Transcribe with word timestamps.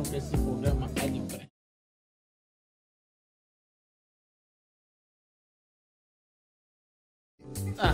palavrão 0.00 0.02
que 0.02 0.16
esse 0.16 0.36
programa 0.36 0.86
é 0.96 1.08
de 1.08 1.20
crente. 1.20 1.50
Ah, 7.78 7.92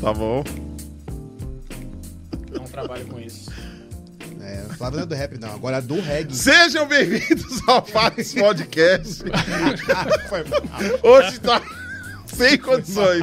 Tá 0.00 0.12
bom. 0.12 0.44
não 2.50 2.64
trabalho 2.64 3.06
com 3.06 3.18
isso. 3.20 3.50
É, 4.40 4.66
o 4.68 4.74
Flávio 4.74 4.98
não 4.98 5.04
é 5.04 5.06
do 5.06 5.14
rap, 5.14 5.38
não. 5.38 5.54
Agora 5.54 5.78
é 5.78 5.80
do 5.80 6.00
reggae. 6.00 6.34
Sejam 6.34 6.86
bem-vindos 6.86 7.66
ao 7.66 7.84
Fax 7.84 8.34
Podcast. 8.34 9.22
Foi 10.28 10.44
mal. 10.44 10.60
Hoje 11.02 11.40
tá 11.40 11.60
sem 12.34 12.58
condições. 12.58 13.22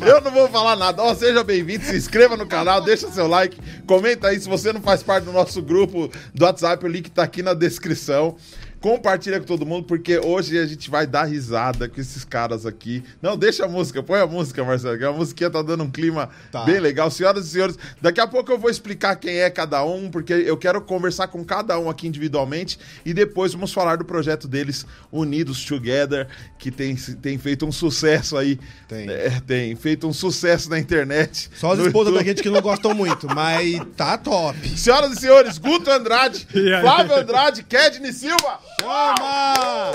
Eu 0.00 0.20
não 0.20 0.30
vou 0.30 0.48
falar 0.48 0.76
nada. 0.76 1.02
Ó, 1.02 1.14
seja 1.14 1.42
bem-vindo, 1.42 1.84
se 1.84 1.96
inscreva 1.96 2.36
no 2.36 2.46
canal, 2.46 2.80
deixa 2.80 3.10
seu 3.10 3.26
like, 3.26 3.58
comenta 3.86 4.28
aí 4.28 4.38
se 4.38 4.48
você 4.48 4.72
não 4.72 4.80
faz 4.80 5.02
parte 5.02 5.24
do 5.24 5.32
nosso 5.32 5.62
grupo 5.62 6.10
do 6.34 6.44
WhatsApp, 6.44 6.84
o 6.84 6.88
link 6.88 7.10
tá 7.10 7.22
aqui 7.22 7.42
na 7.42 7.54
descrição. 7.54 8.36
Compartilha 8.80 9.38
com 9.38 9.44
todo 9.46 9.66
mundo, 9.66 9.84
porque 9.86 10.18
hoje 10.18 10.58
a 10.58 10.64
gente 10.64 10.88
vai 10.88 11.06
dar 11.06 11.24
risada 11.24 11.86
com 11.86 12.00
esses 12.00 12.24
caras 12.24 12.64
aqui. 12.64 13.04
Não, 13.20 13.36
deixa 13.36 13.66
a 13.66 13.68
música, 13.68 14.02
põe 14.02 14.20
a 14.20 14.26
música, 14.26 14.64
Marcelo, 14.64 14.96
que 14.96 15.04
a 15.04 15.12
musiquinha 15.12 15.50
tá 15.50 15.60
dando 15.60 15.84
um 15.84 15.90
clima 15.90 16.30
Tá. 16.50 16.64
bem 16.64 16.80
legal. 16.80 17.10
Senhoras 17.10 17.46
e 17.46 17.50
senhores, 17.50 17.78
daqui 18.00 18.20
a 18.20 18.26
pouco 18.26 18.50
eu 18.50 18.58
vou 18.58 18.70
explicar 18.70 19.16
quem 19.16 19.36
é 19.40 19.50
cada 19.50 19.84
um, 19.84 20.10
porque 20.10 20.32
eu 20.32 20.56
quero 20.56 20.80
conversar 20.80 21.28
com 21.28 21.44
cada 21.44 21.78
um 21.78 21.90
aqui 21.90 22.06
individualmente 22.06 22.78
e 23.04 23.12
depois 23.12 23.52
vamos 23.52 23.70
falar 23.72 23.96
do 23.96 24.04
projeto 24.04 24.48
deles, 24.48 24.86
Unidos 25.12 25.62
Together, 25.64 26.26
que 26.58 26.70
tem, 26.70 26.96
tem 26.96 27.36
feito 27.36 27.66
um 27.66 27.72
sucesso 27.72 28.36
aí. 28.38 28.58
Tem. 28.88 29.10
É, 29.10 29.40
tem 29.46 29.76
feito 29.76 30.08
um 30.08 30.12
sucesso 30.12 30.70
na 30.70 30.78
internet. 30.78 31.50
Só 31.54 31.72
as 31.72 31.78
esposas 31.80 32.14
da 32.14 32.22
gente 32.22 32.42
que 32.42 32.48
não 32.48 32.62
gostam 32.62 32.94
muito, 32.94 33.26
mas 33.34 33.78
tá 33.94 34.16
top. 34.16 34.56
Senhoras 34.70 35.12
e 35.12 35.20
senhores, 35.20 35.58
Guto 35.58 35.90
Andrade? 35.90 36.46
Flávio 36.80 37.14
Andrade, 37.14 37.62
Kedney 37.62 38.12
Silva. 38.12 38.69
Chama! 38.80 39.92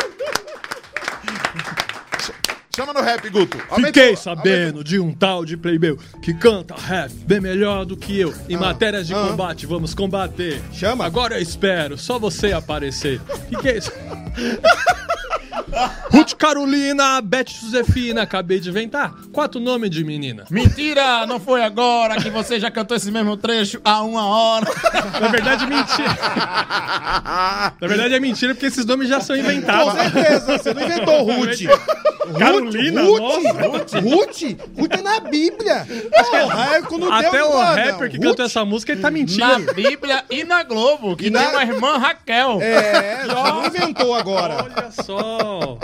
Chama 2.76 2.92
no 2.92 3.02
rap, 3.02 3.30
Guto. 3.30 3.58
Aumenta- 3.70 3.88
Fiquei 3.88 4.04
aumenta- 4.04 4.22
sabendo 4.22 4.84
de 4.84 5.00
um 5.00 5.14
tal 5.14 5.46
de 5.46 5.56
Playbel 5.56 5.98
que 6.22 6.34
canta 6.34 6.76
rap 6.76 7.10
bem 7.26 7.40
melhor 7.40 7.86
do 7.86 7.96
que 7.96 8.20
eu. 8.20 8.34
Em 8.50 8.58
matérias 8.58 9.08
de 9.08 9.14
ah. 9.14 9.28
combate, 9.30 9.66
vamos 9.66 9.96
combater. 9.96 10.62
Chama. 10.74 11.06
Agora 11.06 11.36
eu 11.38 11.42
espero, 11.42 11.98
só 11.98 12.20
você 12.20 12.52
aparecer. 12.52 13.22
Fiquei. 13.50 13.80
Ruth 16.12 16.34
Carolina, 16.36 17.22
Beth 17.22 17.50
Josefina, 17.50 18.22
acabei 18.22 18.60
de 18.60 18.70
inventar. 18.70 19.14
Quatro 19.32 19.60
nomes 19.60 19.90
de 19.90 20.04
menina. 20.04 20.46
Mentira, 20.50 21.26
não 21.26 21.40
foi 21.40 21.64
agora 21.64 22.16
que 22.18 22.30
você 22.30 22.60
já 22.60 22.72
cantou 22.72 22.96
esse 22.96 23.12
mesmo 23.12 23.36
trecho 23.36 23.82
há 23.84 24.02
uma 24.02 24.26
hora. 24.26 24.66
Na 25.20 25.28
verdade, 25.28 25.66
mentira. 25.66 26.16
Na 27.80 27.88
verdade, 27.88 28.14
é 28.14 28.20
mentira 28.20 28.54
porque 28.54 28.68
esses 28.68 28.86
nomes 28.86 29.10
já 29.10 29.20
são 29.20 29.36
Com 29.36 29.42
inventados. 29.42 29.94
certeza, 29.94 30.58
você 30.58 30.74
não 30.74 30.84
inventou 30.84 31.24
Ruth. 31.24 31.60
Carolina, 32.40 32.65
Ruth? 32.66 33.22
nossa. 33.74 34.00
Ruth? 34.00 34.44
Ruth 34.78 34.92
é 34.98 35.02
na 35.02 35.20
Bíblia. 35.20 35.88
Porra, 36.32 36.76
é 36.76 36.82
quando 36.82 37.12
Até 37.12 37.32
Deus 37.32 37.48
o 37.50 37.54
manda. 37.58 37.84
rapper 37.84 38.10
que 38.10 38.18
Ruth? 38.18 38.26
cantou 38.28 38.46
essa 38.46 38.66
música, 38.66 38.92
ele 38.92 39.02
tá 39.02 39.12
mentindo. 39.12 39.46
Na 39.48 39.74
Bíblia 39.74 40.24
e 40.30 40.44
na 40.44 40.64
Globo, 40.64 41.16
que 41.16 41.28
E 41.28 41.32
tem 41.32 41.42
na- 41.42 41.50
uma 41.52 41.64
irmã 41.64 41.98
Raquel. 41.98 42.60
É, 42.62 43.26
não 43.28 43.66
inventou 43.66 44.14
agora. 44.16 44.64
Olha 44.64 44.92
só. 44.92 45.78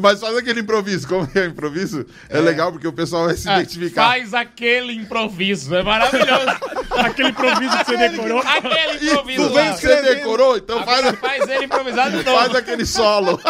Mas 0.00 0.20
faz 0.20 0.36
aquele 0.36 0.60
improviso. 0.60 1.06
Como 1.08 1.28
é 1.34 1.40
o 1.40 1.44
improviso? 1.46 2.06
É, 2.28 2.38
legal 2.40 2.70
porque 2.72 2.86
o 2.88 2.92
pessoal 2.92 3.26
vai 3.26 3.36
se 3.36 3.48
Ah, 3.48 3.56
identificar. 3.60 4.08
Faz 4.08 4.34
aquele 4.34 4.92
improviso, 4.92 5.74
é 5.74 5.82
maravilhoso. 5.82 6.46
Aquele 6.96 7.28
improviso 7.28 7.76
que 7.78 7.84
você 7.84 7.96
decorou. 8.08 8.38
aquele 8.40 9.10
improviso. 9.10 9.48
tu 9.48 9.54
vem 9.54 9.72
que 9.74 9.80
você 9.80 10.02
decorou? 10.02 10.56
Então 10.56 10.78
Agora 10.80 11.12
faz, 11.12 11.18
faz 11.38 11.48
ele 11.50 11.64
improvisar 11.66 12.10
de 12.10 12.16
novo. 12.24 12.38
faz 12.38 12.54
aquele 12.54 12.86
solo. 12.86 13.38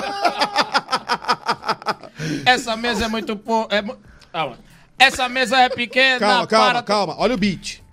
Essa 2.45 2.77
mesa 2.77 3.07
é 3.07 3.09
muito 3.09 3.37
po... 3.37 3.69
é. 3.71 3.83
Essa 4.99 5.29
mesa 5.29 5.59
é 5.59 5.69
pequena 5.69 6.19
Calma, 6.19 6.47
para... 6.47 6.59
calma, 6.59 6.83
calma. 6.83 7.17
Olha 7.19 7.35
o 7.35 7.39
beat. 7.39 7.86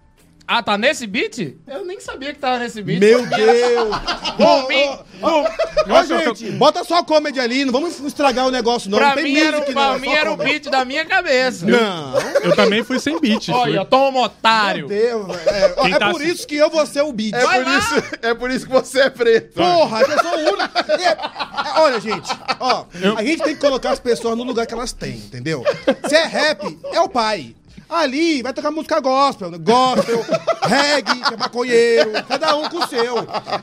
Ah, 0.47 0.61
tá 0.61 0.77
nesse 0.77 1.07
beat? 1.07 1.55
Eu 1.65 1.85
nem 1.85 1.99
sabia 2.01 2.33
que 2.33 2.39
tava 2.39 2.59
nesse 2.59 2.81
beat. 2.81 2.99
Meu 2.99 3.25
Deus. 3.25 3.95
Por 4.35 4.67
mim, 4.67 4.89
por- 5.21 5.45
Ó, 5.89 6.03
gente, 6.03 6.51
bota 6.51 6.83
só 6.83 6.97
a 6.97 7.03
comedy 7.03 7.39
ali, 7.39 7.63
não 7.65 7.71
vamos 7.71 7.99
estragar 7.99 8.47
o 8.47 8.51
negócio, 8.51 8.89
não. 8.89 8.97
pra 8.97 9.09
não 9.09 9.15
tem 9.15 9.25
mim, 9.25 9.39
era, 9.39 9.57
music, 9.57 9.73
não. 9.73 9.81
pra 9.83 9.95
é 9.95 9.99
mim 9.99 10.13
era 10.13 10.31
o 10.31 10.37
beat 10.37 10.69
da 10.69 10.83
minha 10.83 11.05
cabeça. 11.05 11.65
Não. 11.65 12.13
Eu 12.43 12.55
também 12.55 12.83
fui 12.83 12.99
sem 12.99 13.19
beat. 13.19 13.49
Olha, 13.49 13.85
toma 13.85 14.21
otário. 14.21 14.87
Meu 14.87 14.97
Deus, 15.27 15.37
é, 15.47 15.73
ó, 15.77 15.87
é 15.87 15.99
tá 15.99 16.09
por 16.09 16.21
isso 16.21 16.47
que 16.47 16.55
eu 16.55 16.69
vou 16.69 16.85
ser 16.87 17.03
o 17.03 17.13
beat. 17.13 17.33
É 17.35 17.39
por, 17.41 17.65
lá. 17.65 17.77
isso, 17.77 18.03
é 18.21 18.33
por 18.33 18.51
isso 18.51 18.65
que 18.65 18.71
você 18.71 19.01
é 19.01 19.09
preto. 19.09 19.53
Porra, 19.53 20.01
eu 20.01 20.19
sou 20.19 20.31
o 20.31 20.53
único. 20.53 20.77
É, 20.91 21.05
é, 21.11 21.79
olha, 21.79 21.99
gente, 21.99 22.29
ó, 22.59 22.85
a 23.15 23.23
gente 23.23 23.43
tem 23.43 23.53
que 23.53 23.61
colocar 23.61 23.91
as 23.91 23.99
pessoas 23.99 24.35
no 24.37 24.43
lugar 24.43 24.65
que 24.65 24.73
elas 24.73 24.91
têm, 24.93 25.15
entendeu? 25.17 25.63
Se 26.07 26.15
é 26.15 26.25
rap, 26.25 26.77
é 26.91 26.99
o 26.99 27.07
pai. 27.07 27.55
Ali 27.93 28.41
vai 28.41 28.53
tocar 28.53 28.71
música 28.71 28.99
gospel, 28.99 29.51
né? 29.51 29.57
gospel, 29.59 30.25
reggae, 30.67 31.19
que 31.21 31.33
é 31.33 31.37
maconheiro, 31.37 32.11
cada 32.27 32.55
um 32.55 32.67
com 32.69 32.77
o 32.77 32.87
seu. 32.87 33.15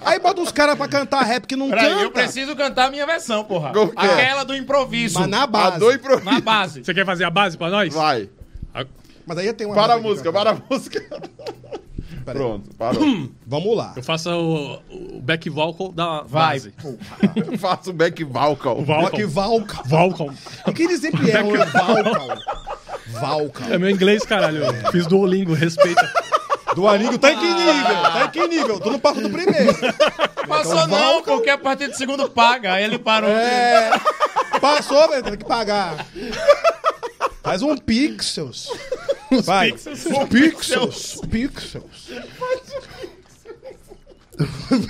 Aí 0.05 0.19
bota 0.21 0.41
uns 0.41 0.53
caras 0.53 0.77
pra 0.77 0.87
cantar 0.89 1.23
rap 1.23 1.47
que 1.47 1.57
não 1.57 1.69
Peraí, 1.69 1.89
canta. 1.91 2.03
eu 2.03 2.11
preciso 2.11 2.55
cantar 2.55 2.87
a 2.87 2.91
minha 2.91 3.07
versão, 3.07 3.45
porra. 3.45 3.73
Que 3.73 3.79
é? 4.07 4.13
Aquela 4.13 4.45
do 4.45 4.55
improviso. 4.55 5.19
Mas 5.19 5.29
na 5.29 5.43
A 5.43 5.47
base. 5.47 5.79
do 5.79 5.93
improviso. 5.93 6.31
Na 6.31 6.41
base. 6.41 6.85
Você 6.85 6.95
quer 6.95 7.05
fazer 7.05 7.25
a 7.25 7.31
base 7.31 7.57
pra 7.59 7.71
nós? 7.71 7.93
Vai. 7.93 8.29
Mas 9.27 9.39
aí 9.39 9.53
tem 9.53 9.67
uma. 9.67 9.75
Para 9.77 9.95
a 9.95 9.99
música, 9.99 10.33
para 10.33 10.51
a 10.53 10.57
música. 10.71 11.01
Pronto, 12.25 12.75
parou. 12.77 13.03
Vamos 13.47 13.77
lá. 13.77 13.93
Eu 13.97 14.03
faço 14.03 14.31
o, 14.31 15.17
o 15.17 15.21
back 15.21 15.49
vocal 15.51 15.91
da 15.93 16.23
Vai. 16.23 16.61
base. 16.61 16.75
Faça 17.59 17.91
o 17.91 17.93
back 17.93 18.23
vocal. 18.25 18.79
O 18.79 18.85
vocal. 18.85 19.29
Valcal. 19.29 19.85
Vocal. 19.85 20.31
Porque 20.65 20.83
eles 20.85 21.01
sempre 21.01 21.31
erram, 21.31 21.55
é 21.57 21.65
Valcal. 21.65 22.39
É 23.71 23.79
meu 23.79 23.91
inglês, 23.91 24.25
caralho. 24.25 24.65
Eu 24.65 24.93
Fiz 24.93 25.07
Duolingo, 25.07 25.53
respeita. 25.55 26.11
Do 26.75 26.87
Alingo 26.87 27.19
tá 27.19 27.33
em 27.33 27.39
que 27.39 27.47
nível? 27.53 27.85
Tá 28.03 28.25
em 28.27 28.31
que 28.31 28.47
nível? 28.49 28.81
Tu 28.81 28.91
não 28.91 28.99
passa 29.01 29.21
do 29.21 29.29
primeiro. 29.31 29.75
Passou 30.47 30.73
Então, 30.75 30.87
não, 30.87 31.15
Valcal. 31.15 31.37
porque 31.37 31.51
a 31.51 31.59
partir 31.59 31.89
do 31.89 31.97
segundo 31.97 32.31
paga. 32.31 32.75
Aí 32.75 32.85
ele 32.85 32.99
parou. 32.99 33.29
É. 33.31 33.91
Passou, 34.61 35.09
velho, 35.09 35.23
tem 35.25 35.37
que 35.37 35.45
pagar. 35.45 36.07
Faz 37.43 37.63
um 37.63 37.77
pixels. 37.77 38.69
Vai. 39.45 39.73
pixels. 39.73 40.29
Pixels. 40.29 41.21
Pixels. 41.29 42.11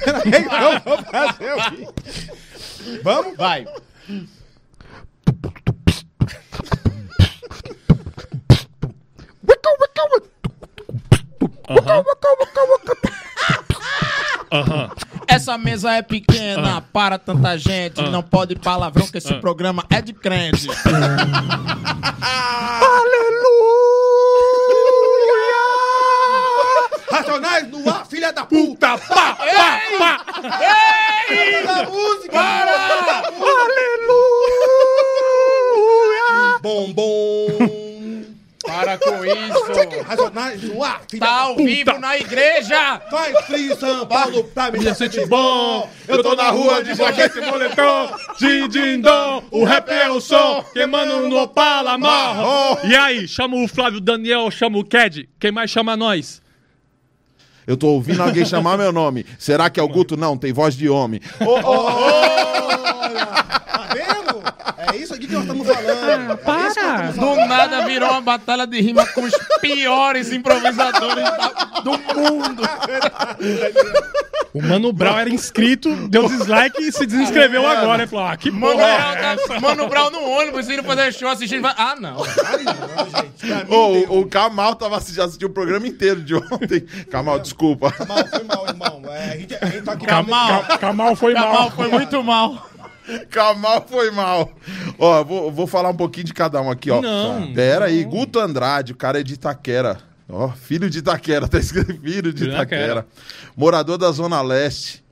Peraí, 0.05 0.81
vou 0.85 0.99
fazer 1.05 1.53
o 1.55 1.71
quê? 1.71 1.89
Vamos? 3.03 3.37
Vai. 3.37 3.67
Aham. 14.53 14.91
Essa 15.28 15.57
mesa 15.57 15.92
é 15.92 16.03
pequena 16.03 16.80
para 16.92 17.16
tanta 17.18 17.57
gente. 17.57 18.03
Não 18.03 18.22
pode 18.22 18.57
palavrão 18.57 19.07
que 19.07 19.18
esse 19.18 19.33
programa 19.34 19.84
é 19.89 20.03
de 20.03 20.12
crente. 20.12 20.66
Racionais 27.10 27.68
no 27.68 27.89
ar, 27.89 28.06
filha 28.06 28.33
da 28.33 28.45
puta. 28.45 28.98
Pá, 28.98 29.34
pá, 29.34 29.80
pá. 29.98 30.24
Ei! 31.28 31.63
Da 31.65 31.84
música. 31.89 32.33
Para! 32.33 32.71
Bom, 36.63 36.92
bom. 36.92 37.90
Para 38.71 38.99
com 38.99 39.25
isso. 39.25 40.05
Racionais 40.07 40.63
no 40.63 40.83
ar, 40.83 41.03
filha 41.11 41.21
Tá 41.27 41.41
ao 41.41 41.57
vivo 41.57 41.99
na 41.99 42.17
igreja. 42.17 43.01
Vai, 43.11 43.33
Frio 43.43 43.77
São 43.77 44.07
Paulo 44.07 44.45
pra 44.45 44.71
mim. 44.71 44.95
Sente 44.95 45.25
bom, 45.27 45.91
eu 46.07 46.22
tô 46.22 46.34
na 46.34 46.51
rua 46.51 46.83
de 46.83 46.95
jaqueta 46.95 47.39
e 47.39 47.51
moletom, 47.51 48.11
din 48.39 48.69
din 48.69 49.01
dom, 49.01 49.43
o 49.51 49.65
rap 49.65 49.89
é 49.89 50.11
o 50.11 50.21
som, 50.21 50.65
queimando 50.72 51.28
no 51.28 51.37
Opala 51.39 51.99
marrom. 51.99 52.77
E 52.84 52.95
aí, 52.95 53.27
chama 53.27 53.57
o 53.57 53.69
Flávio 53.69 54.01
Daniel, 54.01 54.51
chama 54.51 54.78
o 54.78 54.84
Ked, 54.84 55.28
quem 55.39 55.51
mais 55.51 55.71
chama 55.71 55.97
nós? 55.97 56.41
Eu 57.66 57.77
tô 57.77 57.89
ouvindo 57.89 58.23
alguém 58.23 58.45
chamar 58.45 58.77
meu 58.77 58.91
nome. 58.93 59.25
Será 59.39 59.71
que 59.71 59.78
é 59.78 59.83
o 59.83 59.89
Guto? 59.89 60.16
Não, 60.16 60.37
tem 60.37 60.53
voz 60.53 60.75
de 60.75 60.89
homem. 60.89 61.21
Ô, 61.41 61.55
ô, 61.55 61.84
tá 61.84 63.09
vendo? 63.09 63.40
É 64.92 64.97
isso 64.97 65.15
aqui 65.15 65.27
que 65.27 65.32
nós 65.32 65.42
estamos 65.42 65.66
falando. 65.66 65.88
É 65.88 66.66
isso 66.66 66.74
que 66.74 66.82
nós 66.86 67.10
estamos 67.10 67.36
Do 67.38 67.47
nada 67.47 67.84
virou 67.86 68.10
uma 68.10 68.21
batalha 68.21 68.66
de 68.66 68.80
rima 68.80 69.04
com 69.06 69.22
os 69.22 69.32
piores 69.60 70.32
improvisadores 70.32 71.24
da- 71.24 71.80
do 71.82 71.91
mundo. 71.92 72.62
O 74.53 74.60
Mano 74.62 74.92
Brown 74.92 75.16
era 75.18 75.30
inscrito, 75.30 75.94
deu 76.09 76.27
dislike 76.28 76.82
e 76.82 76.91
se 76.91 77.06
desinscreveu 77.06 77.65
agora. 77.66 78.03
Ele 78.03 78.10
falou, 78.10 78.27
ah, 78.27 78.36
que 78.36 78.50
Mano 78.50 78.72
porra 78.72 78.84
é 78.88 79.36
tá- 79.36 79.60
Mano 79.60 79.86
Brown 79.88 80.10
no 80.10 80.22
ônibus, 80.28 80.68
indo 80.68 80.82
fazer 80.82 81.12
show 81.12 81.28
assistindo. 81.28 81.62
vai- 81.62 81.74
Ah, 81.77 81.94
não. 81.97 82.16
ô, 83.68 83.74
o, 84.16 84.21
o 84.21 84.27
Kamal 84.28 84.74
tava 84.74 84.97
assistindo, 84.97 85.22
assistiu 85.22 85.48
o 85.48 85.53
programa 85.53 85.86
inteiro 85.86 86.21
de 86.21 86.34
ontem. 86.34 86.80
Kamal, 87.10 87.38
desculpa. 87.38 87.94
Mal, 88.09 88.27
foi 88.27 88.44
mal, 88.44 88.66
irmão. 88.66 89.03
É, 89.15 89.24
a, 89.32 89.36
gente, 89.36 89.54
a 89.60 89.66
gente 89.66 89.82
tá 89.82 89.92
aqui 89.92 90.06
Camal. 90.06 90.65
Ca- 90.65 90.78
Camal 90.78 91.15
foi 91.16 91.32
Camal 91.34 91.53
mal. 91.53 91.71
foi 91.71 91.88
muito 91.88 92.22
mal. 92.24 92.70
Camal 93.30 93.86
foi 93.89 94.10
mal. 94.10 94.53
Ó, 94.98 95.24
vou, 95.24 95.51
vou 95.53 95.66
falar 95.66 95.91
um 95.91 95.97
pouquinho 95.97 96.27
de 96.27 96.34
cada 96.34 96.60
um 96.60 96.71
aqui, 96.71 96.91
ó. 96.91 97.01
Não. 97.01 97.53
Pera 97.53 97.86
aí, 97.86 98.04
Guto 98.04 98.39
Andrade, 98.39 98.92
o 98.92 98.97
cara 98.97 99.21
é 99.21 99.22
de 99.22 99.34
Itaquera. 99.34 99.98
Ó, 100.28 100.48
filho 100.51 100.89
de 100.89 100.98
Itaquera, 100.98 101.47
tá 101.48 101.59
escrito 101.59 101.98
filho 102.01 102.33
de 102.33 102.45
Itaquera. 102.48 103.07
Morador 103.57 103.98
da 103.98 104.10
Zona 104.12 104.41
Leste. 104.42 105.04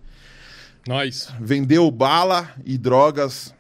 Nós. 0.86 1.28
Vendeu 1.40 1.90
bala 1.90 2.48
e 2.64 2.78
drogas. 2.78 3.54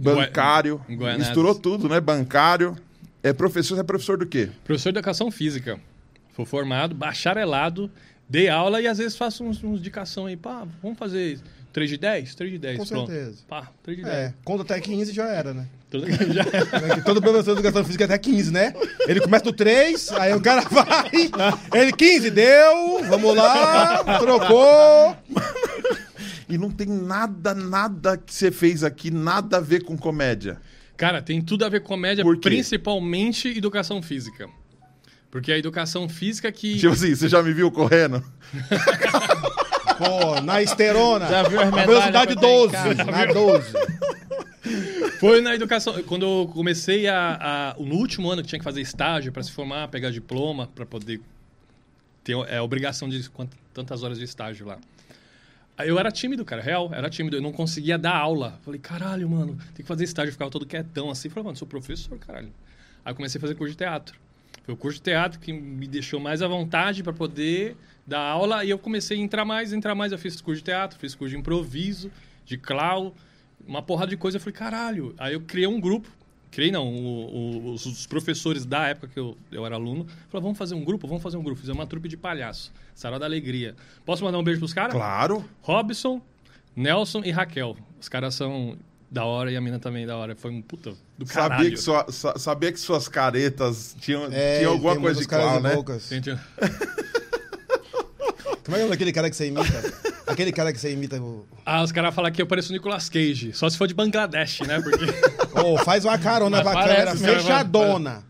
Goi- 0.00 0.14
Bancário. 0.16 0.80
Guaianazes. 0.88 1.26
misturou 1.28 1.54
tudo, 1.54 1.88
né? 1.88 2.00
Bancário. 2.00 2.76
É 3.22 3.32
professor, 3.32 3.74
você 3.76 3.80
é 3.80 3.84
professor 3.84 4.18
do 4.18 4.26
quê? 4.26 4.50
Professor 4.64 4.92
de 4.92 4.98
educação 4.98 5.30
física. 5.30 5.78
Fui 6.32 6.44
formado, 6.44 6.94
bacharelado, 6.94 7.90
dei 8.28 8.48
aula 8.48 8.80
e 8.82 8.88
às 8.88 8.98
vezes 8.98 9.16
faço 9.16 9.44
uns, 9.44 9.62
uns 9.62 9.78
indicação 9.78 10.26
aí. 10.26 10.36
Pá, 10.36 10.66
vamos 10.82 10.98
fazer 10.98 11.38
3 11.74 11.90
de 11.90 11.98
10? 11.98 12.34
3 12.36 12.52
de 12.52 12.58
10. 12.58 12.78
Com 12.78 12.86
pronto. 12.86 13.10
certeza. 13.10 13.38
Pá, 13.48 13.68
3 13.82 13.98
de 13.98 14.04
10. 14.04 14.16
É, 14.16 14.34
conta 14.44 14.62
até 14.62 14.80
15 14.80 15.12
já 15.12 15.26
era, 15.26 15.52
né? 15.52 15.66
Tudo 15.90 16.06
já 16.08 16.42
é. 16.42 17.00
Todo 17.00 17.20
professor 17.20 17.52
de 17.52 17.60
educação 17.60 17.84
física 17.84 18.04
é 18.04 18.06
até 18.06 18.16
15, 18.16 18.52
né? 18.52 18.72
Ele 19.08 19.20
começa 19.20 19.44
no 19.44 19.52
3, 19.52 20.12
aí 20.12 20.32
o 20.34 20.40
cara 20.40 20.62
vai. 20.62 21.10
Ele 21.74 21.92
15, 21.92 22.30
deu, 22.30 23.04
vamos 23.08 23.34
lá, 23.34 24.04
trocou. 24.20 25.16
E 26.48 26.56
não 26.56 26.70
tem 26.70 26.86
nada, 26.86 27.52
nada 27.54 28.16
que 28.16 28.32
você 28.32 28.52
fez 28.52 28.84
aqui, 28.84 29.10
nada 29.10 29.56
a 29.56 29.60
ver 29.60 29.82
com 29.82 29.96
comédia. 29.96 30.60
Cara, 30.96 31.20
tem 31.20 31.42
tudo 31.42 31.64
a 31.64 31.68
ver 31.68 31.80
com 31.80 31.88
comédia, 31.88 32.24
principalmente 32.40 33.48
educação 33.48 34.00
física. 34.00 34.48
Porque 35.28 35.50
a 35.50 35.58
educação 35.58 36.08
física 36.08 36.52
que. 36.52 36.78
Tipo 36.78 36.92
assim, 36.92 37.12
você 37.16 37.28
já 37.28 37.42
me 37.42 37.52
viu 37.52 37.68
correndo? 37.72 38.22
Pô, 39.98 40.40
na 40.40 40.62
esterona. 40.62 41.26
Já 41.28 41.42
viu 41.44 41.60
as 41.60 41.68
a 41.68 41.70
medalhas 41.70 41.86
velocidade 41.88 42.26
que 42.26 42.32
eu 42.34 42.40
tenho 42.40 42.54
em 42.54 42.68
12. 42.68 42.72
casa? 42.72 43.04
Na 43.04 43.24
12. 43.26 43.72
Foi 45.20 45.40
na 45.40 45.54
educação. 45.54 46.02
Quando 46.04 46.24
eu 46.24 46.48
comecei 46.52 47.06
a, 47.06 47.74
a- 47.76 47.82
No 47.82 47.94
último 47.96 48.30
ano 48.30 48.42
que 48.42 48.48
tinha 48.48 48.58
que 48.58 48.64
fazer 48.64 48.80
estágio 48.80 49.32
para 49.32 49.42
se 49.42 49.52
formar, 49.52 49.88
pegar 49.88 50.10
diploma, 50.10 50.68
para 50.74 50.84
poder 50.86 51.20
ter 52.22 52.36
é, 52.48 52.56
a 52.58 52.62
obrigação 52.62 53.08
de 53.08 53.28
tantas 53.72 54.02
horas 54.02 54.18
de 54.18 54.24
estágio 54.24 54.66
lá. 54.66 54.78
Eu 55.78 55.98
era 55.98 56.10
tímido, 56.10 56.44
cara, 56.44 56.62
real, 56.62 56.90
era 56.92 57.10
tímido. 57.10 57.36
Eu 57.36 57.42
não 57.42 57.52
conseguia 57.52 57.98
dar 57.98 58.14
aula. 58.16 58.58
Falei, 58.64 58.78
caralho, 58.80 59.28
mano, 59.28 59.56
tem 59.74 59.82
que 59.84 59.88
fazer 59.88 60.04
estágio. 60.04 60.28
Eu 60.28 60.32
ficava 60.32 60.50
todo 60.50 60.64
quietão 60.64 61.10
assim. 61.10 61.28
Falei, 61.28 61.44
mano, 61.44 61.56
sou 61.56 61.66
professor, 61.66 62.16
caralho. 62.18 62.52
Aí 63.04 63.10
eu 63.12 63.16
comecei 63.16 63.38
a 63.38 63.40
fazer 63.40 63.54
curso 63.54 63.72
de 63.72 63.78
teatro. 63.78 64.16
Foi 64.64 64.72
o 64.74 64.76
curso 64.76 64.98
de 64.98 65.02
teatro 65.04 65.38
que 65.40 65.52
me 65.52 65.86
deixou 65.86 66.18
mais 66.20 66.40
à 66.42 66.48
vontade 66.48 67.02
para 67.02 67.12
poder 67.12 67.76
dar 68.06 68.20
aula. 68.20 68.64
E 68.64 68.70
eu 68.70 68.78
comecei 68.78 69.18
a 69.18 69.20
entrar 69.20 69.44
mais, 69.44 69.72
entrar 69.72 69.94
mais. 69.94 70.12
Eu 70.12 70.18
fiz 70.18 70.40
curso 70.40 70.60
de 70.60 70.64
teatro, 70.64 70.98
fiz 70.98 71.14
curso 71.14 71.34
de 71.34 71.38
improviso, 71.40 72.10
de 72.44 72.56
clown, 72.58 73.12
uma 73.66 73.82
porrada 73.82 74.10
de 74.10 74.16
coisa. 74.16 74.36
Eu 74.36 74.40
falei, 74.40 74.54
caralho. 74.54 75.14
Aí 75.18 75.32
eu 75.34 75.40
criei 75.40 75.66
um 75.66 75.80
grupo. 75.80 76.08
Criei 76.50 76.70
não, 76.70 76.86
o- 76.86 77.66
o- 77.70 77.72
os, 77.74 78.06
professores 78.06 78.64
da 78.64 78.86
época 78.86 79.08
que 79.08 79.18
eu, 79.18 79.36
eu 79.50 79.66
era 79.66 79.74
aluno 79.74 80.06
falaram, 80.28 80.44
vamos 80.44 80.56
fazer 80.58 80.76
um 80.76 80.84
grupo, 80.84 81.08
vamos 81.08 81.20
fazer 81.20 81.36
um 81.36 81.42
grupo. 81.42 81.58
Fizemos 81.60 81.80
uma 81.80 81.86
trupe 81.86 82.08
de 82.08 82.16
palhaço, 82.16 82.72
Sarau 82.94 83.18
da 83.18 83.26
Alegria. 83.26 83.74
Posso 84.06 84.22
mandar 84.22 84.38
um 84.38 84.44
beijo 84.44 84.60
pros 84.60 84.72
caras? 84.72 84.92
Claro. 84.92 85.44
Robson, 85.62 86.22
Nelson 86.76 87.22
e 87.24 87.32
Raquel. 87.32 87.76
Os 88.00 88.08
caras 88.08 88.36
são 88.36 88.76
da 89.10 89.24
hora 89.24 89.50
e 89.50 89.56
a 89.56 89.60
mina 89.60 89.80
também 89.80 90.06
da 90.06 90.16
hora. 90.16 90.36
Foi 90.36 90.52
um 90.52 90.62
puta 90.62 90.94
do 91.18 91.26
caralho. 91.26 91.54
Sabia 91.64 91.70
que, 91.72 91.76
sua- 91.76 92.12
sa- 92.12 92.38
sabia 92.38 92.70
que 92.72 92.78
suas 92.78 93.08
caretas 93.08 93.96
tinham, 94.00 94.28
É, 94.30 94.58
tinham 94.58 94.74
alguma 94.74 94.96
coisa 94.96 95.20
de 95.20 95.26
clown, 95.26 95.58
né? 95.60 95.74
loucas. 95.74 96.08
Gente, 96.08 96.30
Como 98.64 98.76
é 98.76 98.80
que 98.80 98.84
o 98.84 98.86
nome 98.86 98.90
daquele 98.90 99.12
cara 99.12 99.28
que 99.30 99.36
você 99.36 99.46
imita? 99.48 99.94
Aquele 100.26 100.52
cara 100.52 100.72
que 100.72 100.78
você 100.80 100.92
imita. 100.92 101.20
o- 101.20 101.46
Ah, 101.66 101.82
os 101.82 101.92
caras 101.92 102.14
falam 102.14 102.30
que 102.32 102.40
eu 102.40 102.46
pareço 102.46 102.70
o 102.70 102.72
Nicolas 102.72 103.08
Cage. 103.10 103.52
Só 103.52 103.68
se 103.68 103.76
for 103.76 103.86
de 103.86 103.92
Bangladesh, 103.94 104.60
né? 104.60 104.80
Porque. 104.80 105.04
Ô, 105.60 105.76
faz 105.78 106.04
uma 106.04 106.16
carona 106.18 106.62
Mas 106.62 106.72
pra 106.72 106.82
câmera 106.84 107.16
fechadona. 107.16 108.22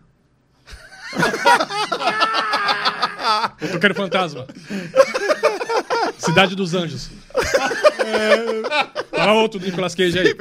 Eu 3.61 3.73
tô 3.73 3.79
querendo 3.79 3.97
fantasma. 3.97 4.47
Cidade 6.19 6.55
dos 6.55 6.75
Anjos. 6.75 7.09
Fala 9.11 9.33
outro 9.35 9.59
do 9.59 9.67
Nicolas 9.67 9.95
Cage 9.95 10.19
aí. 10.19 10.35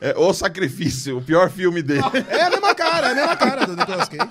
É, 0.00 0.16
o 0.16 0.32
Sacrifício, 0.32 1.18
o 1.18 1.22
pior 1.22 1.50
filme 1.50 1.82
dele. 1.82 2.02
É 2.28 2.42
a 2.42 2.50
mesma 2.50 2.74
cara, 2.74 3.08
é 3.08 3.12
a 3.12 3.14
mesma 3.14 3.36
cara 3.36 3.66
do 3.66 3.76
Nicolas 3.76 4.08
Cage. 4.08 4.30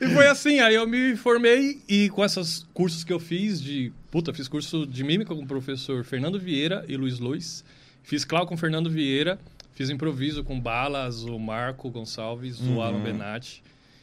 E 0.00 0.08
foi 0.08 0.26
assim, 0.26 0.60
aí 0.60 0.74
eu 0.74 0.86
me 0.86 1.16
formei 1.16 1.80
e 1.88 2.08
com 2.10 2.24
esses 2.24 2.66
cursos 2.72 3.04
que 3.04 3.12
eu 3.12 3.20
fiz 3.20 3.60
de. 3.60 3.92
Puta, 4.10 4.32
fiz 4.32 4.48
curso 4.48 4.86
de 4.86 5.04
mímica 5.04 5.34
com 5.34 5.42
o 5.42 5.46
professor 5.46 6.04
Fernando 6.04 6.38
Vieira 6.38 6.84
e 6.88 6.96
Luiz 6.96 7.18
Luiz. 7.18 7.64
Fiz 8.02 8.24
clau 8.24 8.46
com 8.46 8.54
o 8.54 8.58
Fernando 8.58 8.88
Vieira. 8.88 9.38
Fiz 9.74 9.90
improviso 9.90 10.42
com 10.42 10.58
Balas, 10.58 11.22
o 11.22 11.38
Marco 11.38 11.90
Gonçalves, 11.90 12.58
o 12.60 12.80
Alan 12.80 13.00
Benatti. 13.00 13.62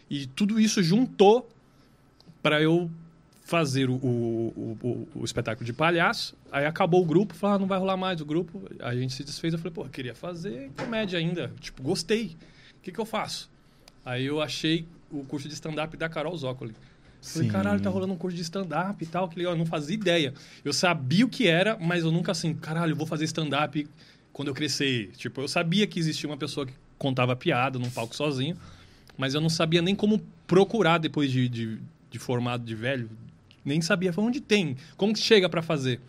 E 0.10 0.26
tudo 0.28 0.60
isso 0.60 0.82
juntou 0.82 1.50
para 2.42 2.62
eu 2.62 2.90
fazer 3.46 3.90
o, 3.92 3.94
o, 3.94 4.78
o, 4.82 5.08
o 5.22 5.24
espetáculo 5.24 5.64
de 5.64 5.72
palhaço. 5.72 6.36
Aí 6.52 6.66
acabou 6.66 7.04
o 7.04 7.06
grupo, 7.06 7.36
falei, 7.36 7.56
ah, 7.56 7.60
não 7.60 7.68
vai 7.68 7.78
rolar 7.78 7.96
mais 7.96 8.20
o 8.20 8.26
grupo. 8.26 8.64
A 8.80 8.94
gente 8.96 9.14
se 9.14 9.24
desfez, 9.24 9.54
eu 9.54 9.60
falei, 9.60 9.72
pô, 9.72 9.84
eu 9.84 9.90
queria 9.90 10.16
fazer 10.16 10.72
comédia 10.76 11.20
ainda. 11.20 11.54
Tipo, 11.60 11.84
gostei. 11.84 12.36
O 12.80 12.82
que, 12.82 12.92
que 12.92 13.00
eu 13.00 13.06
faço? 13.06 13.50
Aí 14.04 14.26
eu 14.26 14.42
achei 14.42 14.88
o 15.12 15.24
curso 15.24 15.48
de 15.48 15.54
stand-up 15.54 15.96
da 15.96 16.10
Carol 16.10 16.36
Zócoli. 16.36 16.74
Falei, 17.22 17.48
Sim. 17.48 17.54
caralho, 17.54 17.80
tá 17.80 17.90
rolando 17.90 18.14
um 18.14 18.18
curso 18.18 18.36
de 18.36 18.42
stand-up 18.42 19.04
e 19.04 19.08
tal, 19.08 19.30
que 19.30 19.38
legal. 19.38 19.54
Eu 19.54 19.58
não 19.58 19.66
fazia 19.66 19.96
ideia. 19.96 20.34
Eu 20.64 20.74
sabia 20.74 21.24
o 21.24 21.30
que 21.30 21.48
era, 21.48 21.78
mas 21.80 22.04
eu 22.04 22.12
nunca 22.12 22.32
assim, 22.32 22.54
caralho, 22.54 22.94
eu 22.94 22.96
vou 22.96 23.06
fazer 23.06 23.26
stand-up 23.26 23.88
quando 24.34 24.48
eu 24.48 24.56
crescer. 24.56 25.12
Tipo, 25.18 25.42
eu 25.42 25.48
sabia 25.48 25.86
que 25.86 26.00
existia 26.00 26.28
uma 26.28 26.38
pessoa 26.38 26.66
que 26.66 26.74
contava 26.98 27.36
piada 27.36 27.78
num 27.78 27.92
palco 27.92 28.16
sozinho, 28.16 28.58
mas 29.16 29.36
eu 29.36 29.42
não 29.42 29.50
sabia 29.50 29.84
nem 29.84 29.96
como 29.96 30.20
procurar 30.48 30.98
depois 30.98 31.32
de, 31.32 31.48
de, 31.48 31.80
de 32.10 32.20
formado 32.20 32.64
de 32.64 32.74
velho. 32.74 33.10
Nem 33.66 33.82
sabia 33.82 34.14
falei, 34.14 34.30
onde 34.30 34.40
tem, 34.40 34.78
como 34.96 35.12
que 35.12 35.20
chega 35.20 35.50
pra 35.50 35.62
fazer. 35.64 36.00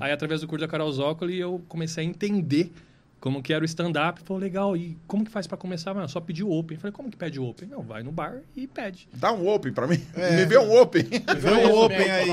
Aí, 0.00 0.10
através 0.10 0.40
do 0.40 0.48
curso 0.48 0.64
da 0.66 0.68
Carol 0.68 0.90
Zócoli, 0.92 1.38
eu 1.38 1.62
comecei 1.68 2.04
a 2.04 2.06
entender 2.06 2.72
como 3.20 3.42
que 3.42 3.54
era 3.54 3.62
o 3.62 3.64
stand-up. 3.64 4.20
Falei, 4.24 4.42
legal, 4.42 4.76
e 4.76 4.98
como 5.06 5.24
que 5.24 5.30
faz 5.30 5.46
pra 5.46 5.56
começar? 5.56 5.94
Mano, 5.94 6.06
só 6.08 6.20
pedir 6.20 6.42
o 6.42 6.50
open. 6.50 6.76
Falei, 6.76 6.92
como 6.92 7.10
que 7.10 7.16
pede 7.16 7.40
o 7.40 7.44
open? 7.48 7.68
Não, 7.68 7.82
vai 7.82 8.02
no 8.02 8.12
bar 8.12 8.40
e 8.54 8.66
pede. 8.66 9.08
Dá 9.14 9.32
um 9.32 9.48
open 9.48 9.72
pra 9.72 9.86
mim. 9.86 9.98
É. 10.14 10.36
Me 10.36 10.44
vê 10.44 10.58
um 10.58 10.76
open. 10.76 11.04
Vê 11.38 11.50
um 11.50 11.78
open 11.84 12.10
aí. 12.10 12.28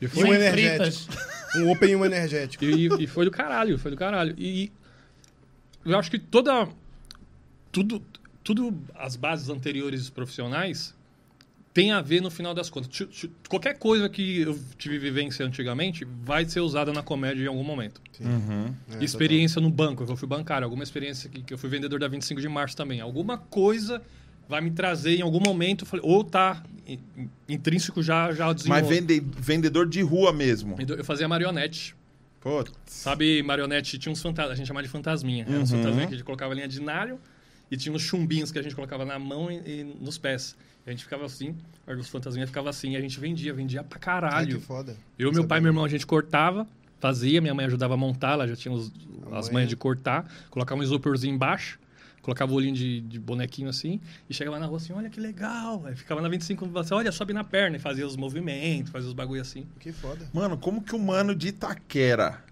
E 0.00 0.06
E 0.06 0.24
um 0.24 0.32
energético. 0.32 1.12
Um 1.56 1.70
open 1.70 1.90
e 1.90 1.96
um 1.96 2.04
energético. 2.04 2.64
E, 2.64 3.04
e 3.04 3.06
foi 3.06 3.24
do 3.24 3.30
caralho, 3.30 3.76
foi 3.78 3.90
do 3.90 3.96
caralho. 3.96 4.34
E 4.38 4.72
eu 5.84 5.98
acho 5.98 6.10
que 6.10 6.18
toda. 6.18 6.66
Tudo, 7.70 8.02
tudo 8.44 8.74
as 8.94 9.16
bases 9.16 9.48
anteriores 9.48 10.08
profissionais 10.08 10.94
tem 11.74 11.90
a 11.90 12.00
ver 12.02 12.20
no 12.20 12.30
final 12.30 12.52
das 12.54 12.68
contas. 12.68 13.06
Qualquer 13.48 13.78
coisa 13.78 14.08
que 14.08 14.40
eu 14.42 14.58
tive 14.78 14.98
vivência 14.98 15.44
antigamente 15.46 16.04
vai 16.24 16.44
ser 16.44 16.60
usada 16.60 16.92
na 16.92 17.02
comédia 17.02 17.44
em 17.44 17.46
algum 17.48 17.64
momento. 17.64 18.00
É, 18.20 19.04
experiência 19.04 19.60
no 19.60 19.70
banco, 19.70 20.04
que 20.04 20.12
eu 20.12 20.16
fui 20.16 20.28
bancário, 20.28 20.64
alguma 20.64 20.82
experiência 20.84 21.30
que, 21.30 21.42
que 21.42 21.54
eu 21.54 21.58
fui 21.58 21.70
vendedor 21.70 21.98
da 21.98 22.08
25 22.08 22.40
de 22.40 22.48
março 22.48 22.76
também. 22.76 23.00
Alguma 23.00 23.38
coisa 23.38 24.02
vai 24.48 24.60
me 24.60 24.70
trazer 24.70 25.16
em 25.16 25.22
algum 25.22 25.40
momento, 25.40 25.86
ou 26.02 26.22
tá 26.22 26.62
in- 26.86 26.98
in- 27.16 27.28
intrínseco 27.48 28.02
já, 28.02 28.32
já 28.32 28.52
desenvolvido. 28.52 28.88
Mas 28.88 28.98
vende, 28.98 29.22
vendedor 29.38 29.88
de 29.88 30.02
rua 30.02 30.32
mesmo. 30.32 30.76
Eu 30.78 31.04
fazia 31.04 31.26
marionete. 31.26 31.94
Putz. 32.40 32.72
Sabe, 32.86 33.42
marionete, 33.42 33.98
tinha 33.98 34.12
uns 34.12 34.20
fantasmas, 34.20 34.52
a 34.52 34.56
gente 34.56 34.66
chamava 34.66 34.82
de 34.84 34.90
fantasminha. 34.90 35.46
Era 35.48 35.58
uns 35.60 35.70
fantasminha 35.70 36.06
que 36.08 36.12
a 36.14 36.16
gente 36.16 36.24
colocava 36.26 36.52
linha 36.52 36.66
de 36.68 36.80
nalho 36.82 37.18
e 37.70 37.76
tinha 37.76 37.94
uns 37.94 38.02
chumbinhos 38.02 38.50
que 38.52 38.58
a 38.58 38.62
gente 38.62 38.74
colocava 38.74 39.04
na 39.04 39.18
mão 39.18 39.50
e, 39.50 39.54
e 39.80 39.84
nos 40.00 40.18
pés. 40.18 40.54
A 40.86 40.90
gente 40.90 41.04
ficava 41.04 41.24
assim, 41.24 41.54
aí 41.86 41.94
os 41.96 42.08
fantasminhas 42.08 42.50
ficavam 42.50 42.68
assim, 42.70 42.96
a 42.96 43.00
gente 43.00 43.18
vendia, 43.20 43.52
vendia 43.54 43.84
pra 43.84 43.96
Ai, 43.98 44.00
caralho. 44.00 44.58
que 44.58 44.64
foda. 44.64 44.96
Eu, 45.18 45.32
meu 45.32 45.46
pai 45.46 45.58
e 45.58 45.60
meu 45.60 45.70
irmão, 45.70 45.84
a 45.84 45.88
gente 45.88 46.06
cortava, 46.06 46.66
fazia, 46.98 47.40
minha 47.40 47.54
mãe 47.54 47.66
ajudava 47.66 47.94
a 47.94 47.96
montar, 47.96 48.32
ela 48.32 48.48
já 48.48 48.56
tinha 48.56 48.72
os- 48.74 48.90
as 49.32 49.48
manhas 49.50 49.68
de 49.68 49.76
cortar, 49.76 50.28
colocava 50.50 50.80
um 50.80 50.84
isoporzinho 50.84 51.34
embaixo, 51.34 51.78
colocava 52.20 52.52
o 52.52 52.54
olhinho 52.56 52.74
de, 52.74 53.00
de 53.00 53.18
bonequinho 53.18 53.68
assim, 53.68 54.00
e 54.28 54.34
chegava 54.34 54.58
na 54.58 54.66
rua 54.66 54.76
assim, 54.78 54.92
olha 54.92 55.08
que 55.08 55.18
legal. 55.20 55.84
Aí 55.86 55.94
ficava 55.96 56.20
na 56.20 56.28
25, 56.28 56.78
assim, 56.78 56.94
olha, 56.94 57.10
sobe 57.12 57.32
na 57.32 57.42
perna, 57.44 57.76
e 57.76 57.80
fazia 57.80 58.06
os 58.06 58.16
movimentos, 58.16 58.90
fazia 58.92 59.08
os 59.08 59.14
bagulho 59.14 59.40
assim. 59.40 59.66
Que 59.80 59.92
foda. 59.92 60.28
Mano, 60.32 60.56
como 60.58 60.82
que 60.82 60.94
o 60.94 60.98
mano 60.98 61.34
de 61.34 61.48
Itaquera, 61.48 62.42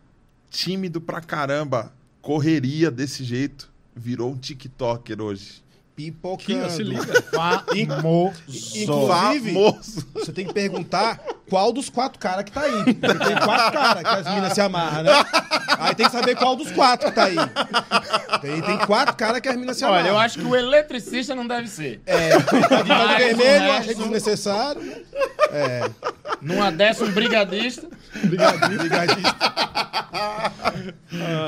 tímido 0.50 1.00
pra 1.00 1.20
caramba, 1.20 1.92
correria 2.20 2.90
desse 2.90 3.24
jeito, 3.24 3.70
virou 3.94 4.32
um 4.32 4.36
TikToker 4.38 5.20
hoje? 5.20 5.62
Pipocando. 6.06 6.70
Se 6.70 6.82
liga. 6.82 7.22
Famoso. 7.30 8.34
Inclusive, 8.74 9.52
Famoso. 9.54 10.06
você 10.14 10.32
tem 10.32 10.46
que 10.46 10.52
perguntar 10.54 11.20
qual 11.48 11.72
dos 11.72 11.90
quatro 11.90 12.18
caras 12.18 12.44
que 12.44 12.52
tá 12.52 12.62
aí. 12.62 12.94
Porque 12.94 13.24
tem 13.24 13.36
quatro 13.36 13.72
caras 13.72 14.02
que 14.02 14.08
as 14.28 14.34
minas 14.34 14.52
se 14.54 14.60
amarram, 14.60 15.02
né? 15.04 15.24
Aí 15.78 15.94
tem 15.94 16.06
que 16.06 16.12
saber 16.12 16.36
qual 16.36 16.56
dos 16.56 16.70
quatro 16.70 17.08
que 17.08 17.14
tá 17.14 17.24
aí. 17.24 17.36
Tem, 18.40 18.62
tem 18.62 18.78
quatro 18.86 19.14
caras 19.16 19.40
que 19.40 19.48
as 19.48 19.56
minas 19.56 19.76
se 19.76 19.84
amarram. 19.84 20.02
Olha, 20.04 20.08
eu 20.10 20.18
acho 20.18 20.38
que 20.38 20.44
o 20.46 20.54
eletricista 20.56 21.34
não 21.34 21.46
deve 21.46 21.68
ser. 21.68 22.00
É, 22.06 22.38
tá 22.38 22.82
de 22.82 22.88
Mas 22.88 23.14
o 23.14 23.18
vermelho, 23.18 23.42
eu 23.50 23.60
resto- 23.60 23.80
achei 23.80 23.94
desnecessário. 23.94 24.82
É. 25.52 25.90
Numa 26.40 26.70
dessa, 26.70 27.04
um 27.04 27.10
brigadista. 27.10 27.86
Brigadista. 28.24 29.36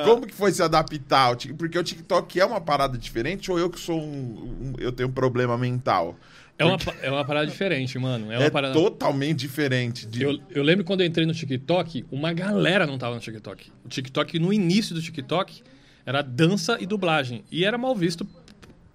Como 0.05 0.27
que 0.27 0.35
foi 0.35 0.53
se 0.53 0.63
adaptar? 0.63 1.37
Porque 1.57 1.79
o 1.79 1.83
TikTok 1.83 2.41
é 2.41 2.45
uma 2.45 2.61
parada 2.61 2.99
diferente 2.99 3.51
ou 3.51 3.59
eu 3.59 3.71
que 3.71 3.79
sou 3.81 4.01
um. 4.01 4.42
Eu 4.79 4.93
tenho 4.93 5.09
um 5.09 5.13
problema 5.13 5.57
mental? 5.59 6.17
É 6.59 6.65
uma, 6.65 6.77
é 7.03 7.11
uma 7.11 7.25
parada 7.25 7.47
diferente, 7.47 7.99
mano. 7.99 8.31
É 8.31 8.37
É, 8.37 8.39
uma 8.39 8.51
parada. 8.51 8.75
totalmente 8.75 9.39
diferente. 9.41 10.07
De... 10.07 10.23
Eu, 10.23 10.39
eu 10.51 10.63
lembro 10.63 10.85
quando 10.85 11.01
eu 11.01 11.07
entrei 11.07 11.27
no 11.27 11.33
TikTok, 11.35 12.05
uma 12.11 12.33
galera 12.33 12.87
não 12.87 12.99
tava 12.99 13.15
no 13.15 13.21
TikTok. 13.21 13.73
O 13.85 13.89
TikTok, 13.89 14.39
no 14.39 14.53
início 14.53 14.95
do 14.95 15.03
TikTok, 15.03 15.63
era 16.07 16.23
dança 16.23 16.77
e 16.81 16.87
dublagem. 16.87 17.43
E 17.51 17.65
era 17.65 17.77
mal 17.79 17.95
visto 17.97 18.27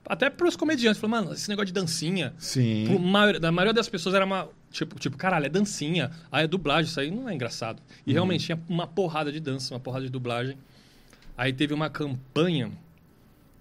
até 0.06 0.30
pros 0.30 0.56
comediantes. 0.56 1.02
Falaram, 1.02 1.26
mano, 1.26 1.36
esse 1.36 1.50
negócio 1.50 1.68
de 1.68 1.74
dancinha. 1.74 2.34
Sim. 2.38 2.98
Maior- 3.00 3.40
da 3.40 3.52
maioria 3.52 3.74
das 3.74 3.90
pessoas 3.90 4.16
era 4.16 4.24
uma. 4.26 4.48
Tipo, 4.72 4.98
tipo, 5.00 5.18
caralho, 5.18 5.48
é 5.48 5.50
dancinha. 5.50 6.12
Ah, 6.32 6.42
é 6.44 6.48
dublagem, 6.48 6.90
isso 6.90 7.00
aí 7.00 7.10
não 7.12 7.28
é 7.28 7.34
engraçado. 7.34 7.82
E 8.06 8.14
realmente 8.14 8.46
tinha 8.46 8.60
uma 8.70 8.86
porrada 8.86 9.32
de 9.32 9.40
dança, 9.40 9.74
uma 9.74 9.80
porrada 9.80 10.06
de 10.06 10.12
dublagem. 10.12 10.58
Aí 11.38 11.52
teve 11.52 11.74
uma 11.74 11.90
campanha, 11.90 12.72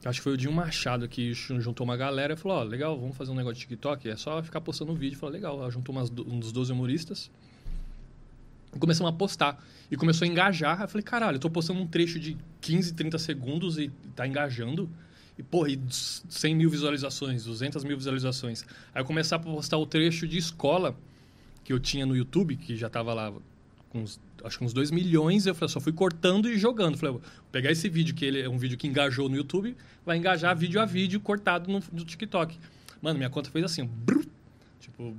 acho 0.05 0.21
que 0.21 0.25
foi 0.25 0.33
o 0.35 0.37
Dinho 0.37 0.53
Machado, 0.53 1.09
que 1.09 1.33
jun- 1.33 1.61
juntou 1.61 1.85
uma 1.85 1.97
galera 1.97 2.35
e 2.35 2.37
falou: 2.37 2.59
Ó, 2.59 2.63
legal, 2.63 2.99
vamos 2.99 3.17
fazer 3.17 3.31
um 3.33 3.35
negócio 3.35 3.57
de 3.57 3.61
TikTok. 3.63 4.09
É 4.09 4.17
só 4.17 4.43
ficar 4.43 4.61
postando 4.61 4.95
vídeo. 4.95 5.19
Falou: 5.19 5.33
legal. 5.33 5.59
Ela 5.61 5.71
juntou 5.71 5.95
umas, 5.95 6.09
do- 6.11 6.29
uns 6.33 6.53
12 6.53 6.73
humoristas. 6.73 7.31
E 8.75 8.79
começamos 8.79 9.13
a 9.13 9.17
postar. 9.17 9.63
E 9.91 9.97
começou 9.97 10.25
a 10.27 10.29
engajar. 10.29 10.81
Eu 10.83 10.89
falei: 10.89 11.03
caralho, 11.03 11.37
eu 11.37 11.41
tô 11.41 11.51
postando 11.51 11.81
um 11.81 11.87
trecho 11.87 12.19
de 12.21 12.37
15, 12.61 12.95
30 12.95 13.19
segundos 13.19 13.79
e 13.79 13.91
tá 14.15 14.27
engajando. 14.27 14.89
E, 15.39 15.43
porra, 15.43 15.71
e 15.71 15.79
100 15.91 16.55
mil 16.55 16.71
visualizações, 16.71 17.45
200 17.45 17.85
mil 17.85 17.97
visualizações. 17.97 18.65
Aí 18.95 19.03
eu 19.03 19.05
comecei 19.05 19.37
a 19.37 19.39
postar 19.39 19.77
o 19.77 19.85
trecho 19.87 20.27
de 20.27 20.39
escola 20.39 20.97
que 21.63 21.73
eu 21.73 21.81
tinha 21.81 22.07
no 22.07 22.17
YouTube, 22.17 22.57
que 22.57 22.75
já 22.77 22.89
tava 22.89 23.13
lá 23.13 23.33
com 23.91 24.01
uns, 24.01 24.19
acho 24.47 24.59
que 24.59 24.65
uns 24.65 24.73
2 24.73 24.91
milhões. 24.91 25.47
Eu 25.47 25.55
falei, 25.55 25.73
só 25.73 25.81
fui 25.81 25.93
cortando 25.93 26.49
e 26.49 26.59
jogando. 26.59 26.97
Falei, 26.97 27.13
vou 27.15 27.23
pegar 27.53 27.71
esse 27.71 27.89
vídeo, 27.89 28.15
que 28.15 28.25
ele 28.25 28.41
é 28.43 28.49
um 28.49 28.59
vídeo 28.59 28.77
que 28.79 28.87
engajou 28.87 29.29
no 29.29 29.37
YouTube, 29.37 29.77
vai 30.05 30.17
engajar 30.17 30.57
vídeo 30.57 30.81
a 30.81 30.85
vídeo 30.85 31.21
cortado 31.21 31.71
no, 31.71 31.83
no 31.93 32.05
TikTok. 32.05 32.59
Mano, 33.03 33.19
minha 33.19 33.31
conta 33.31 33.51
fez 33.51 33.65
assim, 33.65 33.85
brum, 33.85 34.23
tipo, 34.81 35.17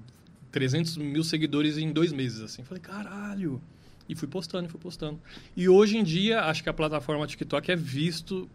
300 0.51 0.97
mil 0.97 1.23
seguidores 1.23 1.77
em 1.77 1.91
dois 1.91 2.11
meses, 2.11 2.41
assim. 2.41 2.63
Falei, 2.63 2.81
caralho. 2.81 3.61
E 4.09 4.15
fui 4.15 4.27
postando, 4.27 4.69
fui 4.69 4.79
postando. 4.79 5.19
E 5.55 5.67
hoje 5.67 5.97
em 5.97 6.03
dia, 6.03 6.41
acho 6.45 6.63
que 6.63 6.69
a 6.69 6.73
plataforma 6.73 7.27
TikTok 7.27 7.69
é 7.71 7.75
visto, 7.75 8.49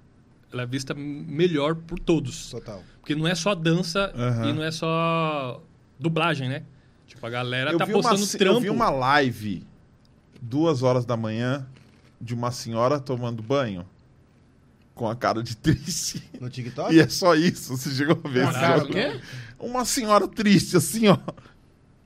ela 0.53 0.63
é 0.63 0.67
vista 0.67 0.95
melhor 0.95 1.75
por 1.75 1.99
todos. 1.99 2.51
Total. 2.51 2.83
Porque 3.01 3.15
não 3.15 3.29
é 3.29 3.35
só 3.35 3.55
dança 3.55 4.13
Aham. 4.17 4.49
e 4.49 4.53
não 4.55 4.63
é 4.65 4.71
só 4.71 5.63
dublagem, 6.01 6.49
né? 6.49 6.63
Tipo, 7.07 7.27
a 7.27 7.31
galera 7.31 7.73
eu, 7.73 7.79
tá 7.79 7.85
uma, 7.85 7.93
postando 7.93 8.25
ci- 8.25 8.39
trampo. 8.39 8.57
eu 8.57 8.61
vi 8.63 8.71
uma 8.71 8.89
live, 8.89 9.63
duas 10.43 10.83
horas 10.83 11.05
da 11.07 11.17
manhã, 11.17 11.65
de 12.21 12.35
uma 12.35 12.51
senhora 12.51 12.99
tomando 13.01 13.43
banho. 13.43 13.87
Com 14.95 15.09
a 15.09 15.17
cara 15.17 15.43
de 15.43 15.57
triste. 15.57 16.23
No 16.39 16.51
TikTok? 16.51 16.95
E 16.95 17.01
é 17.01 17.09
só 17.09 17.35
isso. 17.35 17.75
Você 17.77 17.91
chegou 17.95 18.21
a 18.23 18.29
ver? 18.29 18.43
Uma 18.43 18.53
cara 18.53 18.85
o 18.85 18.89
quê? 18.89 19.21
Uma 19.59 19.85
senhora 19.87 20.29
triste, 20.29 20.77
assim, 20.77 21.09
ó. 21.09 21.17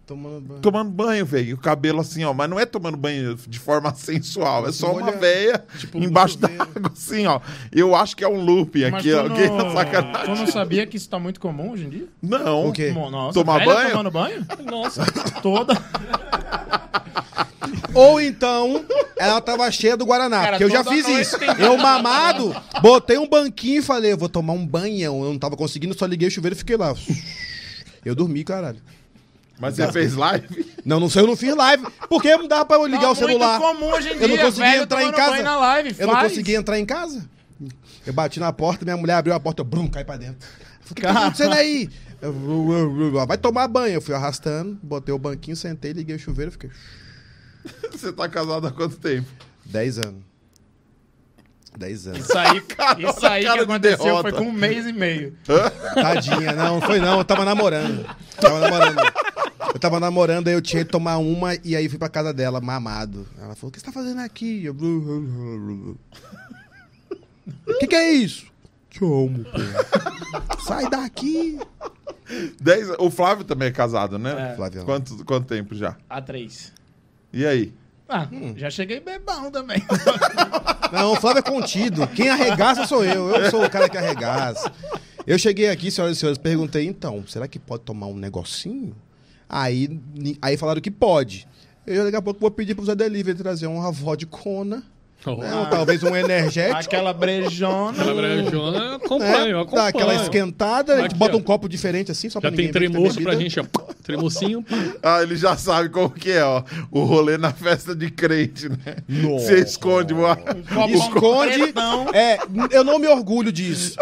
Tomando 0.07 0.41
banho. 0.41 0.61
Tomando 0.61 0.91
banho, 0.93 1.27
velho. 1.27 1.57
O 1.57 1.59
cabelo 1.59 2.01
assim, 2.01 2.23
ó. 2.23 2.33
Mas 2.33 2.49
não 2.49 2.61
é 2.61 2.65
tomando 2.65 2.97
banho 2.97 3.35
de 3.35 3.59
forma 3.59 3.93
sensual. 3.93 4.69
É 4.69 4.73
só 4.73 4.93
uma 4.93 5.01
molhando. 5.01 5.19
véia 5.19 5.65
Tipo, 5.79 5.99
embaixo 5.99 6.39
da 6.39 6.47
água, 6.47 6.93
assim, 6.93 7.27
ó. 7.27 7.41
Eu 7.73 7.93
acho 7.97 8.17
que 8.17 8.23
é 8.23 8.29
um 8.29 8.41
looping 8.41 8.83
Mas 8.89 8.95
aqui, 8.95 9.11
tu 9.11 9.17
ó. 9.19 9.23
não, 9.29 9.35
Que 9.35 9.43
é 9.43 9.73
sacanagem. 9.73 10.35
tu 10.35 10.41
não 10.41 10.47
sabia 10.47 10.87
que 10.87 10.97
isso 10.97 11.09
tá 11.09 11.19
muito 11.19 11.41
comum 11.41 11.73
hoje 11.73 11.87
em 11.87 11.91
dia? 11.91 12.07
Não. 12.23 12.69
O 12.69 12.73
quê? 12.73 12.93
Nossa, 12.93 13.35
Tomar 13.35 13.65
banho? 13.65 13.91
tomando 13.91 14.11
banho? 14.13 14.47
Nossa, 14.65 15.05
Toda. 15.43 15.75
Ou 17.95 18.21
então, 18.21 18.85
ela 19.17 19.41
tava 19.41 19.71
cheia 19.71 19.97
do 19.97 20.05
Guaraná. 20.07 20.37
Cara, 20.39 20.51
porque 20.59 20.65
eu 20.65 20.71
já 20.71 20.85
fiz 20.85 21.07
isso. 21.09 21.37
Eu 21.59 21.77
mamado, 21.77 22.55
botei 22.83 23.19
um 23.19 23.29
banquinho 23.29 23.79
e 23.81 23.83
falei, 23.83 24.13
eu 24.13 24.19
vou 24.19 24.29
tomar 24.29 24.53
um 24.53 24.67
banhão. 24.67 25.23
Eu 25.25 25.31
não 25.33 25.39
tava 25.39 25.57
conseguindo, 25.57 25.97
só 25.99 26.07
liguei 26.07 26.29
o 26.29 26.31
chuveiro 26.31 26.55
e 26.55 26.59
fiquei 26.59 26.77
lá. 26.77 26.95
Eu 28.05 28.15
dormi, 28.15 28.45
caralho. 28.45 28.81
Mas 29.59 29.75
você 29.77 29.91
fez 29.91 30.15
live? 30.15 30.67
Não, 30.85 31.01
não 31.01 31.09
sei, 31.09 31.23
eu 31.23 31.27
não 31.27 31.35
fiz 31.37 31.55
live. 31.57 31.87
Porque 32.09 32.37
não 32.37 32.47
dava 32.47 32.67
pra 32.67 32.77
eu 32.77 32.87
ligar 32.87 33.01
Tá 33.03 33.11
o 33.13 33.15
celular. 33.15 33.59
muito 33.59 33.75
comum 33.79 33.93
hoje 33.93 34.09
em 34.09 34.13
Eu 34.13 34.29
não 34.29 34.37
dia, 34.37 34.45
conseguia 34.45 34.71
velho 34.71 34.83
entrar 34.83 35.03
em 35.05 35.13
casa. 35.13 35.43
na 35.43 35.57
live, 35.57 35.97
Eu 35.99 36.07
não 36.07 36.15
faz. 36.15 36.29
conseguia 36.29 36.57
entrar 36.59 36.79
em 36.79 36.85
casa. 36.85 37.25
Eu 38.07 38.13
bati 38.13 38.39
na 38.39 38.53
porta, 38.53 38.85
minha 38.85 38.97
mulher 38.99 39.15
abriu 39.15 39.35
a 39.35 39.41
porta, 39.41 39.63
eu 39.63 39.65
brum, 39.65 39.89
caí 39.89 40.05
pra 40.05 40.17
dentro. 40.19 40.37
Eu 40.41 40.87
falei, 40.87 40.91
o 40.91 40.95
que 40.95 41.03
tá 41.03 41.11
acontecendo 41.11 41.53
aí? 41.55 41.89
Eu, 42.21 43.27
vai 43.27 43.39
tomar 43.39 43.67
banho. 43.67 43.95
Eu 43.95 44.03
fui 44.03 44.15
arrastando, 44.15 44.79
botei 44.83 45.15
o 45.15 45.19
banquinho, 45.19 45.57
sentei, 45.57 45.93
liguei 45.93 46.17
o 46.17 46.19
chuveiro 46.19 46.51
e 46.51 46.53
fiquei. 46.53 46.71
Você 47.93 48.13
tá 48.13 48.29
casado 48.29 48.67
há 48.67 48.71
quanto 48.71 48.97
tempo? 48.97 49.29
10 49.65 49.99
anos. 49.99 50.23
10 51.77 52.07
anos. 52.07 52.21
Isso 52.21 52.39
aí, 52.39 52.59
isso 53.11 53.27
aí 53.27 53.41
que 53.43 53.49
cara 53.49 53.63
aconteceu 53.63 54.05
derrota. 54.05 54.31
foi 54.31 54.39
com 54.39 54.45
um 54.45 54.53
mês 54.53 54.87
e 54.87 54.93
meio. 54.93 55.37
Tadinha, 55.95 56.53
não, 56.53 56.81
foi 56.81 56.99
não, 56.99 57.19
eu 57.19 57.25
tava 57.25 57.45
namorando. 57.45 58.07
Tava 58.41 58.61
namorando. 58.61 58.99
Eu 59.75 59.81
tava 59.81 60.01
namorando, 60.01 60.49
aí 60.49 60.55
eu 60.55 60.63
tinha 60.63 60.85
que 60.85 60.91
tomar 60.91 61.19
uma 61.19 61.55
e 61.63 61.77
aí 61.77 61.89
fui 61.89 61.99
pra 61.99 62.09
casa 62.09 62.33
dela, 62.33 62.61
mamado. 62.61 63.27
Ela 63.39 63.55
falou: 63.55 63.69
O 63.69 63.73
que 63.73 63.79
você 63.79 63.85
tá 63.85 63.93
fazendo 63.93 64.21
aqui? 64.21 64.65
Eu. 64.65 64.75
O 67.67 67.79
que, 67.79 67.87
que 67.87 67.95
é 67.95 68.11
isso? 68.11 68.47
Te 68.89 69.05
amo, 69.05 69.45
pô. 69.45 70.63
Sai 70.63 70.89
daqui. 70.89 71.59
Dez... 72.61 72.89
O 72.99 73.11
Flávio 73.11 73.45
também 73.45 73.69
é 73.69 73.71
casado, 73.71 74.19
né? 74.19 74.53
É. 74.53 74.57
Flavião. 74.57 74.85
Quanto, 74.85 75.25
quanto 75.25 75.47
tempo 75.47 75.75
já? 75.75 75.97
A 76.09 76.21
três. 76.23 76.73
E 77.37 77.45
aí? 77.45 77.75
Ah, 78.09 78.27
já 78.57 78.71
cheguei 78.71 78.99
bebão 78.99 79.51
também. 79.51 79.77
Não, 80.91 81.13
o 81.13 81.17
Flávio 81.17 81.41
é 81.41 81.43
contido. 81.43 82.07
Quem 82.09 82.31
arregaça 82.31 82.87
sou 82.87 83.05
eu. 83.05 83.29
Eu 83.29 83.51
sou 83.51 83.63
o 83.63 83.69
cara 83.69 83.91
que 83.91 83.99
arregaça. 83.99 84.73
Eu 85.27 85.39
cheguei 85.39 85.69
aqui, 85.69 85.91
senhoras 85.91 86.17
e 86.17 86.21
senhores, 86.21 86.39
perguntei, 86.39 86.87
então, 86.87 87.27
será 87.27 87.47
que 87.47 87.59
pode 87.59 87.83
tomar 87.83 88.07
um 88.07 88.17
negocinho? 88.17 88.97
Aí, 89.47 90.01
aí 90.41 90.57
falaram 90.57 90.81
que 90.81 90.91
pode. 90.91 91.47
Eu 91.87 92.05
daqui 92.05 92.17
a 92.17 92.23
pouco 92.23 92.41
vou 92.41 92.51
pedir 92.51 92.75
pro 92.75 92.87
Zé 92.87 92.95
Delivery 92.95 93.37
trazer 93.37 93.67
uma 93.67 93.93
vodka, 93.93 94.83
Oh. 95.25 95.37
né? 95.37 95.67
talvez 95.71 96.03
um 96.03 96.15
energético. 96.15 96.79
Aquela 96.79 97.13
brejona. 97.13 97.91
Aquela 97.91 98.15
brejona, 98.15 98.79
eu 98.79 98.91
né? 98.91 98.97
acompanho, 98.97 99.49
eu 99.49 99.61
acompanho. 99.61 99.83
Dá 99.83 99.89
aquela 99.89 100.15
esquentada, 100.15 100.95
a 100.95 100.97
gente 100.99 101.07
Aqui, 101.13 101.19
bota 101.19 101.35
ó. 101.35 101.39
um 101.39 101.43
copo 101.43 101.69
diferente 101.69 102.11
assim, 102.11 102.29
só 102.29 102.41
pra 102.41 102.51
Já 102.51 102.57
tem 102.57 102.67
que 102.67 102.73
tremoço 102.73 103.21
pra 103.23 103.35
gente, 103.35 103.59
ó. 103.61 103.65
Tremocinho. 104.03 104.65
Ah, 105.03 105.23
ele 105.23 105.37
já 105.37 105.57
sabe 105.57 105.89
como 105.89 106.11
que 106.11 106.31
é, 106.31 106.45
ó. 106.45 106.63
O 106.91 107.05
rolê 107.05 107.39
na 107.39 107.53
festa 107.53 107.95
de 107.95 108.11
crente, 108.11 108.69
né? 108.69 108.97
Nossa. 109.09 109.47
Você 109.47 109.61
esconde 109.61 110.13
uma... 110.13 110.39
Esconde. 110.89 111.59
Pretão. 111.59 112.07
É, 112.13 112.39
eu 112.71 112.83
não 112.83 112.99
me 112.99 113.07
orgulho 113.07 113.53
disso. 113.53 113.97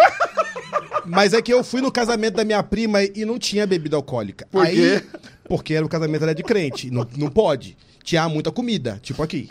Mas 1.05 1.35
é 1.35 1.43
que 1.43 1.53
eu 1.53 1.63
fui 1.63 1.81
no 1.81 1.93
casamento 1.93 2.35
da 2.37 2.45
minha 2.45 2.63
prima 2.63 3.03
e 3.03 3.25
não 3.25 3.39
tinha 3.39 3.67
bebida 3.67 3.97
alcoólica. 3.97 4.47
Por 4.51 4.65
Aí, 4.65 4.75
quê? 4.75 5.05
Porque 5.45 5.75
era 5.75 5.85
o 5.85 5.89
casamento 5.89 6.23
era 6.23 6.35
de 6.35 6.43
crente. 6.43 6.91
Não, 6.91 7.07
não 7.17 7.29
pode. 7.29 7.77
Tinha 8.03 8.29
muita 8.29 8.51
comida, 8.51 8.99
tipo 9.03 9.23
aqui. 9.23 9.49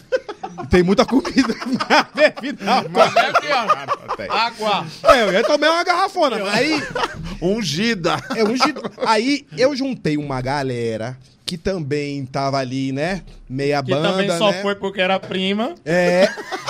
Tem 0.70 0.84
muita 0.84 1.06
comida 1.06 1.54
na 1.90 2.04
bebida. 2.14 2.66
É 2.66 3.28
aqui, 3.28 3.48
ó. 3.52 4.34
Água. 4.34 4.86
É, 5.04 5.24
eu 5.24 5.34
ia 5.34 5.44
tomar 5.44 5.72
uma 5.72 5.84
garrafona. 5.84 6.38
Aí, 6.52 6.82
Ungida. 7.42 8.16
é 8.36 8.46
gi- 8.56 8.74
aí 9.06 9.46
eu 9.58 9.76
juntei 9.76 10.18
uma 10.18 10.42
galera 10.42 11.18
que 11.46 11.58
também 11.58 12.26
tava 12.26 12.58
ali, 12.58 12.92
né? 12.92 13.22
Meia 13.50 13.84
Que 13.84 13.92
banda, 13.92 14.12
também 14.12 14.30
só 14.38 14.52
né? 14.52 14.62
foi 14.62 14.76
porque 14.76 15.02
era 15.02 15.20
prima. 15.20 15.76
É. 15.86 16.28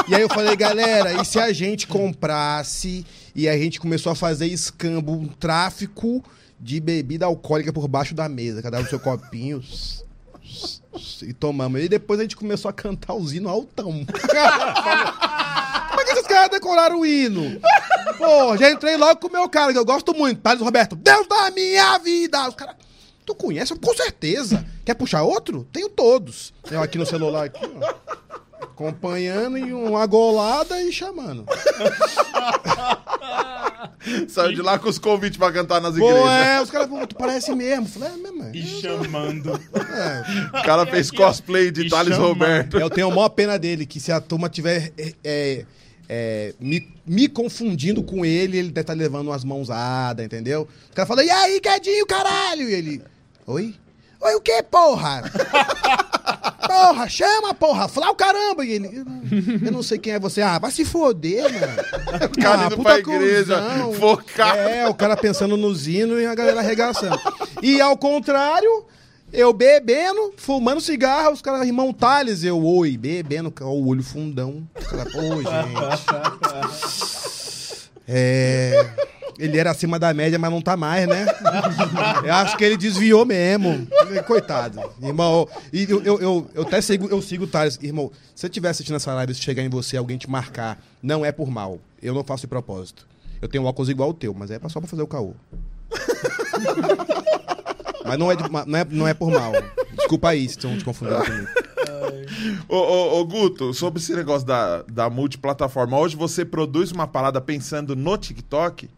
E 0.08 0.16
aí 0.16 0.22
eu 0.22 0.30
falei, 0.30 0.56
galera, 0.56 1.14
e 1.22 1.26
se 1.26 1.40
a 1.40 1.54
gente 1.54 1.86
comprasse 1.88 3.06
e 3.36 3.48
a 3.48 3.58
gente 3.58 3.80
começou 3.80 4.12
a 4.12 4.16
fazer 4.16 4.48
escambo, 4.48 5.14
um 5.14 5.28
tráfico 5.28 6.24
de 6.60 6.80
bebida 6.80 7.26
alcoólica 7.26 7.72
por 7.72 7.88
baixo 7.88 8.16
da 8.16 8.28
mesa, 8.28 8.62
cada 8.62 8.80
um 8.80 8.84
com 8.84 8.90
seu 8.90 9.00
copinho. 9.00 9.62
E 11.22 11.34
tomamos. 11.34 11.82
E 11.82 11.90
depois 11.90 12.20
a 12.20 12.24
gente 12.24 12.36
começou 12.36 12.70
a 12.70 12.74
cantar 12.74 13.14
os 13.14 13.34
hinos 13.34 13.52
altão. 13.52 14.06
Como 15.90 16.02
é 16.02 16.06
que 16.06 16.12
esses 16.12 16.28
caras 16.28 16.50
decoraram 16.50 17.00
o 17.00 17.06
hino? 17.06 17.60
Pô, 18.18 18.58
já 18.58 18.72
entrei 18.72 18.98
logo 18.98 19.20
com 19.20 19.28
o 19.28 19.32
meu 19.32 19.48
cara, 19.50 19.72
que 19.72 19.78
eu 19.78 19.86
gosto 19.86 20.14
muito. 20.14 20.42
Thales 20.42 20.62
Roberto, 20.62 20.96
Deus 20.96 21.28
da 21.28 21.52
minha 21.52 21.98
vida! 22.00 22.48
Os 22.48 22.56
caras. 22.56 22.76
Tu 23.26 23.34
conhece? 23.36 23.74
Com 23.76 23.94
certeza. 23.94 24.66
Quer 24.84 24.96
puxar 24.96 25.24
outro? 25.24 25.68
Tenho 25.72 25.90
todos. 25.90 26.54
Eu 26.70 26.82
aqui 26.82 26.98
no 26.98 27.06
celular, 27.06 27.46
aqui, 27.46 27.62
ó. 27.82 27.94
Acompanhando 28.64 29.58
em 29.58 29.72
uma 29.74 30.06
golada 30.06 30.82
e 30.82 30.92
chamando. 30.92 31.46
Saiu 34.28 34.54
de 34.54 34.62
lá 34.62 34.78
com 34.78 34.90
os 34.90 34.98
convites 34.98 35.38
pra 35.38 35.52
cantar 35.52 35.80
nas 35.82 35.98
Pô, 35.98 36.10
igrejas. 36.10 36.30
é, 36.32 36.62
os 36.62 36.70
caras, 36.72 36.88
pô, 36.88 37.06
tu 37.08 37.16
parece 37.16 37.54
mesmo. 37.56 37.88
Falei, 37.88 38.10
é 38.10 38.18
mesmo. 38.18 38.52
E 38.56 38.62
É. 38.62 38.82
chamando. 38.82 39.54
O 39.54 40.64
cara 40.64 40.86
fez 40.86 41.10
cosplay 41.12 41.72
de 41.72 41.84
E 41.88 41.90
Thales 41.90 42.14
chama. 42.16 42.28
Roberto. 42.28 42.78
Eu 42.80 42.90
tenho 42.90 43.08
a 43.08 43.16
maior 43.16 43.30
pena 43.30 43.58
dele, 43.58 43.86
que 43.86 44.00
se 44.00 44.12
a 44.12 44.20
turma 44.20 44.50
tiver 44.50 44.92
é, 44.98 45.14
é, 45.24 45.66
é, 46.10 46.54
me, 46.60 46.86
me 47.06 47.28
confundindo 47.30 48.04
com 48.04 48.26
ele, 48.26 48.58
ele 48.58 48.70
deve 48.70 48.82
estar 48.82 48.94
levando 48.94 49.28
umas 49.28 49.44
mãozadas, 49.46 50.26
entendeu? 50.26 50.68
O 50.92 50.96
cara 50.96 51.06
fala, 51.08 51.24
e 51.24 51.30
aí, 51.30 51.60
Quedinho, 51.62 52.06
caralho? 52.06 52.70
E 52.70 52.74
ele, 52.74 53.02
oi? 53.48 53.74
Oi, 54.20 54.36
o 54.36 54.42
que, 54.42 54.64
porra? 54.64 55.24
porra, 56.74 57.10
chama, 57.10 57.54
porra, 57.54 57.88
fala 57.88 58.10
o 58.12 58.16
caramba. 58.16 58.66
E 58.66 58.72
ele, 58.72 59.04
eu 59.66 59.72
não 59.72 59.84
sei 59.84 59.98
quem 59.98 60.14
é 60.14 60.20
você. 60.20 60.42
Ah, 60.42 60.58
vai 60.60 60.72
se 60.72 60.84
foder, 60.84 61.44
mano. 61.44 61.74
O 62.38 62.42
cara 62.42 62.64
Ah, 62.64 62.66
indo 62.68 62.78
pra 62.82 63.00
igreja, 63.00 63.62
cuzão. 63.62 63.94
focar. 63.94 64.58
É, 64.58 64.88
o 64.88 64.94
cara 64.94 65.16
pensando 65.18 65.56
nos 65.58 65.88
hinos 65.88 66.22
e 66.22 66.26
a 66.26 66.36
galera 66.36 66.60
arregaçando. 66.60 67.20
E 67.62 67.80
ao 67.82 67.98
contrário, 67.98 68.86
eu 69.32 69.52
bebendo, 69.54 70.34
fumando 70.38 70.80
cigarro, 70.82 71.32
os 71.34 71.42
caras, 71.42 71.66
irmão 71.66 71.92
Thales, 71.94 72.44
eu, 72.44 72.64
oi, 72.64 72.98
bebendo, 72.98 73.54
o 73.62 73.88
olho 73.88 74.04
fundão. 74.04 74.68
Os 74.80 74.88
caras, 74.88 75.12
pô, 75.12 75.22
gente. 75.38 77.14
É. 78.06 78.86
Ele 79.40 79.58
era 79.58 79.72
acima 79.72 79.98
da 80.00 80.14
média, 80.14 80.38
mas 80.40 80.52
não 80.52 80.62
tá 80.62 80.76
mais, 80.78 81.08
né? 81.08 81.26
Eu 82.24 82.34
acho 82.36 82.58
que 82.58 82.64
ele 82.64 82.78
desviou 82.78 83.26
mesmo. 83.26 83.88
Coitado. 84.26 84.80
Irmão, 85.02 85.48
e 85.72 85.84
eu, 85.90 86.02
eu, 86.04 86.20
eu, 86.22 86.50
eu 86.54 86.64
até 86.64 86.82
sigo, 86.82 87.08
eu 87.10 87.22
sigo 87.22 87.46
o 87.46 87.48
Thales. 87.48 87.80
Irmão, 87.82 88.12
se 88.36 88.42
você 88.42 88.48
estiver 88.48 88.70
assistindo 88.70 88.96
essa 88.96 89.14
live, 89.14 89.34
se 89.34 89.42
chegar 89.42 89.64
em 89.64 89.70
você, 89.70 89.98
alguém 89.98 90.18
te 90.18 90.30
marcar, 90.30 90.82
não 91.02 91.26
é 91.26 91.32
por 91.32 91.50
mal. 91.50 91.80
Eu 92.02 92.14
não 92.14 92.24
faço 92.24 92.42
de 92.42 92.48
propósito. 92.48 93.08
Eu 93.42 93.48
tenho 93.48 93.64
um 93.64 93.68
óculos 93.68 93.90
igual 93.90 94.10
o 94.10 94.14
teu, 94.14 94.34
mas 94.34 94.52
é 94.52 94.60
só 94.70 94.80
pra 94.80 94.90
fazer 94.90 95.02
o 95.02 95.08
caô. 95.08 95.34
mas 98.06 98.18
não 98.18 98.32
é, 98.32 98.36
de- 98.36 98.50
não, 98.50 98.78
é, 98.78 98.86
não 98.90 99.08
é 99.08 99.14
por 99.14 99.32
mal. 99.32 99.52
Desculpa 99.98 100.30
aí 100.30 100.42
se 100.48 100.58
estão 100.58 100.78
te 100.78 100.84
confundindo 100.84 101.24
comigo. 101.24 101.48
Ô, 102.68 102.76
ô, 102.78 103.20
ô, 103.20 103.26
Guto, 103.26 103.74
sobre 103.74 104.02
esse 104.02 104.14
negócio 104.14 104.46
da, 104.46 104.82
da 104.84 105.10
multiplataforma, 105.10 105.98
hoje 105.98 106.16
você 106.16 106.44
produz 106.44 106.92
uma 106.92 107.08
parada 107.08 107.40
pensando 107.40 107.96
no 107.96 108.18
TikTok? 108.18 108.90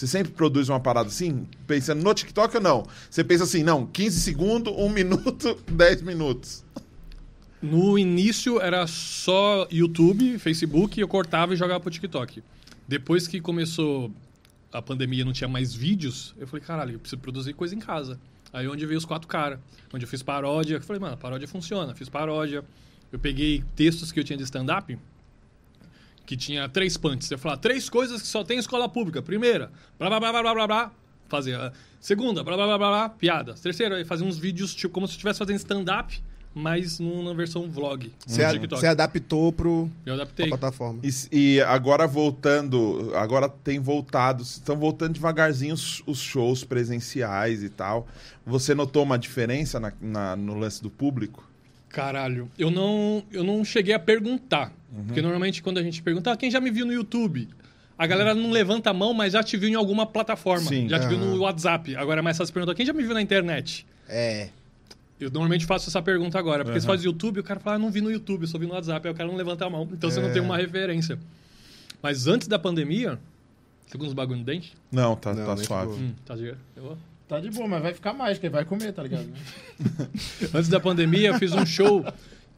Você 0.00 0.06
sempre 0.06 0.32
produz 0.32 0.70
uma 0.70 0.80
parada 0.80 1.10
assim? 1.10 1.46
Pensando 1.66 2.02
no 2.02 2.14
TikTok 2.14 2.56
ou 2.56 2.62
não? 2.62 2.86
Você 3.10 3.22
pensa 3.22 3.44
assim, 3.44 3.62
não, 3.62 3.86
15 3.86 4.18
segundos, 4.18 4.72
1 4.74 4.88
minuto, 4.88 5.62
10 5.70 6.00
minutos. 6.00 6.64
No 7.60 7.98
início 7.98 8.58
era 8.58 8.86
só 8.86 9.68
YouTube, 9.70 10.38
Facebook, 10.38 10.98
eu 10.98 11.06
cortava 11.06 11.52
e 11.52 11.56
jogava 11.56 11.80
pro 11.80 11.90
TikTok. 11.90 12.42
Depois 12.88 13.28
que 13.28 13.42
começou 13.42 14.10
a 14.72 14.80
pandemia, 14.80 15.22
não 15.22 15.34
tinha 15.34 15.48
mais 15.48 15.74
vídeos, 15.74 16.34
eu 16.38 16.46
falei, 16.46 16.64
caralho, 16.64 16.94
eu 16.94 16.98
preciso 16.98 17.20
produzir 17.20 17.52
coisa 17.52 17.74
em 17.74 17.78
casa. 17.78 18.18
Aí 18.54 18.66
onde 18.66 18.86
veio 18.86 18.96
os 18.96 19.04
quatro 19.04 19.28
caras, 19.28 19.58
onde 19.92 20.06
eu 20.06 20.08
fiz 20.08 20.22
paródia, 20.22 20.76
eu 20.76 20.80
falei, 20.80 20.98
mano, 20.98 21.18
paródia 21.18 21.46
funciona, 21.46 21.94
fiz 21.94 22.08
paródia. 22.08 22.64
Eu 23.12 23.18
peguei 23.18 23.62
textos 23.76 24.10
que 24.10 24.18
eu 24.18 24.24
tinha 24.24 24.38
de 24.38 24.44
stand-up, 24.44 24.98
que 26.30 26.36
tinha 26.36 26.68
três 26.68 26.96
punts. 26.96 27.28
Eu 27.28 27.38
falava, 27.38 27.60
três 27.60 27.88
coisas 27.88 28.22
que 28.22 28.28
só 28.28 28.44
tem 28.44 28.56
em 28.56 28.60
escola 28.60 28.88
pública. 28.88 29.20
Primeira, 29.20 29.68
blá 29.98 30.08
blá 30.08 30.20
blá 30.20 30.30
blá 30.30 30.42
blá 30.42 30.54
blá 30.54 30.66
blá. 30.68 30.92
Fazia. 31.28 31.72
Segunda, 32.00 32.44
blá 32.44 32.54
blá 32.56 32.66
blá 32.68 32.78
blá 32.78 32.88
blá, 32.88 33.08
piada. 33.08 33.54
Terceira, 33.54 34.04
fazia 34.04 34.24
uns 34.24 34.38
vídeos 34.38 34.72
tipo 34.72 34.94
como 34.94 35.08
se 35.08 35.14
eu 35.14 35.16
estivesse 35.16 35.40
fazendo 35.40 35.56
stand-up, 35.56 36.22
mas 36.54 37.00
numa 37.00 37.34
versão 37.34 37.68
vlog. 37.68 38.12
Você, 38.24 38.42
no 38.42 38.48
a- 38.48 38.52
TikTok. 38.52 38.80
você 38.80 38.86
adaptou 38.86 39.52
pro, 39.52 39.90
Eu 40.06 40.14
pra 40.14 40.22
adaptei. 40.22 40.46
plataforma. 40.48 41.00
E, 41.02 41.56
e 41.56 41.60
agora 41.62 42.06
voltando, 42.06 43.10
agora 43.16 43.48
tem 43.48 43.80
voltado, 43.80 44.44
estão 44.44 44.76
voltando 44.76 45.14
devagarzinho 45.14 45.74
os, 45.74 46.00
os 46.06 46.20
shows 46.20 46.62
presenciais 46.62 47.64
e 47.64 47.68
tal. 47.68 48.06
Você 48.46 48.72
notou 48.72 49.02
uma 49.02 49.18
diferença 49.18 49.80
na- 49.80 49.92
na- 50.00 50.36
no 50.36 50.54
lance 50.56 50.80
do 50.80 50.90
público? 50.90 51.44
Caralho, 51.88 52.48
eu 52.56 52.70
não, 52.70 53.24
eu 53.32 53.42
não 53.42 53.64
cheguei 53.64 53.92
a 53.94 53.98
perguntar. 53.98 54.72
Uhum. 54.92 55.04
Porque 55.04 55.22
normalmente 55.22 55.62
quando 55.62 55.78
a 55.78 55.82
gente 55.82 56.02
pergunta, 56.02 56.32
ah, 56.32 56.36
quem 56.36 56.50
já 56.50 56.60
me 56.60 56.70
viu 56.70 56.84
no 56.86 56.92
YouTube? 56.92 57.48
A 57.96 58.06
galera 58.06 58.34
não 58.34 58.50
levanta 58.50 58.90
a 58.90 58.94
mão, 58.94 59.12
mas 59.12 59.34
já 59.34 59.42
te 59.42 59.56
viu 59.56 59.68
em 59.68 59.74
alguma 59.74 60.06
plataforma. 60.06 60.66
Sim. 60.68 60.88
Já 60.88 60.98
te 60.98 61.06
viu 61.06 61.18
no. 61.18 61.38
WhatsApp. 61.40 61.94
Agora 61.96 62.20
é 62.20 62.22
mais 62.22 62.36
fácil 62.38 62.52
perguntar, 62.54 62.74
quem 62.74 62.84
já 62.86 62.92
me 62.92 63.02
viu 63.02 63.12
na 63.14 63.20
internet? 63.20 63.86
É. 64.08 64.48
Eu 65.20 65.30
normalmente 65.30 65.66
faço 65.66 65.90
essa 65.90 66.00
pergunta 66.00 66.38
agora. 66.38 66.64
Porque 66.64 66.80
se 66.80 66.86
Aham. 66.86 66.94
faz 66.94 67.04
YouTube, 67.04 67.40
o 67.40 67.42
cara 67.44 67.60
fala, 67.60 67.76
ah, 67.76 67.78
não 67.78 67.90
vi 67.90 68.00
no 68.00 68.10
YouTube, 68.10 68.46
só 68.46 68.58
vi 68.58 68.66
no 68.66 68.72
WhatsApp. 68.72 69.06
Aí 69.06 69.12
o 69.12 69.16
cara 69.16 69.28
não 69.28 69.36
levanta 69.36 69.66
a 69.66 69.70
mão. 69.70 69.86
Então 69.92 70.10
você 70.10 70.18
não 70.18 70.30
É. 70.30 70.32
tem 70.32 70.40
uma 70.40 70.56
referência. 70.56 71.18
Mas 72.02 72.26
antes 72.26 72.48
da 72.48 72.58
pandemia, 72.58 73.18
segundo 73.86 74.08
os 74.08 74.14
bagulho 74.14 74.38
no 74.38 74.44
dente, 74.46 74.72
Não, 74.90 75.14
tá, 75.14 75.34
Não, 75.34 75.44
tá 75.44 75.56
suave. 75.58 75.92
hum, 75.92 76.12
tá 76.24 76.34
de... 76.34 76.54
vou- 76.76 76.96
Tá 77.28 77.38
de 77.38 77.48
boa, 77.50 77.68
mas 77.68 77.80
vai 77.82 77.94
ficar 77.94 78.12
mais, 78.12 78.38
porque 78.38 78.48
vai 78.48 78.64
comer, 78.64 78.92
tá 78.92 79.02
ligado? 79.04 79.28
Antes 80.52 80.68
da 80.68 80.80
pandemia, 80.80 81.28
eu 81.28 81.34
fiz 81.38 81.52
um 81.52 81.64
show 81.64 82.04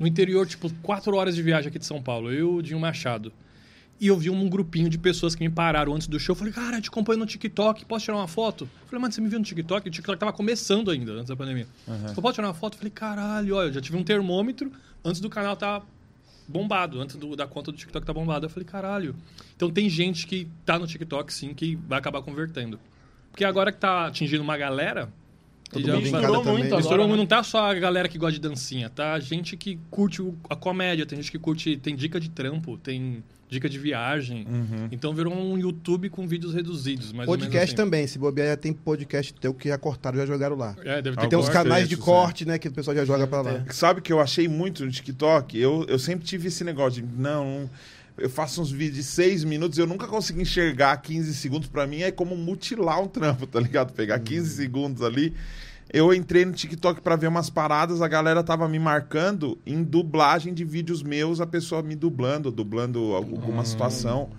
no 0.03 0.09
interior, 0.09 0.47
tipo, 0.47 0.69
quatro 0.83 1.17
horas 1.17 1.35
de 1.35 1.43
viagem 1.43 1.69
aqui 1.69 1.79
de 1.79 1.87
São 1.87 2.03
Paulo. 2.03 2.31
Eu 2.33 2.37
e 2.37 2.43
o 2.59 2.62
Dinho 2.62 2.81
Machado. 2.81 3.33
E 4.01 4.09
eu 4.09 4.17
vi 4.19 4.29
um 4.31 4.49
grupinho 4.49 4.91
de 4.91 4.99
pessoas 4.99 5.35
que 5.37 5.45
me 5.45 5.49
pararam 5.49 5.95
antes 5.95 6.09
do 6.09 6.19
show. 6.19 6.33
Eu 6.33 6.38
falei, 6.38 6.53
cara, 6.53 6.81
te 6.81 6.88
acompanho 6.88 7.21
no 7.21 7.27
TikTok, 7.27 7.85
posso 7.85 8.05
tirar 8.05 8.17
uma 8.17 8.27
foto? 8.27 8.65
Eu 8.65 8.87
falei, 8.88 9.01
mano, 9.01 9.12
você 9.15 9.21
me 9.21 9.29
viu 9.29 9.38
no 9.38 9.45
TikTok? 9.45 9.87
O 9.87 9.91
TikTok 9.93 10.19
tava 10.19 10.33
começando 10.33 10.91
ainda, 10.91 11.12
antes 11.12 11.29
da 11.29 11.37
pandemia. 11.37 11.69
Eu 12.17 12.21
posso 12.23 12.35
tirar 12.35 12.49
uma 12.49 12.55
foto? 12.55 12.75
Eu 12.75 12.79
falei, 12.79 12.91
caralho, 12.91 13.55
olha, 13.55 13.69
eu 13.69 13.73
já 13.75 13.81
tive 13.81 13.97
um 13.97 14.03
termômetro 14.03 14.73
antes 15.05 15.21
do 15.21 15.31
canal 15.31 15.55
tá 15.57 15.81
bombado, 16.49 17.01
antes 17.01 17.15
do- 17.15 17.37
da 17.37 17.47
conta 17.47 17.71
do 17.71 17.79
TikTok 17.79 18.05
tá 18.05 18.12
bombado. 18.12 18.47
Eu 18.47 18.51
falei, 18.51 18.67
caralho. 18.69 19.15
Então 19.55 19.71
tem 19.71 19.88
gente 19.88 20.27
que 20.27 20.49
tá 20.67 20.81
no 20.81 20.87
TikTok, 20.87 21.33
sim, 21.33 21.55
que 21.55 21.77
vai 21.77 22.01
acabar 22.01 22.23
convertendo. 22.23 22.81
Porque 23.31 23.45
agora 23.45 23.71
que 23.71 23.79
tá 23.79 24.07
atingindo 24.09 24.43
uma 24.43 24.57
galera... 24.57 25.09
Todo 25.73 25.87
já 25.87 25.95
mundo 25.95 26.07
em 26.07 26.11
vai- 26.11 26.21
casa 26.21 26.33
Misturou 26.33 26.43
também. 26.45 26.53
muito 26.59 26.67
agora. 26.67 26.77
Misturou 26.83 27.09
muito, 27.09 27.17
né? 27.19 27.23
não 27.23 27.27
tá 27.27 27.43
só 27.43 27.71
a 27.71 27.75
galera 27.75 28.09
que 28.09 28.19
gosta 28.19 28.33
de 28.35 28.41
dancinha, 28.41 28.91
tá? 28.91 29.19
Gente 29.19 29.57
que 29.57 29.79
curte 29.91 30.23
a 30.51 30.55
comédia, 30.57 31.07
tem 31.07 31.17
gente 31.17 31.31
que 31.31 31.39
curte, 31.39 31.77
tem 31.77 31.97
dica 31.97 32.21
de 32.21 32.29
trampo, 32.31 32.77
tem 32.77 33.23
dica 33.49 33.69
de 33.69 33.79
viagem. 33.79 34.47
Então 34.91 35.15
virou 35.15 35.35
um 35.35 35.59
YouTube 35.59 36.09
com 36.09 36.27
vídeos 36.27 36.55
reduzidos, 36.55 37.13
mais 37.13 37.29
ou 37.29 37.35
Podcast 37.35 37.55
menos 37.55 37.69
assim. 37.69 37.77
também, 37.77 38.07
se 38.07 38.19
bobear, 38.19 38.49
já 38.49 38.57
tem 38.57 38.73
podcast 38.73 39.35
teu 39.35 39.53
que 39.53 39.69
já 39.69 39.77
cortaram, 39.77 40.17
já 40.17 40.25
jogaram 40.25 40.57
lá. 40.57 40.75
É, 40.85 41.03
deve 41.03 41.17
ter 41.19 41.29
Tem 41.29 41.39
uns 41.39 41.49
canais 41.51 41.83
de 41.89 41.97
trechos, 41.97 42.05
corte, 42.05 42.47
né, 42.47 42.59
que 42.59 42.69
o 42.69 42.73
pessoal 42.73 42.97
já 42.97 43.05
joga 43.05 43.27
pra 43.27 43.43
lá. 43.43 43.65
Sabe 43.71 44.01
o 44.01 44.03
que 44.03 44.11
eu 44.13 44.21
achei 44.21 44.49
muito 44.49 44.85
no 44.85 44.91
TikTok? 44.91 45.59
Eu, 45.59 45.85
eu 45.89 45.99
sempre 45.99 46.25
tive 46.25 46.49
esse 46.49 46.65
negócio 46.65 47.03
de, 47.03 47.09
não, 47.21 47.69
eu 48.18 48.31
faço 48.31 48.61
uns 48.61 48.70
vídeos 48.70 48.96
de 48.96 49.03
6 49.05 49.44
minutos, 49.44 49.79
eu 49.79 49.87
nunca 49.87 50.07
consigo 50.07 50.40
enxergar 50.40 50.96
15 50.96 51.35
segundos. 51.35 51.68
Pra 51.68 51.87
mim 51.87 52.03
é 52.03 52.11
como 52.11 52.37
mutilar 52.37 53.01
um 53.01 53.09
trampo, 53.09 53.46
tá 53.46 53.59
ligado? 53.61 53.92
Pegar 53.92 54.18
15 54.18 54.57
segundos 54.57 55.03
ali. 55.03 55.35
Eu 55.92 56.14
entrei 56.14 56.44
no 56.44 56.53
TikTok 56.53 57.03
pra 57.03 57.16
ver 57.16 57.27
umas 57.27 57.51
paradas, 57.51 58.01
a 58.01 58.09
galera 58.09 58.42
tava 58.42 58.66
me 58.66 58.79
marcando 58.79 59.59
em 59.66 59.83
dublagem 59.83 60.55
de 60.55 60.64
vídeos 60.64 61.03
meus, 61.03 61.40
a 61.40 61.46
pessoa 61.46 61.83
me 61.83 61.94
dublando, 61.94 62.51
dublando 62.51 63.14
alguma 63.14 63.64
situação. 63.64 64.31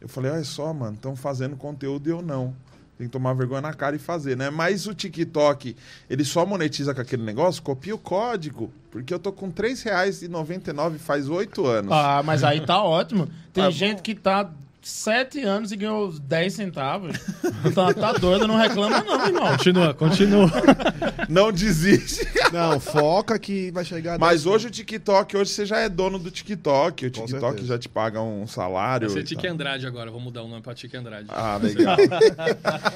Eu 0.00 0.08
falei, 0.08 0.30
olha 0.30 0.44
só, 0.44 0.72
mano, 0.72 0.94
estão 0.94 1.16
fazendo 1.16 1.56
conteúdo 1.56 2.08
e 2.08 2.12
eu 2.12 2.22
não. 2.22 2.54
Tem 3.02 3.08
que 3.08 3.12
tomar 3.12 3.32
vergonha 3.34 3.60
na 3.60 3.74
cara 3.74 3.96
e 3.96 3.98
fazer, 3.98 4.36
né? 4.36 4.48
Mas 4.48 4.86
o 4.86 4.94
TikTok, 4.94 5.74
ele 6.08 6.24
só 6.24 6.46
monetiza 6.46 6.94
com 6.94 7.00
aquele 7.00 7.24
negócio, 7.24 7.60
copia 7.60 7.92
o 7.92 7.98
código. 7.98 8.72
Porque 8.92 9.12
eu 9.12 9.18
tô 9.18 9.32
com 9.32 9.46
R$ 9.46 9.52
3,99 9.54 10.98
faz 10.98 11.28
oito 11.28 11.66
anos. 11.66 11.90
Ah, 11.92 12.22
mas 12.24 12.44
aí 12.44 12.64
tá 12.64 12.80
ótimo. 12.80 13.28
Tem 13.52 13.64
Ah, 13.64 13.70
gente 13.70 14.02
que 14.02 14.14
tá 14.14 14.48
sete 14.82 15.40
anos 15.40 15.70
e 15.72 15.76
ganhou 15.76 16.12
10 16.12 16.52
centavos. 16.52 17.16
Então 17.64 17.92
tá 17.94 18.12
doido, 18.14 18.48
não 18.48 18.56
reclama 18.56 19.00
não, 19.04 19.24
irmão. 19.26 19.48
Continua, 19.52 19.94
continua. 19.94 20.50
Não 21.28 21.52
desiste. 21.52 22.26
Não, 22.52 22.80
foca 22.80 23.38
que 23.38 23.70
vai 23.70 23.84
chegar... 23.84 24.18
Mas 24.18 24.44
hoje 24.46 24.66
o 24.66 24.70
TikTok, 24.70 25.36
hoje 25.36 25.50
você 25.52 25.64
já 25.64 25.78
é 25.78 25.88
dono 25.88 26.18
do 26.18 26.28
TikTok. 26.30 27.06
O 27.06 27.12
Com 27.12 27.24
TikTok 27.26 27.40
certeza. 27.52 27.66
já 27.68 27.78
te 27.78 27.88
paga 27.88 28.20
um 28.20 28.46
salário. 28.46 29.08
Vai 29.08 29.18
ser 29.18 29.22
Tique. 29.24 29.46
Andrade 29.46 29.86
agora, 29.86 30.10
vou 30.10 30.20
mudar 30.20 30.42
o 30.42 30.48
nome 30.48 30.60
pra 30.60 30.74
Tique 30.74 30.96
Andrade. 30.96 31.26
Ah, 31.30 31.58
legal. 31.62 31.96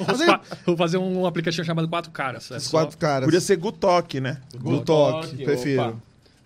Vou 0.04 0.16
fa- 0.18 0.40
Vou 0.66 0.76
fazer 0.76 0.98
um 0.98 1.24
aplicativo 1.26 1.64
chamado 1.64 1.88
Quatro 1.88 2.10
Caras. 2.10 2.50
É 2.50 2.56
Os 2.56 2.64
só 2.64 2.78
quatro 2.78 2.98
caras. 2.98 3.24
Podia 3.26 3.40
ser 3.40 3.56
Gutok, 3.56 4.20
né? 4.20 4.38
Talk, 4.84 5.36
prefiro. 5.44 5.82
opa. 5.82 5.96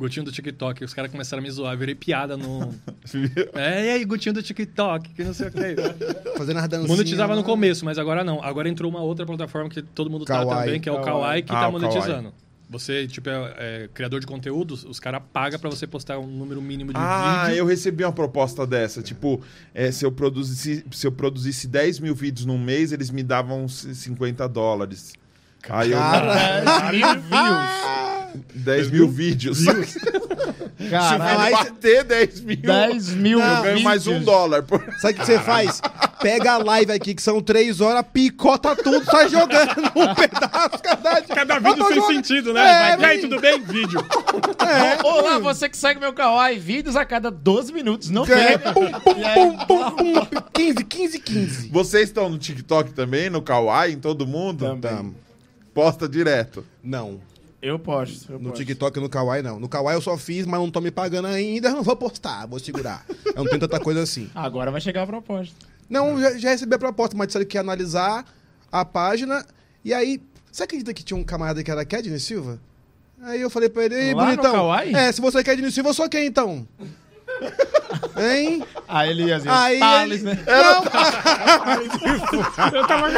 Gutinho 0.00 0.24
do 0.24 0.32
TikTok. 0.32 0.82
Os 0.82 0.94
caras 0.94 1.10
começaram 1.12 1.40
a 1.40 1.44
me 1.44 1.50
zoar, 1.50 1.76
virei 1.76 1.94
piada 1.94 2.36
no... 2.36 2.74
é, 3.54 3.86
e 3.86 3.90
aí, 3.90 4.04
Gutinho 4.04 4.32
do 4.34 4.42
TikTok, 4.42 5.10
que 5.10 5.22
não 5.22 5.34
sei 5.34 5.48
o 5.48 5.52
que. 5.52 6.38
Fazendo 6.38 6.56
as 6.58 6.68
dancinhas. 6.68 6.88
Monetizava 6.90 7.34
no 7.34 7.40
lá. 7.42 7.46
começo, 7.46 7.84
mas 7.84 7.98
agora 7.98 8.24
não. 8.24 8.42
Agora 8.42 8.68
entrou 8.68 8.90
uma 8.90 9.02
outra 9.02 9.26
plataforma 9.26 9.68
que 9.68 9.82
todo 9.82 10.08
mundo 10.10 10.24
tá 10.24 10.38
Kawaii. 10.38 10.64
também, 10.66 10.80
que 10.80 10.88
é 10.88 10.92
o 10.92 11.00
Kawaii. 11.02 11.42
Que 11.42 11.52
Ah, 11.52 11.60
tá 11.60 11.70
monetizando. 11.70 12.32
Você, 12.70 13.06
tipo, 13.08 13.28
é, 13.28 13.54
é 13.58 13.88
criador 13.92 14.20
de 14.20 14.26
conteúdos, 14.28 14.84
os 14.84 15.00
caras 15.00 15.20
pagam 15.32 15.58
pra 15.58 15.68
você 15.68 15.88
postar 15.88 16.18
um 16.20 16.26
número 16.28 16.62
mínimo 16.62 16.92
de 16.92 16.98
Ah, 16.98 17.46
vídeo. 17.46 17.58
eu 17.58 17.66
recebi 17.66 18.04
uma 18.04 18.12
proposta 18.12 18.64
dessa. 18.64 19.02
Tipo, 19.02 19.42
é, 19.74 19.90
se, 19.90 20.04
eu 20.06 20.12
produzisse, 20.12 20.84
se 20.92 21.04
eu 21.06 21.10
produzisse 21.10 21.66
10 21.66 21.98
mil 21.98 22.14
vídeos 22.14 22.46
num 22.46 22.58
mês, 22.58 22.92
eles 22.92 23.10
me 23.10 23.24
davam 23.24 23.66
c- 23.68 23.92
50 23.92 24.48
dólares. 24.48 25.14
Aí 25.68 25.92
eu. 25.92 25.99
10 26.01 26.90
mil 26.92 27.20
views. 27.20 27.90
10 28.55 28.90
mil 28.90 29.09
vídeos. 29.09 29.59
Se 29.59 29.68
o 29.70 30.88
Caralho, 30.90 31.57
vídeo 31.57 31.73
bater 31.75 32.05
10 32.05 32.40
mil, 32.40 32.57
10 32.62 33.09
mil 33.11 33.40
eu 33.40 33.62
ganho 33.62 33.83
mais 33.83 34.07
um 34.07 34.11
vídeos. 34.12 34.25
dólar. 34.27 34.62
por- 34.62 34.81
Sabe 35.01 35.14
o 35.14 35.16
que 35.18 35.27
você 35.27 35.38
faz? 35.40 35.81
Pega 36.20 36.53
a 36.53 36.59
live 36.59 36.92
aqui, 36.92 37.14
que 37.14 37.23
são 37.23 37.40
três 37.40 37.81
horas, 37.81 38.05
picota 38.12 38.75
tudo, 38.77 39.05
sai 39.05 39.29
jogando 39.29 39.70
um 39.96 40.14
pedaço 40.14 40.79
cada 40.83 41.20
dia. 41.20 41.35
Cada 41.35 41.59
vídeo 41.59 41.87
sem 41.87 41.94
jogando- 41.96 42.12
sentido, 42.14 42.53
né? 42.53 42.92
É, 42.92 42.96
Vai, 42.96 43.01
e 43.01 43.11
aí, 43.16 43.20
tudo 43.20 43.40
bem? 43.40 43.61
Vídeo. 43.62 44.01
É. 44.61 45.05
Olá, 45.07 45.38
você 45.38 45.68
que 45.68 45.77
segue 45.77 45.99
meu 46.01 46.12
Kawaii, 46.12 46.59
vídeos 46.59 46.96
a 46.96 47.05
cada 47.05 47.31
12 47.31 47.73
minutos. 47.73 48.11
Não 48.11 48.25
É, 48.25 48.59
perde. 48.59 48.73
pum, 48.75 48.90
pum, 48.92 49.14
pum, 49.35 49.57
pum, 49.66 50.25
pum, 50.27 50.42
15, 50.53 50.85
15, 50.85 51.18
15. 51.18 51.68
Vocês 51.70 52.05
estão 52.09 52.29
no 52.29 52.38
TikTok 52.38 52.92
também, 52.92 53.29
no 53.31 53.42
Kawaii, 53.42 53.94
em 53.94 53.99
todo 53.99 54.27
mundo? 54.27 54.77
Tamo. 54.81 55.14
Posta 55.74 56.09
direto. 56.09 56.64
Não. 56.83 57.20
Eu 57.62 57.78
posto. 57.78 58.33
Eu 58.33 58.38
No 58.38 58.50
posto. 58.50 58.64
TikTok 58.64 58.98
e 58.98 59.02
no 59.02 59.09
Kawaii, 59.09 59.42
não. 59.42 59.61
No 59.61 59.68
Kawaii 59.68 59.96
eu 59.96 60.00
só 60.02 60.16
fiz, 60.16 60.46
mas 60.46 60.59
não 60.61 60.70
tô 60.70 60.80
me 60.80 60.90
pagando 60.90 61.28
ainda. 61.28 61.70
Não 61.70 61.83
vou 61.83 61.94
postar, 61.96 62.46
vou 62.46 62.59
segurar. 62.59 63.04
Eu 63.26 63.35
não 63.44 63.46
tenho 63.46 63.61
tanta 63.61 63.78
coisa 63.78 64.02
assim. 64.02 64.30
Agora 64.35 64.70
vai 64.70 64.80
chegar 64.80 65.02
a 65.02 65.06
proposta. 65.06 65.54
Não, 65.88 66.20
já, 66.20 66.38
já 66.38 66.50
recebi 66.50 66.74
a 66.74 66.78
proposta, 66.78 67.16
mas 67.16 67.26
disseram 67.28 67.44
que 67.46 67.56
ia 67.56 67.61
analisar 67.61 68.24
a 68.72 68.85
página. 68.85 69.44
E 69.85 69.92
aí, 69.92 70.20
você 70.50 70.62
acredita 70.62 70.94
que 70.94 71.02
tinha 71.04 71.16
um 71.18 71.24
camarada 71.24 71.62
que 71.62 71.70
era 71.70 71.85
Kedney 71.85 72.18
Silva? 72.18 72.59
Aí 73.22 73.40
eu 73.40 73.50
falei 73.50 73.68
pra 73.68 73.85
ele, 73.85 73.94
ei, 73.96 74.14
Lá 74.14 74.22
no 74.22 74.28
bonitão. 74.30 74.52
Kawaii? 74.52 74.94
É, 74.94 75.12
se 75.12 75.20
você 75.20 75.38
é 75.40 75.44
Kedney 75.44 75.70
Silva, 75.70 75.90
eu 75.90 75.94
sou 75.94 76.09
quem 76.09 76.26
então? 76.26 76.66
Hein? 78.16 78.64
Aí 78.88 79.11
ele 79.11 79.24
ia 79.24 79.37
dizer, 79.38 79.50
Aí 79.50 79.78
Thales, 79.78 80.22
ele- 80.22 80.35
né? 80.35 80.44
Eu 82.72 82.87
tava. 82.87 83.09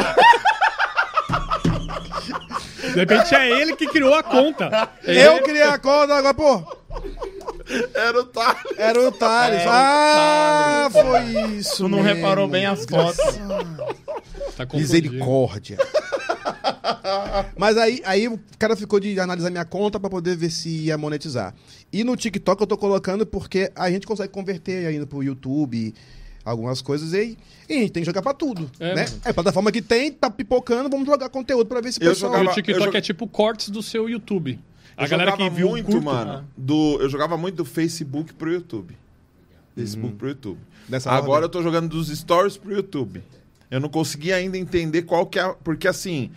De 2.93 2.99
repente 2.99 3.35
é 3.35 3.61
ele 3.61 3.75
que 3.75 3.87
criou 3.87 4.13
a 4.13 4.23
conta. 4.23 4.89
Eu 5.03 5.41
criei 5.41 5.63
a 5.63 5.77
conta, 5.77 6.15
agora, 6.15 6.33
pô, 6.33 6.63
Era 7.93 8.19
o 8.19 8.25
Thales. 8.25 8.63
era 8.77 9.01
o 9.01 9.11
Thales. 9.11 9.61
É, 9.61 9.65
o 9.65 9.69
ah, 9.69 10.89
foi 10.91 11.55
isso. 11.57 11.77
Tu 11.77 11.87
não 11.87 12.03
mesmo. 12.03 12.15
reparou 12.15 12.47
bem 12.47 12.65
as 12.65 12.85
fotos. 12.85 13.17
Tá. 14.55 14.67
Misericórdia. 14.73 15.77
Mas 17.57 17.77
aí, 17.77 18.01
aí 18.05 18.27
o 18.27 18.39
cara 18.59 18.75
ficou 18.75 18.99
de 18.99 19.19
analisar 19.19 19.49
minha 19.49 19.65
conta 19.65 19.99
pra 19.99 20.09
poder 20.09 20.35
ver 20.35 20.49
se 20.51 20.69
ia 20.69 20.97
monetizar. 20.97 21.53
E 21.91 22.03
no 22.03 22.15
TikTok 22.15 22.61
eu 22.61 22.67
tô 22.67 22.77
colocando 22.77 23.25
porque 23.25 23.71
a 23.75 23.89
gente 23.89 24.05
consegue 24.05 24.31
converter 24.31 24.85
ainda 24.85 25.07
pro 25.07 25.23
YouTube 25.23 25.93
algumas 26.43 26.81
coisas 26.81 27.13
e, 27.13 27.37
e 27.69 27.73
a 27.73 27.77
gente 27.79 27.91
tem 27.91 28.01
que 28.03 28.05
jogar 28.07 28.21
pra 28.21 28.33
tudo, 28.33 28.69
É, 28.79 28.95
né? 28.95 29.05
mano. 29.05 29.21
É 29.25 29.29
a 29.29 29.33
plataforma 29.33 29.71
que 29.71 29.81
tem, 29.81 30.11
tá 30.11 30.29
pipocando, 30.29 30.89
vamos 30.89 31.05
jogar 31.05 31.29
conteúdo 31.29 31.65
pra 31.67 31.79
ver 31.81 31.91
se 31.93 31.99
o 31.99 32.03
Eu 32.03 32.09
pessoal... 32.11 32.31
E 32.33 32.37
jogava- 32.37 32.51
o 32.51 32.55
TikTok 32.55 32.97
é 32.97 33.01
tipo 33.01 33.27
cortes 33.27 33.69
do 33.69 33.81
seu 33.81 34.09
YouTube. 34.09 34.59
A 34.97 35.05
Eu 35.05 35.09
galera 35.09 35.31
que 35.37 35.49
viu 35.49 35.69
muito, 35.69 35.85
curto, 35.87 36.01
mano, 36.05 36.47
do, 36.55 36.97
eu 37.01 37.09
jogava 37.09 37.35
muito 37.37 37.55
do 37.55 37.65
Facebook 37.65 38.33
pro 38.33 38.51
YouTube. 38.51 38.95
Facebook 39.75 40.15
pro 40.15 40.27
YouTube. 40.29 40.59
Dessa 40.87 41.09
Agora 41.11 41.31
ordem. 41.31 41.43
eu 41.45 41.49
tô 41.49 41.63
jogando 41.63 41.89
dos 41.89 42.09
stories 42.09 42.57
pro 42.57 42.71
YouTube. 42.75 43.23
Eu 43.71 43.79
não 43.79 43.89
consegui 43.89 44.31
ainda 44.31 44.55
entender 44.57 45.01
qual 45.03 45.25
que 45.25 45.39
é. 45.39 45.55
Porque 45.63 45.87
assim, 45.87 46.29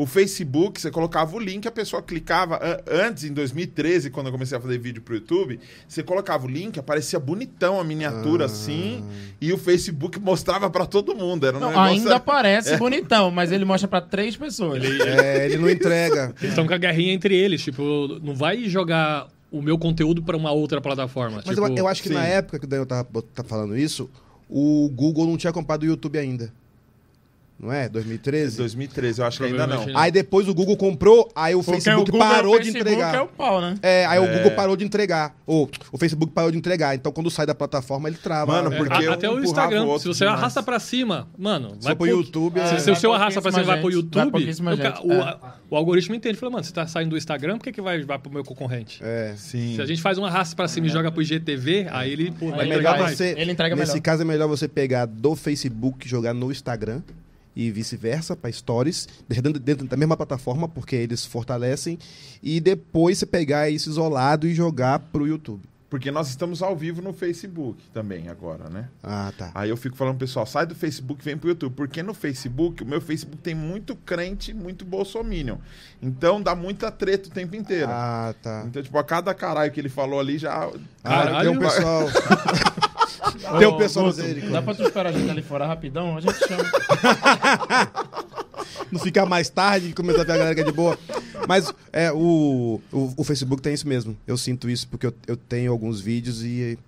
o 0.00 0.06
Facebook, 0.06 0.80
você 0.80 0.90
colocava 0.90 1.36
o 1.36 1.38
link, 1.38 1.68
a 1.68 1.70
pessoa 1.70 2.00
clicava. 2.00 2.58
Antes, 2.90 3.24
em 3.24 3.34
2013, 3.34 4.08
quando 4.08 4.28
eu 4.28 4.32
comecei 4.32 4.56
a 4.56 4.60
fazer 4.60 4.78
vídeo 4.78 5.02
pro 5.02 5.14
YouTube, 5.14 5.60
você 5.86 6.02
colocava 6.02 6.46
o 6.46 6.48
link, 6.48 6.80
aparecia 6.80 7.20
bonitão 7.20 7.78
a 7.78 7.84
miniatura 7.84 8.46
assim, 8.46 9.04
e 9.38 9.52
o 9.52 9.58
Facebook 9.58 10.18
mostrava 10.18 10.70
pra 10.70 10.86
todo 10.86 11.14
mundo. 11.14 11.46
Era 11.46 11.58
um 11.58 11.60
Não, 11.60 11.68
negócio. 11.68 11.92
ainda 11.92 12.16
parece 12.24 12.78
bonitão, 12.78 13.30
mas 13.30 13.52
ele 13.52 13.66
mostra 13.66 13.86
pra 13.86 14.00
três 14.00 14.34
pessoas. 14.38 14.82
É, 14.82 15.44
ele 15.44 15.58
não 15.58 15.68
entrega. 15.68 16.34
Eles 16.40 16.52
estão 16.52 16.66
com 16.66 16.72
a 16.72 16.78
guerrinha 16.78 17.12
entre 17.12 17.36
eles. 17.36 17.62
Tipo, 17.62 18.18
não 18.22 18.34
vai 18.34 18.70
jogar 18.70 19.28
o 19.50 19.60
meu 19.60 19.76
conteúdo 19.76 20.22
pra 20.22 20.34
uma 20.34 20.50
outra 20.50 20.80
plataforma. 20.80 21.42
Mas 21.44 21.54
tipo, 21.54 21.66
eu, 21.66 21.76
eu 21.76 21.86
acho 21.86 22.02
que 22.02 22.08
sim. 22.08 22.14
na 22.14 22.24
época 22.24 22.58
que 22.58 22.64
o 22.64 22.68
Daniel 22.68 22.86
tava, 22.86 23.06
tá 23.34 23.44
falando 23.44 23.76
isso, 23.76 24.08
o 24.48 24.88
Google 24.94 25.26
não 25.26 25.36
tinha 25.36 25.52
comprado 25.52 25.82
o 25.82 25.86
YouTube 25.86 26.18
ainda. 26.18 26.50
Não 27.62 27.70
é? 27.70 27.90
2013? 27.90 28.56
2013, 28.56 29.20
eu 29.20 29.26
acho 29.26 29.38
que 29.38 29.44
ainda 29.44 29.66
não. 29.66 29.84
Aí 29.94 30.10
depois 30.10 30.48
o 30.48 30.54
Google 30.54 30.78
comprou, 30.78 31.30
aí 31.36 31.54
o 31.54 31.58
Porque 31.62 31.72
Facebook 31.82 32.08
o 32.10 32.12
Google, 32.12 32.20
parou 32.28 32.54
o 32.54 32.58
de 32.58 32.64
Facebook 32.72 32.90
entregar. 32.90 33.14
é 33.14 33.20
o 33.20 33.26
pau, 33.26 33.60
né? 33.60 33.74
É, 33.82 34.06
aí 34.06 34.18
o 34.18 34.24
É. 34.24 34.34
Google 34.38 34.50
parou 34.52 34.76
de 34.76 34.84
entregar. 34.86 35.36
Ou 35.46 35.68
o 35.92 35.98
Facebook 35.98 36.32
parou 36.32 36.50
de 36.50 36.56
entregar. 36.56 36.94
Então 36.94 37.12
quando 37.12 37.30
sai 37.30 37.44
da 37.44 37.54
plataforma, 37.54 38.08
ele 38.08 38.16
trava. 38.16 38.50
Mano, 38.50 38.72
É. 38.74 38.78
porque 38.78 39.04
eu 39.04 39.12
até 39.12 39.28
o 39.28 39.38
Instagram. 39.44 39.84
o 39.84 39.88
outro 39.88 40.02
Se 40.02 40.08
você 40.18 40.24
demais. 40.24 40.40
arrasta 40.40 40.62
pra 40.62 40.78
cima, 40.80 41.28
mano, 41.38 41.76
Se 41.78 41.86
for 41.88 41.96
pro 41.96 42.06
YouTube, 42.06 42.60
Se, 42.60 42.74
é- 42.76 42.78
se 42.78 42.90
o 42.90 42.96
seu 42.96 43.10
Vai 43.10 43.20
arrasta 43.20 43.42
pra 43.42 43.52
cima 43.52 43.64
pouquíssima 43.64 43.74
vai 43.74 43.80
pro 43.82 43.90
gente, 44.40 44.62
vai 44.62 44.72
YouTube, 44.72 44.80
o, 44.80 44.82
ca- 44.82 44.96
gente, 45.02 45.06
o, 45.06 45.12
é. 45.12 45.20
a- 45.22 45.54
o 45.70 45.76
algoritmo 45.76 46.14
entende. 46.14 46.38
Fala, 46.38 46.52
mano, 46.52 46.64
você 46.64 46.72
tá 46.72 46.86
saindo 46.86 47.10
do 47.10 47.18
Instagram, 47.18 47.58
por 47.58 47.64
que, 47.64 47.72
que 47.72 47.82
vai, 47.82 48.02
vai 48.02 48.18
pro 48.18 48.32
meu 48.32 48.42
concorrente? 48.42 49.00
É. 49.04 49.34
Sim. 49.36 49.74
Se 49.76 49.82
a 49.82 49.86
gente 49.86 50.00
faz 50.00 50.16
um 50.16 50.24
arrasto 50.24 50.56
pra 50.56 50.66
cima 50.66 50.86
e 50.86 50.90
joga 50.90 51.12
pro 51.12 51.20
IGTV, 51.20 51.88
aí 51.90 52.10
ele 52.12 52.30
pô, 52.30 52.48
vai 52.52 52.60
Aí 52.60 52.66
É 52.72 52.76
melhor 52.76 52.92
vai. 52.92 53.02
mais. 53.02 53.18
você. 53.18 53.34
Ele 53.36 53.52
entrega 53.52 53.76
nesse 53.76 53.92
melhor. 53.92 54.02
caso 54.02 54.22
é 54.22 54.24
melhor 54.24 54.48
você 54.48 54.66
pegar 54.66 55.04
do 55.04 55.36
Facebook 55.36 56.06
e 56.06 56.08
jogar 56.10 56.32
no 56.32 56.50
Instagram 56.50 57.02
e 57.60 57.70
vice-versa 57.70 58.34
para 58.34 58.50
stories, 58.50 59.06
dentro, 59.28 59.52
dentro 59.58 59.86
da 59.86 59.96
mesma 59.96 60.16
plataforma 60.16 60.66
porque 60.66 60.96
eles 60.96 61.26
fortalecem 61.26 61.98
e 62.42 62.58
depois 62.58 63.18
você 63.18 63.26
pegar 63.26 63.68
isso 63.68 63.90
isolado 63.90 64.46
e 64.46 64.54
jogar 64.54 64.98
pro 64.98 65.26
YouTube. 65.26 65.68
Porque 65.90 66.10
nós 66.10 66.28
estamos 66.28 66.62
ao 66.62 66.74
vivo 66.76 67.02
no 67.02 67.12
Facebook 67.12 67.82
também 67.92 68.28
agora, 68.28 68.70
né? 68.70 68.88
Ah, 69.02 69.32
tá. 69.36 69.50
Aí 69.52 69.68
eu 69.68 69.76
fico 69.76 69.96
falando, 69.96 70.18
pessoal, 70.18 70.46
sai 70.46 70.64
do 70.64 70.74
Facebook 70.74 71.20
e 71.20 71.24
vem 71.24 71.36
pro 71.36 71.48
YouTube. 71.48 71.74
Porque 71.74 72.00
no 72.00 72.14
Facebook, 72.14 72.84
o 72.84 72.86
meu 72.86 73.00
Facebook 73.00 73.42
tem 73.42 73.56
muito 73.56 73.96
crente, 73.96 74.54
muito 74.54 74.84
bolsominion. 74.84 75.56
Então 76.00 76.40
dá 76.40 76.54
muita 76.54 76.92
treta 76.92 77.28
o 77.28 77.32
tempo 77.32 77.56
inteiro. 77.56 77.90
Ah, 77.90 78.32
tá. 78.40 78.62
Então, 78.68 78.80
tipo, 78.80 78.96
a 78.96 79.02
cada 79.02 79.34
caralho 79.34 79.72
que 79.72 79.80
ele 79.80 79.88
falou 79.88 80.20
ali 80.20 80.38
já. 80.38 80.70
Caralho. 81.02 81.50
tem 81.50 81.58
um 81.58 81.60
pessoal. 81.60 82.06
tem 83.58 83.68
um 83.68 83.76
pessoal 83.76 84.06
Guto, 84.06 84.18
misericórdia. 84.18 84.50
Dá 84.52 84.62
pra 84.62 84.74
tu 84.74 84.82
esperar 84.82 85.10
a 85.10 85.12
gente 85.12 85.30
ali 85.30 85.42
fora 85.42 85.66
rapidão? 85.66 86.16
A 86.16 86.20
gente 86.20 86.38
chama. 86.38 86.64
não 88.90 89.00
ficar 89.00 89.26
mais 89.26 89.48
tarde 89.48 89.88
e 89.88 89.92
começar 89.92 90.22
a 90.22 90.24
ver 90.24 90.32
a 90.32 90.36
galera 90.36 90.54
que 90.54 90.60
é 90.60 90.64
de 90.64 90.72
boa. 90.72 90.98
Mas 91.46 91.72
é, 91.92 92.12
o, 92.12 92.80
o, 92.92 93.14
o 93.16 93.24
Facebook 93.24 93.62
tem 93.62 93.74
isso 93.74 93.86
mesmo. 93.86 94.16
Eu 94.26 94.36
sinto 94.36 94.68
isso 94.68 94.88
porque 94.88 95.06
eu, 95.06 95.14
eu 95.26 95.36
tenho 95.36 95.72
alguns 95.72 96.00
vídeos 96.00 96.42
e. 96.42 96.78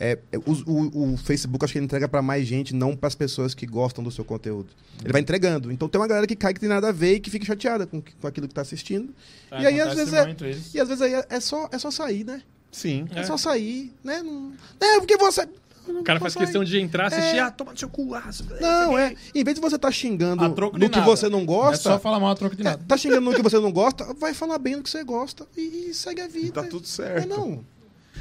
É, 0.00 0.16
é, 0.30 0.38
o, 0.38 0.52
o, 0.64 1.14
o 1.14 1.16
Facebook 1.16 1.64
acho 1.64 1.72
que 1.72 1.78
ele 1.80 1.86
entrega 1.86 2.08
pra 2.08 2.22
mais 2.22 2.46
gente, 2.46 2.72
não 2.72 2.94
pras 2.94 3.16
pessoas 3.16 3.52
que 3.52 3.66
gostam 3.66 4.04
do 4.04 4.12
seu 4.12 4.24
conteúdo. 4.24 4.68
Ele 5.02 5.12
vai 5.12 5.20
entregando. 5.20 5.72
Então 5.72 5.88
tem 5.88 6.00
uma 6.00 6.06
galera 6.06 6.24
que 6.24 6.36
cai 6.36 6.54
que 6.54 6.60
tem 6.60 6.68
nada 6.68 6.88
a 6.88 6.92
ver 6.92 7.14
e 7.14 7.20
que 7.20 7.28
fica 7.28 7.44
chateada 7.44 7.84
com, 7.84 8.00
com 8.00 8.26
aquilo 8.26 8.46
que 8.46 8.54
tá 8.54 8.60
assistindo. 8.60 9.12
e 9.50 9.66
aí, 9.66 9.80
às 9.80 9.94
vezes, 9.94 10.14
é, 10.14 10.30
isso. 10.50 10.76
e 10.76 10.80
às 10.80 10.88
vezes 10.88 11.02
aí 11.02 11.14
é, 11.14 11.26
é 11.30 11.40
só, 11.40 11.68
é 11.72 11.78
só 11.78 11.90
sair, 11.90 12.24
né? 12.24 12.42
Sim. 12.70 13.08
É, 13.12 13.24
só 13.24 13.36
sair, 13.36 13.92
né? 14.04 14.22
Não, 14.22 14.52
é, 14.80 14.98
porque 14.98 15.16
você. 15.16 15.48
O 15.88 16.02
cara 16.02 16.20
faz 16.20 16.34
questão 16.34 16.62
de 16.64 16.78
entrar, 16.80 17.06
assistir, 17.06 17.38
ah, 17.38 17.50
toma 17.50 17.72
no 17.72 17.78
seu 17.78 17.88
cu, 17.88 18.14
ah, 18.14 18.24
Não, 18.60 18.98
é. 18.98 19.14
Em 19.34 19.44
vez 19.44 19.54
de 19.56 19.60
você 19.60 19.76
estar 19.76 19.90
xingando 19.90 20.44
A 20.44 20.50
troco 20.50 20.78
de 20.78 20.84
no 20.84 20.90
que 20.90 20.98
nada. 20.98 21.10
você 21.10 21.28
não 21.28 21.40
É 21.40 21.44
gosta. 21.44 21.90
só 21.90 21.98
falar 21.98 22.20
mal 22.20 22.30
a 22.30 22.34
troco 22.34 22.54
de 22.56 22.62
É, 22.62 22.64
nada. 22.64 22.84
tá 22.86 22.96
xingando 22.96 23.22
no 23.22 23.34
que 23.34 23.42
você 23.42 23.58
não 23.58 23.72
gosta, 23.72 24.12
vai 24.14 24.32
falar 24.34 24.58
bem 24.58 24.76
no 24.76 24.82
que 24.82 24.90
você 24.90 25.02
gosta 25.04 25.46
e, 25.56 25.88
e 25.90 25.94
segue 25.94 26.20
a 26.20 26.28
vida. 26.28 26.62
Tá 26.62 26.68
tudo 26.68 26.84
É, 26.84 26.86
certo. 26.86 27.28
não. 27.28 27.64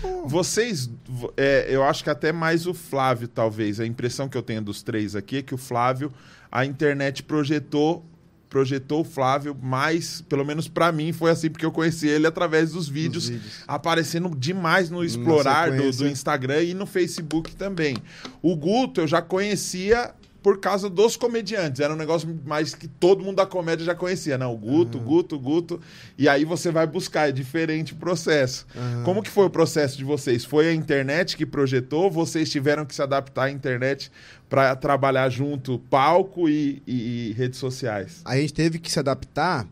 Pô, 0.02 0.28
Vocês, 0.28 0.90
vo- 1.08 1.34
é, 1.36 1.66
eu 1.70 1.84
acho 1.84 2.04
que 2.04 2.10
até 2.10 2.32
mais 2.32 2.68
o 2.68 2.74
Flávio, 2.74 3.28
talvez. 3.28 3.80
A 3.80 3.86
impressão 3.86 4.30
que 4.30 4.38
eu 4.38 4.44
tenho 4.44 4.62
dos 4.62 4.84
três 4.84 5.16
aqui 5.16 5.38
é 5.38 5.42
que 5.42 5.56
o 5.56 5.58
Flávio, 5.58 6.14
a 6.52 6.64
internet 6.66 7.24
projetou 7.24 8.06
projetou 8.50 9.02
o 9.02 9.04
Flávio 9.04 9.56
mais, 9.62 10.22
pelo 10.22 10.46
menos 10.46 10.68
pra 10.68 10.92
mim 10.92 11.12
foi 11.12 11.32
assim, 11.32 11.50
porque 11.50 11.66
eu 11.66 11.72
conheci 11.72 12.08
ele 12.08 12.26
através 12.28 12.72
dos 12.72 12.88
vídeos, 12.88 13.30
vídeos. 13.30 13.64
aparecendo 13.68 14.30
demais 14.36 14.90
no 14.90 15.04
explorar 15.04 15.72
do, 15.72 15.92
do 15.92 16.08
Instagram 16.08 16.64
e 16.64 16.74
no 16.74 16.86
Facebook 16.86 17.56
também. 17.56 17.98
O 18.42 18.56
Guto 18.56 19.02
eu 19.02 19.08
já 19.08 19.22
conhecia 19.22 20.14
por 20.48 20.60
causa 20.62 20.90
dos 20.90 21.18
comediantes. 21.18 21.82
Era 21.82 21.94
um 21.94 21.98
negócio 21.98 22.40
mais 22.46 22.74
que 22.74 22.88
todo 22.88 23.22
mundo 23.22 23.36
da 23.36 23.46
comédia 23.46 23.86
já 23.86 23.94
conhecia. 23.94 24.38
Não, 24.38 24.54
o 24.54 24.58
Guto, 24.58 24.98
Guto, 24.98 25.38
Guto. 25.38 25.82
E 26.18 26.30
aí 26.30 26.46
você 26.46 26.72
vai 26.72 26.88
buscar, 26.88 27.28
é 27.28 27.34
diferente 27.34 27.92
o 27.92 27.98
processo. 27.98 28.66
Como 29.04 29.22
que 29.22 29.30
foi 29.30 29.46
o 29.46 29.50
processo 29.50 29.98
de 29.98 30.06
vocês? 30.06 30.46
Foi 30.46 30.70
a 30.70 30.74
internet 30.74 31.36
que 31.36 31.46
projetou? 31.46 32.10
Vocês 32.10 32.50
tiveram 32.50 32.86
que 32.86 32.96
se 32.96 33.02
adaptar 33.02 33.44
à 33.44 33.52
internet 33.52 34.10
para 34.48 34.74
trabalhar 34.78 35.28
junto 35.28 35.80
palco 35.90 36.48
e, 36.48 36.82
e- 36.88 37.32
e 37.32 37.34
redes 37.34 37.60
sociais? 37.60 38.22
A 38.24 38.38
gente 38.38 38.54
teve 38.54 38.80
que 38.80 38.90
se 38.90 39.00
adaptar 39.00 39.68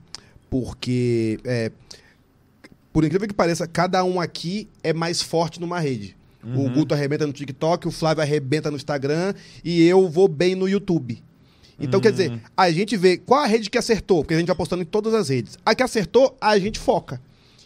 porque, 0.50 1.40
é, 1.46 1.72
por 2.92 3.06
incrível 3.06 3.30
que 3.30 3.34
pareça, 3.34 3.66
cada 3.66 4.04
um 4.04 4.20
aqui 4.20 4.68
é 4.84 4.92
mais 4.92 5.22
forte 5.22 5.58
numa 5.62 5.80
rede. 5.80 6.18
O 6.54 6.70
Guto 6.70 6.94
arrebenta 6.94 7.26
no 7.26 7.34
TikTok, 7.34 7.88
o 7.88 7.92
Flávio 7.92 8.22
arrebenta 8.22 8.70
no 8.70 8.78
Instagram 8.78 9.34
e 9.64 9.84
eu 9.88 10.08
vou 10.08 10.28
bem 10.28 10.54
no 10.54 10.70
YouTube. 10.70 11.24
Então, 11.80 12.00
quer 12.00 12.12
dizer, 12.12 12.40
a 12.56 12.72
gente 12.72 12.96
vê 12.96 13.18
qual 13.18 13.42
a 13.42 13.48
rede 13.48 13.70
que 13.70 13.78
acertou, 13.78 14.24
porque 14.24 14.34
a 14.34 14.38
gente 14.38 14.48
vai 14.48 14.56
postando 14.56 14.82
em 14.82 14.86
todas 14.86 15.14
as 15.14 15.30
redes. 15.30 15.58
A 15.66 15.76
que 15.76 15.84
acertou, 15.84 16.38
a 16.40 16.58
gente 16.58 16.80
foca. 16.80 17.20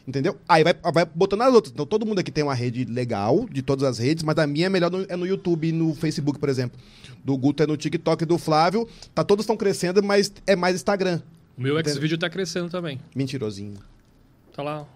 Entendeu? 0.07 0.35
Aí 0.47 0.63
vai, 0.63 0.73
vai 0.91 1.05
botando 1.05 1.43
as 1.43 1.53
outras. 1.53 1.71
Então, 1.71 1.85
todo 1.85 2.05
mundo 2.05 2.17
aqui 2.17 2.31
tem 2.31 2.43
uma 2.43 2.55
rede 2.55 2.85
legal, 2.85 3.45
de 3.51 3.61
todas 3.61 3.83
as 3.87 3.99
redes, 3.99 4.23
mas 4.23 4.35
a 4.39 4.47
minha 4.47 4.65
é 4.65 4.69
melhor 4.69 4.89
no, 4.89 5.05
é 5.07 5.15
no 5.15 5.27
YouTube 5.27 5.67
e 5.67 5.71
no 5.71 5.93
Facebook, 5.93 6.39
por 6.39 6.49
exemplo. 6.49 6.79
Do 7.23 7.37
Guto 7.37 7.61
é 7.61 7.67
no 7.67 7.77
TikTok, 7.77 8.25
do 8.25 8.39
Flávio. 8.39 8.87
Tá, 9.13 9.23
todos 9.23 9.43
estão 9.43 9.55
crescendo, 9.55 10.01
mas 10.01 10.33
é 10.47 10.55
mais 10.55 10.75
Instagram. 10.75 11.21
O 11.55 11.61
meu 11.61 11.77
X-Video 11.77 12.17
tá 12.17 12.29
crescendo 12.29 12.69
também. 12.69 12.99
Mentirosinho. 13.13 13.75
Tá 14.55 14.63
lá. 14.63 14.87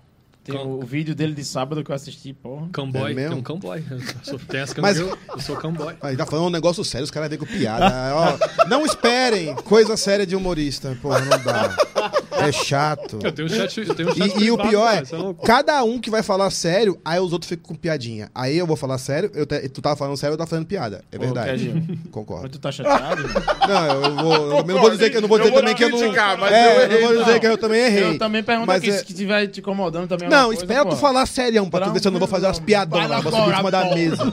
Tem 0.43 0.55
o, 0.55 0.79
o 0.79 0.85
vídeo 0.85 1.15
dele 1.15 1.33
de 1.33 1.43
sábado 1.45 1.83
que 1.83 1.91
eu 1.91 1.95
assisti, 1.95 2.33
porra. 2.33 2.67
Camboy. 2.73 3.11
É 3.11 3.15
mesmo? 3.15 3.29
tem 3.31 3.39
um 3.39 3.43
camboy. 3.43 3.83
Eu 3.89 3.99
sou, 4.23 4.39
tem 4.39 4.59
as 4.59 4.73
Mas- 4.73 4.99
eu, 4.99 5.17
eu 5.33 5.39
sou 5.39 5.55
camboy. 5.55 5.95
Aí 6.01 6.17
tá 6.17 6.25
falando 6.25 6.47
um 6.47 6.49
negócio 6.49 6.83
sério, 6.83 7.05
os 7.05 7.11
caras 7.11 7.29
vêm 7.29 7.39
com 7.39 7.45
piada. 7.45 8.13
Ó, 8.13 8.65
não 8.67 8.85
esperem 8.85 9.55
coisa 9.55 9.95
séria 9.95 10.25
de 10.25 10.35
humorista. 10.35 10.97
Porra, 11.01 11.21
não 11.21 11.29
dá. 11.43 11.75
É 12.47 12.51
chato. 12.51 13.19
Eu 13.23 13.31
tenho 13.31 13.47
um 13.47 13.51
chat. 13.51 13.77
Eu 13.87 13.95
tenho 13.95 14.09
um 14.09 14.15
chat 14.15 14.37
E, 14.39 14.43
e 14.45 14.51
o 14.51 14.57
pior 14.57 14.85
cara, 14.87 14.97
é, 15.01 15.05
você 15.05 15.15
louco? 15.15 15.45
cada 15.45 15.83
um 15.83 15.99
que 15.99 16.09
vai 16.09 16.21
falar 16.23 16.49
sério, 16.51 16.97
aí 17.03 17.19
os 17.19 17.33
outros 17.33 17.49
ficam 17.49 17.65
com 17.67 17.75
piadinha. 17.75 18.29
Aí 18.33 18.57
eu 18.57 18.65
vou 18.67 18.75
falar 18.75 18.97
sério, 18.97 19.31
eu 19.33 19.45
te- 19.45 19.67
tu 19.69 19.81
tava 19.81 19.95
falando 19.95 20.17
sério, 20.17 20.33
eu 20.33 20.37
tava 20.37 20.49
fazendo 20.49 20.65
piada. 20.65 21.03
É 21.11 21.17
verdade. 21.17 21.71
Mas 21.87 21.97
Concordo. 22.11 22.49
tu 22.49 22.59
tá 22.59 22.71
chateado? 22.71 23.23
Não, 23.67 24.03
eu 24.03 24.15
vou. 24.15 24.33
Eu 24.59 24.63
não 24.65 24.79
vou 24.81 24.89
dizer 24.89 25.09
que 25.09 25.17
eu 25.17 25.21
não 25.21 25.27
vou 25.27 25.37
dizer 25.37 25.49
Eu 25.49 25.53
vou 25.53 25.61
também 25.61 25.75
que 25.75 25.83
eu 25.83 25.89
não. 25.89 25.97
criticar, 25.99 26.37
mas 26.37 26.51
é, 26.51 26.85
eu 26.85 26.89
não 26.89 27.07
vou 27.07 27.17
dizer 27.19 27.31
não. 27.33 27.39
que 27.39 27.47
eu 27.47 27.57
também 27.57 27.79
errei. 27.81 28.03
Eu 28.03 28.17
também 28.17 28.43
pergunto 28.43 28.67
Mas 28.67 28.77
aqui, 28.77 28.89
é- 28.89 28.93
se 28.97 29.03
estiver 29.11 29.47
te 29.47 29.59
incomodando 29.59 30.07
também. 30.07 30.27
é 30.27 30.29
Não, 30.29 30.45
coisa, 30.47 30.61
espera 30.63 30.83
pô. 30.83 30.89
tu 30.91 30.95
falar 30.97 31.25
serião 31.25 31.69
pra 31.69 31.85
tu 31.85 31.93
ver 31.93 31.99
se 32.01 32.07
eu 32.07 32.11
não 32.11 32.19
vou 32.19 32.27
fazer 32.27 32.45
umas 32.47 32.59
piadonas 32.59 33.09
lá, 33.09 33.21
subir 33.21 33.37
em 33.37 33.55
cima 33.55 33.71
da 33.71 33.95
mesa. 33.95 34.23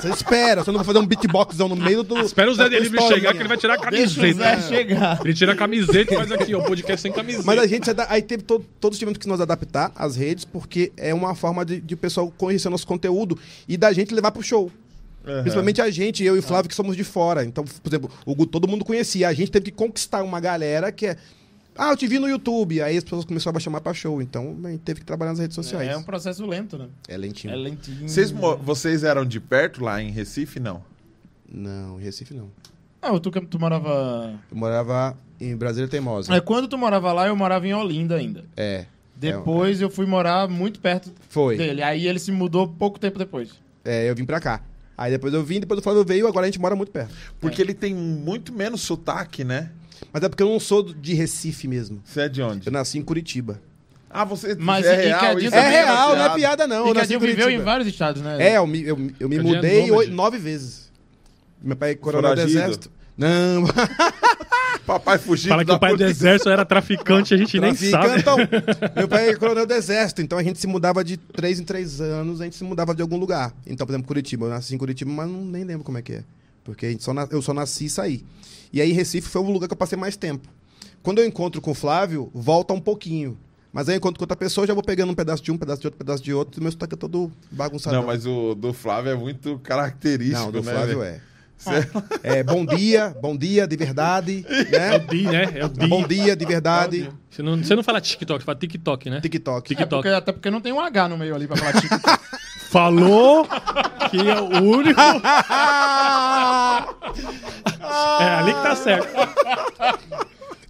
Você 0.00 0.08
espera, 0.10 0.64
você 0.64 0.70
não 0.70 0.78
vai 0.78 0.86
fazer 0.86 0.98
um 0.98 1.06
beatboxzão 1.06 1.68
no 1.68 1.76
meio 1.76 2.02
do. 2.02 2.18
Espera 2.20 2.50
o 2.50 2.54
Zé 2.54 2.68
Delivery 2.68 3.02
chegar 3.06 3.32
que 3.34 3.40
ele 3.40 3.48
vai 3.48 3.56
tirar 3.56 3.74
a 3.74 3.90
Deixa 3.90 4.20
o 4.20 4.32
Zé 4.32 4.32
camiseta. 4.34 4.68
chegar. 4.68 5.20
Ele 5.24 5.34
tira 5.34 5.52
a 5.52 5.56
camiseta 5.56 6.14
e 6.14 6.16
faz 6.16 6.32
aqui, 6.32 6.54
ó, 6.54 6.60
podcast 6.62 7.00
sem 7.02 7.12
camiseta. 7.12 7.44
Mas 7.56 7.64
a 7.64 7.66
gente, 7.66 7.90
aí 8.08 8.22
teve 8.22 8.42
todo, 8.42 8.64
todos 8.80 8.98
tivemos 8.98 9.18
que 9.18 9.28
nos 9.28 9.40
adaptar 9.40 9.92
às 9.94 10.16
redes, 10.16 10.44
porque 10.44 10.92
é 10.96 11.12
uma 11.12 11.34
forma 11.34 11.64
de, 11.64 11.80
de 11.80 11.94
o 11.94 11.96
pessoal 11.96 12.32
conhecer 12.36 12.68
nosso 12.68 12.86
conteúdo 12.86 13.38
e 13.68 13.76
da 13.76 13.92
gente 13.92 14.14
levar 14.14 14.32
pro 14.32 14.42
show. 14.42 14.70
Principalmente 15.22 15.80
a 15.82 15.90
gente, 15.90 16.24
eu 16.24 16.34
e 16.36 16.38
o 16.38 16.42
Flávio, 16.42 16.68
que 16.68 16.74
somos 16.74 16.96
de 16.96 17.04
fora. 17.04 17.44
Então, 17.44 17.64
por 17.64 17.88
exemplo, 17.88 18.10
o 18.24 18.34
Gu 18.34 18.46
todo 18.46 18.66
mundo 18.66 18.84
conhecia. 18.84 19.28
A 19.28 19.32
gente 19.32 19.50
teve 19.50 19.66
que 19.66 19.72
conquistar 19.72 20.22
uma 20.22 20.40
galera 20.40 20.90
que 20.90 21.06
é. 21.06 21.16
Ah, 21.76 21.90
eu 21.90 21.96
te 21.96 22.06
vi 22.06 22.18
no 22.18 22.28
YouTube. 22.28 22.80
Aí 22.82 22.96
as 22.96 23.04
pessoas 23.04 23.24
começaram 23.24 23.56
a 23.56 23.60
chamar 23.60 23.80
pra 23.80 23.94
show. 23.94 24.20
Então, 24.20 24.56
a 24.64 24.70
gente 24.70 24.80
teve 24.80 25.00
que 25.00 25.06
trabalhar 25.06 25.32
nas 25.32 25.38
redes 25.38 25.54
sociais. 25.54 25.88
É 25.88 25.96
um 25.96 26.02
processo 26.02 26.44
lento, 26.46 26.76
né? 26.76 26.88
É 27.06 27.16
lentinho. 27.16 27.52
É 27.52 27.56
lentinho. 27.56 28.08
Vocês, 28.08 28.30
vocês 28.30 29.04
eram 29.04 29.24
de 29.24 29.38
perto 29.40 29.84
lá 29.84 30.02
em 30.02 30.10
Recife, 30.10 30.58
não? 30.58 30.82
Não, 31.48 32.00
em 32.00 32.02
Recife 32.02 32.34
não. 32.34 32.50
Ah, 33.00 33.18
tu, 33.18 33.30
tu 33.30 33.58
morava... 33.58 34.38
Eu 34.50 34.56
morava 34.56 35.16
em 35.40 35.56
Brasília 35.56 35.88
Teimosa. 35.88 36.34
É, 36.34 36.40
quando 36.40 36.68
tu 36.68 36.76
morava 36.76 37.12
lá, 37.12 37.26
eu 37.26 37.36
morava 37.36 37.66
em 37.66 37.74
Olinda 37.74 38.16
ainda. 38.16 38.44
É. 38.56 38.84
Depois 39.16 39.80
eu 39.80 39.90
fui 39.90 40.06
morar 40.06 40.48
muito 40.48 40.80
perto 40.80 41.12
Foi. 41.28 41.56
dele. 41.56 41.82
Aí 41.82 42.06
ele 42.06 42.18
se 42.18 42.32
mudou 42.32 42.66
pouco 42.66 42.98
tempo 42.98 43.18
depois. 43.18 43.50
É, 43.84 44.08
eu 44.08 44.14
vim 44.14 44.24
pra 44.24 44.40
cá. 44.40 44.62
Aí 44.96 45.10
depois 45.10 45.32
eu 45.32 45.42
vim, 45.42 45.60
depois 45.60 45.80
o 45.80 45.82
Flávio 45.82 46.04
veio, 46.04 46.26
agora 46.26 46.46
a 46.46 46.48
gente 46.48 46.60
mora 46.60 46.76
muito 46.76 46.92
perto. 46.92 47.14
Porque 47.38 47.60
ele 47.60 47.74
tem 47.74 47.94
muito 47.94 48.52
menos 48.52 48.82
sotaque, 48.82 49.44
né? 49.44 49.70
Mas 50.12 50.22
é 50.22 50.28
porque 50.28 50.42
eu 50.42 50.48
não 50.48 50.60
sou 50.60 50.82
de 50.82 51.14
Recife 51.14 51.68
mesmo. 51.68 52.00
Você 52.04 52.22
é 52.22 52.28
de 52.28 52.42
onde? 52.42 52.66
Eu 52.66 52.72
nasci 52.72 52.98
em 52.98 53.02
Curitiba. 53.02 53.60
Ah, 54.08 54.24
você 54.24 54.56
Mas 54.56 54.84
é 54.84 55.04
e 55.04 55.06
real 55.06 55.38
isso? 55.38 55.54
É 55.54 55.58
é 55.58 55.70
real, 55.70 56.16
não 56.16 56.24
é 56.24 56.34
piada 56.34 56.66
não. 56.66 56.86
e 56.86 56.88
Eu 56.88 56.94
nasci 56.94 57.14
em 57.14 57.18
Cadinho 57.18 57.36
viveu 57.36 57.50
em 57.50 57.60
vários 57.62 57.86
estados, 57.86 58.20
né? 58.20 58.36
É, 58.40 58.56
eu 58.56 58.66
me, 58.66 58.82
eu, 58.82 58.88
eu 59.20 59.28
me 59.28 59.36
Cadinho 59.36 59.54
é 59.54 59.56
mudei 59.56 60.06
nove 60.08 60.36
vezes. 60.36 60.90
Meu 61.62 61.76
pai 61.76 61.90
é 61.90 61.94
coronel 61.94 62.34
do 62.34 62.40
exército. 62.40 62.90
Não, 63.20 63.64
Papai 64.86 65.18
fugindo 65.18 65.50
Fala 65.50 65.62
que 65.64 65.68
da 65.70 65.76
o 65.76 65.78
pai 65.78 65.96
do 65.96 66.02
exército 66.04 66.48
era 66.48 66.64
traficante, 66.64 67.32
a 67.34 67.36
gente 67.36 67.60
nem 67.60 67.74
sabe. 67.74 68.18
Então, 68.18 68.36
meu 68.96 69.06
pai 69.06 69.28
é 69.28 69.36
coronel 69.36 69.66
do 69.66 69.74
exército, 69.74 70.22
então 70.22 70.38
a 70.38 70.42
gente 70.42 70.58
se 70.58 70.66
mudava 70.66 71.04
de 71.04 71.16
três 71.16 71.60
em 71.60 71.64
três 71.64 72.00
anos, 72.00 72.40
a 72.40 72.44
gente 72.44 72.56
se 72.56 72.64
mudava 72.64 72.94
de 72.94 73.02
algum 73.02 73.16
lugar. 73.18 73.52
Então, 73.66 73.86
por 73.86 73.92
exemplo, 73.92 74.08
Curitiba. 74.08 74.46
Eu 74.46 74.50
nasci 74.50 74.74
em 74.74 74.78
Curitiba, 74.78 75.10
mas 75.10 75.28
não, 75.28 75.44
nem 75.44 75.64
lembro 75.64 75.84
como 75.84 75.98
é 75.98 76.02
que 76.02 76.14
é. 76.14 76.24
Porque 76.64 76.86
a 76.86 76.90
gente 76.90 77.04
só 77.04 77.12
na- 77.12 77.28
eu 77.30 77.40
só 77.42 77.52
nasci 77.54 77.84
e 77.84 77.90
saí. 77.90 78.24
E 78.72 78.80
aí 78.80 78.90
Recife 78.92 79.28
foi 79.28 79.42
o 79.42 79.50
lugar 79.50 79.68
que 79.68 79.74
eu 79.74 79.78
passei 79.78 79.98
mais 79.98 80.16
tempo. 80.16 80.48
Quando 81.02 81.18
eu 81.18 81.26
encontro 81.26 81.60
com 81.60 81.70
o 81.70 81.74
Flávio, 81.74 82.30
volta 82.34 82.72
um 82.74 82.80
pouquinho. 82.80 83.36
Mas 83.72 83.88
aí 83.88 83.94
eu 83.94 83.98
encontro 83.98 84.18
com 84.18 84.24
outra 84.24 84.36
pessoa, 84.36 84.66
já 84.66 84.74
vou 84.74 84.82
pegando 84.82 85.12
um 85.12 85.14
pedaço 85.14 85.42
de 85.42 85.52
um, 85.52 85.56
pedaço 85.56 85.80
de 85.80 85.86
outro, 85.86 85.98
pedaço 85.98 86.22
de 86.22 86.34
outro, 86.34 86.60
e 86.60 86.62
meu 86.62 86.72
sotaque 86.72 86.94
é 86.94 86.96
todo 86.96 87.30
bagunçado. 87.52 87.94
Não, 87.94 88.04
mas 88.06 88.26
o 88.26 88.54
do 88.56 88.72
Flávio 88.72 89.12
é 89.12 89.14
muito 89.14 89.58
característico, 89.60 90.40
Não, 90.40 90.50
do 90.50 90.62
né? 90.62 90.72
Flávio 90.72 91.02
é. 91.04 91.20
É, 92.22 92.42
bom 92.42 92.64
dia, 92.64 93.14
bom 93.20 93.36
dia 93.36 93.66
de 93.66 93.76
verdade, 93.76 94.44
É 94.48 94.96
o 94.96 94.98
né? 94.98 94.98
Di, 94.98 95.22
né? 95.24 95.52
É 95.56 95.64
o 95.64 95.68
Di. 95.68 95.86
Bom 95.86 96.02
dia 96.06 96.34
de 96.34 96.44
verdade, 96.46 97.10
Você 97.30 97.42
não, 97.42 97.56
você 97.58 97.74
não 97.76 97.82
fala 97.82 98.00
TikTok, 98.00 98.40
você 98.40 98.46
fala 98.46 98.58
TikTok, 98.58 99.10
né? 99.10 99.20
TikTok. 99.20 99.74
É 99.74 99.86
porque, 99.86 100.08
até 100.08 100.32
porque 100.32 100.50
não 100.50 100.60
tem 100.60 100.72
um 100.72 100.80
H 100.80 101.08
no 101.08 101.18
meio 101.18 101.34
ali 101.34 101.46
pra 101.46 101.56
falar 101.56 101.72
tipo. 101.80 101.94
Falou 102.70 103.46
que 104.10 104.28
é 104.28 104.40
o 104.40 104.62
único. 104.62 105.00
É 108.20 108.24
ali 108.36 108.54
que 108.54 108.62
tá 108.62 108.76
certo. 108.76 109.08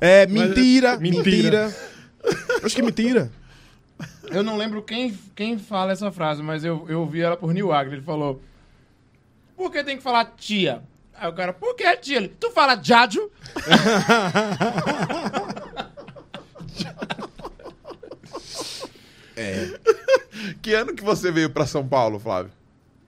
É 0.01 0.27
mentira, 0.27 0.97
Mentira. 0.97 1.23
mentira. 1.67 1.77
Acho 2.63 2.75
que 2.75 2.83
mentira. 2.83 3.31
Eu 4.31 4.43
não 4.43 4.57
lembro 4.57 4.83
quem, 4.83 5.17
quem 5.35 5.59
fala 5.59 5.93
essa 5.93 6.11
frase, 6.11 6.43
mas 6.43 6.65
eu, 6.65 6.87
eu 6.89 7.01
ouvi 7.01 7.21
ela 7.21 7.37
por 7.37 7.53
Neil 7.53 7.73
Agri. 7.73 7.97
Ele 7.97 8.03
falou: 8.03 8.41
Por 9.61 9.71
que 9.71 9.85
tem 9.85 9.99
que 9.99 10.03
falar 10.03 10.25
tia? 10.39 10.83
Aí 11.15 11.29
o 11.29 11.35
cara, 11.35 11.53
por 11.53 11.75
que 11.75 11.95
tia? 11.99 12.17
Ele, 12.17 12.29
tu 12.29 12.51
fala 12.51 12.81
Jádio? 12.83 13.31
Que 20.63 20.75
ano 20.75 20.95
que 20.95 21.03
você 21.03 21.31
veio 21.31 21.51
pra 21.51 21.67
São 21.67 21.87
Paulo, 21.87 22.19
Flávio? 22.19 22.53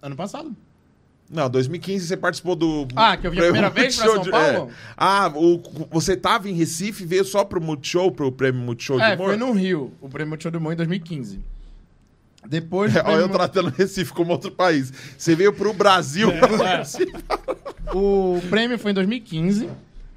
Ano 0.00 0.16
passado. 0.16 0.54
Não, 1.30 1.48
2015 1.48 2.06
você 2.06 2.16
participou 2.16 2.54
do. 2.54 2.86
Ah, 2.94 3.16
que 3.16 3.26
eu 3.26 3.30
vim 3.30 3.38
a 3.38 3.42
primeira 3.42 3.70
vez 3.70 3.96
pra 3.96 4.04
Multishow 4.06 4.24
São 4.24 4.32
Paulo? 4.32 4.70
é. 4.70 4.74
Ah, 4.96 5.32
o, 5.34 5.62
você 5.90 6.14
tava 6.16 6.48
em 6.48 6.52
Recife 6.52 7.04
e 7.04 7.06
veio 7.06 7.24
só 7.24 7.42
pro 7.44 7.60
Multishow, 7.60 8.12
pro 8.12 8.30
prêmio 8.30 8.60
Multishow 8.60 8.98
de 8.98 9.04
É, 9.04 9.14
humor? 9.14 9.28
foi 9.28 9.36
no 9.36 9.52
Rio, 9.52 9.92
o 10.00 10.08
prêmio 10.10 10.36
Show 10.40 10.50
do 10.50 10.58
Humor 10.58 10.74
em 10.74 10.76
2015. 10.76 11.40
Depois 12.46 12.94
É, 12.96 13.02
olha 13.04 13.20
eu 13.22 13.28
tratando 13.28 13.68
Recife 13.70 14.12
como 14.12 14.32
outro 14.32 14.50
país. 14.50 14.92
Você 15.16 15.34
veio 15.34 15.52
pro 15.52 15.72
Brasil. 15.72 16.30
É. 16.30 16.82
O 17.94 18.40
prêmio 18.48 18.78
foi 18.78 18.92
em 18.92 18.94
2015 18.94 19.68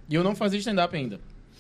e 0.08 0.16
eu 0.16 0.24
não 0.24 0.34
fazia 0.36 0.60
stand-up 0.60 0.96
ainda. 0.96 1.20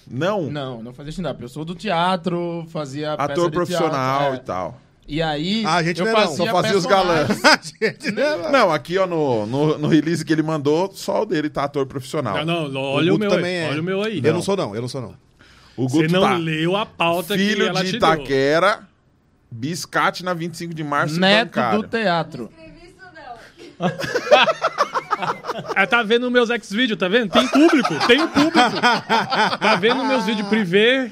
Não, 0.09 0.43
Não, 0.43 0.81
não 0.83 0.93
fazia 0.93 1.09
stand-up. 1.09 1.41
Eu 1.41 1.49
sou 1.49 1.65
do 1.65 1.75
teatro, 1.75 2.65
fazia 2.69 3.17
peça 3.17 3.31
ator 3.33 3.49
de 3.49 3.55
profissional 3.55 4.19
teatro, 4.19 4.35
e 4.35 4.37
é. 4.37 4.43
tal. 4.43 4.81
E 5.07 5.21
aí, 5.21 5.63
Ah, 5.65 5.75
a 5.75 5.83
gente 5.83 5.99
eu 5.99 6.05
não 6.05 6.11
é 6.11 6.15
não. 6.15 6.21
fazia 6.21 6.45
Só 6.45 6.51
fazia 6.51 6.77
os 6.77 6.85
galãs. 6.85 7.27
personagens. 7.41 8.51
Não, 8.51 8.71
aqui 8.71 8.97
ó, 8.97 9.05
no, 9.05 9.45
no, 9.45 9.77
no 9.77 9.87
release 9.87 10.23
que 10.23 10.31
ele 10.31 10.41
mandou, 10.43 10.89
só 10.93 11.23
o 11.23 11.25
dele 11.25 11.49
tá 11.49 11.63
ator 11.65 11.85
profissional. 11.85 12.45
Não, 12.45 12.69
não, 12.69 12.81
olha 12.81 13.13
o, 13.13 13.17
Guto 13.17 13.19
meu 13.27 13.29
também 13.29 13.57
aí. 13.57 13.63
é. 13.65 13.69
Olha 13.71 13.81
o 13.81 13.83
meu 13.83 14.01
aí. 14.03 14.21
Eu 14.23 14.33
não 14.33 14.41
sou 14.41 14.55
não, 14.55 14.73
eu 14.75 14.81
não 14.81 14.87
sou 14.87 15.01
não. 15.01 15.15
O 15.75 15.89
Você 15.89 16.03
Guto 16.03 16.13
não 16.13 16.21
tá 16.21 16.37
leu 16.37 16.75
a 16.77 16.85
pauta 16.85 17.35
que 17.35 17.45
filho 17.45 17.67
ela 17.67 17.83
de 17.83 17.91
te 17.91 17.99
deu. 17.99 17.99
Biscate 19.57 20.23
na 20.23 20.33
25 20.33 20.73
de 20.73 20.83
março 20.83 21.19
Neto 21.19 21.45
bancária. 21.47 21.79
do 21.79 21.87
teatro. 21.87 22.49
escrevi 22.51 22.87
isso 22.87 23.05
não. 23.79 23.91
Ah, 25.75 25.87
tá 25.87 26.03
vendo 26.03 26.29
meus 26.29 26.49
ex-vídeos, 26.49 26.99
tá 26.99 27.07
vendo? 27.07 27.31
Tem 27.31 27.47
público, 27.47 27.93
tem 28.05 28.21
um 28.21 28.27
público. 28.27 28.57
Tá 28.59 29.77
vendo 29.79 30.03
meus 30.03 30.25
vídeos 30.25 30.47
privê? 30.49 31.09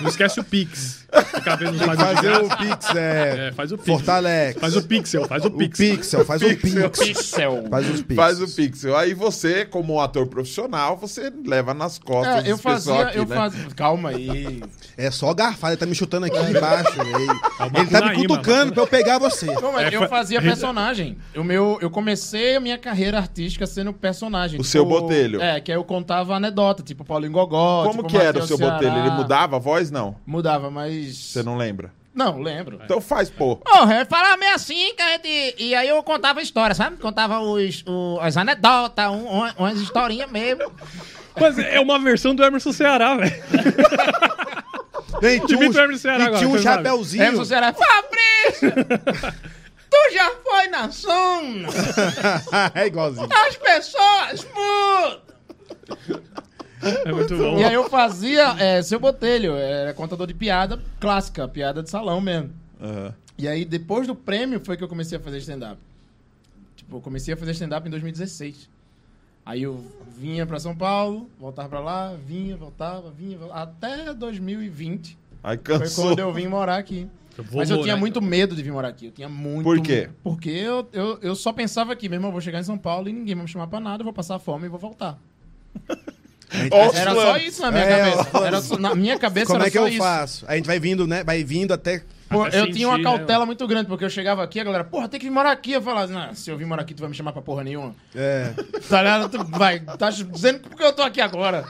Não 0.00 0.08
esquece 0.08 0.40
o 0.40 0.44
Pix. 0.44 1.00
Fica 1.34 1.56
vendo 1.56 1.74
os 1.74 1.82
fazer 1.82 2.32
o. 2.38 2.48
Pix, 2.56 2.94
é. 2.96 3.48
É, 3.48 3.52
faz 3.52 3.70
o 3.70 3.76
Pix. 3.76 3.86
Fortalece. 3.88 4.58
Faz 4.58 4.74
o 4.76 4.82
Pixel, 4.82 5.26
faz 5.26 5.44
o 5.44 5.48
O 5.48 5.50
Pix. 5.50 5.78
Pixel, 5.78 6.24
faz 6.24 6.40
o 6.40 6.46
Pixel. 6.56 6.90
Pix. 6.90 7.06
Pixel. 7.06 7.64
Faz 7.68 7.90
os 7.90 8.00
Pix. 8.02 8.14
Faz 8.16 8.40
o 8.40 8.48
pixel. 8.48 8.96
Aí 8.96 9.12
você, 9.12 9.66
como 9.66 10.00
ator 10.00 10.26
profissional, 10.26 10.96
você 10.96 11.30
leva 11.46 11.74
nas 11.74 11.98
costas 11.98 12.46
É, 12.46 12.50
eu 12.50 12.56
fazia, 12.56 13.02
aqui, 13.02 13.18
eu 13.18 13.26
né? 13.26 13.36
fazia. 13.36 13.66
Calma 13.76 14.08
aí. 14.10 14.62
É 14.96 15.10
só 15.10 15.34
garfar, 15.34 15.72
ele 15.72 15.76
tá 15.76 15.84
me 15.84 15.94
chutando 15.94 16.24
aqui 16.26 16.38
embaixo. 16.38 16.98
Ele, 16.98 17.10
ele 17.20 17.26
tá 17.26 17.64
me 17.68 17.70
Macunaíma, 17.82 18.16
cutucando 18.28 18.72
pra 18.72 18.82
eu 18.82 18.86
pegar 18.86 19.18
você. 19.18 19.46
Não, 19.46 19.72
mas 19.72 19.92
É, 19.92 19.96
eu 19.96 20.00
fa- 20.00 20.08
fazia 20.08 20.40
personagem. 20.40 21.18
O 21.36 21.44
meu, 21.44 21.76
eu 21.82 21.90
comecei 21.90 22.56
a 22.56 22.60
minha 22.60 22.78
carreira 22.78 23.18
artística 23.18 23.66
sendo 23.66 23.92
personagem. 23.92 24.58
O 24.58 24.64
seu 24.64 24.86
botelho. 24.86 25.42
É, 25.42 25.60
que 25.60 25.70
aí 25.70 25.76
eu 25.76 25.84
contava 25.84 26.34
anedota, 26.36 26.82
tipo 26.82 27.04
Paulinho 27.04 27.32
Gogó. 27.32 27.82
Como 27.84 28.02
tipo 28.04 28.08
que 28.08 28.16
era 28.16 28.38
o 28.38 28.46
seu 28.46 28.56
Ceará. 28.56 28.74
botelho? 28.74 28.96
Ele 28.96 29.09
mudava 29.16 29.56
a 29.56 29.58
voz? 29.58 29.90
Não. 29.90 30.16
Mudava, 30.26 30.70
mas. 30.70 31.16
Você 31.16 31.42
não 31.42 31.56
lembra? 31.56 31.92
Não, 32.14 32.40
lembro. 32.40 32.80
Então 32.84 33.00
faz, 33.00 33.30
pô. 33.30 33.56
Porra, 33.56 34.00
eu 34.00 34.06
falava 34.06 34.36
meio 34.36 34.52
assim, 34.54 34.92
que 34.96 35.00
a 35.02 35.10
gente... 35.12 35.54
E 35.58 35.74
aí 35.76 35.88
eu 35.88 36.02
contava 36.02 36.42
história, 36.42 36.74
sabe? 36.74 36.96
Contava 36.96 37.38
os, 37.38 37.84
o- 37.86 38.18
as 38.20 38.36
anedotas, 38.36 39.06
um, 39.10 39.44
um- 39.44 39.50
umas 39.58 39.78
historinhas 39.78 40.28
mesmo. 40.30 40.70
Mas 41.40 41.56
é 41.58 41.78
uma 41.78 41.98
versão 42.00 42.34
do 42.34 42.42
Emerson 42.44 42.72
Ceará, 42.72 43.16
velho. 43.16 43.32
E 45.22 45.38
tinha 45.40 45.58
um, 45.58 45.62
Emerson 45.64 45.98
Ceará 45.98 46.24
agora, 46.26 46.38
tinha 46.38 46.48
um 46.50 46.58
chapéuzinho. 46.58 47.22
Emerson 47.24 47.44
Ceará. 47.44 47.74
Fabrício! 47.74 48.72
tu 49.90 50.14
já 50.14 50.30
foi 50.42 50.68
na 50.68 50.88
zona? 50.88 51.68
é 52.74 52.86
igualzinho. 52.86 53.28
As 53.30 53.56
pessoas 53.56 54.46
mudam! 54.54 55.20
É 57.04 57.12
muito 57.12 57.36
bom. 57.36 57.58
E 57.58 57.64
aí 57.64 57.74
eu 57.74 57.88
fazia 57.88 58.54
é, 58.58 58.82
seu 58.82 58.98
botelho, 58.98 59.54
era 59.54 59.92
contador 59.94 60.26
de 60.26 60.34
piada 60.34 60.80
clássica, 60.98 61.46
piada 61.46 61.82
de 61.82 61.90
salão 61.90 62.20
mesmo. 62.20 62.50
Aham. 62.80 63.14
E 63.36 63.48
aí, 63.48 63.64
depois 63.64 64.06
do 64.06 64.14
prêmio, 64.14 64.60
foi 64.62 64.76
que 64.76 64.84
eu 64.84 64.88
comecei 64.88 65.16
a 65.16 65.20
fazer 65.20 65.38
stand-up. 65.38 65.78
Tipo, 66.76 66.98
eu 66.98 67.00
comecei 67.00 67.32
a 67.32 67.36
fazer 67.38 67.52
stand-up 67.52 67.86
em 67.86 67.90
2016. 67.90 68.68
Aí 69.46 69.62
eu 69.62 69.82
vinha 70.18 70.44
pra 70.44 70.60
São 70.60 70.76
Paulo, 70.76 71.28
voltava 71.40 71.68
pra 71.68 71.80
lá, 71.80 72.14
vinha, 72.26 72.54
voltava, 72.56 73.10
vinha, 73.10 73.38
voltava, 73.38 73.62
até 73.62 74.12
2020. 74.12 75.16
Aí 75.42 75.56
Foi 75.56 75.78
cansou. 75.78 76.04
quando 76.08 76.18
eu 76.18 76.32
vim 76.34 76.48
morar 76.48 76.76
aqui. 76.76 77.08
Vovô, 77.36 77.58
Mas 77.58 77.70
eu 77.70 77.80
tinha 77.80 77.94
né? 77.94 78.00
muito 78.00 78.20
medo 78.20 78.54
de 78.54 78.62
vir 78.62 78.72
morar 78.72 78.88
aqui. 78.88 79.06
Eu 79.06 79.12
tinha 79.12 79.28
muito. 79.28 79.64
Por 79.64 79.80
quê? 79.80 80.10
Porque 80.22 80.50
eu, 80.50 80.86
eu, 80.92 81.18
eu 81.22 81.34
só 81.34 81.52
pensava 81.52 81.92
aqui, 81.94 82.08
meu 82.08 82.16
irmão, 82.16 82.28
eu 82.28 82.32
vou 82.32 82.40
chegar 82.42 82.60
em 82.60 82.64
São 82.64 82.76
Paulo 82.76 83.08
e 83.08 83.12
ninguém 83.12 83.34
vai 83.34 83.44
me 83.44 83.50
chamar 83.50 83.66
pra 83.68 83.80
nada, 83.80 84.02
eu 84.02 84.04
vou 84.04 84.12
passar 84.12 84.38
fome 84.38 84.66
e 84.66 84.68
vou 84.68 84.78
voltar. 84.78 85.18
Ó, 86.70 86.88
os 86.88 86.94
Era 86.96 87.14
só 87.14 87.36
isso 87.38 87.62
na 87.62 87.70
minha 87.70 87.84
É, 87.84 88.10
cabeça. 88.10 88.38
Era 88.46 88.60
só- 88.60 88.78
na 88.78 88.94
minha 88.94 89.18
cabeça 89.18 89.46
Como 89.46 89.58
era 89.60 89.68
é 89.68 89.70
que 89.70 89.78
só 89.78 89.84
eu 89.84 89.88
isso. 89.88 89.98
faço? 89.98 90.44
A 90.48 90.56
gente 90.56 90.66
vai 90.66 90.80
vindo, 90.80 91.06
né? 91.06 91.22
Vai 91.24 91.44
vindo 91.44 91.72
até. 91.72 92.02
Pô, 92.28 92.42
Até 92.44 92.58
eu 92.60 92.64
sentir, 92.66 92.76
tinha 92.76 92.88
uma 92.88 92.96
né, 92.98 93.02
cautela 93.02 93.44
muito 93.44 93.66
grande, 93.66 93.88
porque 93.88 94.04
eu 94.04 94.10
chegava 94.10 94.44
aqui, 94.44 94.60
a 94.60 94.64
galera, 94.64 94.84
porra, 94.84 95.08
tem 95.08 95.18
que 95.18 95.26
vir 95.26 95.32
morar 95.32 95.50
aqui. 95.50 95.72
Eu 95.72 95.82
falava, 95.82 96.06
não, 96.12 96.32
se 96.32 96.48
eu 96.48 96.56
vir 96.56 96.64
morar 96.64 96.82
aqui, 96.82 96.94
tu 96.94 97.00
vai 97.00 97.08
me 97.10 97.14
chamar 97.16 97.32
pra 97.32 97.42
porra 97.42 97.64
nenhuma. 97.64 97.92
É. 98.14 98.52
Tá 98.88 99.02
ligado? 99.02 99.28
Tu 99.28 99.44
vai, 99.58 99.80
tá 99.80 100.10
dizendo 100.10 100.60
porque 100.60 100.82
eu 100.82 100.92
tô 100.92 101.02
aqui 101.02 101.20
agora. 101.20 101.64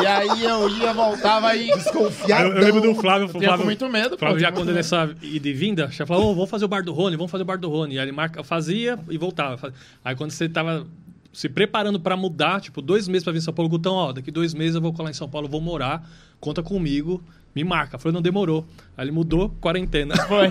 E 0.00 0.06
aí 0.06 0.44
eu 0.44 0.68
ia, 0.70 0.92
voltava 0.92 1.54
e. 1.56 1.66
Desconfiado. 1.74 2.44
Eu, 2.48 2.52
eu 2.56 2.62
lembro 2.64 2.80
do 2.80 2.94
Flávio. 2.94 3.26
Eu 3.26 3.30
tinha 3.32 3.42
Flávio, 3.42 3.58
com 3.58 3.64
muito 3.64 3.88
medo, 3.88 4.10
pô. 4.10 4.18
Flávio 4.18 4.38
já 4.38 4.52
quando 4.52 4.68
ele 4.70 4.78
essa 4.78 5.10
ida 5.20 5.48
e 5.48 5.52
vinda, 5.52 5.88
já 5.90 6.06
falou, 6.06 6.30
"Ô, 6.30 6.34
vamos 6.34 6.48
fazer 6.50 6.64
o 6.64 6.68
bar 6.68 6.82
do 6.84 6.92
Rony, 6.92 7.16
vamos 7.16 7.30
fazer 7.30 7.42
o 7.42 7.46
bar 7.46 7.58
do 7.58 7.68
Rony. 7.68 7.96
E 7.96 7.98
aí 7.98 8.04
ele 8.04 8.12
marca, 8.12 8.42
fazia 8.44 8.98
e 9.10 9.18
voltava. 9.18 9.72
Aí 10.04 10.14
quando 10.14 10.30
você 10.30 10.48
tava 10.48 10.86
se 11.32 11.48
preparando 11.48 11.98
pra 11.98 12.16
mudar, 12.16 12.60
tipo, 12.60 12.82
dois 12.82 13.08
meses 13.08 13.24
pra 13.24 13.32
vir 13.32 13.38
em 13.38 13.42
São 13.42 13.54
Paulo, 13.54 13.68
Gutão, 13.68 13.94
ó, 13.94 14.12
daqui 14.12 14.30
dois 14.30 14.52
meses 14.52 14.74
eu 14.74 14.80
vou 14.80 14.92
colar 14.92 15.10
em 15.10 15.14
São 15.14 15.28
Paulo, 15.28 15.48
vou 15.48 15.60
morar, 15.60 16.06
conta 16.40 16.62
comigo, 16.62 17.22
me 17.54 17.64
marca. 17.64 17.98
Falei, 17.98 18.14
não 18.14 18.22
demorou. 18.22 18.66
Aí 18.96 19.04
ele 19.04 19.12
mudou, 19.12 19.50
quarentena. 19.60 20.16
Foi. 20.26 20.48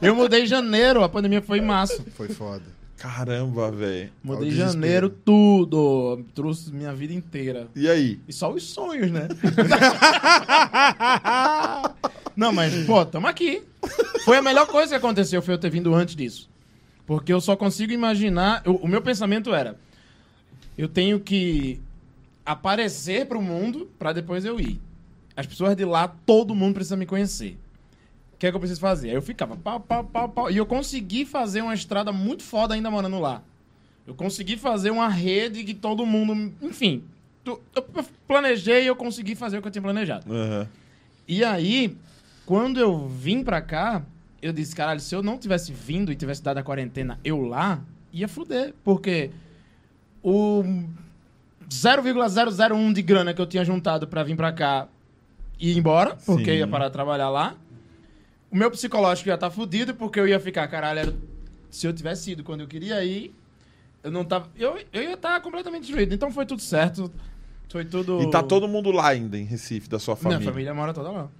Eu 0.00 0.14
mudei 0.14 0.42
em 0.42 0.46
janeiro, 0.46 1.04
a 1.04 1.08
pandemia 1.08 1.40
foi 1.40 1.58
em 1.58 1.62
março. 1.62 2.02
Foi 2.14 2.28
foda. 2.28 2.64
Caramba, 2.98 3.70
velho. 3.70 4.10
Mudei 4.22 4.48
em 4.48 4.52
janeiro 4.52 5.08
tudo. 5.08 6.24
Trouxe 6.34 6.72
minha 6.72 6.92
vida 6.92 7.12
inteira. 7.12 7.68
E 7.74 7.88
aí? 7.88 8.20
E 8.26 8.32
só 8.32 8.52
os 8.52 8.64
sonhos, 8.64 9.10
né? 9.10 9.28
Não, 12.36 12.52
mas, 12.52 12.84
pô, 12.84 13.04
tamo 13.04 13.26
aqui. 13.26 13.62
Foi 14.24 14.38
a 14.38 14.42
melhor 14.42 14.66
coisa 14.66 14.90
que 14.90 14.96
aconteceu, 14.96 15.42
foi 15.42 15.54
eu 15.54 15.58
ter 15.58 15.70
vindo 15.70 15.94
antes 15.94 16.16
disso. 16.16 16.48
Porque 17.06 17.32
eu 17.32 17.40
só 17.40 17.56
consigo 17.56 17.92
imaginar. 17.92 18.62
o- 18.66 18.76
o 18.84 18.88
meu 18.88 19.02
pensamento 19.02 19.52
era: 19.54 19.78
eu 20.78 20.88
tenho 20.88 21.18
que 21.20 21.80
aparecer 22.44 23.26
pro 23.26 23.40
mundo 23.42 23.88
pra 23.98 24.12
depois 24.12 24.44
eu 24.44 24.58
ir. 24.60 24.80
As 25.36 25.46
pessoas 25.46 25.76
de 25.76 25.84
lá, 25.84 26.08
todo 26.08 26.54
mundo 26.54 26.74
precisa 26.74 26.96
me 26.96 27.06
conhecer. 27.06 27.56
O 28.34 28.36
que 28.38 28.46
é 28.46 28.50
que 28.50 28.56
eu 28.56 28.60
preciso 28.60 28.80
fazer? 28.80 29.10
Aí 29.10 29.14
eu 29.14 29.22
ficava 29.22 29.56
pau, 29.56 29.78
pau, 29.80 30.04
pau, 30.04 30.28
pau. 30.28 30.50
E 30.50 30.56
eu 30.56 30.66
consegui 30.66 31.24
fazer 31.24 31.62
uma 31.62 31.74
estrada 31.74 32.12
muito 32.12 32.42
foda 32.42 32.74
ainda 32.74 32.90
morando 32.90 33.18
lá. 33.20 33.42
Eu 34.06 34.14
consegui 34.14 34.56
fazer 34.56 34.90
uma 34.90 35.08
rede 35.08 35.62
que 35.62 35.74
todo 35.74 36.04
mundo. 36.04 36.52
Enfim, 36.60 37.04
eu 37.46 37.62
planejei 38.26 38.82
e 38.82 38.86
eu 38.88 38.96
consegui 38.96 39.34
fazer 39.36 39.58
o 39.58 39.62
que 39.62 39.68
eu 39.68 39.72
tinha 39.72 39.82
planejado. 39.82 40.26
Aham. 40.32 40.68
E 41.28 41.44
aí, 41.44 41.96
quando 42.44 42.80
eu 42.80 43.06
vim 43.08 43.44
pra 43.44 43.62
cá, 43.62 44.02
eu 44.42 44.52
disse, 44.52 44.74
caralho, 44.76 45.00
se 45.00 45.14
eu 45.14 45.22
não 45.22 45.38
tivesse 45.38 45.72
vindo 45.72 46.10
e 46.12 46.16
tivesse 46.16 46.42
dado 46.42 46.58
a 46.58 46.62
quarentena 46.62 47.18
eu 47.24 47.40
lá, 47.42 47.80
ia 48.12 48.26
fuder. 48.28 48.74
Porque 48.84 49.30
o 50.22 50.62
0,001 51.70 52.92
de 52.92 53.02
grana 53.02 53.32
que 53.32 53.40
eu 53.40 53.46
tinha 53.46 53.64
juntado 53.64 54.06
pra 54.06 54.22
vir 54.22 54.36
pra 54.36 54.52
cá 54.52 54.88
ia 55.58 55.78
embora, 55.78 56.16
porque 56.26 56.44
Sim. 56.52 56.58
ia 56.58 56.66
parar 56.66 56.86
de 56.88 56.92
trabalhar 56.92 57.30
lá. 57.30 57.54
O 58.50 58.56
meu 58.56 58.70
psicológico 58.70 59.28
ia 59.28 59.34
estar 59.34 59.50
fudido, 59.50 59.94
porque 59.94 60.20
eu 60.20 60.28
ia 60.28 60.38
ficar, 60.40 60.66
caralho, 60.68 60.98
era- 60.98 61.14
se 61.70 61.86
eu 61.86 61.92
tivesse 61.92 62.32
ido 62.32 62.44
quando 62.44 62.60
eu 62.60 62.66
queria 62.66 63.02
ir, 63.04 63.34
eu 64.02 64.10
não 64.10 64.24
tava. 64.24 64.50
Eu, 64.56 64.76
eu 64.92 65.02
ia 65.02 65.14
estar 65.14 65.40
completamente 65.40 65.82
destruído. 65.84 66.12
Então 66.12 66.30
foi 66.30 66.44
tudo 66.44 66.60
certo. 66.60 67.10
Foi 67.70 67.84
tudo. 67.86 68.20
E 68.20 68.30
tá 68.30 68.42
todo 68.42 68.68
mundo 68.68 68.90
lá 68.90 69.08
ainda 69.08 69.38
em 69.38 69.44
Recife, 69.44 69.88
da 69.88 69.98
sua 69.98 70.14
família? 70.14 70.38
Minha 70.40 70.50
família 70.52 70.74
mora 70.74 70.92
toda 70.92 71.10
lá. 71.10 71.30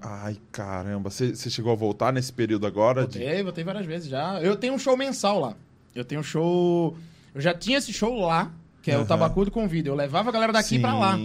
Ai, 0.00 0.36
caramba. 0.52 1.10
Você 1.10 1.34
chegou 1.50 1.72
a 1.72 1.74
voltar 1.74 2.12
nesse 2.12 2.32
período 2.32 2.66
agora? 2.66 3.06
De... 3.06 3.18
Voltei, 3.18 3.42
voltei 3.42 3.64
várias 3.64 3.86
vezes 3.86 4.08
já. 4.08 4.40
Eu 4.40 4.56
tenho 4.56 4.74
um 4.74 4.78
show 4.78 4.96
mensal 4.96 5.40
lá. 5.40 5.54
Eu 5.94 6.04
tenho 6.04 6.20
um 6.20 6.24
show. 6.24 6.96
Eu 7.34 7.40
já 7.40 7.52
tinha 7.54 7.78
esse 7.78 7.92
show 7.92 8.20
lá, 8.20 8.52
que 8.82 8.90
é 8.90 8.94
Aham. 8.94 9.02
o 9.04 9.06
Tabacudo 9.06 9.50
Convida. 9.50 9.88
Eu 9.88 9.94
levava 9.94 10.28
a 10.30 10.32
galera 10.32 10.52
daqui 10.52 10.78
pra 10.78 10.94
lá. 10.94 11.18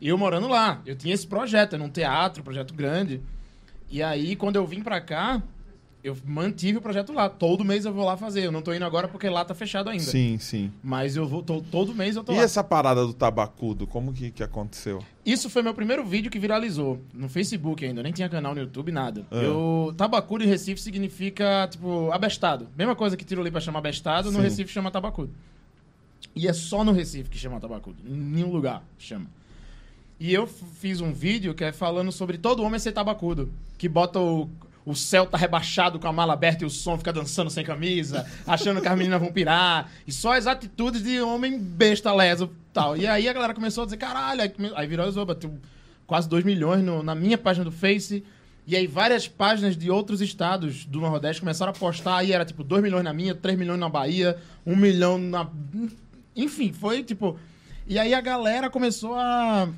E 0.00 0.08
eu 0.08 0.18
morando 0.18 0.48
lá. 0.48 0.80
Eu 0.84 0.96
tinha 0.96 1.14
esse 1.14 1.26
projeto, 1.26 1.74
era 1.74 1.82
um 1.82 1.88
teatro, 1.88 2.40
um 2.40 2.44
projeto 2.44 2.74
grande. 2.74 3.20
E 3.88 4.02
aí, 4.02 4.34
quando 4.34 4.56
eu 4.56 4.66
vim 4.66 4.82
pra 4.82 5.00
cá, 5.00 5.42
eu 6.04 6.16
mantive 6.26 6.78
o 6.78 6.80
projeto 6.82 7.12
lá. 7.12 7.28
Todo 7.28 7.64
mês 7.64 7.84
eu 7.84 7.92
vou 7.92 8.04
lá 8.04 8.16
fazer. 8.16 8.44
Eu 8.44 8.50
não 8.52 8.60
tô 8.62 8.72
indo 8.74 8.84
agora 8.84 9.06
porque 9.06 9.28
lá 9.28 9.44
tá 9.44 9.54
fechado 9.54 9.88
ainda. 9.88 10.02
Sim, 10.02 10.36
sim. 10.38 10.72
Mas 10.82 11.14
eu 11.16 11.26
vou, 11.28 11.42
tô- 11.42 11.60
todo 11.60 11.94
mês 11.94 12.16
eu 12.16 12.24
tô 12.24 12.32
E 12.32 12.36
lá. 12.36 12.42
essa 12.42 12.64
parada 12.64 13.06
do 13.06 13.12
tabacudo, 13.14 13.86
como 13.86 14.12
que, 14.12 14.30
que 14.30 14.42
aconteceu? 14.42 15.02
Isso 15.24 15.48
foi 15.48 15.62
meu 15.62 15.72
primeiro 15.74 16.04
vídeo 16.04 16.30
que 16.30 16.38
viralizou. 16.38 17.00
No 17.14 17.28
Facebook 17.28 17.84
ainda, 17.84 18.00
eu 18.00 18.04
nem 18.04 18.12
tinha 18.12 18.28
canal 18.28 18.54
no 18.54 18.60
YouTube, 18.60 18.90
nada. 18.90 19.24
Ah. 19.30 19.36
Eu. 19.36 19.94
Tabacudo 19.96 20.42
em 20.42 20.48
Recife 20.48 20.80
significa, 20.80 21.68
tipo, 21.70 22.10
abestado. 22.10 22.68
Mesma 22.76 22.96
coisa 22.96 23.16
que 23.16 23.24
tiro 23.24 23.40
ali 23.40 23.50
pra 23.50 23.60
chamar 23.60 23.78
abestado, 23.78 24.30
no 24.32 24.38
Sim. 24.38 24.42
Recife 24.44 24.72
chama 24.72 24.90
tabacudo. 24.90 25.30
E 26.34 26.48
é 26.48 26.52
só 26.52 26.82
no 26.82 26.92
Recife 26.92 27.28
que 27.30 27.38
chama 27.38 27.60
tabacudo. 27.60 27.98
Em 28.06 28.12
nenhum 28.16 28.50
lugar 28.50 28.82
chama. 28.98 29.26
E 30.18 30.32
eu 30.32 30.46
fiz 30.46 31.00
um 31.00 31.12
vídeo 31.12 31.52
que 31.54 31.64
é 31.64 31.72
falando 31.72 32.10
sobre 32.12 32.38
todo 32.38 32.62
homem 32.62 32.78
ser 32.80 32.92
tabacudo. 32.92 33.52
Que 33.78 33.88
bota 33.88 34.18
o. 34.20 34.48
O 34.84 34.94
céu 34.96 35.26
tá 35.26 35.38
rebaixado 35.38 35.98
com 35.98 36.08
a 36.08 36.12
mala 36.12 36.32
aberta 36.32 36.64
e 36.64 36.66
o 36.66 36.70
som 36.70 36.98
fica 36.98 37.12
dançando 37.12 37.48
sem 37.50 37.64
camisa, 37.64 38.26
achando 38.46 38.80
que 38.80 38.88
as 38.88 38.98
meninas 38.98 39.20
vão 39.20 39.32
pirar. 39.32 39.88
E 40.06 40.12
só 40.12 40.32
as 40.36 40.46
atitudes 40.46 41.02
de 41.02 41.20
homem 41.20 41.58
besta, 41.58 42.12
leso 42.12 42.50
tal. 42.72 42.96
E 42.96 43.06
aí 43.06 43.28
a 43.28 43.32
galera 43.32 43.54
começou 43.54 43.82
a 43.82 43.84
dizer, 43.86 43.96
caralho, 43.98 44.42
aí, 44.42 44.52
aí 44.74 44.86
viralizou, 44.86 45.24
bateu 45.24 45.56
quase 46.06 46.28
2 46.28 46.44
milhões 46.44 46.82
no- 46.82 47.02
na 47.02 47.14
minha 47.14 47.38
página 47.38 47.64
do 47.64 47.70
Face. 47.70 48.24
E 48.66 48.74
aí 48.76 48.86
várias 48.86 49.26
páginas 49.28 49.76
de 49.76 49.90
outros 49.90 50.20
estados 50.20 50.84
do 50.84 51.00
Nordeste 51.00 51.40
começaram 51.40 51.70
a 51.70 51.74
postar. 51.74 52.16
Aí 52.18 52.32
era 52.32 52.44
tipo 52.44 52.62
2 52.64 52.82
milhões 52.82 53.04
na 53.04 53.12
minha, 53.12 53.34
3 53.34 53.56
milhões 53.58 53.78
na 53.78 53.88
Bahia, 53.88 54.36
1 54.66 54.74
milhão 54.76 55.16
na. 55.18 55.48
Enfim, 56.34 56.72
foi 56.72 57.02
tipo. 57.02 57.38
E 57.86 57.98
aí 57.98 58.14
a 58.14 58.20
galera 58.20 58.70
começou 58.70 59.14
a. 59.16 59.68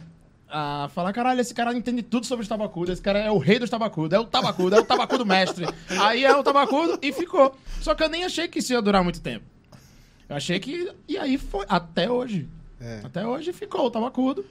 A 0.56 0.88
falar, 0.94 1.12
caralho, 1.12 1.40
esse 1.40 1.52
cara 1.52 1.76
entende 1.76 2.00
tudo 2.00 2.26
sobre 2.26 2.44
os 2.44 2.48
tabacudos, 2.48 2.92
esse 2.92 3.02
cara 3.02 3.18
é 3.18 3.28
o 3.28 3.38
rei 3.38 3.58
dos 3.58 3.68
tabacudos, 3.68 4.12
é 4.16 4.20
o 4.20 4.24
tabacudo, 4.24 4.76
é 4.76 4.80
o 4.80 4.84
tabacudo 4.84 5.26
mestre. 5.26 5.66
Aí 6.00 6.24
é 6.24 6.32
o 6.36 6.44
tabacudo 6.44 6.96
e 7.02 7.12
ficou. 7.12 7.56
Só 7.80 7.92
que 7.92 8.04
eu 8.04 8.08
nem 8.08 8.22
achei 8.24 8.46
que 8.46 8.60
isso 8.60 8.72
ia 8.72 8.80
durar 8.80 9.02
muito 9.02 9.20
tempo. 9.20 9.44
Eu 10.28 10.36
achei 10.36 10.60
que. 10.60 10.92
E 11.08 11.18
aí 11.18 11.36
foi. 11.38 11.66
Até 11.68 12.08
hoje. 12.10 12.48
É. 12.80 13.00
Até 13.02 13.26
hoje 13.26 13.52
ficou 13.52 13.86
o 13.86 13.90
tabacudo. 13.90 14.44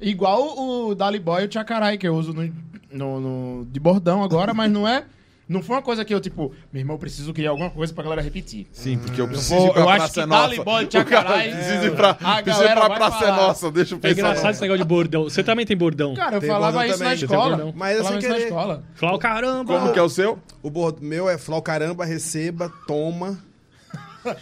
Igual 0.00 0.58
o 0.88 0.94
Dali 0.94 1.18
Boy 1.18 1.42
e 1.44 1.46
o 1.46 1.52
Chacarai, 1.52 1.98
que 1.98 2.08
eu 2.08 2.14
uso 2.16 2.32
no, 2.32 2.50
no- 2.90 3.20
no- 3.20 3.64
de 3.66 3.78
bordão 3.78 4.24
agora, 4.24 4.54
mas 4.54 4.72
não 4.72 4.88
é. 4.88 5.04
Não 5.46 5.62
foi 5.62 5.76
uma 5.76 5.82
coisa 5.82 6.04
que 6.06 6.14
eu, 6.14 6.20
tipo, 6.20 6.52
meu 6.72 6.80
irmão, 6.80 6.96
eu 6.96 6.98
preciso 6.98 7.32
criar 7.34 7.50
alguma 7.50 7.68
coisa 7.68 7.92
pra 7.92 8.02
galera 8.02 8.22
repetir. 8.22 8.66
Sim, 8.72 8.96
porque 8.96 9.20
eu 9.20 9.28
preciso 9.28 9.54
vou- 9.56 9.66
ir 9.68 9.72
pra 9.72 9.82
eu 9.82 9.88
acho 9.90 9.98
Praça 9.98 10.20
que 10.22 10.26
Nossa. 10.26 10.42
Dali 10.48 10.56
Boy, 10.64 10.64
O 10.84 10.88
cara 10.88 11.04
Tchacarai, 11.04 11.50
precisa 11.50 11.74
é, 11.74 11.86
ir 11.86 11.94
pra, 11.96 12.10
a 12.10 12.14
precisa 12.14 12.40
ir 12.40 12.44
galera 12.68 12.80
pra 12.80 12.88
vai 12.88 12.96
Praça 12.98 13.18
falar. 13.18 13.36
Nossa, 13.36 13.70
deixa 13.70 13.94
eu 13.94 13.98
É 13.98 14.00
pensar. 14.00 14.12
engraçado 14.20 14.44
não. 14.44 14.50
esse 14.52 14.60
negócio 14.62 14.82
de 14.82 14.88
bordão. 14.88 15.24
Você 15.24 15.44
também 15.44 15.66
tem 15.66 15.76
bordão. 15.76 16.14
Cara, 16.14 16.36
eu 16.36 16.40
Tem 16.40 16.48
falava 16.48 16.72
bordão 16.72 16.88
isso 16.88 16.98
também. 16.98 17.10
na 17.12 17.16
Você 17.18 17.26
tem 17.26 17.36
escola. 17.36 17.56
bordão? 17.56 17.74
Mas 17.76 17.96
eu 17.98 18.04
falava 18.04 18.12
sem 18.12 18.18
isso 18.20 18.28
na 18.28 18.34
querer. 18.34 18.46
escola. 18.48 18.84
Fala, 18.94 19.18
caramba! 19.18 19.78
Como 19.80 19.92
que 19.92 19.98
é 19.98 20.02
o 20.02 20.08
seu? 20.08 20.38
O 20.62 20.70
bordo 20.70 21.02
meu 21.02 21.28
é 21.28 21.36
flau 21.36 21.60
caramba, 21.60 22.04
receba, 22.06 22.72
toma 22.86 23.38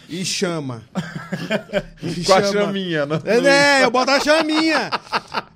e 0.07 0.23
chama. 0.23 0.83
E 2.01 2.23
Com 2.23 2.33
a 2.33 2.43
chaminha, 2.43 3.05
né? 3.05 3.19
É, 3.25 3.41
né? 3.41 3.83
Eu 3.83 3.91
boto 3.91 4.11
a 4.11 4.19
chaminha. 4.19 4.89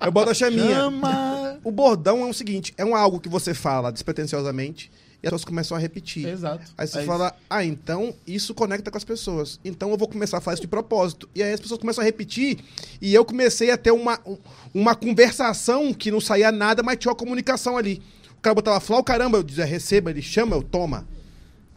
Eu 0.04 0.12
boto 0.12 0.30
a 0.30 0.34
chaminha. 0.34 0.74
Chama! 0.74 1.58
O 1.64 1.70
bordão 1.70 2.22
é 2.26 2.28
o 2.28 2.32
seguinte: 2.34 2.74
é 2.76 2.84
um 2.84 2.94
algo 2.94 3.18
que 3.20 3.28
você 3.28 3.54
fala 3.54 3.90
despretensiosamente 3.90 4.90
e 5.22 5.26
as 5.26 5.30
pessoas 5.30 5.44
começam 5.44 5.76
a 5.76 5.80
repetir. 5.80 6.28
Exato. 6.28 6.62
Aí 6.76 6.86
você 6.86 7.00
É 7.00 7.04
fala, 7.04 7.34
ah, 7.50 7.64
então 7.64 8.14
isso 8.26 8.54
conecta 8.54 8.90
com 8.90 8.96
as 8.96 9.04
pessoas. 9.04 9.58
Então 9.64 9.90
eu 9.90 9.96
vou 9.96 10.06
começar 10.08 10.38
a 10.38 10.40
fazer 10.40 10.54
isso 10.56 10.62
de 10.62 10.68
propósito. 10.68 11.28
E 11.34 11.42
aí 11.42 11.52
as 11.52 11.60
pessoas 11.60 11.80
começam 11.80 12.02
a 12.02 12.04
repetir. 12.04 12.58
E 13.00 13.12
eu 13.14 13.24
comecei 13.24 13.70
a 13.70 13.76
ter 13.76 13.90
uma, 13.90 14.20
um- 14.24 14.38
uma 14.72 14.94
conversação 14.94 15.92
que 15.92 16.10
não 16.10 16.20
saía 16.20 16.52
nada, 16.52 16.82
mas 16.82 16.96
tinha 16.98 17.10
uma 17.10 17.16
comunicação 17.18 17.76
ali. 17.76 18.00
O 18.36 18.40
cara 18.40 18.54
botava 18.54 18.78
flau, 18.78 19.02
caramba, 19.02 19.38
eu 19.38 19.42
dizia, 19.42 19.64
receba, 19.64 20.10
ele 20.10 20.22
chama, 20.22 20.54
eu 20.54 20.62
toma. 20.62 21.06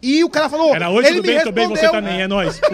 E 0.04 0.24
o 0.24 0.30
cara 0.30 0.48
falou. 0.50 0.74
Era 0.76 0.90
hoje 0.90 1.08
ele 1.10 1.18
tudo 1.18 1.28
me 1.28 1.34
bem, 1.36 1.44
tô 1.44 1.52
bem, 1.52 1.68
você 1.68 1.82
respondeu. 1.82 2.02
também, 2.02 2.22
é 2.22 2.28
nóis. 2.28 2.60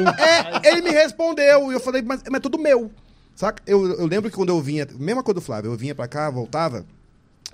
É, 0.66 0.70
ele 0.72 0.82
me 0.82 0.90
respondeu. 0.92 1.72
E 1.72 1.76
eu 1.76 1.80
falei, 1.80 2.02
mas, 2.02 2.22
mas 2.26 2.36
é 2.36 2.40
tudo 2.40 2.58
meu. 2.60 2.92
Saca? 3.36 3.62
Eu, 3.68 3.86
eu 4.00 4.06
lembro 4.06 4.30
que 4.30 4.36
quando 4.36 4.50
eu 4.50 4.62
vinha, 4.62 4.88
mesma 4.98 5.22
coisa 5.24 5.36
do 5.40 5.42
Flávio, 5.46 5.72
eu 5.72 5.78
vinha 5.78 5.94
pra 5.96 6.08
cá, 6.08 6.30
voltava. 6.30 6.86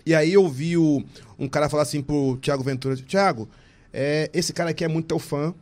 E 0.06 0.14
aí 0.14 0.34
eu 0.34 0.48
vi 0.50 0.78
o, 0.78 1.04
um 1.44 1.50
cara 1.50 1.70
falar 1.70 1.84
assim 1.84 2.02
pro 2.02 2.38
Thiago 2.42 2.64
Ventura: 2.64 2.96
Thiago, 2.96 3.50
é, 3.92 4.30
esse 4.34 4.54
cara 4.54 4.72
aqui 4.72 4.84
é 4.84 4.88
muito 4.88 5.08
teu 5.08 5.20
fã. 5.20 5.54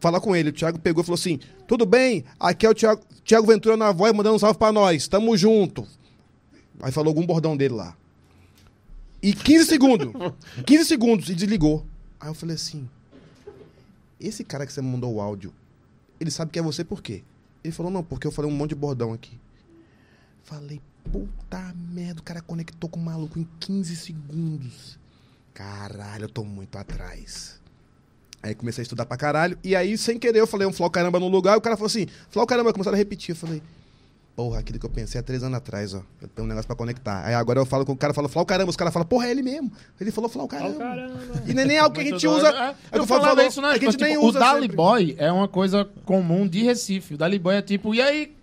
Fala 0.00 0.20
com 0.20 0.36
ele. 0.36 0.50
O 0.50 0.52
Thiago 0.52 0.78
pegou 0.78 1.02
e 1.02 1.06
falou 1.06 1.18
assim: 1.18 1.38
tudo 1.66 1.86
bem, 1.86 2.24
aqui 2.38 2.66
é 2.66 2.70
o 2.70 2.74
Thiago, 2.74 3.02
Thiago 3.24 3.46
Ventura 3.46 3.76
na 3.76 3.92
voz 3.92 4.12
mandando 4.12 4.36
um 4.36 4.38
salve 4.38 4.58
pra 4.58 4.72
nós. 4.72 5.08
Tamo 5.08 5.36
junto. 5.36 5.86
Aí 6.80 6.92
falou 6.92 7.10
algum 7.10 7.24
bordão 7.24 7.56
dele 7.56 7.74
lá. 7.74 7.96
E 9.22 9.32
15 9.32 9.66
segundos. 9.66 10.12
15 10.66 10.84
segundos 10.84 11.28
e 11.28 11.34
desligou. 11.34 11.86
Aí 12.20 12.28
eu 12.28 12.34
falei 12.34 12.56
assim: 12.56 12.88
esse 14.20 14.44
cara 14.44 14.66
que 14.66 14.72
você 14.72 14.80
mandou 14.80 15.14
o 15.14 15.20
áudio, 15.20 15.52
ele 16.20 16.30
sabe 16.30 16.50
que 16.50 16.58
é 16.58 16.62
você 16.62 16.84
por 16.84 17.02
quê? 17.02 17.22
Ele 17.62 17.72
falou, 17.72 17.90
não, 17.90 18.04
porque 18.04 18.26
eu 18.26 18.30
falei 18.30 18.50
um 18.50 18.54
monte 18.54 18.70
de 18.70 18.74
bordão 18.76 19.12
aqui. 19.12 19.38
Falei, 20.42 20.80
puta 21.10 21.74
merda, 21.74 22.20
o 22.20 22.22
cara 22.22 22.42
conectou 22.42 22.90
com 22.90 23.00
o 23.00 23.02
maluco 23.02 23.38
em 23.38 23.48
15 23.58 23.96
segundos. 23.96 24.98
Caralho, 25.54 26.24
eu 26.24 26.28
tô 26.28 26.44
muito 26.44 26.76
atrás. 26.76 27.60
Aí 28.42 28.54
comecei 28.54 28.82
a 28.82 28.84
estudar 28.84 29.06
pra 29.06 29.16
caralho. 29.16 29.56
E 29.64 29.74
aí, 29.74 29.96
sem 29.96 30.18
querer, 30.18 30.40
eu 30.40 30.46
falei 30.46 30.66
um 30.66 30.72
flow 30.72 30.90
caramba 30.90 31.18
no 31.18 31.28
lugar. 31.28 31.54
E 31.54 31.56
o 31.56 31.60
cara 31.60 31.76
falou 31.76 31.86
assim, 31.86 32.06
flow 32.28 32.44
caramba, 32.46 32.72
começaram 32.72 32.96
a 32.96 32.98
repetir. 32.98 33.30
Eu 33.30 33.36
falei, 33.36 33.62
Porra, 34.36 34.58
aquilo 34.58 34.80
que 34.80 34.84
eu 34.86 34.90
pensei 34.90 35.20
há 35.20 35.22
três 35.22 35.44
anos 35.44 35.56
atrás, 35.56 35.94
ó. 35.94 36.02
Eu 36.20 36.26
tenho 36.26 36.44
um 36.44 36.48
negócio 36.48 36.66
pra 36.66 36.74
conectar. 36.74 37.24
Aí 37.24 37.34
agora 37.34 37.60
eu 37.60 37.64
falo 37.64 37.86
com 37.86 37.92
o 37.92 37.96
cara, 37.96 38.12
fala, 38.12 38.28
Flau 38.28 38.44
caramba. 38.44 38.68
Os 38.68 38.74
caras 38.76 38.92
falam, 38.92 39.06
porra, 39.06 39.28
é 39.28 39.30
ele 39.30 39.42
mesmo. 39.42 39.70
Ele 40.00 40.10
falou 40.10 40.28
Flau 40.28 40.48
caramba. 40.48 40.76
caramba. 40.76 41.14
E 41.46 41.54
não 41.54 41.62
é 41.62 41.64
nem 41.64 41.78
algo 41.78 41.94
que 41.94 42.00
a 42.00 42.04
Muito 42.04 42.18
gente 42.18 42.26
usa. 42.28 42.48
É, 42.48 42.50
É, 42.50 42.74
eu 42.92 43.02
eu 43.02 43.06
falo, 43.06 43.20
falava 43.22 43.44
isso, 43.46 43.62
né? 43.62 43.68
é 43.76 43.78
que 43.78 43.86
a 43.86 43.90
gente 43.92 43.98
Tipo, 43.98 44.04
nem 44.10 44.18
o 44.18 44.24
usa. 44.24 44.40
Dali 44.40 44.62
sempre. 44.62 44.76
Boy 44.76 45.14
é 45.18 45.30
uma 45.30 45.46
coisa 45.46 45.88
comum 46.04 46.48
de 46.48 46.64
Recife. 46.64 47.14
O 47.14 47.16
Dali 47.16 47.38
Boy 47.38 47.54
é 47.54 47.62
tipo, 47.62 47.94
e 47.94 48.02
aí? 48.02 48.34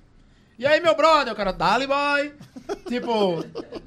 E 0.62 0.68
aí, 0.68 0.80
meu 0.80 0.96
brother? 0.96 1.34
O 1.34 1.36
cara, 1.36 1.52
Dali 1.52 1.88
Boy. 1.88 2.34
tipo, 2.88 3.44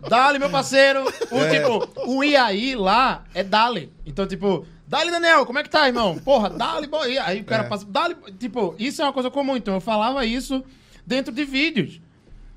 Dali, 0.09 0.41
meu 0.41 0.51
parceiro. 0.51 1.05
O, 1.31 1.39
É. 1.39 1.51
Tipo, 1.61 1.89
o 2.11 2.25
e 2.25 2.35
aí 2.35 2.75
lá 2.75 3.23
é 3.33 3.45
Dali. 3.45 3.93
Então, 4.05 4.27
tipo, 4.27 4.67
Dali, 4.85 5.09
Daniel, 5.13 5.47
como 5.47 5.61
é 5.61 5.63
que 5.63 5.71
tá, 5.71 5.87
irmão? 5.87 6.19
Porra, 6.19 6.51
Dali 6.51 6.89
Boy. 6.89 7.17
Aí 7.19 7.43
o 7.43 7.45
cara 7.45 7.63
É. 7.63 7.69
passa, 7.69 7.87
Dali. 7.89 8.17
Tipo, 8.41 8.75
isso 8.77 9.01
é 9.01 9.05
uma 9.05 9.13
coisa 9.13 9.31
comum. 9.31 9.57
Então 9.57 9.75
eu 9.75 9.81
falava 9.81 10.27
isso 10.27 10.65
dentro 11.07 11.33
de 11.33 11.45
vídeos. 11.45 12.01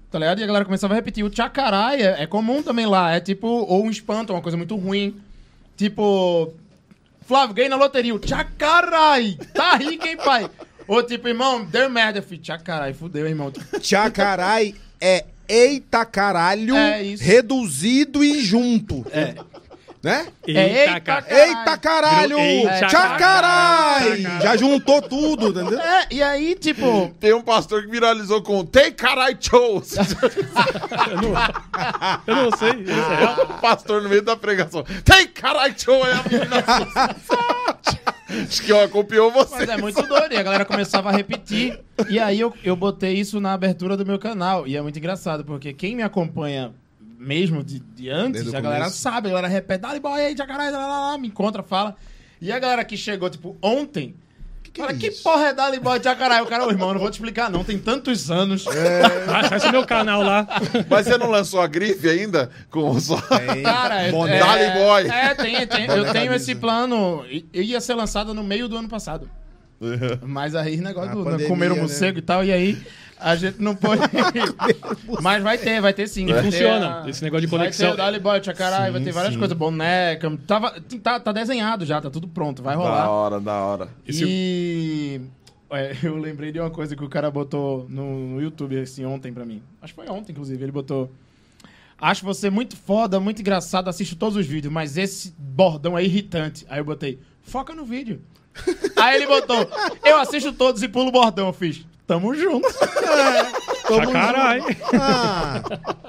Tá 0.10 0.18
ligado? 0.18 0.40
E 0.40 0.44
a 0.44 0.48
galera 0.48 0.66
começava 0.66 0.96
a 0.96 0.96
repetir. 0.96 1.24
O 1.24 1.30
tchacarai 1.30 2.02
é, 2.02 2.24
é 2.24 2.26
comum 2.26 2.64
também 2.64 2.88
lá. 2.88 3.12
É 3.14 3.20
tipo, 3.20 3.46
ou 3.48 3.86
um 3.86 3.90
espanto, 3.92 4.34
uma 4.34 4.42
coisa 4.42 4.58
muito 4.58 4.76
ruim. 4.76 5.22
Tipo, 5.76 6.56
Flávio, 7.22 7.54
ganhei 7.54 7.70
na 7.70 7.76
loteria. 7.76 8.16
O 8.16 8.20
tchacarai. 8.20 9.38
Tá 9.54 9.76
rico, 9.76 10.08
hein, 10.08 10.18
pai? 10.18 10.50
Ou 10.88 11.04
tipo, 11.04 11.28
irmão, 11.28 11.66
deu 11.66 11.90
merda, 11.90 12.22
filho. 12.22 12.42
Tchacarai, 12.42 12.94
fudeu, 12.94 13.28
irmão. 13.28 13.52
Tchacarai 13.82 14.76
é 15.02 15.26
eita 15.48 16.06
caralho, 16.06 16.76
É 16.76 17.02
reduzido 17.20 18.24
e 18.24 18.44
junto. 18.44 19.06
É. 19.12 19.36
Né? 20.04 20.28
É, 20.48 20.52
eita, 20.52 21.00
cara. 21.02 21.22
caralho. 21.22 21.48
Eita 21.50 21.78
caralho! 21.78 22.40
Eita 22.40 22.88
Tchacarai! 22.88 23.18
caralho. 24.22 24.42
Já 24.42 24.56
juntou 24.56 25.02
tudo, 25.02 25.50
entendeu? 25.50 25.80
É, 25.80 26.08
e 26.12 26.22
aí, 26.22 26.56
tipo, 26.56 27.14
Tem 27.20 27.34
um 27.34 27.42
pastor 27.42 27.82
que 27.82 27.90
viralizou 27.90 28.42
com 28.42 28.64
Tem 28.64 28.92
carai 28.92 29.36
show. 29.40 29.84
Eu 32.28 32.36
não 32.36 32.52
sei. 32.58 32.70
Isso 32.84 32.92
é 32.92 33.16
real? 33.18 33.42
o 33.44 33.60
pastor 33.60 34.02
no 34.04 34.10
meio 34.10 34.22
da 34.22 34.38
pregação. 34.38 34.84
Tem 35.04 35.28
carai 35.28 35.74
show. 35.76 36.02
Aí 36.04 36.14
a 36.14 36.24
menina 36.24 36.64
Acho 38.44 38.62
que 38.64 38.72
ó, 38.74 38.88
copiou 38.88 39.32
você. 39.32 39.56
mas 39.56 39.70
é 39.70 39.78
muito 39.78 40.02
doido. 40.04 40.34
E 40.34 40.38
a 40.38 40.44
galera 40.44 40.66
começava 40.66 41.10
a 41.10 41.12
repetir. 41.12 41.80
E 42.10 42.20
aí 42.20 42.40
eu, 42.40 42.54
eu 42.64 42.76
botei 42.76 43.14
isso 43.14 43.40
na 43.40 43.54
abertura 43.54 43.96
do 43.98 44.06
meu 44.06 44.20
canal. 44.20 44.68
E 44.68 44.76
é 44.76 44.82
muito 44.82 44.98
engraçado, 45.00 45.44
porque 45.44 45.74
quem 45.74 45.96
me 45.96 46.04
acompanha 46.04 46.74
mesmo 47.20 47.64
de, 47.64 47.80
de 47.80 48.10
antes, 48.10 48.44
Desde 48.44 48.56
a 48.56 48.62
galera 48.62 48.86
começo. 48.86 49.00
sabe, 49.00 49.28
a 49.28 49.32
galera 49.32 49.48
repete, 49.48 49.82
dale 49.82 50.00
boy 50.00 50.22
aí, 50.22 50.38
jacaré, 50.38 50.70
lá, 50.70 50.88
lá, 50.88 51.12
lá, 51.12 51.18
me 51.18 51.28
encontra, 51.28 51.64
fala. 51.64 51.96
E 52.40 52.52
a 52.52 52.60
galera 52.60 52.86
que 52.86 52.96
chegou, 52.96 53.30
tipo, 53.30 53.58
ontem, 53.62 54.14
que 54.78 54.82
fala, 54.84 54.92
é 54.92 54.96
que 54.96 55.08
isso? 55.08 55.24
porra 55.24 55.48
é 55.48 55.54
dale 55.54 55.80
boy, 55.80 56.02
jacaré? 56.02 56.42
O 56.42 56.46
cara, 56.46 56.66
ô 56.66 56.70
irmão, 56.70 56.94
não 56.94 57.00
vou 57.00 57.10
te 57.10 57.14
explicar 57.14 57.50
não, 57.50 57.64
tem 57.64 57.78
tantos 57.78 58.30
anos. 58.30 58.66
Acesse 59.28 59.72
meu 59.72 59.86
canal 59.86 60.22
lá. 60.22 60.48
Mas 60.90 61.08
você 61.08 61.18
não 61.18 61.30
lançou 61.30 61.60
a 61.60 61.68
grife 61.68 62.08
ainda? 62.08 62.50
Com 62.70 62.92
o 62.92 63.00
só... 63.00 63.18
Cara, 63.64 64.04
é, 64.04 64.10
é, 64.10 64.40
Dale 64.40 64.80
boy. 64.80 65.08
É, 65.08 65.36
tem, 65.36 65.68
tem. 65.68 65.86
Eu 65.86 66.12
tenho 66.12 66.34
esse 66.34 66.56
plano. 66.56 67.26
Ia 67.54 67.82
ser 67.82 67.96
lançado 67.96 68.34
no 68.34 68.44
meio 68.44 68.68
do 68.68 68.78
ano 68.78 68.88
passado. 68.88 69.30
Mas 70.26 70.56
aí, 70.56 70.78
negócio 70.78 71.12
A 71.12 71.14
do 71.14 71.24
pandemia, 71.24 71.48
comer 71.48 71.72
o 71.72 71.76
né? 71.76 71.82
morcego 71.82 72.18
e 72.18 72.22
tal, 72.22 72.44
e 72.44 72.52
aí 72.52 72.78
a 73.20 73.36
gente 73.36 73.62
não 73.62 73.76
pôde. 73.76 74.02
Mas 75.22 75.42
vai 75.44 75.58
ter, 75.58 75.82
vai 75.82 75.94
ter 75.94 76.08
sim. 76.08 76.26
E 76.30 76.34
vai 76.34 76.44
ter 76.44 76.52
funciona. 76.52 77.04
a- 77.04 77.10
Esse 77.10 77.24
negócio 77.24 77.42
de 77.42 77.48
Vai 77.48 77.60
conexão. 77.60 77.88
ter 77.90 77.94
o 77.94 77.98
Dali 77.98 78.20
Boy, 78.20 78.40
vai 78.42 79.02
ter 79.04 79.12
várias 79.12 79.34
sim. 79.34 79.40
coisas. 79.40 79.58
Boneca. 79.58 80.38
Tava, 80.46 80.76
tá, 81.02 81.20
tá 81.20 81.32
desenhado 81.32 81.86
já, 81.86 82.00
tá 82.02 82.10
tudo 82.10 82.28
pronto, 82.28 82.62
vai 82.62 82.76
Da 82.76 82.82
rolar. 82.82 83.10
hora, 83.10 83.40
da 83.40 83.54
hora. 83.54 83.90
E. 84.08 85.22
é, 85.72 85.96
eu 86.04 86.18
lembrei 86.18 86.52
de 86.52 86.60
uma 86.60 86.70
coisa 86.70 86.96
que 86.96 87.04
o 87.04 87.10
cara 87.10 87.30
botou 87.32 87.86
no, 87.90 88.36
no 88.36 88.42
YouTube 88.42 88.80
assim 88.80 89.06
ontem 89.06 89.34
pra 89.34 89.46
mim. 89.46 89.62
Acho 89.82 89.94
que 89.94 90.02
foi 90.02 90.10
ontem, 90.10 90.32
inclusive. 90.32 90.64
Ele 90.64 90.72
botou. 90.72 91.12
Acho 92.00 92.24
você 92.24 92.50
muito 92.52 92.78
foda, 92.78 93.20
muito 93.20 93.40
engraçado, 93.42 93.88
assisto 93.90 94.16
todos 94.16 94.38
os 94.38 94.46
vídeos, 94.46 94.72
mas 94.72 94.98
esse 94.98 95.34
bordão 95.38 95.98
é 95.98 96.04
irritante. 96.04 96.64
Aí 96.70 96.80
eu 96.80 96.86
botei, 96.86 97.20
foca 97.42 97.74
no 97.74 97.84
vídeo. 97.84 98.22
Aí 98.96 99.16
ele 99.18 99.26
botou, 99.28 99.68
eu 100.04 100.18
assisto 100.18 100.52
todos 100.54 100.82
e 100.84 100.88
pulo 100.88 101.10
o 101.10 101.12
bordão. 101.12 101.48
Eu 101.48 101.54
fiz, 101.54 101.86
tamo 102.08 102.34
junto. 102.34 102.68
Caralho. 104.12 104.64
Ah, 104.94 105.62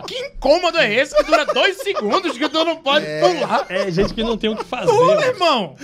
Que 0.06 0.14
incômodo 0.14 0.78
é 0.78 0.94
esse 0.94 1.14
que 1.14 1.22
dura 1.24 1.44
dois 1.44 1.76
segundos 1.78 2.38
que 2.38 2.48
tu 2.48 2.64
não 2.64 2.76
pode 2.76 3.04
pular? 3.20 3.66
É 3.68 3.90
gente 3.90 4.14
que 4.14 4.22
não 4.22 4.38
tem 4.38 4.50
o 4.50 4.56
que 4.56 4.64
fazer. 4.64 4.86
Pula, 4.90 5.26
irmão. 5.26 5.76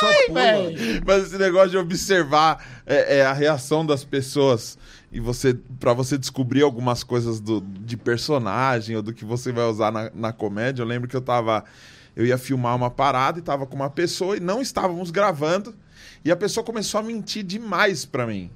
Vai, 0.00 0.28
velho. 0.28 1.02
Mas 1.06 1.24
esse 1.24 1.38
negócio 1.38 1.70
de 1.70 1.78
observar 1.78 2.64
é, 2.86 3.18
é, 3.18 3.24
a 3.24 3.32
reação 3.32 3.86
das 3.86 4.02
pessoas 4.02 4.78
e 5.12 5.20
você 5.20 5.54
para 5.78 5.92
você 5.92 6.16
descobrir 6.16 6.62
algumas 6.62 7.04
coisas 7.04 7.38
do, 7.38 7.60
de 7.60 7.96
personagem 7.96 8.96
ou 8.96 9.02
do 9.02 9.12
que 9.12 9.24
você 9.24 9.52
vai 9.52 9.64
usar 9.64 9.92
na, 9.92 10.10
na 10.14 10.32
comédia. 10.32 10.82
Eu 10.82 10.86
lembro 10.86 11.08
que 11.08 11.16
eu 11.16 11.20
tava. 11.20 11.64
Eu 12.14 12.26
ia 12.26 12.36
filmar 12.36 12.76
uma 12.76 12.90
parada 12.90 13.38
e 13.38 13.42
tava 13.42 13.66
com 13.66 13.74
uma 13.76 13.88
pessoa 13.88 14.36
e 14.36 14.40
não 14.40 14.60
estávamos 14.60 15.10
gravando. 15.10 15.74
E 16.24 16.30
a 16.30 16.36
pessoa 16.36 16.64
começou 16.64 17.00
a 17.00 17.02
mentir 17.02 17.42
demais 17.42 18.04
pra 18.04 18.26
mim. 18.26 18.50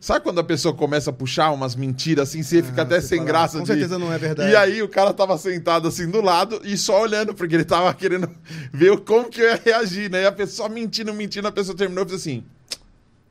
Sabe 0.00 0.20
quando 0.22 0.38
a 0.38 0.44
pessoa 0.44 0.74
começa 0.74 1.10
a 1.10 1.12
puxar 1.12 1.50
umas 1.50 1.74
mentiras 1.74 2.28
assim, 2.28 2.42
você 2.42 2.62
fica 2.62 2.82
até 2.82 3.00
você 3.00 3.08
sem 3.08 3.18
fala, 3.18 3.28
graça 3.28 3.58
com 3.58 3.64
de... 3.64 3.68
certeza 3.72 3.98
não 3.98 4.12
é 4.12 4.18
verdade. 4.18 4.50
E 4.52 4.56
aí 4.56 4.82
o 4.82 4.88
cara 4.88 5.12
tava 5.12 5.36
sentado 5.38 5.88
assim 5.88 6.08
do 6.08 6.20
lado 6.20 6.60
e 6.64 6.76
só 6.76 7.00
olhando, 7.02 7.34
porque 7.34 7.54
ele 7.54 7.64
tava 7.64 7.92
querendo 7.94 8.30
ver 8.72 8.98
como 9.00 9.28
que 9.28 9.40
eu 9.40 9.46
ia 9.48 9.60
reagir, 9.64 10.10
né? 10.10 10.22
E 10.22 10.26
a 10.26 10.32
pessoa 10.32 10.68
mentindo, 10.68 11.12
mentindo, 11.14 11.48
a 11.48 11.52
pessoa 11.52 11.76
terminou 11.76 12.04
e 12.04 12.08
fez 12.08 12.20
assim: 12.20 12.44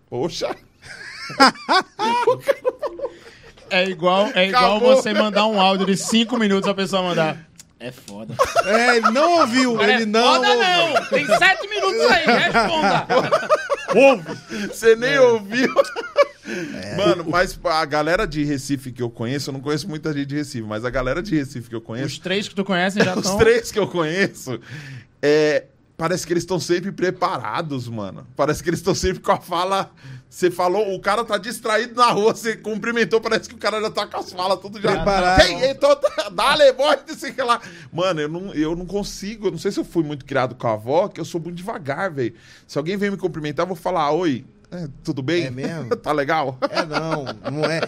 Poxa, 0.10 0.56
É 3.70 3.84
igual, 3.90 4.28
é 4.36 4.48
igual 4.48 4.78
Acabou. 4.78 4.96
você 4.96 5.14
mandar 5.14 5.48
um 5.48 5.60
áudio 5.60 5.86
de 5.88 5.98
cinco 5.98 6.38
minutos 6.38 6.70
a 6.70 6.74
pessoa 6.74 7.02
mandar. 7.02 7.38
É 7.80 7.92
foda. 7.92 8.34
É, 8.64 8.98
ele 8.98 9.12
não 9.12 9.40
ouviu, 9.42 9.76
Cara, 9.78 9.94
ele 9.94 10.04
é 10.04 10.06
não 10.06 10.22
foda 10.24 10.48
ouviu. 10.50 10.64
não! 10.64 11.06
Tem 11.10 11.26
sete 11.26 11.68
minutos 11.68 12.02
aí, 12.02 12.26
responda! 12.26 13.08
Ouve. 13.94 14.68
você 14.68 14.96
nem 14.96 15.18
ouviu. 15.20 15.74
Mano, 16.98 17.26
mas 17.28 17.60
a 17.64 17.86
galera 17.86 18.28
de 18.28 18.44
Recife 18.44 18.92
que 18.92 19.02
eu 19.02 19.10
conheço, 19.10 19.50
eu 19.50 19.54
não 19.54 19.60
conheço 19.60 19.88
muita 19.88 20.14
gente 20.14 20.28
de 20.28 20.36
Recife, 20.36 20.62
mas 20.62 20.86
a 20.86 20.90
galera 20.90 21.22
de 21.22 21.36
Recife 21.36 21.70
que 21.70 21.76
eu 21.76 21.80
Os 21.80 21.86
conheço, 21.86 22.22
três 22.22 22.48
que 22.48 22.56
tu 22.56 22.64
conhece 22.64 23.04
já 23.04 23.14
os 23.18 23.26
estão... 23.26 23.38
três 23.38 23.72
que 23.72 23.80
eu 23.80 23.88
conheço, 23.88 24.60
é, 25.22 25.66
parece 25.98 26.26
que 26.26 26.34
eles 26.34 26.44
estão 26.44 26.60
sempre 26.60 26.92
preparados, 26.92 27.88
mano. 27.88 28.28
Parece 28.36 28.62
que 28.62 28.70
eles 28.70 28.80
estão 28.80 28.94
sempre 28.94 29.22
com 29.22 29.32
a 29.32 29.40
fala. 29.40 29.92
Você 30.36 30.52
falou, 30.52 30.94
o 30.94 31.00
cara 31.00 31.24
tá 31.24 31.38
distraído 31.38 31.96
na 31.96 32.12
rua, 32.12 32.36
você 32.36 32.58
cumprimentou, 32.58 33.22
parece 33.22 33.48
que 33.48 33.56
o 33.56 33.58
cara 33.58 33.80
já 33.80 33.90
tá 33.90 34.06
com 34.06 34.18
as 34.18 34.34
falas 34.34 34.60
tudo 34.60 34.82
já. 34.82 34.92
Preparado. 34.92 35.42
Tem, 35.42 35.70
então, 35.70 35.98
dale, 36.34 36.74
boy, 36.74 36.98
não 37.08 37.16
sei 37.16 37.32
o 37.32 37.34
que 37.36 37.42
lá. 37.42 37.62
Mano, 37.90 38.20
eu 38.20 38.28
não, 38.28 38.54
eu 38.54 38.76
não 38.76 38.86
consigo, 38.86 39.48
eu 39.48 39.52
não 39.52 39.58
sei 39.58 39.72
se 39.72 39.80
eu 39.80 39.86
fui 39.86 40.04
muito 40.04 40.26
criado 40.26 40.54
com 40.54 40.68
a 40.68 40.74
avó, 40.74 41.08
que 41.08 41.22
eu 41.22 41.26
sou 41.26 41.40
muito 41.40 41.56
devagar, 41.56 42.12
velho. 42.12 42.34
Se 42.68 42.78
alguém 42.78 42.98
vem 42.98 43.12
me 43.12 43.16
cumprimentar, 43.16 43.64
eu 43.64 43.68
vou 43.70 43.78
falar, 43.78 44.12
oi, 44.12 44.44
é, 44.72 44.90
tudo 45.06 45.22
bem? 45.22 45.46
É 45.46 45.50
mesmo? 45.50 45.96
tá 45.96 46.12
legal? 46.12 46.58
É, 46.70 46.86
não, 46.86 47.24
não 47.54 47.64
é. 47.64 47.80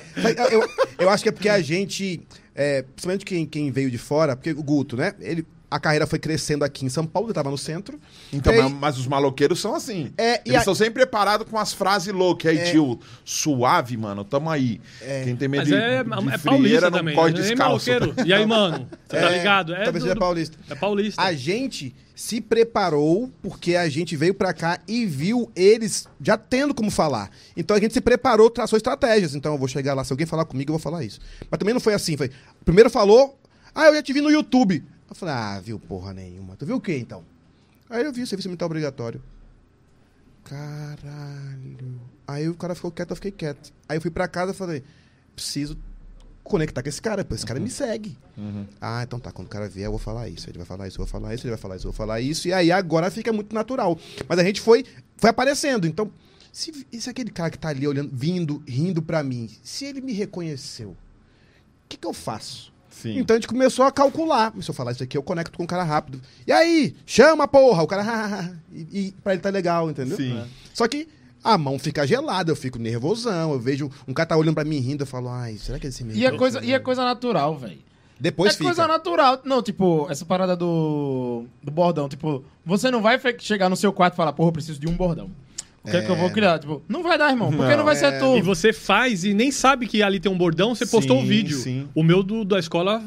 Eu, 0.50 0.66
eu 1.00 1.10
acho 1.10 1.24
que 1.24 1.28
é 1.28 1.34
porque 1.34 1.50
a 1.50 1.60
gente, 1.60 2.26
é, 2.56 2.82
principalmente 2.82 3.26
quem, 3.26 3.46
quem 3.46 3.72
veio 3.72 3.92
de 3.92 3.98
fora, 3.98 4.38
porque 4.38 4.52
o 4.52 4.64
Guto, 4.64 4.96
né? 4.96 5.14
Ele, 5.20 5.46
a 5.70 5.80
carreira 5.80 6.08
foi 6.08 6.18
crescendo 6.18 6.64
aqui 6.64 6.86
em 6.86 6.90
São 6.90 7.06
Paulo, 7.06 7.28
ele 7.28 7.34
tava 7.34 7.52
no 7.52 7.58
centro. 7.58 8.00
Então, 8.32 8.54
aí- 8.54 8.62
mas, 8.62 8.72
mas 8.72 8.98
os 8.98 9.06
maloqueiros 9.08 9.60
são 9.60 9.76
assim. 9.76 10.12
É, 10.18 10.42
Eles 10.46 10.60
estão 10.60 10.74
sempre 10.74 10.94
preparados 10.94 11.46
com 11.50 11.58
as 11.58 11.74
frases 11.74 12.14
loucas. 12.14 12.52
Aí, 12.52 12.58
É. 12.60 12.72
tio, 12.72 13.00
suave, 13.26 13.98
mano, 13.98 14.24
tamo 14.24 14.50
aí. 14.50 14.80
Quem 15.26 15.36
tem 15.36 15.48
medo 15.48 15.62
Mas 15.62 15.68
de, 15.68 15.76
é, 15.76 16.04
de 16.04 16.10
é 16.10 16.38
frieira 16.38 16.40
paulista 16.40 16.90
não 16.90 16.98
também. 17.00 17.16
corre 17.16 17.32
né? 17.34 17.42
Descalço. 17.42 17.90
E 18.26 18.34
aí, 18.34 18.46
mano? 18.46 18.88
Você 19.08 19.18
tá 19.20 19.28
É, 19.32 19.38
ligado? 19.38 19.74
É, 19.74 19.84
talvez 19.84 20.04
do- 20.04 20.08
seja 20.08 20.20
paulista. 20.20 20.58
é 20.70 20.76
paulista. 20.76 21.22
A 21.22 21.34
gente 21.34 21.94
se 22.16 22.40
preparou 22.42 23.30
porque 23.42 23.76
a 23.76 23.88
gente 23.90 24.16
veio 24.16 24.34
pra 24.34 24.54
cá 24.54 24.80
e 24.88 25.06
viu 25.06 25.52
eles 25.56 26.08
já 26.22 26.38
tendo 26.38 26.74
como 26.74 26.90
falar. 26.90 27.30
Então 27.56 27.76
a 27.76 27.80
gente 27.80 27.94
se 27.94 28.02
preparou, 28.02 28.50
traçou 28.50 28.78
estratégias. 28.78 29.36
Então 29.36 29.52
eu 29.54 29.58
vou 29.60 29.68
chegar 29.68 29.94
lá, 29.94 30.04
se 30.04 30.14
alguém 30.14 30.26
falar 30.26 30.46
comigo, 30.46 30.70
eu 30.72 30.74
vou 30.74 30.80
falar 30.82 31.04
isso. 31.04 31.20
Mas 31.52 31.60
também 31.60 31.74
não 31.74 31.82
foi 31.82 31.94
assim. 31.94 32.16
Foi, 32.18 32.32
primeiro 32.66 32.90
falou, 32.90 33.38
ah, 33.76 33.86
eu 33.88 33.96
já 33.96 34.02
te 34.02 34.14
vi 34.14 34.22
no 34.22 34.32
YouTube. 34.32 34.84
Eu 35.10 35.16
falei, 35.16 35.36
ah, 35.36 35.60
viu 35.60 35.80
porra 35.80 36.14
nenhuma. 36.14 36.56
Tu 36.56 36.66
viu 36.66 36.76
o 36.76 36.82
quê 36.82 36.98
então? 36.98 37.24
Aí 37.90 38.04
eu 38.04 38.12
vi 38.12 38.22
o 38.22 38.28
serviço 38.28 38.50
militar 38.50 38.66
obrigatório. 38.66 39.22
Caralho. 40.44 42.02
Aí 42.28 42.48
o 42.50 42.56
cara 42.56 42.76
ficou 42.76 42.92
quieto, 42.92 43.12
eu 43.12 43.16
fiquei 43.16 43.32
quieto. 43.32 43.72
Aí 43.88 43.98
eu 43.98 44.02
fui 44.02 44.12
pra 44.12 44.28
casa 44.28 44.52
e 44.52 44.56
falei, 44.56 44.84
preciso 45.36 45.78
conectar 46.44 46.82
com 46.82 46.88
esse 46.90 47.02
cara, 47.02 47.26
pô, 47.26 47.36
esse 47.36 47.46
cara 47.46 47.60
me 47.60 47.70
segue. 47.70 48.18
Ah, 48.80 49.04
então 49.04 49.20
tá, 49.20 49.32
quando 49.32 49.48
o 49.48 49.50
cara 49.50 49.68
vier, 49.68 49.88
eu 49.88 49.92
vou 49.92 50.00
falar 50.00 50.30
isso. 50.30 50.50
Ele 50.50 50.58
vai 50.58 50.66
falar 50.66 50.88
isso, 50.88 50.96
eu 50.96 51.06
vou 51.06 51.08
falar 51.08 51.34
isso, 51.34 51.46
ele 51.46 51.52
vai 51.52 51.60
falar 51.60 51.76
isso, 51.76 51.88
eu 51.88 51.92
vou 51.92 51.98
falar 51.98 52.22
isso. 52.22 52.48
E 52.48 52.54
aí 52.54 52.72
agora 52.72 53.12
fica 53.12 53.32
muito 53.34 53.54
natural. 53.54 53.98
Mas 54.28 54.40
a 54.40 54.44
gente 54.44 54.62
foi, 54.62 54.86
foi 55.18 55.30
aparecendo. 55.30 55.86
Então, 55.86 56.10
se, 56.52 56.88
e 56.92 57.02
se 57.02 57.10
aquele 57.10 57.32
cara 57.32 57.50
que 57.50 57.60
tá 57.60 57.70
ali 57.70 57.88
olhando, 57.88 58.10
vindo, 58.14 58.64
rindo 58.68 59.02
pra 59.02 59.22
mim, 59.24 59.50
se 59.62 59.86
ele 59.86 60.00
me 60.00 60.14
reconheceu, 60.14 60.92
o 60.92 60.96
que, 61.90 61.98
que 61.98 62.08
eu 62.08 62.14
faço? 62.14 62.74
Sim. 63.02 63.20
Então 63.20 63.36
a 63.36 63.40
gente 63.40 63.48
começou 63.48 63.86
a 63.86 63.92
calcular. 63.92 64.52
Se 64.60 64.70
eu 64.70 64.74
falar 64.74 64.92
isso 64.92 65.04
aqui, 65.04 65.16
eu 65.16 65.22
conecto 65.22 65.56
com 65.56 65.64
o 65.64 65.68
cara 65.68 65.84
rápido. 65.84 66.20
E 66.48 66.52
aí, 66.52 66.96
chama, 67.06 67.48
porra! 67.48 67.84
O 67.84 67.88
cara, 67.88 68.60
e, 68.74 68.88
e 68.92 69.12
pra 69.24 69.34
ele 69.34 69.42
tá 69.42 69.50
legal, 69.50 69.90
entendeu? 69.90 70.18
Sim. 70.18 70.44
Só 70.74 70.88
que 70.88 71.08
a 71.44 71.58
mão 71.58 71.78
fica 71.78 72.08
gelada, 72.08 72.52
eu 72.52 72.56
fico 72.56 72.80
nervosão, 72.80 73.54
eu 73.54 73.60
vejo 73.60 73.92
um 74.08 74.14
cara 74.14 74.30
tá 74.30 74.38
olhando 74.38 74.56
pra 74.56 74.66
mim 74.66 74.80
rindo, 74.80 75.04
eu 75.04 75.08
falo, 75.08 75.30
ai, 75.30 75.58
será 75.58 75.78
que 75.78 75.88
esse 75.88 76.04
me 76.04 76.16
E 76.16 76.26
é 76.26 76.32
coisa, 76.32 76.64
e 76.64 76.74
é 76.74 76.80
coisa 76.80 77.04
natural, 77.04 77.56
velho. 77.58 77.80
Depois 78.20 78.54
é 78.54 78.58
fica. 78.58 78.66
coisa 78.66 78.88
natural. 78.88 79.40
Não, 79.46 79.62
tipo, 79.62 80.08
essa 80.10 80.26
parada 80.26 80.56
do, 80.56 81.46
do 81.62 81.70
bordão. 81.70 82.10
Tipo, 82.10 82.44
você 82.66 82.90
não 82.90 83.00
vai 83.00 83.20
chegar 83.38 83.70
no 83.70 83.76
seu 83.76 83.94
quarto 83.94 84.16
e 84.16 84.18
falar, 84.18 84.34
porra, 84.34 84.50
eu 84.50 84.54
preciso 84.54 84.80
de 84.80 84.88
um 84.88 84.98
bordão. 84.98 85.30
O 85.84 85.90
que 85.90 85.96
é, 85.98 86.02
que 86.02 86.10
eu 86.10 86.16
vou 86.16 86.30
criar? 86.30 86.60
Tipo, 86.60 86.82
não 86.90 87.02
vai 87.02 87.18
dar, 87.18 87.30
irmão. 87.30 87.50
Porque 87.50 87.70
não, 87.72 87.78
Não, 87.78 87.86
vai 87.86 87.96
ser 87.96 88.20
tu. 88.20 88.38
E 88.38 88.42
você 88.42 88.74
faz 88.74 89.24
e 89.24 89.34
nem 89.34 89.52
sabe 89.52 89.88
que 89.88 90.04
ali 90.04 90.20
tem 90.20 90.30
um 90.32 90.38
bordão, 90.38 90.76
você 90.76 90.86
postou 90.86 91.18
um 91.18 91.26
vídeo. 91.26 91.58
sim. 91.58 91.88
O 91.96 92.04
meu 92.04 92.22
do, 92.22 92.44
da 92.44 92.60
escola 92.60 93.02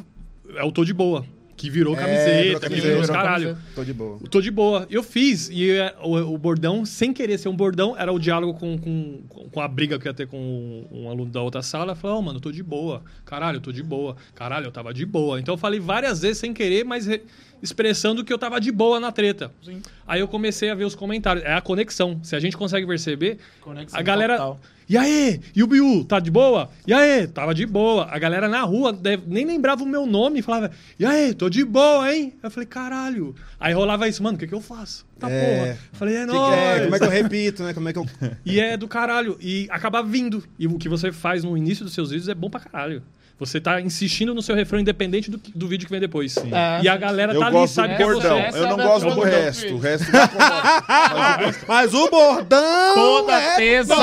é 0.57 0.65
o 0.65 0.73
Tô 0.73 0.85
de 0.85 0.95
Boa, 0.95 1.25
que 1.61 1.69
virou 1.69 1.95
É, 1.95 1.99
camiseta, 1.99 2.71
que 2.71 2.81
virou 2.81 3.03
os 3.03 3.11
caralho. 3.11 3.59
Tô 3.75 3.85
de 3.85 3.93
boa. 3.93 4.19
Tô 4.31 4.41
de 4.41 4.51
Boa. 4.51 4.87
Eu 4.89 5.03
fiz, 5.03 5.51
e 5.51 5.71
é, 5.73 5.95
o, 6.03 6.17
o 6.17 6.39
bordão, 6.39 6.87
sem 6.87 7.13
querer 7.13 7.37
ser 7.37 7.51
um 7.51 7.55
bordão, 7.55 7.95
era 7.99 8.11
o 8.11 8.19
diálogo 8.19 8.59
com, 8.59 8.79
com, 8.79 9.23
com 9.51 9.61
a 9.61 9.69
briga 9.69 9.99
que 9.99 10.09
eu 10.09 10.11
ia 10.11 10.15
ter 10.15 10.27
com 10.27 10.39
um, 10.39 11.03
um 11.03 11.09
aluno 11.11 11.31
da 11.31 11.43
outra 11.43 11.61
sala. 11.61 11.95
Falei, 11.95 12.17
oh, 12.17 12.23
mano, 12.23 12.39
eu 12.39 12.41
tô 12.41 12.51
de 12.51 12.63
boa. 12.63 13.03
Caralho, 13.27 13.57
eu 13.59 13.61
tô 13.61 13.73
de 13.73 13.83
boa. 13.83 14.17
Caralho, 14.35 14.67
eu 14.69 14.73
tava 14.73 14.95
de 14.95 15.05
boa. 15.05 15.39
Então 15.39 15.53
eu 15.55 15.59
falei 15.59 15.79
várias 15.81 16.23
vezes 16.23 16.39
sem 16.39 16.55
querer, 16.55 16.83
mas 16.83 17.07
re- 17.07 17.23
expressando 17.63 18.25
que 18.25 18.33
eu 18.33 18.39
tava 18.39 18.59
de 18.59 18.73
boa 18.73 18.99
na 18.99 19.13
treta. 19.13 19.53
Sim. 19.63 19.83
Aí 20.07 20.21
eu 20.21 20.29
comecei 20.29 20.71
a 20.71 20.75
ver 20.75 20.85
os 20.85 20.95
comentários. 20.95 21.45
É 21.45 21.53
a 21.53 21.61
conexão. 21.61 22.19
Se 22.23 22.35
a 22.35 22.41
gente 22.41 22.57
consegue 22.57 22.87
perceber, 22.87 23.37
Conexão 23.61 23.99
a 24.01 24.03
galera. 24.03 24.37
total. 24.39 24.61
E 24.91 24.97
aí? 24.99 25.41
E 25.55 25.63
o 25.63 25.69
Biu, 25.69 26.05
tá 26.05 26.19
de 26.19 26.33
boa? 26.33 26.69
E 26.85 26.93
aí? 26.93 27.25
Tava 27.29 27.55
de 27.55 27.65
boa. 27.65 28.09
A 28.11 28.19
galera 28.19 28.49
na 28.49 28.61
rua 28.63 28.93
nem 29.25 29.45
lembrava 29.47 29.85
o 29.85 29.87
meu 29.87 30.05
nome 30.05 30.41
e 30.41 30.43
falava, 30.43 30.73
e 30.99 31.07
aí? 31.07 31.33
Tô 31.33 31.49
de 31.49 31.65
boa, 31.65 32.13
hein? 32.13 32.35
Eu 32.43 32.51
falei, 32.51 32.67
caralho. 32.67 33.33
Aí 33.61 33.73
rolava 33.73 34.09
isso, 34.09 34.21
mano, 34.21 34.37
o 34.37 34.39
que 34.41 34.49
que 34.49 34.53
eu 34.55 34.61
faço? 34.61 35.07
Tá 35.17 35.31
É. 35.31 35.59
porra. 35.61 35.79
Falei, 35.93 36.17
é 36.17 36.27
Que- 36.27 36.33
nóis. 36.33 36.59
é, 36.59 36.81
como 36.83 36.97
é 36.97 36.99
que 36.99 37.05
eu 37.05 37.09
repito, 37.11 37.63
né? 37.63 37.73
Como 37.73 37.89
é 37.89 37.93
que 37.93 37.99
eu. 38.01 38.07
E 38.45 38.59
é 38.59 38.77
do 38.77 38.89
caralho. 38.89 39.39
E 39.41 39.69
acaba 39.71 40.03
vindo. 40.03 40.43
E 40.59 40.67
o 40.67 40.77
que 40.77 40.89
você 40.89 41.13
faz 41.13 41.45
no 41.45 41.57
início 41.57 41.85
dos 41.85 41.95
seus 41.95 42.11
vídeos 42.11 42.29
é 42.29 42.35
bom 42.35 42.51
pra 42.51 42.59
caralho. 42.59 43.01
Você 43.41 43.59
tá 43.59 43.81
insistindo 43.81 44.35
no 44.35 44.43
seu 44.43 44.55
refrão 44.55 44.79
independente 44.79 45.31
do, 45.31 45.39
do 45.39 45.67
vídeo 45.67 45.87
que 45.87 45.91
vem 45.91 45.99
depois. 45.99 46.37
É, 46.37 46.83
e 46.83 46.89
a 46.89 46.93
sim. 46.93 47.01
galera 47.01 47.33
Eu 47.33 47.41
tá 47.41 47.47
ali, 47.47 47.67
sabe 47.67 47.97
que 47.97 48.03
é 48.03 48.05
bordão. 48.05 48.37
você. 48.39 48.59
Eu 48.59 48.67
é 48.67 48.69
não 48.69 48.77
gosto 48.77 49.09
do 49.09 49.15
do 49.15 49.21
resto. 49.23 49.75
O 49.75 49.79
resto 49.79 50.07
incomoda. 50.09 51.57
Mas 51.67 51.95
o 51.95 52.11
bordão. 52.11 52.95
Toda 52.95 53.33
é 53.33 53.57
terça, 53.57 53.97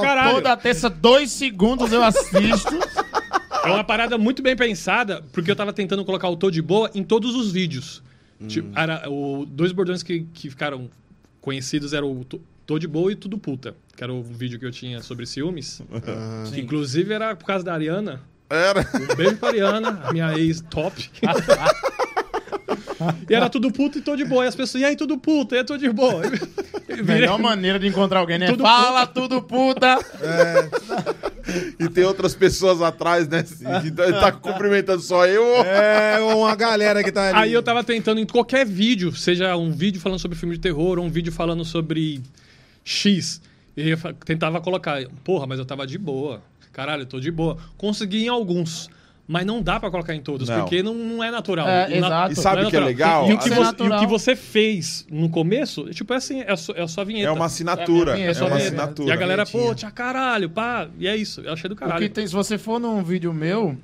caralho. 0.00 0.34
toda 0.36 0.56
terça, 0.56 0.88
dois 0.88 1.32
segundos 1.32 1.92
eu 1.92 2.04
assisto. 2.04 2.78
É 3.64 3.68
uma 3.68 3.82
parada 3.82 4.16
muito 4.16 4.42
bem 4.42 4.54
pensada, 4.54 5.24
porque 5.32 5.50
eu 5.50 5.56
tava 5.56 5.72
tentando 5.72 6.04
colocar 6.04 6.28
o 6.28 6.36
Tô 6.36 6.48
de 6.48 6.62
Boa 6.62 6.88
em 6.94 7.02
todos 7.02 7.34
os 7.34 7.50
vídeos. 7.50 8.00
Tipo, 8.46 8.78
era, 8.78 9.10
o, 9.10 9.44
dois 9.44 9.72
bordões 9.72 10.04
que, 10.04 10.20
que 10.32 10.50
ficaram 10.50 10.88
conhecidos 11.40 11.92
eram 11.92 12.12
o 12.12 12.24
Tô- 12.24 12.40
Tô 12.64 12.78
de 12.78 12.86
Boa 12.86 13.10
e 13.10 13.16
Tudo 13.16 13.38
Puta, 13.38 13.74
que 13.96 14.04
era 14.04 14.12
o 14.12 14.22
vídeo 14.22 14.58
que 14.60 14.66
eu 14.66 14.70
tinha 14.70 15.02
sobre 15.02 15.26
ciúmes. 15.26 15.82
que 16.52 16.60
inclusive 16.60 17.12
era 17.12 17.34
por 17.34 17.44
causa 17.44 17.64
da 17.64 17.74
Ariana. 17.74 18.20
Era. 18.50 18.86
Um 18.94 19.14
beijo 19.16 19.36
pra 19.36 19.48
Ariana, 19.48 20.00
a 20.04 20.12
minha 20.12 20.36
ex 20.38 20.60
top. 20.70 21.10
e 23.28 23.34
era 23.34 23.48
tudo 23.48 23.70
puto 23.72 23.98
e 23.98 24.00
tô 24.00 24.14
de 24.16 24.24
boa. 24.24 24.44
E 24.44 24.48
as 24.48 24.54
pessoas, 24.56 24.82
e 24.82 24.84
aí, 24.84 24.96
tudo 24.96 25.18
puto, 25.18 25.54
e 25.54 25.58
aí, 25.58 25.64
tô 25.64 25.76
de 25.76 25.90
boa. 25.90 26.22
Virei- 26.88 27.02
Melhor 27.02 27.38
maneira 27.38 27.78
de 27.78 27.86
encontrar 27.88 28.20
alguém, 28.20 28.38
né? 28.38 28.46
Tudo 28.46 28.62
Fala 28.62 29.06
tudo 29.06 29.42
puta. 29.42 29.98
E 31.78 31.88
tem 31.88 32.04
outras 32.04 32.34
pessoas 32.34 32.80
atrás, 32.80 33.26
né? 33.28 33.42
Que 33.82 33.90
tá 33.90 34.12
tá 34.20 34.32
cumprimentando 34.32 35.00
só 35.02 35.26
eu. 35.26 35.42
É 35.64 36.18
uma 36.20 36.54
galera 36.54 37.02
que 37.02 37.10
tá 37.10 37.28
ali. 37.30 37.38
Aí 37.38 37.52
eu 37.52 37.62
tava 37.62 37.82
tentando 37.82 38.20
em 38.20 38.26
qualquer 38.26 38.64
vídeo, 38.64 39.14
seja 39.14 39.56
um 39.56 39.72
vídeo 39.72 40.00
falando 40.00 40.18
sobre 40.18 40.36
filme 40.38 40.54
de 40.54 40.60
terror 40.60 40.98
ou 40.98 41.04
um 41.04 41.10
vídeo 41.10 41.32
falando 41.32 41.64
sobre 41.64 42.20
X. 42.84 43.40
E 43.76 43.90
eu 43.90 43.98
tentava 44.24 44.60
colocar, 44.60 45.02
porra, 45.24 45.46
mas 45.46 45.58
eu 45.58 45.64
tava 45.64 45.84
de 45.86 45.98
boa. 45.98 46.40
Caralho, 46.74 47.02
eu 47.02 47.06
tô 47.06 47.18
de 47.18 47.30
boa. 47.30 47.56
Consegui 47.78 48.24
em 48.26 48.28
alguns. 48.28 48.90
Mas 49.26 49.46
não 49.46 49.62
dá 49.62 49.80
pra 49.80 49.90
colocar 49.90 50.14
em 50.14 50.20
todos, 50.20 50.50
Não. 50.50 50.60
porque 50.60 50.82
não, 50.82 50.92
não 50.92 51.24
é 51.24 51.30
natural. 51.30 51.66
É, 51.66 51.88
na- 51.88 51.96
exato. 51.96 52.32
E 52.32 52.36
sabe 52.36 52.60
não 52.60 52.68
o 52.68 52.70
que 52.70 52.76
é 52.76 52.80
legal? 52.80 53.26
E 53.30 53.32
o 53.32 53.38
que, 53.38 53.48
é 53.50 53.54
você, 53.54 53.82
e 53.82 53.88
o 53.88 53.98
que 54.00 54.06
você 54.06 54.36
fez 54.36 55.06
no 55.10 55.30
começo, 55.30 55.84
tipo, 55.94 56.12
é 56.12 56.16
assim, 56.18 56.40
é 56.42 56.52
a 56.52 56.56
sua, 56.58 56.74
é 56.76 56.82
a 56.82 56.88
sua 56.88 57.04
vinheta. 57.06 57.28
É 57.28 57.32
uma 57.32 57.46
assinatura. 57.46 58.18
É 58.20 58.24
É 58.26 58.32
uma 58.42 58.50
é. 58.58 58.66
assinatura. 58.66 59.08
E 59.08 59.12
a 59.12 59.16
galera, 59.16 59.46
pô, 59.46 59.74
tia 59.74 59.90
caralho, 59.90 60.50
pá. 60.50 60.88
E 60.98 61.08
é 61.08 61.16
isso, 61.16 61.40
eu 61.40 61.54
achei 61.54 61.70
do 61.70 61.72
O 61.72 61.76
que 61.76 61.82
caralho. 61.84 62.10
tem, 62.10 62.26
se 62.26 62.34
você 62.34 62.58
for 62.58 62.78
num 62.78 63.02
vídeo 63.02 63.32
meu 63.32 63.74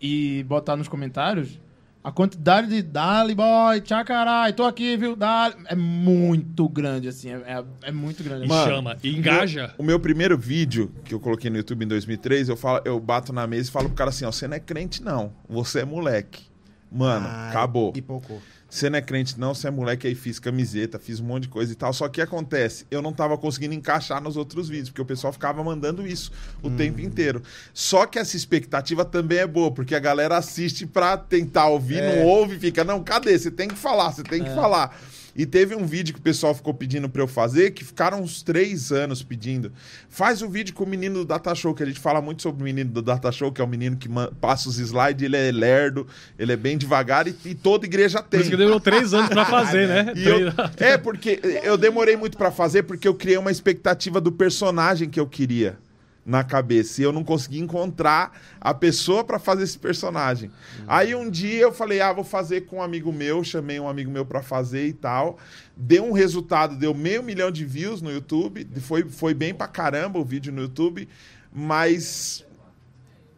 e 0.00 0.44
botar 0.46 0.76
nos 0.76 0.86
comentários, 0.86 1.58
a 2.04 2.12
quantidade 2.12 2.68
de 2.68 2.82
Dali 2.82 3.34
Boy, 3.34 3.80
tchau 3.80 4.04
caralho, 4.04 4.54
tô 4.54 4.64
aqui, 4.64 4.94
viu? 4.94 5.16
Dali, 5.16 5.54
é 5.64 5.74
muito 5.74 6.68
grande, 6.68 7.08
assim. 7.08 7.30
É, 7.30 7.36
é, 7.46 7.64
é 7.84 7.90
muito 7.90 8.22
grande. 8.22 8.44
E 8.44 8.48
Mano, 8.48 8.70
chama, 8.70 8.96
e 9.02 9.16
engaja. 9.16 9.74
O 9.78 9.82
meu 9.82 9.98
primeiro 9.98 10.36
vídeo 10.36 10.92
que 11.02 11.14
eu 11.14 11.18
coloquei 11.18 11.48
no 11.48 11.56
YouTube 11.56 11.82
em 11.82 11.88
2003, 11.88 12.50
eu, 12.50 12.56
falo, 12.58 12.82
eu 12.84 13.00
bato 13.00 13.32
na 13.32 13.46
mesa 13.46 13.70
e 13.70 13.72
falo 13.72 13.86
pro 13.88 13.96
cara 13.96 14.10
assim, 14.10 14.26
ó, 14.26 14.30
você 14.30 14.46
não 14.46 14.54
é 14.54 14.60
crente 14.60 15.02
não, 15.02 15.32
você 15.48 15.80
é 15.80 15.84
moleque. 15.86 16.44
Mano, 16.92 17.26
Ai, 17.26 17.48
acabou. 17.48 17.90
Pipocou. 17.90 18.40
Você 18.74 18.90
não 18.90 18.98
é 18.98 19.02
crente 19.02 19.38
não, 19.38 19.54
você 19.54 19.68
é 19.68 19.70
moleque, 19.70 20.04
aí 20.04 20.16
fiz 20.16 20.40
camiseta, 20.40 20.98
fiz 20.98 21.20
um 21.20 21.24
monte 21.24 21.44
de 21.44 21.48
coisa 21.48 21.70
e 21.70 21.76
tal. 21.76 21.92
Só 21.92 22.08
que 22.08 22.20
acontece, 22.20 22.84
eu 22.90 23.00
não 23.00 23.12
tava 23.12 23.38
conseguindo 23.38 23.72
encaixar 23.72 24.20
nos 24.20 24.36
outros 24.36 24.68
vídeos, 24.68 24.90
porque 24.90 25.00
o 25.00 25.04
pessoal 25.04 25.32
ficava 25.32 25.62
mandando 25.62 26.04
isso 26.04 26.32
o 26.60 26.68
tempo 26.68 27.00
inteiro. 27.00 27.40
Só 27.72 28.04
que 28.04 28.18
essa 28.18 28.36
expectativa 28.36 29.04
também 29.04 29.38
é 29.38 29.46
boa, 29.46 29.70
porque 29.70 29.94
a 29.94 30.00
galera 30.00 30.36
assiste 30.36 30.86
pra 30.88 31.16
tentar 31.16 31.68
ouvir, 31.68 32.02
não 32.02 32.24
ouve 32.26 32.58
fica, 32.58 32.82
não, 32.82 33.00
cadê? 33.00 33.38
Você 33.38 33.48
tem 33.48 33.68
que 33.68 33.76
falar, 33.76 34.10
você 34.10 34.24
tem 34.24 34.42
que 34.42 34.52
falar. 34.52 35.00
E 35.36 35.44
teve 35.44 35.74
um 35.74 35.84
vídeo 35.84 36.14
que 36.14 36.20
o 36.20 36.22
pessoal 36.22 36.54
ficou 36.54 36.72
pedindo 36.72 37.08
pra 37.08 37.20
eu 37.22 37.26
fazer, 37.26 37.72
que 37.72 37.84
ficaram 37.84 38.22
uns 38.22 38.42
três 38.42 38.92
anos 38.92 39.22
pedindo. 39.22 39.72
Faz 40.08 40.42
o 40.42 40.48
vídeo 40.48 40.72
com 40.74 40.84
o 40.84 40.86
menino 40.86 41.16
do 41.20 41.24
Data 41.24 41.52
Show, 41.54 41.74
que 41.74 41.82
a 41.82 41.86
gente 41.86 41.98
fala 41.98 42.20
muito 42.22 42.40
sobre 42.42 42.62
o 42.62 42.64
menino 42.64 42.90
do 42.90 43.02
Data 43.02 43.32
Show, 43.32 43.50
que 43.50 43.60
é 43.60 43.64
o 43.64 43.68
menino 43.68 43.96
que 43.96 44.08
passa 44.40 44.68
os 44.68 44.78
slides, 44.78 45.24
ele 45.24 45.36
é 45.36 45.50
lerdo, 45.50 46.06
ele 46.38 46.52
é 46.52 46.56
bem 46.56 46.78
devagar 46.78 47.26
e, 47.26 47.34
e 47.44 47.54
toda 47.54 47.84
igreja 47.84 48.22
Por 48.22 48.28
tem. 48.28 48.40
isso 48.40 48.50
que 48.50 48.56
demorou 48.56 48.78
três 48.80 49.12
anos 49.12 49.28
pra 49.28 49.44
fazer, 49.44 49.88
né? 49.88 50.12
Eu- 50.16 50.52
é, 50.76 50.96
porque 50.96 51.40
eu 51.64 51.76
demorei 51.76 52.16
muito 52.16 52.38
pra 52.38 52.50
fazer 52.50 52.84
porque 52.84 53.06
eu 53.08 53.14
criei 53.14 53.36
uma 53.36 53.50
expectativa 53.50 54.20
do 54.20 54.30
personagem 54.30 55.08
que 55.08 55.18
eu 55.18 55.26
queria 55.26 55.76
na 56.24 56.42
cabeça 56.42 57.00
e 57.00 57.04
eu 57.04 57.12
não 57.12 57.22
consegui 57.22 57.60
encontrar 57.60 58.38
a 58.60 58.72
pessoa 58.72 59.22
pra 59.22 59.38
fazer 59.38 59.64
esse 59.64 59.78
personagem. 59.78 60.50
Aí 60.86 61.14
um 61.14 61.28
dia 61.28 61.62
eu 61.62 61.72
falei: 61.72 62.00
"Ah, 62.00 62.12
vou 62.12 62.24
fazer 62.24 62.62
com 62.62 62.76
um 62.76 62.82
amigo 62.82 63.12
meu", 63.12 63.44
chamei 63.44 63.78
um 63.78 63.88
amigo 63.88 64.10
meu 64.10 64.24
pra 64.24 64.42
fazer 64.42 64.86
e 64.86 64.92
tal. 64.92 65.38
Deu 65.76 66.04
um 66.04 66.12
resultado, 66.12 66.76
deu 66.76 66.94
meio 66.94 67.22
milhão 67.22 67.50
de 67.50 67.64
views 67.64 68.00
no 68.00 68.10
YouTube, 68.10 68.66
foi 68.80 69.04
foi 69.08 69.34
bem 69.34 69.52
pra 69.52 69.68
caramba 69.68 70.18
o 70.18 70.24
vídeo 70.24 70.52
no 70.52 70.62
YouTube, 70.62 71.08
mas 71.52 72.44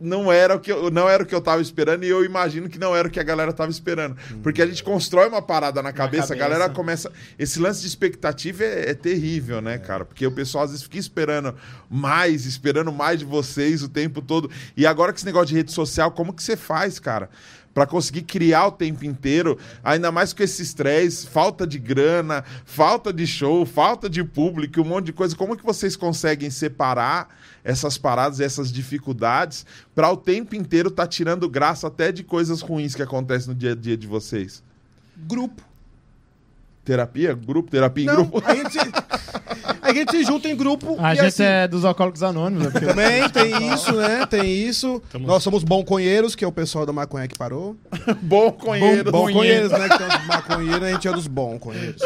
não 0.00 0.30
era 0.30 0.54
o 0.54 0.60
que 0.60 0.70
eu, 0.70 0.90
não 0.90 1.08
era 1.08 1.22
o 1.22 1.26
que 1.26 1.34
eu 1.34 1.40
tava 1.40 1.62
esperando 1.62 2.04
e 2.04 2.08
eu 2.08 2.24
imagino 2.24 2.68
que 2.68 2.78
não 2.78 2.94
era 2.94 3.08
o 3.08 3.10
que 3.10 3.18
a 3.18 3.22
galera 3.22 3.52
tava 3.52 3.70
esperando. 3.70 4.16
Porque 4.42 4.60
a 4.60 4.66
gente 4.66 4.82
constrói 4.82 5.28
uma 5.28 5.40
parada 5.40 5.82
na 5.82 5.92
cabeça, 5.92 6.34
a 6.34 6.36
cabeça. 6.36 6.48
galera 6.48 6.68
começa. 6.68 7.10
Esse 7.38 7.58
lance 7.58 7.80
de 7.80 7.86
expectativa 7.86 8.64
é, 8.64 8.90
é 8.90 8.94
terrível, 8.94 9.60
né, 9.60 9.78
cara? 9.78 10.04
Porque 10.04 10.26
o 10.26 10.32
pessoal 10.32 10.64
às 10.64 10.70
vezes 10.70 10.84
fica 10.84 10.98
esperando 10.98 11.54
mais, 11.88 12.44
esperando 12.44 12.92
mais 12.92 13.18
de 13.18 13.24
vocês 13.24 13.82
o 13.82 13.88
tempo 13.88 14.20
todo. 14.20 14.50
E 14.76 14.86
agora 14.86 15.12
com 15.12 15.16
esse 15.16 15.26
negócio 15.26 15.48
de 15.48 15.54
rede 15.56 15.72
social, 15.72 16.10
como 16.10 16.32
que 16.32 16.42
você 16.42 16.56
faz, 16.56 16.98
cara? 16.98 17.30
Pra 17.76 17.86
conseguir 17.86 18.22
criar 18.22 18.68
o 18.68 18.72
tempo 18.72 19.04
inteiro, 19.04 19.58
ainda 19.84 20.10
mais 20.10 20.32
com 20.32 20.42
esse 20.42 20.62
estresse, 20.62 21.26
falta 21.26 21.66
de 21.66 21.78
grana, 21.78 22.42
falta 22.64 23.12
de 23.12 23.26
show, 23.26 23.66
falta 23.66 24.08
de 24.08 24.24
público, 24.24 24.80
um 24.80 24.84
monte 24.84 25.04
de 25.04 25.12
coisa. 25.12 25.36
Como 25.36 25.54
que 25.54 25.62
vocês 25.62 25.94
conseguem 25.94 26.48
separar 26.48 27.28
essas 27.62 27.98
paradas, 27.98 28.40
essas 28.40 28.72
dificuldades, 28.72 29.66
para 29.94 30.10
o 30.10 30.16
tempo 30.16 30.54
inteiro 30.54 30.88
estar 30.88 31.06
tirando 31.06 31.46
graça 31.50 31.88
até 31.88 32.10
de 32.10 32.24
coisas 32.24 32.62
ruins 32.62 32.94
que 32.94 33.02
acontecem 33.02 33.48
no 33.50 33.54
dia 33.54 33.72
a 33.72 33.76
dia 33.76 33.94
de 33.94 34.06
vocês? 34.06 34.62
Grupo. 35.14 35.62
Terapia? 36.82 37.34
Grupo? 37.34 37.70
Terapia 37.70 38.04
em 38.04 38.06
Não, 38.06 38.24
grupo? 38.24 38.42
a 38.42 38.54
gente, 38.54 38.78
a 39.86 39.94
gente 39.94 40.10
se 40.10 40.24
junta 40.24 40.48
em 40.48 40.56
grupo. 40.56 40.96
A 40.98 41.12
e 41.14 41.16
gente 41.16 41.26
assim, 41.26 41.42
é 41.42 41.66
dos 41.68 41.84
alcoólicos 41.84 42.22
anônimos. 42.22 42.66
É 42.66 42.70
porque... 42.70 42.86
Também 42.86 43.28
tem 43.30 43.72
isso, 43.74 43.92
né? 43.92 44.26
Tem 44.26 44.44
isso. 44.52 45.02
Tamo- 45.10 45.26
Nós 45.26 45.42
somos 45.42 45.62
bonconheiros, 45.64 46.34
que 46.34 46.44
é 46.44 46.48
o 46.48 46.52
pessoal 46.52 46.84
da 46.86 46.92
maconha 46.92 47.26
que 47.28 47.36
parou. 47.38 47.76
Bom 48.22 48.50
conheiro. 48.52 49.10
Bonconheiros, 49.10 49.70
né? 49.72 49.88
Que 49.88 49.98
tem 49.98 50.06
os 50.06 50.26
maconheiros, 50.26 50.82
a 50.82 50.90
gente 50.92 51.08
é 51.08 51.12
dos 51.12 51.26
bonconheiros. 51.26 52.00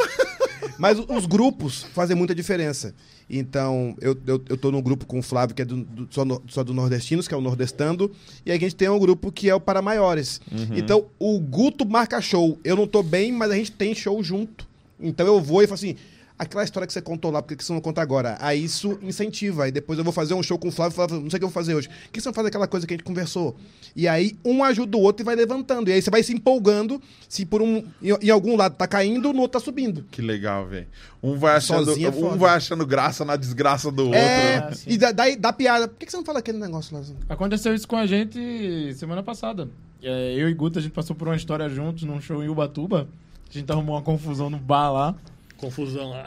Mas 0.78 0.98
os 0.98 1.26
grupos 1.26 1.84
fazem 1.94 2.16
muita 2.16 2.34
diferença. 2.34 2.94
Então, 3.28 3.94
eu, 4.00 4.16
eu, 4.26 4.42
eu 4.48 4.56
tô 4.56 4.70
num 4.72 4.82
grupo 4.82 5.06
com 5.06 5.18
o 5.18 5.22
Flávio, 5.22 5.54
que 5.54 5.62
é 5.62 5.64
do, 5.64 5.76
do- 5.84 6.08
só, 6.10 6.24
no- 6.24 6.42
só 6.48 6.64
do 6.64 6.74
Nordestinos, 6.74 7.28
que 7.28 7.34
é 7.34 7.36
o 7.36 7.40
Nordestando, 7.40 8.10
e 8.44 8.50
a 8.50 8.58
gente 8.58 8.74
tem 8.74 8.88
um 8.88 8.98
grupo 8.98 9.30
que 9.30 9.48
é 9.48 9.54
o 9.54 9.60
Para 9.60 9.80
Maiores. 9.80 10.40
Então, 10.74 11.04
o 11.18 11.38
Guto 11.38 11.86
marca 11.86 12.20
show. 12.20 12.58
Eu 12.64 12.76
não 12.76 12.86
tô 12.86 13.02
bem, 13.02 13.30
mas 13.30 13.50
a 13.50 13.54
gente 13.56 13.72
tem 13.72 13.94
show 13.94 14.22
junto. 14.22 14.66
Então 14.98 15.26
eu 15.26 15.40
vou 15.40 15.62
e 15.62 15.66
falo 15.66 15.74
assim. 15.76 15.96
Aquela 16.40 16.64
história 16.64 16.86
que 16.86 16.92
você 16.92 17.02
contou 17.02 17.30
lá, 17.30 17.42
por 17.42 17.54
que 17.54 17.62
você 17.62 17.70
não 17.70 17.82
conta 17.82 18.00
agora? 18.00 18.38
Aí 18.40 18.64
isso 18.64 18.98
incentiva. 19.02 19.64
Aí 19.64 19.70
depois 19.70 19.98
eu 19.98 20.04
vou 20.04 20.12
fazer 20.12 20.32
um 20.32 20.42
show 20.42 20.58
com 20.58 20.68
o 20.68 20.72
Flávio, 20.72 20.94
Flávio, 20.94 21.20
não 21.20 21.28
sei 21.28 21.36
o 21.36 21.40
que 21.40 21.44
eu 21.44 21.48
vou 21.48 21.54
fazer 21.54 21.74
hoje. 21.74 21.88
Por 21.88 22.12
que 22.12 22.20
você 22.20 22.28
não 22.30 22.32
faz 22.32 22.46
aquela 22.46 22.66
coisa 22.66 22.86
que 22.86 22.94
a 22.94 22.96
gente 22.96 23.04
conversou? 23.04 23.54
E 23.94 24.08
aí 24.08 24.38
um 24.42 24.64
ajuda 24.64 24.96
o 24.96 25.00
outro 25.00 25.22
e 25.22 25.24
vai 25.24 25.36
levantando. 25.36 25.90
E 25.90 25.92
aí 25.92 26.00
você 26.00 26.10
vai 26.10 26.22
se 26.22 26.32
empolgando, 26.32 27.00
se 27.28 27.44
por 27.44 27.60
um 27.60 27.84
em, 28.02 28.16
em 28.22 28.30
algum 28.30 28.56
lado 28.56 28.74
tá 28.74 28.86
caindo, 28.86 29.34
no 29.34 29.42
outro 29.42 29.60
tá 29.60 29.64
subindo. 29.64 30.06
Que 30.10 30.22
legal, 30.22 30.66
velho. 30.66 30.86
Um 31.22 31.36
vai 31.36 31.56
achando, 31.56 31.90
é 31.90 32.08
um 32.08 32.12
foda. 32.12 32.36
vai 32.36 32.56
achando 32.56 32.86
graça 32.86 33.22
na 33.22 33.36
desgraça 33.36 33.92
do 33.92 34.06
outro. 34.06 34.18
É, 34.18 34.60
né? 34.60 34.72
e 34.86 34.96
dá, 34.96 35.12
dá, 35.12 35.24
dá 35.38 35.52
piada. 35.52 35.88
Por 35.88 35.98
que 35.98 36.06
que 36.06 36.12
você 36.12 36.16
não 36.16 36.24
fala 36.24 36.38
aquele 36.38 36.58
negócio 36.58 36.96
lá? 36.96 37.02
Aconteceu 37.28 37.74
isso 37.74 37.86
com 37.86 37.96
a 37.96 38.06
gente 38.06 38.94
semana 38.94 39.22
passada. 39.22 39.68
É, 40.02 40.34
eu 40.34 40.48
e 40.48 40.54
Guta, 40.54 40.78
a 40.78 40.82
gente 40.82 40.92
passou 40.92 41.14
por 41.14 41.28
uma 41.28 41.36
história 41.36 41.68
juntos 41.68 42.04
num 42.04 42.18
show 42.18 42.42
em 42.42 42.48
Ubatuba. 42.48 43.06
A 43.50 43.52
gente 43.52 43.70
arrumou 43.70 43.96
uma 43.96 44.02
confusão 44.02 44.48
no 44.48 44.56
bar 44.56 44.90
lá. 44.90 45.14
Confusão 45.60 46.10
lá. 46.10 46.26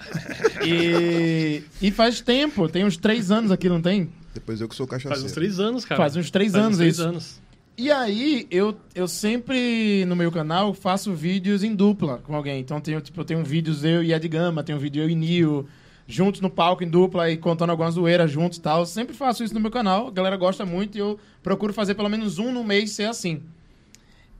E, 0.63 1.63
e 1.81 1.91
faz 1.91 2.21
tempo, 2.21 2.69
tem 2.69 2.86
uns 2.86 2.95
três 2.95 3.31
anos 3.31 3.51
aqui, 3.51 3.67
não 3.67 3.81
tem? 3.81 4.09
Depois 4.34 4.61
eu 4.61 4.69
que 4.69 4.75
sou 4.75 4.86
cachaceiro. 4.88 5.15
Faz 5.15 5.23
uns 5.23 5.34
três 5.34 5.59
anos, 5.59 5.86
cara. 5.86 6.01
Faz 6.01 6.15
uns 6.15 6.29
três 6.29 6.51
Faz 6.51 6.63
anos 6.63 6.75
uns 6.75 6.79
três 6.79 6.93
isso. 6.95 7.03
anos. 7.03 7.41
E 7.75 7.91
aí, 7.91 8.45
eu, 8.51 8.77
eu 8.93 9.07
sempre, 9.07 10.05
no 10.05 10.15
meu 10.15 10.31
canal, 10.31 10.75
faço 10.75 11.11
vídeos 11.13 11.63
em 11.63 11.73
dupla 11.75 12.19
com 12.19 12.36
alguém. 12.36 12.59
Então, 12.59 12.79
tenho, 12.79 13.01
tipo, 13.01 13.19
eu 13.19 13.25
tenho 13.25 13.43
vídeos 13.43 13.84
eu 13.84 14.03
e 14.03 14.13
Ed 14.13 14.27
Gama, 14.27 14.63
tenho 14.63 14.77
vídeo 14.77 15.01
eu 15.01 15.09
e 15.09 15.15
Nil, 15.15 15.67
juntos 16.07 16.39
no 16.39 16.51
palco 16.51 16.84
em 16.84 16.89
dupla 16.89 17.31
e 17.31 17.38
contando 17.38 17.71
algumas 17.71 17.95
zoeiras 17.95 18.29
juntos 18.29 18.59
e 18.59 18.61
tal. 18.61 18.81
Eu 18.81 18.86
sempre 18.86 19.15
faço 19.15 19.43
isso 19.43 19.55
no 19.55 19.59
meu 19.59 19.71
canal, 19.71 20.07
a 20.07 20.11
galera 20.11 20.38
gosta 20.38 20.63
muito 20.65 20.95
e 20.95 20.99
eu 20.99 21.19
procuro 21.41 21.73
fazer 21.73 21.95
pelo 21.95 22.09
menos 22.09 22.38
um 22.38 22.51
no 22.51 22.63
mês 22.63 22.91
ser 22.91 23.05
assim. 23.05 23.41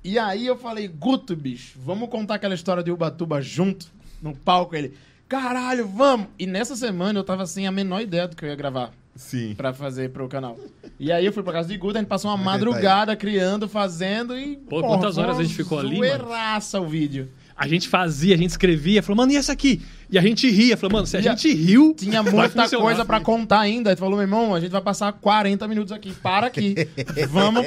E 0.04 0.20
aí 0.20 0.46
eu 0.46 0.56
falei, 0.58 0.88
Guto, 0.88 1.36
bicho, 1.36 1.80
vamos 1.84 2.10
contar 2.10 2.36
aquela 2.36 2.54
história 2.54 2.84
de 2.84 2.92
Ubatuba 2.92 3.42
junto, 3.42 3.88
no 4.24 4.36
palco. 4.36 4.76
Ele, 4.76 4.94
caralho, 5.28 5.88
vamos! 5.88 6.28
E 6.40 6.48
nessa 6.48 6.76
semana 6.76 7.20
eu 7.20 7.24
tava 7.24 7.46
sem 7.46 7.68
a 7.68 7.72
menor 7.72 8.02
ideia 8.02 8.28
do 8.28 8.36
que 8.36 8.44
eu 8.46 8.50
ia 8.50 8.56
gravar 8.56 8.92
Sim. 9.16 9.54
pra 9.56 9.74
fazer 9.74 10.10
pro 10.10 10.28
canal. 10.28 10.58
E 11.00 11.12
aí 11.12 11.26
eu 11.26 11.34
fui 11.34 11.44
pra 11.44 11.54
casa 11.54 11.68
de 11.68 11.78
Guto, 11.78 11.98
a 11.98 12.00
gente 12.02 12.08
passou 12.08 12.32
uma 12.32 12.38
Vai 12.38 12.58
tentar 12.58 12.66
madrugada 12.66 13.16
criando, 13.16 13.68
fazendo 13.68 14.38
e. 14.38 14.56
Pô, 14.56 14.82
quantas 14.82 15.18
horas 15.18 15.38
a 15.38 15.44
gente 15.44 15.54
ficou 15.56 15.78
ali, 15.80 16.00
mano? 16.00 16.24
Zoeiraça 16.24 16.80
o 16.80 16.88
vídeo. 16.88 17.30
A 17.56 17.68
gente 17.68 17.88
fazia, 17.88 18.34
a 18.34 18.38
gente 18.38 18.50
escrevia, 18.50 19.04
falou, 19.04 19.18
mano, 19.18 19.32
e 19.32 19.36
essa 19.36 19.52
aqui? 19.54 19.80
E 20.10 20.18
a 20.18 20.22
gente 20.24 20.50
ria, 20.50 20.76
falou, 20.76 20.94
mano, 20.94 21.06
se 21.06 21.16
a 21.16 21.20
E 21.20 21.28
a- 21.28 21.32
gente 21.36 21.54
riu. 21.54 21.94
Tinha 21.96 22.24
muita 22.24 22.68
coisa 22.68 23.06
pra 23.06 23.20
contar 23.20 23.60
ainda. 23.60 23.92
Ele 23.92 23.96
falou, 23.96 24.16
meu 24.16 24.24
irmão, 24.24 24.56
a 24.56 24.60
gente 24.60 24.72
vai 24.72 24.82
passar 24.82 25.14
40 25.14 25.68
minutos 25.68 25.92
aqui. 25.92 26.12
Para 26.14 26.48
aqui. 26.48 26.74
Vamos. 27.30 27.64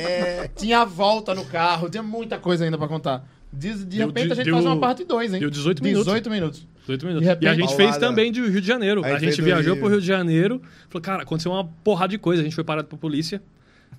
Tinha 0.57 0.81
a 0.81 0.85
volta 0.85 1.37
no 1.37 1.45
carro, 1.45 1.89
tinha 1.89 2.03
muita 2.03 2.37
coisa 2.37 2.65
ainda 2.65 2.77
pra 2.77 2.89
contar. 2.89 3.25
De, 3.57 3.73
de 3.75 3.85
Deu- 3.85 4.07
repente 4.09 4.33
a 4.33 4.35
gente 4.35 4.45
deu- 4.45 4.55
faz 4.55 4.67
uma 4.67 4.79
parte 4.79 5.05
2, 5.05 5.35
hein? 5.35 5.41
deu 5.41 5.51
18 5.51 5.83
minutos. 5.83 6.05
18 6.07 6.31
minutos. 6.31 6.67
18 6.83 7.07
minutos. 7.07 7.23
De 7.23 7.29
repente- 7.29 7.45
e 7.45 7.49
a 7.49 7.55
gente 7.55 7.67
Paulada. 7.69 7.85
fez 7.93 7.97
também 7.97 8.31
de 8.33 8.41
Rio 8.43 8.61
de 8.61 8.67
Janeiro. 8.67 9.05
Aí 9.05 9.13
A, 9.13 9.19
fez 9.19 9.31
gente 9.35 9.41
do 9.43 9.45
viajou 9.47 9.73
Rio. 9.75 9.83
pro 9.83 9.91
Rio 9.91 10.01
de 10.01 10.07
Janeiro. 10.07 10.63
Falou, 10.89 11.03
cara, 11.03 11.23
aconteceu 11.23 11.51
uma 11.53 11.65
porrada 11.65 12.11
de 12.11 12.19
coisa. 12.19 12.43
A 12.43 12.45
gente 12.45 12.55
foi 12.55 12.65
parado 12.65 12.87
pra 12.89 12.99
polícia. 12.99 13.43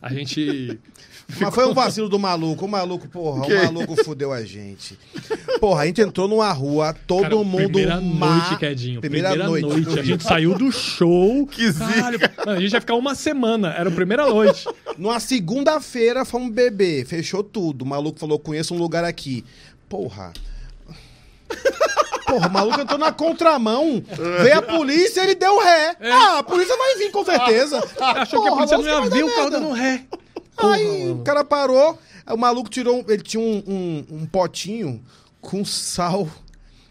A 0.02 0.14
gente. 0.14 0.80
Mas 1.42 1.54
foi 1.54 1.66
um 1.68 1.74
vacilo 1.74 2.08
do 2.08 2.18
maluco. 2.18 2.66
O 2.66 2.68
maluco, 2.70 3.08
porra, 3.10 3.46
Que? 3.46 3.54
o 3.54 3.66
maluco 3.74 4.02
fudeu 4.04 4.32
a 4.32 4.44
gente. 4.44 4.98
Porra, 5.60 5.82
a 5.84 5.86
gente 5.86 6.00
entrou 6.02 6.28
numa 6.28 6.52
rua, 6.54 6.96
todo 7.06 7.22
Cara, 7.24 7.36
mundo. 7.36 7.56
Primeira 7.74 8.00
ma- 8.00 8.36
noite, 8.38 8.58
Quedinho. 8.58 9.02
Primeira, 9.02 9.36
noite. 9.36 9.66
no 9.68 10.00
A 10.00 10.04
gente 10.04 10.24
saiu 10.24 10.56
do 10.58 10.72
show. 10.72 11.46
Que 11.52 11.70
zica. 11.70 11.86
Caralho, 11.86 12.20
mano, 12.46 12.52
a 12.58 12.60
gente 12.62 12.74
ia 12.74 12.80
ficar 12.80 12.96
uma 12.96 13.14
semana. 13.14 13.74
Era 13.78 13.90
a 13.90 13.92
primeira 13.92 14.26
noite. 14.26 14.66
Numa 14.98 15.20
segunda-feira 15.20 16.24
fomos 16.24 16.52
beber, 16.54 17.06
fechou 17.06 17.44
tudo. 17.44 17.82
O 17.82 17.86
maluco 17.86 18.20
falou: 18.20 18.40
conheço 18.40 18.74
um 18.74 18.78
lugar 18.78 19.04
aqui. 19.04 19.44
Porra. 19.90 20.32
Porra, 22.26 22.48
o 22.48 22.52
maluco 22.52 22.82
entrou 22.82 23.00
na 23.00 23.12
contramão. 23.12 24.04
Veio 24.42 24.58
a 24.58 24.62
polícia 24.62 25.22
ele 25.22 25.36
deu 25.36 25.60
ré. 25.64 25.96
Ah, 26.02 26.40
a 26.40 26.44
polícia 26.44 26.76
vai 26.78 26.96
vir 26.96 27.12
com 27.12 27.24
certeza. 27.24 27.78
Achou 28.00 28.42
que 28.42 28.48
a 28.48 28.52
Porra, 28.52 28.68
polícia 28.68 28.78
não 28.78 28.86
ia 29.04 29.10
ver 29.10 29.24
o 29.24 29.36
carro 29.36 29.50
dando 29.50 29.72
ré. 29.72 30.04
Aí 30.58 31.12
o 31.12 31.24
cara 31.24 31.44
parou, 31.44 31.98
o 32.30 32.38
maluco 32.38 32.70
tirou. 32.70 33.04
Ele 33.08 33.22
tinha 33.24 33.42
um, 33.42 33.64
um- 33.68 34.06
um 34.22 34.26
potinho 34.26 35.04
com 35.42 35.64
sal. 35.64 36.28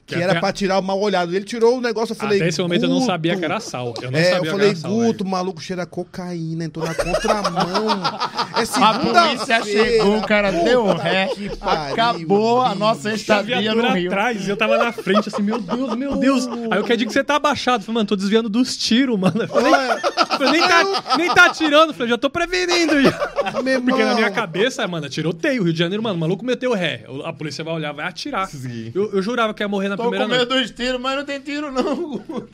Que 0.06 0.14
Que 0.14 0.22
era 0.22 0.38
pra 0.38 0.52
tirar 0.52 0.78
o 0.78 0.82
mal 0.82 1.00
olhado. 1.00 1.34
Ele 1.34 1.44
tirou 1.44 1.78
o 1.78 1.80
negócio, 1.80 2.12
eu 2.12 2.16
falei. 2.16 2.38
Até 2.38 2.48
esse 2.48 2.62
momento 2.62 2.84
eu 2.84 2.88
não 2.88 3.00
sabia 3.00 3.36
que 3.36 3.44
era 3.44 3.58
sal. 3.58 3.92
Eu 4.00 4.10
não 4.10 4.18
é, 4.18 4.24
sabia 4.24 4.38
eu 4.38 4.42
que 4.42 4.50
falei, 4.50 4.68
era 4.68 4.76
sal. 4.76 4.90
Guto, 4.90 5.24
o 5.24 5.26
maluco 5.26 5.60
cheira 5.60 5.84
cocaína, 5.84 6.64
entrou 6.64 6.86
na 6.86 6.94
contramão. 6.94 8.02
é 8.56 8.84
A 8.84 8.98
polícia 8.98 9.64
chegou, 9.64 10.18
o 10.18 10.22
cara 10.22 10.52
deu 10.52 10.86
ré. 10.94 11.28
Acabou 11.60 12.62
a 12.62 12.74
nossa 12.74 13.12
estadia 13.12 13.74
no 13.74 13.92
Rio. 13.92 14.10
atrás, 14.10 14.46
e 14.46 14.50
eu 14.50 14.56
tava 14.56 14.78
na 14.78 14.92
frente, 14.92 15.28
assim, 15.28 15.42
meu 15.42 15.60
Deus, 15.60 15.96
meu 15.96 16.16
Deus. 16.16 16.46
Aí 16.46 16.78
eu 16.78 16.84
quero 16.84 16.96
dizer 16.96 17.06
que 17.06 17.12
você 17.12 17.24
tá 17.24 17.36
abaixado. 17.36 17.82
Falei, 17.82 17.96
mano, 17.96 18.06
tô 18.06 18.14
desviando 18.16 18.48
dos 18.48 18.76
tiros, 18.76 19.18
mano. 19.18 19.42
Eu 19.42 19.48
falei, 19.48 19.72
falei, 19.72 20.52
nem, 20.52 20.68
tá, 20.68 21.16
nem 21.18 21.34
tá 21.34 21.46
atirando. 21.46 21.92
Falei, 21.92 22.10
já 22.10 22.18
tô 22.18 22.30
prevenindo. 22.30 23.02
Já. 23.02 23.62
Meu 23.62 23.82
Porque 23.82 24.04
na 24.04 24.14
minha 24.14 24.30
cabeça, 24.30 24.86
mano, 24.86 25.08
tiroteio. 25.08 25.64
Rio 25.64 25.72
de 25.72 25.78
Janeiro, 25.78 26.02
mano, 26.02 26.16
o 26.16 26.20
maluco 26.20 26.44
meteu 26.44 26.72
ré. 26.74 27.04
A 27.24 27.32
polícia 27.32 27.64
vai 27.64 27.74
olhar, 27.74 27.92
vai 27.92 28.06
atirar. 28.06 28.48
Eu, 28.94 29.12
eu 29.12 29.22
jurava 29.22 29.52
que 29.52 29.62
ia 29.62 29.68
morrer 29.68 29.88
na 29.88 29.95
Tô 29.96 30.04
com 30.04 30.10
medo 30.10 30.28
noite. 30.28 30.46
dos 30.48 30.70
tiros, 30.70 31.00
mas 31.00 31.16
não 31.16 31.24
tem 31.24 31.40
tiro, 31.40 31.70
não. 31.72 32.18
Guto. 32.18 32.48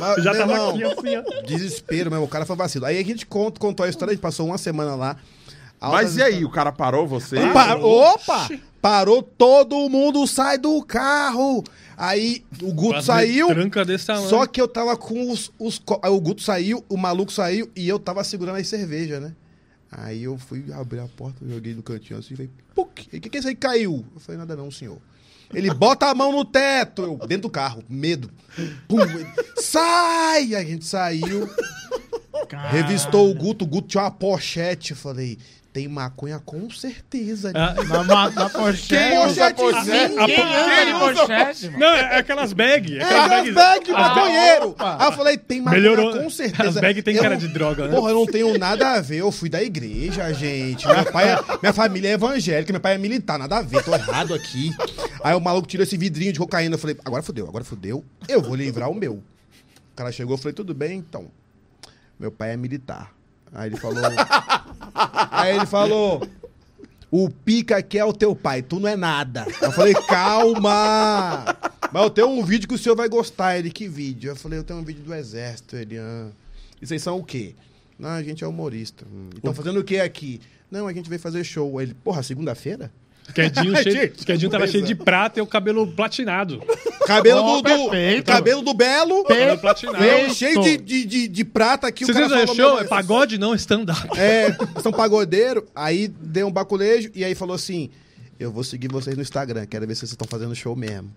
Mas, 0.00 0.22
Já 0.24 0.32
tava 0.32 0.52
irmão, 0.52 0.70
aqui, 0.70 0.84
assim, 0.84 1.16
ó. 1.16 1.42
Desespero 1.46 2.10
mesmo, 2.10 2.24
o 2.24 2.28
cara 2.28 2.44
foi 2.44 2.56
vacilo. 2.56 2.86
Aí 2.86 2.98
a 2.98 3.04
gente 3.04 3.26
conta, 3.26 3.60
contou 3.60 3.84
a 3.84 3.88
história, 3.88 4.12
a 4.12 4.14
gente 4.14 4.22
passou 4.22 4.46
uma 4.46 4.58
semana 4.58 4.94
lá. 4.94 5.16
Mas 5.80 6.16
e 6.16 6.22
aí, 6.22 6.44
o 6.44 6.50
cara 6.50 6.72
parou 6.72 7.06
você? 7.06 7.36
Pa- 7.52 7.76
Opa! 7.76 8.48
Parou, 8.80 9.22
todo 9.22 9.88
mundo 9.88 10.26
sai 10.26 10.58
do 10.58 10.82
carro. 10.84 11.62
Aí 11.96 12.44
o 12.62 12.72
Guto 12.72 12.92
Quase 12.94 13.06
saiu. 13.06 13.48
Tranca 13.48 13.84
desse 13.84 14.06
tamanho. 14.06 14.28
Só 14.28 14.46
que 14.46 14.60
eu 14.60 14.68
tava 14.68 14.96
com 14.96 15.30
os, 15.30 15.50
os. 15.58 15.80
aí 16.02 16.10
O 16.10 16.20
Guto 16.20 16.42
saiu, 16.42 16.84
o 16.88 16.96
maluco 16.96 17.32
saiu 17.32 17.70
e 17.74 17.88
eu 17.88 17.98
tava 17.98 18.22
segurando 18.22 18.56
as 18.56 18.68
cerveja, 18.68 19.18
né? 19.18 19.32
Aí 19.90 20.24
eu 20.24 20.36
fui 20.36 20.64
abrir 20.72 21.00
a 21.00 21.06
porta, 21.08 21.38
joguei 21.48 21.74
no 21.74 21.82
cantinho 21.82 22.18
assim 22.18 22.34
e 22.34 22.36
falei, 22.36 22.50
puc, 22.74 23.00
o 23.06 23.20
que, 23.20 23.20
que 23.30 23.36
é 23.36 23.40
isso 23.40 23.48
aí 23.48 23.54
caiu? 23.54 24.04
Eu 24.14 24.20
falei, 24.20 24.38
nada 24.38 24.54
não, 24.54 24.70
senhor. 24.70 24.98
Ele 25.54 25.72
bota 25.72 26.06
a 26.06 26.14
mão 26.14 26.32
no 26.32 26.44
teto, 26.44 27.02
eu 27.02 27.26
dentro 27.26 27.42
do 27.42 27.50
carro, 27.50 27.82
medo. 27.88 28.30
Pum, 28.88 29.00
ele, 29.00 29.26
sai! 29.56 30.54
A 30.54 30.64
gente 30.64 30.84
saiu, 30.84 31.48
revistou 32.70 33.30
o 33.30 33.34
Guto, 33.34 33.64
o 33.64 33.68
Guto 33.68 33.88
tinha 33.88 34.04
uma 34.04 34.10
pochete. 34.10 34.92
Eu 34.92 34.96
falei, 34.96 35.38
tem 35.76 35.88
maconha 35.88 36.38
com 36.42 36.70
certeza. 36.70 37.52
Ah, 37.54 37.74
Na, 37.84 38.02
na, 38.02 38.30
na 38.30 38.48
pochete. 38.48 38.88
Quem 38.88 39.16
anda 39.18 39.50
de 40.86 40.92
pochete, 40.98 41.64
mano? 41.66 41.78
Não, 41.78 41.88
é 41.94 42.16
aquelas 42.16 42.54
bags. 42.54 42.96
É, 42.96 43.02
Aquelas 43.04 43.52
bag- 43.54 43.92
maconheiro. 43.92 44.74
Aí 44.78 45.06
eu 45.06 45.12
falei, 45.12 45.36
tem 45.36 45.60
maconha 45.60 45.82
Melhorou. 45.82 46.12
com 46.18 46.30
certeza. 46.30 46.70
As 46.70 46.74
bags 46.76 47.04
tem 47.04 47.16
Eu 47.16 47.22
cara 47.22 47.34
não- 47.34 47.40
de 47.40 47.48
droga, 47.48 47.88
né? 47.88 47.94
Porra, 47.94 48.10
eu 48.10 48.14
não 48.14 48.24
tenho 48.26 48.56
nada 48.58 48.92
a 48.92 49.00
ver. 49.02 49.18
Eu 49.18 49.30
fui 49.30 49.50
da 49.50 49.62
igreja, 49.62 50.32
gente. 50.32 50.86
Meu 50.88 51.04
pai 51.12 51.28
é- 51.34 51.38
minha 51.60 51.74
família 51.74 52.08
é 52.08 52.12
evangélica, 52.12 52.72
meu 52.72 52.80
pai 52.80 52.94
é 52.94 52.98
militar, 52.98 53.38
nada 53.38 53.58
a 53.58 53.62
ver. 53.62 53.84
Tô 53.84 53.92
errado 53.94 54.32
aqui. 54.32 54.70
Aí 55.22 55.34
o 55.34 55.40
maluco 55.40 55.68
tirou 55.68 55.84
esse 55.84 55.98
vidrinho 55.98 56.32
de 56.32 56.38
cocaína. 56.38 56.76
Eu 56.76 56.78
falei, 56.78 56.96
agora 57.04 57.22
fodeu, 57.22 57.46
agora 57.46 57.64
fodeu. 57.64 58.02
Eu 58.26 58.40
vou 58.40 58.54
livrar 58.54 58.90
o 58.90 58.94
meu. 58.94 59.12
O 59.16 59.94
cara 59.94 60.10
chegou, 60.10 60.32
eu 60.32 60.38
falei, 60.38 60.54
tudo 60.54 60.72
bem, 60.72 60.96
então. 61.00 61.26
Meu 62.18 62.32
pai 62.32 62.54
é 62.54 62.56
militar. 62.56 63.12
Aí 63.56 63.70
ele 63.70 63.76
falou. 63.78 64.04
Aí 65.30 65.56
ele 65.56 65.66
falou. 65.66 66.28
O 67.10 67.30
pica 67.30 67.78
aqui 67.78 67.98
é 67.98 68.04
o 68.04 68.12
teu 68.12 68.36
pai, 68.36 68.60
tu 68.60 68.78
não 68.78 68.88
é 68.88 68.96
nada. 68.96 69.46
Eu 69.62 69.72
falei, 69.72 69.94
calma! 69.94 71.44
Mas 71.90 72.02
eu 72.02 72.10
tenho 72.10 72.28
um 72.28 72.44
vídeo 72.44 72.68
que 72.68 72.74
o 72.74 72.78
senhor 72.78 72.96
vai 72.96 73.08
gostar. 73.08 73.56
Ele, 73.56 73.70
que 73.70 73.88
vídeo? 73.88 74.30
Eu 74.30 74.36
falei, 74.36 74.58
eu 74.58 74.64
tenho 74.64 74.80
um 74.80 74.84
vídeo 74.84 75.02
do 75.02 75.14
exército. 75.14 75.76
Ele, 75.76 75.96
ah. 75.98 76.28
E 76.82 76.86
vocês 76.86 77.02
são 77.02 77.18
o 77.18 77.24
quê? 77.24 77.54
Não, 77.98 78.10
a 78.10 78.22
gente 78.22 78.44
é 78.44 78.46
humorista. 78.46 79.06
Hum. 79.10 79.30
Estão 79.34 79.54
fazendo 79.54 79.80
o 79.80 79.84
quê 79.84 80.00
aqui? 80.00 80.40
Não, 80.70 80.86
a 80.86 80.92
gente 80.92 81.08
veio 81.08 81.20
fazer 81.20 81.42
show. 81.44 81.80
Ele, 81.80 81.94
porra, 81.94 82.22
segunda-feira? 82.22 82.92
Quedinho, 83.34 83.76
cheio, 83.82 84.10
Quedinho 84.12 84.50
tava 84.50 84.66
cheio 84.66 84.84
de 84.84 84.94
prata 84.94 85.38
e 85.38 85.42
o 85.42 85.46
cabelo 85.46 85.86
platinado. 85.86 86.62
Cabelo 87.06 87.40
Oh, 87.44 87.62
do, 87.62 87.62
do-. 87.62 88.22
Cabelo 88.24 88.62
do 88.62 88.74
Belo. 88.74 89.24
Cabelo 89.24 89.58
platinado. 89.58 90.34
Cheio 90.34 90.60
de, 90.60 90.76
de, 90.76 91.04
de, 91.04 91.28
de 91.28 91.44
prata 91.44 91.86
aqui. 91.86 92.04
o 92.04 92.06
Vocês 92.06 92.18
cara 92.18 92.40
viram 92.40 92.54
show? 92.54 92.80
É 92.80 92.84
pagode, 92.84 93.38
não, 93.38 93.54
stand-up. 93.54 94.08
É, 94.18 94.56
são 94.82 94.92
pagodeiro. 94.92 95.66
Aí 95.74 96.08
deu 96.08 96.46
um 96.46 96.52
baculejo 96.52 97.10
e 97.14 97.24
aí 97.24 97.34
falou 97.34 97.54
assim: 97.54 97.90
Eu 98.38 98.50
vou 98.50 98.64
seguir 98.64 98.88
vocês 98.88 99.16
no 99.16 99.22
Instagram, 99.22 99.66
quero 99.66 99.86
ver 99.86 99.94
se 99.94 100.00
vocês 100.00 100.12
estão 100.12 100.26
fazendo 100.28 100.54
show 100.54 100.74
mesmo. 100.74 101.10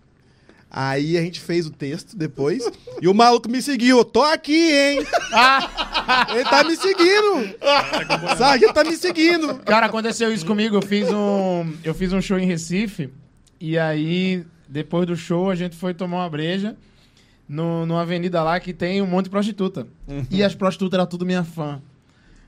Aí 0.71 1.17
a 1.17 1.21
gente 1.21 1.39
fez 1.39 1.65
o 1.65 1.71
texto 1.71 2.15
depois 2.15 2.63
e 3.01 3.07
o 3.07 3.13
maluco 3.13 3.49
me 3.49 3.61
seguiu. 3.61 3.97
Eu 3.97 4.05
tô 4.05 4.21
aqui, 4.21 4.71
hein? 4.71 4.99
Ele 6.29 6.43
tá 6.43 6.63
me 6.63 6.75
seguindo. 6.75 7.55
Sargento 8.37 8.73
tá 8.73 8.83
me 8.83 8.95
seguindo. 8.95 9.55
Cara, 9.65 9.87
aconteceu 9.87 10.31
isso 10.31 10.45
comigo. 10.45 10.75
Eu 10.75 10.81
fiz 10.81 11.09
um, 11.11 11.73
eu 11.83 11.93
fiz 11.93 12.13
um 12.13 12.21
show 12.21 12.37
em 12.37 12.45
Recife. 12.45 13.09
E 13.59 13.79
aí, 13.79 14.45
depois 14.67 15.07
do 15.07 15.15
show, 15.15 15.49
a 15.49 15.55
gente 15.55 15.75
foi 15.75 15.93
tomar 15.93 16.17
uma 16.17 16.29
breja 16.29 16.77
no, 17.47 17.85
numa 17.87 18.01
avenida 18.01 18.43
lá 18.43 18.59
que 18.59 18.71
tem 18.71 19.01
um 19.01 19.07
monte 19.07 19.25
de 19.25 19.31
prostituta. 19.31 19.87
E 20.29 20.43
as 20.43 20.53
prostitutas 20.53 20.99
eram 20.99 21.07
tudo 21.07 21.25
minha 21.25 21.43
fã. 21.43 21.81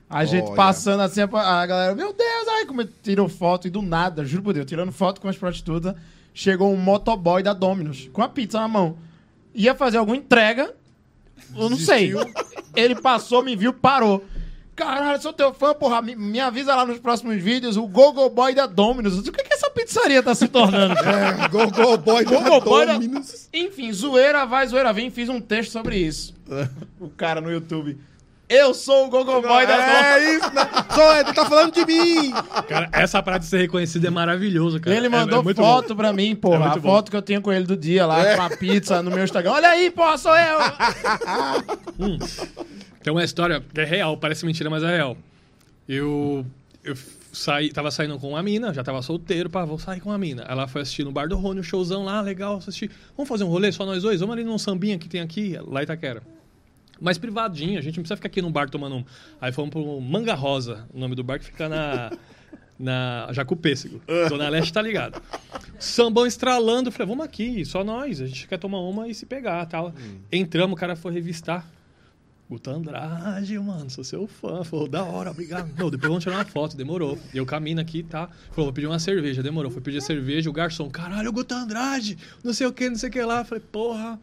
A 0.08 0.24
gente 0.24 0.46
Olha. 0.46 0.54
passando 0.54 1.00
assim, 1.00 1.22
a, 1.22 1.24
a 1.24 1.66
galera, 1.66 1.94
meu 1.94 2.12
Deus, 2.12 2.48
ai, 2.48 2.66
como 2.66 2.84
tirou 2.84 3.28
foto 3.28 3.66
e 3.66 3.70
do 3.70 3.80
nada, 3.80 4.24
juro 4.24 4.42
por 4.42 4.52
Deus, 4.52 4.66
tirando 4.66 4.92
foto 4.92 5.20
com 5.20 5.26
as 5.26 5.38
prostitutas, 5.38 5.94
chegou 6.34 6.72
um 6.72 6.76
motoboy 6.76 7.42
da 7.42 7.52
Dominus, 7.52 8.08
com 8.12 8.22
a 8.22 8.28
pizza 8.28 8.60
na 8.60 8.68
mão. 8.68 8.96
ia 9.54 9.74
fazer 9.74 9.98
alguma 9.98 10.16
entrega. 10.16 10.74
Eu 11.56 11.68
não 11.68 11.76
sei. 11.76 12.12
Ele 12.74 12.94
passou, 12.94 13.42
me 13.42 13.54
viu, 13.56 13.72
parou. 13.72 14.24
Caralho, 14.74 15.20
sou 15.20 15.32
teu 15.34 15.52
fã, 15.52 15.74
porra. 15.74 16.00
Me, 16.00 16.16
me 16.16 16.40
avisa 16.40 16.74
lá 16.74 16.86
nos 16.86 16.98
próximos 16.98 17.36
vídeos 17.42 17.76
o 17.76 17.86
Gogo 17.86 18.28
Boy 18.30 18.54
da 18.54 18.66
Dominus. 18.66 19.18
O 19.18 19.22
que, 19.22 19.42
que 19.42 19.52
essa 19.52 19.68
pizzaria 19.70 20.22
tá 20.22 20.34
se 20.34 20.48
tornando? 20.48 20.94
É, 21.04 21.48
boy, 21.48 22.24
da 22.24 22.60
boy 22.60 22.86
da- 22.86 22.92
Dominus. 22.94 23.48
Enfim, 23.52 23.92
zoeira 23.92 24.46
vai, 24.46 24.66
zoeira 24.66 24.92
vem. 24.92 25.10
Fiz 25.10 25.28
um 25.28 25.40
texto 25.40 25.72
sobre 25.72 25.96
isso. 25.98 26.34
o 26.98 27.10
cara 27.10 27.40
no 27.40 27.50
YouTube. 27.52 27.98
Eu 28.52 28.74
sou 28.74 29.06
o 29.06 29.10
Gogo 29.10 29.40
Boy 29.40 29.66
da 29.66 29.76
Dominus. 29.76 30.02
É 30.02 30.34
isso, 30.36 30.54
né? 30.54 30.62
Só 30.94 31.16
ele 31.20 31.32
tá 31.32 31.44
falando 31.46 31.72
de 31.72 31.86
mim. 31.86 32.32
Cara, 32.68 32.88
essa 32.92 33.22
parada 33.22 33.42
de 33.44 33.48
ser 33.50 33.58
reconhecido 33.58 34.06
é 34.06 34.10
maravilhoso, 34.10 34.80
cara. 34.80 34.96
Ele 34.96 35.06
É- 35.06 35.08
mandou 35.08 35.40
é 35.40 35.42
muito 35.42 35.56
foto 35.60 35.96
pra 35.96 36.12
mim, 36.12 36.34
porra. 36.36 36.66
É 36.66 36.68
a 36.68 36.76
bom. 36.76 36.80
foto 36.82 37.10
que 37.10 37.16
eu 37.16 37.22
tenho 37.22 37.40
com 37.40 37.52
ele 37.52 37.64
do 37.66 37.76
dia 37.76 38.06
lá, 38.06 38.36
com 38.36 38.42
a 38.42 38.50
pizza 38.50 39.02
no 39.02 39.10
meu 39.10 39.24
Instagram. 39.24 39.52
Olha 39.52 39.68
aí, 39.68 39.90
porra, 39.90 40.18
sou 40.18 40.36
eu! 40.36 40.58
bom. 41.96 42.18
Tem 43.02 43.12
uma 43.12 43.24
história 43.24 43.60
que 43.74 43.80
é 43.80 43.84
real, 43.84 44.16
parece 44.16 44.46
mentira, 44.46 44.70
mas 44.70 44.82
é 44.84 44.86
real. 44.96 45.16
Eu, 45.88 46.46
eu 46.84 46.94
saí, 47.32 47.72
tava 47.72 47.90
saindo 47.90 48.16
com 48.18 48.28
uma 48.30 48.42
mina, 48.42 48.72
já 48.72 48.84
tava 48.84 49.02
solteiro, 49.02 49.50
pá, 49.50 49.64
vou 49.64 49.78
sair 49.78 50.00
com 50.00 50.10
uma 50.10 50.18
mina. 50.18 50.44
Ela 50.48 50.68
foi 50.68 50.82
assistir 50.82 51.02
no 51.04 51.10
Bar 51.10 51.26
do 51.28 51.36
Rony, 51.36 51.58
o 51.60 51.64
showzão 51.64 52.04
lá, 52.04 52.20
legal, 52.20 52.58
assistir. 52.58 52.90
Vamos 53.16 53.28
fazer 53.28 53.42
um 53.42 53.48
rolê 53.48 53.72
só 53.72 53.84
nós 53.84 54.02
dois? 54.02 54.20
Vamos 54.20 54.34
ali 54.34 54.44
num 54.44 54.56
sambinha 54.58 54.96
que 54.98 55.08
tem 55.08 55.20
aqui, 55.20 55.58
lá 55.66 55.80
em 55.80 55.82
Itaquera. 55.82 56.22
Mais 57.00 57.18
privadinho, 57.18 57.78
a 57.78 57.82
gente 57.82 57.96
não 57.96 58.02
precisa 58.02 58.16
ficar 58.16 58.28
aqui 58.28 58.40
no 58.40 58.50
bar 58.50 58.68
tomando 58.70 58.96
um. 58.96 59.04
Aí 59.40 59.52
fomos 59.52 59.70
pro 59.70 60.00
Manga 60.00 60.34
Rosa, 60.34 60.86
o 60.92 60.98
nome 60.98 61.14
do 61.14 61.24
bar 61.24 61.38
que 61.38 61.46
fica 61.46 61.68
na. 61.68 62.10
Na 62.78 63.28
Jacupêssego. 63.30 64.00
Zona 64.28 64.48
Leste 64.48 64.72
tá 64.72 64.82
ligado. 64.82 65.22
Sambão 65.78 66.26
estralando. 66.26 66.88
eu 66.88 66.92
Falei, 66.92 67.06
vamos 67.06 67.24
aqui, 67.24 67.64
só 67.64 67.84
nós. 67.84 68.20
A 68.20 68.26
gente 68.26 68.48
quer 68.48 68.58
tomar 68.58 68.80
uma 68.80 69.06
e 69.06 69.14
se 69.14 69.24
pegar 69.24 69.64
tal. 69.66 69.94
Entramos, 70.32 70.74
o 70.74 70.76
cara 70.76 70.96
foi 70.96 71.12
revistar. 71.12 71.64
Guto 72.52 72.70
Andrade, 72.70 73.58
mano, 73.58 73.88
sou 73.88 74.04
seu 74.04 74.26
fã. 74.26 74.62
Falou, 74.64 74.88
da 74.88 75.02
hora, 75.04 75.30
obrigado. 75.30 75.68
Não, 75.78 75.90
depois 75.90 76.08
vamos 76.08 76.22
tirar 76.22 76.36
uma 76.36 76.44
foto, 76.44 76.76
demorou. 76.76 77.18
Eu 77.32 77.46
caminho 77.46 77.80
aqui, 77.80 78.02
tá? 78.02 78.28
Falou, 78.50 78.66
vou 78.66 78.72
pedir 78.72 78.86
uma 78.86 78.98
cerveja, 78.98 79.42
demorou. 79.42 79.70
Fui 79.70 79.80
pedir 79.80 80.02
cerveja, 80.02 80.50
o 80.50 80.52
garçom, 80.52 80.90
caralho, 80.90 81.32
Guto 81.32 81.54
Andrade, 81.54 82.18
não 82.42 82.52
sei 82.52 82.66
o 82.66 82.72
que, 82.72 82.90
não 82.90 82.96
sei 82.96 83.08
o 83.08 83.12
que 83.12 83.22
lá. 83.22 83.44
Falei, 83.44 83.62
porra. 83.72 84.18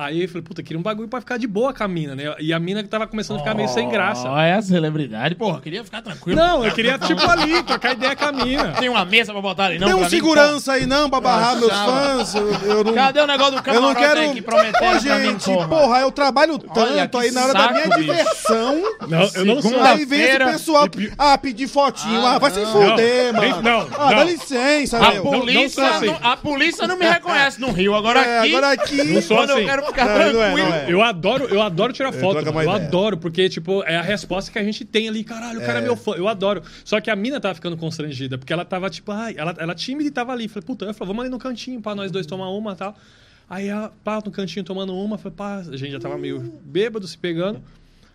Aí 0.00 0.22
eu 0.22 0.28
falei, 0.28 0.42
puta, 0.42 0.62
queria 0.62 0.78
um 0.78 0.82
bagulho 0.82 1.08
pra 1.08 1.18
ficar 1.20 1.38
de 1.38 1.48
boa 1.48 1.74
com 1.74 1.82
a 1.82 1.88
mina, 1.88 2.14
né? 2.14 2.22
E 2.38 2.52
a 2.52 2.60
mina 2.60 2.84
que 2.84 2.88
tava 2.88 3.04
começando 3.08 3.38
a 3.38 3.40
ficar 3.40 3.52
meio 3.52 3.68
sem 3.68 3.88
graça. 3.88 4.30
Olha 4.30 4.54
a 4.56 4.62
celebridade. 4.62 5.34
Porra, 5.34 5.60
queria 5.60 5.82
ficar 5.82 6.02
tranquilo. 6.02 6.38
Não, 6.40 6.64
eu 6.64 6.70
queria, 6.72 6.96
tipo, 7.00 7.20
ali, 7.28 7.60
trocar 7.64 7.94
ideia 7.94 8.14
com 8.14 8.24
a 8.26 8.30
mina. 8.30 8.74
Tem 8.78 8.88
uma 8.88 9.04
mesa 9.04 9.32
pra 9.32 9.42
botar 9.42 9.64
ali, 9.64 9.78
não? 9.80 9.88
Tem 9.88 9.96
um 9.96 9.98
pra 9.98 10.04
mim? 10.08 10.10
segurança 10.10 10.72
aí 10.74 10.86
não 10.86 11.10
pra 11.10 11.20
barrar 11.20 11.56
meus 11.56 11.72
fãs. 11.72 12.34
Eu, 12.36 12.48
eu 12.76 12.84
não... 12.84 12.94
Cadê 12.94 13.20
o 13.20 13.26
negócio 13.26 13.52
do 13.54 13.58
Eu 13.58 13.62
camarote 13.64 13.94
não 13.94 13.94
quero. 14.00 14.20
aí 14.20 14.30
que 14.34 14.40
prometeu 14.42 14.70
Ô, 14.88 14.90
pra 14.92 14.94
mim, 14.94 15.00
gente, 15.30 15.44
porra? 15.44 15.68
porra, 15.68 15.98
eu 15.98 16.12
trabalho 16.12 16.52
Olha, 16.52 17.08
tanto 17.08 17.18
que 17.18 17.24
aí 17.26 17.30
na 17.32 17.42
hora 17.42 17.52
da 17.54 17.72
minha 17.72 17.84
bicho. 17.88 17.98
diversão. 18.00 18.82
Não, 19.08 19.30
eu 19.34 19.44
não 19.44 19.60
sou. 19.62 19.82
Aí 19.82 20.04
vem 20.04 20.20
esse 20.22 20.38
pessoal. 20.38 20.88
Ah, 21.18 21.36
pedir 21.36 21.66
fotinho. 21.66 22.24
Ah, 22.24 22.38
vai 22.38 22.52
se 22.52 22.64
fuder, 22.66 23.32
Não, 23.32 23.40
mano. 23.40 23.62
não, 23.62 23.88
ah, 23.98 24.14
dá 24.14 24.22
licença, 24.22 24.98
A 24.98 25.10
meu. 25.12 25.22
polícia, 25.24 25.82
não 25.82 25.90
assim. 25.96 26.16
a 26.22 26.36
polícia 26.36 26.86
não 26.86 26.96
me 26.96 27.04
reconhece 27.04 27.60
no 27.60 27.72
Rio. 27.72 27.96
Agora 27.96 28.20
É, 28.20 28.38
aqui, 28.38 28.48
agora 28.54 28.70
aqui. 28.72 29.02
Não 29.02 29.22
sou 29.22 29.40
assim. 29.40 29.66
Não, 29.96 30.32
não 30.32 30.42
é, 30.42 30.50
não 30.52 30.74
é. 30.74 30.92
Eu 30.92 31.02
adoro, 31.02 31.44
eu 31.44 31.62
adoro 31.62 31.92
tirar 31.92 32.12
foto, 32.12 32.38
eu 32.44 32.50
ideia. 32.50 32.70
adoro, 32.72 33.16
porque, 33.16 33.48
tipo, 33.48 33.82
é 33.84 33.96
a 33.96 34.02
resposta 34.02 34.50
que 34.50 34.58
a 34.58 34.64
gente 34.64 34.84
tem 34.84 35.08
ali. 35.08 35.24
Caralho, 35.24 35.60
o 35.60 35.64
cara 35.64 35.78
é, 35.78 35.82
meu 35.82 35.96
fã. 35.96 36.12
Eu 36.12 36.28
adoro. 36.28 36.62
Só 36.84 37.00
que 37.00 37.10
a 37.10 37.16
mina 37.16 37.40
tava 37.40 37.54
ficando 37.54 37.76
constrangida, 37.76 38.38
porque 38.38 38.52
ela 38.52 38.64
tava, 38.64 38.88
tipo, 38.90 39.10
ai, 39.12 39.34
ela, 39.36 39.54
ela 39.58 39.74
tímida 39.74 40.08
e 40.08 40.12
tava 40.12 40.32
ali. 40.32 40.48
Falei, 40.48 40.66
puta, 40.66 40.84
eu 40.84 40.94
falei, 40.94 41.08
vamos 41.08 41.22
ali 41.22 41.30
no 41.30 41.38
cantinho 41.38 41.80
pra 41.80 41.94
nós 41.94 42.10
dois 42.10 42.26
tomar 42.26 42.48
uma 42.50 42.72
e 42.72 42.76
tal. 42.76 42.96
Aí 43.48 43.68
ela, 43.68 43.92
pá, 44.04 44.20
no 44.24 44.30
cantinho 44.30 44.64
tomando 44.64 44.94
uma, 44.94 45.16
falei, 45.16 45.34
pá, 45.36 45.56
a 45.56 45.76
gente 45.76 45.90
já 45.90 46.00
tava 46.00 46.18
meio 46.18 46.40
bêbado, 46.64 47.06
se 47.06 47.16
pegando. 47.16 47.62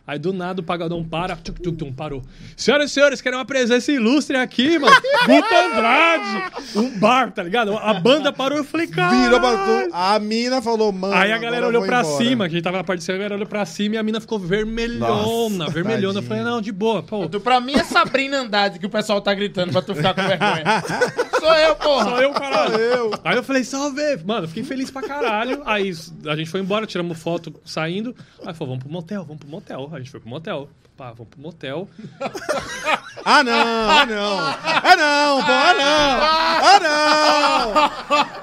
Aí 0.06 0.20
do 0.20 0.34
nada 0.34 0.60
o 0.60 0.64
pagadão 0.64 1.02
para, 1.02 1.34
tuc, 1.38 1.60
tuc, 1.62 1.78
tum, 1.78 1.94
parou. 1.94 2.22
Senhoras 2.58 2.92
e 2.92 2.94
senhores, 2.94 3.22
querem 3.22 3.40
uma 3.40 3.46
presença 3.46 3.90
ilustre 3.90 4.36
aqui, 4.36 4.78
mano. 4.78 4.94
Guto 5.26 5.56
Andrade. 5.56 6.52
Um 6.76 7.00
bar, 7.00 7.32
tá 7.32 7.42
ligado? 7.42 7.78
A 7.78 7.94
banda 7.94 8.34
parou, 8.34 8.58
eu 8.58 8.66
falei, 8.66 8.88
cara. 8.88 9.16
Virou 9.24 9.40
pra. 9.40 9.88
A 9.94 10.20
mina 10.20 10.62
falou, 10.62 10.92
mano. 10.92 11.14
Aí 11.14 11.32
a 11.32 11.38
galera 11.38 11.66
eu 11.66 11.70
olhou 11.70 11.86
pra 11.86 12.02
embora. 12.02 12.18
cima, 12.18 12.46
que 12.50 12.54
a 12.54 12.58
gente 12.58 12.64
tava 12.64 12.78
na 12.78 12.84
parte 12.84 13.00
de 13.00 13.06
cima, 13.06 13.16
a 13.16 13.18
galera 13.20 13.36
olhou 13.36 13.48
pra 13.48 13.66
cima 13.66 13.96
e 13.96 13.98
a 13.98 14.04
mina 14.04 14.20
ficou 14.20 14.38
vermelhona, 14.38 15.08
Nossa, 15.08 15.72
vermelhona. 15.72 16.20
Eu 16.20 16.22
tadinha. 16.24 16.28
falei, 16.28 16.44
não, 16.44 16.60
de 16.60 16.72
boa, 16.74 17.02
pô. 17.02 17.28
Tu, 17.30 17.40
Pra 17.40 17.62
mim 17.62 17.74
é 17.74 17.84
Sabrina 17.86 18.42
Andrade 18.42 18.80
que 18.80 18.86
o 18.86 18.90
pessoal 18.90 19.22
tá 19.22 19.34
gritando 19.34 19.72
pra 19.72 19.82
tu 19.82 19.96
ficar 19.96 20.14
com 20.14 20.22
vergonha. 20.22 20.64
Sou 21.40 21.54
eu, 21.56 21.76
porra. 21.78 22.04
Só 22.10 22.22
eu, 22.22 22.32
caralho. 22.34 22.76
eu. 22.76 23.12
Aí 23.24 23.36
eu 23.38 23.44
falei, 23.44 23.64
salve! 23.64 24.18
Mano, 24.26 24.44
eu 24.46 24.48
fiquei 24.48 24.64
feliz 24.64 24.90
pra 24.92 25.02
caralho. 25.02 25.62
Aí 25.66 25.92
a 26.28 26.36
gente 26.36 26.50
foi 26.50 26.60
embora, 26.62 26.86
tiramos 26.86 27.18
foto 27.18 27.54
saindo. 27.66 28.14
Aí 28.46 28.54
falou, 28.54 28.74
vamos 28.74 28.84
pro 28.84 28.92
motel, 28.92 29.24
vamos 29.24 29.40
pro 29.40 29.50
motel. 29.50 29.93
A 29.94 30.00
gente 30.00 30.10
foi 30.10 30.20
pro 30.20 30.30
motel. 30.30 30.70
Pá, 30.98 31.12
vamos 31.12 31.28
pro 31.30 31.42
motel. 31.42 31.88
Ah, 33.26 33.42
não, 33.42 33.54
ah, 33.54 34.06
não. 34.06 34.38
Ah, 34.38 34.96
não, 34.98 35.44
pô, 35.46 35.52
ah, 35.52 35.74
não. 35.78 36.22
Ah, 36.68 36.80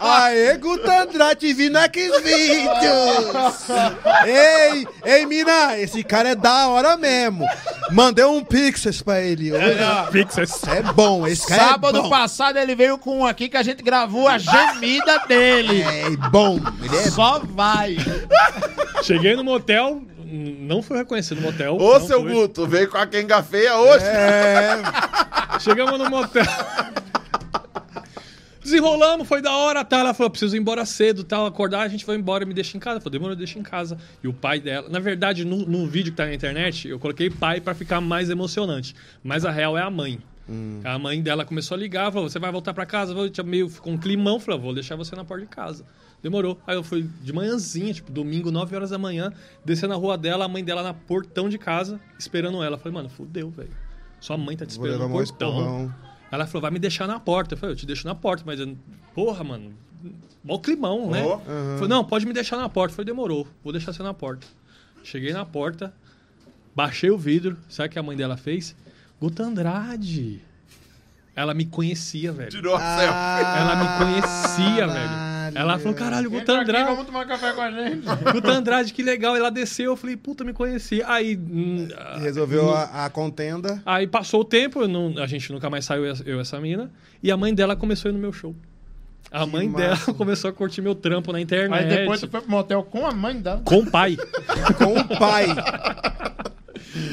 não. 0.01 0.09
Aê, 0.09 0.59
Andrade, 1.03 1.53
vi 1.53 1.69
naqueles 1.69 2.23
vídeos. 2.23 3.69
Ei, 4.25 4.87
ei, 5.05 5.27
mina, 5.27 5.79
esse 5.79 6.03
cara 6.03 6.31
é 6.31 6.35
da 6.35 6.69
hora 6.69 6.97
mesmo. 6.97 7.45
Mandei 7.91 8.25
um 8.25 8.43
pixels 8.43 9.03
pra 9.03 9.21
ele. 9.21 9.53
hoje. 9.53 9.77
Pixels. 10.13 10.63
É 10.65 10.83
bom, 10.83 11.27
esse 11.27 11.47
cara 11.47 11.73
Sábado 11.73 11.99
é 11.99 12.03
bom. 12.03 12.09
passado 12.09 12.57
ele 12.59 12.75
veio 12.75 12.97
com 12.97 13.19
um 13.19 13.27
aqui 13.27 13.51
que 13.51 13.57
a 13.59 13.63
gente 13.63 13.83
gravou 13.83 14.29
a 14.29 14.39
gemida 14.39 15.19
dele. 15.29 15.83
É 15.83 16.11
bom, 16.31 16.59
ele 16.83 16.97
é 16.97 17.11
Só 17.11 17.41
vai. 17.41 17.99
Cheguei 19.03 19.37
no 19.37 19.45
motel, 19.45 20.03
não 20.31 20.83
fui 20.83 20.97
reconhecido 20.97 21.41
no 21.41 21.51
motel. 21.51 21.77
Ô, 21.77 22.01
seu 22.01 22.23
fui. 22.23 22.33
Guto, 22.33 22.67
veio 22.67 22.89
com 22.89 22.97
a 22.99 23.07
quenga 23.07 23.43
feia 23.43 23.77
hoje. 23.77 24.05
É, 24.05 24.81
Chegamos 25.61 25.99
no 25.99 26.09
motel. 26.09 26.45
Desenrolamos, 28.63 29.27
foi 29.27 29.41
da 29.41 29.57
hora, 29.57 29.85
tá? 29.85 29.99
Ela 29.99 30.15
falou, 30.15 30.31
preciso 30.31 30.55
ir 30.55 30.61
embora 30.61 30.85
cedo, 30.85 31.25
tal, 31.25 31.47
acordar, 31.47 31.81
a 31.81 31.89
gente 31.89 32.05
foi 32.05 32.15
embora, 32.17 32.45
me 32.45 32.55
deixa 32.55 32.77
em 32.77 32.81
casa. 32.81 33.01
Falei, 33.01 33.19
demorou, 33.19 33.35
deixa 33.35 33.59
em 33.59 33.63
casa. 33.63 33.97
E 34.23 34.29
o 34.29 34.33
pai 34.33 34.61
dela, 34.61 34.89
na 34.89 35.01
verdade, 35.01 35.45
no, 35.45 35.67
no 35.67 35.87
vídeo 35.87 36.13
que 36.13 36.17
tá 36.17 36.27
na 36.27 36.35
internet, 36.35 36.87
eu 36.87 36.99
coloquei 36.99 37.31
pai 37.31 37.61
pra 37.61 37.75
ficar 37.75 38.01
mais 38.01 38.31
emocionante. 38.31 38.95
Mas 39.25 39.45
a 39.45 39.51
real 39.51 39.77
é 39.77 39.83
a 39.83 39.91
mãe. 39.91 40.21
A 40.85 40.99
mãe 40.99 41.23
dela 41.23 41.45
começou 41.45 41.77
a 41.77 41.79
ligar, 41.79 42.11
falou, 42.13 42.29
você 42.29 42.39
vai 42.39 42.51
voltar 42.51 42.75
pra 42.75 42.85
casa? 42.85 43.15
Eu 43.15 43.45
meio, 43.45 43.69
ficou 43.69 43.93
um 43.93 43.97
climão, 43.97 44.41
falou, 44.41 44.61
vou 44.61 44.75
deixar 44.75 44.97
você 44.97 45.15
na 45.15 45.25
porta 45.25 45.45
de 45.45 45.51
casa. 45.51 45.85
Demorou. 46.23 46.61
Aí 46.67 46.77
eu 46.77 46.83
fui 46.83 47.09
de 47.23 47.33
manhãzinha, 47.33 47.95
tipo, 47.95 48.13
domingo, 48.13 48.51
9 48.51 48.77
horas 48.77 48.91
da 48.91 48.99
manhã, 48.99 49.33
descer 49.65 49.89
na 49.89 49.95
rua 49.95 50.19
dela, 50.19 50.45
a 50.45 50.49
mãe 50.49 50.63
dela 50.63 50.83
na 50.83 50.93
portão 50.93 51.49
de 51.49 51.57
casa, 51.59 51.99
esperando 52.19 52.63
ela. 52.63 52.77
Eu 52.77 52.79
falei, 52.79 52.93
mano, 52.95 53.09
fudeu, 53.09 53.51
velho. 53.51 53.71
Sua 54.21 54.37
mãe 54.37 54.57
tá 54.57 54.67
te 54.67 54.71
esperando 54.71 55.01
no 55.01 55.09
portão. 55.09 55.23
esporrão. 55.23 55.95
Ela 56.31 56.47
falou, 56.47 56.63
vai 56.63 56.71
me 56.71 56.79
deixar 56.79 57.07
na 57.07 57.19
porta. 57.19 57.55
Eu 57.55 57.59
falei, 57.59 57.73
eu 57.75 57.77
te 57.79 57.87
deixo 57.87 58.07
na 58.07 58.15
porta, 58.15 58.43
mas... 58.47 58.61
Eu... 58.61 58.77
Porra, 59.15 59.43
mano. 59.43 59.73
Mó 60.45 60.59
climão, 60.59 61.11
né? 61.11 61.23
Falei, 61.75 61.89
não, 61.89 62.05
pode 62.05 62.27
me 62.27 62.33
deixar 62.33 62.57
na 62.57 62.69
porta. 62.69 62.93
Eu 62.93 62.97
falei, 62.97 63.07
demorou. 63.07 63.49
Vou 63.65 63.73
deixar 63.73 63.93
você 63.93 64.03
na 64.03 64.15
porta. 64.15 64.47
Cheguei 65.03 65.33
na 65.33 65.45
porta, 65.47 65.93
baixei 66.75 67.11
o 67.11 67.17
vidro. 67.19 67.57
Sabe 67.69 67.89
o 67.89 67.93
que 67.93 67.99
a 67.99 68.03
mãe 68.03 68.17
dela 68.17 68.37
fez? 68.37 68.77
Guto 69.21 69.43
Andrade. 69.43 70.41
Ela 71.35 71.55
me 71.55 71.65
conhecia, 71.65 72.33
velho. 72.33 72.51
Tirou 72.51 72.77
a 72.77 72.81
Ah. 72.81 73.59
Ela 73.59 73.77
me 73.77 74.05
conhecia, 74.05 74.87
velho. 74.87 75.30
Ela 75.55 75.79
falou, 75.79 75.95
caralho, 75.95 76.31
Guto 76.31 76.43
Entra 76.43 76.55
aqui, 76.61 76.71
Andrade. 76.71 76.91
vamos 76.91 77.07
tomar 77.07 77.27
café 77.27 77.53
com 77.53 77.61
a 77.61 77.71
gente. 77.71 78.07
Guto 78.33 78.49
Andrade, 78.51 78.93
que 78.93 79.03
legal. 79.03 79.37
Ela 79.37 79.51
desceu, 79.51 79.93
eu 79.93 79.97
falei, 79.97 80.17
puta, 80.17 80.45
me 80.45 80.53
conhecia. 80.53 81.05
Aí... 81.09 81.37
hum, 81.37 81.89
Resolveu 82.19 82.71
a, 82.75 83.07
a 83.07 83.11
contenda. 83.11 83.83
Aí 83.87 84.07
passou 84.07 84.41
o 84.41 84.45
tempo, 84.45 84.87
não- 84.89 85.15
a 85.23 85.27
gente 85.27 85.53
nunca 85.53 85.69
mais 85.71 85.85
saiu, 85.85 86.05
eu 86.25 86.39
e 86.39 86.41
essa 86.41 86.61
mina. 86.61 86.91
E 87.23 87.31
a 87.31 87.37
mãe 87.37 87.55
dela 87.55 87.75
começou 87.77 88.09
a 88.09 88.13
ir 88.13 88.15
no 88.15 88.21
meu 88.21 88.33
show. 88.33 88.55
A 89.31 89.45
Que 89.45 89.51
mãe 89.53 89.69
massa. 89.69 90.07
dela 90.07 90.15
começou 90.19 90.51
a 90.51 90.53
curtir 90.53 90.83
meu 90.83 90.95
trampo 90.95 91.33
na 91.33 91.41
internet. 91.41 91.83
Aí 91.85 91.89
depois 91.89 92.21
tu 92.21 92.29
foi 92.29 92.41
pro 92.41 92.51
motel 92.51 92.83
com 92.83 93.07
a 93.07 93.13
mãe 93.13 93.41
dela. 93.41 93.63
Com 93.65 93.79
o 93.79 93.91
pai. 93.91 94.17
Com 94.77 94.95
o 94.99 95.19
pai. 95.19 95.47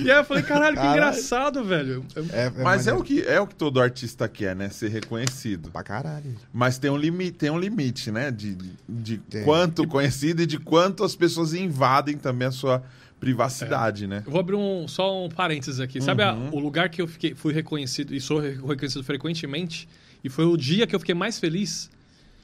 e 0.04 0.10
aí 0.12 0.18
eu 0.18 0.24
falei, 0.24 0.44
caralho, 0.44 0.76
que 0.76 0.82
Caralho. 0.82 0.98
engraçado, 0.98 1.64
velho. 1.64 2.06
Eu- 2.16 2.26
É, 2.32 2.50
Mas 2.64 2.88
é 2.88 2.94
o, 2.94 3.04
que, 3.04 3.22
é 3.22 3.40
o 3.40 3.48
que 3.48 3.56
todo 3.56 3.80
artista 3.80 4.28
quer, 4.28 4.56
né? 4.56 4.70
Ser 4.70 4.90
reconhecido. 4.90 5.70
Pra 5.72 5.84
caralho. 5.84 6.36
Mas 6.54 6.78
tem 6.78 6.90
um 6.92 6.98
limite, 6.98 7.32
tem 7.34 7.50
um 7.50 7.60
limite, 7.60 8.12
né? 8.12 8.32
De, 8.32 8.56
de, 8.56 8.72
de 8.88 9.18
Tem. 9.18 9.44
quanto 9.44 9.88
conhecido 9.88 10.42
e 10.42 10.46
de 10.46 10.58
quanto 10.60 11.04
as 11.04 11.16
pessoas 11.16 11.54
invadem 11.54 12.18
também 12.18 12.48
a 12.48 12.52
sua 12.52 12.84
privacidade, 13.20 14.08
né? 14.08 14.24
Eu 14.26 14.32
vou 14.32 14.40
abrir 14.40 14.56
um, 14.56 14.88
só 14.88 15.26
um 15.26 15.30
parênteses 15.30 15.80
aqui. 15.80 16.00
Sabe 16.02 16.24
a- 16.24 16.34
Uhum. 16.34 16.50
o 16.54 16.60
lugar 16.60 16.90
que 16.90 17.02
eu 17.02 17.08
fiquei, 17.08 17.34
fui 17.36 17.54
reconhecido 17.54 18.14
e 18.14 18.22
sou 18.22 18.40
re- 18.40 18.52
reconhecido 18.66 19.04
frequentemente? 19.04 19.88
E 20.24 20.30
foi 20.30 20.46
o 20.46 20.56
dia 20.56 20.88
que 20.88 20.96
eu 20.96 21.00
fiquei 21.00 21.16
mais 21.16 21.40
feliz? 21.40 21.90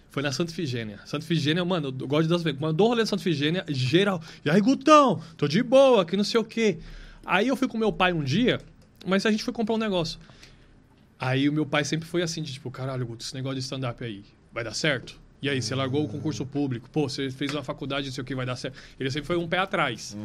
Foi 0.09 0.21
na 0.21 0.31
Santa 0.31 0.51
Ifigênia. 0.51 0.99
Santa 1.05 1.25
Ifigênia, 1.25 1.63
mano, 1.65 1.87
eu 1.99 2.07
gosto 2.07 2.23
de 2.23 2.27
Deus 2.29 2.43
ver. 2.43 2.53
Quando 2.55 2.71
eu 2.71 2.73
dou 2.73 2.87
rolê 2.89 3.01
na 3.01 3.05
Santa 3.07 3.21
Ifigênia, 3.21 3.65
geral. 3.67 4.21
E 4.45 4.49
aí, 4.49 4.61
Gutão, 4.61 5.19
tô 5.37 5.47
de 5.47 5.63
boa, 5.63 6.05
que 6.05 6.15
não 6.15 6.23
sei 6.23 6.39
o 6.39 6.43
quê. 6.43 6.77
Aí 7.25 7.47
eu 7.47 7.55
fui 7.55 7.67
com 7.67 7.77
meu 7.77 7.91
pai 7.91 8.13
um 8.13 8.23
dia, 8.23 8.59
mas 9.05 9.25
a 9.25 9.31
gente 9.31 9.43
foi 9.43 9.53
comprar 9.53 9.75
um 9.75 9.79
negócio. 9.79 10.19
Aí 11.19 11.47
o 11.47 11.53
meu 11.53 11.65
pai 11.65 11.85
sempre 11.85 12.07
foi 12.07 12.21
assim, 12.21 12.41
de 12.41 12.53
tipo, 12.53 12.69
caralho, 12.69 13.05
Guto, 13.05 13.23
esse 13.23 13.33
negócio 13.33 13.55
de 13.55 13.61
stand-up 13.61 14.03
aí, 14.03 14.23
vai 14.51 14.63
dar 14.63 14.73
certo? 14.73 15.21
E 15.41 15.49
aí, 15.49 15.61
você 15.61 15.75
largou 15.75 16.05
o 16.05 16.07
concurso 16.07 16.45
público, 16.45 16.89
pô, 16.89 17.09
você 17.09 17.29
fez 17.29 17.53
uma 17.53 17.61
faculdade, 17.61 18.07
não 18.07 18.13
sei 18.13 18.21
o 18.21 18.25
que 18.25 18.33
vai 18.33 18.45
dar 18.45 18.55
certo. 18.55 18.79
Ele 18.97 19.11
sempre 19.11 19.27
foi 19.27 19.35
um 19.35 19.45
pé 19.45 19.57
atrás. 19.57 20.15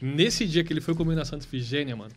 Nesse 0.00 0.46
dia 0.46 0.62
que 0.62 0.72
ele 0.72 0.80
foi 0.80 0.94
comigo 0.94 1.16
na 1.16 1.24
Santa 1.24 1.44
Efigênia, 1.44 1.96
mano, 1.96 2.12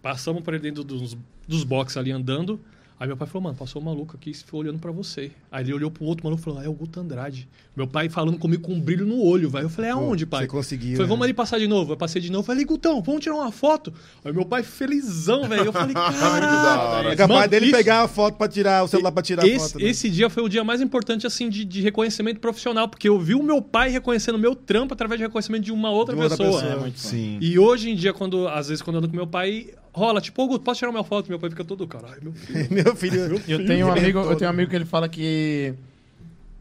passamos 0.00 0.40
por 0.42 0.54
ele 0.54 0.62
dentro 0.62 0.84
dos, 0.84 1.16
dos 1.48 1.64
boxes 1.64 1.96
ali 1.96 2.12
andando. 2.12 2.60
Aí 3.00 3.06
meu 3.06 3.16
pai 3.16 3.26
falou, 3.26 3.44
mano, 3.44 3.56
passou 3.56 3.80
um 3.80 3.84
maluco 3.86 4.14
aqui 4.14 4.34
ficou 4.34 4.60
olhando 4.60 4.78
pra 4.78 4.92
você. 4.92 5.30
Aí 5.50 5.64
ele 5.64 5.72
olhou 5.72 5.90
pro 5.90 6.04
outro 6.04 6.22
maluco 6.22 6.42
e 6.42 6.44
falou, 6.44 6.60
ah, 6.60 6.64
é 6.64 6.68
o 6.68 6.72
Guto 6.74 7.00
Andrade. 7.00 7.48
Meu 7.74 7.86
pai 7.86 8.10
falando 8.10 8.36
comigo 8.38 8.62
com 8.62 8.74
um 8.74 8.80
brilho 8.80 9.06
no 9.06 9.22
olho, 9.24 9.48
velho. 9.48 9.64
Eu 9.64 9.70
falei, 9.70 9.90
aonde, 9.90 10.26
pai? 10.26 10.42
você 10.42 10.48
conseguiu, 10.48 10.90
Falei, 10.92 11.02
né? 11.04 11.08
vamos 11.08 11.24
ali 11.24 11.32
passar 11.32 11.58
de 11.58 11.66
novo. 11.66 11.94
Eu 11.94 11.96
passei 11.96 12.20
de 12.20 12.30
novo. 12.30 12.44
Falei, 12.44 12.62
Gutão, 12.62 13.00
vamos 13.00 13.22
tirar 13.22 13.36
uma 13.36 13.50
foto? 13.50 13.90
Aí 14.22 14.30
meu 14.34 14.44
pai 14.44 14.62
felizão, 14.62 15.48
velho. 15.48 15.64
Eu 15.64 15.72
falei, 15.72 15.94
da 15.94 16.02
hora. 16.02 16.10
caralho. 16.10 17.08
É 17.08 17.16
capaz 17.16 17.40
Mano, 17.40 17.50
dele 17.50 17.66
isso- 17.68 17.76
pegar 17.76 18.02
a 18.02 18.08
foto 18.08 18.36
pra 18.36 18.46
tirar, 18.48 18.84
o 18.84 18.88
celular 18.88 19.12
pra 19.12 19.22
tirar 19.22 19.44
a 19.44 19.48
esse, 19.48 19.72
foto. 19.72 19.82
né? 19.82 19.88
esse 19.88 20.10
dia 20.10 20.28
foi 20.28 20.42
o 20.42 20.48
dia 20.48 20.62
mais 20.62 20.82
importante, 20.82 21.26
assim, 21.26 21.48
de, 21.48 21.64
de 21.64 21.80
reconhecimento 21.80 22.38
profissional, 22.38 22.86
porque 22.86 23.08
eu 23.08 23.18
vi 23.18 23.34
o 23.34 23.42
meu 23.42 23.62
pai 23.62 23.88
reconhecendo 23.88 24.34
o 24.34 24.38
meu 24.38 24.54
trampo 24.54 24.92
através 24.92 25.18
de 25.18 25.24
reconhecimento 25.24 25.64
de 25.64 25.72
uma 25.72 25.90
outra 25.90 26.14
De 26.14 26.20
outra 26.20 26.36
pessoa. 26.36 26.62
pessoa. 26.62 26.86
É. 26.88 26.92
Sim. 26.96 27.38
E 27.40 27.58
hoje 27.58 27.88
em 27.88 27.94
dia, 27.94 28.12
quando, 28.12 28.46
às 28.46 28.68
vezes, 28.68 28.82
quando 28.82 28.96
eu 28.96 28.98
ando 28.98 29.08
com 29.08 29.16
meu 29.16 29.26
pai, 29.26 29.68
rola, 29.92 30.20
tipo, 30.20 30.46
Guto, 30.46 30.64
posso 30.64 30.78
tirar 30.78 30.90
uma 30.90 31.04
foto? 31.04 31.28
Meu 31.28 31.38
pai 31.38 31.50
fica 31.50 31.64
todo, 31.64 31.86
caralho, 31.86 32.20
meu 32.22 32.32
filho. 32.32 32.68
Meu 32.72 32.96
filho. 32.96 33.42
Eu 33.48 33.66
tenho 33.66 33.88
um 33.88 33.92
Filho 33.92 34.04
amigo, 34.04 34.18
eu 34.20 34.36
tenho 34.36 34.50
um 34.50 34.54
amigo 34.54 34.70
que 34.70 34.76
ele 34.76 34.84
fala 34.84 35.08
que 35.08 35.74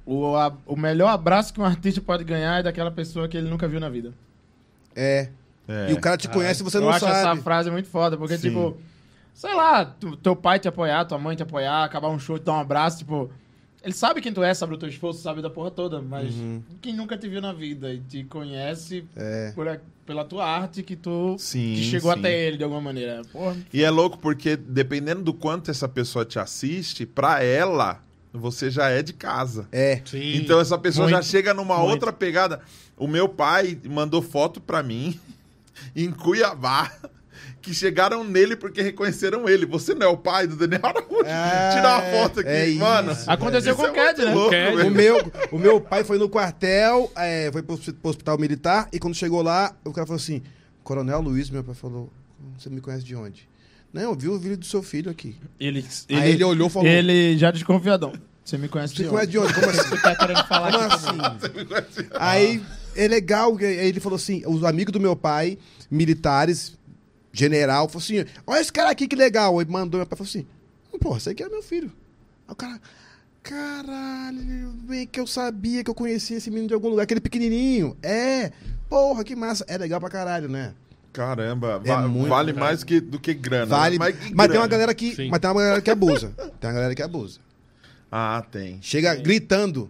o, 0.06 0.36
a- 0.36 0.54
o 0.66 0.76
melhor 0.76 1.10
abraço 1.10 1.54
que 1.54 1.60
um 1.62 1.66
artista 1.66 2.02
pode 2.02 2.24
ganhar 2.24 2.60
é 2.60 2.64
daquela 2.64 2.90
pessoa 2.92 3.28
que 3.28 3.38
ele 3.38 3.50
nunca 3.50 3.68
viu 3.68 3.80
na 3.80 3.90
vida. 3.90 4.14
É. 4.96 5.30
É. 5.68 5.92
E 5.92 5.94
o 5.94 6.02
cara 6.02 6.18
te 6.18 6.28
conhece 6.28 6.62
e 6.62 6.64
você 6.64 6.78
eu 6.78 6.82
não 6.82 6.90
acho 6.90 7.06
essa 7.06 7.22
sabe. 7.22 7.42
frase 7.42 7.70
muito 7.70 7.88
foda, 7.88 8.18
porque, 8.18 8.36
Sim. 8.38 8.50
tipo, 8.50 8.76
sei 9.36 9.54
lá, 9.54 9.86
tu- 9.86 10.18
teu 10.18 10.36
pai 10.36 10.58
te 10.60 10.68
apoiar, 10.68 11.06
tua 11.06 11.20
mãe 11.20 11.36
te 11.36 11.44
apoiar, 11.44 11.84
acabar 11.84 12.10
um 12.10 12.18
show 12.18 12.38
e 12.38 12.40
te 12.40 12.46
dar 12.46 12.54
um 12.54 12.60
abraço, 12.60 12.98
tipo. 13.00 13.30
Ele 13.84 13.94
sabe 13.94 14.20
quem 14.20 14.34
tu 14.34 14.44
é, 14.44 14.54
sabe 14.54 14.74
o 14.74 14.78
teu 14.78 14.90
esforço, 14.90 15.22
sabe 15.22 15.42
da 15.42 15.50
porra 15.50 15.72
toda, 15.72 16.02
mas 16.02 16.34
quem 16.82 16.94
nunca 16.94 17.16
te 17.18 17.30
viu 17.30 17.40
na 17.40 17.54
vida 17.54 17.94
e 17.94 18.00
te 18.00 18.24
conhece 18.26 19.06
É. 19.16 19.52
por 19.56 19.70
a- 19.70 19.80
pela 20.10 20.26
tua 20.26 20.44
arte 20.44 20.82
que 20.82 20.96
tu 20.96 21.36
Sim, 21.38 21.76
que 21.76 21.84
chegou 21.84 22.12
sim. 22.12 22.18
até 22.18 22.48
ele 22.48 22.58
de 22.58 22.64
alguma 22.64 22.82
maneira. 22.82 23.22
Porra, 23.32 23.56
E 23.72 23.84
é 23.84 23.92
louco 23.92 24.18
porque 24.18 24.56
dependendo 24.56 25.22
do 25.22 25.36
quanto 25.36 25.70
essa 25.70 25.88
pessoa 25.88 26.26
te 26.26 26.40
assiste, 26.40 27.06
pra 27.06 27.44
ela, 27.44 28.02
você 28.34 28.72
já 28.72 28.90
é 28.90 29.04
de 29.04 29.14
casa. 29.14 29.68
É. 29.72 30.02
Sim. 30.04 30.38
Então 30.38 30.60
essa 30.60 30.80
pessoa 30.80 31.08
já 31.08 31.18
Muito, 31.18 31.28
chega 31.30 31.54
numa 31.54 31.78
muito. 31.78 31.92
outra 31.92 32.12
pegada. 32.12 32.60
O 32.98 33.08
meu 33.08 33.30
pai 33.30 33.78
mandou 33.88 34.20
foto 34.24 34.60
pra 34.60 34.82
mim 34.82 35.20
em 35.96 36.10
Cuiabá. 36.12 36.92
Que 37.62 37.74
chegaram 37.74 38.24
nele 38.24 38.56
porque 38.56 38.82
reconheceram 38.82 39.48
ele. 39.50 39.66
Você 39.66 39.94
não 39.94 40.08
é 40.08 40.10
o 40.10 40.18
pai 40.18 40.48
do 40.48 40.56
Daniel 40.56 40.82
Araújo? 40.86 41.24
Tirar 41.24 42.02
uma 42.02 42.12
foto 42.12 42.40
aqui, 42.40 42.50
é 42.50 42.68
mano. 42.76 43.12
isso. 43.12 43.30
Aconteceu 43.30 43.74
Isso 43.74 43.82
com 43.82 43.88
é 43.88 43.92
o 43.92 43.94
Ked, 43.94 44.26
muito 44.26 44.52
né? 44.52 44.72
louco. 44.72 44.88
O 44.88 44.90
meu, 44.92 45.32
o 45.52 45.60
meu 45.60 45.82
pai 45.82 46.04
foi 46.04 46.18
no 46.18 46.30
quartel, 46.30 47.12
é, 47.16 47.50
foi 47.52 47.62
pro, 47.62 47.78
pro 47.78 48.10
hospital 48.10 48.38
militar, 48.38 48.88
e 48.94 49.00
quando 49.00 49.14
chegou 49.16 49.42
lá, 49.42 49.76
o 49.84 49.92
cara 49.92 50.08
falou 50.08 50.18
assim: 50.20 50.42
Coronel 50.84 51.22
Luiz, 51.22 51.50
meu 51.50 51.64
pai 51.64 51.76
falou: 51.76 52.12
Você 52.58 52.70
me 52.70 52.80
conhece 52.82 53.04
de 53.04 53.16
onde? 53.16 53.48
Não, 53.92 54.04
eu 54.04 54.16
vi 54.16 54.28
o 54.30 54.38
vídeo 54.40 54.58
do 54.58 54.66
seu 54.66 54.82
filho 54.84 55.10
aqui. 55.12 55.36
Ele, 55.60 55.86
Aí 56.10 56.32
ele 56.32 56.44
olhou 56.44 56.68
e 56.68 56.72
falou: 56.72 56.88
Ele 56.88 57.38
já 57.38 57.52
desconfiadão. 57.52 58.14
Você 58.46 58.58
me 58.58 58.68
conhece 58.68 58.96
Você 58.96 59.04
de 59.04 59.10
me 59.10 59.10
conhece 59.10 59.28
onde? 59.28 59.32
de 59.32 59.38
onde? 59.40 59.54
Como 59.54 59.70
assim? 59.70 59.90
Você 59.90 60.02
tá 60.02 60.16
querendo 60.16 60.48
falar 60.48 60.72
Como 60.72 60.84
aqui 60.86 61.76
assim? 61.76 62.08
Aí 62.18 62.64
é 62.96 63.08
legal, 63.08 63.56
aí 63.60 63.88
ele 63.88 64.00
falou 64.00 64.16
assim: 64.16 64.42
os 64.48 64.64
amigos 64.64 64.92
do 64.92 65.00
meu 65.00 65.16
pai, 65.16 65.58
militares, 65.92 66.78
general, 67.32 67.88
falou 67.88 68.02
assim: 68.04 68.26
olha 68.48 68.62
esse 68.62 68.72
cara 68.74 68.90
aqui 68.90 69.08
que 69.08 69.16
legal. 69.16 69.58
Aí 69.60 69.66
mandou 69.66 70.00
meu 70.00 70.08
pai 70.08 70.18
falou 70.18 70.30
assim: 70.30 70.46
pô, 71.00 71.16
esse 71.18 71.30
aqui 71.30 71.44
é 71.44 71.50
meu 71.50 71.62
filho. 71.64 71.92
Aí 72.48 72.54
o 72.54 72.56
cara. 72.56 72.80
Caralho, 73.42 74.72
bem 74.84 75.08
que 75.08 75.20
eu 75.20 75.26
sabia 75.26 75.84
que 75.84 75.90
eu 75.90 75.96
conhecia 75.96 76.38
esse 76.38 76.50
menino 76.50 76.68
de 76.68 76.74
algum 76.74 76.90
lugar, 76.90 77.04
aquele 77.04 77.22
pequenininho. 77.22 77.98
É, 78.04 78.52
porra, 78.90 79.24
que 79.24 79.36
massa. 79.36 79.66
É 79.68 79.78
legal 79.78 80.00
pra 80.00 80.10
caralho, 80.10 80.48
né? 80.50 80.74
Caramba, 81.12 81.82
É 81.84 81.88
va- 81.88 82.08
muito, 82.08 82.30
vale 82.30 82.54
cara. 82.54 82.66
mais 82.66 82.84
que, 82.84 83.00
do 83.02 83.20
que 83.20 83.34
grana. 83.34 83.66
Vale. 83.66 83.98
Mas, 83.98 84.14
Mas, 84.16 84.24
que 84.24 84.30
tem 84.30 84.38
uma 84.40 84.48
grana? 84.48 84.68
galera 84.68 84.94
que, 84.94 85.16
Sim. 85.16 85.30
mas 85.30 85.40
tem 85.40 85.50
uma 85.50 85.60
galera 85.62 85.82
que 85.82 85.90
abusa. 85.90 86.34
Tem 86.60 86.70
uma 86.70 86.74
galera 86.74 86.94
que 86.96 87.02
abusa. 87.02 87.40
Ah, 88.12 88.46
tem. 88.52 88.78
Chega 88.82 89.16
gritando. 89.16 89.90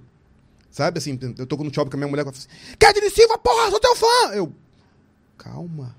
Sabe 0.71 0.99
assim, 0.99 1.19
eu 1.37 1.45
tô 1.45 1.57
no 1.57 1.73
shopping 1.73 1.89
com 1.89 1.97
a 1.97 1.99
minha 1.99 2.07
mulher, 2.09 2.21
ela 2.21 2.31
fala 2.31 2.45
assim: 2.45 2.75
Kedney 2.77 3.09
Silva, 3.09 3.37
porra, 3.37 3.69
sou 3.71 3.79
teu 3.79 3.95
fã! 3.95 4.31
Eu. 4.33 4.53
Calma. 5.37 5.95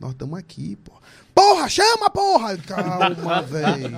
Nós 0.00 0.12
estamos 0.12 0.38
aqui, 0.38 0.76
porra. 0.76 0.98
Porra, 1.34 1.68
chama, 1.68 2.08
porra! 2.10 2.56
Calma, 2.56 3.42
velho. 3.44 3.92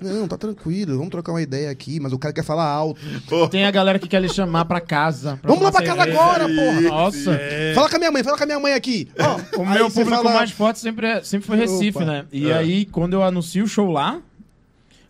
Não, 0.00 0.28
tá 0.28 0.38
tranquilo, 0.38 0.94
vamos 0.96 1.10
trocar 1.10 1.32
uma 1.32 1.42
ideia 1.42 1.68
aqui, 1.70 1.98
mas 2.00 2.12
o 2.12 2.18
cara 2.18 2.32
quer 2.32 2.44
falar 2.44 2.64
alto. 2.64 3.00
Tem 3.50 3.66
a 3.66 3.70
galera 3.70 3.98
que 3.98 4.06
quer 4.08 4.22
lhe 4.22 4.28
chamar 4.28 4.64
pra 4.66 4.80
casa. 4.80 5.38
Vamos 5.42 5.62
lá 5.62 5.72
pra 5.72 5.82
casa 5.84 6.04
cerveja. 6.04 6.20
agora, 6.20 6.48
porra! 6.48 6.80
Nossa. 6.80 7.40
Fala 7.74 7.88
com 7.90 7.96
a 7.96 7.98
minha 7.98 8.12
mãe, 8.12 8.22
fala 8.24 8.36
com 8.36 8.42
a 8.44 8.46
minha 8.46 8.60
mãe 8.60 8.72
aqui. 8.72 9.08
Ó, 9.18 9.60
O 9.60 9.66
meu 9.66 9.90
público 9.90 10.10
fala- 10.22 10.32
mais 10.32 10.50
forte 10.52 10.78
sempre, 10.78 11.06
é- 11.08 11.22
sempre 11.24 11.46
foi 11.46 11.56
Recife, 11.56 11.98
Opa. 11.98 12.06
né? 12.06 12.24
E 12.32 12.50
aí, 12.52 12.84
quando 12.86 13.14
eu 13.14 13.22
anuncio 13.24 13.64
o 13.64 13.68
show 13.68 13.90
lá. 13.90 14.20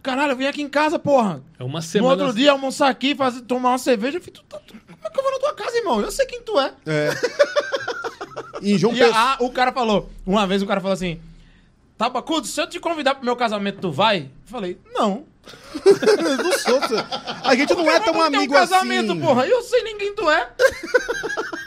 Caralho, 0.03 0.33
eu 0.33 0.37
vim 0.37 0.47
aqui 0.47 0.63
em 0.63 0.69
casa, 0.69 0.99
porra. 0.99 1.43
É 1.59 1.65
uma 1.65 1.81
No 1.81 1.83
semana. 1.83 2.23
outro 2.25 2.35
dia, 2.39 2.53
almoçar 2.53 2.89
aqui, 2.89 3.15
fazer, 3.15 3.43
tomar 3.43 3.71
uma 3.71 3.79
cerveja. 3.79 4.17
Eu 4.17 4.23
falei, 4.23 4.35
tu 4.35 4.43
tu- 4.49 4.57
como 4.87 5.07
é 5.07 5.11
que 5.11 5.19
eu 5.19 5.23
vou 5.23 5.33
na 5.33 5.39
tua 5.39 5.55
casa, 5.55 5.77
irmão? 5.77 6.01
Eu 6.01 6.11
sei 6.11 6.25
quem 6.25 6.41
tu 6.43 6.59
é. 6.59 6.73
É. 6.87 7.11
Em 8.63 8.79
João 8.79 8.95
E 8.95 8.99
Pessoa. 8.99 9.17
a- 9.17 9.37
o 9.41 9.51
cara 9.51 9.73
falou, 9.73 10.11
uma 10.27 10.47
vez 10.47 10.63
o 10.63 10.67
cara 10.67 10.81
falou 10.81 10.95
assim: 10.95 11.21
Tabacudo, 11.97 12.47
se 12.47 12.61
eu 12.61 12.69
te 12.69 12.79
convidar 12.79 13.15
pro 13.17 13.25
meu 13.25 13.35
casamento, 13.37 13.81
tu 13.81 13.91
vai? 13.93 14.23
Eu 14.23 14.29
falei, 14.47 14.79
não. 14.95 15.25
Não 16.45 16.59
sou. 16.59 16.79
A 17.43 17.55
gente 17.57 17.73
não 17.75 17.91
é 17.91 17.99
tão 18.01 18.21
amigo 18.21 18.53
um 18.53 18.57
casamento, 18.57 19.13
assim. 19.13 19.21
porra. 19.21 19.47
Eu 19.47 19.63
sei 19.63 19.83
quem 19.95 20.15
tu 20.15 20.31
é. 20.31 20.51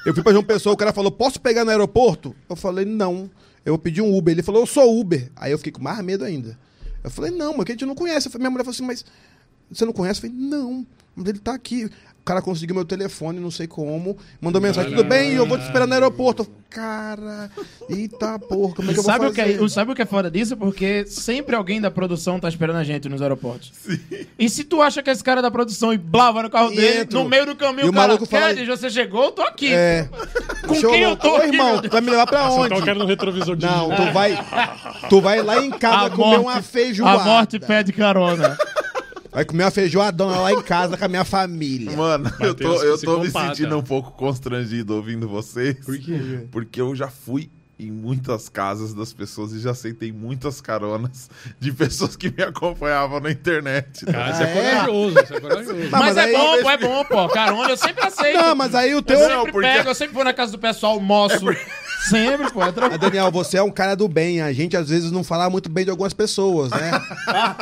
Eu 0.05 0.13
fui 0.13 0.21
pra 0.23 0.31
João 0.31 0.43
Pessoa, 0.43 0.73
o 0.73 0.77
cara 0.77 0.93
falou, 0.93 1.11
posso 1.11 1.39
pegar 1.41 1.65
no 1.65 1.71
aeroporto? 1.71 2.35
Eu 2.47 2.55
falei, 2.55 2.85
não. 2.85 3.29
Eu 3.65 3.77
pedi 3.79 3.99
um 4.01 4.15
Uber. 4.15 4.31
Ele 4.33 4.43
falou, 4.43 4.61
eu 4.61 4.67
sou 4.67 4.99
Uber. 4.99 5.31
Aí 5.35 5.51
eu 5.51 5.57
fiquei 5.57 5.71
com 5.73 5.81
mais 5.81 5.99
medo 6.03 6.23
ainda. 6.23 6.57
Eu 7.03 7.09
falei, 7.09 7.31
não, 7.31 7.57
mas 7.57 7.65
a 7.67 7.71
gente 7.71 7.85
não 7.85 7.95
conhece. 7.95 8.29
Minha 8.37 8.49
mulher 8.51 8.63
falou 8.63 8.73
assim, 8.75 8.85
mas 8.85 9.03
você 9.71 9.83
não 9.85 9.93
conhece? 9.93 10.19
Eu 10.23 10.29
falei, 10.29 10.35
não, 10.47 10.85
mas 11.15 11.27
ele 11.27 11.39
tá 11.39 11.53
aqui. 11.53 11.89
O 12.21 12.23
cara 12.23 12.39
conseguiu 12.39 12.75
meu 12.75 12.85
telefone, 12.85 13.39
não 13.39 13.49
sei 13.49 13.65
como. 13.65 14.15
Mandou 14.39 14.61
mensagem, 14.61 14.91
tudo 14.91 15.03
bem, 15.03 15.31
eu 15.33 15.45
vou 15.47 15.57
te 15.57 15.63
esperar 15.63 15.87
no 15.87 15.93
aeroporto. 15.93 16.47
Cara, 16.69 17.49
eita 17.89 18.37
porra, 18.39 18.75
como 18.75 18.91
é 18.91 18.93
que 18.93 18.99
eu 18.99 19.03
vou 19.03 19.11
Sabe 19.11 19.25
o, 19.25 19.29
fazer? 19.35 19.57
que 19.57 19.63
é, 19.65 19.67
sabe 19.67 19.91
o 19.91 19.95
que 19.95 20.01
é 20.03 20.05
foda 20.05 20.29
disso? 20.31 20.55
Porque 20.55 21.03
sempre 21.07 21.55
alguém 21.55 21.81
da 21.81 21.89
produção 21.91 22.39
tá 22.39 22.47
esperando 22.47 22.77
a 22.77 22.83
gente 22.83 23.09
nos 23.09 23.21
aeroportos. 23.23 23.73
E 24.39 24.47
se 24.47 24.63
tu 24.63 24.81
acha 24.83 25.01
que 25.03 25.09
esse 25.09 25.21
cara 25.23 25.39
é 25.39 25.41
da 25.41 25.49
produção 25.51 25.91
e 25.91 25.97
blá, 25.97 26.31
vai 26.31 26.43
no 26.43 26.49
carro 26.49 26.71
E 26.71 26.75
dele, 26.77 26.99
entro. 27.01 27.23
no 27.23 27.27
meio 27.27 27.45
do 27.47 27.55
caminho, 27.55 27.87
E 27.87 27.89
o 27.89 27.91
o 27.91 27.93
cara, 27.93 28.07
maluco 28.09 28.25
fala- 28.27 28.53
você 28.53 28.89
chegou, 28.89 29.25
eu 29.25 29.31
tô 29.31 29.41
aqui. 29.41 29.73
É. 29.73 30.07
Com 30.67 30.75
Show, 30.75 30.91
quem 30.91 31.01
eu 31.01 31.17
tô 31.17 31.31
Ô, 31.33 31.35
aqui, 31.37 31.47
irmão, 31.47 31.81
tu 31.81 31.89
vai 31.89 32.01
me 32.01 32.09
levar 32.11 32.27
pra 32.27 32.47
Você 32.49 32.59
onde? 32.59 32.69
tá 32.69 32.81
querendo 32.81 32.99
no 32.99 33.05
retrovisor 33.07 33.55
de 33.57 33.65
Não, 33.65 33.89
tu 33.89 34.13
vai, 34.13 34.37
tu 35.09 35.19
vai 35.19 35.41
lá 35.41 35.57
em 35.61 35.71
casa 35.71 36.11
comer 36.11 36.39
uma 36.39 36.61
feijoada. 36.61 37.19
A 37.21 37.25
morte 37.25 37.59
pede 37.59 37.91
carona. 37.91 38.55
Vai 39.31 39.45
comer 39.45 39.63
uma 39.63 39.71
feijoadona 39.71 40.37
lá 40.39 40.51
em 40.51 40.61
casa 40.63 40.97
com 40.97 41.05
a 41.05 41.07
minha 41.07 41.23
família. 41.23 41.95
Mano, 41.95 42.29
eu 42.39 42.53
tô, 42.53 42.83
eu 42.83 42.99
tô 42.99 43.19
me 43.19 43.29
sentindo 43.29 43.77
um 43.77 43.81
pouco 43.83 44.11
constrangido 44.11 44.95
ouvindo 44.95 45.27
vocês. 45.27 45.77
Por 45.85 45.97
quê? 45.97 46.47
Porque 46.51 46.81
eu 46.81 46.93
já 46.95 47.07
fui 47.07 47.49
em 47.79 47.89
muitas 47.89 48.47
casas 48.47 48.93
das 48.93 49.11
pessoas 49.11 49.53
e 49.53 49.59
já 49.59 49.71
aceitei 49.71 50.11
muitas 50.11 50.61
caronas 50.61 51.29
de 51.59 51.71
pessoas 51.71 52.15
que 52.15 52.29
me 52.29 52.43
acompanhavam 52.43 53.19
na 53.19 53.31
internet. 53.31 54.05
tá? 54.05 54.11
Cara, 54.11 54.33
você 54.35 54.43
é, 54.43 54.45
Ah, 54.45 54.49
é? 54.49 54.85
corajoso, 54.85 55.13
você 55.15 55.33
é 55.35 55.39
corajoso. 55.39 55.73
Não, 55.73 55.89
mas, 55.89 55.91
mas 55.91 56.17
é 56.17 56.21
aí- 56.21 56.33
bom, 56.33 56.61
pô, 56.61 56.69
é 56.69 56.77
bom, 56.77 57.05
pô. 57.05 57.29
Carona, 57.29 57.69
eu 57.69 57.77
sempre 57.77 58.05
aceito. 58.05 58.37
Não, 58.37 58.53
mas 58.55 58.75
aí 58.75 58.93
o 58.93 59.01
teu. 59.01 59.17
eu 59.19 59.27
Não, 59.29 59.35
sempre 59.37 59.51
porque- 59.53 59.67
pego, 59.67 59.89
eu 59.89 59.95
sempre 59.95 60.13
vou 60.13 60.23
na 60.23 60.33
casa 60.33 60.51
do 60.51 60.59
pessoal, 60.59 60.93
almoço. 60.93 61.43
Sempre, 62.09 62.51
pô. 62.51 62.61
É 62.61 62.67
Ah, 62.67 62.71
tranquilo. 62.71 62.99
Daniel, 62.99 63.31
você 63.31 63.57
é 63.57 63.63
um 63.63 63.71
cara 63.71 63.95
do 63.95 64.07
bem. 64.07 64.41
A 64.41 64.51
gente 64.51 64.75
às 64.75 64.89
vezes 64.89 65.11
não 65.11 65.23
fala 65.23 65.49
muito 65.49 65.69
bem 65.69 65.83
de 65.85 65.91
algumas 65.91 66.13
pessoas, 66.13 66.71
né? 66.71 66.91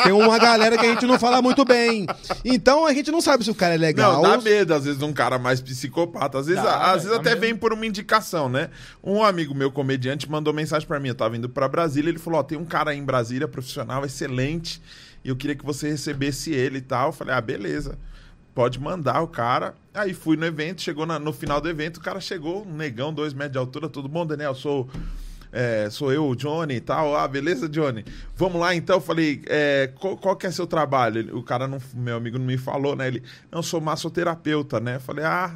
Tem 0.04 0.12
uma 0.12 0.38
galera 0.40 0.78
que 0.78 0.86
a 0.86 0.90
gente 0.90 1.06
não 1.06 1.20
fala 1.20 1.42
muito 1.42 1.66
bem. 1.66 2.06
Então 2.46 2.86
a 2.86 2.94
gente 2.94 3.12
não 3.12 3.22
sabe 3.22 3.44
se 3.44 3.52
o 3.52 3.56
cara 3.56 3.76
é 3.76 3.78
legal. 3.78 4.14
Não, 4.14 4.22
dá 4.22 4.38
medo, 4.38 4.74
às 4.74 4.86
vezes, 4.86 5.02
um 5.02 5.14
cara 5.14 5.38
mais 5.38 5.60
psicopata. 5.62 6.40
Às 6.40 6.48
vezes, 6.48 6.64
Dá, 6.64 6.92
às 6.92 7.04
vezes 7.04 7.18
até 7.18 7.32
medo. 7.32 7.42
vem 7.42 7.56
por 7.56 7.74
uma 7.74 7.86
indicação, 7.86 8.48
né? 8.50 8.70
Um 9.04 9.24
amigo 9.24 9.54
meu, 9.54 9.72
comediante, 9.72 10.30
mandou 10.30 10.54
mensagem 10.54 10.88
pra 10.88 11.00
mim. 11.00 11.10
Eu 11.10 11.16
tava 11.16 11.36
indo 11.38 11.50
pra 11.50 11.68
Brasília, 11.68 12.10
ele 12.10 12.20
falou: 12.20 12.40
Ó, 12.40 12.44
tem 12.44 12.58
um 12.58 12.66
cara 12.66 12.92
aí 12.92 12.98
em 12.98 13.04
Brasília, 13.04 13.48
profissional, 13.48 14.06
excelente, 14.06 14.82
e 15.24 15.30
eu 15.30 15.36
queria 15.36 15.56
que 15.56 15.66
você 15.66 15.90
recebesse 15.90 16.52
ele 16.52 16.78
e 16.78 16.82
tal. 16.82 17.08
Eu 17.08 17.14
falei: 17.14 17.34
Ah, 17.36 17.42
beleza. 17.42 17.98
Pode 18.60 18.78
mandar 18.78 19.22
o 19.22 19.28
cara. 19.30 19.74
Aí 19.94 20.14
fui 20.14 20.36
no 20.36 20.46
evento, 20.46 20.82
chegou 20.82 21.06
na- 21.06 21.18
no 21.18 21.32
final 21.32 21.62
do 21.62 21.70
evento, 21.70 21.96
o 21.96 22.02
cara 22.02 22.20
chegou, 22.20 22.68
um 22.68 22.74
negão, 22.76 23.14
dois 23.14 23.32
metros 23.34 23.54
de 23.54 23.58
altura, 23.58 23.88
tudo 23.88 24.10
bom, 24.10 24.26
Daniel? 24.26 24.54
Sou. 24.54 24.90
é, 25.50 25.90
sou 25.90 26.12
eu, 26.12 26.28
o 26.28 26.36
Johnny 26.36 26.74
e 26.76 26.80
tal. 26.82 27.16
Ah, 27.16 27.26
beleza, 27.26 27.70
Johnny? 27.70 28.04
Vamos 28.36 28.60
lá 28.60 28.76
então. 28.76 28.98
Eu 28.98 29.02
falei, 29.02 29.42
é, 29.48 29.90
qual, 29.98 30.18
qual 30.18 30.36
que 30.36 30.46
é 30.46 30.52
seu 30.52 30.68
trabalho? 30.68 31.38
O 31.38 31.42
cara, 31.42 31.70
não, 31.70 31.80
meu 31.94 32.18
amigo, 32.18 32.38
não 32.38 32.46
me 32.46 32.58
falou, 32.58 32.98
né? 32.98 33.08
Ele, 33.08 33.24
não, 33.50 33.64
sou 33.64 33.80
massoterapeuta, 33.80 34.78
né? 34.82 35.00
Falei, 35.00 35.24
ah, 35.24 35.56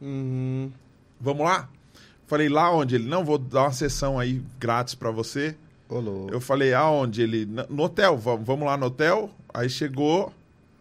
Uhum. 0.00 0.68
vamos 1.20 1.44
lá? 1.46 1.68
Falei, 2.26 2.48
lá 2.48 2.72
onde? 2.74 2.96
Ele, 2.96 3.08
não, 3.08 3.24
vou 3.24 3.38
dar 3.38 3.62
uma 3.66 3.72
sessão 3.72 4.18
aí 4.18 4.42
grátis 4.58 4.96
pra 4.96 5.12
você. 5.12 5.54
Ô, 5.88 6.00
louco. 6.00 6.32
Eu 6.34 6.40
falei, 6.40 6.74
aonde? 6.74 7.22
Ele, 7.22 7.46
"Na- 7.46 7.66
no 7.70 7.84
hotel, 7.84 8.18
vamos, 8.18 8.44
vamos 8.44 8.66
lá 8.66 8.76
no 8.76 8.86
hotel. 8.86 9.30
Aí 9.54 9.70
chegou 9.70 10.30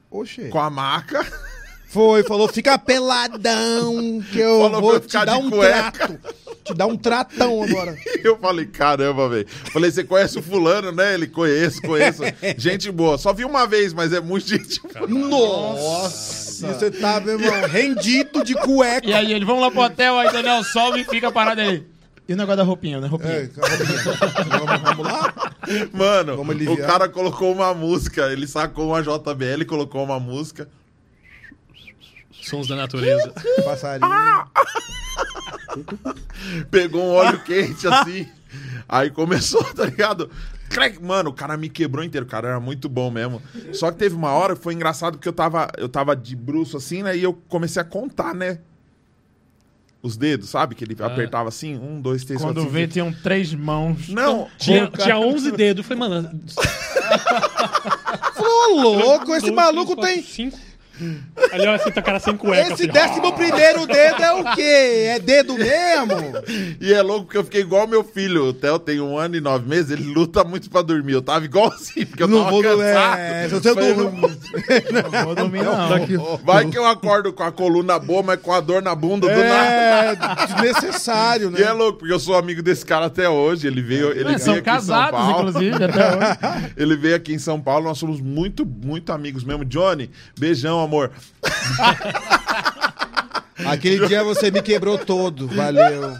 Oxê. 0.09 0.49
com 0.49 0.59
a 0.59 0.70
maca. 0.70 1.22
Foi, 1.92 2.24
falou, 2.24 2.48
fica 2.48 2.78
peladão, 2.80 4.24
que 4.32 4.39
eu 4.39 4.62
Falou 4.62 4.82
vou 4.82 4.98
te 4.98 5.04
ficar 5.04 5.26
dar 5.26 5.38
de 5.38 5.46
um 5.46 5.50
cueca. 5.50 5.92
trato. 5.92 6.20
Te 6.64 6.74
dar 6.74 6.86
um 6.88 6.96
tratão 6.96 7.62
agora. 7.62 7.98
Eu 8.24 8.38
falei, 8.38 8.66
caramba, 8.66 9.28
velho. 9.28 9.46
Falei, 9.74 9.92
você 9.92 10.04
conhece 10.04 10.39
o 10.39 10.42
fulano, 10.42 10.94
né? 10.94 11.16
Ele 11.16 11.28
conheço, 11.28 11.82
conheço. 11.82 12.22
Gente 12.56 12.89
boa. 12.92 13.18
Só 13.18 13.34
vi 13.34 13.44
uma 13.44 13.68
vez, 13.68 13.94
mas 13.94 14.14
é 14.14 14.22
muito 14.22 14.48
gente 14.48 14.80
boa. 14.82 15.08
Nossa! 15.08 16.68
E 16.68 16.74
você 16.74 16.92
tá, 16.92 17.20
meu 17.20 17.38
irmão, 17.38 17.68
rendido 17.68 18.42
de 18.44 18.54
cueca. 18.54 19.08
E 19.08 19.14
aí 19.14 19.34
ele, 19.34 19.44
vamos 19.44 19.62
lá 19.62 19.70
pro 19.70 19.82
hotel, 19.82 20.18
aí 20.18 20.32
Daniel 20.32 20.64
sobe 20.64 21.02
e 21.02 21.04
fica 21.04 21.30
parado 21.30 21.60
aí. 21.60 21.84
E 22.26 22.34
o 22.34 22.38
negócio 22.38 22.58
da 22.58 22.64
roupinha, 22.64 23.02
né? 23.02 23.08
Roupinha. 23.08 23.34
É, 23.34 23.50
vamos, 23.54 24.82
vamos 24.82 25.06
lá? 25.06 25.34
Mano, 25.92 26.38
Vamos 26.38 26.68
o 26.68 26.78
cara 26.78 27.10
colocou 27.10 27.52
uma 27.52 27.74
música, 27.74 28.32
ele 28.32 28.48
sacou 28.48 28.89
uma 28.89 29.02
JBL, 29.02 29.66
colocou 29.68 30.02
uma 30.04 30.20
música. 30.20 30.70
Sons 32.52 32.68
da 32.68 32.76
natureza. 32.76 33.34
Passarinho. 33.64 34.12
pegou 36.70 37.02
um 37.02 37.12
óleo 37.12 37.39
quente 37.45 37.88
assim. 37.88 38.28
Aí 38.88 39.10
começou, 39.10 39.64
tá 39.74 39.86
ligado? 39.86 40.30
Mano, 41.02 41.30
o 41.30 41.34
cara 41.34 41.56
me 41.56 41.70
quebrou 41.70 42.04
inteiro, 42.04 42.26
o 42.26 42.30
cara 42.30 42.49
era 42.49 42.60
muito 42.60 42.89
bom 42.89 43.10
mesmo. 43.10 43.41
Só 43.72 43.89
que 43.89 43.97
teve 43.97 44.16
uma 44.16 44.32
hora 44.32 44.56
que 44.56 44.62
foi 44.62 44.74
engraçado 44.74 45.14
porque 45.14 45.30
eu 45.30 45.34
tava, 45.34 45.70
eu 45.78 45.88
tava 45.88 46.14
de 46.16 46.36
bruço 46.36 46.76
assim, 46.76 47.04
né? 47.04 47.16
E 47.16 47.24
eu 47.24 47.34
comecei 47.47 47.82
a 47.82 47.86
contar, 47.86 48.36
né? 48.36 48.60
Os 50.02 50.18
dedos, 50.18 50.49
sabe? 50.49 50.76
Que 50.76 50.84
ele 50.84 50.97
apertava 50.99 51.47
assim, 51.47 51.78
um, 51.78 52.02
dois, 52.02 52.26
três, 52.26 52.41
Quando 52.41 52.56
quatro, 52.56 52.72
vê, 52.72 52.82
cinco. 52.82 52.93
tinham 52.93 53.14
três 53.14 53.54
mãos. 53.54 54.10
Não, 54.10 54.49
Tinha, 54.58 54.88
tinha 54.88 55.18
11 55.18 55.52
dedos. 55.52 55.86
Eu 55.86 55.95
falei, 55.95 56.10
mano. 56.10 56.41
Ô, 58.38 58.82
louco, 58.82 59.32
esse 59.36 59.52
dois, 59.52 59.56
maluco 59.56 59.95
tem. 59.95 60.24
Cinco. 60.24 60.58
Ali, 61.52 61.62
olha, 61.68 61.76
assim, 61.76 61.91
tá 61.91 62.02
cara 62.02 62.20
sem 62.20 62.36
cueca. 62.38 62.62
Esse 62.62 62.74
assim. 62.74 62.88
décimo 62.88 63.34
primeiro 63.34 63.86
dedo 63.88 64.24
é 64.24 64.34
o 64.34 64.56
quê? 64.56 65.06
É 65.16 65.20
dedo 65.20 65.56
mesmo? 65.56 66.34
E 66.80 66.93
é 66.93 67.02
louco 67.02 67.26
porque 67.26 67.38
eu 67.38 67.43
fiquei 67.43 67.62
igual 67.62 67.88
meu 67.88 68.04
filho. 68.04 68.45
O 68.49 68.54
Theo 68.54 68.80
tem 68.80 68.99
um 69.02 69.18
ano 69.18 69.36
e 69.36 69.41
nove 69.41 69.68
meses, 69.68 69.91
ele 69.91 70.04
luta 70.14 70.43
muito 70.43 70.70
pra 70.70 70.82
dormir. 70.82 71.14
Eu 71.14 71.22
tava 71.22 71.43
igual 71.45 71.68
assim, 71.68 72.06
porque 72.06 72.24
eu 72.24 72.28
Não 72.28 72.39
tava 72.39 72.52
vou- 72.52 72.64
cansado. 72.64 73.18
é, 73.20 73.49
se 73.49 73.56
você 73.56 73.74
Falei, 73.74 73.93
não- 73.93 74.12
Não 74.12 75.26
vou 75.26 75.36
dormir, 75.36 75.64
não. 75.64 76.38
Vai 76.43 76.66
que 76.68 76.78
eu 76.78 76.86
acordo 76.86 77.34
com 77.34 77.43
a 77.43 77.52
coluna 77.52 77.97
boa, 77.99 78.24
mas 78.24 78.39
com 78.39 78.54
a 78.54 78.60
dor 78.60 78.82
na 78.82 78.93
bunda 78.95 79.28
do 79.28 79.34
nada. 79.43 80.41
É, 80.41 80.45
desnecessário, 80.47 81.49
né? 81.49 81.60
E 81.60 81.64
é 81.64 81.72
louco, 81.72 81.99
porque 81.99 82.14
eu 82.14 82.20
sou 82.20 82.36
amigo 82.36 82.62
desse 82.62 82.86
cara 82.86 83.06
até 83.08 83.28
hoje. 83.30 83.68
Ele 83.68 83.82
veio, 83.82 84.12
ele 84.12 84.22
É, 84.22 84.24
veio 84.24 84.36
aqui 84.36 84.41
em 84.41 84.45
São 84.45 84.62
casados, 84.62 85.12
Paulo. 85.20 85.49
inclusive, 85.49 85.84
até 85.84 86.08
hoje. 86.18 86.72
Ele 86.78 86.95
veio 86.95 87.16
aqui 87.16 87.34
em 87.34 87.39
São 87.39 87.60
Paulo, 87.62 87.86
nós 87.86 87.97
somos 87.97 88.20
muito, 88.22 88.66
muito 88.66 89.12
amigos 89.12 89.43
mesmo. 89.43 89.64
Johnny, 89.66 90.10
beijão, 90.39 90.80
amor. 90.80 90.91
Aquele 93.66 94.08
dia 94.08 94.24
você 94.24 94.52
me 94.52 94.62
quebrou 94.62 94.98
todo, 94.98 95.48
valeu. 95.48 96.18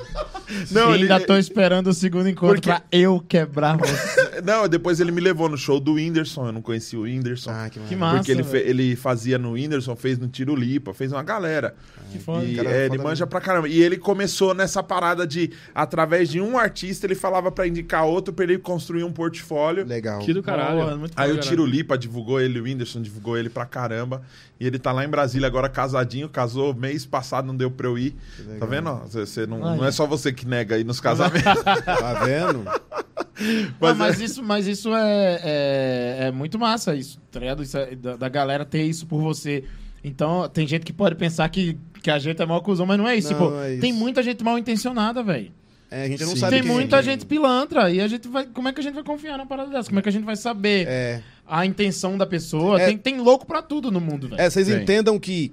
Não, 0.72 0.94
ele, 0.94 1.04
Ainda 1.04 1.20
tô 1.26 1.38
esperando 1.38 1.88
o 1.88 1.94
segundo 1.94 2.28
encontro 2.30 2.56
Porque- 2.56 2.70
pra 2.70 2.84
eu 2.92 3.20
quebrar 3.28 3.78
você. 3.78 4.42
não, 4.44 4.68
depois 4.68 5.00
ele 5.00 5.12
me 5.12 5.22
levou 5.22 5.48
no 5.50 5.58
show 5.58 5.80
do 5.80 5.94
Whindersson. 5.94 6.48
Eu 6.48 6.52
não 6.52 6.62
conhecia 6.62 7.00
o 7.00 7.04
Whindersson. 7.04 7.52
Ah, 7.52 7.70
que 7.70 7.80
Que 7.80 7.96
massa. 7.96 8.18
porque 8.18 8.32
ele, 8.32 8.44
fe- 8.44 8.64
ele 8.68 8.96
fazia 8.96 9.38
no 9.38 9.52
Whindersson, 9.54 9.96
fez 9.96 10.18
no 10.18 10.28
Tiro 10.28 10.56
Lipa, 10.56 10.94
fez 10.94 11.12
uma 11.12 11.24
galera. 11.24 11.76
Que 12.12 12.20
foda. 12.20 12.44
E, 12.46 12.56
cara, 12.56 12.70
é, 12.70 12.80
ele 12.82 12.90
foda 12.90 13.04
manja 13.04 13.26
mesmo. 13.26 13.28
pra 13.28 13.42
caramba. 13.42 13.68
E 13.70 13.82
ele 13.82 13.98
começou 13.98 14.54
nessa 14.54 14.84
parada 14.84 15.26
de, 15.26 15.52
através 15.74 16.30
de 16.30 16.42
um 16.42 16.58
artista, 16.58 17.06
ele 17.06 17.16
falava 17.16 17.52
pra 17.52 17.68
indicar 17.68 18.06
outro, 18.06 18.34
pra 18.34 18.44
ele 18.44 18.58
construir 18.58 19.04
um 19.04 19.12
portfólio. 19.12 19.86
Legal. 19.86 20.20
Que 20.20 20.34
do 20.34 20.44
caralho. 20.44 20.78
Boa, 20.82 20.96
muito 20.98 21.14
Aí 21.16 21.32
o 21.32 21.40
Tiro 21.40 21.66
Lipa 21.66 21.98
divulgou 21.98 22.40
ele, 22.42 22.60
o 22.60 22.64
Whindersson 22.64 23.02
divulgou 23.02 23.38
ele 23.38 23.50
pra 23.50 23.66
caramba. 23.66 24.22
E 24.60 24.68
ele 24.68 24.78
tá 24.78 24.92
lá 24.92 25.04
em 25.04 25.10
Brasília 25.10 25.48
agora 25.48 25.68
casadinho, 25.68 26.30
casou 26.30 26.72
mês 26.74 27.04
passado, 27.04 27.46
não 27.48 27.56
deu 27.56 27.72
pra 27.72 27.88
eu 27.88 27.98
ir. 27.98 28.16
Tá 28.60 28.66
vendo? 28.68 28.92
Você, 29.08 29.26
você 29.26 29.48
não, 29.48 29.58
não 29.78 29.86
é 29.86 29.92
só 29.92 30.06
você 30.06 30.32
que 30.32 30.41
nega 30.48 30.76
aí 30.76 30.84
nos 30.84 31.00
casamentos. 31.00 31.42
Tá 31.86 32.14
vendo? 32.26 32.64
Mas, 33.40 33.72
Mas 33.80 33.98
mas 33.98 34.22
é- 34.22 34.24
isso, 34.26 34.44
mas 34.44 34.68
isso 34.68 34.94
é, 34.96 35.40
é, 35.44 36.18
é 36.28 36.32
muito 36.32 36.60
massa, 36.60 36.96
isso, 36.96 37.20
tá 37.32 37.40
ligado? 37.40 37.64
Isso 37.64 37.78
é- 37.78 37.96
da, 37.96 38.16
da 38.16 38.30
galera 38.30 38.64
ter 38.66 38.84
isso 38.84 39.06
por 39.08 39.20
você. 39.22 39.64
Então, 40.04 40.48
tem 40.50 40.68
gente 40.68 40.84
que 40.86 40.94
pode 40.94 41.16
pensar 41.16 41.48
que, 41.50 41.78
que 42.04 42.10
a 42.12 42.20
gente 42.20 42.42
é 42.42 42.46
mal 42.46 42.62
cuzão, 42.62 42.86
mas 42.86 42.98
não 42.98 43.08
é 43.08 43.16
isso. 43.16 43.32
Não, 43.34 43.38
tipo, 43.40 43.52
não 43.52 43.62
é 43.64 43.72
isso. 43.74 43.82
tem 43.82 43.94
muita 43.94 44.22
gente 44.24 44.44
mal 44.44 44.58
intencionada, 44.58 45.24
velho. 45.24 45.52
É, 45.90 46.04
a 46.04 46.08
gente 46.08 46.22
não 46.24 46.30
Sim. 46.32 46.38
sabe 46.38 46.52
Tem 46.54 46.62
quem- 46.64 46.72
muita 46.72 47.02
gente 47.04 47.26
pilantra. 47.26 47.92
E 47.92 48.00
a 48.00 48.08
gente 48.08 48.28
vai. 48.28 48.46
Como 48.46 48.68
é 48.68 48.74
que 48.74 48.80
a 48.80 48.84
gente 48.84 48.94
vai 48.94 49.04
confiar 49.04 49.38
numa 49.38 49.46
parada 49.46 49.70
dessa? 49.70 49.90
Como 49.90 50.00
é 50.00 50.02
que 50.02 50.08
a 50.10 50.12
gente 50.12 50.24
vai 50.24 50.36
saber 50.38 50.88
É. 50.88 51.22
a 51.46 51.66
intenção 51.66 52.18
da 52.18 52.26
pessoa? 52.26 52.82
É. 52.82 52.86
Tem, 52.88 52.98
tem 52.98 53.20
louco 53.20 53.46
pra 53.46 53.62
tudo 53.62 53.92
no 53.92 54.00
mundo, 54.00 54.30
velho. 54.30 54.40
É, 54.42 54.50
vocês 54.50 54.70
entendam 54.70 55.20
que 55.20 55.52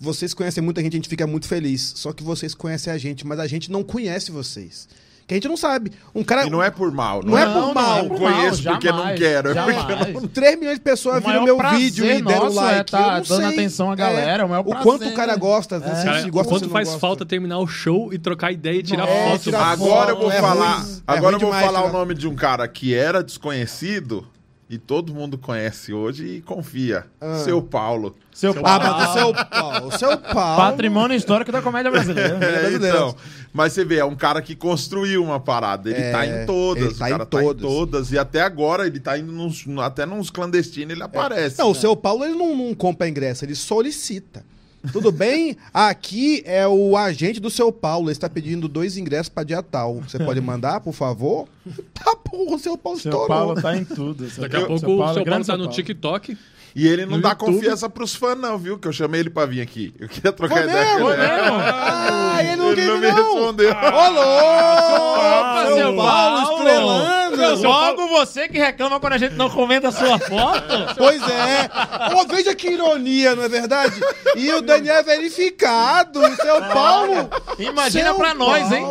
vocês 0.00 0.32
conhecem 0.32 0.62
muita 0.62 0.80
gente, 0.82 0.94
a 0.94 0.96
gente 0.96 1.08
fica 1.08 1.26
muito 1.26 1.46
feliz. 1.46 1.92
Só 1.96 2.12
que 2.12 2.22
vocês 2.22 2.54
conhecem 2.54 2.92
a 2.92 2.96
gente, 2.98 3.26
mas 3.26 3.38
a 3.38 3.46
gente 3.46 3.70
não 3.70 3.82
conhece 3.84 4.30
vocês. 4.32 4.88
Que 5.26 5.34
a 5.34 5.36
gente 5.36 5.46
não 5.46 5.56
sabe. 5.56 5.92
Um 6.12 6.24
cara. 6.24 6.44
E 6.44 6.50
não 6.50 6.60
é 6.60 6.70
por 6.70 6.90
mal. 6.90 7.22
Não 7.22 7.38
é 7.38 7.46
por 7.46 7.72
mal, 7.72 7.98
Eu 8.04 8.10
conheço 8.10 8.64
porque 8.64 8.90
não 8.90 9.14
quero. 9.14 9.50
é 9.50 9.54
porque 9.62 9.92
jamais. 9.92 10.12
não- 10.14 10.26
3 10.26 10.58
milhões 10.58 10.78
de 10.78 10.82
pessoas 10.82 11.18
O 11.22 11.26
viram 11.28 11.44
meu 11.44 11.56
vídeo 11.70 12.04
e 12.04 12.20
deram 12.20 12.46
nosso 12.46 12.56
like. 12.56 12.80
é 12.80 12.82
tá 12.84 12.98
eu 12.98 13.04
não 13.04 13.12
dando 13.20 13.24
sei. 13.36 13.44
atenção 13.46 13.92
à 13.92 13.94
galera, 13.94 14.42
é 14.42 14.46
o 14.46 14.48
maior 14.48 14.62
o 14.66 14.74
quanto 14.82 15.06
o 15.06 15.14
cara 15.14 15.36
gosta. 15.36 15.76
É. 15.76 15.78
Se, 15.94 16.04
Cara, 16.04 16.28
gosta, 16.30 16.48
quanto 16.48 16.58
se 16.62 16.64
não 16.66 16.72
faz 16.72 16.88
gosta. 16.88 17.00
falta 17.00 17.24
terminar 17.24 17.58
o 17.60 17.66
show 17.68 18.12
e 18.12 18.18
trocar 18.18 18.50
ideia 18.50 18.80
e 18.80 18.82
tirar 18.82 19.06
É, 19.06 19.30
foto? 19.30 19.42
tirar 19.44 19.66
Agora 19.66 20.10
eu 20.10 20.18
vou 20.18 20.32
É 20.32 20.40
falar. 20.40 20.78
ruim. 20.78 20.92
É 20.96 21.00
agora 21.06 21.36
eu 21.36 21.40
vou 21.40 21.50
demais, 21.50 21.66
falar 21.66 21.84
o 21.84 21.92
nome 21.92 22.14
de 22.14 22.26
um 22.26 22.34
cara 22.34 22.66
que 22.66 22.92
era 22.92 23.22
desconhecido 23.22 24.26
e 24.70 24.78
todo 24.78 25.12
mundo 25.12 25.36
conhece 25.36 25.92
hoje 25.92 26.24
e 26.36 26.40
confia. 26.42 27.04
Ah. 27.20 27.40
Seu 27.44 27.60
Paulo. 27.60 28.14
Seu 28.32 28.52
Seu 28.52 28.64
Ah, 28.64 28.78
pai. 28.78 28.88
mas 28.88 29.10
o 29.10 29.12
seu 29.12 29.34
Paulo. 29.34 29.98
Seu 29.98 30.16
Paulo. 30.18 30.56
Patrimônio 30.56 31.16
histórico 31.16 31.50
da 31.50 31.60
comédia 31.60 31.90
brasileira. 31.90 32.36
É, 32.36 32.38
brasileiro. 32.60 32.86
então, 32.96 33.16
mas 33.52 33.72
você 33.72 33.84
vê, 33.84 33.96
é 33.96 34.04
um 34.04 34.14
cara 34.14 34.40
que 34.40 34.54
construiu 34.54 35.24
uma 35.24 35.40
parada. 35.40 35.90
Ele 35.90 35.98
É, 36.00 36.12
tá 36.12 36.24
em 36.24 36.46
todas. 36.46 36.84
ele 36.84 36.94
tá 36.94 37.06
o 37.06 37.08
cara 37.10 37.14
em 37.14 37.18
tá 37.18 37.26
todas. 37.26 37.62
em 37.62 37.66
todas. 37.66 38.12
E 38.12 38.18
até 38.18 38.42
agora 38.42 38.86
ele 38.86 39.00
tá 39.00 39.18
indo 39.18 39.32
nos, 39.32 39.66
até 39.80 40.06
nos 40.06 40.30
clandestinos 40.30 40.92
ele 40.94 41.02
aparece. 41.02 41.58
Não, 41.58 41.72
o 41.72 41.74
seu 41.74 41.96
Paulo 41.96 42.24
ele 42.24 42.34
não, 42.36 42.56
não 42.56 42.72
compra 42.72 43.08
ingresso, 43.08 43.44
ele 43.44 43.56
solicita. 43.56 44.44
Tudo 44.92 45.12
bem? 45.12 45.56
Aqui 45.74 46.42
é 46.46 46.66
o 46.66 46.96
agente 46.96 47.38
do 47.38 47.50
seu 47.50 47.70
Paulo. 47.70 48.06
Ele 48.06 48.12
está 48.12 48.28
pedindo 48.30 48.66
dois 48.66 48.96
ingressos 48.96 49.28
para 49.28 49.44
dia 49.44 49.62
tal. 49.62 49.96
Você 50.00 50.18
pode 50.18 50.40
mandar, 50.40 50.80
por 50.80 50.92
favor? 50.92 51.48
Tá 51.92 52.16
bom, 52.32 52.54
o 52.54 52.58
seu 52.58 52.78
Paulo 52.78 52.98
Seu 52.98 53.10
estourou. 53.10 53.28
Paulo 53.28 53.60
tá 53.60 53.76
em 53.76 53.84
tudo. 53.84 54.28
Seu 54.30 54.42
Daqui 54.42 54.56
a 54.56 54.60
pouco 54.60 54.74
o 54.74 54.78
seu 54.78 54.88
Paulo 54.96 55.24
tá 55.24 55.38
no 55.38 55.64
Paulo. 55.64 55.68
TikTok. 55.68 56.36
E 56.74 56.86
ele 56.86 57.04
não 57.04 57.16
No 57.16 57.22
dá 57.22 57.30
YouTube. 57.30 57.54
confiança 57.54 57.88
pros 57.88 58.14
fãs, 58.14 58.38
não, 58.38 58.56
viu? 58.58 58.78
Que 58.78 58.86
eu 58.88 58.92
chamei 58.92 59.20
ele 59.20 59.30
pra 59.30 59.46
vir 59.46 59.60
aqui. 59.60 59.92
Eu 59.98 60.08
queria 60.08 60.32
trocar 60.32 60.54
Foi 60.56 60.64
ideia 60.64 60.84
mesmo? 60.94 61.00
com 61.06 61.12
ele. 61.12 61.22
Ah, 61.22 62.38
ele 62.44 62.56
não 62.56 62.70
Ele 62.72 62.84
não 62.86 62.98
me 62.98 63.08
não. 63.08 63.14
respondeu. 63.16 63.70
Ô, 63.70 63.74
Opa, 63.74 65.62
louco! 65.64 65.74
seu 65.76 65.96
Paulo, 65.96 66.42
estrelando! 66.58 67.20
Logo 67.62 68.08
você 68.08 68.48
que 68.48 68.58
reclama 68.58 69.00
quando 69.00 69.14
a 69.14 69.18
gente 69.18 69.34
não 69.34 69.48
comenta 69.50 69.88
a 69.88 69.92
sua 69.92 70.18
foto. 70.18 70.94
Pois 70.96 71.20
é. 71.22 71.70
Ô, 72.14 72.26
veja 72.26 72.54
que 72.54 72.68
ironia, 72.70 73.34
não 73.34 73.42
é 73.44 73.48
verdade? 73.48 73.94
E 74.36 74.50
o 74.52 74.60
Daniel 74.60 74.96
é 74.96 75.02
verificado. 75.02 76.20
O 76.20 76.36
seu 76.36 76.60
Paulo... 76.72 77.30
Imagina 77.58 78.06
Seu 78.06 78.14
pra 78.14 78.34
nós, 78.34 78.70
hein? 78.72 78.84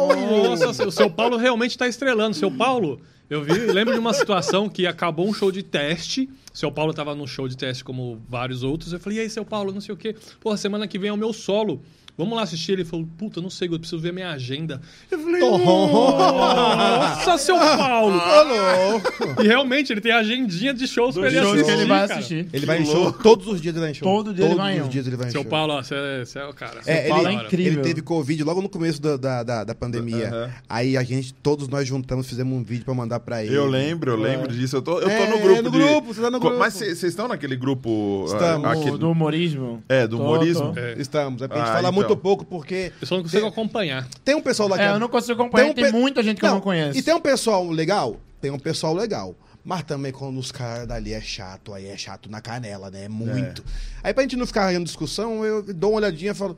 Nossa, 0.59 0.85
o 0.87 0.91
seu 0.91 1.09
Paulo 1.09 1.37
realmente 1.37 1.77
tá 1.77 1.87
estrelando. 1.87 2.35
Seu 2.35 2.51
Paulo, 2.51 3.01
eu 3.29 3.43
vi, 3.43 3.53
lembro 3.53 3.93
de 3.93 3.99
uma 3.99 4.13
situação 4.13 4.67
que 4.67 4.87
acabou 4.87 5.27
um 5.27 5.33
show 5.33 5.51
de 5.51 5.61
teste. 5.61 6.29
Seu 6.51 6.71
Paulo 6.71 6.93
tava 6.93 7.13
no 7.13 7.27
show 7.27 7.47
de 7.47 7.55
teste 7.55 7.83
como 7.83 8.19
vários 8.27 8.63
outros. 8.63 8.91
Eu 8.91 8.99
falei, 8.99 9.19
e 9.19 9.21
aí, 9.21 9.29
seu 9.29 9.45
Paulo, 9.45 9.71
não 9.71 9.81
sei 9.81 9.93
o 9.93 9.97
quê. 9.97 10.15
Porra, 10.39 10.57
semana 10.57 10.87
que 10.87 10.97
vem 10.97 11.09
é 11.09 11.13
o 11.13 11.17
meu 11.17 11.31
solo. 11.31 11.81
Vamos 12.19 12.35
lá 12.35 12.43
assistir. 12.43 12.73
Ele 12.73 12.83
falou, 12.85 13.07
puta, 13.17 13.41
não 13.41 13.49
sei, 13.49 13.69
eu 13.69 13.79
preciso 13.79 13.99
ver 14.01 14.11
minha 14.11 14.29
agenda. 14.29 14.81
Eu 15.09 15.17
falei, 15.19 15.39
nossa, 16.19 17.37
seu 17.37 17.57
Paulo. 17.57 18.15
Louco. 18.19 19.41
E 19.41 19.47
realmente, 19.47 19.93
ele 19.93 20.01
tem 20.01 20.11
agendinha 20.11 20.73
de 20.73 20.85
shows 20.87 21.15
pra 21.15 21.27
ele 21.27 21.39
assistir, 21.39 21.63
que 21.65 21.71
ele 21.71 21.85
vai 21.85 22.07
cara. 22.07 22.19
assistir. 22.19 22.47
Ele 22.51 22.65
vai 22.65 22.81
em 22.81 22.85
show 22.85 23.11
todos 23.13 23.47
os 23.47 23.61
dias 23.61 23.73
ele 23.73 23.81
vai 23.81 23.91
em 23.91 23.93
show. 23.93 24.07
Todo 24.07 24.33
dia 24.33 24.43
ele 24.45 24.49
Todos 24.53 24.63
vai 24.65 24.77
em 24.77 24.81
os 24.81 24.87
um. 24.87 24.89
dias 24.89 25.07
ele 25.07 25.15
vai 25.15 25.27
em 25.27 25.31
Seu 25.31 25.41
show. 25.41 25.49
Paulo, 25.49 25.73
ó, 25.73 25.81
você 25.83 25.95
é, 25.95 26.25
você 26.25 26.39
é 26.39 26.45
o 26.45 26.53
cara. 26.53 26.81
É, 26.85 27.07
Paulo 27.07 27.27
ele, 27.27 27.37
é 27.37 27.43
incrível. 27.43 27.73
ele 27.73 27.81
teve 27.81 28.01
Covid 28.01 28.43
logo 28.43 28.61
no 28.61 28.69
começo 28.69 29.01
da, 29.01 29.15
da, 29.17 29.43
da, 29.43 29.63
da 29.63 29.75
pandemia. 29.75 30.27
Aham. 30.27 30.49
Aí 30.67 30.97
a 30.97 31.03
gente, 31.03 31.33
todos 31.33 31.67
nós 31.67 31.87
juntamos, 31.87 32.27
fizemos 32.27 32.53
um 32.57 32.63
vídeo 32.63 32.83
pra 32.85 32.93
mandar 32.93 33.19
pra 33.21 33.43
ele. 33.43 33.55
Eu 33.55 33.65
lembro, 33.65 34.11
eu 34.11 34.17
lembro 34.17 34.51
disso. 34.53 34.75
Eu 34.75 34.81
tô, 34.81 34.99
eu 34.99 35.07
tô 35.07 35.09
É, 35.09 35.27
no 35.29 35.39
grupo. 35.39 35.61
no 35.61 35.71
de- 35.71 35.77
grupo, 35.77 36.13
você 36.13 36.21
tá 36.21 36.29
no 36.29 36.39
Co- 36.39 36.47
grupo. 36.47 36.59
Mas 36.59 36.73
vocês 36.73 37.03
estão 37.03 37.27
naquele 37.27 37.55
grupo. 37.55 38.25
ah, 38.29 38.33
Estamos. 38.33 38.67
aquele- 38.69 38.97
Do, 38.97 39.09
humorismo. 39.11 39.83
É, 39.87 40.05
do 40.07 40.17
Tô, 40.17 40.23
humorismo? 40.23 40.73
tô. 40.73 40.79
É. 40.79 40.95
Estamos. 40.97 41.41
É 41.41 41.47
pra 41.47 41.57
gente 41.57 41.65
Ah, 41.69 41.73
falar 41.75 41.79
então. 41.89 41.93
Muito 42.09 42.21
pouco, 42.21 42.45
porque 42.45 42.91
Eu 43.01 43.07
só 43.07 43.15
não 43.15 43.23
consigo 43.23 43.45
acompanhar. 43.47 44.07
tem 44.23 44.35
um 44.35 44.41
pessoal 44.41 44.69
lá 44.69 44.77
que 44.77 44.83
É, 44.83 44.91
eu 44.91 44.99
não 44.99 45.09
consigo 45.09 45.33
acompanhar, 45.41 45.73
tem, 45.73 45.85
pe- 45.85 45.91
muita 45.91 46.21
gente 46.23 46.39
que 46.39 46.45
eu 46.45 46.51
não 46.51 46.61
conheço. 46.61 46.97
E 46.97 47.01
tem 47.01 47.13
um 47.13 47.19
pessoal 47.21 47.69
legal? 47.69 48.19
Tem 48.41 48.51
um 48.51 48.59
pessoal 48.59 48.93
legal. 48.93 49.35
Mas 49.63 49.83
também 49.83 50.11
quando 50.11 50.39
os 50.39 50.51
caras 50.51 50.87
dali 50.87 51.11
é 51.13 51.19
chato, 51.21 51.73
aí 51.73 51.85
é 51.87 51.97
chato 51.97 52.29
na 52.31 52.39
canela, 52.41 52.89
né? 52.89 53.05
É 53.05 53.09
muito. 53.09 53.63
Aí 54.01 54.13
pra 54.13 54.23
gente 54.23 54.35
não 54.37 54.47
ficar 54.47 54.73
em 54.73 54.83
discussão, 54.83 55.43
eu 55.45 55.61
dou 55.61 55.91
uma 55.91 55.97
olhadinha 55.97 56.31
e 56.31 56.35
falo. 56.35 56.57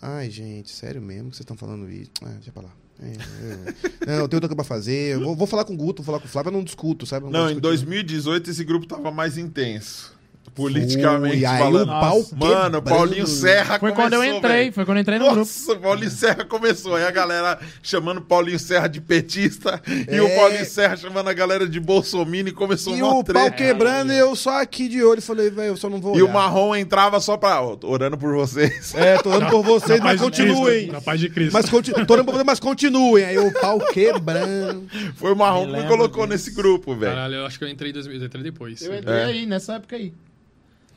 Ai, 0.00 0.30
gente, 0.30 0.70
sério 0.70 1.02
mesmo 1.02 1.30
que 1.30 1.36
vocês 1.36 1.40
estão 1.44 1.56
falando 1.56 1.90
isso? 1.90 2.10
Ah, 2.22 2.28
deixa 2.36 2.52
pra 2.52 2.62
lá. 2.62 2.70
É, 3.02 3.06
é. 3.08 4.06
Não, 4.06 4.14
eu 4.20 4.28
tenho 4.28 4.36
outra 4.36 4.40
coisa 4.48 4.54
pra 4.54 4.64
fazer. 4.64 5.14
Eu 5.14 5.20
vou, 5.20 5.34
vou 5.36 5.46
falar 5.46 5.64
com 5.64 5.74
o 5.74 5.76
Guto, 5.76 6.02
vou 6.02 6.06
falar 6.06 6.20
com 6.20 6.26
o 6.26 6.30
Flávio, 6.30 6.48
eu 6.50 6.52
não 6.52 6.64
discuto, 6.64 7.04
sabe? 7.04 7.24
Não, 7.26 7.30
vou 7.32 7.40
em 7.40 7.46
discutir. 7.54 7.60
2018 7.62 8.50
esse 8.50 8.64
grupo 8.64 8.86
tava 8.86 9.10
mais 9.10 9.36
intenso. 9.36 10.14
Politicamente 10.54 11.36
Ui, 11.38 11.44
aí 11.46 11.58
falando. 11.58 11.88
o 11.88 12.00
pau 12.00 12.18
Nossa. 12.18 12.36
Mano, 12.36 12.78
o. 12.78 12.82
Paulinho 12.82 13.26
Serra 13.26 13.78
Foi 13.78 13.90
começou, 13.90 14.02
quando 14.02 14.12
eu 14.14 14.24
entrei, 14.36 14.52
velho. 14.62 14.72
foi 14.72 14.84
quando 14.84 14.96
eu 14.98 15.02
entrei 15.02 15.18
no 15.18 15.24
grupo. 15.26 15.38
Nossa, 15.40 15.72
o 15.72 15.78
Paulinho 15.80 16.10
Serra 16.10 16.44
começou. 16.44 16.94
Aí 16.96 17.04
a 17.04 17.10
galera 17.10 17.58
chamando 17.82 18.20
Paulinho 18.20 18.58
Serra 18.58 18.88
de 18.88 19.00
petista 19.00 19.80
e 20.10 20.16
É. 20.16 20.22
o 20.22 20.34
Paulinho 20.36 20.64
Serra 20.64 20.96
chamando 20.96 21.28
a 21.28 21.32
galera 21.32 21.66
de 21.68 21.80
bolsominion 21.80 22.48
e 22.48 22.52
começou 22.52 22.96
E 22.96 23.02
uma 23.02 23.10
o 23.18 23.24
pau 23.24 23.24
treta. 23.24 23.50
quebrando 23.52 24.12
e 24.12 24.18
eu 24.18 24.34
só 24.36 24.60
aqui 24.60 24.88
de 24.88 25.02
olho. 25.02 25.22
Falei, 25.22 25.50
velho, 25.50 25.68
eu 25.68 25.76
só 25.76 25.88
não 25.88 26.00
vou 26.00 26.16
E 26.16 26.20
o 26.22 26.24
olhar. 26.24 26.34
Marrom 26.34 26.74
entrava 26.76 27.20
só 27.20 27.36
pra. 27.36 27.62
ó, 27.62 27.76
orando 27.84 28.16
por 28.18 28.34
vocês. 28.34 28.94
É, 28.94 29.16
tô 29.18 29.30
orando 29.30 29.50
por 29.50 29.62
vocês, 29.62 29.98
Na 30.00 30.04
mas 30.06 30.20
paz 30.20 30.30
de 30.32 30.42
Cristo, 30.42 30.56
continuem. 30.56 30.86
Na 30.88 31.00
paz 31.00 31.20
de 31.20 31.28
Cristo. 31.30 31.52
Mas, 31.52 31.68
continu... 31.70 32.06
tô 32.06 32.12
orando 32.14 32.24
por 32.26 32.32
vocês, 32.34 32.46
mas 32.46 32.60
continuem. 32.60 33.24
Aí 33.24 33.38
o 33.38 33.52
pau 33.60 33.78
quebrando. 33.92 34.86
Foi 35.14 35.32
o 35.32 35.36
Marrom 35.36 35.66
que 35.66 35.72
me 35.80 35.88
colocou 35.88 36.26
disso. 36.26 36.28
nesse 36.46 36.50
grupo, 36.50 36.94
velho. 36.94 37.12
Caralho, 37.12 37.34
eu 37.36 37.46
acho 37.46 37.58
que 37.58 37.64
eu 37.64 37.68
entrei 37.68 37.90
em 37.90 37.94
2000, 37.94 38.18
eu 38.20 38.26
entrei 38.26 38.42
depois. 38.42 38.82
Eu 38.82 38.94
entrei 38.96 39.16
É. 39.16 39.24
aí, 39.24 39.46
nessa 39.46 39.74
época 39.74 39.96
aí. 39.96 40.12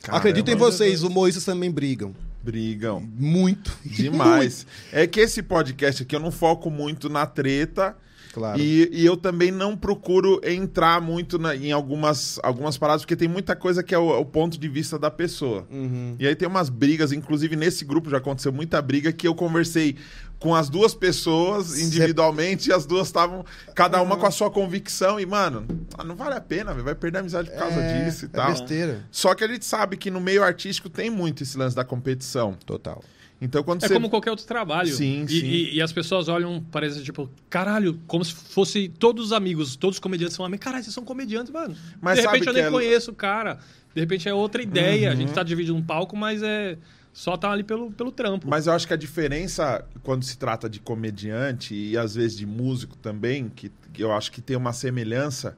Caramba, 0.04 0.18
Acredito 0.18 0.50
em 0.50 0.54
vocês, 0.54 1.02
humoristas 1.02 1.46
também 1.46 1.70
brigam. 1.70 2.14
Brigam. 2.42 3.00
Muito. 3.00 3.72
Demais. 3.82 4.66
é 4.92 5.06
que 5.06 5.18
esse 5.18 5.42
podcast 5.42 6.02
aqui 6.02 6.14
eu 6.14 6.20
não 6.20 6.30
foco 6.30 6.70
muito 6.70 7.08
na 7.08 7.24
treta. 7.24 7.96
Claro. 8.34 8.60
E, 8.60 8.90
e 8.92 9.06
eu 9.06 9.16
também 9.16 9.52
não 9.52 9.76
procuro 9.76 10.40
entrar 10.42 11.00
muito 11.00 11.38
na- 11.38 11.54
em 11.54 11.70
algumas, 11.70 12.40
algumas 12.42 12.76
paradas, 12.76 13.02
porque 13.02 13.14
tem 13.14 13.28
muita 13.28 13.54
coisa 13.54 13.80
que 13.80 13.94
é 13.94 13.98
o, 13.98 14.08
o 14.20 14.24
ponto 14.26 14.58
de 14.58 14.68
vista 14.68 14.98
da 14.98 15.08
pessoa. 15.08 15.64
Uhum. 15.70 16.16
E 16.18 16.26
aí 16.26 16.34
tem 16.34 16.48
umas 16.48 16.68
brigas, 16.68 17.12
inclusive 17.12 17.54
nesse 17.54 17.84
grupo 17.84 18.10
já 18.10 18.16
aconteceu 18.18 18.52
muita 18.52 18.82
briga, 18.82 19.12
que 19.12 19.28
eu 19.28 19.34
conversei 19.36 19.96
com 20.40 20.52
as 20.54 20.68
duas 20.68 20.92
pessoas 20.94 21.78
individualmente 21.78 22.68
e 22.68 22.72
as 22.72 22.84
duas 22.84 23.06
estavam, 23.06 23.44
cada 23.74 24.02
uma 24.02 24.16
com 24.16 24.26
a 24.26 24.30
sua 24.30 24.50
convicção. 24.50 25.18
E, 25.18 25.24
mano, 25.24 25.64
não 26.04 26.16
vale 26.16 26.34
a 26.34 26.40
pena, 26.40 26.74
vai 26.74 26.94
perder 26.94 27.18
a 27.18 27.20
amizade 27.20 27.48
por 27.50 27.58
causa 27.58 27.80
É, 27.80 28.04
disso 28.04 28.24
e 28.24 28.26
é 28.26 28.28
tal. 28.30 28.50
besteira. 28.50 29.04
Só 29.10 29.34
que 29.34 29.44
a 29.44 29.48
gente 29.48 29.64
sabe 29.64 29.96
que 29.96 30.10
no 30.10 30.20
meio 30.20 30.42
artístico 30.42 30.90
tem 30.90 31.08
muito 31.08 31.42
esse 31.44 31.56
lance 31.56 31.74
da 31.76 31.84
competição. 31.84 32.56
Total. 32.66 33.02
Então 33.44 33.62
quando 33.62 33.84
É 33.84 33.88
você. 33.88 33.94
como 33.94 34.08
qualquer 34.10 34.30
outro 34.30 34.46
trabalho. 34.46 34.92
Sim, 34.92 35.24
e, 35.24 35.28
sim. 35.28 35.46
E, 35.46 35.74
e 35.76 35.82
as 35.82 35.92
pessoas 35.92 36.28
olham, 36.28 36.64
parece 36.72 37.02
tipo, 37.04 37.30
caralho, 37.50 38.00
como 38.06 38.24
se 38.24 38.32
fosse 38.32 38.88
todos 38.88 39.26
os 39.26 39.32
amigos, 39.32 39.76
todos 39.76 39.96
os 39.96 40.00
comediantes 40.00 40.34
são 40.36 40.44
amigos. 40.44 40.64
Caralho, 40.64 40.82
vocês 40.82 40.94
são 40.94 41.04
comediantes, 41.04 41.52
mano. 41.52 41.76
Mas 42.00 42.18
de 42.18 42.24
repente 42.26 42.46
eu 42.46 42.52
nem 42.52 42.62
é- 42.64 42.70
conheço 42.70 43.10
o 43.10 43.14
cara. 43.14 43.58
De 43.94 44.00
repente 44.00 44.28
é 44.28 44.34
outra 44.34 44.62
ideia. 44.62 45.08
A 45.10 45.12
Uhum. 45.12 45.18
gente 45.20 45.32
tá 45.32 45.42
dividindo 45.42 45.76
um 45.76 45.82
palco, 45.82 46.16
mas 46.16 46.42
é. 46.42 46.76
Só 47.12 47.36
tá 47.36 47.48
ali 47.52 47.62
pelo, 47.62 47.92
pelo 47.92 48.10
trampo. 48.10 48.48
Mas 48.48 48.66
eu 48.66 48.72
acho 48.72 48.88
que 48.88 48.92
a 48.92 48.96
diferença 48.96 49.84
quando 50.02 50.24
se 50.24 50.36
trata 50.36 50.68
de 50.68 50.80
comediante 50.80 51.72
e 51.72 51.96
às 51.96 52.16
vezes 52.16 52.36
de 52.36 52.44
músico 52.44 52.96
também, 52.96 53.48
que, 53.48 53.70
que 53.92 54.02
eu 54.02 54.10
acho 54.10 54.32
que 54.32 54.40
tem 54.40 54.56
uma 54.56 54.72
semelhança, 54.72 55.56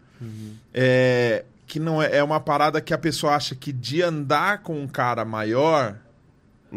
é 0.75 1.45
que 1.67 1.81
não 1.81 2.01
é, 2.01 2.19
é 2.19 2.23
uma 2.23 2.39
parada 2.39 2.81
que 2.81 2.95
a 2.95 2.99
pessoa 2.99 3.35
acha 3.35 3.55
que 3.55 3.73
de 3.73 4.01
andar 4.03 4.63
com 4.63 4.81
um 4.81 4.87
cara 4.87 5.25
maior, 5.25 5.97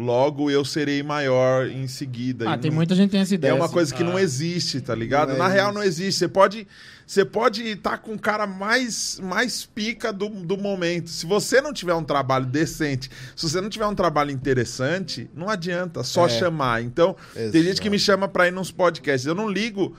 logo 0.00 0.50
eu 0.50 0.64
serei 0.64 1.02
maior 1.02 1.66
em 1.68 1.86
seguida. 1.86 2.50
Ah, 2.50 2.54
E 2.54 2.58
tem 2.58 2.70
não- 2.70 2.76
muita 2.76 2.94
gente 2.94 3.06
que 3.06 3.12
tem 3.12 3.20
essa 3.20 3.34
ideia. 3.34 3.50
É 3.52 3.54
uma 3.54 3.66
assim. 3.66 3.74
coisa 3.74 3.94
que 3.94 4.02
não 4.02 4.16
Ah. 4.16 4.22
existe, 4.22 4.80
tá 4.80 4.94
ligado? 4.94 5.28
Não 5.28 5.36
é 5.36 5.38
Na 5.38 5.48
real, 5.48 5.70
isso. 5.70 5.74
não 5.78 5.82
existe. 5.84 6.18
Você 6.18 6.28
pode 6.28 6.66
você 7.06 7.24
pode 7.24 7.64
estar 7.66 7.98
com 7.98 8.12
o 8.12 8.18
cara 8.20 8.46
mais, 8.46 9.18
mais 9.20 9.66
pica 9.66 10.12
do, 10.12 10.28
do 10.28 10.56
momento. 10.56 11.10
Se 11.10 11.26
você 11.26 11.60
não 11.60 11.72
tiver 11.72 11.92
um 11.94 12.04
trabalho 12.04 12.46
decente, 12.46 13.10
se 13.34 13.48
você 13.48 13.60
não 13.60 13.68
tiver 13.68 13.86
um 13.86 13.96
trabalho 13.96 14.30
interessante, 14.30 15.28
não 15.34 15.48
adianta 15.48 16.04
só 16.04 16.26
É. 16.26 16.28
chamar. 16.28 16.82
Então, 16.84 17.16
tem 17.34 17.42
Exato. 17.46 17.64
gente 17.64 17.80
que 17.80 17.90
me 17.90 17.98
chama 17.98 18.28
pra 18.28 18.46
ir 18.46 18.52
nos 18.52 18.70
podcasts. 18.70 19.26
Eu 19.26 19.34
não 19.34 19.48
ligo 19.48 19.96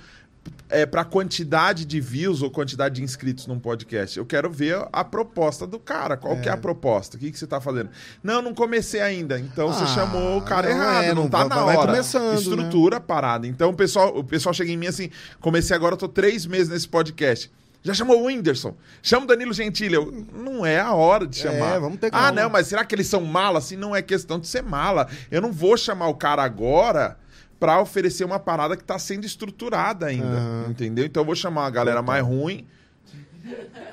é, 0.71 0.85
pra 0.85 1.03
quantidade 1.05 1.85
de 1.85 1.99
views 2.01 2.41
ou 2.41 2.49
quantidade 2.49 2.95
de 2.95 3.03
inscritos 3.03 3.45
num 3.45 3.59
podcast. 3.59 4.17
Eu 4.17 4.25
quero 4.25 4.49
ver 4.49 4.83
a 4.91 5.03
proposta 5.03 5.67
do 5.67 5.77
cara. 5.77 6.17
Qual 6.17 6.37
que 6.37 6.49
é 6.49 6.51
a 6.51 6.57
proposta? 6.57 7.17
O 7.17 7.19
que, 7.19 7.29
que 7.31 7.37
você 7.37 7.45
tá 7.45 7.59
fazendo? 7.61 7.89
Não, 8.23 8.41
não 8.41 8.53
comecei 8.53 9.01
ainda. 9.01 9.39
Então 9.39 9.67
você 9.71 9.83
Ah, 9.83 9.87
chamou 9.87 10.37
o 10.37 10.41
cara 10.41 10.69
não 10.69 10.75
errado. 10.81 11.03
é, 11.03 11.07
não, 11.13 11.23
não 11.23 11.29
tá 11.29 11.39
vai- 11.39 11.49
na 11.49 11.63
vai 11.65 11.77
hora. 11.77 11.91
começando, 11.91 12.29
né? 12.31 12.35
Estrutura 12.35 12.99
parada. 12.99 13.45
Então 13.45 13.69
o 13.69 13.73
pessoal, 13.75 14.17
o 14.17 14.23
pessoal 14.23 14.53
chega 14.53 14.71
em 14.71 14.77
mim 14.77 14.87
assim, 14.87 15.09
comecei 15.39 15.75
agora, 15.75 15.93
eu 15.93 15.97
tô 15.97 16.07
três 16.07 16.45
meses 16.45 16.69
nesse 16.69 16.87
podcast. 16.87 17.51
Já 17.83 17.95
chamou 17.95 18.21
o 18.21 18.25
Whindersson? 18.27 18.75
Chama 19.01 19.23
o 19.25 19.27
Danilo 19.27 19.51
Gentili. 19.53 19.95
Eu, 19.95 20.25
não 20.33 20.63
é 20.63 20.79
a 20.79 20.93
hora 20.93 21.25
de 21.25 21.35
chamar. 21.35 21.77
É, 21.77 21.79
vamos 21.79 21.99
ter 21.99 22.11
Ah, 22.13 22.31
não, 22.31 22.47
mas 22.47 22.67
será 22.67 22.85
que 22.85 22.93
eles 22.93 23.07
são 23.07 23.21
mala? 23.21 23.57
Assim, 23.57 23.75
não 23.75 23.95
é 23.95 24.03
questão 24.03 24.39
de 24.39 24.47
ser 24.47 24.61
mala. 24.61 25.07
Eu 25.31 25.41
não 25.41 25.51
vou 25.51 25.75
chamar 25.75 26.07
o 26.07 26.13
cara 26.13 26.43
agora 26.43 27.17
pra 27.61 27.79
oferecer 27.79 28.25
uma 28.25 28.39
parada 28.39 28.75
que 28.75 28.83
tá 28.83 28.97
sendo 28.97 29.23
estruturada 29.23 30.07
ainda. 30.07 30.65
Entendeu? 30.67 31.05
Então 31.05 31.21
eu 31.21 31.25
vou 31.25 31.35
chamar 31.35 31.67
a 31.67 31.69
galera 31.69 32.01
mais 32.01 32.25
ruim. 32.25 32.65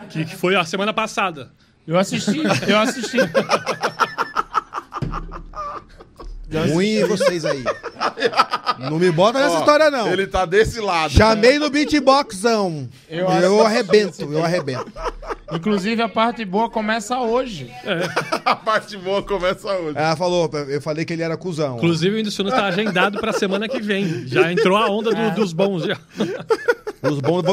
Que, 0.08 0.24
que 0.24 0.34
foi 0.34 0.56
a 0.56 0.64
semana 0.64 0.94
passada. 0.94 1.52
Eu 1.86 1.98
assisti, 1.98 2.40
eu 2.66 2.78
assisti. 2.78 3.18
Ruim 6.72 7.04
vocês 7.04 7.44
aí. 7.44 7.62
Não 8.78 8.98
me 8.98 9.10
bota 9.10 9.40
nessa 9.40 9.56
Ó, 9.56 9.58
história, 9.58 9.90
não. 9.90 10.06
Ele 10.12 10.26
tá 10.26 10.44
desse 10.46 10.80
lado. 10.80 11.12
Chamei 11.12 11.58
no 11.58 11.68
beatboxão. 11.68 12.88
Eu 13.10 13.28
Eu, 13.28 13.60
arrebento, 13.66 14.22
eu 14.32 14.44
arrebento. 14.44 14.86
Inclusive, 15.52 16.00
a 16.00 16.08
parte 16.08 16.44
boa 16.44 16.70
começa 16.70 17.18
hoje. 17.18 17.68
a 18.44 18.54
parte 18.54 18.96
boa 18.96 19.20
começa 19.22 19.66
hoje. 19.72 19.98
Ela 19.98 20.14
falou, 20.14 20.48
eu 20.68 20.80
falei 20.80 21.04
que 21.04 21.12
ele 21.12 21.22
era 21.22 21.36
cuzão. 21.36 21.76
Inclusive, 21.76 22.14
o 22.14 22.18
Whindersson 22.18 22.44
tá 22.44 22.66
agendado 22.66 23.18
pra 23.18 23.32
semana 23.32 23.68
que 23.68 23.80
vem. 23.80 24.26
Já 24.28 24.52
entrou 24.52 24.76
a 24.76 24.88
onda 24.88 25.10
do- 25.12 25.34
dos 25.34 25.52
bons. 25.52 25.82
Já. 25.84 25.96
Os 27.00 27.20
bons, 27.20 27.44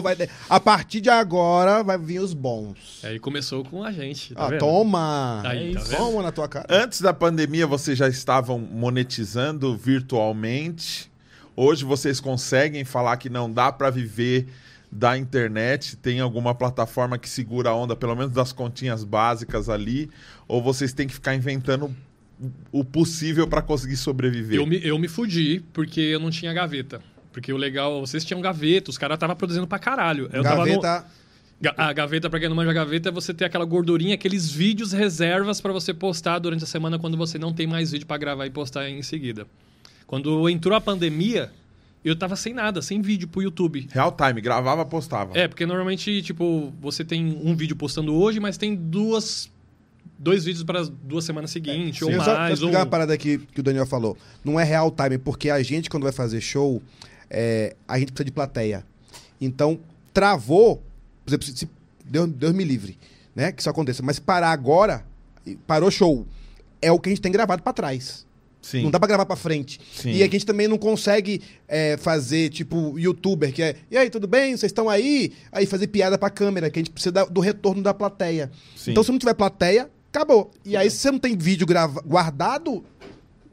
a 0.49 0.59
partir 0.59 1.01
de 1.01 1.09
agora 1.09 1.83
vai 1.83 1.97
vir 1.97 2.19
os 2.19 2.33
bons. 2.33 2.99
Aí 3.03 3.19
começou 3.19 3.63
com 3.63 3.83
a 3.83 3.91
gente. 3.91 4.33
Tá 4.33 4.45
Ah, 4.45 4.49
vendo? 4.49 4.59
toma. 4.59 5.41
Aí, 5.45 5.73
tá 5.73 5.81
vendo? 5.81 5.97
Toma 5.97 6.23
na 6.23 6.31
tua 6.31 6.47
cara. 6.47 6.65
Antes 6.69 6.99
da 6.99 7.13
pandemia, 7.13 7.67
vocês 7.67 7.97
já 7.97 8.07
estavam 8.09 8.57
monetizando 8.95 9.75
virtualmente. 9.75 11.09
Hoje 11.55 11.83
vocês 11.83 12.19
conseguem 12.19 12.85
falar 12.85 13.17
que 13.17 13.29
não 13.29 13.51
dá 13.51 13.71
para 13.71 13.89
viver 13.89 14.45
da 14.91 15.17
internet? 15.17 15.95
Tem 15.97 16.19
alguma 16.19 16.53
plataforma 16.53 17.17
que 17.17 17.27
segura 17.27 17.69
a 17.71 17.75
onda, 17.75 17.95
pelo 17.95 18.15
menos 18.15 18.31
das 18.31 18.51
continhas 18.53 19.03
básicas 19.03 19.69
ali? 19.69 20.07
Ou 20.47 20.61
vocês 20.61 20.93
têm 20.93 21.07
que 21.07 21.15
ficar 21.15 21.33
inventando 21.33 21.95
o 22.71 22.83
possível 22.85 23.47
para 23.47 23.61
conseguir 23.63 23.97
sobreviver? 23.97 24.59
Eu 24.59 24.67
me, 24.67 24.79
eu 24.85 24.99
me 24.99 25.07
fudi 25.07 25.63
porque 25.73 25.99
eu 26.01 26.19
não 26.19 26.29
tinha 26.29 26.53
gaveta. 26.53 27.01
Porque 27.33 27.51
o 27.51 27.57
legal, 27.57 27.99
vocês 28.05 28.23
tinham 28.23 28.39
gaveta, 28.39 28.91
os 28.91 28.97
caras 28.99 29.15
estavam 29.15 29.35
produzindo 29.35 29.65
pra 29.65 29.79
caralho. 29.79 30.29
Eu 30.31 30.43
tava 30.43 30.65
no- 30.65 30.79
Gaveta. 30.79 31.07
A 31.77 31.93
gaveta, 31.93 32.29
pra 32.29 32.39
quem 32.39 32.49
não 32.49 32.55
manja 32.55 32.73
gaveta, 32.73 33.09
é 33.09 33.11
você 33.11 33.33
ter 33.33 33.45
aquela 33.45 33.63
gordurinha, 33.63 34.15
aqueles 34.15 34.51
vídeos 34.51 34.91
reservas 34.91 35.61
pra 35.61 35.71
você 35.71 35.93
postar 35.93 36.37
durante 36.39 36.63
a 36.63 36.67
semana 36.67 36.99
quando 36.99 37.15
você 37.15 37.37
não 37.37 37.53
tem 37.53 37.65
mais 37.65 37.91
vídeo 37.91 38.05
pra 38.05 38.17
gravar 38.17 38.45
e 38.45 38.49
postar 38.49 38.89
em 38.89 39.01
seguida. 39.01 39.47
Quando 40.05 40.49
entrou 40.49 40.75
a 40.75 40.81
pandemia, 40.81 41.51
eu 42.03 42.15
tava 42.15 42.35
sem 42.35 42.53
nada, 42.53 42.81
sem 42.81 43.01
vídeo 43.01 43.27
pro 43.27 43.41
YouTube. 43.41 43.87
Real 43.91 44.11
time, 44.11 44.41
gravava, 44.41 44.85
postava. 44.85 45.35
É, 45.37 45.47
porque 45.47 45.65
normalmente, 45.65 46.21
tipo, 46.21 46.71
você 46.79 47.03
tem 47.03 47.41
um 47.43 47.55
vídeo 47.55 47.75
postando 47.75 48.13
hoje, 48.13 48.39
mas 48.39 48.57
tem 48.57 48.75
duas. 48.75 49.49
Dois 50.17 50.45
vídeos 50.45 50.63
para 50.63 50.79
as 50.79 50.87
duas 50.87 51.25
semanas 51.25 51.51
seguintes, 51.51 52.01
ou 52.01 52.11
Eu 52.11 52.19
só, 52.19 52.25
só 52.25 52.35
mais. 52.35 52.61
Ou... 52.61 52.67
explicar 52.67 52.79
uma 52.79 52.85
parada 52.85 53.13
aqui 53.13 53.39
que 53.39 53.59
o 53.59 53.63
Daniel 53.63 53.87
falou. 53.87 54.17
Não 54.43 54.59
é 54.59 54.63
real 54.63 54.91
time, 54.91 55.17
porque 55.17 55.49
a 55.49 55.61
gente, 55.63 55.89
quando 55.89 56.03
vai 56.03 56.11
fazer 56.11 56.39
show, 56.41 56.81
é, 57.29 57.75
a 57.87 57.97
gente 57.97 58.11
precisa 58.11 58.25
de 58.25 58.31
plateia. 58.31 58.85
Então, 59.41 59.79
travou, 60.13 60.81
por 61.25 61.29
exemplo, 61.31 61.47
se, 61.47 61.57
se- 61.57 61.69
Deus, 62.05 62.29
Deus 62.29 62.53
me 62.53 62.63
livre, 62.63 62.97
né? 63.35 63.51
Que 63.51 63.61
isso 63.61 63.69
aconteça. 63.69 64.03
Mas 64.03 64.19
parar 64.19 64.51
agora, 64.51 65.05
parou 65.65 65.89
show, 65.91 66.25
é 66.81 66.91
o 66.91 66.99
que 66.99 67.09
a 67.09 67.11
gente 67.11 67.21
tem 67.21 67.31
gravado 67.31 67.63
pra 67.63 67.73
trás. 67.73 68.23
Sim. 68.61 68.81
Não 68.83 68.89
dá 68.89 68.97
pra 68.99 69.07
gravar 69.07 69.27
pra 69.27 69.35
frente. 69.35 69.79
Sim. 69.95 70.09
E 70.11 70.23
a 70.23 70.25
gente 70.27 70.43
também 70.45 70.67
não 70.67 70.77
consegue 70.77 71.39
é, 71.67 71.97
fazer, 71.97 72.49
tipo, 72.49 72.97
youtuber, 72.97 73.53
que 73.53 73.61
é. 73.61 73.75
E 73.91 73.97
aí, 73.97 74.09
tudo 74.09 74.27
bem? 74.27 74.57
Vocês 74.57 74.71
estão 74.71 74.89
aí? 74.89 75.33
Aí 75.51 75.67
fazer 75.67 75.85
piada 75.87 76.17
pra 76.17 76.31
câmera, 76.31 76.69
que 76.71 76.79
a 76.79 76.81
gente 76.81 76.89
precisa 76.91 77.25
do 77.27 77.41
retorno 77.41 77.83
da 77.83 77.93
plateia. 77.93 78.49
Sim. 78.75 78.89
Então, 78.91 79.03
se 79.03 79.11
não 79.11 79.19
tiver 79.19 79.35
plateia, 79.35 79.87
acabou. 80.11 80.49
E 80.65 80.75
aí, 80.75 80.89
se 80.89 80.97
você 80.97 81.11
não 81.11 81.19
tem 81.19 81.37
vídeo 81.37 81.67
grava- 81.67 82.01
guardado, 82.03 82.83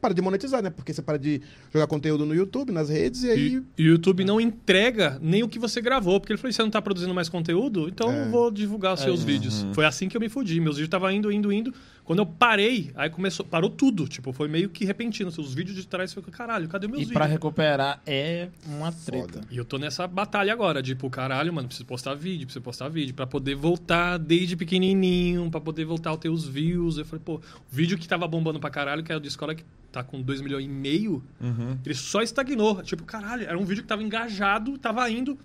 para 0.03 0.13
de 0.13 0.21
monetizar, 0.21 0.61
né? 0.61 0.69
Porque 0.69 0.93
você 0.93 1.01
para 1.01 1.17
de 1.17 1.41
jogar 1.73 1.87
conteúdo 1.87 2.25
no 2.25 2.35
YouTube, 2.35 2.73
nas 2.73 2.89
redes, 2.89 3.23
e 3.23 3.31
aí. 3.31 3.63
E, 3.77 3.83
o 3.83 3.91
YouTube 3.91 4.25
não 4.25 4.41
entrega 4.41 5.17
nem 5.21 5.43
o 5.43 5.47
que 5.47 5.57
você 5.57 5.79
gravou, 5.79 6.19
porque 6.19 6.33
ele 6.33 6.37
falou: 6.37 6.51
você 6.51 6.61
não 6.61 6.69
tá 6.69 6.81
produzindo 6.81 7.13
mais 7.13 7.29
conteúdo, 7.29 7.87
então 7.87 8.11
É. 8.11 8.25
eu 8.25 8.29
vou 8.29 8.51
divulgar 8.51 8.95
os 8.95 8.99
seus 8.99 9.23
vídeos. 9.23 9.65
Foi 9.71 9.85
assim 9.85 10.09
que 10.09 10.17
eu 10.17 10.21
me 10.21 10.27
fudi. 10.27 10.59
Meus 10.59 10.75
vídeos 10.75 10.87
estavam 10.87 11.09
indo, 11.09 11.31
indo, 11.31 11.53
indo. 11.53 11.73
Quando 12.03 12.19
eu 12.19 12.25
parei, 12.25 12.91
aí 12.95 13.09
começou, 13.09 13.45
parou 13.45 13.69
tudo. 13.69 14.07
Tipo, 14.07 14.33
foi 14.33 14.47
meio 14.49 14.69
que 14.69 14.83
repentino. 14.83 15.29
Os 15.29 15.53
vídeos 15.53 15.75
de 15.77 15.87
trás 15.87 16.13
foi 16.13 16.21
caralho, 16.23 16.67
cadê 16.67 16.85
meus 16.87 16.97
E 16.97 17.05
vídeos? 17.05 17.13
pra 17.13 17.25
recuperar 17.25 18.01
é 18.05 18.49
uma 18.67 18.91
treta. 18.91 19.41
E 19.49 19.57
eu 19.57 19.63
tô 19.63 19.77
nessa 19.77 20.05
batalha 20.05 20.51
agora, 20.51 20.83
tipo, 20.83 21.09
caralho, 21.09 21.53
mano, 21.53 21.67
preciso 21.67 21.85
postar 21.85 22.13
vídeo, 22.15 22.45
preciso 22.45 22.61
postar 22.63 22.89
vídeo, 22.89 23.13
pra 23.15 23.25
poder 23.25 23.55
voltar 23.55 24.17
desde 24.17 24.55
pequenininho, 24.57 25.49
pra 25.49 25.61
poder 25.61 25.85
voltar 25.85 26.11
a 26.11 26.17
ter 26.17 26.29
os 26.29 26.45
views. 26.45 26.97
Eu 26.97 27.05
falei, 27.05 27.21
pô, 27.23 27.35
o 27.35 27.41
vídeo 27.71 27.97
que 27.97 28.07
tava 28.07 28.27
bombando 28.27 28.59
pra 28.59 28.69
caralho, 28.69 29.01
que 29.03 29.11
era 29.11 29.21
de 29.21 29.27
escola 29.29 29.55
que 29.55 29.63
tá 29.91 30.03
com 30.03 30.21
2 30.21 30.41
milhões 30.41 30.65
e 30.65 30.67
meio, 30.67 31.23
Uhum. 31.39 31.77
ele 31.85 31.95
só 31.95 32.21
estagnou. 32.21 32.81
Tipo, 32.83 33.03
caralho, 33.05 33.43
era 33.43 33.57
um 33.57 33.63
vídeo 33.63 33.81
que 33.83 33.87
tava 33.87 34.03
engajado, 34.03 34.77
tava 34.77 35.09
indo, 35.09 35.37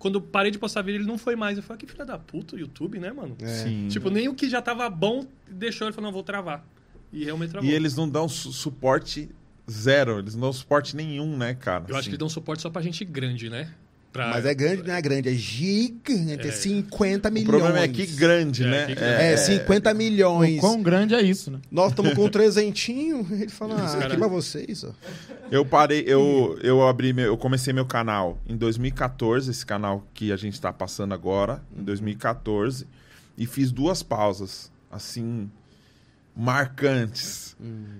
quando 0.00 0.20
parei 0.20 0.50
de 0.50 0.58
postar 0.58 0.82
vídeo, 0.82 0.98
ele 1.02 1.06
não 1.06 1.16
foi 1.16 1.36
mais. 1.36 1.56
Eu 1.56 1.62
falei, 1.62 1.76
"Ah, 1.76 1.86
que 1.86 1.92
filha 1.92 2.04
da 2.04 2.18
puta, 2.18 2.56
o 2.56 2.58
YouTube, 2.58 2.98
né, 2.98 3.12
mano? 3.12 3.36
Sim. 3.44 3.86
Tipo, 3.88 4.10
nem 4.10 4.26
o 4.28 4.34
que 4.34 4.48
já 4.50 4.60
tava 4.60 4.90
bom 4.90 5.24
deixou. 5.48 5.86
Ele 5.86 5.92
falou, 5.94 6.08
não, 6.10 6.12
vou 6.12 6.22
travar. 6.24 6.66
E 7.12 7.24
realmente 7.24 7.50
travou. 7.50 7.70
E 7.70 7.72
eles 7.72 7.94
não 7.94 8.08
dão 8.08 8.28
su- 8.28 8.52
suporte 8.52 9.28
zero, 9.70 10.18
eles 10.18 10.34
não 10.34 10.40
dão 10.40 10.52
suporte 10.52 10.96
nenhum, 10.96 11.36
né, 11.36 11.54
cara? 11.54 11.84
Eu 11.86 11.90
acho 11.90 12.00
Assim. 12.00 12.02
que 12.04 12.08
eles 12.10 12.18
dão 12.18 12.28
suporte 12.28 12.62
só 12.62 12.70
pra 12.70 12.82
gente 12.82 13.04
grande, 13.04 13.48
né? 13.48 13.72
Pra... 14.12 14.28
Mas 14.30 14.44
é 14.44 14.52
grande, 14.54 14.82
não 14.82 14.92
é 14.94 15.00
grande, 15.00 15.28
é 15.28 15.32
gigante. 15.34 16.48
É 16.48 16.50
50 16.50 17.28
O 17.28 17.32
milhões. 17.32 17.48
problema 17.48 17.78
é 17.84 17.88
que 17.88 18.06
grande, 18.06 18.64
É, 18.64 18.66
né? 18.66 18.86
que 18.94 19.02
É, 19.04 19.36
50 19.36 19.94
milhões. 19.94 20.58
O 20.58 20.60
quão 20.60 20.82
grande 20.82 21.14
é 21.14 21.22
isso, 21.22 21.50
né? 21.50 21.60
Nós 21.70 21.90
estamos 21.90 22.14
com 22.14 22.24
um 22.24 22.28
trezentinho. 22.30 23.24
Ele 23.30 23.48
fala, 23.48 23.76
ah, 23.76 23.86
cara- 23.92 24.06
aqui 24.08 24.16
pra 24.16 24.26
vocês, 24.26 24.82
ó. 24.84 24.90
Eu 25.50 25.64
parei, 25.64 26.02
eu, 26.06 26.58
eu 26.62 26.86
abri, 26.86 27.12
meu, 27.12 27.26
eu 27.26 27.36
comecei 27.36 27.72
meu 27.72 27.84
canal 27.86 28.38
em 28.48 28.56
2014, 28.56 29.50
esse 29.50 29.64
canal 29.64 30.04
que 30.12 30.32
a 30.32 30.36
gente 30.36 30.60
tá 30.60 30.72
passando 30.72 31.14
agora, 31.14 31.62
em 31.76 31.82
2014, 31.82 32.86
e 33.38 33.46
fiz 33.46 33.70
duas 33.72 34.02
pausas, 34.02 34.70
assim, 34.90 35.50
marcantes. 36.36 37.56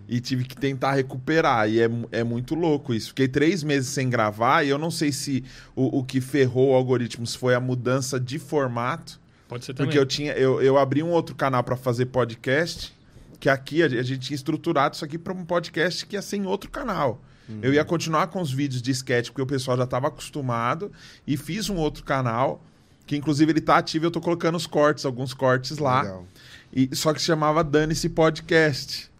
E 0.09 0.21
tive 0.21 0.45
que 0.45 0.57
tentar 0.57 0.93
recuperar, 0.93 1.69
e 1.69 1.81
é, 1.81 1.89
é 2.11 2.25
muito 2.25 2.55
louco 2.55 2.95
isso. 2.95 3.09
Fiquei 3.09 3.29
três 3.29 3.63
meses 3.63 3.91
sem 3.91 4.09
gravar, 4.09 4.65
e 4.65 4.71
eu 4.71 4.79
não 4.79 4.91
sei 4.91 5.13
se 5.13 5.45
o, 5.77 5.99
o 5.99 6.05
que 6.05 6.21
ferrou 6.21 6.71
o 6.71 6.75
algoritmo 6.75 7.27
se 7.27 7.37
foi 7.37 7.55
a 7.55 7.61
mudança 7.61 8.19
de 8.19 8.39
formato, 8.39 9.21
Pode 9.49 9.65
ser 9.65 9.75
também. 9.75 9.89
porque 9.89 9.99
eu 9.99 10.07
tinha, 10.07 10.33
eu, 10.33 10.63
eu 10.63 10.79
abri 10.79 11.03
um 11.03 11.11
outro 11.11 11.35
canal 11.35 11.63
para 11.63 11.77
fazer 11.77 12.07
podcast, 12.07 12.97
que 13.39 13.49
aqui 13.51 13.83
a, 13.83 13.87
a 13.87 14.03
gente 14.03 14.21
tinha 14.21 14.35
estruturado 14.35 14.95
isso 14.95 15.05
aqui 15.05 15.19
para 15.19 15.33
um 15.35 15.45
podcast 15.45 16.07
que 16.07 16.17
ia 16.17 16.23
ser 16.23 16.37
em 16.37 16.47
outro 16.47 16.71
canal. 16.71 17.23
Eu 17.61 17.75
ia 17.75 17.85
continuar 17.85 18.29
com 18.29 18.41
os 18.41 18.53
vídeos 18.53 18.81
de 18.81 18.93
sketch, 18.93 19.31
porque 19.31 19.43
o 19.43 19.47
pessoal 19.47 19.77
já 19.77 19.83
estava 19.83 20.07
acostumado, 20.07 20.93
e 21.27 21.37
fiz 21.37 21.69
um 21.69 21.77
outro 21.77 22.05
canal, 22.05 22.65
que 23.07 23.17
inclusive 23.17 23.51
ele 23.51 23.61
tá 23.61 23.77
ativo, 23.77 24.07
eu 24.07 24.11
tô 24.11 24.21
colocando 24.21 24.55
os 24.55 24.69
cortes, 24.69 25.05
alguns 25.05 25.35
cortes 25.35 25.79
lá. 25.79 26.03
Legal. 26.03 26.27
E, 26.73 26.89
só 26.95 27.13
que 27.13 27.21
se 27.21 27.27
chamava 27.27 27.65
Dane-se 27.65 28.09
Podcast. 28.09 29.11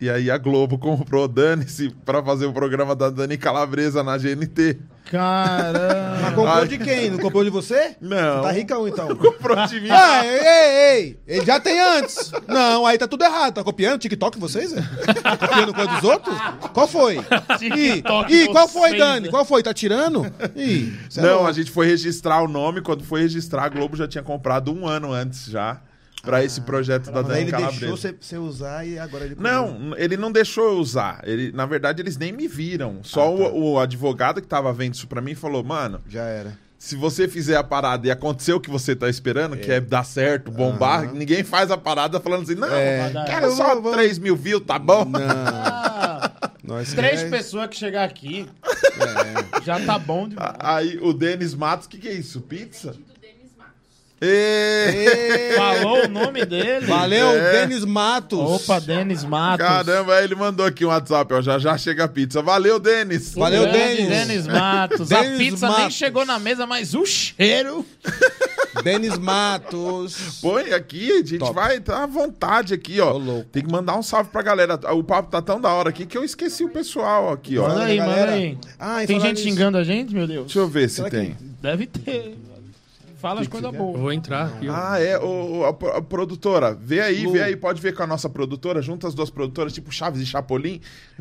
E 0.00 0.10
aí 0.10 0.30
a 0.30 0.36
Globo 0.36 0.76
comprou 0.78 1.26
Dane-se 1.26 1.90
para 2.04 2.22
fazer 2.22 2.46
o 2.46 2.52
programa 2.52 2.94
da 2.94 3.08
Dani 3.08 3.38
Calabresa 3.38 4.02
na 4.02 4.16
GNT. 4.18 4.78
Mas 5.06 5.12
Caramba. 5.12 6.26
comprou 6.34 6.48
Ai. 6.48 6.66
de 6.66 6.78
quem? 6.78 7.10
Não 7.10 7.18
comprou 7.18 7.44
de 7.44 7.48
você? 7.50 7.94
Não. 8.00 8.38
Você 8.38 8.42
tá 8.42 8.50
ricão, 8.50 8.88
então. 8.88 9.06
Comprou 9.14 9.64
de 9.68 9.80
mim. 9.80 9.88
Ah, 9.88 10.26
ei, 10.26 10.40
ei, 10.40 10.96
ei. 11.04 11.18
Ele 11.28 11.46
já 11.46 11.60
tem 11.60 11.78
antes. 11.80 12.32
Não, 12.48 12.84
aí 12.84 12.98
tá 12.98 13.06
tudo 13.06 13.22
errado. 13.22 13.54
Tá 13.54 13.62
copiando 13.62 14.00
TikTok 14.00 14.36
vocês? 14.40 14.72
É? 14.72 14.82
Tá 15.22 15.36
copiando 15.36 15.72
coisa 15.72 15.92
dos 15.92 16.02
outros? 16.02 16.36
Qual 16.74 16.88
foi? 16.88 17.18
Ih, 17.18 17.92
TikTok 17.92 18.34
ih, 18.34 18.48
qual 18.48 18.66
foi, 18.66 18.98
Dani? 18.98 19.26
né? 19.26 19.30
Qual 19.30 19.44
foi? 19.44 19.62
Tá 19.62 19.72
tirando? 19.72 20.26
Ih, 20.56 20.92
é 21.16 21.20
Não, 21.22 21.34
louco. 21.34 21.46
a 21.46 21.52
gente 21.52 21.70
foi 21.70 21.86
registrar 21.86 22.42
o 22.42 22.48
nome. 22.48 22.80
Quando 22.82 23.04
foi 23.04 23.20
registrar, 23.22 23.62
a 23.62 23.68
Globo 23.68 23.96
já 23.96 24.08
tinha 24.08 24.24
comprado 24.24 24.72
um 24.74 24.88
ano 24.88 25.12
antes 25.12 25.46
já. 25.46 25.80
Pra 26.26 26.44
esse 26.44 26.60
projeto 26.60 27.10
da 27.10 27.22
Dani 27.22 27.40
ele 27.42 27.50
Calabresa. 27.50 27.80
deixou 27.92 28.14
você, 28.20 28.36
usar 28.36 28.86
e 28.86 28.98
agora 28.98 29.24
ele... 29.24 29.36
Não, 29.38 29.94
ele 29.96 30.16
não 30.16 30.30
deixou 30.30 30.64
eu 30.72 30.78
usar. 30.78 31.20
Ele, 31.24 31.52
na 31.52 31.64
verdade, 31.64 32.02
eles 32.02 32.16
nem 32.18 32.32
me 32.32 32.46
viram. 32.46 32.98
Só 33.02 33.22
Ah, 33.34 33.38
tá. 33.38 33.44
o, 33.54 33.72
o 33.72 33.78
advogado 33.78 34.42
que 34.42 34.46
tava 34.48 34.72
vendo 34.72 34.94
isso 34.94 35.06
pra 35.06 35.20
mim 35.22 35.34
falou: 35.34 35.62
mano, 35.64 36.00
Já 36.08 36.24
era. 36.24 36.58
se 36.78 36.94
você 36.96 37.26
fizer 37.28 37.56
a 37.56 37.64
parada 37.64 38.06
e 38.06 38.10
acontecer 38.10 38.52
o 38.52 38.60
que 38.60 38.68
você 38.70 38.94
tá 38.94 39.08
esperando, 39.08 39.56
que 39.56 39.70
é 39.72 39.80
dar 39.80 40.04
certo, 40.04 40.50
bombar, 40.50 41.04
Aham. 41.04 41.12
ninguém 41.12 41.42
faz 41.44 41.70
a 41.70 41.76
parada 41.78 42.20
falando 42.20 42.42
assim, 42.42 42.54
não, 42.54 42.68
É. 42.68 43.10
cara, 43.26 43.50
só 43.50 43.80
3 43.80 44.18
mil 44.18 44.36
views, 44.36 44.62
tá 44.66 44.78
bom? 44.78 45.04
Não. 45.04 45.20
Nós 46.64 46.92
três 46.92 47.22
pessoas 47.22 47.68
que 47.68 47.76
chegar 47.76 48.02
aqui 48.04 48.48
já 49.64 49.78
tá 49.86 49.96
bom 49.98 50.28
demais. 50.28 50.54
Aí 50.58 50.98
o 51.00 51.12
Denis 51.12 51.54
Matos, 51.54 51.86
o 51.86 51.88
que, 51.88 51.98
que 51.98 52.08
é 52.08 52.12
isso? 52.12 52.40
Pizza? 52.40 52.94
Ê, 54.20 55.52
Falou 55.56 56.04
o 56.04 56.08
nome 56.08 56.44
dele. 56.46 56.86
Valeu, 56.86 57.28
É. 57.28 57.66
Denis 57.66 57.84
Matos. 57.84 58.38
Opa, 58.38 58.80
Denis 58.80 59.22
Matos. 59.24 59.66
Caramba, 59.66 60.14
aí 60.14 60.24
ele 60.24 60.34
mandou 60.34 60.64
aqui 60.64 60.84
um 60.84 60.88
WhatsApp, 60.88 61.34
ó. 61.34 61.42
Já 61.42 61.58
já 61.58 61.76
chega 61.76 62.04
a 62.04 62.08
pizza. 62.08 62.40
Valeu, 62.40 62.78
Denis. 62.78 63.34
Valeu, 63.34 63.70
Denis. 63.70 64.08
Denis 64.08 64.46
Matos. 64.46 65.12
a 65.12 65.20
Denis 65.20 65.38
pizza 65.38 65.68
nem 65.68 65.78
Matos. 65.80 65.94
chegou 65.96 66.24
na 66.24 66.38
mesa, 66.38 66.66
mas 66.66 66.94
o 66.94 67.04
cheiro. 67.04 67.84
Denis 68.82 69.18
Matos. 69.18 70.38
Põe 70.40 70.72
aqui, 70.72 71.10
a 71.12 71.16
gente 71.18 71.38
Top. 71.38 71.54
vai 71.54 71.80
tá 71.80 72.04
à 72.04 72.06
vontade 72.06 72.72
aqui, 72.74 73.00
ó. 73.00 73.20
Tem 73.52 73.62
que 73.62 73.70
mandar 73.70 73.96
um 73.98 74.02
salve 74.02 74.30
pra 74.30 74.42
galera. 74.42 74.78
O 74.94 75.02
papo 75.04 75.30
tá 75.30 75.42
tão 75.42 75.60
da 75.60 75.70
hora 75.70 75.90
aqui 75.90 76.06
que 76.06 76.16
eu 76.16 76.24
esqueci 76.24 76.64
o 76.64 76.68
pessoal 76.70 77.32
aqui, 77.32 77.58
ó. 77.58 77.68
Manda 77.68 77.84
aí, 77.84 77.98
manda 77.98 78.24
aí. 78.32 78.58
Ah, 78.78 79.02
e 79.02 79.06
Tem 79.06 79.20
gente 79.20 79.36
nisso- 79.36 79.48
xingando 79.48 79.76
a 79.78 79.84
gente, 79.84 80.14
meu 80.14 80.26
Deus? 80.26 80.44
Deixa 80.46 80.58
eu 80.58 80.68
ver 80.68 80.88
se 80.88 80.96
Será 80.96 81.10
que- 81.10 81.16
tem. 81.16 81.36
Deve 81.60 81.86
ter. 81.86 82.36
Fala 83.16 83.40
as 83.40 83.48
coisas 83.48 83.72
Eu 83.72 83.78
boas. 83.78 83.98
vou 84.00 84.12
entrar 84.12 84.46
aqui. 84.46 84.68
Ah, 84.68 85.00
é. 85.00 85.18
O, 85.18 85.64
a, 85.64 85.96
a 85.98 86.02
produtora, 86.02 86.74
vê 86.78 87.00
aí, 87.00 87.24
Lu. 87.24 87.32
vê 87.32 87.42
aí, 87.42 87.56
pode 87.56 87.80
ver 87.80 87.94
com 87.94 88.02
a 88.02 88.06
nossa 88.06 88.28
produtora, 88.28 88.82
junta 88.82 89.08
as 89.08 89.14
duas 89.14 89.30
produtoras, 89.30 89.72
tipo 89.72 89.90
Chaves 89.90 90.20
e 90.20 90.26
Chapolin, 90.26 90.80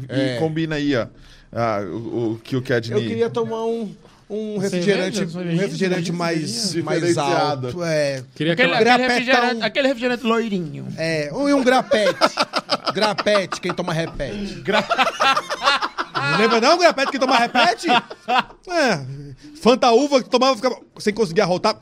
É. 0.10 0.36
e 0.36 0.40
combina 0.40 0.76
aí, 0.76 0.96
ó. 0.96 1.08
ah, 1.54 1.80
o, 1.90 2.34
o 2.34 2.40
que 2.44 2.56
o 2.56 2.62
Kedney. 2.62 3.02
Eu 3.02 3.08
queria 3.08 3.30
tomar 3.30 3.64
um, 3.66 3.96
um 4.30 4.58
refrigerante, 4.58 5.22
um 5.24 5.56
refrigerante 5.58 6.12
mais, 6.12 6.76
mais 6.76 7.18
alto. 7.18 7.82
É. 7.84 8.24
Queria 8.36 8.54
Aquele, 8.54 8.74
aquele, 8.74 8.98
refrigerante, 9.08 9.62
aquele 9.64 9.88
refrigerante 9.88 10.24
loirinho. 10.26 10.88
É, 10.98 11.30
ou 11.32 11.48
um 11.48 11.64
grapete. 11.64 12.14
grapete, 12.94 13.62
quem 13.62 13.74
toma 13.74 13.94
repete. 13.94 14.62
Não 16.32 16.38
lembra 16.38 16.62
não, 16.62 16.78
grapete, 16.78 17.12
quem 17.12 17.20
toma 17.20 17.38
repete? 17.38 17.88
É. 18.68 19.06
Fanta 19.62 19.92
uva 19.92 20.22
que 20.24 20.30
tomava 20.30 20.56
ficava 20.56 20.78
sem 20.98 21.14
conseguir 21.14 21.42
arrotar. 21.42 21.78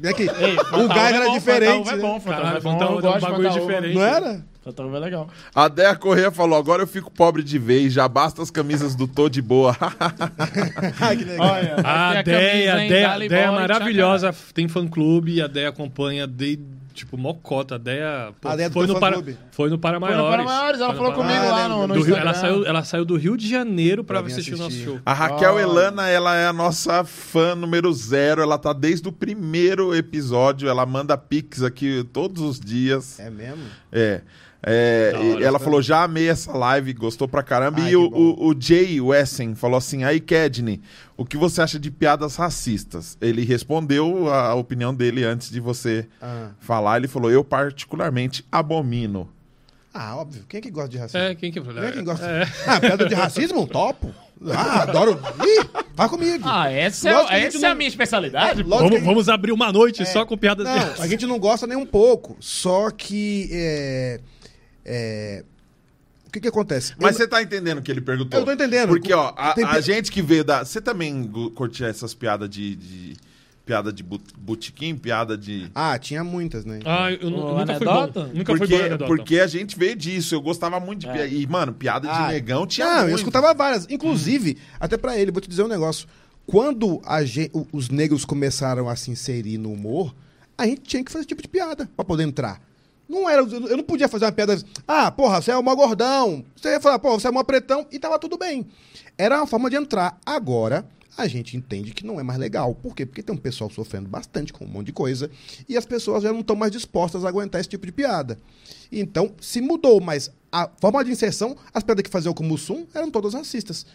Né, 0.00 0.12
que 0.14 0.22
Ei, 0.22 0.56
o 0.82 0.88
gás 0.88 1.12
é 1.12 1.16
era 1.16 1.26
bom, 1.26 1.32
diferente. 1.34 1.84
Fanta 1.84 1.90
Uva 1.90 1.92
é 1.92 2.00
bom, 2.00 2.20
Fanta 2.20 2.36
Uva 2.36 2.42
Caralho, 2.42 2.56
é 2.56 2.60
bom. 2.60 2.70
É 2.70 3.16
um 3.16 3.20
bagulho 3.20 3.50
diferente. 3.50 3.94
Não 3.94 4.02
era? 4.02 4.44
Fanta 4.64 4.82
Uva 4.82 4.96
é 4.96 5.00
legal. 5.00 5.28
A 5.54 5.68
Dea 5.68 5.94
Correia 5.94 6.30
falou: 6.30 6.58
agora 6.58 6.82
eu 6.82 6.86
fico 6.86 7.10
pobre 7.10 7.42
de 7.42 7.58
vez, 7.58 7.92
já 7.92 8.08
basta 8.08 8.42
as 8.42 8.50
camisas 8.50 8.94
do 8.94 9.06
Tô 9.06 9.28
de 9.28 9.42
Boa. 9.42 9.76
Ai, 11.00 11.16
que 11.16 11.24
legal. 11.24 11.46
Olha, 11.46 11.76
A 11.84 12.10
a 12.10 12.22
Dali 12.22 12.68
a 12.68 12.76
Deia 12.76 13.04
é 13.04 13.08
bola 13.08 13.24
e 13.24 13.60
maravilhosa, 13.60 14.34
tem 14.54 14.68
fã-clube, 14.68 15.42
a 15.42 15.46
Deia 15.46 15.68
acompanha 15.68 16.26
desde, 16.26 16.64
tipo, 17.00 17.18
mocota. 17.18 17.74
A 17.74 17.78
Deia, 17.78 18.32
pô, 18.40 18.48
A 18.48 18.56
Deia 18.56 18.70
foi, 18.70 18.86
no 18.86 18.98
para, 18.98 19.22
foi 19.52 19.68
no 19.70 19.78
Para 19.78 20.00
Foi 20.00 20.10
no 20.10 20.16
Maiores. 20.16 20.36
Para 20.36 20.44
Maiores, 20.44 20.80
ela 20.80 20.94
falou 20.94 21.12
comigo 21.12 21.38
Ah, 21.44 21.50
lá 21.50 21.68
no, 21.68 21.86
no 21.86 21.94
Rio- 21.94 22.00
Instagram. 22.02 22.22
ela, 22.22 22.34
saiu, 22.34 22.66
ela 22.66 22.84
saiu 22.84 23.04
do 23.04 23.16
Rio 23.16 23.36
de 23.36 23.48
Janeiro 23.48 24.02
pra, 24.04 24.18
Pra 24.20 24.26
vir 24.26 24.32
assistir 24.32 24.54
o 24.54 24.58
nosso 24.58 24.68
assistir. 24.70 24.84
show. 24.86 25.00
A 25.04 25.12
Raquel 25.12 25.54
Olha. 25.54 25.62
Elana, 25.62 26.08
ela 26.08 26.36
é 26.36 26.46
a 26.46 26.52
nossa 26.52 27.04
fã 27.04 27.54
número 27.54 27.92
zero. 27.92 28.40
Ela 28.42 28.58
tá 28.58 28.72
desde 28.72 29.08
o 29.08 29.12
primeiro 29.12 29.94
episódio. 29.94 30.68
Ela 30.68 30.86
manda 30.86 31.16
pix 31.18 31.62
aqui 31.62 32.04
todos 32.12 32.42
os 32.42 32.58
dias. 32.60 33.18
É 33.20 33.28
mesmo? 33.30 33.62
É. 33.92 34.20
É, 34.62 35.12
hora, 35.14 35.44
ela 35.44 35.58
foi. 35.58 35.64
falou, 35.64 35.80
já 35.82 36.02
amei 36.04 36.28
essa 36.28 36.52
live, 36.52 36.92
gostou 36.92 37.26
pra 37.26 37.42
caramba. 37.42 37.80
Ai, 37.82 37.92
e 37.92 37.96
o, 37.96 38.02
o, 38.08 38.48
o 38.50 38.54
Jay 38.60 39.00
Wessen 39.00 39.54
falou 39.54 39.78
assim, 39.78 40.04
aí 40.04 40.20
Kedney, 40.20 40.80
o 41.16 41.24
que 41.24 41.36
você 41.36 41.62
acha 41.62 41.78
de 41.78 41.90
piadas 41.90 42.36
racistas? 42.36 43.16
Ele 43.20 43.42
respondeu 43.44 44.28
a, 44.30 44.48
a 44.48 44.54
opinião 44.54 44.94
dele 44.94 45.24
antes 45.24 45.50
de 45.50 45.60
você 45.60 46.06
Ah. 46.20 46.50
falar. 46.60 46.98
Ele 46.98 47.08
falou, 47.08 47.30
eu 47.30 47.42
particularmente 47.42 48.44
abomino. 48.52 49.28
Ah, 49.94 50.16
óbvio. 50.16 50.44
Quem 50.48 50.58
é 50.58 50.60
que 50.60 50.70
gosta 50.70 50.88
de 50.90 50.98
racismo? 50.98 51.20
É, 51.20 51.34
quem 51.34 51.50
que... 51.50 51.60
Quem 51.60 51.78
é 51.82 51.90
que 51.92 52.02
gosta? 52.02 52.24
É. 52.26 52.46
Ah, 52.66 52.78
piada 52.78 53.08
de 53.08 53.14
racismo? 53.14 53.66
Topo. 53.66 54.14
Ah, 54.48 54.82
adoro. 54.82 55.18
Ih, 55.44 55.68
vai 55.96 56.08
comigo. 56.08 56.44
Ah, 56.48 56.70
essa, 56.70 57.08
é, 57.08 57.12
Lógico 57.12 57.32
essa 57.34 57.56
é 57.58 57.64
a 57.66 57.68
não- 57.70 57.76
minha 57.76 57.88
especialidade. 57.88 58.60
A 58.60 58.64
Vamos, 58.64 58.90
gente- 58.92 59.04
vamos 59.04 59.28
abrir 59.28 59.52
uma 59.52 59.72
noite 59.72 60.06
só 60.06 60.24
com 60.24 60.36
piadas 60.38 60.66
de 60.66 60.72
Não, 60.96 61.02
a 61.02 61.06
gente 61.08 61.26
não 61.26 61.38
gosta 61.38 61.66
nem 61.66 61.76
um 61.76 61.84
pouco. 61.84 62.36
Só 62.40 62.90
que. 62.90 63.48
É, 64.84 65.44
é, 65.44 65.44
o 66.26 66.30
que 66.30 66.40
que 66.40 66.48
acontece? 66.48 66.94
Mas 66.98 67.12
Eu- 67.12 67.18
você 67.18 67.28
tá 67.28 67.42
entendendo 67.42 67.78
o 67.78 67.82
que 67.82 67.90
ele 67.90 68.00
perguntou? 68.00 68.38
Eu 68.40 68.44
tô 68.46 68.52
entendendo. 68.52 68.88
Porque, 68.88 69.12
ó, 69.12 69.32
a, 69.36 69.52
Tem 69.54 69.64
a 69.64 69.80
gente 69.80 70.10
que 70.12 70.22
veio 70.22 70.44
da... 70.44 70.64
Você 70.64 70.80
também 70.80 71.28
curtia 71.54 71.86
essas 71.88 72.14
piadas 72.14 72.48
de... 72.48 72.76
de- 72.76 73.16
piada 73.66 73.92
de 73.92 74.02
botequim, 74.02 74.96
piada 74.96 75.38
de... 75.38 75.70
Ah, 75.72 75.96
tinha 75.96 76.24
muitas, 76.24 76.64
né? 76.64 76.80
Ah, 76.84 77.12
eu, 77.12 77.28
Ô, 77.28 77.30
nunca 77.30 77.66
fui 77.66 77.86
anedota? 77.88 78.20
bom. 78.24 78.30
Nunca 78.34 78.56
fui 78.56 78.58
bom 78.58 78.58
Porque, 78.58 78.74
anedota. 78.74 79.06
porque 79.06 79.38
a 79.38 79.46
gente 79.46 79.78
veio 79.78 79.94
disso. 79.94 80.34
Eu 80.34 80.40
gostava 80.40 80.80
muito 80.80 81.00
de 81.02 81.06
piada. 81.06 81.26
E, 81.28 81.46
mano, 81.46 81.72
piada 81.72 82.08
de 82.08 82.12
Ah, 82.14 82.28
negão 82.28 82.66
tinha 82.66 82.86
Não, 82.88 82.96
muito. 82.96 83.10
eu 83.10 83.16
escutava 83.16 83.54
várias. 83.54 83.86
Inclusive, 83.88 84.58
até 84.80 84.96
pra 84.96 85.16
ele, 85.16 85.30
vou 85.30 85.40
te 85.40 85.48
dizer 85.48 85.62
um 85.62 85.68
negócio. 85.68 86.08
Quando 86.46 87.00
a 87.04 87.22
gen- 87.24 87.50
o- 87.52 87.64
os 87.72 87.90
negros 87.90 88.24
começaram 88.24 88.88
a 88.88 88.96
se 88.96 89.08
inserir 89.12 89.56
no 89.56 89.72
humor, 89.72 90.12
a 90.58 90.66
gente 90.66 90.80
tinha 90.80 91.04
que 91.04 91.12
fazer 91.12 91.20
esse 91.20 91.28
tipo 91.28 91.42
de 91.42 91.46
piada 91.48 91.88
pra 91.94 92.04
poder 92.04 92.24
entrar. 92.24 92.60
Não 93.10 93.28
era, 93.28 93.42
eu 93.42 93.76
não 93.76 93.82
podia 93.82 94.08
fazer 94.08 94.24
uma 94.24 94.30
piada. 94.30 94.56
Ah, 94.86 95.10
porra, 95.10 95.42
você 95.42 95.50
é 95.50 95.60
mó 95.60 95.74
gordão. 95.74 96.44
Você 96.54 96.68
ia 96.68 96.80
falar, 96.80 97.00
pô, 97.00 97.18
você 97.18 97.26
é 97.26 97.30
mó 97.32 97.42
pretão. 97.42 97.84
E 97.90 97.98
tava 97.98 98.20
tudo 98.20 98.38
bem. 98.38 98.64
Era 99.18 99.38
uma 99.38 99.48
forma 99.48 99.68
de 99.68 99.74
entrar. 99.74 100.16
Agora, 100.24 100.86
a 101.18 101.26
gente 101.26 101.56
entende 101.56 101.92
que 101.92 102.06
não 102.06 102.20
é 102.20 102.22
mais 102.22 102.38
legal. 102.38 102.72
Por 102.72 102.94
quê? 102.94 103.04
Porque 103.04 103.20
tem 103.20 103.34
um 103.34 103.38
pessoal 103.38 103.68
sofrendo 103.68 104.08
bastante 104.08 104.52
com 104.52 104.64
um 104.64 104.68
monte 104.68 104.86
de 104.86 104.92
coisa. 104.92 105.28
E 105.68 105.76
as 105.76 105.84
pessoas 105.84 106.22
já 106.22 106.32
não 106.32 106.38
estão 106.38 106.54
mais 106.54 106.70
dispostas 106.70 107.24
a 107.24 107.28
aguentar 107.28 107.60
esse 107.60 107.68
tipo 107.68 107.84
de 107.84 107.90
piada. 107.90 108.38
Então, 108.92 109.32
se 109.40 109.60
mudou, 109.60 110.00
mas 110.00 110.30
a 110.52 110.70
forma 110.80 111.04
de 111.04 111.10
inserção, 111.10 111.56
as 111.74 111.82
piadas 111.82 112.04
que 112.04 112.10
faziam 112.10 112.32
com 112.32 112.44
o 112.44 112.46
Mussum 112.46 112.86
eram 112.94 113.10
todas 113.10 113.34
racistas. 113.34 113.86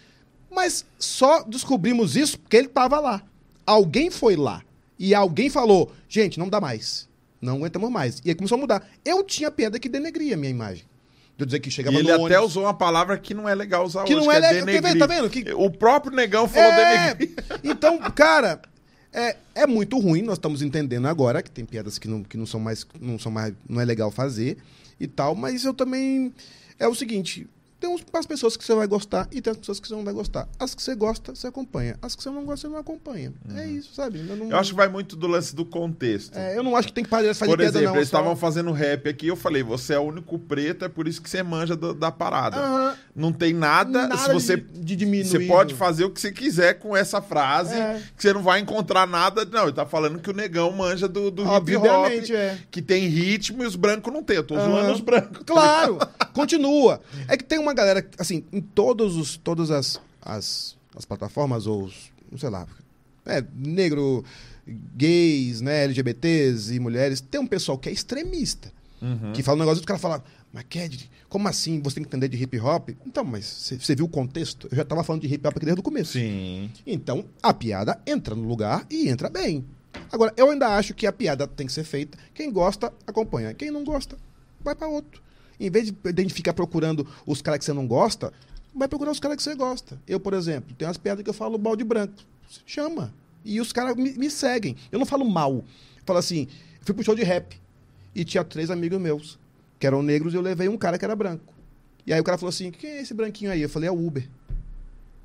Mas 0.51 0.85
só 0.99 1.41
descobrimos 1.43 2.17
isso 2.17 2.37
porque 2.37 2.57
ele 2.57 2.67
estava 2.67 2.99
lá. 2.99 3.23
alguém 3.65 4.11
foi 4.11 4.35
lá 4.35 4.61
e 4.99 5.15
alguém 5.15 5.49
falou, 5.49 5.89
gente, 6.09 6.37
não 6.37 6.49
dá 6.49 6.59
mais. 6.59 7.07
Não 7.41 7.55
aguentamos 7.57 7.91
mais. 7.91 8.21
E 8.25 8.29
aí 8.29 8.35
começou 8.35 8.57
a 8.57 8.61
mudar. 8.61 8.87
Eu 9.03 9.23
tinha 9.23 9.51
piada 9.51 9.79
que 9.79 9.87
denegria 9.89 10.33
a 10.35 10.37
minha 10.37 10.49
imagem. 10.49 10.85
De 11.37 11.43
eu 11.43 11.45
dizer 11.45 11.59
que 11.59 11.69
chegava 11.69 11.95
E 11.97 11.99
ele 11.99 12.11
até 12.11 12.21
ônibus. 12.21 12.45
usou 12.45 12.63
uma 12.63 12.73
palavra 12.73 13.17
que 13.17 13.33
não 13.33 13.47
é 13.47 13.53
legal 13.53 13.85
usar 13.85 14.05
Que 14.05 14.15
hoje, 14.15 14.25
não 14.25 14.31
é 14.31 14.39
que 14.39 14.45
é 14.45 14.51
legal. 14.51 14.65
Denegrir. 14.65 14.99
Tá 14.99 15.05
vendo? 15.05 15.29
Que- 15.29 15.53
O 15.53 15.69
próprio 15.69 16.15
negão 16.15 16.47
falou 16.47 16.71
É, 16.71 17.13
denegrir. 17.13 17.35
então, 17.63 17.99
cara, 18.11 18.61
é, 19.11 19.35
é 19.53 19.67
muito 19.67 19.99
ruim. 19.99 20.21
Nós 20.21 20.37
estamos 20.37 20.61
entendendo 20.61 21.07
agora 21.07 21.43
que 21.43 21.51
tem 21.51 21.65
piadas 21.65 21.99
que 21.99 22.07
não, 22.07 22.23
que 22.23 22.37
não 22.37 22.45
são 22.45 22.59
mais, 22.59 22.87
não 23.01 23.19
são 23.19 23.31
mais, 23.31 23.53
não 23.67 23.81
é 23.81 23.85
legal 23.85 24.09
fazer 24.11 24.57
e 24.99 25.07
tal. 25.07 25.35
Mas 25.35 25.65
eu 25.65 25.73
também 25.73 26.33
é 26.79 26.87
o 26.87 26.95
seguinte. 26.95 27.45
Tem 27.85 28.03
umas 28.13 28.25
pessoas 28.25 28.57
que 28.57 28.63
você 28.65 28.73
vai 28.73 28.87
gostar 28.87 29.27
e 29.31 29.39
tem 29.41 29.51
as 29.51 29.57
pessoas 29.57 29.79
que 29.79 29.87
você 29.87 29.93
não 29.93 30.03
vai 30.03 30.13
gostar. 30.13 30.47
As 30.59 30.73
que 30.73 30.81
você 30.81 30.95
gosta, 30.95 31.35
você 31.35 31.47
acompanha. 31.47 31.97
As 32.01 32.15
que 32.15 32.23
você 32.23 32.29
não 32.29 32.43
gosta, 32.43 32.67
você 32.67 32.73
não 32.73 32.79
acompanha. 32.79 33.31
É 33.55 33.67
isso, 33.67 33.93
sabe? 33.93 34.25
Eu, 34.27 34.35
não, 34.35 34.49
Eu 34.49 34.57
acho 34.57 34.71
que 34.71 34.75
vai 34.75 34.87
muito 34.87 35.15
do 35.15 35.27
lance 35.27 35.55
do 35.55 35.63
contexto. 35.63 36.35
é, 36.35 36.57
eu 36.57 36.63
não 36.63 36.75
acho 36.75 36.87
que 36.87 36.93
tem 36.93 37.03
que 37.03 37.09
fazer, 37.09 37.35
Por 37.45 37.59
exemplo, 37.61 37.87
não. 37.89 37.95
eles 37.95 38.09
só- 38.09 38.17
estavam 38.17 38.35
fazendo 38.35 38.71
rap 38.71 39.07
aqui, 39.07 39.27
eu 39.27 39.35
falei, 39.35 39.61
você 39.61 39.93
é 39.93 39.99
o 39.99 40.03
único 40.03 40.39
preto, 40.39 40.83
é 40.85 40.89
por 40.89 41.07
isso 41.07 41.21
que 41.21 41.29
você 41.29 41.43
manja 41.43 41.75
do- 41.75 41.93
da 41.93 42.11
parada. 42.11 42.57
Aham. 42.57 42.95
Não 43.15 43.31
tem 43.31 43.53
nada, 43.53 44.07
Nada 44.07 44.17
se 44.17 44.33
você... 44.33 44.57
de, 44.57 44.79
de 44.81 44.95
diminuir. 44.95 45.25
Você 45.25 45.39
pode 45.41 45.73
fazer 45.73 46.03
o 46.05 46.09
que 46.09 46.19
você 46.19 46.31
quiser 46.31 46.79
com 46.79 46.95
essa 46.97 47.21
frase, 47.21 47.73
É. 47.75 48.01
que 48.15 48.21
você 48.23 48.33
não 48.33 48.41
vai 48.41 48.59
encontrar 48.59 49.07
nada. 49.07 49.45
Não, 49.45 49.63
ele 49.63 49.73
tá 49.73 49.85
falando 49.85 50.19
que 50.19 50.29
o 50.29 50.33
negão 50.33 50.71
manja 50.71 51.07
do, 51.07 51.29
do 51.31 51.43
hip 51.43 51.77
hop, 51.77 52.07
é. 52.31 52.57
que 52.71 52.81
tem 52.81 53.07
ritmo 53.07 53.63
e 53.63 53.65
os 53.65 53.75
brancos 53.75 54.11
não 54.11 54.23
tem. 54.23 54.37
Eu 54.37 54.43
tô 54.43 54.55
Aham. 54.55 54.65
zoando 54.69 54.91
os 54.93 54.99
brancos. 55.01 55.43
Claro, 55.45 55.97
continua. 56.33 56.99
É 57.27 57.37
que 57.37 57.43
tem 57.43 57.57
uma 57.59 57.73
galera, 57.75 58.07
assim, 58.17 58.43
em 58.51 58.61
todos 58.61 59.15
os, 59.15 59.37
todas 59.37 59.69
as, 59.71 60.01
as, 60.21 60.75
as 60.95 61.05
plataformas, 61.05 61.67
ou, 61.67 61.83
os, 61.83 62.11
sei 62.37 62.49
lá, 62.49 62.67
é, 63.25 63.43
negro, 63.55 64.23
gays, 64.95 65.61
né, 65.61 65.83
LGBTs 65.85 66.73
e 66.73 66.79
mulheres, 66.79 67.21
tem 67.21 67.39
um 67.39 67.47
pessoal 67.47 67.77
que 67.77 67.89
é 67.89 67.91
extremista. 67.91 68.71
Que 69.33 69.43
fala 69.43 69.57
um 69.57 69.59
negócio 69.59 69.81
e 69.81 69.83
o 69.83 69.87
cara 69.87 69.99
fala, 69.99 70.23
mas 70.51 70.63
Ked, 70.67 71.11
como 71.29 71.47
assim? 71.47 71.79
Você 71.81 71.95
tem 71.95 72.03
que 72.03 72.07
entender 72.09 72.27
de 72.27 72.41
hip 72.41 72.59
hop? 72.59 72.89
Então, 73.05 73.23
mas 73.23 73.45
você- 73.45 73.77
você 73.77 73.93
viu 73.95 74.05
o 74.05 74.09
contexto? 74.09 74.67
Eu 74.71 74.77
já 74.77 74.83
tava 74.85 75.03
falando 75.03 75.21
de 75.21 75.27
hip 75.31 75.45
hop 75.47 75.55
aqui 75.57 75.65
desde 75.65 75.79
o 75.79 75.83
começo. 75.83 76.13
Sim. 76.13 76.71
Então, 76.87 77.23
a 77.43 77.53
piada 77.53 77.99
entra 78.07 78.33
no 78.33 78.47
lugar 78.47 78.83
e 78.89 79.07
entra 79.09 79.29
bem. 79.29 79.63
Agora, 80.11 80.33
eu 80.35 80.49
ainda 80.49 80.69
acho 80.75 80.93
que 80.95 81.05
a 81.05 81.13
piada 81.13 81.45
tem 81.47 81.67
que 81.67 81.73
ser 81.73 81.83
feita. 81.83 82.17
Quem 82.33 82.51
gosta, 82.51 82.91
acompanha. 83.05 83.53
Quem 83.53 83.69
não 83.69 83.83
gosta, 83.83 84.17
vai 84.63 84.73
para 84.73 84.87
outro. 84.87 85.21
Em 85.59 85.69
vez 85.69 85.91
de 85.91 86.21
gente 86.21 86.33
ficar 86.33 86.53
procurando 86.53 87.07
os 87.25 87.41
caras 87.41 87.59
que 87.59 87.65
você 87.65 87.73
não 87.73 87.87
gosta, 87.87 88.33
vai 88.73 88.87
procurar 88.87 89.11
os 89.11 89.19
caras 89.19 89.37
que 89.37 89.43
você 89.43 89.55
gosta. 89.55 89.99
Eu, 90.07 90.19
por 90.19 90.33
exemplo, 90.33 90.75
tenho 90.77 90.89
umas 90.89 90.97
piadas 90.97 91.23
que 91.23 91.29
eu 91.29 91.33
falo 91.33 91.57
balde 91.57 91.83
branco. 91.83 92.13
Chama. 92.65 93.13
E 93.43 93.61
os 93.61 93.71
caras 93.71 93.95
me, 93.95 94.13
me 94.13 94.29
seguem. 94.29 94.75
Eu 94.91 94.99
não 94.99 95.05
falo 95.05 95.23
mal. 95.23 95.53
Eu 95.53 95.63
falo 96.05 96.19
assim, 96.19 96.47
fui 96.81 96.93
pro 96.93 97.03
show 97.03 97.15
de 97.15 97.23
rap 97.23 97.59
e 98.13 98.25
tinha 98.25 98.43
três 98.43 98.69
amigos 98.69 98.99
meus, 98.99 99.39
que 99.79 99.85
eram 99.85 100.01
negros, 100.01 100.33
e 100.33 100.37
eu 100.37 100.41
levei 100.41 100.67
um 100.67 100.77
cara 100.77 100.97
que 100.97 101.05
era 101.05 101.15
branco. 101.15 101.53
E 102.05 102.13
aí 102.13 102.19
o 102.19 102.23
cara 102.23 102.37
falou 102.37 102.49
assim, 102.49 102.71
quem 102.71 102.89
é 102.89 103.01
esse 103.01 103.13
branquinho 103.13 103.51
aí? 103.51 103.61
Eu 103.61 103.69
falei, 103.69 103.89
é 103.89 103.91
o 103.91 104.07
Uber. 104.07 104.27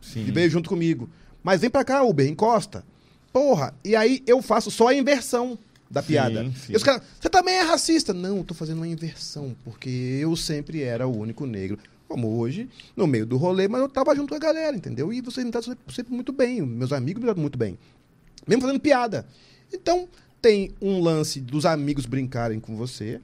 Sim. 0.01 0.27
E 0.27 0.31
veio 0.31 0.49
junto 0.49 0.69
comigo. 0.69 1.09
Mas 1.43 1.61
vem 1.61 1.71
pra 1.71 1.85
cá, 1.85 2.03
Uber, 2.03 2.27
encosta. 2.27 2.85
Porra. 3.33 3.75
E 3.85 3.95
aí 3.95 4.23
eu 4.27 4.43
faço 4.43 4.71
só 4.71 4.89
a 4.89 4.95
inversão 4.95 5.59
da 5.91 6.03
piada. 6.03 6.45
sim. 6.53 6.73
E 6.73 6.77
os 6.77 6.83
caras, 6.85 7.03
você 7.21 7.29
também 7.29 7.57
é 7.57 7.63
racista? 7.63 8.15
Não, 8.15 8.39
eu 8.39 8.45
tô 8.45 8.55
fazendo 8.55 8.79
uma 8.79 8.89
inversão, 8.89 9.57
porque 9.65 9.91
eu 10.23 10.37
sempre 10.37 10.83
era 10.83 11.07
o 11.07 11.19
único 11.19 11.45
negro. 11.45 11.79
Como 12.07 12.39
hoje, 12.39 12.69
no 12.97 13.07
meio 13.07 13.25
do 13.25 13.37
rolê, 13.37 13.69
mas 13.69 13.81
eu 13.81 13.89
tava 13.89 14.15
junto 14.17 14.31
com 14.31 14.35
a 14.35 14.39
galera, 14.39 14.77
entendeu? 14.77 15.13
E 15.13 15.21
vocês 15.21 15.45
me 15.45 15.53
tratam 15.53 15.73
sempre, 15.73 15.95
sempre 15.95 16.13
muito 16.13 16.33
bem. 16.33 16.61
Meus 16.63 16.93
amigos 16.93 17.21
me 17.21 17.27
tratam 17.27 17.41
muito 17.41 17.59
bem. 17.59 17.79
Mesmo 18.47 18.63
fazendo 18.63 18.81
piada. 18.81 19.27
Então, 19.73 20.09
tem 20.43 20.73
um 20.81 21.01
lance 21.01 21.41
dos 21.41 21.65
amigos 21.65 22.07
brincarem 22.07 22.59
com 22.59 22.77
você. 22.77 23.21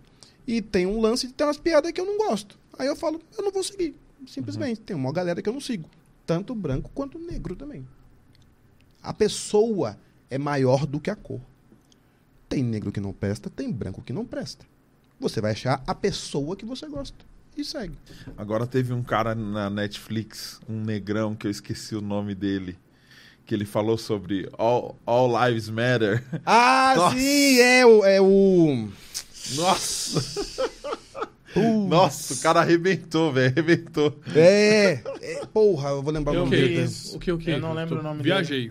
E 0.46 0.62
tem 0.62 0.86
um 0.86 1.00
lance 1.00 1.26
de 1.26 1.32
ter 1.32 1.42
umas 1.42 1.56
piadas 1.56 1.90
que 1.90 2.00
eu 2.00 2.06
não 2.06 2.16
gosto. 2.16 2.56
Aí 2.78 2.86
eu 2.86 2.94
falo, 2.94 3.20
eu 3.36 3.44
não 3.44 3.50
vou 3.50 3.62
seguir. 3.64 3.94
Simplesmente. 4.28 4.80
Tem 4.80 4.94
uma 4.94 5.12
galera 5.12 5.42
que 5.42 5.48
eu 5.48 5.52
não 5.52 5.60
sigo. 5.60 5.88
Tanto 6.24 6.54
branco 6.54 6.88
quanto 6.94 7.18
negro 7.18 7.56
também. 7.56 7.86
A 9.02 9.12
pessoa 9.12 9.98
é 10.30 10.38
maior 10.38 10.86
do 10.86 11.00
que 11.00 11.10
a 11.10 11.16
cor. 11.16 11.40
Tem 12.48 12.62
negro 12.62 12.92
que 12.92 13.00
não 13.00 13.12
presta, 13.12 13.50
tem 13.50 13.70
branco 13.72 14.02
que 14.02 14.12
não 14.12 14.24
presta. 14.24 14.64
Você 15.18 15.40
vai 15.40 15.52
achar 15.52 15.82
a 15.86 15.94
pessoa 15.94 16.54
que 16.56 16.64
você 16.64 16.86
gosta. 16.86 17.24
E 17.56 17.64
segue. 17.64 17.94
Agora 18.36 18.66
teve 18.66 18.92
um 18.92 19.02
cara 19.02 19.34
na 19.34 19.70
Netflix, 19.70 20.60
um 20.68 20.80
negrão, 20.82 21.34
que 21.34 21.46
eu 21.46 21.50
esqueci 21.50 21.96
o 21.96 22.02
nome 22.02 22.34
dele, 22.34 22.78
que 23.46 23.54
ele 23.54 23.64
falou 23.64 23.96
sobre 23.96 24.46
All, 24.58 24.94
All 25.06 25.30
Lives 25.48 25.70
Matter. 25.70 26.22
Ah, 26.44 26.92
Nossa. 26.96 27.16
sim, 27.16 27.58
é 27.58 27.86
o. 27.86 28.04
É 28.04 28.20
o... 28.20 28.88
Nossa! 29.56 30.60
Nossa, 31.88 32.34
o 32.34 32.38
cara 32.40 32.60
arrebentou, 32.60 33.32
velho, 33.32 33.50
arrebentou. 33.50 34.20
É, 34.34 35.00
é, 35.22 35.46
Porra, 35.46 35.88
eu 35.90 36.02
vou 36.02 36.12
lembrar 36.12 36.34
Eu 36.34 36.42
o 36.42 36.44
nome 36.44 36.54
dele. 36.56 36.82
isso. 36.82 37.16
O 37.16 37.18
que, 37.18 37.32
o 37.32 37.38
que? 37.38 37.50
Eu 37.52 37.60
não 37.60 37.72
lembro 37.72 37.94
Tô- 37.94 38.00
o 38.00 38.04
nome 38.04 38.22
Viajei. 38.22 38.70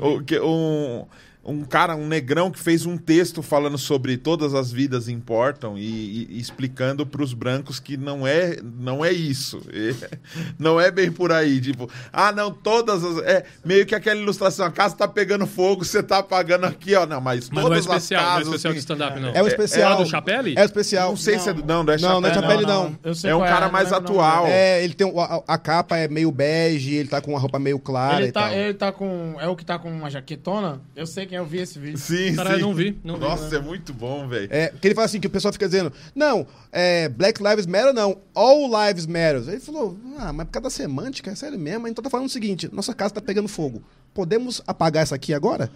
O 0.00 0.22
que- 0.22 0.38
Um, 0.38 1.04
um 1.44 1.64
cara, 1.64 1.96
um 1.96 2.06
negrão 2.06 2.50
que 2.50 2.58
fez 2.58 2.86
um 2.86 2.96
texto 2.96 3.42
falando 3.42 3.76
sobre 3.76 4.16
todas 4.16 4.54
as 4.54 4.70
vidas 4.70 5.08
importam 5.08 5.76
e, 5.76 5.82
e- 6.30 6.38
explicando 6.38 7.04
pros 7.04 7.34
brancos 7.34 7.80
que 7.80 7.96
não 7.96 8.24
é, 8.26 8.58
não 8.62 9.04
é 9.04 9.10
isso. 9.12 9.60
É, 9.72 10.18
não 10.58 10.80
é 10.80 10.90
bem 10.90 11.10
por 11.10 11.32
aí. 11.32 11.60
Tipo, 11.60 11.90
ah, 12.12 12.30
não, 12.30 12.52
todas 12.52 13.02
as. 13.04 13.18
É 13.24 13.44
meio 13.64 13.84
que 13.84 13.94
aquela 13.94 14.20
ilustração: 14.20 14.64
a 14.66 14.70
casa 14.70 14.94
tá 14.96 15.08
pegando 15.08 15.46
fogo, 15.46 15.84
você 15.84 16.02
tá 16.02 16.18
apagando 16.18 16.64
aqui, 16.66 16.94
ó. 16.94 17.04
Não, 17.06 17.20
mas 17.20 17.50
Mas 17.50 17.64
não 17.64 17.72
é 17.72 17.80
todas 17.80 17.86
especial, 17.86 18.20
as 18.22 18.26
não 18.26 18.30
é 18.30 18.34
casas. 18.36 18.46
especial 18.48 18.72
que- 18.72 18.78
de 18.78 18.80
stand-up, 18.80 19.20
não. 19.20 19.28
É 19.30 19.42
o 19.42 19.48
especial. 19.48 19.92
É 20.00 20.04
do 20.04 20.08
Chapelle? 20.08 20.54
É 20.56 20.62
o 20.62 20.64
especial. 20.64 21.08
Não 21.10 21.16
sei 21.16 21.38
se 21.38 21.48
é. 21.48 21.52
do- 21.52 21.64
Não, 21.66 21.82
não 21.82 21.92
é 21.92 21.98
Não, 21.98 22.20
não 22.20 22.28
é 22.28 22.34
Chapéu, 22.34 22.60
Chapéu, 22.60 22.66
não. 23.04 23.14
Sei 23.14 23.30
É 23.30 23.34
um 23.34 23.38
qual 23.40 23.48
cara 23.50 23.64
não 23.66 23.72
mais 23.72 23.92
atual. 23.92 24.46
É, 24.46 24.84
ele 24.84 24.94
tem. 24.94 25.12
A, 25.18 25.42
a 25.48 25.58
capa 25.58 25.96
é 25.96 26.06
meio 26.08 26.30
bege, 26.30 26.94
ele 26.94 27.08
tá 27.08 27.20
com 27.20 27.32
uma 27.32 27.40
roupa 27.40 27.58
meio 27.58 27.78
clara 27.78 28.18
Ele 28.20 28.28
e 28.28 28.32
tá, 28.32 28.42
tal. 28.48 28.52
ele 28.52 28.74
tá 28.74 28.92
com. 28.92 29.36
É 29.40 29.48
o 29.48 29.56
que 29.56 29.64
tá 29.64 29.78
com 29.78 29.90
uma 29.90 30.08
jaquetona? 30.08 30.80
Eu 30.94 31.06
sei 31.06 31.26
quem 31.32 31.38
eu 31.38 31.46
vi 31.46 31.60
esse 31.60 31.78
vídeo. 31.78 31.96
Sim, 31.96 32.34
Caralho, 32.34 32.56
sim. 32.56 32.62
não 32.62 32.74
vi, 32.74 32.98
não 33.02 33.14
vi. 33.14 33.20
Nossa, 33.22 33.56
é 33.56 33.58
muito 33.58 33.94
bom, 33.94 34.28
velho. 34.28 34.48
É, 34.50 34.68
porque 34.68 34.88
ele 34.88 34.94
fala 34.94 35.06
assim, 35.06 35.18
que 35.18 35.26
o 35.26 35.30
pessoal 35.30 35.50
fica 35.50 35.64
dizendo, 35.64 35.90
não, 36.14 36.46
é, 36.70 37.08
Black 37.08 37.42
Lives 37.42 37.64
Matter 37.64 37.94
não, 37.94 38.18
All 38.34 38.66
Lives 38.66 39.06
Matter. 39.06 39.42
Ele 39.48 39.58
falou, 39.58 39.96
ah, 40.18 40.30
mas 40.30 40.46
por 40.46 40.52
causa 40.52 40.64
da 40.64 40.70
semântica, 40.70 41.30
é 41.30 41.34
sério 41.34 41.58
mesmo, 41.58 41.88
então 41.88 42.04
tá 42.04 42.10
falando 42.10 42.26
o 42.26 42.30
seguinte, 42.30 42.68
nossa 42.70 42.92
casa 42.92 43.14
tá 43.14 43.20
pegando 43.22 43.48
fogo. 43.48 43.82
Podemos 44.12 44.60
apagar 44.66 45.04
essa 45.04 45.14
aqui 45.14 45.32
agora? 45.32 45.70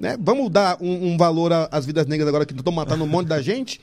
Né? 0.00 0.16
Vamos 0.18 0.50
dar 0.50 0.78
um, 0.80 1.12
um 1.12 1.18
valor 1.18 1.52
às 1.70 1.84
vidas 1.84 2.06
negras 2.06 2.26
agora 2.26 2.46
que 2.46 2.54
estão 2.54 2.72
matando 2.72 3.04
um 3.04 3.06
monte 3.06 3.26
da 3.26 3.42
gente? 3.42 3.82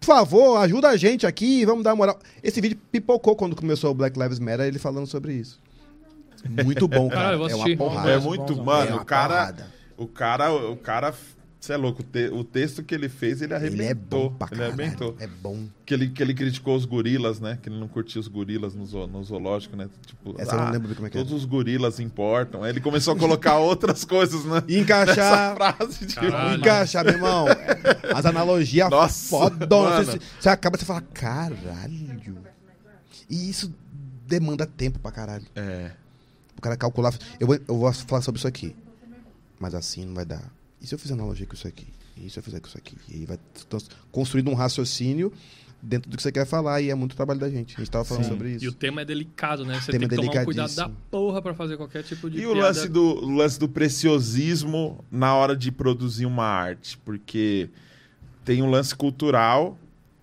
Por 0.00 0.06
favor, 0.06 0.56
ajuda 0.56 0.88
a 0.88 0.96
gente 0.96 1.26
aqui, 1.26 1.66
vamos 1.66 1.84
dar 1.84 1.90
uma 1.90 1.96
moral. 1.96 2.18
Esse 2.42 2.58
vídeo 2.58 2.78
pipocou 2.90 3.36
quando 3.36 3.54
começou 3.54 3.90
o 3.90 3.94
Black 3.94 4.18
Lives 4.18 4.38
Matter, 4.38 4.66
ele 4.66 4.78
falando 4.78 5.06
sobre 5.06 5.34
isso. 5.34 5.60
Muito 6.64 6.88
bom, 6.88 7.10
cara. 7.10 7.36
Vou 7.36 7.48
é 7.50 7.54
uma 7.54 7.64
assistir. 7.64 7.76
porrada. 7.76 8.10
É 8.10 8.18
muito, 8.18 8.56
mano, 8.64 8.92
É 8.92 8.94
o 8.94 9.04
cara, 9.04 9.34
porrada. 9.34 9.77
O 9.98 10.06
cara, 10.06 10.52
o 10.52 10.76
cara, 10.76 11.12
você 11.60 11.72
é 11.72 11.76
louco, 11.76 12.02
o, 12.02 12.04
te- 12.04 12.28
o 12.32 12.44
texto 12.44 12.82
que 12.84 12.94
ele 12.94 13.08
fez, 13.08 13.42
ele 13.42 13.52
arrebentou. 13.52 13.82
Ele 13.84 13.90
é 13.90 13.94
bom 13.94 14.30
pra 14.32 14.48
ele 14.52 14.62
arrebentou. 14.64 15.16
É 15.18 15.26
bom. 15.26 15.66
Que 15.84 15.92
ele, 15.92 16.08
que 16.08 16.22
ele 16.22 16.32
criticou 16.34 16.76
os 16.76 16.84
gorilas, 16.84 17.40
né? 17.40 17.58
Que 17.60 17.68
ele 17.68 17.78
não 17.80 17.88
curtia 17.88 18.20
os 18.20 18.28
gorilas 18.28 18.74
no, 18.76 18.86
zo- 18.86 19.06
no 19.08 19.22
zoológico, 19.24 19.76
né? 19.76 19.88
Tipo, 20.06 20.34
Essa 20.40 20.54
eu 20.54 20.60
não 20.60 20.70
lembro 20.70 20.94
como 20.94 21.06
é 21.08 21.10
que 21.10 21.18
é. 21.18 21.20
Todos 21.20 21.32
os 21.32 21.44
gorilas 21.44 21.98
importam. 21.98 22.62
Aí 22.62 22.70
ele 22.70 22.80
começou 22.80 23.14
a 23.14 23.18
colocar 23.18 23.56
outras 23.60 24.04
coisas, 24.04 24.44
né? 24.44 24.62
E 24.68 24.78
encaixar... 24.78 25.16
Nessa 25.16 25.56
frase 25.56 26.06
de 26.06 26.14
Caralho. 26.14 26.58
Encaixar, 26.60 27.04
meu 27.04 27.14
irmão. 27.14 27.46
As 28.14 28.24
analogias 28.24 28.88
Nossa, 28.88 29.28
fodonas. 29.28 30.06
Você, 30.06 30.20
você 30.40 30.48
acaba, 30.48 30.78
você 30.78 30.84
fala, 30.84 31.00
caralho. 31.12 32.38
E 33.28 33.50
isso 33.50 33.74
demanda 34.26 34.64
tempo 34.64 34.98
pra 35.00 35.10
caralho. 35.10 35.44
É. 35.56 35.90
O 36.56 36.60
cara 36.60 36.76
calcular. 36.76 37.12
Eu 37.40 37.46
vou, 37.46 37.56
eu 37.56 37.78
vou 37.78 37.92
falar 37.92 38.22
sobre 38.22 38.38
isso 38.38 38.46
aqui. 38.48 38.76
Mas 39.58 39.74
assim 39.74 40.04
não 40.04 40.14
vai 40.14 40.24
dar. 40.24 40.52
E 40.80 40.86
se 40.86 40.94
eu 40.94 40.98
fizer 40.98 41.14
analogia 41.14 41.46
com 41.46 41.54
isso 41.54 41.66
aqui? 41.66 41.86
E 42.16 42.28
se 42.30 42.38
eu 42.38 42.42
fizer 42.42 42.60
com 42.60 42.68
isso 42.68 42.78
aqui? 42.78 42.96
E 43.08 43.14
aí 43.14 43.26
vai 43.26 43.38
construindo 44.12 44.50
um 44.50 44.54
raciocínio 44.54 45.32
dentro 45.82 46.10
do 46.10 46.16
que 46.16 46.22
você 46.22 46.30
quer 46.32 46.44
falar. 46.46 46.80
E 46.80 46.90
é 46.90 46.94
muito 46.94 47.14
trabalho 47.16 47.38
da 47.40 47.48
gente. 47.50 47.74
A 47.76 47.78
gente 47.78 47.90
tava 47.90 48.04
falando 48.04 48.24
Sim. 48.24 48.30
sobre 48.30 48.48
E 48.50 48.56
isso. 48.56 48.68
o 48.68 48.72
tema 48.72 49.02
é 49.02 49.04
delicado, 49.04 49.64
né? 49.64 49.80
Você 49.80 49.90
tem 49.92 50.00
que 50.08 50.14
tomar 50.16 50.40
um 50.40 50.44
cuidado 50.44 50.74
da 50.74 50.88
porra 51.10 51.40
pra 51.42 51.54
fazer 51.54 51.76
qualquer 51.76 52.02
tipo 52.02 52.28
de 52.30 52.38
E 52.40 52.46
o 52.46 52.52
piada. 52.52 52.68
lance, 52.68 52.88
do, 52.88 53.02
o 53.24 53.30
lance 53.30 53.58
do 53.58 53.68
preciosismo 53.68 55.04
na 55.10 55.34
hora 55.34 55.56
de 55.56 55.70
produzir 55.72 56.26
uma 56.26 56.44
arte? 56.44 56.98
Porque 56.98 57.68
tem 58.44 58.62
um 58.62 58.70
lance 58.70 58.94
cultural. 58.94 59.78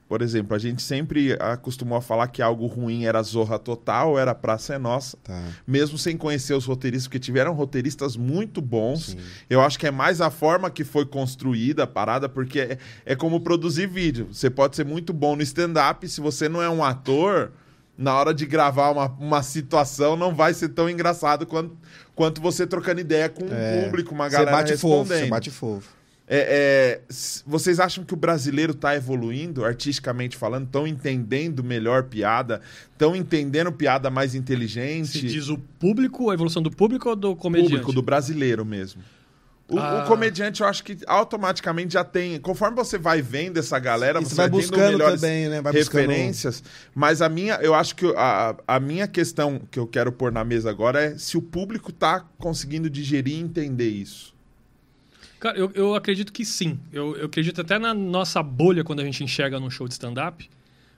Por 0.07 0.21
exemplo, 0.21 0.55
a 0.55 0.59
gente 0.59 0.83
sempre 0.83 1.33
acostumou 1.39 1.97
a 1.97 2.01
falar 2.01 2.27
que 2.27 2.39
algo 2.41 2.67
ruim 2.67 3.05
era 3.05 3.21
Zorra 3.23 3.57
Total, 3.57 4.19
era 4.19 4.35
Praça 4.35 4.75
é 4.75 4.77
Nossa. 4.77 5.17
Tá. 5.23 5.43
Mesmo 5.65 5.97
sem 5.97 6.15
conhecer 6.15 6.53
os 6.53 6.65
roteiristas, 6.65 7.07
porque 7.07 7.19
tiveram 7.19 7.53
roteiristas 7.53 8.15
muito 8.15 8.61
bons. 8.61 9.07
Sim. 9.07 9.17
Eu 9.49 9.61
acho 9.61 9.79
que 9.79 9.87
é 9.87 9.91
mais 9.91 10.21
a 10.21 10.29
forma 10.29 10.69
que 10.69 10.83
foi 10.83 11.05
construída 11.05 11.83
a 11.83 11.87
parada, 11.87 12.29
porque 12.29 12.59
é, 12.59 12.77
é 13.03 13.15
como 13.15 13.41
produzir 13.41 13.87
vídeo. 13.87 14.27
Você 14.31 14.49
pode 14.49 14.75
ser 14.75 14.85
muito 14.85 15.11
bom 15.11 15.35
no 15.35 15.41
stand-up, 15.41 16.07
se 16.07 16.21
você 16.21 16.47
não 16.47 16.61
é 16.61 16.69
um 16.69 16.83
ator, 16.83 17.51
na 17.97 18.13
hora 18.13 18.33
de 18.33 18.45
gravar 18.45 18.91
uma, 18.91 19.07
uma 19.19 19.41
situação, 19.41 20.15
não 20.15 20.35
vai 20.35 20.53
ser 20.53 20.69
tão 20.69 20.89
engraçado 20.89 21.45
quanto, 21.47 21.75
quanto 22.13 22.41
você 22.41 22.67
trocando 22.67 22.99
ideia 23.01 23.29
com 23.29 23.43
o 23.45 23.83
público, 23.83 24.13
uma 24.13 24.29
Você 24.29 24.33
galera 24.35 24.51
bate 24.57 24.77
fofo, 24.77 24.99
respondendo. 24.99 25.23
você 25.23 25.29
bate 25.29 25.49
fofo. 25.49 25.94
É, 26.27 27.01
é, 27.07 27.13
vocês 27.45 27.79
acham 27.79 28.03
que 28.03 28.13
o 28.13 28.17
brasileiro 28.17 28.71
está 28.71 28.95
evoluindo, 28.95 29.63
artisticamente 29.63 30.35
falando? 30.35 30.65
Estão 30.65 30.87
entendendo 30.87 31.63
melhor 31.63 32.03
piada? 32.03 32.61
Estão 32.91 33.15
entendendo 33.15 33.71
piada 33.71 34.09
mais 34.09 34.33
inteligente? 34.33 35.07
Se 35.19 35.21
diz 35.21 35.49
o 35.49 35.57
público, 35.57 36.31
a 36.31 36.33
evolução 36.33 36.63
do 36.63 36.71
público 36.71 37.09
ou 37.09 37.15
do 37.15 37.35
comediante? 37.35 37.69
público, 37.73 37.93
do 37.93 38.01
brasileiro 38.01 38.65
mesmo. 38.65 39.03
O, 39.67 39.79
Ah. 39.79 40.03
o 40.03 40.07
comediante, 40.07 40.61
eu 40.61 40.67
acho 40.67 40.83
que 40.83 40.97
automaticamente 41.07 41.93
já 41.93 42.03
tem. 42.03 42.39
Conforme 42.39 42.75
você 42.75 42.97
vai 42.99 43.19
vendo 43.21 43.57
essa 43.57 43.79
galera, 43.79 44.19
você 44.19 44.29
você 44.29 44.35
vai 44.35 44.45
tendo 44.45 44.55
buscando 44.59 44.91
melhores 44.91 45.21
também, 45.21 45.49
né? 45.49 45.61
Vai 45.61 45.73
buscando- 45.73 46.01
referências. 46.07 46.63
Mas 46.93 47.19
a 47.21 47.29
minha, 47.29 47.55
eu 47.55 47.73
acho 47.73 47.95
que 47.95 48.05
a, 48.15 48.55
a 48.67 48.79
minha 48.79 49.07
questão 49.07 49.59
que 49.71 49.79
eu 49.79 49.87
quero 49.87 50.11
pôr 50.11 50.31
na 50.31 50.43
mesa 50.43 50.69
agora 50.69 51.01
é 51.03 51.17
se 51.17 51.35
o 51.35 51.41
público 51.41 51.91
tá 51.91 52.23
conseguindo 52.37 52.89
digerir 52.91 53.33
e 53.35 53.39
entender 53.39 53.89
isso. 53.89 54.34
Cara, 55.45 55.59
eu, 55.59 55.71
eu 55.75 55.93
acredito 55.93 56.33
que 56.33 56.43
sim. 56.43 56.79
Eu, 56.91 57.15
eu 57.17 57.27
acredito 57.27 57.61
até 57.61 57.77
na 57.77 57.93
nossa 57.93 58.41
bolha 58.41 58.83
quando 58.83 59.01
a 59.01 59.05
gente 59.05 59.23
enxerga 59.23 59.59
num 59.59 59.69
show 59.69 59.87
de 59.87 59.93
stand-up. 59.93 60.49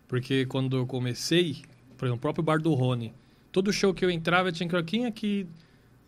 Porque 0.07 0.45
quando 0.45 0.77
eu 0.77 0.85
comecei, 0.85 1.57
por 1.97 2.05
exemplo, 2.05 2.15
o 2.15 2.21
próprio 2.21 2.41
Bar 2.45 2.61
do 2.61 2.73
Rony, 2.73 3.13
todo 3.51 3.73
show 3.73 3.93
que 3.93 4.05
eu 4.05 4.09
entrava 4.09 4.49
tinha 4.49 4.69
croquinha 4.69 5.11
que 5.11 5.45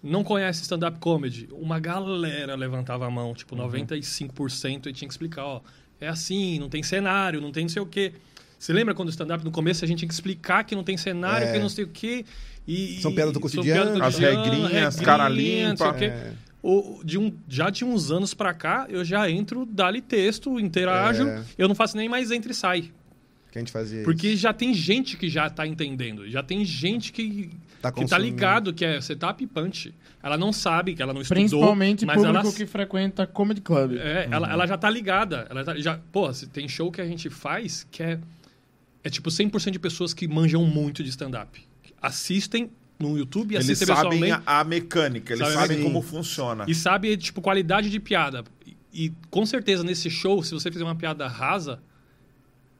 não 0.02 0.24
conhece 0.24 0.61
stand-up 0.61 0.99
comedy. 0.99 1.49
Uma 1.52 1.82
galera 1.82 2.56
levantava 2.56 3.06
a 3.06 3.11
mão, 3.11 3.34
tipo 3.34 3.57
95%, 3.57 4.86
e 4.88 4.94
tinha 4.94 5.06
que 5.06 5.14
explicar, 5.14 5.45
ó, 5.45 5.61
é 5.99 6.07
assim, 6.07 6.60
não 6.60 6.70
tem 6.70 6.82
cenário, 6.82 7.41
não 7.41 7.52
tem 7.52 7.66
não 7.66 7.70
sei 7.70 7.82
o 7.82 7.86
quê. 7.86 8.14
Você 8.57 8.72
lembra 8.72 8.95
quando 8.95 9.10
o 9.10 9.11
stand-up 9.11 9.44
no 9.44 9.52
começo 9.52 9.84
a 9.84 9.88
gente 9.88 9.99
tinha 9.99 10.07
que 10.07 10.14
explicar 10.14 10.64
que 10.64 10.76
não 10.76 10.84
tem 10.86 10.95
cenário, 10.95 11.45
É. 11.45 11.52
que 11.52 11.60
não 11.60 11.68
sei 11.68 11.84
o 11.84 11.90
quê? 11.90 12.24
E, 12.66 13.02
São 13.02 13.14
piadas 13.14 13.34
do 13.34 13.41
cotidiano. 13.41 14.02
As 14.02 14.18
regrinhas, 14.18 14.72
regrinha, 14.72 14.91
cara 15.03 15.28
não 15.28 15.36
sei 15.36 15.66
o 15.66 15.70
limpa. 15.72 15.94
quê. 15.95 16.06
É. 16.06 16.34
O- 16.61 17.02
de 17.06 17.18
um, 17.18 17.34
já 17.48 17.69
de 17.69 17.86
uns 17.86 18.11
anos 18.11 18.34
pra 18.34 18.53
cá, 18.53 18.86
eu 18.90 19.03
já 19.06 19.30
entro, 19.30 19.65
dá-lhe 19.65 20.02
texto, 20.02 20.60
interajo. 20.60 21.27
É. 21.27 21.44
Eu 21.57 21.68
não 21.68 21.76
faço 21.76 21.95
nem 21.95 22.10
mais 22.10 22.31
entra 22.31 22.52
e 22.52 22.56
sai. 22.56 22.91
Que 23.52 23.57
a 23.57 23.61
gente 23.61 23.72
fazia 23.72 24.03
Porque 24.03 24.27
isso. 24.30 24.41
já 24.41 24.53
tem 24.53 24.73
gente 24.73 25.18
que 25.18 25.27
já 25.30 25.49
tá 25.49 25.65
entendendo. 25.65 26.30
Já 26.30 26.44
tem 26.44 26.64
gente 26.65 27.11
que 27.11 27.49
Tá 27.81 27.91
que 27.94 28.06
tá 28.06 28.18
ligado 28.18 28.73
que 28.73 28.84
é 28.84 28.99
setup 28.99 29.41
e 29.41 29.48
punch. 29.48 29.94
Ela 30.22 30.38
não 30.38 30.52
sabe, 30.52 30.94
que 30.95 31.02
ela 31.02 31.14
não 31.14 31.22
estudou. 31.22 31.41
Principalmente 31.41 32.06
mas 32.06 32.18
público 32.18 32.38
ela, 32.45 32.53
que 32.53 32.65
frequenta 32.65 33.26
comedy 33.26 33.61
club. 33.61 33.94
é, 33.98 34.27
ela, 34.30 34.52
ela 34.52 34.68
já 34.68 34.77
tá 34.77 34.90
ligada. 34.90 35.48
Ela 35.49 35.64
tá- 35.64 35.77
já, 35.80 35.98
pô, 36.11 36.31
se 36.34 36.45
tem 36.48 36.68
show 36.68 36.91
que 36.91 36.99
a 36.99 37.06
gente 37.06 37.30
faz 37.30 37.88
que 37.90 38.03
é, 38.03 38.19
é 39.02 39.10
tipo 39.10 39.30
100% 39.31 39.72
de 39.72 39.80
pessoas 39.80 40.14
que 40.14 40.27
manjam 40.27 40.64
muito 40.65 41.02
de 41.02 41.10
stand-up. 41.10 41.60
Assistem 42.02 42.69
no 42.99 43.17
YouTube 43.17 43.53
e 43.53 43.55
Eles 43.55 43.69
assistem 43.69 43.95
sabem 43.95 44.19
pessoalmente. 44.19 44.43
a, 44.45 44.63
mecânica, 44.63 45.34
eles 45.34 45.47
Sabe, 45.47 45.59
sabem 45.59 45.77
sim. 45.77 45.84
como 45.84 46.01
funciona. 46.01 46.65
E 46.67 46.76
sabe, 46.76 47.15
tipo, 47.17 47.41
qualidade 47.41 47.89
de 47.89 47.99
piada. 47.99 48.43
E, 48.65 49.05
e, 49.05 49.13
com 49.30 49.45
certeza 49.45 49.84
nesse 49.84 50.09
show, 50.09 50.43
se 50.43 50.53
você 50.53 50.69
fizer 50.69 50.84
uma 50.84 50.95
piada 50.95 51.27
rasa, 51.27 51.81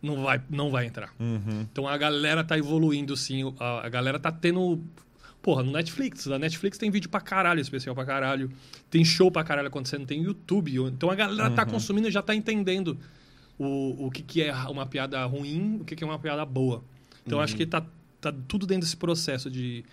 não 0.02 0.24
vai, 0.24 0.42
não 0.50 0.70
vai 0.70 0.86
entrar. 0.86 1.14
Uhum. 1.20 1.66
Então 1.72 1.88
a 1.88 1.98
galera 1.98 2.44
tá 2.44 2.58
evoluindo, 2.58 3.16
sim. 3.16 3.54
A, 3.60 3.86
a 3.86 3.90
galera 3.90 4.20
tá 4.20 4.32
tendo. 4.32 4.82
Porra, 5.42 5.64
no 5.64 5.72
Netflix. 5.72 6.28
A 6.28 6.38
Netflix 6.38 6.78
tem 6.78 6.92
vídeo 6.92 7.10
pra 7.10 7.22
caralho, 7.22 7.62
especial 7.62 7.96
pra 7.96 8.06
caralho. 8.06 8.52
Tem 8.90 9.06
show 9.06 9.32
pra 9.32 9.44
caralho 9.44 9.70
acontecendo, 9.70 10.06
tem 10.06 10.22
YouTube. 10.22 10.76
Então 10.82 11.10
a 11.10 11.16
galera 11.16 11.50
tá 11.52 11.66
consumindo 11.66 12.10
e 12.10 12.12
já 12.12 12.22
tá 12.22 12.36
entendendo 12.36 12.98
o, 13.58 14.08
o 14.08 14.12
que, 14.12 14.22
que 14.22 14.42
é 14.44 14.54
uma 14.68 14.86
piada 14.86 15.24
ruim, 15.26 15.78
o 15.82 15.86
que, 15.86 15.96
que 15.96 16.04
é 16.04 16.08
uma 16.08 16.20
piada 16.20 16.46
boa. 16.46 16.84
Então 17.26 17.40
acho 17.40 17.56
que 17.56 17.66
tá, 17.66 17.86
tá 18.20 18.34
tudo 18.48 18.66
dentro 18.66 18.82
desse 18.82 18.98
processo 18.98 19.50
de. 19.50 19.86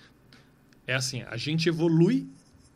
É 0.87 0.95
assim, 0.95 1.23
a 1.23 1.37
gente 1.37 1.69
evolui 1.69 2.27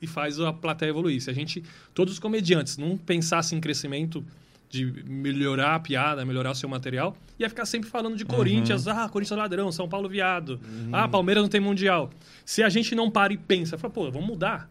e 0.01 0.07
faz 0.07 0.41
a 0.41 0.53
plateia 0.53 0.91
evoluir. 0.91 1.21
Se 1.21 1.31
a 1.31 1.33
gente, 1.33 1.63
todos 1.95 2.15
os 2.15 2.19
comediantes, 2.19 2.77
não 2.77 2.97
pensassem 2.97 3.59
em 3.59 3.61
crescimento 3.61 4.25
de 4.69 4.85
melhorar 5.05 5.75
a 5.75 5.81
piada, 5.81 6.25
melhorar 6.25 6.53
o 6.53 6.55
seu 6.55 6.69
material, 6.69 7.17
ia 7.39 7.49
ficar 7.49 7.67
sempre 7.67 7.91
falando 7.91 8.17
de 8.17 8.25
Corinthians, 8.25 8.87
ah, 8.87 9.09
Corinthians 9.09 9.37
é 9.37 9.43
ladrão, 9.43 9.73
São 9.73 9.89
Paulo 9.89 10.09
viado, 10.09 10.61
ah, 10.93 11.09
Palmeiras 11.09 11.43
não 11.43 11.49
tem 11.49 11.61
mundial. 11.61 12.11
Se 12.45 12.63
a 12.63 12.69
gente 12.69 12.95
não 12.95 13.11
para 13.11 13.33
e 13.33 13.37
pensa, 13.37 13.77
fala, 13.77 13.93
pô, 13.93 14.09
vamos 14.13 14.29
mudar, 14.29 14.71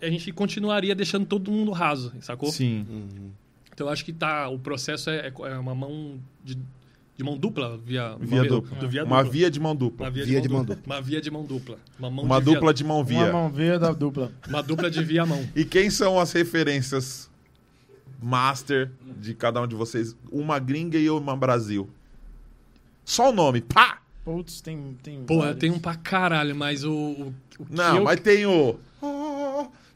a 0.00 0.08
gente 0.08 0.32
continuaria 0.32 0.94
deixando 0.94 1.26
todo 1.26 1.52
mundo 1.52 1.72
raso, 1.72 2.10
sacou? 2.20 2.50
Sim. 2.50 2.86
Então 3.72 3.86
eu 3.86 3.92
acho 3.92 4.02
que 4.02 4.14
tá, 4.14 4.48
o 4.48 4.58
processo 4.58 5.10
é, 5.10 5.28
é 5.28 5.58
uma 5.58 5.74
mão 5.74 6.18
de, 6.42 6.56
de 7.16 7.22
mão 7.24 7.36
dupla, 7.36 7.78
via, 7.78 8.16
Via 8.18 8.40
uma, 8.42 8.48
dupla. 8.48 8.78
do 8.78 8.88
via 8.88 9.04
Uma 9.04 9.16
dupla. 9.18 9.32
via 9.32 9.50
de 9.50 9.60
mão 9.60 9.76
dupla. 9.76 10.06
Uma 10.06 10.10
via, 10.10 10.24
Via 10.24 10.36
de, 10.40 10.42
de 10.42 10.48
mão 10.48 10.58
mão 10.58 10.66
dupla. 10.66 10.82
Uma 10.94 11.02
via 11.02 11.20
de 11.20 11.30
mão 11.30 11.44
dupla. 11.44 11.78
Uma, 11.98 12.10
mão 12.10 12.24
Uma 12.24 12.38
de 12.38 12.44
via- 12.44 12.54
dupla 12.54 12.74
de 12.74 12.84
mão 12.84 12.96
Uma 12.98 13.04
via. 13.04 13.32
mão 13.32 13.50
via 13.50 13.78
da 13.78 13.92
dupla. 13.92 14.32
Uma 14.48 14.62
dupla 14.62 14.90
de 14.90 15.04
via 15.04 15.26
mão. 15.26 15.46
E 15.54 15.64
quem 15.64 15.90
são 15.90 16.18
as 16.18 16.32
referências 16.32 17.30
master 18.20 18.90
de 19.20 19.34
cada 19.34 19.60
um 19.60 19.66
de 19.66 19.74
vocês? 19.74 20.16
Uma 20.30 20.58
gringa 20.58 20.98
e 20.98 21.08
uma 21.10 21.36
Brasil. 21.36 21.88
Só 23.04 23.30
o 23.30 23.32
nome, 23.32 23.60
pá! 23.60 23.98
Putz, 24.24 24.60
tem. 24.60 24.96
tem 25.02 25.24
Porra, 25.24 25.40
vários. 25.46 25.58
tem 25.60 25.70
um 25.72 25.78
pra 25.80 25.96
caralho, 25.96 26.54
mas 26.54 26.84
o. 26.84 26.92
o, 26.92 27.34
o 27.58 27.64
que 27.66 27.74
Não, 27.74 27.96
eu- 27.96 28.04
mas 28.04 28.20
tem 28.20 28.46
o. 28.46 28.78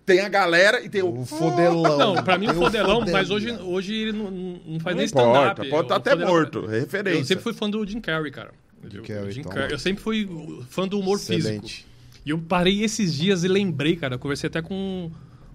Tem 0.07 0.20
a 0.20 0.28
galera 0.28 0.83
e 0.85 0.89
tem 0.89 1.03
o. 1.03 1.20
O 1.20 1.27
fodelão. 1.27 1.99
Não, 1.99 2.23
pra 2.24 2.39
mim 2.39 2.47
o 2.47 2.55
fodelão, 2.55 3.01
mas 3.01 3.28
fodelão. 3.28 3.35
hoje, 3.37 3.53
hoje 3.62 3.95
ele 3.95 4.12
não, 4.12 4.31
não 4.31 4.81
faz 4.81 4.95
Não 4.97 5.03
nem 5.03 5.07
importa, 5.11 5.62
stand-up. 5.65 5.69
pode 5.70 5.83
estar 5.83 5.95
O 5.95 5.99
até 5.99 6.11
Fodelão- 6.12 6.33
morto. 6.33 6.70
é 6.70 6.81
Referência. 6.81 7.19
Eu 7.20 7.24
sempre 7.24 7.43
fui 7.43 7.53
fã 7.53 7.69
do 7.69 7.85
Jim 7.87 8.01
Carrey, 8.01 8.31
cara. 8.31 8.53
Jim 8.89 8.99
Eu- 8.99 9.03
Carrey, 9.03 9.33
Jim. 9.33 9.43
Carrey. 9.43 9.73
Eu 9.73 9.78
sempre 9.81 10.03
fui 10.03 10.28
fã 10.70 10.87
do 10.87 11.01
humor 11.01 11.16
Excelente. 11.16 11.61
físico. 11.61 11.89
E 12.24 12.31
eu 12.31 12.39
parei 12.39 12.83
esses 12.85 13.15
dias 13.15 13.43
e 13.43 13.49
lembrei, 13.49 13.97
cara. 13.97 14.15
Eu 14.15 14.19
conversei 14.20 14.47
até 14.47 14.62
com, 14.62 15.11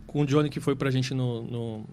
com 0.05 0.21
o 0.21 0.25
Johnny 0.25 0.49
que 0.49 0.59
foi 0.59 0.75
pra 0.75 0.91
gente 0.91 1.13
no, 1.13 1.43
no, 1.43 1.85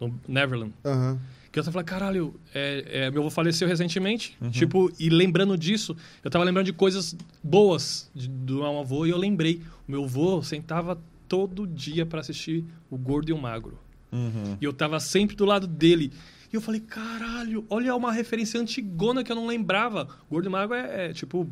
no 0.00 0.20
Neverland. 0.28 0.72
Aham. 0.84 1.18
Que 1.52 1.58
eu 1.58 1.64
tava 1.64 1.72
falando, 1.72 1.86
caralho, 1.88 2.34
é, 2.54 2.84
é, 3.06 3.10
meu 3.10 3.22
avô 3.22 3.30
faleceu 3.30 3.66
recentemente. 3.66 4.36
Uhum. 4.40 4.50
Tipo, 4.52 4.88
e 5.00 5.08
lembrando 5.10 5.58
disso, 5.58 5.96
eu 6.22 6.30
tava 6.30 6.44
lembrando 6.44 6.66
de 6.66 6.72
coisas 6.72 7.16
boas 7.42 8.08
de- 8.14 8.28
do 8.28 8.58
meu 8.58 8.78
avô 8.78 9.04
e 9.04 9.10
eu 9.10 9.18
lembrei. 9.18 9.60
O 9.88 9.90
meu 9.90 10.04
avô 10.04 10.40
sentava 10.44 10.96
todo 11.30 11.64
dia 11.64 12.04
pra 12.04 12.18
assistir 12.20 12.64
o 12.90 12.98
Gordo 12.98 13.30
e 13.30 13.32
o 13.32 13.38
Magro. 13.38 13.78
Uhum. 14.10 14.56
E 14.60 14.64
eu 14.64 14.72
tava 14.72 14.98
sempre 14.98 15.36
do 15.36 15.44
lado 15.44 15.68
dele. 15.68 16.12
E 16.52 16.56
eu 16.56 16.60
falei, 16.60 16.80
caralho, 16.80 17.64
olha 17.70 17.94
uma 17.94 18.10
referência 18.10 18.60
antigona 18.60 19.22
que 19.22 19.30
eu 19.30 19.36
não 19.36 19.46
lembrava. 19.46 20.08
Gordo 20.28 20.48
e 20.48 20.50
Magro 20.50 20.74
é, 20.74 21.10
é, 21.10 21.12
tipo. 21.12 21.48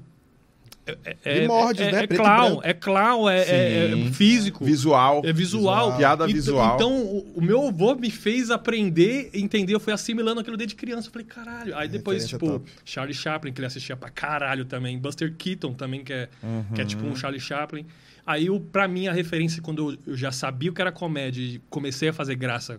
É, 0.84 1.16
é, 1.22 1.38
Primórdios, 1.40 1.86
é, 1.86 1.92
né? 1.92 2.00
é 2.00 2.04
e 2.04 2.08
clown, 2.08 2.60
é 2.64 2.72
clown, 2.72 3.28
é, 3.28 3.38
é- 3.42 3.90
é 4.08 4.10
físico. 4.10 4.64
Visual. 4.64 5.20
É 5.24 5.32
visual. 5.34 5.74
Visual. 5.92 5.96
Piada 5.98 6.24
Então- 6.24 6.34
visual. 6.34 6.74
Então, 6.76 6.92
o, 7.04 7.32
o 7.36 7.42
meu 7.42 7.68
avô 7.68 7.94
me 7.94 8.10
fez 8.10 8.50
aprender, 8.50 9.30
entender, 9.34 9.74
eu 9.74 9.80
fui 9.80 9.92
assimilando 9.92 10.40
aquilo 10.40 10.56
desde 10.56 10.74
criança. 10.74 11.06
Eu 11.08 11.12
falei, 11.12 11.26
caralho. 11.28 11.76
Aí 11.76 11.88
depois, 11.88 12.24
Referência 12.24 12.38
tipo, 12.38 12.58
top. 12.58 12.72
Charlie 12.86 13.14
Chaplin, 13.14 13.52
que 13.52 13.60
ele 13.60 13.66
assistia 13.66 13.96
pra 13.96 14.08
caralho 14.10 14.64
também. 14.64 14.98
Buster 14.98 15.32
Keaton 15.36 15.74
também, 15.74 16.02
que 16.02 16.12
é, 16.12 16.28
que 16.74 16.80
é 16.80 16.84
tipo 16.86 17.04
Uhum. 17.04 17.12
um 17.12 17.16
Charlie 17.16 17.40
Chaplin. 17.40 17.84
Aí, 18.30 18.50
o, 18.50 18.60
pra 18.60 18.86
mim, 18.86 19.06
a 19.06 19.12
referência, 19.14 19.62
quando 19.62 19.90
eu, 19.92 19.98
eu 20.08 20.14
já 20.14 20.30
sabia 20.30 20.70
o 20.70 20.74
que 20.74 20.82
era 20.82 20.92
comédia 20.92 21.40
e 21.40 21.58
comecei 21.70 22.10
a 22.10 22.12
fazer 22.12 22.34
graça, 22.34 22.78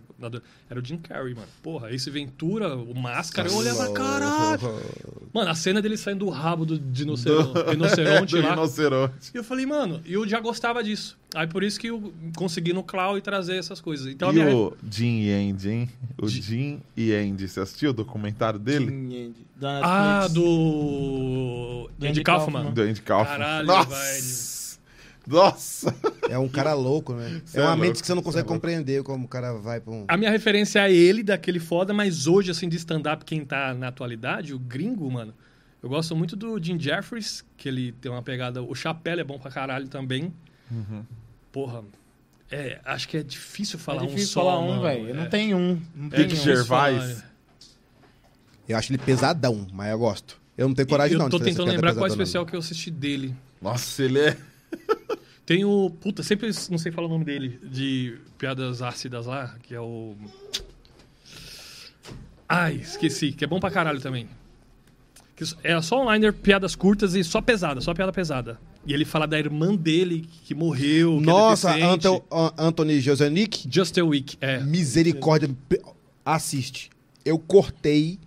era 0.70 0.78
o 0.80 0.84
Jim 0.84 0.96
Carrey, 0.96 1.34
mano. 1.34 1.48
Porra, 1.60 1.90
esse 1.92 2.08
Ventura, 2.08 2.76
o 2.76 2.94
Máscara, 2.96 3.48
eu 3.48 3.56
olhava, 3.56 3.92
caralho. 3.92 4.60
Mano, 5.34 5.50
a 5.50 5.54
cena 5.56 5.82
dele 5.82 5.96
saindo 5.96 6.24
do 6.26 6.30
rabo 6.30 6.64
do 6.64 6.78
dinoceronte, 6.78 7.68
rinoceronte 7.68 8.36
do 8.36 8.42
lá. 8.42 8.50
rinoceronte. 8.50 9.14
E 9.34 9.38
eu 9.38 9.42
falei, 9.42 9.66
mano, 9.66 10.00
eu 10.06 10.24
já 10.28 10.38
gostava 10.38 10.84
disso. 10.84 11.18
Aí 11.34 11.48
por 11.48 11.64
isso 11.64 11.80
que 11.80 11.88
eu 11.88 12.12
consegui 12.36 12.72
no 12.72 12.84
Clau 12.84 13.18
e 13.18 13.20
trazer 13.20 13.56
essas 13.56 13.80
coisas. 13.80 14.06
Então 14.06 14.30
e 14.30 14.34
minha. 14.34 14.54
o 14.56 14.76
Jim 14.88 15.20
e 15.22 15.32
Andy, 15.32 15.68
hein? 15.68 15.90
O 16.20 16.28
Jim 16.28 16.80
e 16.96 17.12
Andy. 17.12 17.48
Você 17.48 17.58
assistiu 17.58 17.90
o 17.90 17.92
documentário 17.92 18.58
dele? 18.58 18.86
De- 18.86 19.32
Da 19.56 19.80
Ah, 19.82 20.28
do. 20.28 21.90
Do 21.98 22.06
Andy 22.06 22.08
Andy 22.08 22.22
Kaufman. 22.22 22.52
Kaufman. 22.52 22.72
Do 22.74 22.82
Andy 22.82 23.02
Kaufman. 23.02 23.36
Caralho, 23.38 23.66
Nossa! 23.66 24.59
Nossa! 25.30 25.94
É 26.28 26.38
um 26.38 26.48
cara 26.48 26.74
louco, 26.74 27.14
né? 27.14 27.40
Cê 27.44 27.58
é 27.58 27.60
é 27.60 27.64
uma 27.64 27.70
louco, 27.70 27.82
mente 27.86 28.00
que 28.00 28.06
você 28.06 28.14
não 28.14 28.20
cê 28.20 28.24
consegue 28.26 28.46
é 28.46 28.48
louco. 28.48 28.54
compreender 28.54 29.02
como 29.02 29.24
o 29.24 29.28
cara 29.28 29.52
vai 29.54 29.80
pra 29.80 29.92
um. 29.92 30.04
A 30.08 30.16
minha 30.16 30.30
referência 30.30 30.80
é 30.80 30.92
ele, 30.92 31.22
daquele 31.22 31.58
foda, 31.60 31.94
mas 31.94 32.26
hoje, 32.26 32.50
assim, 32.50 32.68
de 32.68 32.76
stand-up, 32.76 33.24
quem 33.24 33.44
tá 33.44 33.72
na 33.72 33.88
atualidade, 33.88 34.52
o 34.52 34.58
gringo, 34.58 35.10
mano. 35.10 35.32
Eu 35.82 35.88
gosto 35.88 36.14
muito 36.14 36.36
do 36.36 36.62
Jim 36.62 36.78
Jeffries, 36.78 37.42
que 37.56 37.68
ele 37.68 37.92
tem 37.92 38.10
uma 38.12 38.22
pegada. 38.22 38.62
O 38.62 38.74
Chapéu 38.74 39.18
é 39.18 39.24
bom 39.24 39.38
pra 39.38 39.50
caralho 39.50 39.88
também. 39.88 40.32
Porra. 41.50 41.82
É, 42.50 42.80
acho 42.84 43.08
que 43.08 43.16
é 43.16 43.22
difícil 43.22 43.78
falar 43.78 44.00
é 44.00 44.04
um 44.04 44.06
difícil 44.08 44.28
só. 44.28 44.40
falar 44.40 44.58
um, 44.58 44.80
velho. 44.80 45.10
É, 45.10 45.12
Não 45.12 45.26
tem 45.28 45.54
um. 45.54 45.80
Não 45.94 46.08
é 46.08 46.10
tem 46.10 46.20
Rick 46.26 46.34
um. 46.34 46.42
Gervais. 46.42 47.22
Eu 48.68 48.76
acho 48.76 48.92
ele 48.92 48.98
pesadão, 48.98 49.66
mas 49.72 49.90
eu 49.90 49.98
gosto. 49.98 50.40
Eu 50.56 50.68
não 50.68 50.74
tenho 50.74 50.86
coragem, 50.86 51.14
eu 51.14 51.18
não. 51.18 51.26
de 51.28 51.30
tô 51.30 51.42
tentando 51.42 51.70
lembrar 51.70 51.94
qual 51.94 52.06
é 52.06 52.08
o 52.08 52.12
especial 52.12 52.44
que 52.44 52.54
eu 52.54 52.58
assisti 52.60 52.90
dele. 52.90 53.34
Nossa, 53.62 54.02
ele 54.02 54.18
é. 54.20 54.36
Tem 55.50 55.64
o. 55.64 55.90
Puta, 55.90 56.22
sempre 56.22 56.48
não 56.70 56.78
sei 56.78 56.92
falar 56.92 57.08
o 57.08 57.10
nome 57.10 57.24
dele. 57.24 57.58
De 57.64 58.16
piadas 58.38 58.82
ácidas 58.82 59.26
lá, 59.26 59.56
que 59.64 59.74
é 59.74 59.80
o. 59.80 60.14
Ai, 62.48 62.76
esqueci. 62.76 63.32
Que 63.32 63.42
é 63.42 63.48
bom 63.48 63.58
pra 63.58 63.68
caralho 63.68 64.00
também. 64.00 64.28
que 65.34 65.42
era 65.64 65.82
só 65.82 66.02
online, 66.02 66.30
piadas 66.30 66.76
curtas 66.76 67.16
e 67.16 67.24
só 67.24 67.40
pesada, 67.42 67.80
só 67.80 67.92
piada 67.92 68.12
pesada. 68.12 68.60
E 68.86 68.92
ele 68.94 69.04
fala 69.04 69.26
da 69.26 69.40
irmã 69.40 69.74
dele 69.74 70.24
que 70.44 70.54
morreu. 70.54 71.16
que 71.18 71.24
é 71.24 71.26
Nossa, 71.26 71.68
deficiente. 71.72 72.06
Anto, 72.06 72.22
An- 72.30 72.52
Anthony 72.56 73.00
Josenick, 73.00 73.68
Just 73.68 73.98
a 73.98 74.04
Week, 74.04 74.36
é. 74.40 74.60
misericórdia. 74.60 75.50
Assiste. 76.24 76.90
Eu 77.24 77.40
cortei 77.40 78.20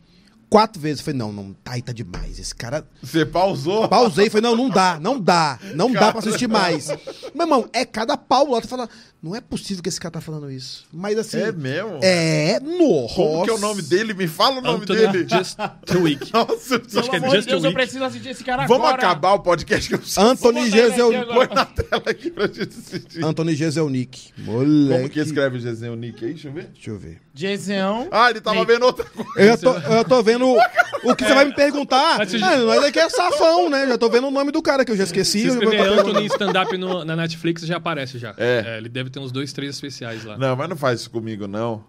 quatro 0.54 0.80
vezes. 0.80 1.02
Falei, 1.02 1.18
não, 1.18 1.34
não, 1.34 1.52
tá 1.64 1.72
aí, 1.72 1.82
tá 1.82 1.92
demais. 1.92 2.38
Esse 2.38 2.54
cara. 2.54 2.86
Você 3.02 3.26
pausou? 3.26 3.90
Pausei 3.90 4.28
e 4.28 4.30
falei, 4.30 4.52
não, 4.52 4.56
não 4.56 4.70
dá, 4.70 5.00
não 5.02 5.20
dá. 5.20 5.58
Não 5.74 5.92
dá 5.92 6.12
pra 6.12 6.20
assistir 6.20 6.48
mais. 6.48 6.90
Meu 7.34 7.48
irmão, 7.48 7.68
é 7.74 7.84
cada 7.84 8.16
pau 8.16 8.52
lá. 8.52 8.62
Tu 8.62 8.68
fala, 8.68 8.88
não 9.24 9.36
é 9.36 9.42
possível 9.42 9.82
que 9.82 9.90
esse 9.90 10.00
cara 10.00 10.12
tá 10.12 10.22
falando 10.22 10.52
isso. 10.52 10.86
Mas 10.94 11.18
assim. 11.18 11.40
É 11.40 11.52
mesmo? 11.52 11.98
É, 12.04 12.60
nossa. 12.60 13.16
Como 13.16 13.44
que 13.46 13.50
é 13.50 13.54
o 13.54 13.58
nome 13.58 13.82
dele? 13.82 14.14
Me 14.14 14.28
fala 14.28 14.60
o 14.60 14.62
nome 14.62 14.84
Anthony 14.84 15.00
dele. 15.00 15.26
Just 15.32 15.58
Week. 15.96 16.30
Nossa, 16.32 16.76
Acho 16.76 17.10
que 17.10 17.16
é 17.16 17.20
Pelo 17.20 17.24
amor 17.24 17.36
Just 17.36 17.48
de 17.48 17.52
Deus, 17.52 17.64
a 17.64 17.68
eu 17.68 17.70
Week. 17.70 17.74
preciso 17.74 18.04
assistir 18.04 18.30
esse 18.30 18.44
cara 18.44 18.68
Vamos 18.68 18.86
agora. 18.86 19.02
acabar 19.02 19.34
o 19.34 19.40
podcast 19.40 19.88
que 19.88 19.96
eu 19.96 20.00
preciso. 20.00 20.22
Anthony 20.22 20.60
agora. 20.70 21.26
Põe 21.34 21.56
na 21.56 21.66
tela 21.66 22.04
aqui 22.06 22.30
pra 22.30 22.48
gente 22.48 22.78
assistir. 22.78 23.24
Anthony 23.24 23.56
Jeselnik. 23.56 24.34
Moleque. 24.38 24.94
Como 24.94 25.10
que 25.10 25.20
escreve 25.20 25.58
Nick 25.96 26.26
aí? 26.26 26.34
Deixa 26.34 26.50
eu 26.50 26.54
ver. 26.54 26.66
Deixa 26.74 26.90
eu 26.92 27.00
ver. 27.00 27.22
Jason. 27.34 28.10
Ah, 28.12 28.30
ele 28.30 28.42
tava 28.42 28.64
vendo 28.64 28.86
outra 28.86 29.06
coisa. 29.06 29.32
Eu 29.40 29.58
tô, 29.58 29.74
eu 29.74 30.06
tô 30.06 30.22
vendo 30.22 30.43
o 30.52 31.16
que 31.16 31.24
você 31.26 31.34
vai 31.34 31.46
me 31.46 31.54
perguntar. 31.56 32.18
Mas 32.18 32.32
você- 32.32 32.44
Ah, 32.44 32.58
nós 32.58 32.84
aqui 32.84 33.00
é 33.00 33.10
safão, 33.10 33.70
né? 33.70 33.88
Já 33.88 33.98
tô 33.98 34.10
vendo 34.10 34.28
o 34.28 34.32
nome 34.32 34.52
do 34.52 34.62
cara 34.62 34.84
que 34.86 34.92
eu 34.92 34.98
já 34.98 35.04
esqueci. 35.04 35.42
Se 35.42 35.48
eu 35.48 35.54
vou 35.56 35.64
escrever 35.64 36.00
Anthony 36.00 36.26
stand-up 36.28 36.78
no- 36.78 37.04
na 37.06 37.16
Netflix, 37.16 37.64
já 37.66 37.78
aparece 37.78 38.18
já. 38.18 38.34
É. 38.38 38.78
Ele 38.78 38.90
deve 38.90 39.10
ter 39.10 39.20
uns 39.20 39.32
dois, 39.32 39.52
três 39.54 39.76
especiais 39.76 40.24
lá. 40.26 40.38
Não, 40.38 40.56
mas 40.56 40.70
não 40.70 40.78
faz 40.78 41.02
isso 41.02 41.10
comigo, 41.12 41.48
não. 41.48 41.84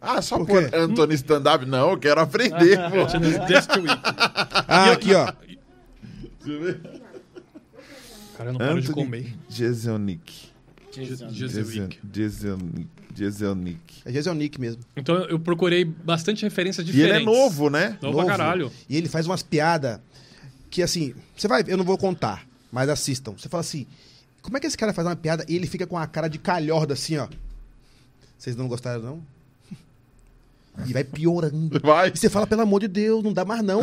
Ah, 0.00 0.20
só 0.20 0.36
Por 0.36 0.46
por 0.46 0.68
quê? 0.68 0.76
Anthony 0.76 1.14
stand-up? 1.14 1.64
Não, 1.64 1.90
eu 1.92 1.98
quero 1.98 2.20
aprender, 2.20 2.76
pô. 2.90 3.06
Ah, 4.68 4.90
aqui, 4.92 5.14
ó. 5.14 5.32
Cara, 8.36 8.50
eu 8.50 8.52
não 8.52 8.58
paro 8.58 8.80
de 8.80 8.88
comer. 8.92 9.34
A 11.22 11.26
Week. 11.84 11.98
Jezelnik. 13.14 13.80
Jezelnik. 13.94 14.02
É 14.04 14.12
Jeselnik 14.12 14.60
mesmo. 14.60 14.82
Então 14.96 15.16
eu 15.24 15.38
procurei 15.38 15.84
bastante 15.84 16.42
referências 16.42 16.86
E 16.86 16.90
diferentes. 16.90 17.16
ele 17.16 17.22
é 17.22 17.26
novo, 17.26 17.70
né? 17.70 17.98
Novo 18.02 18.18
pra 18.18 18.26
caralho. 18.26 18.70
E 18.88 18.96
ele 18.96 19.08
faz 19.08 19.26
umas 19.26 19.42
piadas 19.42 20.00
que, 20.70 20.82
assim, 20.82 21.14
você 21.36 21.46
vai, 21.46 21.64
eu 21.66 21.76
não 21.76 21.84
vou 21.84 21.96
contar, 21.96 22.46
mas 22.72 22.88
assistam. 22.88 23.32
Você 23.38 23.48
fala 23.48 23.60
assim, 23.60 23.86
como 24.42 24.56
é 24.56 24.60
que 24.60 24.66
esse 24.66 24.76
cara 24.76 24.92
faz 24.92 25.06
uma 25.06 25.16
piada 25.16 25.44
e 25.48 25.54
ele 25.56 25.66
fica 25.66 25.86
com 25.86 25.96
a 25.96 26.06
cara 26.06 26.28
de 26.28 26.38
calhorda 26.38 26.94
assim, 26.94 27.16
ó. 27.16 27.28
Vocês 28.36 28.56
não 28.56 28.66
gostaram, 28.68 29.00
não? 29.02 29.22
E 30.86 30.92
vai 30.92 31.04
piorando. 31.04 31.80
Vai. 31.80 32.08
E 32.12 32.18
você 32.18 32.28
fala, 32.28 32.46
pelo 32.46 32.62
amor 32.62 32.80
de 32.80 32.88
Deus, 32.88 33.22
não 33.22 33.32
dá 33.32 33.44
mais 33.44 33.62
não. 33.62 33.80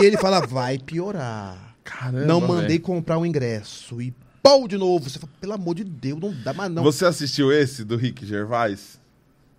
e 0.00 0.04
ele 0.06 0.16
fala, 0.16 0.46
vai 0.46 0.78
piorar. 0.78 1.74
Caramba, 1.82 2.24
não 2.24 2.40
mandei 2.40 2.68
velho. 2.68 2.80
comprar 2.82 3.18
o 3.18 3.26
ingresso. 3.26 4.00
E 4.00 4.14
pau 4.44 4.68
de 4.68 4.76
novo. 4.76 5.08
Você 5.10 5.18
fala, 5.18 5.32
pelo 5.40 5.52
amor 5.54 5.74
de 5.74 5.82
Deus, 5.82 6.20
não 6.20 6.32
dá 6.42 6.52
mais 6.52 6.70
não. 6.70 6.82
Você 6.84 7.04
assistiu 7.06 7.50
esse 7.50 7.82
do 7.84 7.96
Rick 7.96 8.24
Gervais? 8.26 9.00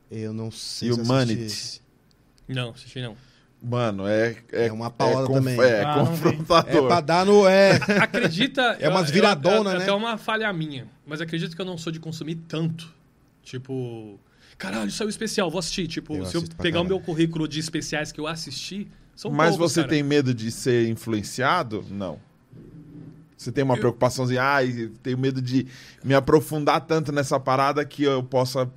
Eu 0.09 0.31
não 0.31 0.49
sei 0.51 0.93
se 0.93 1.01
Humanity. 1.01 1.41
esse. 1.41 1.81
Não, 2.47 2.69
assisti 2.69 3.01
não. 3.01 3.17
Mano, 3.61 4.05
é. 4.07 4.37
É, 4.51 4.67
É 4.67 4.71
uma 4.71 4.91
paulada 4.91 5.25
conf- 5.25 5.37
também. 5.39 5.59
É, 5.59 5.83
Ah, 5.83 5.95
confrontador. 5.95 6.83
É 6.85 6.87
pra 6.87 7.01
dar 7.01 7.25
no... 7.25 7.47
É, 7.47 7.71
Acredita. 7.99 8.61
É 8.79 8.87
umas 8.87 9.07
eu- 9.07 9.13
viradona, 9.15 9.71
eu- 9.71 9.77
né? 9.79 9.83
Até 9.83 9.91
uma 9.91 10.17
falha 10.17 10.53
minha. 10.53 10.87
Mas 11.05 11.19
acredito 11.19 11.55
que 11.55 11.61
eu 11.61 11.65
não 11.65 11.77
sou 11.77 11.91
de 11.91 11.99
consumir 11.99 12.35
tanto. 12.47 12.93
Tipo. 13.41 14.19
Caralho, 14.57 14.91
saiu 14.91 15.09
especial, 15.09 15.49
vou 15.49 15.59
assistir. 15.59 15.87
Tipo, 15.87 16.15
Eu 16.15 16.25
se 16.25 16.35
eu 16.37 16.43
pegar 16.61 16.81
o 16.81 16.83
meu 16.85 16.99
currículo 16.99 17.47
de 17.47 17.59
especiais 17.59 18.11
que 18.11 18.19
eu 18.19 18.27
assisti, 18.27 18.87
são 19.15 19.31
Mas 19.31 19.49
poucos, 19.57 19.71
você 19.73 19.81
cara. 19.81 19.89
tem 19.89 20.03
medo 20.03 20.33
de 20.33 20.51
ser 20.51 20.87
influenciado? 20.87 21.83
Não. 21.89 22.19
Você 23.45 23.51
tem 23.51 23.63
uma 23.63 23.77
preocupaçãozinha, 23.77 24.41
ai, 24.41 24.89
tenho 25.03 25.17
medo 25.19 25.39
de 25.39 25.67
me 26.03 26.15
aprofundar 26.15 26.81
tanto 26.81 27.11
nessa 27.11 27.39
parada 27.39 27.85
que 27.85 28.01
eu 28.01 28.23
possa 28.23 28.67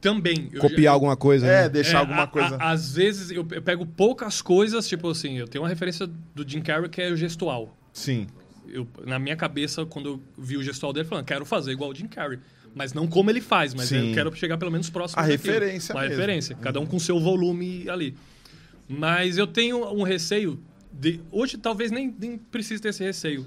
Também. 0.00 0.48
eu 0.50 0.60
copiar 0.62 0.84
já- 0.84 0.90
alguma 0.92 1.14
coisa, 1.14 1.46
é, 1.46 1.62
né? 1.64 1.68
deixar 1.68 1.98
É, 1.98 2.00
alguma 2.00 2.22
a- 2.22 2.26
coisa. 2.26 2.56
a- 2.56 2.70
às 2.70 2.94
vezes 2.94 3.30
eu, 3.30 3.46
eu 3.50 3.60
pego 3.60 3.84
poucas 3.84 4.40
coisas, 4.40 4.88
tipo 4.88 5.10
assim, 5.10 5.36
eu 5.36 5.46
tenho 5.46 5.62
uma 5.62 5.68
referência 5.68 6.06
do 6.34 6.48
Jim 6.48 6.62
Carrey 6.62 6.88
que 6.88 7.02
é 7.02 7.10
o 7.10 7.16
gestual. 7.18 7.76
Sim. 7.92 8.26
Eu, 8.66 8.88
na 9.06 9.18
minha 9.18 9.36
cabeça, 9.36 9.84
quando 9.84 10.08
eu 10.08 10.22
vi 10.38 10.56
o 10.56 10.62
gestual 10.62 10.90
dele, 10.92 11.06
falando, 11.06 11.26
quero 11.26 11.44
fazer 11.44 11.72
igual 11.72 11.90
o 11.90 11.94
Jim 11.94 12.06
Carrey. 12.08 12.38
Mas 12.74 12.94
não 12.94 13.06
como 13.06 13.28
ele 13.30 13.42
faz, 13.42 13.74
mas 13.74 13.88
Sim. 13.90 14.08
eu 14.10 14.14
quero 14.14 14.34
chegar 14.36 14.56
pelo 14.56 14.70
menos 14.70 14.88
próximo 14.88 15.20
A 15.20 15.26
daquilo. 15.26 15.52
referência 15.52 15.94
Uma 15.94 16.02
mesmo. 16.02 16.16
referência. 16.16 16.56
Cada 16.56 16.80
um 16.80 16.86
com 16.86 16.98
seu 16.98 17.20
volume 17.20 17.88
ali. 17.90 18.14
Mas 18.88 19.36
eu 19.36 19.46
tenho 19.46 19.84
um 19.92 20.02
receio. 20.02 20.58
De, 20.90 21.20
hoje 21.30 21.58
talvez 21.58 21.90
nem, 21.90 22.14
nem 22.18 22.38
precise 22.38 22.80
ter 22.80 22.88
esse 22.88 23.04
receio. 23.04 23.46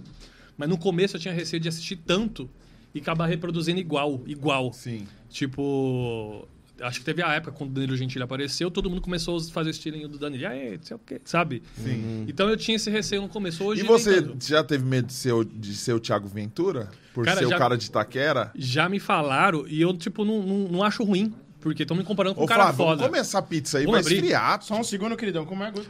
Mas 0.62 0.70
no 0.70 0.78
começo 0.78 1.16
eu 1.16 1.20
tinha 1.20 1.34
receio 1.34 1.60
de 1.60 1.68
assistir 1.68 1.96
tanto 1.96 2.48
e 2.94 3.00
acabar 3.00 3.26
reproduzindo 3.26 3.80
igual, 3.80 4.22
igual. 4.28 4.72
Sim. 4.72 5.08
Tipo, 5.28 6.48
acho 6.80 7.00
que 7.00 7.06
teve 7.06 7.24
a 7.24 7.34
época 7.34 7.52
quando 7.52 7.72
o 7.72 7.74
Danilo 7.74 7.98
Gentili 7.98 8.24
apareceu, 8.24 8.70
todo 8.70 8.88
mundo 8.88 9.02
começou 9.02 9.40
a 9.40 9.42
fazer 9.46 9.70
o 9.70 9.72
estilinho 9.72 10.08
do 10.08 10.20
Danilo. 10.20 10.46
Aí, 10.46 10.78
não 10.78 10.84
sei 10.84 10.96
o 10.96 11.00
quê, 11.00 11.20
sabe? 11.26 11.64
Sim. 11.84 12.26
Então 12.28 12.48
eu 12.48 12.56
tinha 12.56 12.76
esse 12.76 12.92
receio 12.92 13.24
no 13.24 13.28
começo. 13.28 13.64
Hoje 13.64 13.82
E 13.82 13.88
você 13.88 14.24
já 14.40 14.64
teve 14.64 14.86
medo 14.86 15.08
de 15.08 15.14
ser 15.14 15.32
o, 15.32 15.44
de 15.44 15.74
ser 15.74 15.94
o 15.94 16.00
Thiago 16.00 16.28
Ventura? 16.28 16.92
Por 17.12 17.26
Cara, 17.26 17.40
ser 17.40 17.48
já- 17.50 17.56
o 17.56 17.58
cara 17.58 17.76
de 17.76 17.86
Itaquera? 17.88 18.52
Já 18.54 18.88
me 18.88 19.00
falaram 19.00 19.68
e 19.68 19.82
eu, 19.82 19.98
tipo, 19.98 20.24
não, 20.24 20.44
não, 20.44 20.58
não 20.68 20.84
acho 20.84 21.04
ruim. 21.04 21.34
Porque 21.62 21.84
estão 21.84 21.96
me 21.96 22.04
comparando 22.04 22.34
com 22.36 22.42
Ô, 22.42 22.44
um 22.44 22.48
cara 22.48 22.64
Flávio, 22.64 22.78
vamos 22.78 22.92
foda. 22.94 23.08
comer 23.08 23.20
essa 23.20 23.42
pizza 23.42 23.78
aí, 23.78 23.86
Vamos 23.86 24.02
vai 24.02 24.02
abrir? 24.02 24.16
esfriar. 24.16 24.62
Só 24.64 24.80
um 24.80 24.84
segundo, 24.84 25.16
queridão. 25.16 25.46
Como 25.46 25.64
é 25.64 25.70
gosto? 25.72 25.90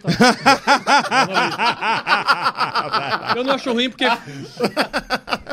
Eu 3.36 3.44
não 3.44 3.54
acho 3.54 3.72
ruim 3.72 3.90
porque. 3.90 4.06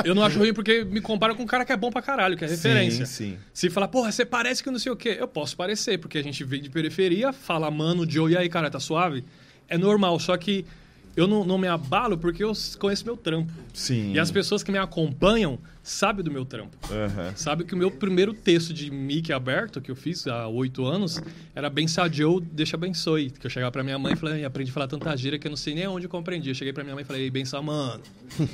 eu 0.05 0.15
não 0.15 0.23
acho 0.25 0.39
ruim 0.39 0.53
porque 0.53 0.85
me 0.85 1.01
comparam 1.01 1.35
com 1.35 1.43
um 1.43 1.47
cara 1.47 1.65
que 1.65 1.73
é 1.73 1.77
bom 1.77 1.91
pra 1.91 2.03
caralho, 2.03 2.37
que 2.37 2.45
é 2.45 2.49
referência. 2.49 3.07
Sim, 3.07 3.33
sim. 3.33 3.39
Se 3.53 3.71
falar, 3.71 3.89
porra, 3.89 4.11
você 4.11 4.25
parece 4.25 4.63
que 4.63 4.71
não 4.71 4.79
sei 4.79 4.93
o 4.93 4.97
quê. 4.97 5.17
Eu 5.19 5.29
posso 5.29 5.57
parecer, 5.57 5.99
porque 5.99 6.19
a 6.19 6.23
gente 6.23 6.43
vem 6.45 6.61
de 6.61 6.71
periferia, 6.71 7.33
fala, 7.33 7.71
mano, 7.71 8.09
Joe, 8.09 8.33
e 8.33 8.37
aí, 8.37 8.49
cara, 8.49 8.71
tá 8.71 8.81
suave? 8.81 9.25
É 9.69 9.77
normal, 9.79 10.19
só 10.19 10.37
que 10.37 10.65
eu 11.19 11.27
não, 11.27 11.45
não 11.45 11.59
me 11.59 11.67
abalo 11.67 12.17
porque 12.17 12.45
eu 12.45 12.53
conheço 12.79 13.05
meu 13.05 13.17
trampo. 13.17 13.53
Sim. 13.75 14.13
E 14.13 14.21
as 14.21 14.31
pessoas 14.31 14.63
que 14.63 14.71
me 14.71 14.79
acompanham 14.79 15.59
sabem 15.83 16.25
do 16.25 16.31
meu 16.31 16.45
trampo. 16.45 16.77
Aham. 16.93 17.33
Sabe 17.35 17.65
que 17.65 17.75
o 17.75 17.77
meu 17.77 17.91
primeiro 17.91 18.33
texto 18.33 18.73
de 18.73 18.89
Mickey 18.89 19.33
aberto, 19.33 19.81
que 19.81 19.91
eu 19.91 19.97
fiz 19.97 20.29
há 20.29 20.47
oito 20.47 20.85
anos, 20.85 21.21
era 21.57 21.69
Bença 21.69 22.09
Joe, 22.09 22.41
deixa 22.41 22.77
abençoe. 22.77 23.31
Que 23.31 23.47
eu 23.47 23.51
chegava 23.51 23.73
pra 23.73 23.83
minha 23.83 23.99
mãe 23.99 24.13
e 24.13 24.17
falei, 24.17 24.45
aprendi 24.45 24.71
a 24.71 24.75
falar 24.75 24.87
tanta 24.87 25.17
gíria 25.17 25.41
que 25.41 25.49
eu 25.49 25.51
não 25.51 25.57
sei 25.57 25.75
nem 25.75 25.89
onde 25.89 26.07
eu 26.07 26.11
compreendi. 26.11 26.51
Eu 26.51 26.55
cheguei 26.55 26.73
pra 26.73 26.85
minha 26.85 26.95
mãe 26.95 27.03
e 27.03 27.07
falei, 27.07 27.29
bença, 27.31 27.61
mano. 27.61 28.01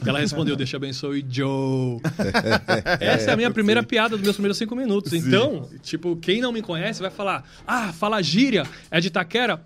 Ela 0.07 0.21
respondeu, 0.21 0.57
deixa 0.57 0.79
abençoe, 0.79 1.23
Joe. 1.29 2.01
Essa 2.99 3.33
é 3.33 3.35
a 3.35 3.37
minha 3.37 3.51
primeira 3.51 3.83
piada 3.83 4.17
dos 4.17 4.25
meus 4.25 4.37
primeiros 4.37 4.57
cinco 4.57 4.75
minutos. 4.75 5.13
Então, 5.13 5.69
tipo, 5.83 6.17
quem 6.17 6.41
não 6.41 6.51
me 6.51 6.63
conhece 6.63 7.03
vai 7.03 7.11
falar, 7.11 7.45
ah, 7.67 7.93
fala 7.93 8.23
gíria, 8.23 8.67
é 8.91 9.01
de 9.01 9.11
Taquera. 9.11 9.61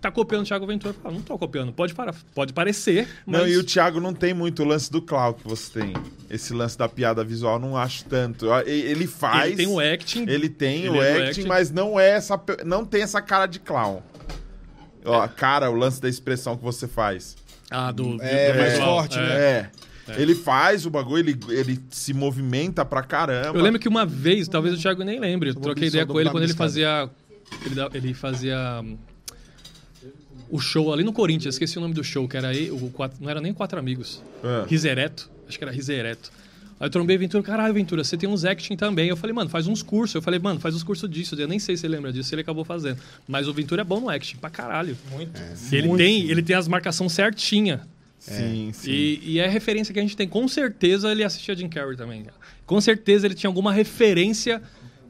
Tá 0.00 0.10
copiando 0.10 0.42
o 0.42 0.46
Thiago 0.46 0.66
Ventura. 0.66 0.94
Eu 0.94 1.02
falo, 1.02 1.14
não 1.16 1.22
tô 1.22 1.38
copiando. 1.38 1.72
Pode, 1.72 1.94
para, 1.94 2.14
pode 2.34 2.52
parecer, 2.52 3.08
mas... 3.26 3.40
Não, 3.40 3.48
e 3.48 3.56
o 3.56 3.64
Thiago 3.64 4.00
não 4.00 4.12
tem 4.14 4.32
muito 4.34 4.62
o 4.62 4.66
lance 4.66 4.90
do 4.92 5.00
clown 5.02 5.32
que 5.32 5.48
você 5.48 5.80
tem. 5.80 5.92
Esse 6.30 6.52
lance 6.52 6.76
da 6.76 6.88
piada 6.88 7.24
visual, 7.24 7.58
não 7.58 7.76
acho 7.76 8.04
tanto. 8.04 8.46
Ele 8.66 9.06
faz. 9.06 9.46
Ele 9.48 9.56
tem 9.56 9.66
o 9.66 9.80
acting. 9.80 10.24
Ele 10.28 10.48
tem 10.48 10.80
Ele 10.86 10.90
o 10.90 11.02
é 11.02 11.12
acting, 11.12 11.28
acting. 11.40 11.46
mas 11.48 11.70
não 11.70 11.98
é 11.98 12.10
essa. 12.10 12.40
Não 12.64 12.84
tem 12.84 13.02
essa 13.02 13.20
cara 13.22 13.46
de 13.46 13.58
clown. 13.58 14.02
Ó, 15.04 15.20
a 15.20 15.28
cara, 15.28 15.70
o 15.70 15.74
lance 15.74 16.00
da 16.00 16.08
expressão 16.08 16.56
que 16.56 16.62
você 16.64 16.86
faz. 16.86 17.36
Ah, 17.70 17.90
do... 17.90 18.16
É, 18.20 18.52
do 18.52 18.58
mais 18.58 18.72
visual. 18.72 18.96
forte, 18.98 19.18
É. 19.18 19.22
né? 19.22 19.70
É. 20.08 20.22
Ele 20.22 20.36
faz 20.36 20.86
o 20.86 20.90
bagulho, 20.90 21.18
ele, 21.28 21.36
ele 21.48 21.80
se 21.90 22.14
movimenta 22.14 22.84
pra 22.84 23.02
caramba. 23.02 23.58
Eu 23.58 23.62
lembro 23.62 23.80
que 23.80 23.88
uma 23.88 24.06
vez, 24.06 24.46
talvez 24.46 24.72
o 24.72 24.78
Thiago 24.80 25.02
nem 25.02 25.18
lembre, 25.18 25.50
eu 25.50 25.54
troquei 25.56 25.88
ideia 25.88 26.06
com 26.06 26.20
ele 26.20 26.28
do 26.28 26.32
quando 26.32 26.44
ele 26.44 26.54
fazia. 26.54 27.10
Ele, 27.64 27.74
ele 27.92 28.14
fazia. 28.14 28.84
O 30.48 30.58
show 30.58 30.92
ali 30.92 31.02
no 31.02 31.12
Corinthians, 31.12 31.54
esqueci 31.54 31.78
o 31.78 31.80
nome 31.80 31.94
do 31.94 32.04
show, 32.04 32.28
que 32.28 32.36
era 32.36 32.48
aí, 32.48 32.70
o 32.70 32.90
quatro, 32.90 33.18
não 33.20 33.28
era 33.28 33.40
nem 33.40 33.52
Quatro 33.52 33.78
Amigos. 33.78 34.22
Ah. 34.44 34.64
Risereto, 34.68 35.28
acho 35.48 35.58
que 35.58 35.64
era 35.64 35.72
Risereto. 35.72 36.30
Aí 36.78 36.86
eu 36.86 36.90
trombei 36.90 37.16
Ventura, 37.16 37.42
caralho, 37.42 37.72
Ventura, 37.72 38.04
você 38.04 38.16
tem 38.16 38.28
uns 38.28 38.44
acting 38.44 38.76
também. 38.76 39.08
Eu 39.08 39.16
falei, 39.16 39.34
mano, 39.34 39.48
faz 39.48 39.66
uns 39.66 39.82
cursos. 39.82 40.14
Eu 40.14 40.22
falei, 40.22 40.38
mano, 40.38 40.60
faz 40.60 40.74
uns 40.74 40.82
cursos 40.82 41.08
disso. 41.08 41.34
Eu 41.34 41.48
nem 41.48 41.58
sei 41.58 41.74
se 41.74 41.80
você 41.80 41.88
lembra 41.88 42.12
disso, 42.12 42.34
ele 42.34 42.42
acabou 42.42 42.64
fazendo. 42.64 42.98
Mas 43.26 43.48
o 43.48 43.54
Ventura 43.54 43.80
é 43.80 43.84
bom 43.84 43.98
no 43.98 44.10
acting, 44.10 44.36
pra 44.36 44.50
caralho. 44.50 44.96
Muito. 45.10 45.40
ele, 45.72 45.96
tem, 45.96 46.30
ele 46.30 46.42
tem 46.42 46.54
as 46.54 46.68
marcações 46.68 47.12
certinha. 47.12 47.80
Sim, 48.18 48.70
sim. 48.74 48.90
E, 48.90 49.20
e 49.24 49.38
é 49.38 49.46
a 49.46 49.48
referência 49.48 49.92
que 49.94 49.98
a 49.98 50.02
gente 50.02 50.16
tem. 50.16 50.28
Com 50.28 50.46
certeza 50.48 51.10
ele 51.10 51.24
assistia 51.24 51.54
Jim 51.54 51.68
Carrey 51.68 51.96
também. 51.96 52.26
Com 52.66 52.80
certeza 52.80 53.26
ele 53.26 53.34
tinha 53.34 53.48
alguma 53.48 53.72
referência 53.72 54.60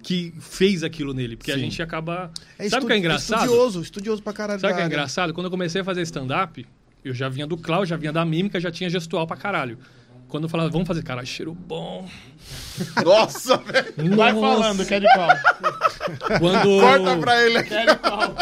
que 0.07 0.33
fez 0.39 0.85
aquilo 0.85 1.13
nele. 1.13 1.37
Porque 1.37 1.51
a 1.51 1.55
Sim. 1.57 1.63
gente 1.63 1.83
acaba. 1.83 2.31
É 2.57 2.69
Sabe 2.69 2.85
o 2.85 2.87
que 2.87 2.93
é 2.95 2.97
engraçado? 2.99 3.41
Estudioso, 3.43 3.83
estudioso 3.83 4.23
pra 4.23 4.33
caralho. 4.33 4.61
Sabe 4.61 4.73
o 4.73 4.77
que 4.77 4.83
é 4.83 4.87
engraçado? 4.87 5.35
Quando 5.35 5.47
eu 5.47 5.51
comecei 5.51 5.81
a 5.81 5.85
fazer 5.85 6.03
stand-up, 6.03 6.65
eu 7.05 7.13
já 7.13 7.29
vinha 7.29 7.45
do 7.45 7.57
clown, 7.57 7.85
já 7.85 7.97
vinha 7.97 8.13
da 8.13 8.25
mímica, 8.25 8.61
já 8.61 8.71
tinha 8.71 8.89
gestual 8.89 9.27
pra 9.27 9.37
caralho. 9.37 9.77
Quando 10.29 10.45
eu 10.45 10.49
falava, 10.49 10.71
vamos 10.71 10.87
fazer, 10.87 11.03
cara, 11.03 11.25
cheiro 11.25 11.53
bom. 11.55 12.09
Nossa, 13.05 13.57
velho. 13.57 14.17
Vai 14.17 14.33
falando, 14.33 14.87
que 14.87 14.95
é 14.95 15.01
de 15.01 15.07
qual? 15.13 15.29
Quando. 16.39 16.81
Corta 16.81 17.17
pra 17.19 17.45
ele 17.45 17.59
aqui. 17.59 17.69
Que 17.71 17.75
é 17.75 17.87
de 17.87 17.97
qual? 17.97 18.35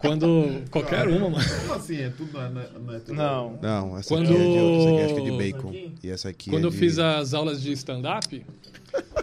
Quando. 0.00 0.62
Qualquer 0.70 1.08
uma, 1.08 1.30
mano. 1.30 1.44
Como 1.62 1.74
assim? 1.74 1.96
É 1.96 2.08
tudo, 2.10 2.32
não 2.34 2.40
é, 2.40 2.48
não 2.50 2.60
é- 2.60 2.68
não 2.78 3.00
tudo? 3.00 3.14
Não. 3.14 3.58
Não, 3.60 3.98
essa 3.98 4.08
Quando- 4.08 4.32
aqui 4.32 4.34
é 4.34 4.38
de, 4.38 4.58
essa 4.78 4.88
aqui 4.88 5.02
acho 5.02 5.14
que 5.14 5.20
é 5.20 5.24
de 5.24 5.36
bacon. 5.52 5.74
E 6.04 6.08
essa 6.10 6.28
aqui 6.28 6.50
Quando 6.50 6.64
é 6.64 6.66
eu 6.66 6.70
de... 6.70 6.76
fiz 6.78 6.98
as 7.00 7.34
aulas 7.34 7.60
de 7.60 7.72
stand-up, 7.72 8.46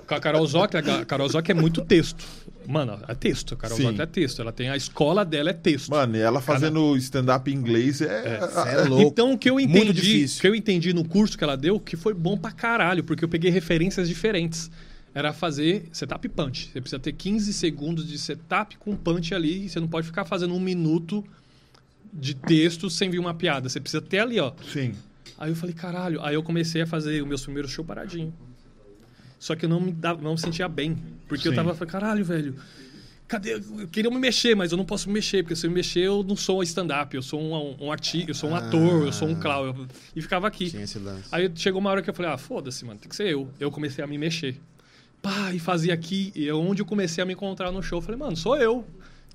com 0.07 0.15
a 0.15 0.19
Carol 0.19 0.45
Zoc, 0.45 0.75
a 0.75 1.05
Carol 1.05 1.29
Zoc 1.29 1.49
é 1.49 1.53
muito 1.53 1.81
texto. 1.81 2.23
Mano, 2.67 2.99
é 3.07 3.13
texto. 3.13 3.53
A 3.53 3.57
Carol 3.57 3.77
Sim. 3.77 3.83
Zoc 3.83 3.99
é 3.99 4.05
texto. 4.05 4.41
Ela 4.41 4.51
tem 4.51 4.69
a 4.69 4.77
escola 4.77 5.23
dela 5.23 5.51
é 5.51 5.53
texto. 5.53 5.89
Mano, 5.89 6.15
e 6.17 6.19
ela 6.19 6.41
fazendo 6.41 6.95
stand-up 6.97 7.49
em 7.51 7.53
inglês 7.53 8.01
é. 8.01 8.47
Cê 8.47 8.69
é 8.69 8.83
louco. 8.83 9.03
Então, 9.03 9.33
o 9.33 9.37
que 9.37 9.49
eu 9.49 9.59
entendi, 9.59 10.25
que 10.27 10.47
eu 10.47 10.55
entendi 10.55 10.93
no 10.93 11.05
curso 11.05 11.37
que 11.37 11.43
ela 11.43 11.55
deu, 11.55 11.79
que 11.79 11.95
foi 11.95 12.13
bom 12.13 12.37
pra 12.37 12.51
caralho, 12.51 13.03
porque 13.03 13.23
eu 13.23 13.29
peguei 13.29 13.51
referências 13.51 14.07
diferentes. 14.07 14.69
Era 15.13 15.31
fazer 15.31 15.85
setup 15.93 16.25
e 16.25 16.29
punch. 16.29 16.71
Você 16.73 16.81
precisa 16.81 16.99
ter 16.99 17.13
15 17.13 17.53
segundos 17.53 18.05
de 18.05 18.17
setup 18.17 18.77
com 18.77 18.95
punch 18.95 19.33
ali, 19.33 19.65
e 19.65 19.69
você 19.69 19.79
não 19.79 19.87
pode 19.87 20.07
ficar 20.07 20.25
fazendo 20.25 20.53
um 20.53 20.59
minuto 20.59 21.23
de 22.11 22.33
texto 22.33 22.89
sem 22.89 23.09
vir 23.09 23.19
uma 23.19 23.33
piada. 23.33 23.69
Você 23.69 23.79
precisa 23.79 24.01
ter 24.01 24.19
ali, 24.19 24.39
ó. 24.39 24.51
Sim. 24.73 24.93
Aí 25.37 25.51
eu 25.51 25.55
falei, 25.55 25.73
caralho. 25.73 26.21
Aí 26.21 26.35
eu 26.35 26.43
comecei 26.43 26.81
a 26.81 26.87
fazer 26.87 27.21
os 27.21 27.27
meus 27.27 27.43
primeiros 27.43 27.71
shows 27.71 27.87
paradinho. 27.87 28.33
Só 29.39 29.55
que 29.55 29.65
eu 29.65 29.69
não 29.69 29.79
me, 29.79 29.91
dava, 29.91 30.21
não 30.21 30.31
me 30.33 30.39
sentia 30.39 30.67
bem. 30.67 30.97
Porque 31.27 31.47
eu 31.47 31.51
Sim. 31.51 31.55
tava, 31.57 31.73
falei, 31.75 31.91
caralho, 31.91 32.23
velho. 32.25 32.55
Cadê? 33.27 33.53
Eu 33.55 33.87
queria 33.91 34.09
me 34.11 34.19
mexer, 34.19 34.55
mas 34.55 34.71
eu 34.71 34.77
não 34.77 34.85
posso 34.85 35.07
me 35.07 35.15
mexer, 35.15 35.41
porque 35.43 35.55
se 35.55 35.65
eu 35.65 35.71
me 35.71 35.75
mexer, 35.77 36.01
eu 36.01 36.23
não 36.23 36.35
sou 36.35 36.61
stand-up, 36.61 37.15
eu 37.15 37.23
sou 37.23 37.41
um, 37.41 37.85
um 37.85 37.91
artista, 37.91 38.29
eu 38.29 38.35
sou 38.35 38.51
um 38.51 38.55
ator, 38.55 39.05
eu 39.07 39.11
sou 39.11 39.27
um 39.27 39.35
clown. 39.39 39.65
Eu- 39.65 39.87
E 40.15 40.21
ficava 40.21 40.47
aqui. 40.47 40.69
Aí 41.31 41.51
chegou 41.55 41.81
uma 41.81 41.89
hora 41.89 42.01
que 42.03 42.09
eu 42.09 42.13
falei, 42.13 42.31
ah, 42.31 42.37
foda-se, 42.37 42.85
mano, 42.85 42.99
tem 42.99 43.09
que 43.09 43.15
ser 43.15 43.27
eu. 43.27 43.49
Eu 43.59 43.71
comecei 43.71 44.03
a 44.03 44.07
me 44.07 44.17
mexer. 44.17 44.59
Pá, 45.23 45.51
e 45.51 45.57
fazia 45.59 45.91
aqui, 45.91 46.31
e 46.35 46.47
é 46.47 46.53
onde 46.53 46.83
eu 46.83 46.85
comecei 46.85 47.21
a 47.23 47.25
me 47.25 47.33
encontrar 47.33 47.71
no 47.71 47.81
show. 47.81 47.97
Eu 47.97 48.01
falei, 48.03 48.19
mano, 48.19 48.37
sou 48.37 48.55
eu. 48.57 48.85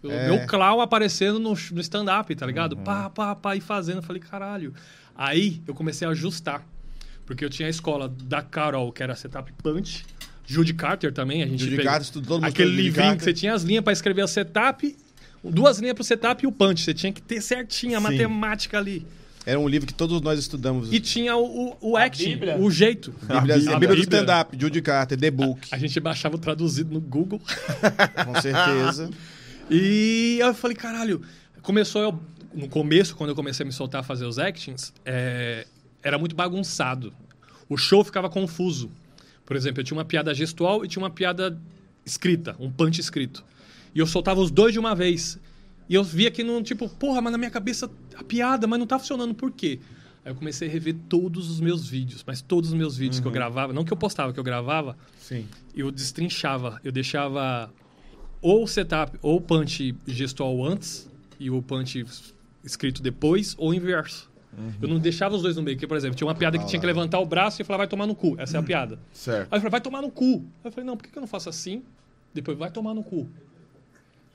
Eu- 0.04 0.10
É. 0.12 0.28
Meu 0.28 0.46
clown 0.46 0.80
aparecendo 0.80 1.40
no, 1.40 1.50
no 1.50 1.80
stand-up, 1.80 2.32
tá 2.36 2.46
ligado? 2.46 2.76
Pá, 2.76 3.10
pá, 3.10 3.34
pá, 3.34 3.56
e 3.56 3.60
fazendo. 3.60 3.96
Eu 3.96 4.02
falei, 4.02 4.22
caralho. 4.22 4.72
Aí 5.16 5.60
eu 5.66 5.74
comecei 5.74 6.06
a 6.06 6.12
ajustar. 6.12 6.64
Porque 7.30 7.44
eu 7.44 7.48
tinha 7.48 7.68
a 7.68 7.70
escola 7.70 8.08
da 8.24 8.42
Carol, 8.42 8.90
que 8.90 9.04
era 9.04 9.14
setup 9.14 9.52
punch. 9.62 10.04
Judy 10.44 10.74
Carter 10.74 11.12
também, 11.12 11.44
a 11.44 11.46
gente 11.46 11.60
Judy 11.60 11.76
pegou- 11.76 11.84
Carter, 11.84 12.02
estudou 12.02 12.28
todo 12.28 12.40
mundo 12.42 12.48
Aquele 12.50 12.70
livrinho 12.74 13.16
que 13.16 13.22
você 13.22 13.32
tinha 13.32 13.54
as 13.54 13.62
linhas 13.62 13.84
pra 13.84 13.92
escrever 13.92 14.24
o 14.24 14.26
setup, 14.26 14.96
duas 15.44 15.78
linhas 15.78 15.94
pro 15.94 16.02
setup 16.02 16.42
e 16.42 16.48
o 16.48 16.50
punch. 16.50 16.82
Você 16.82 16.92
tinha 16.92 17.12
que 17.12 17.22
ter 17.22 17.40
certinho 17.40 17.96
a 17.96 18.00
Sim. 18.00 18.02
matemática 18.02 18.78
ali. 18.78 19.06
Era 19.46 19.60
um 19.60 19.68
livro 19.68 19.86
que 19.86 19.94
todos 19.94 20.20
nós 20.20 20.40
estudamos. 20.40 20.92
E 20.92 20.98
tinha 20.98 21.36
o, 21.36 21.76
o, 21.80 21.92
o 21.92 21.96
acting, 21.96 22.30
Bíblia? 22.30 22.58
o 22.58 22.68
jeito. 22.68 23.14
A 23.28 23.34
Bíblia, 23.40 23.54
a 23.54 23.58
A 23.58 23.60
Bíblia 23.60 23.76
do 23.76 23.78
Bíblia. 23.78 24.02
stand-up, 24.02 24.56
Judy 24.60 24.82
Carter, 24.82 25.16
The 25.16 25.30
Book, 25.30 25.68
A 25.70 25.78
gente 25.78 26.00
baixava 26.00 26.34
o 26.34 26.38
traduzido 26.38 26.92
no 26.92 27.00
Google. 27.00 27.40
com 28.26 28.40
certeza. 28.40 29.08
E 29.70 30.38
eu 30.40 30.52
falei, 30.52 30.76
caralho, 30.76 31.22
começou 31.62 32.02
eu, 32.02 32.20
no 32.52 32.68
começo, 32.68 33.14
quando 33.14 33.30
eu 33.30 33.36
comecei 33.36 33.62
a 33.62 33.66
me 33.68 33.72
soltar 33.72 34.00
a 34.00 34.02
fazer 34.02 34.24
os 34.24 34.36
actings, 34.36 34.92
é, 35.04 35.64
era 36.02 36.18
muito 36.18 36.34
bagunçado. 36.34 37.12
O 37.68 37.76
show 37.76 38.02
ficava 38.04 38.28
confuso. 38.28 38.90
Por 39.44 39.56
exemplo, 39.56 39.80
eu 39.80 39.84
tinha 39.84 39.96
uma 39.96 40.04
piada 40.04 40.32
gestual 40.34 40.84
e 40.84 40.88
tinha 40.88 41.02
uma 41.02 41.10
piada 41.10 41.60
escrita, 42.04 42.56
um 42.58 42.70
punch 42.70 43.00
escrito. 43.00 43.44
E 43.94 43.98
eu 43.98 44.06
soltava 44.06 44.40
os 44.40 44.50
dois 44.50 44.72
de 44.72 44.78
uma 44.78 44.94
vez. 44.94 45.38
E 45.88 45.94
eu 45.94 46.04
via 46.04 46.30
que 46.30 46.44
não, 46.44 46.62
tipo, 46.62 46.88
porra, 46.88 47.20
mas 47.20 47.32
na 47.32 47.38
minha 47.38 47.50
cabeça 47.50 47.90
a 48.14 48.22
piada, 48.22 48.66
mas 48.66 48.78
não 48.78 48.86
tá 48.86 48.98
funcionando, 48.98 49.34
por 49.34 49.50
quê? 49.50 49.80
Aí 50.24 50.30
eu 50.30 50.36
comecei 50.36 50.68
a 50.68 50.70
rever 50.70 50.94
todos 51.08 51.50
os 51.50 51.60
meus 51.60 51.88
vídeos, 51.88 52.22
mas 52.26 52.40
todos 52.40 52.70
os 52.70 52.76
meus 52.76 52.96
vídeos 52.96 53.20
que 53.20 53.26
eu 53.26 53.32
gravava, 53.32 53.72
não 53.72 53.84
que 53.84 53.92
eu 53.92 53.96
postava, 53.96 54.32
que 54.32 54.38
eu 54.38 54.44
gravava, 54.44 54.96
Sim. 55.18 55.46
eu 55.74 55.90
destrinchava. 55.90 56.80
Eu 56.84 56.92
deixava 56.92 57.72
ou 58.42 58.64
o 58.64 58.68
setup 58.68 59.18
ou 59.22 59.36
o 59.36 59.40
punch 59.40 59.94
gestual 60.06 60.64
antes 60.64 61.10
e 61.38 61.50
o 61.50 61.60
punch 61.62 62.04
escrito 62.62 63.02
depois, 63.02 63.54
ou 63.58 63.70
o 63.70 63.74
inverso. 64.58 64.78
Eu 64.82 64.88
não 64.88 64.98
deixava 64.98 65.34
os 65.34 65.42
dois 65.42 65.56
no 65.56 65.62
meio. 65.62 65.76
Porque, 65.76 65.86
por 65.86 65.96
exemplo, 65.96 66.16
tinha 66.16 66.26
uma 66.26 66.34
piada 66.34 66.58
que 66.58 66.66
tinha 66.66 66.80
que 66.80 66.86
levantar 66.86 67.18
o 67.18 67.26
braço 67.26 67.60
e 67.60 67.64
falar, 67.64 67.78
vai 67.78 67.88
tomar 67.88 68.06
no 68.06 68.14
cu. 68.14 68.34
Essa 68.38 68.56
é 68.56 68.60
a 68.60 68.62
piada. 68.62 68.98
Certo. 69.12 69.48
Aí 69.50 69.56
eu 69.56 69.60
falei, 69.60 69.70
vai 69.70 69.80
tomar 69.80 70.02
no 70.02 70.10
cu. 70.10 70.44
Aí 70.64 70.68
eu 70.68 70.72
falei, 70.72 70.86
não, 70.86 70.96
por 70.96 71.04
que 71.04 71.10
que 71.10 71.18
eu 71.18 71.20
não 71.20 71.28
faço 71.28 71.48
assim? 71.48 71.82
Depois, 72.32 72.56
vai 72.56 72.70
tomar 72.70 72.94
no 72.94 73.02
cu. 73.02 73.28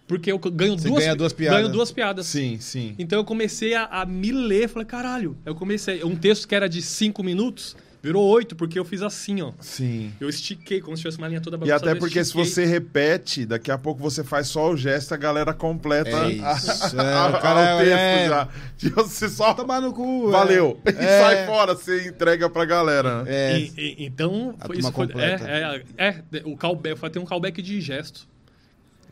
Porque 0.07 0.31
eu 0.31 0.37
ganho 0.37 0.77
Você 0.77 0.87
duas, 0.87 1.03
ganha 1.03 1.15
duas 1.15 1.33
piadas. 1.33 1.59
Ganho 1.59 1.71
duas 1.71 1.91
piadas. 1.91 2.27
Sim, 2.27 2.59
sim. 2.59 2.93
Então 2.99 3.17
eu 3.17 3.25
comecei 3.25 3.73
a, 3.73 3.85
a 3.85 4.05
me 4.05 4.31
ler, 4.31 4.69
falei, 4.69 4.85
caralho. 4.85 5.35
Eu 5.43 5.55
comecei. 5.55 6.03
Um 6.03 6.15
texto 6.15 6.47
que 6.47 6.53
era 6.53 6.69
de 6.69 6.81
cinco 6.81 7.23
minutos, 7.23 7.75
virou 8.05 8.23
oito, 8.23 8.55
porque 8.55 8.77
eu 8.77 8.85
fiz 8.85 9.01
assim, 9.01 9.41
ó. 9.41 9.51
Sim. 9.59 10.13
Eu 10.19 10.29
estiquei, 10.29 10.79
como 10.79 10.95
se 10.95 11.01
tivesse 11.01 11.17
uma 11.17 11.27
linha 11.27 11.41
toda 11.41 11.57
E 11.57 11.59
bagunçada. 11.59 11.83
até 11.89 11.97
eu 11.97 11.99
porque 11.99 12.23
se 12.23 12.33
você 12.33 12.63
repete, 12.65 13.45
daqui 13.45 13.71
a 13.71 13.77
pouco 13.77 14.01
você 14.01 14.23
faz 14.23 14.47
só 14.47 14.69
o 14.71 14.77
gesto, 14.77 15.13
a 15.13 15.17
galera 15.17 15.53
completa 15.53 16.09
É 16.09 16.13
a- 16.23 16.29
isso, 16.29 16.71
a- 16.99 17.03
é, 17.03 17.31
o 17.31 17.35
a- 17.35 17.39
cara 17.41 17.75
o 17.75 17.79
texto 17.79 17.91
é- 17.97 18.27
já. 18.29 18.49
Você 18.95 19.27
só 19.29 19.53
Tomar 19.53 19.81
no 19.81 19.91
cu. 19.93 20.29
é. 20.29 20.31
valeu. 20.31 20.79
E 20.85 20.89
É. 20.89 21.21
sai 21.21 21.45
fora, 21.47 21.73
você 21.73 22.07
entrega 22.09 22.49
pra 22.49 22.63
galera. 22.65 23.23
né? 23.23 23.31
É. 23.33 23.59
E- 23.59 23.73
e- 23.77 24.05
então, 24.05 24.55
A 24.59 24.65
foi 24.67 24.77
isso. 24.77 24.91
Foi, 24.91 25.07
é, 25.15 25.83
é, 25.97 26.07
é, 26.07 26.41
o 26.45 26.55
callback, 26.55 26.97
foi- 26.99 27.09
tem 27.09 27.21
um 27.21 27.25
callback 27.25 27.61
de 27.61 27.81
gesto. 27.81 28.27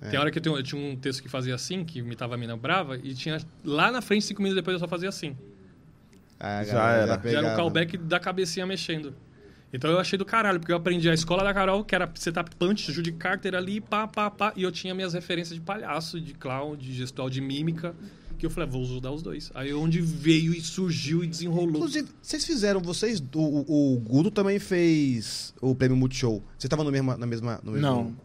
É. 0.01 0.09
Tem 0.09 0.19
hora 0.19 0.29
que 0.29 0.37
eu, 0.37 0.41
tenho- 0.41 0.57
eu 0.57 0.63
tinha 0.63 0.81
um 0.81 0.95
texto 0.95 1.21
que 1.23 1.29
fazia 1.29 1.55
assim, 1.55 1.83
que 1.85 1.99
imitava 1.99 2.35
a 2.35 2.37
mina 2.37 2.55
brava, 2.57 2.97
e 2.97 3.13
tinha 3.13 3.37
lá 3.63 3.89
na 3.91 4.01
frente, 4.01 4.25
cinco 4.25 4.41
minutos 4.41 4.61
depois, 4.61 4.73
eu 4.75 4.79
só 4.79 4.87
fazia 4.87 5.07
assim. 5.09 5.35
Ah, 6.43 6.63
Já 6.63 6.73
galera, 6.73 7.13
era. 7.13 7.31
Já 7.31 7.37
era 7.39 7.53
o 7.53 7.55
callback 7.55 7.97
da 7.97 8.19
cabecinha 8.19 8.65
mexendo. 8.65 9.13
Então 9.71 9.89
eu 9.89 9.97
achei 9.99 10.19
do 10.19 10.25
caralho, 10.25 10.59
porque 10.59 10.71
eu 10.71 10.75
aprendi 10.77 11.09
a 11.09 11.13
escola 11.15 11.43
da 11.43 11.51
Carol, 11.53 11.83
que 11.83 11.95
era 11.95 12.07
setup 12.15 12.55
punch, 12.57 12.91
Judy 12.91 13.11
Carter 13.13 13.55
ali, 13.55 13.81
pá, 13.81 14.07
pá, 14.07 14.29
pá. 14.29 14.53
E 14.55 14.61
eu 14.61 14.71
tinha 14.71 14.93
minhas 14.93 15.13
referências 15.13 15.55
de 15.57 15.61
palhaço, 15.65 16.21
de 16.21 16.33
clown, 16.35 16.75
de 16.75 16.93
gestual, 16.93 17.27
de 17.29 17.41
mímica. 17.41 17.95
Que 18.37 18.45
eu 18.45 18.49
falei, 18.51 18.67
ah, 18.67 18.71
vou 18.71 18.81
usar 18.81 19.09
os 19.09 19.23
dois. 19.23 19.51
Aí 19.55 19.73
onde 19.73 20.01
veio 20.01 20.53
e 20.53 20.59
surgiu 20.61 21.23
e 21.23 21.27
desenrolou. 21.27 21.69
Inclusive, 21.77 22.07
vocês 22.21 22.45
fizeram, 22.45 22.81
vocês. 22.81 23.19
O, 23.33 23.39
o, 23.39 23.93
o 23.95 23.99
Gudo 23.99 24.29
também 24.29 24.59
fez 24.59 25.53
o 25.61 25.73
prêmio 25.73 25.95
Multishow. 25.97 26.43
Você 26.57 26.67
tava 26.67 26.83
no 26.83 26.91
mesmo, 26.91 27.15
na 27.17 27.25
mesma. 27.25 27.59
No 27.63 27.71
mesmo... 27.71 27.87
Não. 27.87 28.15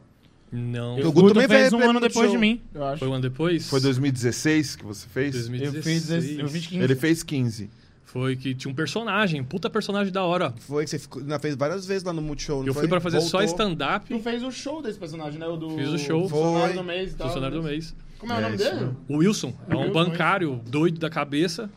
Não. 0.51 0.97
O 0.97 1.01
O 1.01 1.03
Guto 1.05 1.13
Guto 1.13 1.35
também 1.35 1.49
fez 1.49 1.61
fez 1.61 1.73
um 1.73 1.89
ano 1.89 2.01
depois 2.01 2.31
de 2.31 2.39
mim, 2.39 2.61
eu 2.75 2.85
acho. 2.85 2.99
Foi 2.99 3.09
um 3.09 3.13
ano 3.13 3.23
depois? 3.23 3.69
Foi 3.69 3.81
2016 3.81 4.77
que 4.77 4.85
você 4.85 5.07
fez? 5.07 5.33
2016. 5.33 5.77
Eu 5.77 5.83
fiz, 5.83 6.11
esse- 6.11 6.41
eu 6.41 6.49
fiz 6.49 6.67
15. 6.67 6.85
Ele 6.85 6.95
fez 6.97 7.23
15. 7.23 7.71
Foi 8.11 8.35
que 8.37 8.55
tinha 8.55 8.73
um 8.73 8.75
personagem, 8.75 9.45
puta 9.45 9.69
personagem 9.69 10.11
da 10.11 10.25
hora. 10.25 10.55
Foi 10.61 10.83
que 10.85 10.89
você 10.91 10.99
ficou, 10.99 11.23
fez 11.41 11.55
várias 11.55 11.85
vezes 11.87 12.03
lá 12.03 12.13
no 12.13 12.23
Multishow. 12.23 12.61
não 12.61 12.67
Eu 12.69 12.73
foi? 12.73 12.83
fui 12.83 12.89
pra 12.89 13.01
fazer 13.01 13.21
só 13.21 13.39
Voltou. 13.39 13.45
stand-up, 13.45 14.07
Tu 14.09 14.19
fez 14.23 14.43
o 14.43 14.51
show 14.51 14.81
desse 14.83 14.99
personagem, 14.99 15.39
né? 15.39 15.47
O 15.47 15.57
do... 15.57 15.71
Fiz 15.77 15.89
o 15.91 15.99
show. 15.99 16.27
Funcionário 16.29 16.75
Foi. 16.75 16.77
do 16.83 16.85
mês 16.85 17.13
e 17.13 17.15
tal. 17.17 17.27
funcionário 17.27 17.57
do 17.59 17.63
mês. 17.63 17.95
Como 18.19 18.33
é 18.33 18.37
o 18.37 18.39
É, 18.39 18.43
nome 18.43 18.57
isso 18.57 18.65
dele? 18.65 18.91
O 19.09 19.17
Wilson 19.19 19.53
é 19.69 19.75
um 19.77 19.79
Wilson, 19.81 19.93
bancário 19.93 20.61
doido 20.67 20.99
da 20.99 21.11
cabeça 21.11 21.71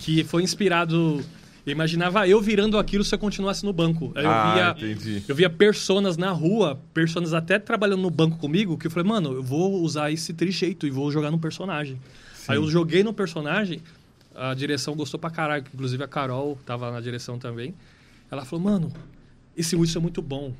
que 0.00 0.22
foi 0.22 0.42
inspirado. 0.44 1.22
Eu 1.66 1.72
imaginava 1.72 2.28
eu 2.28 2.40
virando 2.40 2.78
aquilo 2.78 3.02
se 3.02 3.12
eu 3.14 3.18
continuasse 3.18 3.64
no 3.64 3.72
banco. 3.72 4.12
Aí 4.14 4.24
eu 4.24 4.30
ah, 4.30 4.74
via. 4.78 4.90
entendi. 4.92 5.24
Eu 5.26 5.34
via 5.34 5.50
personas 5.50 6.16
na 6.16 6.30
rua, 6.30 6.78
personas 6.92 7.32
até 7.34 7.58
trabalhando 7.58 8.02
no 8.02 8.10
banco 8.10 8.36
comigo, 8.38 8.78
que 8.78 8.86
eu 8.86 8.90
falei, 8.90 9.08
mano, 9.08 9.32
eu 9.32 9.42
vou 9.42 9.82
usar 9.82 10.12
esse 10.12 10.32
trijeito 10.32 10.86
e 10.86 10.90
vou 10.90 11.10
jogar 11.10 11.30
num 11.30 11.38
personagem. 11.38 11.98
Aí 12.46 12.56
eu 12.56 12.68
joguei 12.70 13.02
no 13.02 13.12
personagem, 13.14 13.80
a 14.34 14.54
direção 14.54 14.94
gostou 14.94 15.18
pra 15.20 15.30
caralho, 15.30 15.62
que 15.62 15.70
inclusive 15.74 16.02
a 16.02 16.08
Carol 16.08 16.58
tava 16.66 16.90
na 16.90 17.00
direção 17.00 17.38
também. 17.38 17.74
Ela 18.30 18.44
falou, 18.44 18.64
mano, 18.64 18.92
esse 19.56 19.76
Wilson 19.76 19.98
é 19.98 20.02
muito 20.02 20.20
bom. 20.22 20.52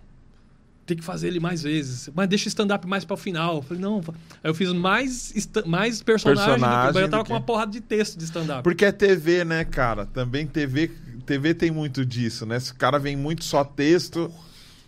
Tem 0.86 0.96
que 0.96 1.02
fazer 1.02 1.28
ele 1.28 1.40
mais 1.40 1.62
vezes. 1.62 2.10
Mas 2.14 2.28
deixa 2.28 2.44
o 2.46 2.48
stand-up 2.48 2.86
mais 2.86 3.04
para 3.06 3.14
o 3.14 3.16
final. 3.16 3.56
Eu 3.56 3.62
falei, 3.62 3.82
não. 3.82 4.00
Aí 4.42 4.50
eu 4.50 4.54
fiz 4.54 4.70
mais, 4.72 5.32
mais 5.64 6.02
personagem, 6.02 6.44
Personagem 6.54 6.92
mas 6.92 6.96
eu 7.02 7.08
tava 7.08 7.24
com 7.24 7.32
uma 7.32 7.40
que- 7.40 7.46
porrada 7.46 7.70
de 7.72 7.80
texto 7.80 8.18
de 8.18 8.24
stand-up. 8.24 8.62
Porque 8.62 8.84
é 8.84 8.92
TV, 8.92 9.44
né, 9.44 9.64
cara? 9.64 10.04
Também 10.04 10.46
TV, 10.46 10.90
TV 11.24 11.54
tem 11.54 11.70
muito 11.70 12.04
disso, 12.04 12.44
né? 12.44 12.60
Se 12.60 12.72
o 12.72 12.74
cara 12.74 12.98
vem 12.98 13.16
muito 13.16 13.44
só 13.44 13.64
texto. 13.64 14.30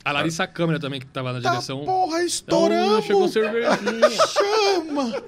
A 0.04 0.12
Larissa 0.12 0.46
Câmara 0.46 0.78
também, 0.78 1.00
que 1.00 1.06
tava 1.06 1.32
na 1.32 1.40
Tá, 1.40 1.50
direção. 1.52 1.84
porra, 1.84 2.16
Então, 2.18 2.26
estouramos! 2.26 3.04
chegou 3.06 3.26
cervejinha. 3.28 4.10
Chama! 4.28 5.22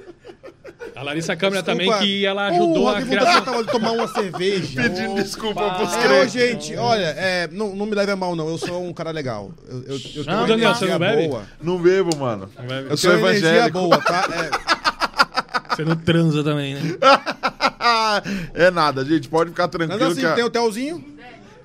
A 0.96 1.02
Larissa 1.02 1.36
Câmara 1.36 1.62
também, 1.62 1.92
que 1.98 2.24
ela 2.26 2.48
ajudou 2.48 2.74
Porra, 2.86 2.98
a 2.98 3.02
criação. 3.02 3.42
tava 3.42 3.64
de 3.64 3.70
tomar 3.70 3.92
uma 3.92 4.08
cerveja. 4.08 4.82
Pedindo 4.82 5.14
desculpa 5.14 5.70
pros 5.74 5.94
É, 5.94 6.02
crentes. 6.02 6.32
gente, 6.32 6.76
olha, 6.76 7.14
é, 7.16 7.48
não, 7.52 7.74
não 7.76 7.86
me 7.86 7.94
leve 7.94 8.10
a 8.12 8.16
mal, 8.16 8.34
não. 8.34 8.48
Eu 8.48 8.58
sou 8.58 8.84
um 8.84 8.92
cara 8.92 9.10
legal. 9.12 9.52
Eu, 9.68 9.76
eu, 9.82 9.94
eu 9.94 10.00
tenho 10.00 10.26
Não, 10.26 10.38
uma 10.38 10.46
Daniel, 10.48 10.70
energia 10.70 10.74
você 10.86 10.92
não 10.92 10.98
bebe? 10.98 11.28
boa. 11.28 11.42
Não 11.62 11.78
bebo, 11.78 12.16
mano. 12.16 12.50
Eu 12.90 12.96
sou 12.96 13.10
tenho 13.10 13.22
uma 13.22 13.30
energia 13.30 13.48
evangélico. 13.50 13.78
boa, 13.78 13.98
tá? 14.00 14.24
É, 14.32 14.78
Você 15.78 15.84
não 15.84 15.94
transa 15.96 16.42
também, 16.42 16.74
né? 16.74 16.80
é 18.54 18.68
nada, 18.70 19.04
gente. 19.04 19.28
Pode 19.28 19.50
ficar 19.50 19.64
mas 19.64 19.70
tranquilo 19.70 20.10
assim, 20.10 20.20
que 20.20 20.26
a- 20.26 20.34
tem 20.34 20.44
o 20.44 20.50
Telzinho. 20.50 21.04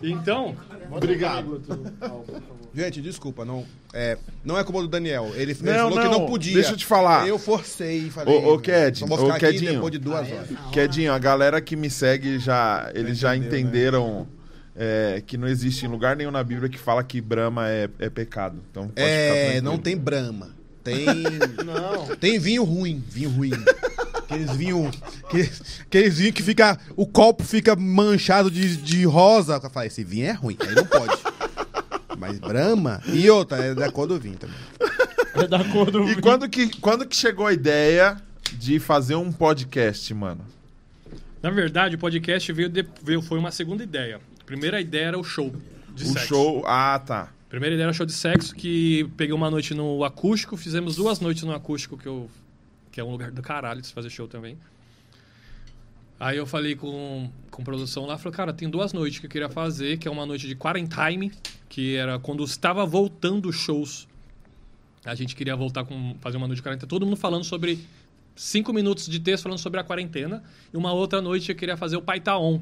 Então, 0.04 0.56
Obrigado. 0.92 1.60
Gente, 2.76 3.02
desculpa, 3.02 3.46
não 3.46 3.66
é, 3.94 4.18
não 4.44 4.58
é 4.58 4.64
culpa 4.64 4.82
do 4.82 4.88
Daniel. 4.88 5.32
Ele, 5.36 5.52
ele 5.52 5.58
Não, 5.62 5.74
falou 5.74 5.92
que 6.00 6.06
não, 6.06 6.12
não 6.12 6.26
podia. 6.26 6.54
deixa 6.56 6.72
eu 6.72 6.78
te 6.78 6.86
falar. 6.86 7.28
Eu 7.28 7.38
forcei, 7.38 8.10
falei. 8.10 8.34
Ô, 8.36 8.54
ô, 8.56 8.60
Ked, 8.60 9.04
ô, 9.04 9.34
Kedinho. 9.38 9.74
depois 9.74 9.92
de 9.92 10.00
duas 10.00 10.32
horas. 10.32 10.48
Quedinho, 10.72 11.14
a 11.14 11.20
galera 11.20 11.62
que 11.62 11.76
me 11.76 11.90
segue 11.90 12.40
já, 12.40 12.92
eles 12.96 13.20
já 13.20 13.36
entendeu, 13.36 13.60
entenderam 13.60 14.28
é, 14.76 15.22
que 15.26 15.38
não 15.38 15.48
existe 15.48 15.86
em 15.86 15.90
lugar 15.90 16.16
nenhum 16.16 16.32
na 16.32 16.44
Bíblia 16.44 16.68
que 16.68 16.80
fala 16.80 17.04
que 17.04 17.22
Brahma 17.22 17.70
é, 17.70 17.88
é 18.00 18.10
pecado. 18.10 18.58
Então 18.72 18.92
É, 18.96 19.62
não 19.62 19.78
tem 19.78 19.96
brama. 19.96 20.50
Tem. 20.84 21.06
Não. 21.64 22.14
Tem 22.18 22.38
vinho 22.38 22.66
ruim. 22.66 23.02
Vinho 23.08 23.30
ruim. 23.30 23.52
Aqueles 24.16 24.52
vinhos. 24.52 24.94
Aqueles, 25.24 25.62
aqueles 25.88 26.18
vinhos 26.18 26.34
que 26.34 26.44
fica. 26.44 26.78
O 26.98 27.08
copo 27.08 27.42
fica 27.42 27.74
manchado 27.74 28.52
de, 28.52 28.76
de 28.76 29.06
rosa. 29.06 29.62
Eu 29.64 29.70
falei, 29.70 29.88
esse 29.88 30.04
vinho 30.04 30.26
é 30.26 30.32
ruim, 30.34 30.58
aí 30.60 30.76
não 30.76 30.86
pode. 30.86 31.14
Mas 32.18 32.40
Brahma. 32.40 33.02
E 33.08 33.30
outra, 33.30 33.58
é 33.58 33.74
da 33.76 33.92
cor 33.92 34.08
do 34.08 34.20
vinho 34.20 34.38
também. 34.38 34.56
É 35.36 35.48
da 35.48 35.64
cor 35.64 35.90
do 35.90 36.08
E 36.08 36.22
quando 36.22 36.48
que, 36.48 36.70
quando 36.80 37.08
que 37.08 37.16
chegou 37.16 37.48
a 37.48 37.54
ideia 37.54 38.22
de 38.54 38.80
fazer 38.80 39.16
um 39.16 39.32
podcast, 39.32 40.14
mano? 40.14 40.46
Na 41.42 41.50
verdade, 41.50 41.96
o 41.96 41.98
podcast 41.98 42.54
veio, 42.54 42.70
de- 42.70 42.86
veio 43.02 43.20
foi 43.20 43.40
uma 43.40 43.50
segunda 43.52 43.84
ideia. 43.84 44.22
A 44.40 44.44
primeira 44.46 44.80
ideia 44.80 45.06
era 45.08 45.18
o 45.20 45.24
show 45.24 45.52
de 45.96 46.04
o 46.04 46.08
sexo. 46.08 46.28
show. 46.28 46.64
Ah, 46.68 47.02
tá. 47.04 47.30
Primeira 47.50 47.74
ideia 47.74 47.86
era 47.88 47.94
show 47.94 48.06
de 48.06 48.14
sexo, 48.14 48.54
que 48.54 49.10
peguei 49.18 49.34
uma 49.34 49.50
noite 49.50 49.74
no 49.74 50.04
acústico, 50.04 50.56
fizemos 50.56 50.96
duas 50.98 51.20
noites 51.20 51.42
no 51.42 51.52
acústico, 51.52 51.98
que, 51.98 52.08
eu, 52.08 52.30
que 52.92 53.00
é 53.00 53.04
um 53.04 53.10
lugar 53.10 53.32
do 53.32 53.42
caralho 53.42 53.82
de 53.82 53.88
se 53.88 53.94
fazer 53.94 54.12
show 54.12 54.28
também. 54.28 54.56
Aí 56.20 56.38
eu 56.38 56.46
falei 56.46 56.76
com, 56.76 57.30
com 57.52 57.64
produção 57.64 58.06
lá, 58.06 58.18
falei, 58.18 58.36
cara, 58.36 58.54
tem 58.54 58.70
duas 58.70 58.94
noites 58.94 59.20
que 59.20 59.26
eu 59.26 59.30
queria 59.30 59.50
fazer, 59.50 59.98
que 59.98 60.08
é 60.08 60.12
uma 60.12 60.26
noite 60.26 60.48
de 60.48 60.56
quarantine, 60.56 61.32
que 61.68 61.96
era 61.96 62.18
quando 62.20 62.44
estava 62.44 62.86
voltando 62.86 63.52
shows. 63.52 64.08
A 65.04 65.16
gente 65.16 65.36
queria 65.36 65.56
voltar 65.56 65.84
com 65.84 66.16
fazer 66.22 66.38
uma 66.38 66.48
noite 66.48 66.60
de 66.60 66.64
quarentena, 66.64 66.88
todo 66.88 67.06
mundo 67.06 67.18
falando 67.18 67.44
sobre 67.44 67.80
cinco 68.36 68.72
minutos 68.72 69.08
de 69.08 69.20
texto 69.20 69.44
falando 69.44 69.60
sobre 69.60 69.80
a 69.80 69.84
quarentena, 69.84 70.44
e 70.74 70.78
uma 70.78 70.94
outra 70.94 71.22
noite 71.22 71.50
eu 71.50 71.56
queria 71.56 71.76
fazer 71.76 71.98
o 71.98 72.02
Pai 72.02 72.20
Tá 72.20 72.38
On, 72.38 72.62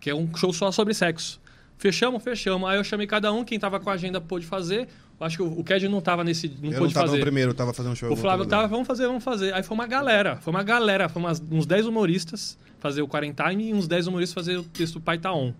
que 0.00 0.08
é 0.08 0.14
um 0.14 0.34
show 0.34 0.52
só 0.52 0.72
sobre 0.72 0.94
sexo. 0.94 1.40
Fechamos, 1.78 2.22
fechamos. 2.22 2.68
Aí 2.68 2.78
eu 2.78 2.84
chamei 2.84 3.06
cada 3.06 3.30
um, 3.32 3.44
quem 3.44 3.58
tava 3.58 3.78
com 3.78 3.90
a 3.90 3.92
agenda 3.92 4.20
pôde 4.20 4.46
fazer. 4.46 4.88
Eu 5.18 5.26
acho 5.26 5.36
que 5.36 5.42
o 5.42 5.60
o 5.60 5.64
Ked 5.64 5.88
não 5.88 6.00
tava 6.00 6.22
nesse. 6.22 6.46
Não 6.48 6.66
Eu 6.66 6.70
não 6.72 6.78
pôde 6.80 6.94
tava 6.94 7.06
fazer. 7.06 7.18
no 7.18 7.22
primeiro, 7.24 7.50
eu 7.50 7.54
tava 7.54 7.72
fazendo 7.72 7.92
um 7.92 7.96
show. 7.96 8.12
O 8.12 8.16
Flávio 8.16 8.44
tava, 8.46 8.68
vamos 8.68 8.86
fazer, 8.86 9.06
vamos 9.06 9.24
fazer. 9.24 9.54
Aí 9.54 9.62
foi 9.62 9.74
uma 9.74 9.86
galera, 9.86 10.36
foi 10.36 10.52
uma 10.52 10.62
galera, 10.62 11.08
foi 11.08 11.22
umas- 11.22 11.42
uns 11.50 11.64
10 11.66 11.86
humoristas 11.86 12.58
fazer 12.78 13.00
o 13.02 13.08
Quarantine 13.08 13.70
e 13.70 13.74
uns 13.74 13.88
10 13.88 14.06
humoristas 14.06 14.34
fazer 14.34 14.58
o 14.58 14.62
texto 14.62 15.00
Pai 15.00 15.18
Tá 15.18 15.32
On. 15.32 15.52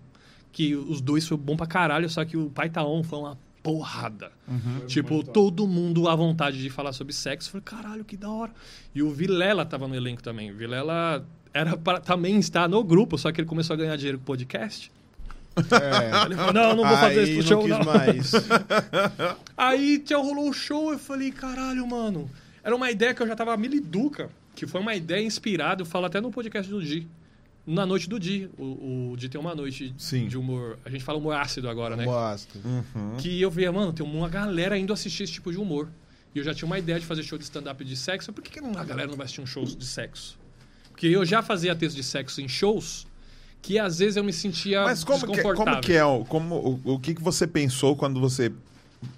Que 0.51 0.75
os 0.75 1.01
dois 1.01 1.27
foi 1.27 1.37
bom 1.37 1.55
pra 1.57 1.65
caralho, 1.67 2.09
só 2.09 2.23
que 2.23 2.37
o 2.37 2.49
Pai 2.49 2.69
Tá 2.69 2.83
On 2.83 3.03
foi 3.03 3.19
uma 3.19 3.37
porrada. 3.63 4.31
Tipo, 4.87 5.23
todo 5.23 5.67
mundo 5.67 6.07
à 6.07 6.15
vontade 6.15 6.61
de 6.61 6.69
falar 6.69 6.93
sobre 6.93 7.11
sexo. 7.13 7.49
Falei, 7.51 7.63
caralho, 7.65 8.05
que 8.05 8.15
da 8.15 8.29
hora. 8.29 8.51
E 8.95 9.03
o 9.03 9.09
Vilela 9.11 9.65
tava 9.65 9.87
no 9.87 9.95
elenco 9.95 10.23
também. 10.23 10.51
O 10.51 10.55
Vilela 10.55 11.25
era 11.53 11.75
para 11.75 11.99
também 11.99 12.37
estar 12.39 12.69
no 12.69 12.81
grupo, 12.83 13.17
só 13.17 13.31
que 13.31 13.41
ele 13.41 13.47
começou 13.47 13.73
a 13.73 13.77
ganhar 13.77 13.95
dinheiro 13.97 14.19
com 14.19 14.23
o 14.23 14.25
podcast. 14.27 14.91
É. 15.57 16.25
Ele 16.25 16.35
falou, 16.35 16.53
não, 16.53 16.75
não 16.75 16.87
vou 16.87 16.97
fazer 16.97 17.19
Aí 17.19 17.29
esse 17.29 17.35
não 17.35 17.41
show, 17.41 17.61
quis 17.61 17.69
não. 17.69 17.83
mais. 17.83 18.31
Aí 19.57 19.99
tinha, 19.99 20.19
rolou 20.19 20.49
o 20.49 20.53
show, 20.53 20.91
eu 20.91 20.99
falei, 20.99 21.31
caralho, 21.31 21.85
mano. 21.87 22.29
Era 22.63 22.75
uma 22.75 22.91
ideia 22.91 23.13
que 23.13 23.21
eu 23.21 23.27
já 23.27 23.35
tava 23.35 23.55
miliduca, 23.57 24.29
que 24.55 24.67
foi 24.67 24.81
uma 24.81 24.93
ideia 24.95 25.23
inspirada, 25.25 25.81
eu 25.81 25.85
falo 25.85 26.05
até 26.05 26.19
no 26.21 26.31
podcast 26.31 26.69
do 26.69 26.81
Di. 26.83 27.07
Na 27.65 27.85
noite 27.85 28.07
do 28.07 28.19
Di. 28.19 28.49
O, 28.57 29.11
o 29.11 29.17
Di 29.17 29.27
tem 29.29 29.39
uma 29.39 29.53
noite 29.55 29.93
Sim. 29.97 30.27
de 30.27 30.37
humor. 30.37 30.77
A 30.85 30.89
gente 30.89 31.03
fala 31.03 31.17
humor 31.17 31.35
ácido 31.35 31.69
agora, 31.69 31.95
né? 31.95 32.05
Bosta. 32.05 32.57
Que 33.17 33.41
eu 33.41 33.51
via, 33.51 33.71
mano, 33.71 33.91
tem 33.91 34.05
uma 34.05 34.29
galera 34.29 34.77
indo 34.77 34.93
assistir 34.93 35.23
esse 35.23 35.33
tipo 35.33 35.51
de 35.51 35.57
humor. 35.57 35.89
E 36.35 36.39
eu 36.39 36.43
já 36.43 36.53
tinha 36.53 36.65
uma 36.65 36.77
ideia 36.77 36.99
de 36.99 37.05
fazer 37.05 37.23
show 37.23 37.37
de 37.37 37.43
stand-up 37.45 37.83
de 37.83 37.95
sexo. 37.97 38.31
Por 38.31 38.43
que, 38.43 38.51
que 38.51 38.61
não- 38.61 38.77
a 38.79 38.83
galera 38.83 39.09
não 39.09 39.15
vai 39.17 39.25
assistir 39.25 39.41
um 39.41 39.45
show 39.45 39.63
de 39.65 39.85
sexo? 39.85 40.37
Porque 40.91 41.07
eu 41.07 41.25
já 41.25 41.41
fazia 41.41 41.75
texto 41.75 41.95
de 41.95 42.03
sexo 42.03 42.41
em 42.41 42.47
shows 42.47 43.06
que 43.61 43.77
às 43.79 43.99
vezes 43.99 44.15
eu 44.15 44.23
me 44.23 44.31
sentia 44.33 44.83
Mas 44.83 45.03
como 45.03 45.19
que, 45.19 45.27
desconfortável. 45.27 45.73
como 45.73 45.81
que 45.81 45.93
é? 45.93 46.05
o- 46.05 46.23
Como, 46.25 46.55
o, 46.85 46.93
o 46.95 46.99
que, 46.99 47.13
que 47.15 47.21
você 47.21 47.45
pensou 47.45 47.95
quando 47.95 48.19
você 48.19 48.51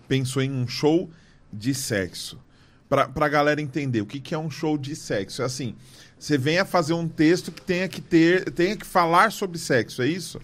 pensou 0.08 0.42
em 0.42 0.52
um 0.52 0.68
show 0.68 1.10
de 1.52 1.74
sexo? 1.74 2.40
Pra, 2.88 3.08
pra 3.08 3.28
galera 3.30 3.62
entender, 3.62 4.02
o 4.02 4.06
que, 4.06 4.20
que 4.20 4.34
é 4.34 4.38
um 4.40 4.50
show 4.50 4.76
de 4.78 4.96
sexo? 4.96 5.44
É 5.44 5.46
assim, 5.46 5.76
você 6.18 6.38
venha 6.38 6.66
fazer 6.66 6.94
um 6.94 7.08
texto 7.08 7.52
que 7.52 7.62
tenha 7.62 7.88
que 7.88 8.02
ter, 8.02 8.50
tenha 8.52 8.76
que 8.76 8.86
falar 8.86 9.32
sobre 9.32 9.60
sexo, 9.60 10.02
é 10.02 10.08
isso? 10.08 10.42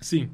Sim. 0.00 0.28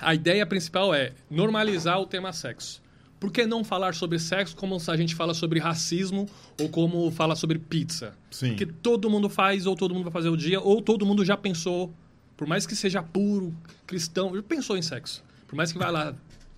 A 0.00 0.14
ideia 0.14 0.46
principal 0.46 0.94
é 0.94 1.12
normalizar 1.30 2.00
o 2.00 2.06
tema 2.06 2.32
sexo. 2.32 2.80
Por 3.18 3.30
que 3.30 3.44
não 3.44 3.62
falar 3.62 3.94
sobre 3.94 4.18
sexo 4.18 4.56
como 4.56 4.78
a 4.88 4.96
gente 4.96 5.14
fala 5.14 5.34
sobre 5.34 5.60
racismo 5.60 6.26
ou 6.58 6.70
como 6.70 7.10
fala 7.10 7.36
sobre 7.36 7.58
pizza? 7.58 8.14
Sim. 8.30 8.56
Que 8.56 8.64
todo 8.64 9.10
mundo 9.10 9.28
faz, 9.28 9.66
ou 9.66 9.76
todo 9.76 9.92
mundo 9.92 10.04
vai 10.04 10.12
fazer 10.12 10.30
o 10.30 10.36
dia, 10.38 10.58
ou 10.58 10.80
todo 10.80 11.04
mundo 11.04 11.22
já 11.22 11.36
pensou, 11.36 11.92
por 12.40 12.46
mais 12.46 12.66
que 12.66 12.74
seja 12.74 13.02
puro, 13.02 13.54
cristão, 13.86 14.34
já 14.34 14.42
pensou 14.42 14.74
em 14.74 14.80
sexo. 14.80 15.22
Por 15.46 15.54
mais 15.54 15.70
que 15.74 15.78
vá 15.78 15.90
lá 15.90 16.14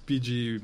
pedir, 0.06 0.62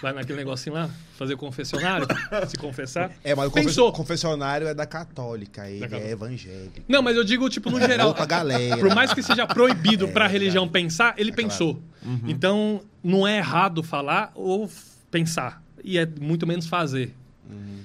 vai 0.00 0.14
naquele 0.14 0.38
negocinho 0.38 0.74
lá, 0.74 0.88
fazer 1.18 1.34
o 1.34 1.36
confessionário, 1.36 2.06
se 2.48 2.56
confessar. 2.56 3.12
É, 3.22 3.34
mas 3.34 3.48
o 3.48 3.50
Pensou. 3.50 3.92
confessionário 3.92 4.66
é 4.66 4.72
da 4.72 4.86
católica, 4.86 5.68
ele 5.68 5.80
católica. 5.80 6.08
é 6.08 6.10
evangélico. 6.10 6.80
Não, 6.88 7.02
mas 7.02 7.18
eu 7.18 7.22
digo, 7.22 7.50
tipo, 7.50 7.68
no 7.70 7.78
geral. 7.78 8.08
Outra 8.08 8.24
galera. 8.24 8.78
Por 8.78 8.94
mais 8.94 9.12
que 9.12 9.22
seja 9.22 9.46
proibido 9.46 10.06
É, 10.06 10.10
pra 10.10 10.26
religião 10.26 10.66
pensar, 10.66 11.12
ele 11.18 11.32
pensou. 11.32 11.78
Então, 12.26 12.80
não 13.04 13.26
é 13.28 13.36
errado 13.36 13.82
falar 13.82 14.32
ou 14.34 14.70
pensar. 15.10 15.62
E 15.84 15.98
é 15.98 16.06
muito 16.18 16.46
menos 16.46 16.66
fazer. 16.66 17.14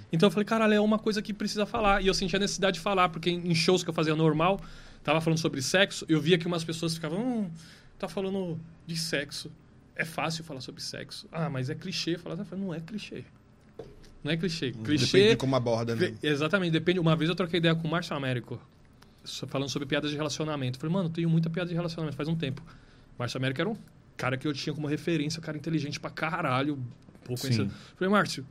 Então 0.09 0.27
eu 0.27 0.31
falei, 0.31 0.45
caralho, 0.45 0.73
é 0.73 0.79
uma 0.79 0.97
coisa 0.99 1.21
que 1.21 1.33
precisa 1.33 1.65
falar. 1.65 2.01
E 2.01 2.07
eu 2.07 2.13
senti 2.13 2.33
a 2.33 2.39
necessidade 2.39 2.75
de 2.75 2.79
falar, 2.79 3.09
porque 3.09 3.29
em 3.29 3.53
shows 3.53 3.83
que 3.83 3.89
eu 3.89 3.93
fazia 3.93 4.15
normal, 4.15 4.61
tava 5.03 5.21
falando 5.21 5.39
sobre 5.39 5.61
sexo, 5.61 6.05
eu 6.07 6.21
via 6.21 6.37
que 6.37 6.47
umas 6.47 6.63
pessoas 6.63 6.95
ficavam, 6.95 7.19
hum, 7.19 7.51
tá 7.97 8.07
falando 8.07 8.59
de 8.85 8.97
sexo. 8.97 9.51
É 9.95 10.05
fácil 10.05 10.43
falar 10.43 10.61
sobre 10.61 10.81
sexo. 10.81 11.27
Ah, 11.31 11.49
mas 11.49 11.69
é 11.69 11.75
clichê 11.75 12.17
falar. 12.17 12.43
Falei, 12.45 12.65
não 12.65 12.73
é 12.73 12.79
clichê. 12.79 13.23
Não 14.23 14.31
é 14.31 14.37
clichê. 14.37 14.71
Clichê. 14.71 15.05
Depende 15.05 15.29
de 15.29 15.35
como 15.35 15.55
aborda, 15.55 15.95
né? 15.95 16.15
Exatamente, 16.21 16.71
depende. 16.71 16.99
Uma 16.99 17.15
vez 17.15 17.29
eu 17.29 17.35
troquei 17.35 17.57
ideia 17.57 17.75
com 17.75 17.87
o 17.87 17.91
Márcio 17.91 18.15
Américo, 18.15 18.59
falando 19.47 19.69
sobre 19.69 19.87
piadas 19.87 20.11
de 20.11 20.17
relacionamento. 20.17 20.79
Falei, 20.79 20.93
mano, 20.93 21.09
eu 21.09 21.13
tenho 21.13 21.29
muita 21.29 21.49
piada 21.49 21.69
de 21.69 21.75
relacionamento 21.75 22.15
faz 22.15 22.29
um 22.29 22.35
tempo. 22.35 22.63
Márcio 23.17 23.37
Américo 23.37 23.61
era 23.61 23.69
um 23.69 23.77
cara 24.15 24.37
que 24.37 24.47
eu 24.47 24.53
tinha 24.53 24.73
como 24.73 24.87
referência, 24.87 25.39
um 25.39 25.43
cara 25.43 25.57
inteligente 25.57 25.99
pra 25.99 26.09
caralho. 26.09 26.79
Pô. 27.23 27.35
Falei, 27.35 28.09
Márcio, 28.09 28.45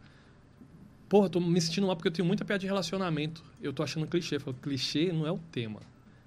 porra, 1.09 1.29
tô 1.29 1.41
me 1.41 1.61
sentindo 1.61 1.87
mal 1.87 1.97
porque 1.97 2.09
eu 2.09 2.13
tenho 2.13 2.27
muita 2.27 2.45
piada 2.45 2.61
de 2.61 2.67
relacionamento. 2.67 3.45
Eu 3.63 3.73
tô 3.73 3.83
achando 3.83 4.07
clichê. 4.07 4.39
Falei, 4.39 4.59
clichê 4.61 5.13
não 5.13 5.27
é 5.27 5.33
o 5.33 5.39
tema, 5.39 5.81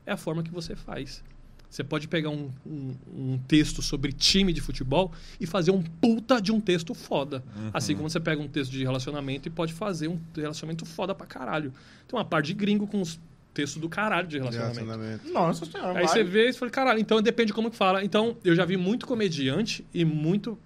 é 0.05 0.11
a 0.11 0.17
forma 0.17 0.43
que 0.43 0.51
você 0.51 0.75
faz. 0.75 1.23
Você 1.69 1.83
pode 1.83 2.07
pegar 2.07 2.29
um, 2.29 2.51
um, 2.63 2.95
um 3.15 3.37
texto 3.47 3.81
sobre 3.81 4.13
time 4.13 4.53
de 4.53 4.61
futebol 4.61 5.11
e 5.39 5.47
fazer 5.47 5.71
um 5.71 5.81
puta 5.81 6.39
de 6.39 6.51
um 6.51 6.61
texto 6.61 6.93
foda. 6.93 7.43
Assim 7.73 7.95
como 7.95 8.07
você 8.07 8.19
pega 8.19 8.39
um 8.39 8.47
texto 8.47 8.71
de 8.71 8.83
relacionamento 8.83 9.47
e 9.47 9.51
pode 9.51 9.73
fazer 9.73 10.07
um 10.07 10.19
relacionamento 10.35 10.85
foda 10.85 11.15
pra 11.15 11.25
caralho. 11.25 11.73
Tem 12.07 12.15
uma 12.15 12.23
parte 12.23 12.47
de 12.47 12.53
gringo 12.53 12.85
com 12.85 13.01
os 13.01 13.19
textos 13.55 13.81
do 13.81 13.89
caralho 13.89 14.27
de 14.27 14.37
relacionamento. 14.37 14.79
Relacionamento. 14.79 15.31
Nossa 15.31 15.65
senhora. 15.65 15.97
Aí 15.97 16.05
vai. 16.05 16.07
você 16.07 16.23
vê 16.23 16.49
e 16.49 16.53
fala, 16.53 16.69
caralho, 16.69 16.99
então 16.99 17.19
depende 17.23 17.47
de 17.47 17.53
como 17.53 17.71
que 17.71 17.77
fala. 17.77 18.03
Então, 18.03 18.37
eu 18.43 18.55
já 18.55 18.65
vi 18.65 18.77
muito 18.77 19.07
comediante 19.07 19.83
e 19.91 20.05
muito 20.05 20.57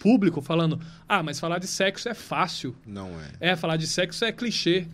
público 0.00 0.40
falando, 0.40 0.80
ah, 1.08 1.22
mas 1.22 1.38
falar 1.38 1.58
de 1.58 1.68
sexo 1.68 2.08
é 2.08 2.14
fácil. 2.14 2.74
Não 2.84 3.10
é. 3.40 3.50
É, 3.50 3.56
falar 3.56 3.76
de 3.76 3.86
sexo 3.86 4.24
é 4.24 4.32
clichê. 4.32 4.88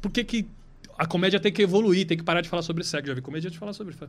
Por 0.00 0.10
que, 0.10 0.24
que 0.24 0.46
a 0.96 1.06
comédia 1.06 1.40
tem 1.40 1.52
que 1.52 1.62
evoluir, 1.62 2.06
tem 2.06 2.16
que 2.16 2.24
parar 2.24 2.40
de 2.40 2.48
falar 2.48 2.62
sobre 2.62 2.84
sexo? 2.84 3.08
Já 3.08 3.14
vi 3.14 3.20
comediante 3.20 3.58
falar 3.58 3.72
sobre 3.72 3.94
isso. 3.94 4.06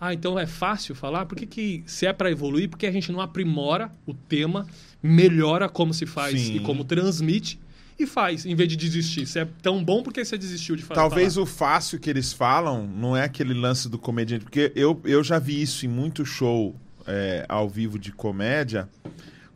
Ah, 0.00 0.14
então 0.14 0.38
é 0.38 0.46
fácil 0.46 0.94
falar? 0.94 1.26
Por 1.26 1.36
que, 1.36 1.46
que 1.46 1.82
se 1.86 2.06
é 2.06 2.12
para 2.12 2.30
evoluir, 2.30 2.68
por 2.68 2.78
que 2.78 2.86
a 2.86 2.92
gente 2.92 3.10
não 3.10 3.20
aprimora 3.20 3.90
o 4.06 4.14
tema, 4.14 4.66
melhora 5.02 5.68
como 5.68 5.92
se 5.92 6.06
faz 6.06 6.40
Sim. 6.40 6.56
e 6.56 6.60
como 6.60 6.84
transmite 6.84 7.58
e 7.98 8.06
faz, 8.06 8.46
em 8.46 8.54
vez 8.54 8.68
de 8.68 8.76
desistir? 8.76 9.26
Se 9.26 9.40
é 9.40 9.48
tão 9.60 9.82
bom, 9.82 10.02
por 10.02 10.12
que 10.12 10.24
você 10.24 10.38
desistiu 10.38 10.76
de 10.76 10.84
falar? 10.84 11.00
Talvez 11.00 11.36
o 11.36 11.44
fácil 11.44 11.98
que 11.98 12.08
eles 12.08 12.32
falam 12.32 12.86
não 12.86 13.16
é 13.16 13.24
aquele 13.24 13.54
lance 13.54 13.88
do 13.88 13.98
comediante, 13.98 14.44
porque 14.44 14.72
eu, 14.76 15.00
eu 15.04 15.24
já 15.24 15.40
vi 15.40 15.60
isso 15.60 15.84
em 15.84 15.88
muito 15.88 16.24
show 16.24 16.76
é, 17.06 17.44
ao 17.48 17.68
vivo 17.68 17.98
de 17.98 18.12
comédia, 18.12 18.88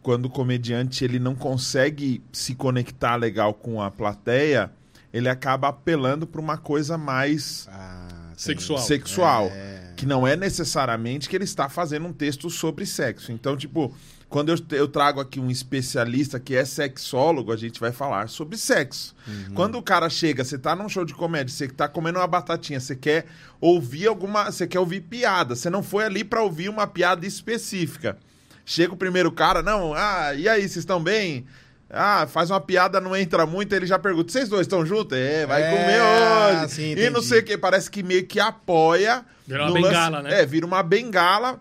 quando 0.03 0.25
o 0.25 0.31
comediante 0.31 1.05
ele 1.05 1.21
não 1.21 1.37
consegue 1.37 2.21
se 2.33 2.57
conectar 2.57 3.15
legal 3.15 3.55
com 3.55 3.81
a 3.81 3.89
plateia, 3.91 4.73
ele 5.13 5.29
acaba 5.29 5.69
apelando 5.69 6.27
para 6.27 6.41
uma 6.41 6.57
coisa 6.57 6.97
mais 6.99 7.69
Ah, 7.71 8.09
Sexual. 8.37 8.79
sexual, 8.79 9.47
É. 9.53 9.93
que 9.97 10.07
não 10.07 10.27
é 10.27 10.35
necessariamente 10.37 11.29
que 11.29 11.37
ele 11.37 11.45
está 11.45 11.69
fazendo 11.69 12.07
um 12.07 12.13
texto 12.13 12.49
sobre 12.51 12.85
sexo. 12.87 13.31
Então, 13.31 13.57
tipo, 13.57 13.95
quando 14.29 14.49
eu, 14.49 14.57
eu 14.77 14.89
trago 14.89 15.21
aqui 15.21 15.39
um 15.39 15.51
especialista 15.51 16.41
que 16.41 16.57
é 16.57 16.65
sexólogo, 16.65 17.53
a 17.53 17.57
gente 17.57 17.79
vai 17.79 17.93
falar 17.93 18.29
sobre 18.31 18.57
sexo. 18.57 19.15
Quando 19.55 19.77
o 19.77 19.83
cara 19.83 20.09
chega, 20.09 20.43
você 20.43 20.57
tá 20.59 20.75
num 20.75 20.89
show 20.89 21.05
de 21.05 21.13
comédia, 21.15 21.55
você 21.55 21.69
tá 21.69 21.87
comendo 21.87 22.19
uma 22.19 22.27
batatinha, 22.27 22.81
você 22.81 22.97
quer 22.97 23.27
ouvir 23.61 24.07
alguma, 24.07 24.51
você 24.51 24.67
quer 24.67 24.81
ouvir 24.81 25.03
piada, 25.03 25.55
você 25.55 25.69
não 25.69 25.83
foi 25.83 26.05
ali 26.05 26.25
para 26.25 26.43
ouvir 26.43 26.69
uma 26.71 26.87
piada 26.87 27.27
específica. 27.27 28.17
Chega 28.65 28.95
o 28.95 28.97
primeiro 28.97 29.31
cara, 29.31 29.63
não, 29.63 29.93
ah, 29.93 30.33
e 30.35 30.49
aí, 30.49 30.61
vocês 30.63 30.77
estão 30.79 31.03
bem? 31.03 31.45
Ah, 31.93 32.27
faz 32.27 32.51
uma 32.51 32.61
piada, 32.61 33.01
não 33.01 33.15
entra 33.15 33.45
muito, 33.45 33.73
ele 33.75 33.85
já 33.87 33.99
pergunta: 33.99 34.33
vocês 34.33 34.49
dois 34.49 34.63
estão 34.63 34.85
juntos? 34.87 35.17
É, 35.19 35.45
vai 35.47 35.63
É, 35.63 35.71
comer 35.71 36.63
hoje. 36.63 36.73
sim, 36.75 36.93
e 36.97 37.11
não 37.11 37.21
sei 37.21 37.41
o 37.41 37.43
que, 37.45 37.59
parece 37.59 37.91
que 37.91 38.03
meio 38.03 38.27
que 38.27 38.41
apoia. 38.41 39.23
Vira 39.47 39.65
uma 39.65 39.69
no 39.69 39.75
bengala, 39.75 40.23
né? 40.23 40.41
É, 40.41 40.47
vira 40.47 40.65
uma 40.67 40.83
bengala. 40.83 41.61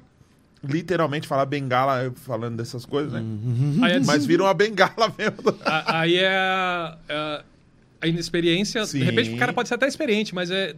Literalmente 0.64 1.28
falar 1.28 1.46
bengala 1.48 2.14
falando 2.24 2.56
dessas 2.58 2.86
coisas, 2.86 3.12
né? 3.12 3.24
Aí 3.84 3.94
é 3.94 4.00
Mas 4.00 4.26
vira 4.28 4.44
uma 4.44 4.54
bengala 4.54 5.12
mesmo. 5.18 5.58
A- 5.66 6.02
Aí 6.02 6.18
é 6.18 6.28
a, 6.38 6.98
a- 7.10 7.44
a 8.02 8.08
inexperiência. 8.08 8.86
Sim. 8.86 9.00
De 9.00 9.06
repente 9.06 9.32
o 9.34 9.38
cara 9.38 9.52
pode 9.54 9.68
ser 9.68 9.74
até 9.76 9.88
experiente, 9.88 10.36
mas 10.36 10.52
é 10.52 10.70
é 10.70 10.76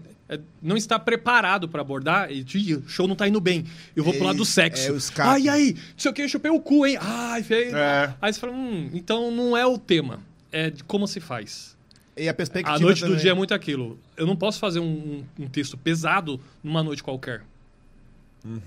não 0.61 0.75
estar 0.77 0.99
preparado 0.99 1.67
pra 1.69 1.81
abordar 1.81 2.31
e 2.31 2.45
"Ih, 2.55 2.75
o 2.75 2.87
show 2.89 3.07
não 3.07 3.15
tá 3.15 3.27
indo 3.27 3.39
bem. 3.41 3.65
Eu 3.95 4.03
vou 4.03 4.13
pro 4.13 4.23
lado 4.25 4.37
do 4.37 4.43
Esse- 4.43 4.53
sexo. 4.53 4.87
é 4.89 4.91
o 4.91 4.97
escape. 4.97 5.29
Ai, 5.29 5.47
aí, 5.49 5.73
não 5.73 5.81
sei 5.97 6.11
o 6.11 6.13
que, 6.13 6.21
eu 6.23 6.29
chupei 6.29 6.49
o 6.51 6.59
cu, 6.59 6.85
hein? 6.85 6.97
Ai, 6.99 7.43
feio. 7.43 7.75
É. 7.75 8.15
Aí 8.21 8.33
você 8.33 8.39
fala, 8.39 8.53
hum, 8.53 8.89
então 8.93 9.29
não 9.31 9.55
é 9.55 9.65
o 9.65 9.77
tema, 9.77 10.19
é 10.51 10.69
de 10.69 10.83
como 10.83 11.07
se 11.07 11.19
faz. 11.19 11.75
E 12.15 12.29
a 12.29 12.33
perspectiva 12.33 12.75
A 12.75 12.79
noite 12.79 13.01
do 13.01 13.07
também. 13.07 13.21
dia 13.21 13.31
é 13.31 13.33
muito 13.33 13.53
aquilo. 13.53 13.99
Eu 14.15 14.25
não 14.27 14.35
posso 14.35 14.59
fazer 14.59 14.79
um, 14.79 15.23
um 15.39 15.47
texto 15.47 15.75
pesado 15.77 16.39
numa 16.63 16.83
noite 16.83 17.01
qualquer. 17.03 17.41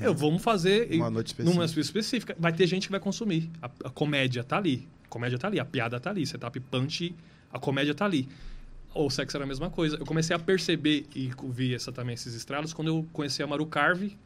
Eu 0.00 0.14
vamos 0.14 0.42
fazer 0.42 0.88
Uma 0.94 1.10
noite 1.10 1.28
específica. 1.28 1.50
numa 1.54 1.66
noite 1.66 1.80
específica. 1.80 2.36
Vai 2.38 2.52
ter 2.52 2.66
gente 2.66 2.86
que 2.86 2.90
vai 2.90 2.98
consumir. 3.00 3.50
A, 3.60 3.66
a 3.84 3.90
comédia 3.90 4.42
tá 4.42 4.56
ali. 4.56 4.88
A 5.04 5.08
comédia 5.08 5.38
tá 5.38 5.48
ali, 5.48 5.60
a 5.60 5.64
piada 5.66 6.00
tá 6.00 6.08
ali. 6.10 6.26
Setup 6.26 6.58
punch, 6.60 7.14
a 7.52 7.58
comédia 7.58 7.94
tá 7.94 8.04
ali. 8.06 8.26
O 8.98 9.10
sexo 9.10 9.36
era 9.36 9.44
a 9.44 9.46
mesma 9.46 9.68
coisa. 9.68 9.96
Eu 9.96 10.06
comecei 10.06 10.34
a 10.34 10.38
perceber 10.38 11.06
e 11.14 11.30
vi 11.50 11.74
essa, 11.74 11.92
também 11.92 12.14
esses 12.14 12.34
estralos 12.34 12.72
quando 12.72 12.88
eu 12.88 13.06
conheci 13.12 13.42
a 13.42 13.46
Maru 13.46 13.66
Carve 13.66 14.16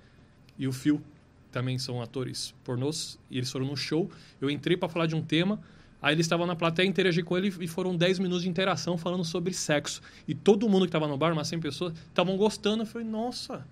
e 0.56 0.68
o 0.68 0.72
Phil, 0.72 1.02
também 1.50 1.78
são 1.78 2.00
atores 2.00 2.54
pornôs, 2.62 3.18
e 3.28 3.38
eles 3.38 3.50
foram 3.50 3.66
no 3.66 3.76
show. 3.76 4.08
Eu 4.40 4.48
entrei 4.48 4.76
para 4.76 4.88
falar 4.88 5.06
de 5.06 5.16
um 5.16 5.22
tema, 5.22 5.60
aí 6.00 6.14
eles 6.14 6.26
estavam 6.26 6.46
na 6.46 6.54
plateia, 6.54 6.86
interagi 6.86 7.22
com 7.22 7.36
ele 7.36 7.52
e 7.60 7.66
foram 7.66 7.96
10 7.96 8.20
minutos 8.20 8.44
de 8.44 8.48
interação 8.48 8.96
falando 8.96 9.24
sobre 9.24 9.52
sexo. 9.52 10.00
E 10.28 10.34
todo 10.34 10.68
mundo 10.68 10.82
que 10.82 10.88
estava 10.88 11.08
no 11.08 11.16
bar, 11.16 11.32
umas 11.32 11.48
100 11.48 11.60
pessoas, 11.60 11.94
estavam 12.08 12.36
gostando. 12.36 12.82
Eu 12.84 12.86
falei, 12.86 13.08
nossa, 13.08 13.66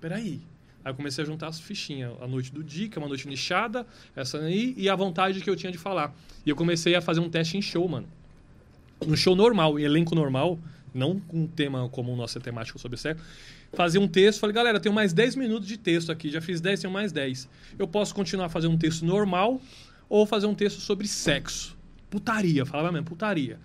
peraí. 0.00 0.40
Aí 0.84 0.92
eu 0.92 0.94
comecei 0.94 1.24
a 1.24 1.26
juntar 1.26 1.48
as 1.48 1.58
fichinhas. 1.58 2.12
A 2.20 2.28
noite 2.28 2.52
do 2.52 2.62
dia, 2.62 2.88
que 2.88 2.96
é 2.96 3.02
uma 3.02 3.08
noite 3.08 3.26
nichada, 3.26 3.84
essa 4.14 4.38
aí, 4.38 4.72
e 4.76 4.88
a 4.88 4.94
vontade 4.94 5.40
que 5.40 5.50
eu 5.50 5.56
tinha 5.56 5.72
de 5.72 5.78
falar. 5.78 6.14
E 6.44 6.50
eu 6.50 6.54
comecei 6.54 6.94
a 6.94 7.00
fazer 7.00 7.18
um 7.18 7.28
teste 7.28 7.56
em 7.56 7.62
show, 7.62 7.88
mano. 7.88 8.06
No 9.04 9.16
show 9.16 9.34
normal, 9.36 9.78
em 9.78 9.82
elenco 9.82 10.14
normal, 10.14 10.58
não 10.94 11.18
com 11.20 11.42
um 11.42 11.46
tema 11.46 11.88
como 11.90 12.12
o 12.12 12.16
nosso 12.16 12.38
é 12.38 12.40
temático 12.40 12.78
sobre 12.78 12.96
sexo, 12.96 13.22
fazia 13.72 14.00
um 14.00 14.08
texto, 14.08 14.40
falei, 14.40 14.54
galera, 14.54 14.80
tenho 14.80 14.94
mais 14.94 15.12
10 15.12 15.36
minutos 15.36 15.68
de 15.68 15.76
texto 15.76 16.10
aqui, 16.10 16.30
já 16.30 16.40
fiz 16.40 16.60
10, 16.60 16.80
tenho 16.80 16.92
mais 16.92 17.12
10. 17.12 17.48
Eu 17.78 17.86
posso 17.86 18.14
continuar 18.14 18.46
a 18.46 18.48
fazer 18.48 18.68
um 18.68 18.76
texto 18.78 19.04
normal 19.04 19.60
ou 20.08 20.24
fazer 20.24 20.46
um 20.46 20.54
texto 20.54 20.80
sobre 20.80 21.06
sexo. 21.06 21.76
Putaria, 22.08 22.64
falava 22.64 22.90
mesmo, 22.92 23.06
putaria. 23.06 23.58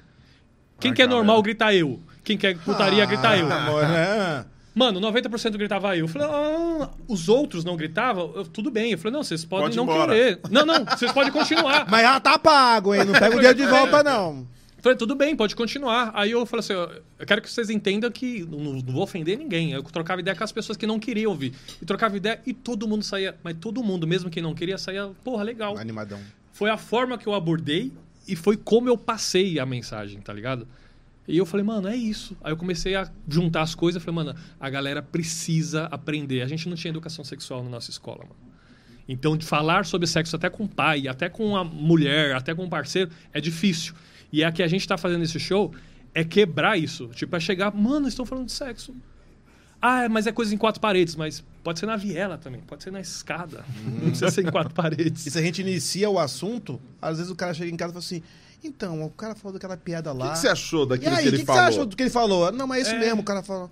Quem 0.79 0.91
Ah, 0.91 0.93
quer 0.95 1.03
galera. 1.03 1.17
normal, 1.23 1.41
grita 1.43 1.73
eu. 1.73 1.99
Quem 2.23 2.37
quer 2.37 2.57
putaria, 2.57 3.05
grita 3.05 3.37
eu. 3.37 3.45
Amor, 3.53 3.83
né? 3.87 4.45
Mano, 4.73 4.99
90% 5.01 5.57
gritava 5.57 5.95
eu. 5.95 6.05
Eu 6.05 6.07
falei, 6.07 6.27
ah, 6.29 6.89
os 7.07 7.29
outros 7.29 7.63
não 7.63 7.75
gritavam? 7.77 8.31
Eu, 8.35 8.45
tudo 8.45 8.71
bem. 8.71 8.91
Eu 8.93 8.97
falei, 8.97 9.13
não, 9.13 9.23
vocês 9.23 9.45
podem 9.45 9.65
Pode 9.65 9.77
não 9.77 9.83
embora. 9.83 10.13
querer. 10.13 10.39
Não, 10.49 10.65
não, 10.65 10.85
vocês 10.85 11.11
podem 11.11 11.31
continuar. 11.31 11.85
Mas 11.91 12.01
já 12.01 12.19
tá 12.19 12.39
pago, 12.39 12.95
hein? 12.95 13.03
Não 13.05 13.13
pega 13.13 13.35
o 13.35 13.39
dinheiro 13.39 13.57
de 13.57 13.65
volta, 13.67 14.01
não. 14.01 14.47
Eu 14.81 14.83
Falei, 14.83 14.97
tudo 14.97 15.15
bem, 15.15 15.35
pode 15.35 15.55
continuar. 15.55 16.11
Aí 16.15 16.31
eu 16.31 16.43
falei 16.43 16.61
assim, 16.61 16.73
eu 16.73 17.25
quero 17.27 17.39
que 17.39 17.51
vocês 17.51 17.69
entendam 17.69 18.09
que 18.09 18.43
não, 18.45 18.73
não 18.73 18.81
vou 18.81 19.03
ofender 19.03 19.37
ninguém. 19.37 19.73
Eu 19.73 19.83
trocava 19.83 20.19
ideia 20.21 20.35
com 20.35 20.43
as 20.43 20.51
pessoas 20.51 20.75
que 20.75 20.87
não 20.87 20.99
queriam 20.99 21.31
ouvir. 21.31 21.53
E 21.79 21.85
trocava 21.85 22.17
ideia 22.17 22.41
e 22.47 22.51
todo 22.51 22.87
mundo 22.87 23.03
saía, 23.03 23.37
mas 23.43 23.55
todo 23.61 23.83
mundo, 23.83 24.07
mesmo 24.07 24.31
quem 24.31 24.41
não 24.41 24.55
queria, 24.55 24.79
saía, 24.79 25.11
porra, 25.23 25.43
legal. 25.43 25.77
Animadão. 25.77 26.19
Foi 26.51 26.71
a 26.71 26.77
forma 26.77 27.15
que 27.15 27.27
eu 27.27 27.35
abordei 27.35 27.91
e 28.27 28.35
foi 28.35 28.57
como 28.57 28.89
eu 28.89 28.97
passei 28.97 29.59
a 29.59 29.67
mensagem, 29.67 30.19
tá 30.19 30.33
ligado? 30.33 30.67
E 31.27 31.37
eu 31.37 31.45
falei, 31.45 31.63
mano, 31.63 31.87
é 31.87 31.95
isso. 31.95 32.35
Aí 32.43 32.51
eu 32.51 32.57
comecei 32.57 32.95
a 32.95 33.07
juntar 33.29 33.61
as 33.61 33.75
coisas. 33.75 34.01
Falei, 34.01 34.15
mano, 34.15 34.39
a 34.59 34.67
galera 34.67 35.03
precisa 35.03 35.85
aprender. 35.91 36.41
A 36.41 36.47
gente 36.47 36.67
não 36.67 36.75
tinha 36.75 36.89
educação 36.89 37.23
sexual 37.23 37.63
na 37.63 37.69
nossa 37.69 37.91
escola, 37.91 38.23
mano. 38.23 38.51
Então, 39.07 39.37
de 39.37 39.45
falar 39.45 39.85
sobre 39.85 40.07
sexo 40.07 40.35
até 40.35 40.49
com 40.49 40.63
o 40.63 40.67
pai, 40.67 41.07
até 41.07 41.29
com 41.29 41.55
a 41.55 41.63
mulher, 41.63 42.33
até 42.35 42.55
com 42.55 42.65
o 42.65 42.69
parceiro, 42.69 43.11
é 43.31 43.39
difícil. 43.39 43.93
E 44.31 44.43
a 44.43 44.51
que 44.51 44.63
a 44.63 44.67
gente 44.67 44.87
tá 44.87 44.97
fazendo 44.97 45.23
esse 45.23 45.39
show 45.39 45.73
é 46.13 46.23
quebrar 46.23 46.77
isso. 46.77 47.07
Tipo, 47.09 47.35
é 47.35 47.39
chegar, 47.39 47.73
mano, 47.73 48.07
estão 48.07 48.25
falando 48.25 48.45
de 48.45 48.51
sexo. 48.51 48.93
Ah, 49.81 50.07
mas 50.07 50.27
é 50.27 50.31
coisa 50.31 50.53
em 50.53 50.57
quatro 50.57 50.79
paredes, 50.79 51.15
mas 51.15 51.43
pode 51.63 51.79
ser 51.79 51.87
na 51.87 51.95
viela 51.97 52.37
também, 52.37 52.61
pode 52.61 52.83
ser 52.83 52.91
na 52.91 53.01
escada. 53.01 53.65
Não 53.83 54.09
precisa 54.09 54.29
ser 54.29 54.45
em 54.45 54.51
quatro 54.51 54.73
paredes. 54.73 55.25
E 55.27 55.31
se 55.31 55.37
a 55.39 55.41
gente 55.41 55.61
inicia 55.61 56.07
o 56.09 56.19
assunto, 56.19 56.79
às 57.01 57.17
vezes 57.17 57.31
o 57.31 57.35
cara 57.35 57.53
chega 57.53 57.71
em 57.71 57.75
casa 57.75 57.89
e 57.91 57.93
fala 57.93 57.99
assim: 58.05 58.21
então, 58.63 59.03
o 59.03 59.09
cara 59.09 59.33
falou 59.33 59.53
daquela 59.53 59.75
piada 59.75 60.13
O 60.13 60.17
lá. 60.17 60.27
que, 60.27 60.33
que 60.33 60.39
você 60.39 60.47
achou 60.49 60.83
E 60.85 60.89
daquilo 60.89 61.15
aí, 61.15 61.23
que 61.23 61.23
o 61.23 61.29
ele 61.29 61.37
que, 61.37 61.43
que 61.43 61.47
você 61.47 61.53
falou? 61.57 61.67
achou 61.69 61.85
do 61.87 61.95
que 61.95 62.03
ele 62.03 62.09
falou? 62.11 62.51
Não, 62.51 62.67
mas 62.67 62.79
é 62.79 62.81
isso 62.83 62.91
É. 62.95 62.99
mesmo. 62.99 63.21
O 63.21 63.23
cara 63.25 63.41
fala: 63.41 63.71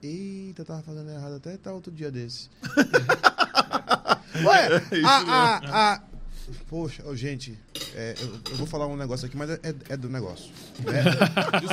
eita, 0.00 0.62
eu 0.62 0.66
tava 0.66 0.82
fazendo 0.82 1.10
errado 1.10 1.34
até 1.34 1.56
tá 1.56 1.72
outro 1.72 1.90
dia 1.90 2.12
desse. 2.12 2.48
Ué, 4.44 4.76
Isso 4.92 5.06
a, 5.06 5.16
a, 5.18 5.94
a- 5.94 6.02
Poxa, 6.68 7.02
ô, 7.06 7.14
gente, 7.16 7.58
é, 7.94 8.14
eu, 8.20 8.40
eu 8.52 8.56
vou 8.56 8.66
falar 8.66 8.86
um 8.86 8.96
negócio 8.96 9.26
aqui, 9.26 9.36
mas 9.36 9.50
é, 9.50 9.60
é- 9.62 9.74
é 9.90 9.96
do 9.96 10.08
negócio. 10.08 10.50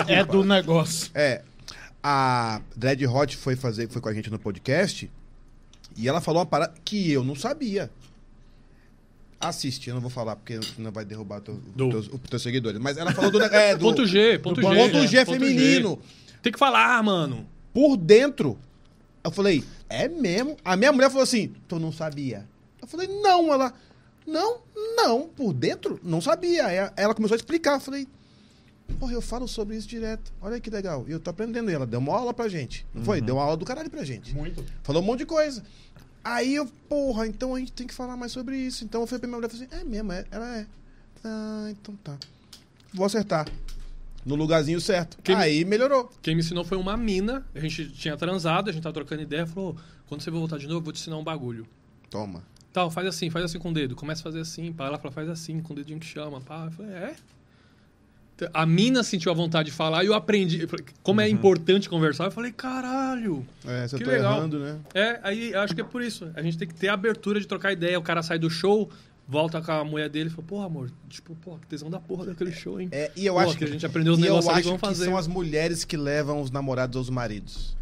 É, 0.07 0.13
É 0.21 0.25
do 0.25 0.43
negócio. 0.43 1.09
É, 1.13 1.43
a 2.03 2.61
Dread 2.75 3.05
Hot 3.07 3.35
foi 3.37 3.55
fazer, 3.55 3.89
foi 3.89 4.01
com 4.01 4.09
a 4.09 4.13
gente 4.13 4.29
no 4.29 4.39
podcast 4.39 5.09
e 5.95 6.07
ela 6.07 6.21
falou 6.21 6.39
uma 6.41 6.45
parada 6.45 6.73
que 6.85 7.11
eu 7.11 7.23
não 7.23 7.35
sabia. 7.35 7.89
Assiste, 9.39 9.87
eu 9.89 9.93
não 9.93 10.01
vou 10.01 10.09
falar 10.09 10.35
porque 10.35 10.59
não 10.79 10.91
vai 10.91 11.05
derrubar 11.05 11.41
teu, 11.41 11.55
Do- 11.75 11.89
teus, 11.89 12.07
os 12.07 12.19
teus 12.27 12.41
seguidores. 12.41 12.79
Mas 12.79 12.97
ela 12.97 13.11
falou 13.13 13.29
do, 13.29 13.39
é, 13.43 13.75
do 13.75 13.81
Ponto 13.85 14.05
G, 14.05 14.39
ponto 14.39 14.59
do 14.61 14.67
G. 14.67 14.75
ponto 14.75 14.97
é, 14.97 15.07
G 15.07 15.25
ponto 15.25 15.39
feminino. 15.39 15.99
Tem 16.41 16.51
que 16.51 16.57
falar, 16.57 17.03
mano. 17.03 17.47
Por 17.71 17.95
dentro, 17.97 18.57
eu 19.23 19.29
falei, 19.29 19.63
é 19.87 20.07
mesmo? 20.07 20.57
A 20.65 20.75
minha 20.75 20.91
mulher 20.91 21.09
falou 21.09 21.21
assim, 21.23 21.53
tu 21.67 21.77
não 21.77 21.91
sabia? 21.91 22.47
Eu 22.81 22.87
falei, 22.87 23.07
não. 23.07 23.53
Ela, 23.53 23.71
não, 24.27 24.59
não. 24.95 25.27
Por 25.27 25.53
dentro, 25.53 25.99
não 26.03 26.19
sabia. 26.21 26.65
A- 26.67 26.93
ela 26.95 27.15
começou 27.15 27.33
a 27.35 27.37
explicar. 27.37 27.75
Eu 27.75 27.79
falei, 27.79 28.07
porra, 28.99 29.13
eu 29.13 29.21
falo 29.21 29.47
sobre 29.47 29.75
isso 29.77 29.87
direto. 29.87 30.31
Olha 30.41 30.59
que 30.59 30.69
legal. 30.69 31.05
E 31.07 31.11
eu 31.11 31.19
tô 31.19 31.29
aprendendo. 31.29 31.71
E 31.71 31.73
ela 31.73 31.85
deu 31.87 31.99
uma 31.99 32.15
aula 32.15 32.33
pra 32.33 32.47
gente. 32.47 32.85
Não 32.93 33.03
foi? 33.03 33.21
Deu 33.21 33.35
uma 33.35 33.43
aula 33.43 33.57
do 33.57 33.65
caralho 33.65 33.89
pra 33.89 34.03
gente. 34.03 34.35
Muito. 34.35 34.63
Falou 34.83 35.01
um 35.01 35.05
monte 35.05 35.19
de 35.19 35.25
coisa. 35.25 35.63
Aí 36.23 36.55
eu, 36.55 36.65
porra, 36.89 37.25
então 37.25 37.55
a 37.55 37.59
gente 37.59 37.71
tem 37.71 37.87
que 37.87 37.93
falar 37.93 38.17
mais 38.17 38.31
sobre 38.33 38.57
isso. 38.57 38.83
Então 38.83 38.99
eu 39.01 39.07
fui 39.07 39.17
pra 39.17 39.27
minha 39.27 39.37
mulher 39.37 39.47
e 39.49 39.51
falei 39.57 39.67
assim, 39.71 39.81
é 39.81 39.83
mesmo, 39.89 40.11
é, 40.11 40.25
ela 40.29 40.57
é. 40.57 40.67
Ah, 41.23 41.67
então 41.71 41.95
tá. 42.03 42.17
Vou 42.93 43.05
acertar. 43.05 43.47
No 44.25 44.35
lugarzinho 44.35 44.81
certo. 44.81 45.17
Quem 45.23 45.35
me- 45.37 45.41
Aí 45.41 45.63
melhorou. 45.63 46.11
Quem 46.21 46.35
me 46.35 46.41
ensinou 46.41 46.65
foi 46.65 46.77
uma 46.77 46.97
mina. 46.97 47.45
A 47.55 47.59
gente 47.61 47.89
tinha 47.91 48.17
transado, 48.17 48.69
a 48.69 48.73
gente 48.73 48.83
tava 48.83 48.93
trocando 48.93 49.21
ideia. 49.21 49.47
Falou: 49.47 49.77
quando 50.07 50.21
você 50.21 50.29
for 50.29 50.37
voltar 50.39 50.57
de 50.57 50.67
novo, 50.67 50.79
eu 50.79 50.83
vou 50.83 50.91
te 50.91 50.99
ensinar 50.99 51.15
um 51.17 51.23
bagulho. 51.23 51.65
Toma. 52.09 52.43
Tal, 52.73 52.91
faz 52.91 53.07
assim, 53.07 53.29
faz 53.29 53.45
assim 53.45 53.59
com 53.59 53.71
o 53.71 53.73
dedo. 53.73 53.95
Começa 53.95 54.21
a 54.21 54.23
fazer 54.23 54.41
assim. 54.41 54.71
Pá. 54.71 54.85
Ela 54.87 54.97
fala: 54.97 55.11
faz 55.11 55.29
assim, 55.29 55.59
com 55.61 55.73
o 55.73 55.75
dedinho 55.75 55.99
que 55.99 56.05
chama. 56.05 56.39
Pá. 56.41 56.65
Eu 56.65 56.71
falei: 56.71 56.91
é. 56.93 57.15
A 58.53 58.67
mina 58.67 59.01
sentiu 59.01 59.31
a 59.31 59.35
vontade 59.35 59.71
de 59.71 59.75
falar 59.75 60.03
e 60.03 60.07
eu 60.07 60.13
aprendi. 60.13 60.61
Eu 60.61 60.67
falei, 60.69 60.85
Como 61.01 61.19
é 61.19 61.27
importante 61.27 61.89
conversar, 61.89 62.25
eu 62.25 62.31
falei: 62.31 62.51
caralho. 62.51 63.43
É, 63.65 63.87
se 63.87 63.95
eu 63.95 63.99
Que 63.99 64.05
tô 64.05 64.11
legal. 64.11 64.37
errando, 64.37 64.59
né? 64.59 64.77
É, 64.93 65.19
aí 65.23 65.55
acho 65.55 65.73
que 65.73 65.81
é 65.81 65.83
por 65.83 66.03
isso. 66.03 66.29
A 66.35 66.41
gente 66.43 66.55
tem 66.57 66.67
que 66.67 66.75
ter 66.75 66.89
a 66.89 66.93
abertura 66.93 67.39
de 67.39 67.47
trocar 67.47 67.71
ideia. 67.71 67.97
O 67.97 68.03
cara 68.03 68.21
sai 68.21 68.37
do 68.37 68.47
show, 68.47 68.91
volta 69.27 69.59
com 69.59 69.71
a 69.71 69.83
mulher 69.83 70.07
dele 70.07 70.29
e 70.29 70.31
fala, 70.31 70.47
porra, 70.47 70.65
amor, 70.67 70.91
tipo, 71.09 71.33
porra, 71.37 71.57
que 71.59 71.65
tesão 71.65 71.89
da 71.89 71.99
porra 71.99 72.27
daquele 72.27 72.51
show, 72.51 72.79
hein? 72.79 72.89
É, 72.91 73.11
e 73.15 73.25
eu 73.25 73.33
Pô, 73.33 73.39
acho 73.39 73.57
que 73.57 73.63
a 73.63 73.67
gente 73.67 73.85
aprendeu 73.87 74.13
os 74.13 74.19
eu 74.19 74.25
negócios 74.25 74.71
que 74.71 74.77
fazer. 74.77 75.05
são 75.05 75.17
as 75.17 75.25
mulheres 75.27 75.83
que 75.83 75.97
levam 75.97 76.39
os 76.39 76.51
namorados 76.51 76.95
aos 76.95 77.09
maridos. 77.09 77.75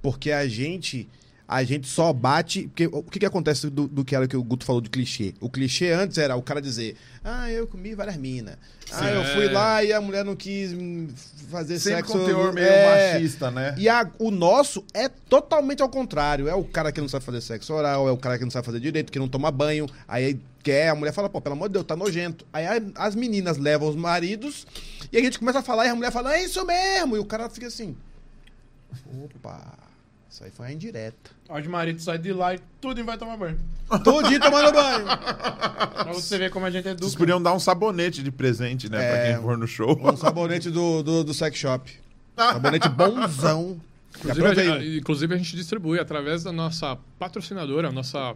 Porque 0.00 0.32
a 0.32 0.48
gente 0.48 1.06
a 1.46 1.62
gente 1.64 1.86
só 1.88 2.12
bate. 2.12 2.68
Porque, 2.68 2.86
o 2.86 3.02
que, 3.02 3.18
que 3.18 3.26
acontece 3.26 3.68
do, 3.68 3.86
do 3.88 4.04
que 4.04 4.14
era 4.16 4.26
que 4.28 4.36
o 4.36 4.42
Guto 4.42 4.64
falou 4.64 4.80
de 4.80 4.88
clichê? 4.90 5.34
O 5.40 5.50
clichê 5.50 5.90
antes 5.92 6.18
era 6.18 6.34
o 6.36 6.42
cara 6.42 6.60
dizer: 6.62 6.96
Ah, 7.24 7.50
eu 7.50 7.66
comi 7.66 7.94
várias 7.94 8.16
minas. 8.16 8.56
Ah, 8.94 9.08
eu 9.10 9.24
fui 9.34 9.48
lá 9.48 9.82
e 9.82 9.90
a 9.92 10.00
mulher 10.02 10.22
não 10.24 10.36
quis 10.36 10.72
hum, 10.74 11.08
fazer 11.50 11.78
Sempre 11.78 12.00
sexo. 12.06 12.12
com 12.18 12.24
teor 12.26 12.52
meio 12.52 12.66
É. 12.66 13.12
machista, 13.14 13.50
né? 13.50 13.74
E 13.78 13.88
a- 13.88 14.10
o 14.18 14.30
nosso 14.30 14.84
é 14.92 15.08
totalmente 15.08 15.80
ao 15.82 15.88
contrário. 15.88 16.46
É 16.46 16.54
o 16.54 16.62
cara 16.64 16.92
que 16.92 17.00
não 17.00 17.08
sabe 17.08 17.24
fazer 17.24 17.40
sexo 17.40 17.72
oral, 17.72 18.06
é 18.06 18.12
o 18.12 18.18
cara 18.18 18.36
que 18.36 18.44
não 18.44 18.50
sabe 18.50 18.66
fazer 18.66 18.80
direito, 18.80 19.10
que 19.10 19.18
não 19.18 19.28
toma 19.28 19.50
banho. 19.50 19.86
Aí 20.06 20.38
quer, 20.62 20.90
a 20.90 20.94
mulher 20.94 21.12
fala, 21.12 21.28
pô, 21.30 21.40
pelo 21.40 21.54
amor 21.54 21.68
de 21.68 21.72
Deus, 21.74 21.86
tá 21.86 21.96
nojento. 21.96 22.46
Aí 22.52 22.66
a- 22.66 22.82
as 22.96 23.14
meninas 23.14 23.56
levam 23.56 23.88
os 23.88 23.96
maridos 23.96 24.66
e 25.10 25.16
a 25.16 25.20
gente 25.22 25.38
começa 25.38 25.60
a 25.60 25.62
falar 25.62 25.86
e 25.86 25.88
a 25.88 25.94
mulher 25.94 26.12
fala, 26.12 26.34
é 26.36 26.44
isso 26.44 26.62
mesmo. 26.66 27.16
E 27.16 27.18
o 27.18 27.24
cara 27.24 27.48
fica 27.48 27.68
assim, 27.68 27.96
opa, 29.24 29.78
isso 30.32 30.44
aí 30.44 30.50
foi 30.50 30.66
uma 30.66 30.72
indireta. 30.72 31.30
Os 31.50 31.66
maridos 31.66 32.04
saem 32.04 32.20
de 32.20 32.32
lá 32.32 32.54
e 32.54 32.60
tudo 32.80 33.04
vai 33.04 33.18
tomar 33.18 33.36
banho. 33.36 33.58
Tudinho 34.02 34.40
tomando 34.40 34.72
banho. 34.72 35.04
Pra 36.02 36.12
você 36.14 36.38
ver 36.38 36.50
como 36.50 36.64
a 36.64 36.70
gente 36.70 36.84
Vocês 36.84 36.96
educa. 36.96 37.18
podiam 37.18 37.42
dar 37.42 37.52
um 37.52 37.60
sabonete 37.60 38.22
de 38.22 38.30
presente, 38.32 38.88
né? 38.88 38.96
Pra 38.98 39.18
É. 39.18 39.32
quem 39.34 39.42
for 39.42 39.58
no 39.58 39.66
show. 39.66 39.98
Um 40.02 40.16
sabonete 40.16 40.70
do, 40.70 41.02
do, 41.02 41.22
do 41.24 41.34
sex 41.34 41.56
shop. 41.58 41.92
Sabonete 42.36 42.88
bonzão. 42.88 43.78
Inclusive 44.18 44.46
a, 44.46 44.54
gente, 44.54 44.98
inclusive, 44.98 45.34
a 45.34 45.36
gente 45.36 45.56
distribui 45.56 45.98
através 45.98 46.42
da 46.42 46.52
nossa 46.52 46.96
patrocinadora, 47.18 47.88
a 47.88 47.92
nossa 47.92 48.34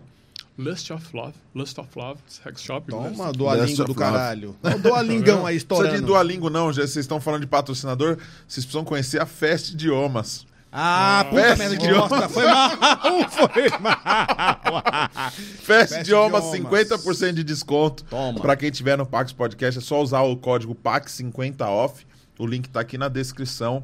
Lust 0.59 0.91
of 0.91 1.05
Love, 1.15 1.35
Lust 1.55 1.79
of 1.79 1.89
Love 1.97 2.21
Sex 2.29 2.63
Shop. 2.63 2.87
Toma, 2.91 3.29
Lust. 3.29 3.81
Of 3.81 3.85
do 3.89 3.95
caralho. 3.95 4.57
Olha 4.63 4.77
o 4.77 4.79
Dualingão 4.79 5.39
aí 5.47 5.55
Não 5.55 5.59
estourando. 5.59 5.89
precisa 5.91 6.07
de 6.07 6.13
Duolingo, 6.13 6.49
não. 6.51 6.73
Já 6.73 6.83
vocês 6.83 6.97
estão 6.97 7.21
falando 7.21 7.43
de 7.43 7.47
patrocinador. 7.47 8.17
Vocês 8.49 8.65
precisam 8.65 8.85
conhecer 8.85 9.21
a 9.21 9.27
Fest 9.27 9.71
Idiomas. 9.73 10.46
Ah, 10.73 11.27
puta 11.31 11.43
Fest 11.43 11.59
merda 11.59 11.75
Idiomas. 11.75 12.09
bosta. 12.11 12.29
Foi 12.29 12.45
mal, 12.45 12.71
foi 13.31 13.79
mal. 13.81 15.31
Fest 15.31 15.65
Fest 15.65 15.93
Idiomas, 16.01 16.45
Idiomas. 16.55 16.89
50% 16.89 17.33
de 17.33 17.45
desconto. 17.45 18.05
Toma. 18.05 18.41
Pra 18.41 18.57
quem 18.57 18.71
tiver 18.71 18.97
no 18.99 19.07
Pax 19.07 19.33
Podcast, 19.33 19.79
é 19.79 19.83
só 19.83 20.01
usar 20.03 20.21
o 20.23 20.37
código 20.37 20.75
PAX50OFF. 20.75 22.05
O 22.39 22.47
link 22.47 22.69
tá 22.69 22.81
aqui 22.81 22.99
na 22.99 23.09
descrição. 23.09 23.83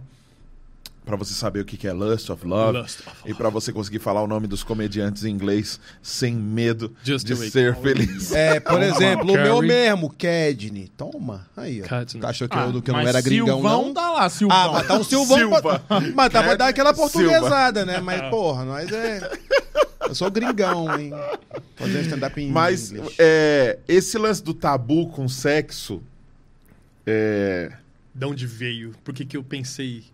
Pra 1.04 1.16
você 1.16 1.34
saber 1.34 1.58
o 1.60 1.64
que 1.64 1.76
que 1.76 1.88
é 1.88 1.92
Lust 1.92 2.30
of 2.30 2.46
Love. 2.46 2.78
Lust 2.78 3.00
of 3.00 3.10
E 3.26 3.34
pra 3.34 3.48
você 3.50 3.72
conseguir 3.72 3.98
falar 3.98 4.22
o 4.22 4.26
nome 4.28 4.46
dos 4.46 4.62
comediantes 4.62 5.24
em 5.24 5.30
inglês 5.30 5.80
sem 6.00 6.32
medo 6.32 6.94
Just 7.02 7.26
de 7.26 7.34
ser 7.50 7.74
feliz. 7.76 8.30
É, 8.32 8.60
por 8.60 8.80
exemplo, 8.80 9.24
o 9.32 9.34
meu 9.34 9.60
mesmo, 9.60 10.08
Kedney. 10.10 10.88
Toma. 10.96 11.44
Aí, 11.56 11.82
ó. 11.82 11.86
Tá 11.88 12.28
achou 12.28 12.48
que, 12.48 12.56
Ah, 12.56 12.70
eu, 12.72 12.80
que 12.80 12.88
eu 12.90 12.94
não 12.94 13.00
era 13.00 13.20
gringão, 13.20 13.56
Silvão 13.56 13.86
não? 13.86 13.94
tá 13.94 14.10
lá, 14.12 14.28
Silvão. 14.30 14.56
Ah, 14.56 14.72
mas 14.74 14.86
tá 14.86 14.94
um 14.96 15.02
Silvão. 15.02 15.38
Silva. 15.38 15.60
pra- 15.80 16.00
Mas 16.14 16.32
dá 16.32 16.42
pra 16.42 16.54
dar 16.54 16.68
aquela 16.68 16.94
Silva. 16.94 17.10
portuguesada, 17.10 17.84
né? 17.84 18.00
Mas, 18.00 18.20
porra, 18.30 18.64
nós 18.64 18.90
é. 18.92 19.28
Eu 20.06 20.14
sou 20.14 20.30
gringão, 20.30 20.98
hein? 21.00 21.12
Fazendo 21.74 22.02
stand-up 22.02 22.40
em 22.40 22.48
Mas 22.50 22.92
inglês. 22.92 23.14
é, 23.18 23.78
esse 23.88 24.16
lance 24.18 24.40
do 24.42 24.54
tabu 24.54 25.08
com 25.08 25.28
sexo. 25.28 26.00
É, 27.04 27.72
De 28.14 28.24
onde 28.24 28.46
veio? 28.46 28.94
Por 29.02 29.12
que, 29.12 29.24
que 29.24 29.36
eu 29.36 29.42
pensei. 29.42 30.04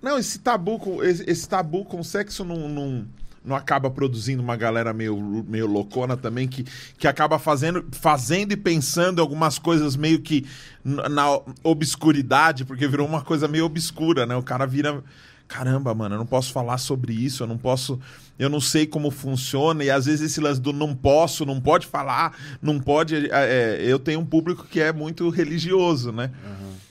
Não, 0.00 0.18
esse 0.18 0.38
tabu 0.38 0.78
com, 0.78 1.02
esse, 1.02 1.28
esse 1.28 1.48
tabu 1.48 1.84
com 1.84 2.02
sexo 2.02 2.44
não, 2.44 2.68
não, 2.68 3.06
não 3.44 3.56
acaba 3.56 3.90
produzindo 3.90 4.42
uma 4.42 4.56
galera 4.56 4.92
meio, 4.92 5.44
meio 5.48 5.66
loucona 5.66 6.16
também, 6.16 6.46
que, 6.46 6.64
que 6.96 7.08
acaba 7.08 7.38
fazendo, 7.38 7.84
fazendo 7.92 8.52
e 8.52 8.56
pensando 8.56 9.20
algumas 9.20 9.58
coisas 9.58 9.96
meio 9.96 10.20
que 10.20 10.46
na 10.84 11.40
obscuridade, 11.64 12.64
porque 12.64 12.86
virou 12.86 13.06
uma 13.06 13.22
coisa 13.22 13.48
meio 13.48 13.64
obscura, 13.64 14.26
né? 14.26 14.36
O 14.36 14.42
cara 14.42 14.66
vira. 14.66 15.02
Caramba, 15.48 15.94
mano, 15.94 16.14
eu 16.14 16.18
não 16.18 16.26
posso 16.26 16.52
falar 16.52 16.76
sobre 16.76 17.14
isso, 17.14 17.42
eu 17.42 17.46
não 17.46 17.56
posso. 17.56 17.98
Eu 18.38 18.50
não 18.50 18.60
sei 18.60 18.86
como 18.86 19.10
funciona, 19.10 19.82
e 19.82 19.90
às 19.90 20.04
vezes 20.04 20.30
esse 20.30 20.40
lance 20.40 20.60
do 20.60 20.72
não 20.72 20.94
posso, 20.94 21.46
não 21.46 21.58
pode 21.58 21.86
falar, 21.86 22.36
não 22.60 22.78
pode. 22.78 23.16
é, 23.16 23.30
é, 23.32 23.78
eu 23.80 23.98
tenho 23.98 24.20
um 24.20 24.26
público 24.26 24.66
que 24.70 24.78
é 24.78 24.92
muito 24.92 25.28
religioso, 25.30 26.12
né? 26.12 26.30
De 26.30 26.87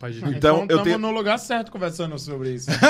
Então, 0.08 0.30
Então, 0.32 0.56
eu 0.60 0.62
estamos 0.64 0.84
tenho- 0.84 0.98
no 0.98 1.10
lugar 1.10 1.38
certo 1.38 1.70
conversando 1.70 2.18
sobre 2.18 2.54
isso. 2.54 2.68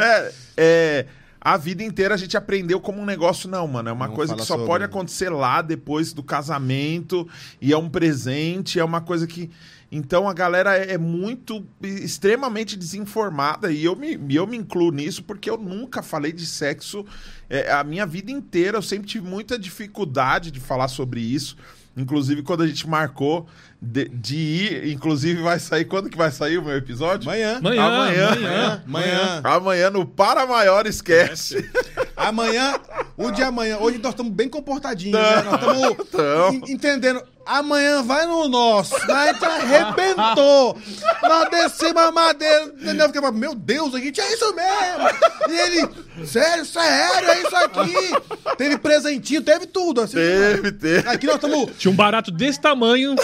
É, 0.00 0.32
é, 0.56 1.06
a 1.40 1.56
vida 1.56 1.82
inteira 1.82 2.14
a 2.14 2.16
gente 2.16 2.36
aprendeu 2.36 2.80
como 2.80 3.00
um 3.00 3.04
negócio, 3.04 3.48
não, 3.48 3.66
mano. 3.66 3.88
É 3.88 3.92
uma 3.92 4.06
Vamos 4.06 4.16
coisa 4.16 4.34
que 4.34 4.40
só 4.40 4.54
sobre. 4.54 4.66
pode 4.66 4.84
acontecer 4.84 5.28
lá 5.30 5.60
depois 5.62 6.12
do 6.12 6.22
casamento. 6.22 7.28
E 7.60 7.72
é 7.72 7.76
um 7.76 7.88
presente, 7.88 8.78
é 8.78 8.84
uma 8.84 9.00
coisa 9.00 9.26
que. 9.26 9.50
Então 9.90 10.26
a 10.28 10.32
galera 10.32 10.76
é 10.76 10.92
é 10.94 10.98
muito, 10.98 11.66
extremamente 11.82 12.76
desinformada. 12.76 13.70
E 13.70 13.84
eu 13.84 13.94
me, 13.96 14.18
eu 14.34 14.46
me 14.46 14.56
incluo 14.56 14.90
nisso 14.90 15.22
porque 15.22 15.50
eu 15.50 15.58
nunca 15.58 16.02
falei 16.02 16.32
de 16.32 16.46
sexo 16.46 17.04
é, 17.50 17.70
a 17.72 17.84
minha 17.84 18.06
vida 18.06 18.30
inteira. 18.30 18.78
Eu 18.78 18.82
sempre 18.82 19.06
tive 19.08 19.28
muita 19.28 19.58
dificuldade 19.58 20.50
de 20.50 20.60
falar 20.60 20.88
sobre 20.88 21.20
isso. 21.20 21.56
Inclusive, 21.96 22.42
quando 22.42 22.62
a 22.62 22.66
gente 22.66 22.88
marcou 22.88 23.46
de, 23.84 24.08
de 24.08 24.36
ir, 24.36 24.88
inclusive 24.92 25.42
vai 25.42 25.58
sair. 25.58 25.84
Quando 25.84 26.08
que 26.08 26.16
vai 26.16 26.30
sair 26.30 26.56
o 26.58 26.62
meu 26.62 26.76
episódio? 26.76 27.28
Amanhã. 27.28 27.58
Amanhã, 27.58 27.82
Amanhã. 27.84 28.28
amanhã. 28.32 28.82
Amanhã. 28.86 29.40
Amanhã 29.42 29.90
no 29.90 30.06
Para 30.06 30.46
Maior 30.46 30.86
Esquece. 30.86 31.68
Amanhã, 32.16 32.78
o 33.16 33.30
de 33.32 33.42
amanhã. 33.42 33.78
Hoje 33.78 33.98
nós 33.98 34.12
estamos 34.12 34.32
bem 34.32 34.48
comportadinhos, 34.48 35.18
né? 35.20 35.42
Nós 35.42 35.54
estamos 35.54 35.96
Tamo. 36.12 36.54
en- 36.68 36.72
entendendo. 36.72 37.22
Amanhã 37.44 38.04
vai 38.04 38.24
no 38.24 38.46
nosso. 38.48 38.94
A 39.10 39.26
gente 39.32 39.44
arrebentou. 39.44 40.78
Nós 41.22 41.50
descemos 41.50 42.00
a 42.00 42.12
madeira. 42.12 42.66
Entendeu? 42.66 43.06
Fiquei, 43.06 43.20
falando, 43.20 43.38
meu 43.40 43.52
Deus, 43.52 43.92
a 43.96 43.98
gente 43.98 44.20
é 44.20 44.32
isso 44.32 44.54
mesmo. 44.54 45.08
E 45.48 45.58
ele, 45.58 45.88
sério, 46.24 46.64
sério, 46.64 47.28
é 47.30 47.38
isso 47.42 47.56
aqui. 47.56 48.56
Teve 48.56 48.78
presentinho, 48.78 49.42
teve 49.42 49.66
tudo. 49.66 50.02
Assim, 50.02 50.14
Teve, 50.18 50.70
teve. 50.70 51.08
Aqui 51.08 51.26
nós 51.26 51.34
estamos. 51.34 51.70
Tinha 51.76 51.90
um 51.90 51.96
barato 51.96 52.30
desse 52.30 52.60
tamanho. 52.60 53.16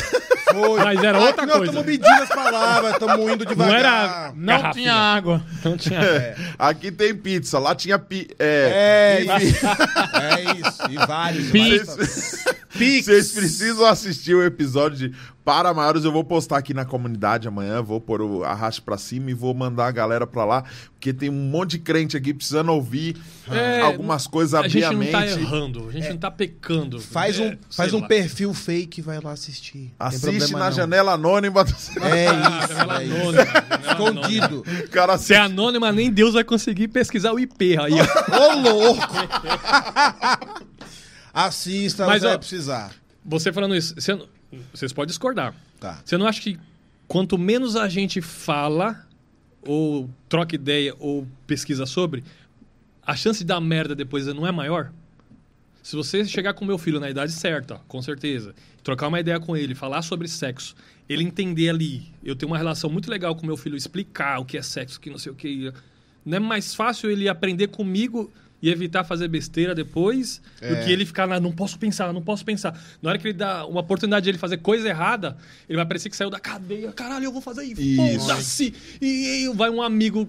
Foi. 0.51 0.85
Mas 0.85 1.03
era 1.03 1.19
outra 1.19 1.43
Aqui 1.43 1.47
nós 1.47 1.57
coisa. 1.59 1.73
estamos 1.73 1.87
medindo 1.87 2.23
as 2.23 2.29
palavras, 2.29 2.93
estamos 2.93 3.21
indo 3.33 3.45
Não 3.45 3.51
devagar. 3.51 3.79
era. 3.79 4.33
Não 4.35 4.47
garrafinha. 4.47 4.73
tinha 4.73 4.95
água. 4.95 5.43
Não 5.65 5.77
tinha. 5.77 6.01
Aqui 6.59 6.91
tem 6.93 7.15
pizza, 7.15 7.59
lá 7.59 7.75
tinha 7.75 7.99
pi... 7.99 8.29
É, 8.39 9.25
É 9.29 9.43
isso. 9.43 9.67
É 10.19 10.43
isso. 10.69 10.91
E 10.91 11.07
vários. 11.07 11.51
Pix. 11.51 13.05
Vocês 13.07 13.33
precisam 13.33 13.87
assistir 13.87 14.35
o 14.35 14.45
episódio 14.45 15.11
de 15.11 15.17
Para 15.49 15.73
Maiores. 15.73 16.05
Eu 16.05 16.13
vou 16.13 16.23
postar 16.23 16.59
aqui 16.59 16.75
na 16.75 16.85
comunidade 16.85 17.49
amanhã. 17.49 17.81
Vou 17.81 17.99
pôr 17.99 18.21
o 18.21 18.45
arraste 18.45 18.83
pra 18.83 18.99
cima 18.99 19.31
e 19.31 19.35
vou 19.35 19.55
mandar 19.55 19.87
a 19.87 19.91
galera 19.91 20.27
pra 20.27 20.45
lá. 20.45 20.63
Porque 20.93 21.11
tem 21.11 21.31
um 21.31 21.33
monte 21.33 21.71
de 21.71 21.79
crente 21.79 22.19
aqui 22.19 22.35
precisando 22.35 22.69
ouvir 22.71 23.17
É, 23.51 23.81
algumas 23.81 24.27
coisas 24.27 24.53
A 24.53 24.69
gente 24.69 24.85
não 24.95 25.07
tá 25.11 25.27
errando, 25.27 25.89
a 25.89 25.93
gente 25.93 26.11
não 26.11 26.19
tá 26.19 26.31
pecando. 26.31 27.01
Faz 27.01 27.41
É, 27.41 27.45
um, 27.45 27.49
sei 27.49 27.59
faz 27.71 27.95
um 27.95 28.01
lá. 28.01 28.09
perfil 28.09 28.53
fake 28.53 29.01
e 29.01 29.03
vai 29.03 29.19
lá 29.23 29.33
assistir. 29.33 29.91
Assiste 29.99 30.53
na 30.53 30.67
não. 30.67 30.73
janela 30.73 31.13
anônima. 31.13 31.65
do- 31.65 31.73
É 31.73 31.75
isso. 31.75 31.95
janela 31.95 33.01
é 33.01 33.05
isso. 33.07 33.17
anônima, 33.17 33.47
janela 33.47 33.47
anônima. 33.47 33.47
Escondido. 33.91 34.63
Cara 34.91 35.17
Se 35.17 35.33
é 35.33 35.39
anônima, 35.39 35.91
nem 35.91 36.11
Deus 36.13 36.35
vai 36.35 36.45
conseguir 36.45 36.89
pesquisar 36.89 37.33
o 37.33 37.41
IP 37.41 37.79
aí. 37.79 37.95
Ô, 37.95 38.55
louco! 38.61 39.01
Assista, 41.33 42.05
Mas, 42.07 42.23
vai 42.23 42.35
ó, 42.35 42.39
precisar. 42.39 42.91
Você 43.25 43.51
falando 43.51 43.75
isso, 43.75 43.95
você 43.99 44.13
vocês 44.73 44.93
podem 44.93 45.09
discordar. 45.09 45.55
Tá. 45.79 46.01
Você 46.05 46.17
não 46.17 46.27
acha 46.27 46.41
que 46.41 46.59
quanto 47.07 47.39
menos 47.39 47.77
a 47.77 47.89
gente 47.89 48.21
fala, 48.21 49.07
ou 49.63 50.09
troca 50.29 50.55
ideia, 50.55 50.95
ou 50.99 51.27
pesquisa 51.47 51.87
sobre, 51.87 52.25
a 53.03 53.17
chance 53.17 53.41
de 53.41 53.47
dar 53.47 53.61
merda 53.61 53.95
depois 53.95 54.27
não 54.27 54.47
é 54.47 54.53
maior? 54.53 54.93
Se 55.83 55.97
você 55.97 56.25
chegar 56.25 56.53
com 56.53 56.65
meu 56.65 56.77
filho 56.77 57.01
na 57.01 57.09
idade 57.09 57.33
certa, 57.33 57.81
com 57.89 58.03
certeza, 58.03 58.55
trocar 58.83 59.09
uma 59.09 59.21
ideia 59.21 59.41
com 59.41 59.57
ele, 59.57 59.75
falar 59.75 60.03
sobre 60.03 60.29
sexo, 60.29 60.75
ele 61.09 61.25
entender 61.25 61.71
ali, 61.71 62.13
eu 62.23 62.37
tenho 62.37 62.53
uma 62.53 62.59
relação 62.59 62.91
muito 62.91 63.11
legal 63.11 63.35
com 63.35 63.47
meu 63.47 63.57
filho, 63.57 63.77
explicar 63.77 64.39
o 64.39 64.45
que 64.45 64.59
é 64.59 64.63
sexo, 64.63 65.01
que 65.01 65.09
não 65.09 65.19
sei 65.19 65.33
o 65.33 65.35
que. 65.35 65.73
Não 66.27 66.37
é 66.37 66.41
mais 66.41 66.75
fácil 66.75 67.11
ele 67.11 67.27
aprender 67.27 67.69
comigo 67.69 68.31
e 68.61 68.69
evitar 68.71 69.05
fazer 69.05 69.29
besteira 69.29 69.75
depois 69.75 70.43
do 70.61 70.67
É. 70.67 70.85
que 70.85 70.91
ele 70.91 71.07
ficar 71.07 71.27
na, 71.27 71.39
não 71.39 71.53
posso 71.53 71.79
pensar, 71.79 72.13
não 72.13 72.23
posso 72.23 72.45
pensar. 72.45 72.79
Na 73.01 73.11
hora 73.11 73.19
que 73.19 73.27
ele 73.29 73.35
dá 73.39 73.65
uma 73.67 73.81
oportunidade 73.81 74.25
de 74.25 74.31
ele 74.31 74.39
fazer 74.39 74.57
coisa 74.59 74.89
errada, 74.89 75.37
ele 75.69 75.77
vai 75.77 75.87
parecer 75.87 76.11
que 76.11 76.17
saiu 76.17 76.31
da 76.31 76.41
cadeia. 76.41 76.91
Caralho, 76.93 77.25
eu 77.25 77.33
vou 77.33 77.41
fazer 77.41 77.63
isso. 77.65 78.21
Foda-se. 78.21 78.75
E, 79.01 79.45
e 79.45 79.49
vai 79.55 79.71
um 79.71 79.81
amigo 79.81 80.29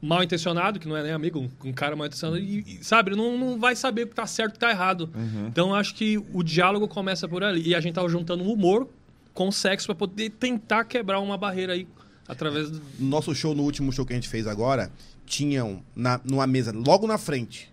mal 0.00 0.22
intencionado, 0.22 0.78
que 0.78 0.86
não 0.86 0.96
é 0.96 1.02
nem 1.02 1.12
amigo, 1.12 1.50
um, 1.64 1.72
cara 1.72 1.96
mal 1.96 2.06
intencionado, 2.06 2.38
e, 2.38 2.78
e, 2.80 2.84
sabe, 2.84 3.16
não, 3.16 3.36
não 3.36 3.58
vai 3.58 3.74
saber 3.74 4.04
o 4.04 4.06
que 4.08 4.14
tá 4.14 4.26
certo 4.26 4.50
e 4.50 4.52
o 4.52 4.54
que 4.54 4.58
tá 4.60 4.70
errado. 4.70 5.10
Então 5.48 5.70
eu 5.70 5.74
acho 5.74 5.94
que 5.94 6.18
o 6.32 6.42
diálogo 6.42 6.86
começa 6.86 7.26
por 7.26 7.42
ali. 7.42 7.66
E 7.68 7.74
a 7.74 7.80
gente 7.80 7.94
tava 7.94 8.08
juntando 8.08 8.44
um 8.44 8.52
humor 8.52 8.88
com 9.34 9.48
o 9.48 9.52
sexo 9.52 9.86
pra 9.86 9.94
poder 9.94 10.30
tentar 10.30 10.84
quebrar 10.84 11.18
uma 11.20 11.36
barreira 11.38 11.72
aí 11.72 11.86
através 12.28 12.70
do. 12.70 12.82
No 12.98 13.08
nosso 13.08 13.34
show, 13.34 13.54
no 13.54 13.62
último 13.62 13.90
show 13.92 14.04
que 14.04 14.12
a 14.12 14.16
gente 14.16 14.28
fez 14.28 14.46
agora, 14.46 14.90
tinham 15.28 15.82
na, 15.94 16.20
numa 16.24 16.46
mesa, 16.46 16.72
logo 16.72 17.06
na 17.06 17.18
frente, 17.18 17.72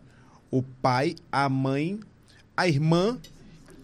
o 0.52 0.62
pai, 0.62 1.16
a 1.32 1.50
mãe, 1.50 2.00
a 2.56 2.68
irmã 2.68 3.18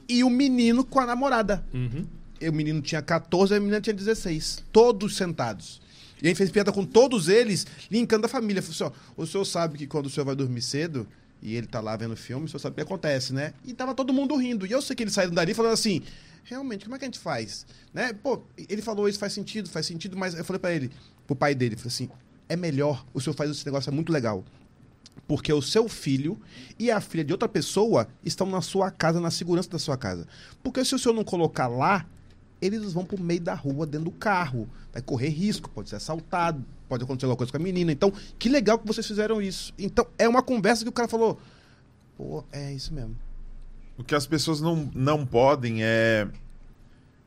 e 0.07 0.23
o 0.23 0.29
menino 0.29 0.83
com 0.83 0.99
a 0.99 1.05
namorada. 1.05 1.65
Uhum. 1.73 2.05
E 2.39 2.49
o 2.49 2.53
menino 2.53 2.81
tinha 2.81 3.01
14 3.01 3.53
e 3.53 3.57
a 3.57 3.59
menina 3.59 3.79
tinha 3.79 3.93
16. 3.93 4.65
Todos 4.71 5.15
sentados. 5.15 5.81
E 6.21 6.25
a 6.25 6.29
gente 6.29 6.37
fez 6.37 6.51
piada 6.51 6.71
com 6.71 6.85
todos 6.85 7.29
eles, 7.29 7.65
linkando 7.89 8.25
a 8.25 8.29
família. 8.29 8.61
Falei 8.61 8.75
assim, 8.75 8.83
ó, 8.83 9.21
o 9.21 9.25
senhor 9.25 9.45
sabe 9.45 9.77
que 9.77 9.87
quando 9.87 10.05
o 10.07 10.09
senhor 10.09 10.25
vai 10.25 10.35
dormir 10.35 10.61
cedo 10.61 11.07
e 11.41 11.55
ele 11.55 11.65
tá 11.65 11.79
lá 11.79 11.95
vendo 11.95 12.15
filme, 12.15 12.45
o 12.45 12.47
senhor 12.47 12.59
sabe 12.59 12.73
o 12.73 12.75
que 12.75 12.81
acontece, 12.81 13.33
né? 13.33 13.53
E 13.65 13.73
tava 13.73 13.95
todo 13.95 14.13
mundo 14.13 14.35
rindo. 14.35 14.65
E 14.65 14.71
eu 14.71 14.81
sei 14.81 14.95
que 14.95 15.03
eles 15.03 15.13
saíram 15.13 15.33
dali 15.33 15.53
falando 15.53 15.73
assim, 15.73 16.01
realmente, 16.43 16.85
como 16.85 16.95
é 16.95 16.99
que 16.99 17.05
a 17.05 17.07
gente 17.07 17.19
faz? 17.19 17.65
Né? 17.93 18.13
Pô, 18.13 18.41
ele 18.57 18.81
falou 18.81 19.07
isso, 19.07 19.17
faz 19.17 19.33
sentido, 19.33 19.69
faz 19.69 19.85
sentido, 19.85 20.15
mas 20.17 20.35
eu 20.35 20.43
falei 20.43 20.59
pra 20.59 20.73
ele, 20.73 20.91
pro 21.25 21.35
pai 21.35 21.55
dele, 21.55 21.75
falei 21.75 21.87
assim, 21.87 22.09
é 22.51 22.55
melhor, 22.57 23.05
o 23.13 23.21
senhor 23.21 23.33
faz 23.33 23.49
esse 23.49 23.65
negócio, 23.65 23.89
é 23.89 23.93
muito 23.93 24.11
legal. 24.11 24.43
Porque 25.25 25.53
o 25.53 25.61
seu 25.61 25.87
filho 25.87 26.37
e 26.77 26.91
a 26.91 26.99
filha 26.99 27.23
de 27.23 27.31
outra 27.31 27.47
pessoa 27.47 28.09
estão 28.25 28.45
na 28.45 28.61
sua 28.61 28.91
casa, 28.91 29.21
na 29.21 29.31
segurança 29.31 29.69
da 29.69 29.79
sua 29.79 29.95
casa. 29.95 30.27
Porque 30.61 30.83
se 30.83 30.93
o 30.93 30.99
senhor 30.99 31.15
não 31.15 31.23
colocar 31.23 31.69
lá, 31.69 32.05
eles 32.61 32.91
vão 32.91 33.05
pro 33.05 33.17
meio 33.17 33.39
da 33.39 33.53
rua, 33.53 33.85
dentro 33.85 34.05
do 34.05 34.11
carro. 34.11 34.67
Vai 34.91 35.01
correr 35.01 35.29
risco, 35.29 35.69
pode 35.69 35.87
ser 35.87 35.95
assaltado, 35.95 36.65
pode 36.89 37.05
acontecer 37.05 37.25
alguma 37.25 37.37
coisa 37.37 37.51
com 37.53 37.57
a 37.57 37.61
menina. 37.61 37.89
Então, 37.89 38.11
que 38.37 38.49
legal 38.49 38.77
que 38.77 38.85
vocês 38.85 39.07
fizeram 39.07 39.41
isso. 39.41 39.73
Então, 39.79 40.05
é 40.17 40.27
uma 40.27 40.43
conversa 40.43 40.83
que 40.83 40.89
o 40.89 40.93
cara 40.93 41.07
falou. 41.07 41.39
Pô, 42.17 42.43
é 42.51 42.73
isso 42.73 42.93
mesmo. 42.93 43.15
O 43.97 44.03
que 44.03 44.13
as 44.13 44.27
pessoas 44.27 44.59
não, 44.59 44.91
não 44.93 45.25
podem 45.25 45.81
é 45.81 46.27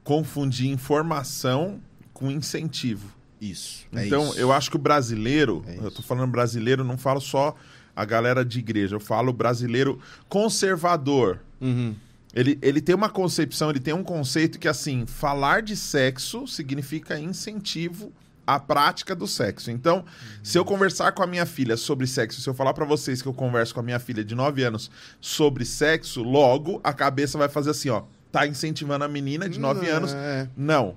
confundir 0.02 0.70
informação 0.70 1.80
com 2.12 2.30
incentivo. 2.30 3.23
Isso. 3.50 3.84
é 3.94 4.06
Então, 4.06 4.24
isso. 4.30 4.38
eu 4.38 4.52
acho 4.52 4.70
que 4.70 4.76
o 4.76 4.78
brasileiro, 4.78 5.64
É 5.66 5.78
eu 5.78 5.90
tô 5.90 6.02
falando 6.02 6.30
brasileiro, 6.30 6.82
não 6.84 6.96
falo 6.98 7.20
só 7.20 7.54
a 7.96 8.04
galera 8.04 8.44
de 8.44 8.58
igreja, 8.58 8.96
eu 8.96 9.00
falo 9.00 9.32
brasileiro 9.32 10.00
conservador. 10.28 11.40
Uhum. 11.60 11.94
Ele, 12.34 12.58
ele 12.60 12.80
tem 12.80 12.94
uma 12.94 13.08
concepção, 13.08 13.70
ele 13.70 13.78
tem 13.80 13.94
um 13.94 14.02
conceito 14.02 14.58
que, 14.58 14.66
assim, 14.68 15.06
falar 15.06 15.62
de 15.62 15.76
sexo 15.76 16.46
significa 16.48 17.18
incentivo 17.18 18.12
à 18.46 18.58
prática 18.58 19.14
do 19.14 19.26
sexo. 19.26 19.70
Então, 19.70 20.04
se 20.42 20.58
eu 20.58 20.64
conversar 20.64 21.12
com 21.12 21.22
a 21.22 21.26
minha 21.26 21.46
filha 21.46 21.76
sobre 21.76 22.06
sexo, 22.06 22.40
se 22.40 22.48
eu 22.48 22.54
falar 22.54 22.74
pra 22.74 22.84
vocês 22.84 23.22
que 23.22 23.28
eu 23.28 23.32
converso 23.32 23.72
com 23.72 23.80
a 23.80 23.82
minha 23.84 23.98
filha 24.00 24.24
de 24.24 24.34
9 24.34 24.62
anos 24.64 24.90
sobre 25.20 25.64
sexo, 25.64 26.22
logo 26.22 26.80
a 26.82 26.92
cabeça 26.92 27.38
vai 27.38 27.48
fazer 27.48 27.70
assim, 27.70 27.88
ó, 27.90 28.02
tá 28.32 28.46
incentivando 28.46 29.04
a 29.04 29.08
menina 29.08 29.48
de 29.48 29.58
9 29.60 29.86
Não, 29.86 29.96
anos. 29.96 30.12
é. 30.12 30.48
Não. 30.56 30.96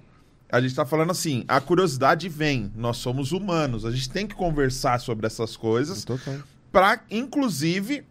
A 0.50 0.62
gente 0.62 0.74
tá 0.76 0.86
falando 0.86 1.12
assim, 1.12 1.44
a 1.48 1.60
curiosidade 1.60 2.30
vem, 2.30 2.72
nós 2.76 2.98
somos 2.98 3.32
humanos, 3.34 3.84
a 3.86 3.92
gente 3.92 4.10
tem 4.10 4.26
que 4.26 4.34
conversar 4.36 5.00
sobre 5.00 5.28
essas 5.28 5.58
coisas 5.58 6.06
para 6.72 7.02
inclusive 7.12 8.04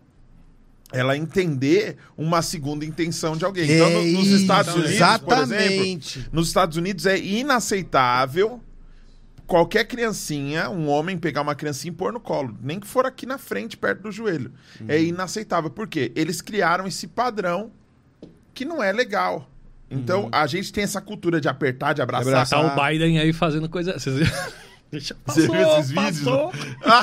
ela 0.92 1.16
entender 1.16 1.96
uma 2.16 2.42
segunda 2.42 2.84
intenção 2.84 3.36
de 3.36 3.44
alguém. 3.44 3.64
Então, 3.70 3.90
no- 3.90 4.02
nos 4.18 4.28
É 4.28 4.36
Estados 4.36 4.68
isso, 4.74 4.78
Unidos, 4.86 5.18
por 5.24 5.38
exemplo, 5.38 5.64
exatamente. 5.64 6.28
nos 6.30 6.48
Estados 6.48 6.76
Unidos 6.76 7.06
é 7.06 7.18
inaceitável 7.18 8.60
qualquer 9.46 9.84
criancinha, 9.86 10.68
um 10.70 10.88
homem 10.88 11.16
pegar 11.16 11.40
uma 11.42 11.54
criancinha 11.54 11.92
e 11.92 11.96
pôr 11.96 12.12
no 12.12 12.20
colo, 12.20 12.56
nem 12.62 12.78
que 12.80 12.86
for 12.86 13.06
aqui 13.06 13.24
na 13.26 13.38
frente, 13.38 13.76
perto 13.76 14.02
do 14.02 14.12
joelho. 14.12 14.52
É 14.88 15.00
inaceitável. 15.00 15.70
Por 15.70 15.86
quê? 15.88 16.12
Eles 16.14 16.40
criaram 16.40 16.86
esse 16.86 17.06
padrão 17.06 17.70
que 18.52 18.64
não 18.64 18.82
é 18.82 18.92
legal. 18.92 19.48
Então, 19.90 20.28
a 20.32 20.46
gente 20.46 20.72
tem 20.72 20.82
essa 20.84 21.00
cultura 21.00 21.40
de 21.40 21.48
apertar, 21.48 21.92
de 21.92 22.02
abraçar. 22.02 22.26
Abraçar. 22.28 22.74
Tá 22.76 22.82
o 22.84 22.88
Biden 22.88 23.18
aí 23.20 23.32
fazendo 23.32 23.68
coisa. 23.68 23.98
Vocês 23.98 24.16
viram? 24.16 24.32
Deixa- 24.90 25.16
Você 25.26 25.42
viu 25.48 25.54
esses 25.78 25.90
vídeos? 25.90 26.20
passou. 26.20 26.52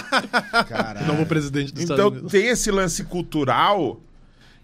Caralho. 0.67 1.05
Novo 1.07 1.25
presidente 1.25 1.73
dos 1.73 1.83
Então, 1.83 1.95
Estados 1.95 2.13
Unidos. 2.19 2.31
tem 2.31 2.47
esse 2.47 2.71
lance 2.71 3.03
cultural 3.03 4.01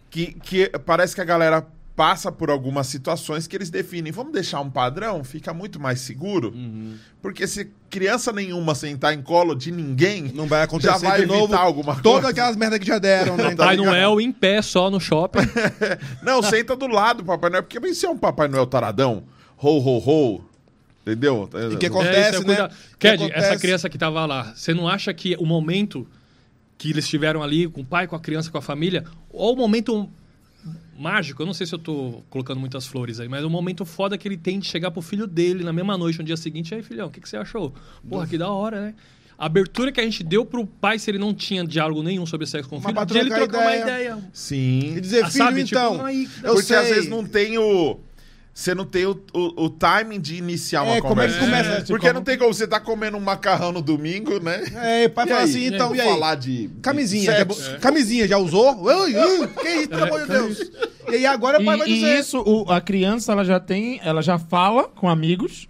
que, 0.09 0.33
que 0.33 0.69
parece 0.85 1.13
que 1.15 1.21
a 1.21 1.25
galera 1.25 1.65
passa 1.99 2.31
por 2.31 2.49
algumas 2.49 2.87
situações 2.87 3.45
que 3.45 3.53
eles 3.57 3.69
definem. 3.69 4.09
Vamos 4.09 4.31
deixar 4.31 4.61
um 4.61 4.69
padrão? 4.69 5.21
Fica 5.21 5.53
muito 5.53 5.81
mais 5.81 5.99
seguro. 5.99 6.53
Uhum. 6.55 6.95
Porque 7.21 7.45
se 7.45 7.69
criança 7.89 8.31
nenhuma 8.31 8.73
sentar 8.73 9.13
em 9.13 9.21
colo 9.21 9.53
de 9.53 9.69
ninguém, 9.69 10.31
Não 10.33 10.47
vai 10.47 10.61
acontecer 10.63 10.93
já 10.93 10.97
vai 10.97 11.19
de 11.19 11.25
novo 11.25 11.43
evitar 11.43 11.59
alguma 11.59 11.95
todas 11.95 12.11
coisa. 12.21 12.29
aquelas 12.29 12.55
merdas 12.55 12.79
que 12.79 12.85
já 12.85 12.99
deram, 12.99 13.35
né? 13.35 13.49
Tá 13.53 13.65
Pai 13.65 13.75
ligado? 13.75 13.91
Noel 13.91 14.21
em 14.21 14.31
pé 14.31 14.61
só 14.61 14.89
no 14.89 14.97
shopping. 14.97 15.39
Não, 16.23 16.41
senta 16.41 16.73
do 16.73 16.87
lado 16.87 17.17
do 17.17 17.25
Papai 17.25 17.49
Noel, 17.49 17.63
porque 17.63 17.93
se 17.93 18.05
é 18.05 18.09
um 18.09 18.17
Papai 18.17 18.47
Noel 18.47 18.65
taradão, 18.65 19.23
ho, 19.61 19.67
ho, 19.79 19.97
ho, 20.37 20.41
entendeu? 21.01 21.49
E 21.73 21.75
que 21.75 21.85
É, 21.87 21.89
acontece, 21.89 22.39
isso 22.39 22.49
é 22.49 22.61
né? 22.61 22.69
Ked, 22.97 23.23
acontece- 23.25 23.45
essa 23.45 23.59
criança 23.59 23.89
que 23.89 23.97
tava 23.97 24.25
lá, 24.25 24.53
você 24.55 24.73
não 24.73 24.87
acha 24.87 25.13
que 25.13 25.35
o 25.37 25.45
momento 25.45 26.07
que 26.77 26.91
eles 26.91 27.03
estiveram 27.03 27.43
ali 27.43 27.67
com 27.67 27.81
o 27.81 27.85
pai, 27.85 28.07
com 28.07 28.15
a 28.15 28.19
criança, 28.21 28.49
com 28.49 28.57
a 28.57 28.61
família, 28.61 29.03
ou 29.29 29.53
o 29.53 29.57
momento 29.57 30.09
mágico, 30.99 31.41
eu 31.41 31.45
não 31.45 31.53
sei 31.53 31.65
se 31.65 31.73
eu 31.73 31.79
tô 31.79 32.21
colocando 32.29 32.59
muitas 32.59 32.85
flores 32.85 33.19
aí, 33.19 33.27
mas 33.29 33.43
o 33.43 33.49
momento 33.49 33.85
foda 33.85 34.17
que 34.17 34.27
ele 34.27 34.37
tem 34.37 34.59
de 34.59 34.67
chegar 34.67 34.91
pro 34.91 35.01
filho 35.01 35.25
dele 35.25 35.63
na 35.63 35.71
mesma 35.73 35.97
noite, 35.97 36.19
no 36.19 36.25
dia 36.25 36.35
seguinte, 36.37 36.75
aí 36.75 36.83
filhão, 36.83 37.07
o 37.07 37.09
que, 37.09 37.21
que 37.21 37.29
você 37.29 37.37
achou? 37.37 37.73
Porra, 38.07 38.27
que 38.27 38.37
da 38.37 38.49
hora, 38.49 38.81
né? 38.81 38.95
A 39.37 39.45
abertura 39.45 39.89
que 39.89 40.01
a 40.01 40.03
gente 40.03 40.21
deu 40.21 40.45
pro 40.45 40.65
pai, 40.67 40.99
se 40.99 41.09
ele 41.09 41.17
não 41.17 41.33
tinha 41.33 41.63
diálogo 41.65 42.03
nenhum 42.03 42.25
sobre 42.25 42.45
sexo 42.45 42.69
com 42.69 42.75
o 42.75 42.81
filho, 42.81 42.93
pra 42.93 43.05
de 43.05 43.17
ele 43.17 43.29
trocar 43.29 43.47
trocar 43.47 43.61
uma 43.61 43.75
ideia. 43.77 43.83
ideia. 44.11 44.29
Sim. 44.33 44.97
E 44.97 44.99
dizer, 45.01 45.23
Ah, 45.23 45.29
filho, 45.29 45.43
sabe, 45.45 45.63
tipo, 45.63 45.79
então, 45.79 46.05
aí 46.05 46.27
que 46.27 46.41
dá- 46.41 46.49
eu 46.49 46.53
Porque 46.55 46.67
sei. 46.67 46.77
às 46.77 46.89
vezes 46.89 47.09
não 47.09 47.23
tem 47.23 47.57
o. 47.57 47.99
Você 48.59 48.75
não 48.75 48.83
tem 48.85 49.05
o, 49.05 49.11
o, 49.33 49.63
o 49.65 49.69
timing 49.69 50.19
de 50.19 50.35
iniciar 50.35 50.83
uma 50.83 50.97
É, 50.97 51.01
como 51.01 51.21
é 51.21 51.27
que 51.29 51.33
conversa. 51.33 51.63
começa? 51.69 51.85
Porque 51.87 52.11
não 52.11 52.21
tem 52.21 52.37
como 52.37 52.53
você 52.53 52.67
tá 52.67 52.77
comendo 52.77 53.15
um 53.15 53.21
macarrão 53.21 53.71
no 53.71 53.81
domingo, 53.81 54.37
né? 54.41 54.61
É, 54.75 55.07
pai 55.07 55.25
E 55.25 55.29
fala 55.29 55.41
aí? 55.41 55.49
assim, 55.49 55.65
então, 55.67 55.95
e 55.95 56.01
aí? 56.01 56.09
falar 56.09 56.35
de. 56.35 56.67
de 56.67 56.79
Camisinha, 56.81 57.23
já, 57.31 57.37
sexo? 57.37 57.79
camisinha, 57.79 58.27
já 58.27 58.37
usou? 58.37 58.75
Ui, 58.83 59.15
ui, 59.15 59.47
que 59.47 59.69
isso, 59.69 59.87
pelo 59.89 60.03
amor 60.03 60.21
de 60.23 60.27
Deus. 60.27 60.71
E 61.09 61.15
aí 61.15 61.25
agora 61.25 61.61
o 61.61 61.65
pai 61.65 61.77
vai 61.77 61.87
E, 61.87 61.91
e 61.91 61.95
dizer. 61.95 62.19
isso, 62.19 62.41
o- 62.41 62.69
a 62.69 62.81
criança, 62.81 63.31
ela 63.31 63.45
já 63.45 63.61
tem, 63.61 64.01
ela 64.03 64.21
já 64.21 64.37
fala 64.37 64.89
com 64.89 65.07
amigos 65.07 65.69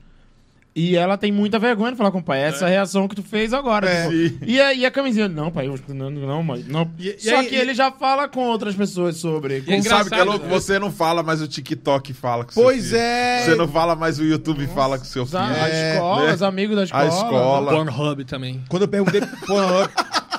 e 0.79 0.95
ela 0.95 1.17
tem 1.17 1.31
muita 1.31 1.57
vergonha 1.59 1.91
de 1.91 1.97
falar 1.97 2.11
com 2.11 2.19
o 2.19 2.23
pai. 2.23 2.39
Essa 2.41 2.67
é 2.67 2.69
reação 2.69 3.07
que 3.07 3.15
tu 3.15 3.23
fez 3.23 3.53
agora. 3.53 3.89
É. 3.89 4.07
tipo, 4.09 4.45
e, 4.45 4.61
a, 4.61 4.73
e 4.73 4.85
a 4.85 4.91
camisinha? 4.91 5.27
Não, 5.27 5.51
pai, 5.51 5.67
eu, 5.67 5.79
não, 5.89 6.09
não, 6.09 6.43
mãe, 6.43 6.63
não. 6.67 6.89
E- 6.97 7.15
e 7.17 7.19
Só 7.29 7.37
aí- 7.39 7.47
que 7.47 7.55
e- 7.55 7.57
ele 7.59 7.73
já 7.73 7.91
fala 7.91 8.27
com 8.27 8.41
outras 8.47 8.75
pessoas 8.75 9.17
sobre. 9.17 9.63
E 9.67 9.73
é 9.73 9.81
Sabe 9.81 10.09
que 10.09 10.15
é 10.15 10.23
louco? 10.23 10.45
né? 10.45 10.51
Você 10.53 10.77
não 10.79 10.91
fala, 10.91 11.21
mas 11.23 11.41
o 11.41 11.47
TikTok 11.47 12.13
fala 12.13 12.45
com 12.45 12.51
seu 12.51 12.63
Pois 12.63 12.85
filho. 12.85 12.97
é. 12.97 13.43
Você 13.45 13.55
não 13.55 13.67
fala, 13.67 13.95
mas 13.95 14.19
o 14.19 14.23
YouTube 14.23 14.65
fala 14.67 14.97
com 14.97 15.05
seu 15.05 15.25
filho. 15.25 15.39
a 15.39 15.69
É, 15.69 15.93
escola, 15.93 16.25
né? 16.27 16.33
os 16.33 16.41
amigos 16.43 16.75
da 16.75 16.83
escola. 16.83 17.03
A 17.03 17.07
escola. 17.07 17.71
Pornhub 17.73 18.25
também. 18.25 18.61
Quando 18.69 18.83
eu 18.83 18.87
perguntei 18.87 19.21
Pornhub, 19.45 19.89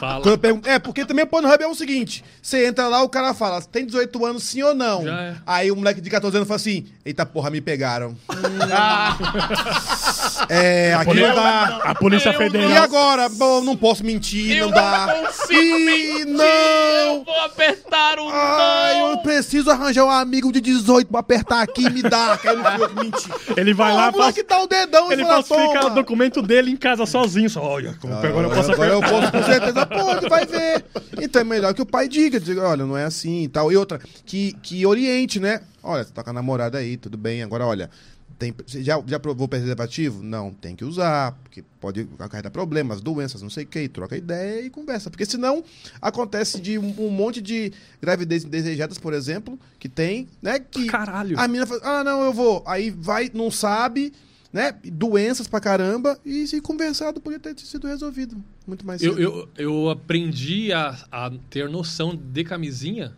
Fala. 0.01 0.22
quando 0.22 0.35
eu 0.35 0.39
pergun- 0.39 0.62
é, 0.64 0.78
porque 0.78 1.05
também 1.05 1.24
o 1.24 1.28
Pornhub 1.28 1.62
é 1.62 1.66
o 1.66 1.74
seguinte, 1.74 2.24
você 2.40 2.66
entra 2.66 2.89
lá, 2.89 3.02
o 3.02 3.09
cara 3.09 3.35
fala, 3.35 3.60
tem 3.60 3.85
18 3.85 4.24
anos 4.24 4.43
sim 4.44 4.62
ou 4.62 4.74
não? 4.74 5.05
Já 5.05 5.20
é. 5.20 5.35
Aí 5.47 5.70
o 5.70 5.77
moleque 5.77 6.01
de 6.01 6.09
14 6.09 6.35
anos 6.36 6.48
fala 6.48 6.56
assim, 6.56 6.86
eita 7.05 7.27
porra, 7.27 7.51
me 7.51 7.60
pegaram. 7.60 8.16
é, 10.48 10.94
aqui 10.94 11.14
não 11.20 11.35
dá. 11.35 11.81
A 11.85 11.94
Polícia 11.94 12.31
E 12.31 12.77
agora? 12.77 13.28
Bom, 13.28 13.60
não 13.62 13.77
posso 13.77 14.05
mentir, 14.05 14.60
não 14.60 14.70
dá. 14.70 15.22
E 15.51 16.24
não! 16.24 17.24
Vou 17.24 17.40
apertar 17.44 18.18
o 18.18 18.28
Ai, 18.31 19.12
eu 19.12 19.18
preciso 19.18 19.70
arranjar 19.70 20.05
um 20.05 20.10
amigo 20.10 20.52
de 20.52 20.60
18 20.60 21.09
pra 21.09 21.20
apertar 21.20 21.62
aqui 21.62 21.86
e 21.86 21.90
me 21.90 22.02
dar. 22.02 22.39
Que 22.39 22.52
não 22.52 22.77
eu 22.78 22.89
que 22.89 22.94
menti. 22.94 23.28
Ele 23.56 23.74
vai 23.74 23.93
Ó, 23.93 23.97
lá 23.97 24.09
o 24.09 24.12
moleque 24.12 24.43
dá 24.43 24.62
o 24.62 24.66
dedão 24.66 25.12
Ele 25.12 25.24
falsifica 25.24 25.86
o 25.86 25.90
documento 25.90 26.43
dele 26.43 26.70
em 26.70 26.77
casa 26.77 27.05
sozinho. 27.06 27.51
Só, 27.51 27.62
olha, 27.62 27.94
como 28.01 28.14
agora 28.14 28.47
eu 28.47 28.51
posso 28.51 28.72
Agora 28.72 28.90
eu 28.93 28.98
apertar. 28.98 29.20
posso 29.20 29.32
com 29.32 29.43
certeza, 29.44 29.86
pode, 29.91 30.29
vai 30.29 30.47
ver. 30.47 30.85
Então 31.21 31.43
é 31.43 31.45
melhor 31.45 31.75
que 31.75 31.83
o 31.83 31.87
pai 31.87 32.09
diga, 32.09 32.41
diga, 32.41 32.62
olha, 32.62 32.87
não 32.87 32.97
é 32.97 33.05
assim 33.05 33.45
e 33.45 33.49
tal. 33.49 33.71
E 33.71 33.77
outra, 33.77 33.99
que, 34.25 34.53
que 34.62 34.87
oriente, 34.87 35.39
né? 35.39 35.61
Olha, 35.83 36.05
você 36.05 36.12
tá 36.12 36.23
com 36.23 36.31
a 36.31 36.33
namorada 36.33 36.79
aí, 36.79 36.97
tudo 36.97 37.19
bem. 37.19 37.43
Agora, 37.43 37.67
olha, 37.67 37.91
tem, 38.41 38.55
você 38.67 38.83
já, 38.83 39.03
já 39.07 39.21
provou 39.21 39.47
preservativo? 39.47 40.23
Não, 40.23 40.51
tem 40.51 40.75
que 40.75 40.83
usar, 40.83 41.33
porque 41.43 41.62
pode 41.79 42.09
acarretar 42.19 42.51
problemas, 42.51 43.03
doenças, 43.03 43.43
não 43.43 43.51
sei 43.51 43.65
o 43.65 43.67
que. 43.67 43.87
Troca 43.87 44.17
ideia 44.17 44.65
e 44.65 44.71
conversa. 44.71 45.11
Porque 45.11 45.27
senão 45.27 45.62
acontece 46.01 46.59
de 46.59 46.79
um, 46.79 46.95
um 46.99 47.11
monte 47.11 47.43
de 47.43 47.71
gravidez 48.01 48.43
indesejadas, 48.43 48.97
por 48.97 49.12
exemplo, 49.12 49.59
que 49.79 49.91
tem, 49.91 50.27
né? 50.41 50.59
Que 50.59 50.87
Caralho. 50.87 51.39
a 51.39 51.47
mina 51.47 51.67
fala, 51.67 51.81
ah, 51.85 52.03
não, 52.03 52.23
eu 52.23 52.33
vou. 52.33 52.62
Aí 52.67 52.91
vai, 52.91 53.31
não 53.35 53.51
sabe, 53.51 54.11
né? 54.52 54.72
Doenças 54.85 55.47
pra 55.47 55.60
caramba. 55.60 56.18
E 56.24 56.47
se 56.47 56.60
conversado, 56.60 57.20
podia 57.20 57.39
ter 57.39 57.59
sido 57.59 57.86
resolvido. 57.86 58.36
Muito 58.66 58.86
mais 58.86 59.02
Eu, 59.02 59.14
cedo. 59.14 59.22
eu, 59.22 59.48
eu 59.56 59.90
aprendi 59.90 60.72
a, 60.72 60.97
a 61.10 61.31
ter 61.48 61.68
noção 61.68 62.14
de 62.16 62.44
camisinha 62.44 63.14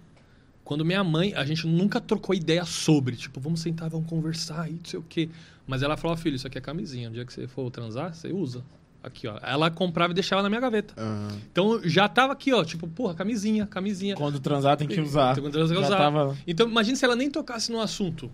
quando 0.64 0.84
minha 0.84 1.02
mãe, 1.02 1.34
a 1.34 1.44
gente 1.44 1.66
nunca 1.66 2.00
trocou 2.00 2.34
ideia 2.34 2.64
sobre. 2.64 3.16
Tipo, 3.16 3.40
vamos 3.40 3.60
sentar, 3.60 3.90
vamos 3.90 4.08
conversar 4.08 4.70
e 4.70 4.74
não 4.74 4.84
sei 4.84 4.98
o 4.98 5.02
quê. 5.02 5.28
Mas 5.66 5.82
ela 5.82 5.96
falou, 5.96 6.16
filho, 6.16 6.36
isso 6.36 6.46
aqui 6.46 6.56
é 6.58 6.60
camisinha. 6.60 7.08
Um 7.08 7.12
dia 7.12 7.24
que 7.24 7.32
você 7.32 7.46
for 7.46 7.70
transar, 7.70 8.14
você 8.14 8.28
usa. 8.28 8.64
Aqui, 9.02 9.26
ó. 9.26 9.36
Ela 9.42 9.70
comprava 9.70 10.12
e 10.12 10.14
deixava 10.14 10.42
na 10.42 10.48
minha 10.48 10.60
gaveta. 10.60 10.94
Ah. 10.96 11.28
Então 11.50 11.80
já 11.84 12.08
tava 12.08 12.32
aqui, 12.32 12.52
ó, 12.52 12.64
tipo, 12.64 12.86
porra, 12.86 13.14
camisinha, 13.14 13.66
camisinha. 13.66 14.14
Quando 14.14 14.38
transar 14.38 14.76
tem 14.76 14.86
que 14.86 15.00
usar. 15.00 15.34
Quando 15.34 15.50
transar, 15.52 15.76
Já 15.78 15.86
usar. 15.86 15.96
tava- 15.96 16.36
Então, 16.46 16.68
imagina 16.68 16.96
se 16.96 17.04
ela 17.04 17.16
nem 17.16 17.28
tocasse 17.30 17.72
no 17.72 17.80
assunto. 17.80 18.30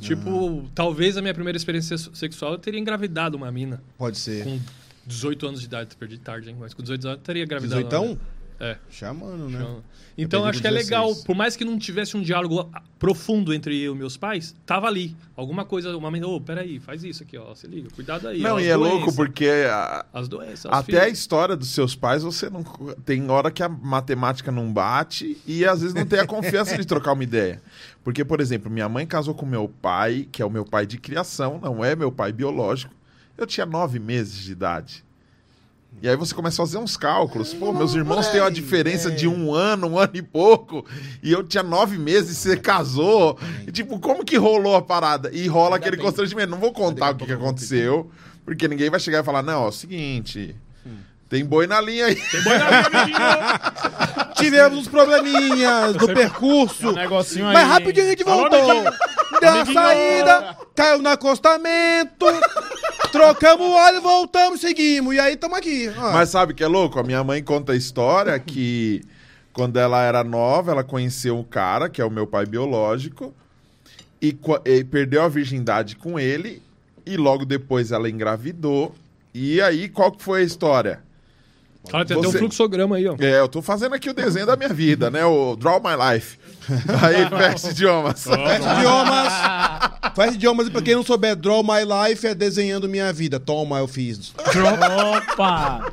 Tipo, 0.00 0.68
talvez 0.74 1.16
a 1.16 1.22
minha 1.22 1.34
primeira 1.34 1.56
experiência 1.56 1.98
se- 1.98 2.10
sexual 2.14 2.52
eu 2.52 2.58
teria 2.58 2.78
engravidado 2.78 3.36
uma 3.36 3.50
mina. 3.50 3.82
Pode 3.98 4.18
ser. 4.18 4.44
Com 4.44 4.60
18 5.06 5.46
anos 5.46 5.60
de 5.60 5.66
idade, 5.66 5.96
perdi 5.96 6.16
tarde, 6.18 6.50
hein? 6.50 6.56
Mas 6.58 6.72
com 6.72 6.82
18 6.82 7.04
anos 7.06 7.18
eu 7.18 7.22
teria 7.22 7.42
engravidado. 7.44 7.82
18? 7.82 8.18
É. 8.60 8.76
Chamando, 8.88 9.48
né? 9.48 9.58
Então, 9.58 9.82
Então 10.16 10.44
acho 10.44 10.60
que 10.60 10.66
é 10.66 10.70
16. 10.70 10.88
legal, 10.90 11.14
por 11.26 11.34
mais 11.34 11.56
que 11.56 11.64
não 11.64 11.76
tivesse 11.76 12.16
um 12.16 12.22
diálogo 12.22 12.70
profundo 13.00 13.52
entre 13.52 13.76
eu 13.80 13.94
e 13.94 13.98
meus 13.98 14.16
pais, 14.16 14.54
tava 14.64 14.86
ali. 14.86 15.16
Alguma 15.36 15.64
coisa, 15.64 15.94
uma 15.96 16.08
mãe, 16.10 16.22
ô, 16.22 16.40
peraí, 16.40 16.78
faz 16.78 17.02
isso 17.02 17.24
aqui, 17.24 17.36
ó, 17.36 17.52
se 17.54 17.66
liga, 17.66 17.88
cuidado 17.94 18.28
aí. 18.28 18.40
Não, 18.40 18.54
ó, 18.54 18.60
e 18.60 18.66
é 18.68 18.76
louco 18.76 19.12
porque 19.14 19.48
a- 19.68 20.06
As 20.12 20.28
doenças, 20.28 20.66
as 20.66 20.78
até 20.78 21.00
a 21.02 21.08
história 21.08 21.56
dos 21.56 21.70
seus 21.70 21.96
pais, 21.96 22.22
você 22.22 22.48
não. 22.48 22.62
Tem 23.04 23.28
hora 23.28 23.50
que 23.50 23.62
a 23.62 23.68
matemática 23.68 24.52
não 24.52 24.72
bate 24.72 25.36
e 25.46 25.64
às 25.64 25.80
vezes 25.80 25.94
não 25.94 26.06
tem 26.06 26.20
a 26.20 26.26
confiança 26.26 26.78
de 26.78 26.86
trocar 26.86 27.12
uma 27.12 27.24
ideia. 27.24 27.60
Porque, 28.04 28.24
por 28.24 28.40
exemplo, 28.40 28.70
minha 28.70 28.88
mãe 28.88 29.04
casou 29.06 29.34
com 29.34 29.44
meu 29.44 29.68
pai, 29.68 30.28
que 30.30 30.40
é 30.40 30.44
o 30.46 30.50
meu 30.50 30.64
pai 30.64 30.86
de 30.86 30.96
criação, 30.98 31.58
não 31.60 31.84
é 31.84 31.96
meu 31.96 32.12
pai 32.12 32.32
biológico. 32.32 32.94
Eu 33.36 33.46
tinha 33.48 33.66
nove 33.66 33.98
meses 33.98 34.38
de 34.44 34.52
idade. 34.52 35.04
E 36.02 36.08
aí 36.08 36.16
você 36.16 36.34
começa 36.34 36.62
a 36.62 36.66
fazer 36.66 36.78
uns 36.78 36.96
cálculos. 36.96 37.54
Pô, 37.54 37.72
meus 37.72 37.94
irmãos 37.94 38.28
têm 38.28 38.40
uma 38.40 38.50
diferença 38.50 39.10
de 39.10 39.26
um 39.26 39.54
ano, 39.54 39.86
um 39.86 39.98
ano 39.98 40.12
e 40.14 40.22
pouco. 40.22 40.84
E 41.22 41.32
eu 41.32 41.42
tinha 41.42 41.62
nove 41.62 41.96
meses 41.96 42.32
e 42.32 42.34
você 42.34 42.56
casou. 42.56 43.38
E 43.66 43.72
tipo, 43.72 43.98
como 43.98 44.24
que 44.24 44.36
rolou 44.36 44.76
a 44.76 44.82
parada? 44.82 45.30
E 45.32 45.46
rola 45.46 45.76
aquele 45.76 45.96
constrangimento. 45.96 46.50
Não 46.50 46.58
vou 46.58 46.72
contar 46.72 47.14
o 47.14 47.16
que, 47.16 47.24
que 47.26 47.32
aconteceu, 47.32 48.10
porque 48.44 48.68
ninguém 48.68 48.90
vai 48.90 49.00
chegar 49.00 49.20
e 49.20 49.24
falar, 49.24 49.42
não, 49.42 49.64
é 49.64 49.68
o 49.68 49.72
seguinte... 49.72 50.54
Tem 51.34 51.44
boi 51.44 51.66
na 51.66 51.80
linha 51.80 52.06
aí. 52.06 52.14
Tivemos 54.38 54.78
uns 54.78 54.86
probleminhas 54.86 55.96
no 55.96 56.06
percurso. 56.06 56.90
Um 56.90 56.92
negocinho 56.92 57.48
aí. 57.48 57.54
Mas 57.54 57.66
rapidinho 57.66 58.06
a 58.06 58.10
gente 58.10 58.22
voltou. 58.22 58.84
Deu 59.40 59.52
uma 59.52 59.66
saída, 59.66 60.56
caiu 60.76 61.02
no 61.02 61.08
acostamento, 61.08 62.24
trocamos 63.10 63.66
o 63.66 63.72
óleo, 63.72 64.00
voltamos, 64.00 64.60
seguimos. 64.60 65.12
E 65.12 65.18
aí 65.18 65.34
estamos 65.34 65.58
aqui. 65.58 65.92
ó. 65.98 66.12
Mas 66.12 66.28
sabe 66.28 66.54
que 66.54 66.62
é 66.62 66.68
louco? 66.68 67.00
A 67.00 67.02
minha 67.02 67.24
mãe 67.24 67.42
conta 67.42 67.72
a 67.72 67.76
história 67.76 68.38
que 68.38 69.02
quando 69.52 69.76
ela 69.76 70.04
era 70.04 70.22
nova, 70.22 70.70
ela 70.70 70.84
conheceu 70.84 71.36
um 71.36 71.42
cara, 71.42 71.88
que 71.88 72.00
é 72.00 72.04
o 72.04 72.10
meu 72.10 72.28
pai 72.28 72.46
biológico, 72.46 73.34
e, 74.22 74.38
e 74.66 74.84
perdeu 74.84 75.24
a 75.24 75.28
virgindade 75.28 75.96
com 75.96 76.16
ele, 76.16 76.62
e 77.04 77.16
logo 77.16 77.44
depois 77.44 77.90
ela 77.90 78.08
engravidou. 78.08 78.94
E 79.34 79.60
aí, 79.60 79.88
qual 79.88 80.12
que 80.12 80.22
foi 80.22 80.42
a 80.42 80.44
história? 80.44 81.02
Cara, 81.90 82.04
tem 82.04 82.18
até 82.18 82.28
um 82.28 82.32
fluxograma 82.32 82.96
aí, 82.96 83.06
ó. 83.06 83.14
É, 83.18 83.40
eu 83.40 83.48
tô 83.48 83.60
fazendo 83.60 83.94
aqui 83.94 84.08
o 84.08 84.14
desenho 84.14 84.46
da 84.46 84.56
minha 84.56 84.70
vida, 84.70 85.10
né? 85.10 85.24
O 85.24 85.54
Draw 85.56 85.80
My 85.82 86.14
Life. 86.14 86.38
Aí, 87.02 87.28
Fast 87.28 87.68
Idiomas. 87.68 88.24
Fast 88.24 88.68
Idiomas. 88.78 89.32
Fast 90.14 90.34
Idiomas, 90.34 90.66
e 90.66 90.70
pra 90.70 90.80
quem 90.80 90.94
não 90.94 91.02
souber, 91.02 91.36
Draw 91.36 91.62
My 91.62 91.84
Life 91.84 92.26
é 92.26 92.34
desenhando 92.34 92.88
minha 92.88 93.12
vida. 93.12 93.38
Toma, 93.38 93.78
eu 93.80 93.86
fiz. 93.86 94.32
Opa! 95.30 95.92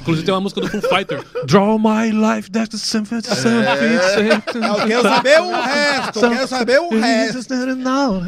Inclusive 0.00 0.24
tem 0.26 0.34
uma 0.34 0.40
música 0.40 0.60
do 0.60 0.68
Full 0.68 0.82
Fighter. 0.82 1.24
Draw 1.44 1.78
my 1.78 2.10
life, 2.10 2.50
that's 2.50 2.70
the 2.70 2.76
something 2.76 3.16
Eu 3.16 4.86
quero 4.86 5.02
saber 5.02 5.40
o 5.40 5.50
resto, 5.52 6.18
eu 6.18 6.30
quero 6.30 6.48
saber 6.48 6.80
o 6.80 6.88
resto. 6.88 7.54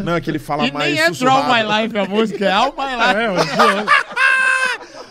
Não, 0.05 0.15
é 0.15 0.21
que 0.21 0.31
ele 0.31 0.39
fala 0.39 0.69
E 0.69 0.71
mais 0.71 0.95
nem 0.95 1.03
é 1.03 1.11
Draw. 1.11 1.45
My 1.45 1.83
Life 1.83 1.99
a 1.99 2.05
música, 2.05 2.45
é 2.45 2.53
All 2.53 2.73
My 2.77 2.95
Life. 2.95 3.51
É. 3.51 4.48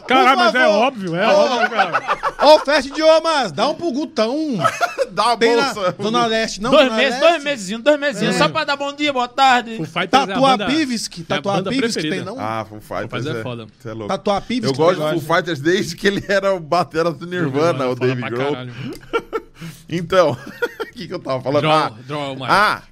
Caralho, 0.08 0.38
mas 0.38 0.56
é 0.56 0.68
óbvio, 0.68 1.16
é 1.16 1.28
óbvio, 1.28 1.70
cara. 1.70 2.04
Ó, 2.40 2.60
Fast 2.60 2.90
Idiomas, 2.90 3.52
dá 3.52 3.68
um 3.68 3.76
pro 3.76 3.92
Gutão. 3.92 4.36
Dá 5.12 5.28
uma 5.28 5.38
Bem 5.38 5.56
na 5.56 5.74
bolsa. 5.74 5.96
Zona 6.00 6.26
Leste, 6.28 6.62
não? 6.62 6.70
dois 6.70 6.84
Zona 6.86 6.96
meses, 6.96 7.12
Leste? 7.20 7.32
dois 7.32 7.44
mesezinhos, 7.44 7.84
dois 7.84 8.00
mesezinhos. 8.00 8.36
Só 8.36 8.50
pra 8.50 8.64
dar 8.66 8.76
bom 8.76 8.94
dia, 8.94 9.12
boa 9.12 9.28
tarde. 9.28 9.78
Full 9.78 9.86
Fighter 9.88 10.20
é 10.20 10.24
a 10.24 10.26
banda... 10.26 10.58
Tatuapivski, 10.66 11.22
é 11.22 11.24
Tatuapivski 11.24 12.10
tem, 12.10 12.22
não? 12.24 12.38
Ah, 12.40 12.66
Full 12.70 12.82
Fighters. 12.82 13.10
Fighters 13.10 13.36
é 13.36 13.40
é, 13.40 13.44
foda. 13.44 13.68
Você 13.80 13.90
é 13.90 13.94
louco. 13.94 14.08
Tatuapivski. 14.10 14.66
Eu 14.68 14.74
gosto 14.74 15.02
de 15.02 15.10
Full 15.10 15.36
Fighters 15.36 15.60
desde 15.60 15.96
que 15.96 16.06
ele 16.06 16.24
era 16.28 16.54
o 16.54 16.60
batera 16.60 17.12
do 17.12 17.26
Nirvana, 17.26 17.88
o 17.88 17.96
David 17.96 18.20
pra 18.20 18.30
Grohl. 18.30 18.52
caralho. 18.52 18.74
Então, 19.90 20.32
o 20.82 20.86
que, 20.94 21.08
que 21.08 21.14
eu 21.14 21.20
tava 21.20 21.42
falando? 21.42 21.62
Draw, 21.62 21.72
ah, 21.74 21.94
draw 22.06 22.36
my... 22.36 22.46
ah, 22.48 22.84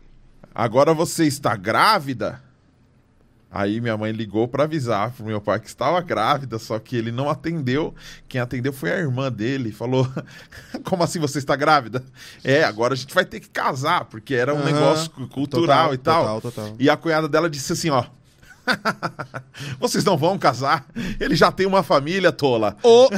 agora 0.53 0.93
você 0.93 1.25
está 1.25 1.55
grávida? 1.55 2.41
Aí 3.57 3.79
minha 3.79 3.95
mãe 3.95 4.11
ligou 4.11 4.49
pra 4.49 4.65
avisar 4.65 5.11
pro 5.11 5.25
meu 5.25 5.39
pai 5.39 5.61
que 5.61 5.67
estava 5.67 6.01
grávida, 6.01 6.59
só 6.59 6.77
que 6.77 6.97
ele 6.97 7.09
não 7.09 7.29
atendeu. 7.29 7.95
Quem 8.27 8.41
atendeu 8.41 8.73
foi 8.73 8.91
a 8.91 8.97
irmã 8.97 9.31
dele. 9.31 9.71
Falou: 9.71 10.05
Como 10.83 11.01
assim 11.01 11.19
você 11.19 11.37
está 11.37 11.55
grávida? 11.55 12.03
É, 12.43 12.65
agora 12.65 12.93
a 12.93 12.97
gente 12.97 13.13
vai 13.15 13.23
ter 13.23 13.39
que 13.39 13.47
casar, 13.47 14.03
porque 14.05 14.35
era 14.35 14.53
um 14.53 14.57
Aham. 14.57 14.65
negócio 14.65 15.09
cu- 15.09 15.27
cultural 15.29 15.91
Total, 15.91 15.93
e 15.93 15.97
tal. 15.97 16.41
total, 16.41 16.51
total. 16.51 16.75
E 16.77 16.89
a 16.89 16.97
cunhada 16.97 17.29
dela 17.29 17.49
disse 17.49 17.71
assim: 17.71 17.89
Ó. 17.91 18.03
Vocês 19.79 20.03
não 20.03 20.17
vão 20.17 20.37
casar? 20.39 20.85
Ele 21.19 21.35
já 21.35 21.51
tem 21.51 21.65
uma 21.65 21.83
família 21.83 22.31
tola. 22.31 22.75
Ô, 22.83 23.07
Tá 23.13 23.17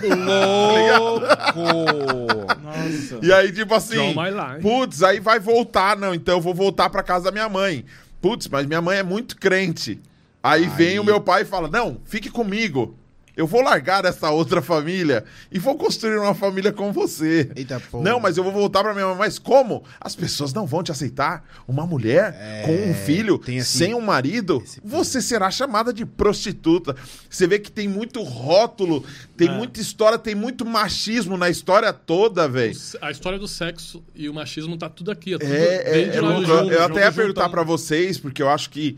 louco! 1.57 2.61
Nossa. 2.61 3.19
E 3.25 3.31
aí, 3.33 3.51
tipo 3.51 3.73
assim, 3.73 4.13
putz, 4.61 5.01
aí 5.03 5.19
vai 5.19 5.39
voltar, 5.39 5.95
não, 5.97 6.13
então 6.13 6.35
eu 6.35 6.41
vou 6.41 6.53
voltar 6.53 6.89
pra 6.89 7.01
casa 7.01 7.25
da 7.25 7.31
minha 7.31 7.49
mãe. 7.49 7.85
Putz, 8.21 8.47
mas 8.47 8.65
minha 8.65 8.81
mãe 8.81 8.97
é 8.97 9.03
muito 9.03 9.37
crente. 9.37 9.99
Aí, 10.43 10.67
vem 10.67 10.99
o 10.99 11.03
meu 11.03 11.19
pai 11.19 11.41
e 11.41 11.45
fala: 11.45 11.67
Não, 11.67 11.99
fique 12.05 12.29
comigo. 12.29 12.97
Eu 13.35 13.45
vou 13.45 13.61
largar 13.61 14.03
essa 14.03 14.31
outra 14.31 14.63
família 14.63 15.23
e 15.51 15.59
vou 15.59 15.75
construir 15.77 16.17
uma 16.17 16.33
família 16.33 16.73
com 16.73 16.91
você. 16.91 17.51
Eita 17.55 17.79
porra. 17.79 18.03
Não, 18.03 18.19
mas 18.19 18.35
eu 18.35 18.43
vou 18.43 18.51
voltar 18.51 18.81
pra 18.81 18.95
minha 18.95 19.05
mãe. 19.09 19.15
Mas 19.15 19.37
como? 19.37 19.83
As 20.01 20.15
pessoas 20.15 20.53
não 20.53 20.65
vão 20.65 20.81
te 20.81 20.91
aceitar. 20.91 21.45
Uma 21.67 21.85
mulher 21.85 22.63
com 22.65 22.71
um 22.89 22.95
filho, 22.95 23.35
É, 23.35 23.45
tem 23.45 23.59
assim- 23.59 23.77
sem 23.77 23.93
um 23.93 24.01
marido, 24.01 24.63
você 24.83 25.21
será 25.21 25.51
chamada 25.51 25.93
de 25.93 26.03
prostituta. 26.03 26.95
Você 27.29 27.45
vê 27.45 27.59
que 27.59 27.71
tem 27.71 27.87
muito 27.87 28.23
rótulo, 28.23 29.05
tem 29.37 29.51
muita 29.51 29.79
história, 29.79 30.17
tem 30.17 30.33
muito 30.33 30.65
machismo 30.65 31.37
na 31.37 31.47
história 31.47 31.93
toda, 31.93 32.47
velho. 32.49 32.75
A 33.01 33.11
história 33.11 33.37
do 33.37 33.47
sexo 33.47 34.03
e 34.15 34.27
o 34.27 34.33
machismo 34.33 34.75
tá 34.77 34.89
tudo 34.89 35.11
aqui. 35.11 35.35
ó, 35.35 35.37
tudo 35.37 35.53
É, 35.53 35.75
é, 35.85 36.01
é 36.07 36.13
junto, 36.13 36.49
Eu, 36.49 36.71
eu 36.71 36.83
até 36.85 37.01
ia 37.01 37.11
perguntar 37.11 37.41
juntando. 37.41 37.51
pra 37.51 37.61
vocês, 37.63 38.17
porque 38.17 38.41
eu 38.41 38.49
acho 38.49 38.71
que 38.71 38.97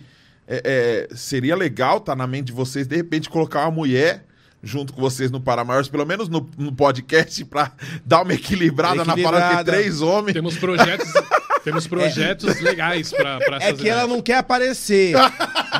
é, 0.49 1.07
é, 1.11 1.15
seria 1.15 1.55
legal 1.55 1.99
tá 2.01 2.15
na 2.15 2.26
mente 2.27 2.47
de 2.47 2.51
vocês, 2.53 2.88
de 2.88 2.95
repente, 2.95 3.30
colocar 3.30 3.61
uma 3.61 3.71
mulher 3.71 4.26
junto 4.61 4.91
com 4.91 4.99
vocês 4.99 5.31
no 5.31 5.39
Paramaiores, 5.39 5.88
pelo 5.88 6.05
menos 6.05 6.27
no, 6.27 6.49
no 6.57 6.73
podcast, 6.73 7.45
pra 7.45 7.71
dar 8.05 8.23
uma 8.23 8.34
equilibrada, 8.34 9.05
na 9.05 9.15
parada 9.15 9.21
de 9.21 9.21
Equilibrada. 9.21 9.71
três 9.71 10.01
homens. 10.01 10.34
Temos 10.34 10.57
projetos, 10.57 11.07
temos 11.63 11.88
projetos 11.88 12.59
legais 12.59 13.11
pra, 13.13 13.38
pra 13.39 13.57
É 13.57 13.71
que 13.73 13.88
ela 13.88 14.01
ideias. 14.01 14.09
não 14.09 14.21
quer 14.21 14.35
aparecer. 14.39 15.13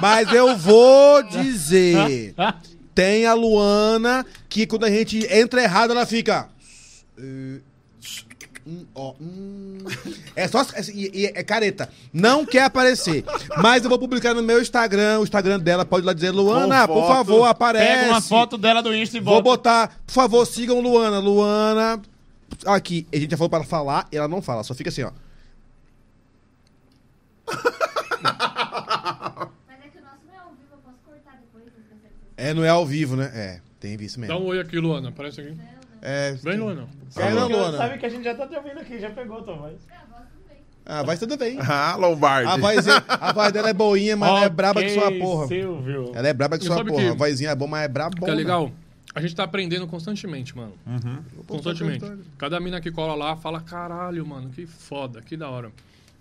Mas 0.02 0.32
eu 0.32 0.56
vou 0.56 1.24
dizer. 1.24 2.34
Tem 2.96 3.26
a 3.26 3.34
Luana 3.34 4.26
que 4.50 4.66
quando 4.68 4.84
a 4.86 4.90
gente 4.90 5.26
entra 5.34 5.62
errado, 5.64 5.92
ela 5.92 6.06
fica. 6.06 6.50
eh, 7.18 7.60
hum, 8.70 8.86
ó, 8.94 9.14
hum. 9.20 9.78
É 10.36 10.48
só. 10.48 10.62
É, 10.62 11.40
é 11.40 11.44
careta. 11.44 11.90
Não 12.14 12.46
quer 12.46 12.64
aparecer. 12.64 13.24
Mas 13.62 13.84
eu 13.84 13.90
vou 13.90 14.00
publicar 14.00 14.34
no 14.34 14.44
meu 14.44 14.62
Instagram. 14.62 15.20
O 15.20 15.24
Instagram 15.24 15.60
dela 15.60 15.86
pode 15.86 16.04
ir 16.04 16.08
lá 16.08 16.14
dizer: 16.14 16.32
Luana, 16.32 16.88
Com 16.88 16.94
por 16.94 17.02
foto. 17.02 17.14
favor, 17.16 17.46
aparece. 17.46 17.86
Pega 17.88 18.08
uma 18.12 18.22
foto 18.22 18.58
dela 18.58 18.82
do 18.82 18.94
Insta 18.96 19.18
e 19.18 19.20
Vou 19.20 19.42
bota. 19.42 19.44
botar, 19.44 20.00
por 20.06 20.14
favor, 20.14 20.46
sigam 20.46 20.80
Luana. 20.80 21.20
Luana. 21.20 22.02
Aqui, 22.66 23.08
a 23.14 23.18
gente 23.18 23.32
já 23.32 23.38
falou 23.38 23.50
para 23.50 23.60
ela 23.60 23.68
falar 23.68 24.08
e 24.12 24.18
ela 24.18 24.28
não 24.28 24.42
fala, 24.42 24.64
só 24.64 24.74
fica 24.74 24.90
assim, 24.90 25.04
ó. 25.04 25.12
Mas 27.48 27.56
é 29.86 29.90
que 29.90 29.98
o 29.98 30.02
nosso 30.02 30.18
não 30.28 30.34
é 30.34 30.38
ao 30.40 30.50
vivo, 30.52 30.72
eu 30.72 30.78
posso 30.80 30.98
cortar 31.06 31.38
depois. 31.40 31.66
não 31.66 31.72
sei 31.74 31.84
se 31.84 31.90
vocês- 32.02 32.14
É, 32.38 32.54
não 32.54 32.64
é 32.64 32.70
ao 32.70 32.86
vivo, 32.86 33.16
né? 33.16 33.32
É, 33.34 33.62
tem 33.80 33.96
visto 33.98 34.20
Dá 34.20 34.28
mesmo. 34.28 34.40
um 34.40 34.48
oi 34.48 34.60
aqui, 34.60 34.80
Luana. 34.80 35.10
Aparece 35.10 35.42
aqui. 35.42 35.56
É, 36.02 36.34
Vem, 36.44 36.58
Luana. 36.58 36.88
Sai 37.10 37.34
não, 37.34 37.48
Luana. 37.48 37.78
Sabe 37.78 37.98
que 37.98 38.06
a 38.06 38.10
gente 38.10 38.24
já 38.24 38.36
tá 38.36 38.48
te 38.48 38.56
ouvindo 38.56 38.80
aqui, 38.80 39.00
já 39.00 39.10
pegou 39.10 39.42
tua 39.42 39.56
voz. 39.56 39.76
É, 39.90 39.96
a 39.96 40.04
voz 40.06 40.28
tudo 40.30 40.48
bem. 40.48 40.58
Ah, 40.86 41.04
vai 41.04 41.18
tudo 41.18 41.38
bem. 41.38 41.58
Ah, 41.62 41.96
Lombardi. 41.98 42.52
A 42.52 42.58
voz, 42.58 42.88
é- 42.88 43.04
a 43.08 43.34
voz 43.34 43.52
dela 43.52 43.70
é 43.70 43.74
boinha, 43.74 44.16
mas 44.18 44.30
ela 44.30 44.44
é 44.46 44.50
braba 44.50 44.82
que 44.84 44.90
sua 44.90 45.12
porra. 45.12 45.48
Silvio. 45.48 46.12
Ela 46.16 46.28
é 46.28 46.34
braba 46.34 46.58
que 46.58 46.66
sua 46.66 46.84
porra. 46.84 47.02
que- 47.02 47.08
A 47.10 47.14
vozinha 47.14 47.50
é 47.52 47.56
boa, 47.56 47.70
mas 47.70 47.84
é 47.84 47.88
braba 47.88 48.16
Que 48.16 48.30
é 48.30 48.34
legal. 48.34 48.72
A 49.16 49.22
gente 49.22 49.36
tá 49.36 49.44
aprendendo 49.44 49.88
constantemente, 49.88 50.56
mano. 50.56 50.74
Constantemente. 51.48 52.06
Cada 52.38 52.60
mina 52.60 52.80
que 52.80 52.92
cola 52.92 53.16
lá 53.16 53.36
fala, 53.36 53.60
caralho, 53.62 54.26
mano, 54.26 54.50
que 54.50 54.66
foda, 54.66 55.22
que 55.22 55.36
da 55.36 55.50
hora. 55.50 55.72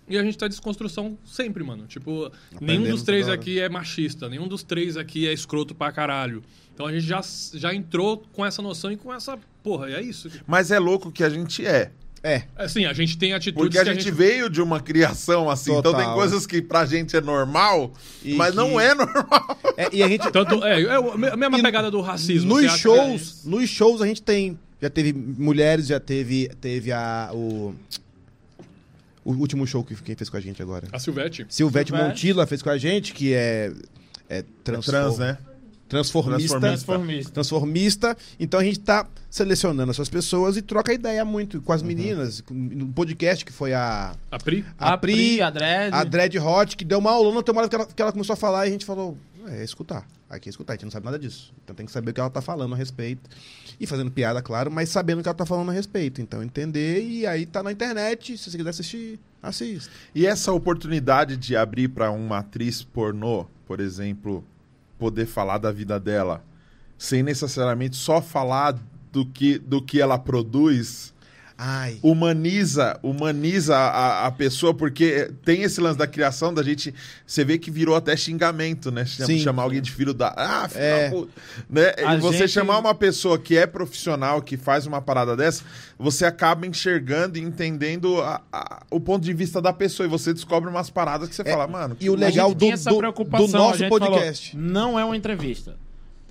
E 0.07 0.17
a 0.17 0.23
gente 0.23 0.37
tá 0.37 0.47
em 0.47 0.49
desconstrução 0.49 1.15
sempre, 1.23 1.63
mano. 1.63 1.85
Tipo, 1.85 2.31
nenhum 2.59 2.89
dos 2.89 3.03
três 3.03 3.29
aqui 3.29 3.59
é 3.59 3.69
machista, 3.69 4.27
nenhum 4.27 4.47
dos 4.47 4.63
três 4.63 4.97
aqui 4.97 5.27
é 5.27 5.31
escroto 5.33 5.75
pra 5.75 5.91
caralho. 5.91 6.43
Então 6.73 6.87
a 6.87 6.91
gente 6.91 7.05
já, 7.05 7.21
já 7.53 7.73
entrou 7.75 8.23
com 8.33 8.43
essa 8.43 8.61
noção 8.61 8.91
e 8.91 8.97
com 8.97 9.13
essa. 9.13 9.37
Porra, 9.63 9.89
é 9.91 10.01
isso. 10.01 10.29
Mas 10.47 10.71
é 10.71 10.79
louco 10.79 11.11
que 11.11 11.23
a 11.23 11.29
gente 11.29 11.65
é. 11.65 11.91
É. 12.21 12.43
Assim, 12.57 12.83
a 12.85 12.91
gente 12.91 13.17
tem 13.17 13.33
atitudes 13.33 13.63
Porque 13.63 13.77
a 13.79 13.85
que 13.85 13.93
gente 13.93 14.11
veio 14.11 14.49
de 14.49 14.61
uma 14.61 14.81
criação 14.81 15.49
assim. 15.49 15.71
Então 15.71 15.93
Total. 15.93 16.01
tem 16.05 16.13
coisas 16.13 16.45
que 16.45 16.61
pra 16.61 16.85
gente 16.85 17.15
é 17.15 17.21
normal, 17.21 17.93
E 18.21 18.35
mas 18.35 18.51
que- 18.51 18.57
não 18.57 18.77
é 18.77 18.93
normal. 18.95 19.57
É, 19.77 19.87
e 19.93 20.03
a 20.03 20.07
gente. 20.09 20.29
Tanto, 20.29 20.61
é, 20.65 20.81
é 20.81 20.95
a 21.31 21.37
mesma 21.37 21.59
E 21.59 21.61
pegada 21.61 21.89
do 21.89 22.01
racismo. 22.01 22.55
Nos 22.55 22.65
é 22.65 22.77
shows, 22.77 23.21
isso? 23.21 23.49
nos 23.49 23.69
shows 23.69 24.01
a 24.01 24.05
gente 24.05 24.21
tem. 24.21 24.59
Já 24.81 24.89
teve 24.89 25.13
mulheres, 25.13 25.87
já 25.87 25.99
teve. 25.99 26.49
Teve 26.59 26.91
a. 26.91 27.29
O, 27.33 27.73
o 29.23 29.33
último 29.33 29.65
show 29.67 29.83
que 29.83 29.95
quem 29.95 30.15
fez 30.15 30.29
com 30.29 30.35
a 30.37 30.41
gente 30.41 30.61
agora. 30.61 30.87
A 30.91 30.99
Silvete. 30.99 31.45
Silvete 31.49 31.89
Silvete. 31.89 31.93
Montilla 31.93 32.45
fez 32.47 32.61
com 32.61 32.69
a 32.69 32.77
gente, 32.77 33.13
que 33.13 33.33
é. 33.33 33.71
É 34.27 34.43
transfor- 34.63 34.91
Trans, 34.93 35.17
né? 35.17 35.37
Transformista. 35.89 36.59
Transformista. 36.59 37.31
transformista. 37.33 38.17
Então 38.39 38.59
a 38.59 38.63
gente 38.63 38.79
tá 38.79 39.07
selecionando 39.29 39.91
essas 39.91 40.07
pessoas 40.07 40.55
e 40.55 40.61
troca 40.61 40.93
ideia 40.93 41.25
muito 41.25 41.57
Uhum. 41.57 41.63
com 41.63 41.73
as 41.73 41.81
meninas. 41.81 42.41
Com- 42.41 42.53
No 42.53 42.87
podcast 42.89 43.43
que 43.43 43.51
foi 43.51 43.73
a, 43.73 44.15
A 44.31 44.37
Pri. 44.39 44.63
a, 44.77 44.93
A 44.93 44.97
Pri, 44.97 45.13
Pri, 45.13 45.41
a 45.41 45.49
Dredd. 45.49 45.93
a 45.93 46.03
Dread 46.03 46.37
Hot, 46.39 46.77
que 46.77 46.85
deu 46.85 46.99
uma 46.99 47.11
aulona, 47.11 47.41
tem 47.43 47.51
uma 47.51 47.61
hora 47.61 47.69
que 47.69 47.75
ela, 47.75 47.85
que 47.85 48.01
ela 48.01 48.11
começou 48.11 48.33
a 48.33 48.37
falar 48.37 48.65
e 48.65 48.69
a 48.69 48.71
gente 48.71 48.85
falou: 48.85 49.17
é, 49.47 49.61
é 49.61 49.63
escutar. 49.63 50.07
Aqui 50.29 50.47
é 50.47 50.51
escutar, 50.51 50.73
a 50.73 50.75
gente 50.75 50.83
não 50.85 50.91
sabe 50.91 51.05
nada 51.05 51.17
disso. 51.17 51.51
Então 51.63 51.75
tem 51.75 51.83
que 51.87 51.91
saber 51.91 52.11
o 52.11 52.13
que 52.13 52.19
ela 52.19 52.29
tá 52.29 52.39
falando 52.39 52.75
a 52.75 52.77
respeito. 52.77 53.27
E 53.79 53.87
fazendo 53.87 54.11
piada, 54.11 54.43
claro, 54.43 54.69
mas 54.69 54.89
sabendo 54.89 55.19
o 55.19 55.23
que 55.23 55.27
ela 55.29 55.35
tá 55.37 55.45
falando 55.45 55.69
a 55.69 55.73
respeito. 55.73 56.21
Então 56.21 56.43
entender 56.43 57.01
e 57.03 57.25
aí 57.25 57.47
tá 57.47 57.63
na 57.63 57.71
internet. 57.71 58.37
Se 58.37 58.51
você 58.51 58.57
quiser 58.57 58.69
assistir, 58.69 59.19
assista. 59.41 59.89
E 60.13 60.27
essa 60.27 60.51
oportunidade 60.53 61.35
de 61.35 61.55
abrir 61.55 61.87
pra 61.87 62.11
uma 62.11 62.39
atriz 62.39 62.83
pornô, 62.83 63.47
por 63.65 63.79
exemplo, 63.79 64.43
poder 64.99 65.25
falar 65.25 65.57
da 65.57 65.71
vida 65.71 65.99
dela, 65.99 66.43
sem 66.97 67.23
necessariamente 67.23 67.95
só 67.95 68.21
falar 68.21 68.77
do 69.11 69.25
que, 69.25 69.57
do 69.57 69.81
que 69.81 69.99
ela 69.99 70.19
produz, 70.19 71.13
Ai. 71.61 71.99
humaniza, 72.01 72.97
humaniza 73.03 73.75
a, 73.75 74.27
a 74.27 74.31
pessoa, 74.31 74.73
porque 74.73 75.29
tem 75.43 75.63
esse 75.63 75.81
lance 75.81 75.97
da 75.97 76.07
criação 76.07 76.53
da 76.53 76.63
gente. 76.63 76.93
Você 77.27 77.43
vê 77.43 77.57
que 77.57 77.69
virou 77.69 77.95
até 77.97 78.15
xingamento, 78.15 78.89
né? 78.91 79.05
Chama- 79.05 79.27
Sim. 79.27 79.39
chamar 79.39 79.63
alguém 79.63 79.81
de 79.81 79.91
filho 79.91 80.13
da. 80.13 80.33
Ah, 80.37 80.69
filho 80.69 80.83
É. 80.83 81.09
da 81.09 81.15
puta. 81.15 81.31
Né? 81.69 81.93
A 82.05 82.15
E 82.15 82.19
você 82.21 82.37
gente- 82.39 82.51
chamar 82.51 82.77
uma 82.79 82.95
pessoa 82.95 83.37
que 83.37 83.57
é 83.57 83.67
profissional, 83.67 84.41
que 84.41 84.55
faz 84.55 84.87
uma 84.87 85.01
parada 85.01 85.35
dessa, 85.35 85.63
você 85.97 86.25
acaba 86.25 86.65
enxergando 86.65 87.37
e 87.37 87.41
entendendo 87.41 88.21
a- 88.21 88.41
a- 88.53 88.83
o 88.89 88.99
ponto 88.99 89.23
de 89.25 89.33
vista 89.33 89.61
da 89.61 89.73
pessoa. 89.73 90.07
E 90.07 90.09
você 90.09 90.33
descobre 90.33 90.69
umas 90.69 90.89
paradas 90.89 91.27
que 91.27 91.35
você 91.35 91.43
fala, 91.43 91.67
mano. 91.67 91.97
E 91.99 92.09
o 92.09 92.15
legal 92.15 92.53
do, 92.53 92.69
do, 92.71 92.97
preocupação, 92.97 93.47
do 93.47 93.51
nosso 93.51 93.89
podcast. 93.89 94.51
falou, 94.51 94.65
não 94.65 94.97
é 94.99 95.03
uma 95.03 95.17
entrevista. 95.17 95.75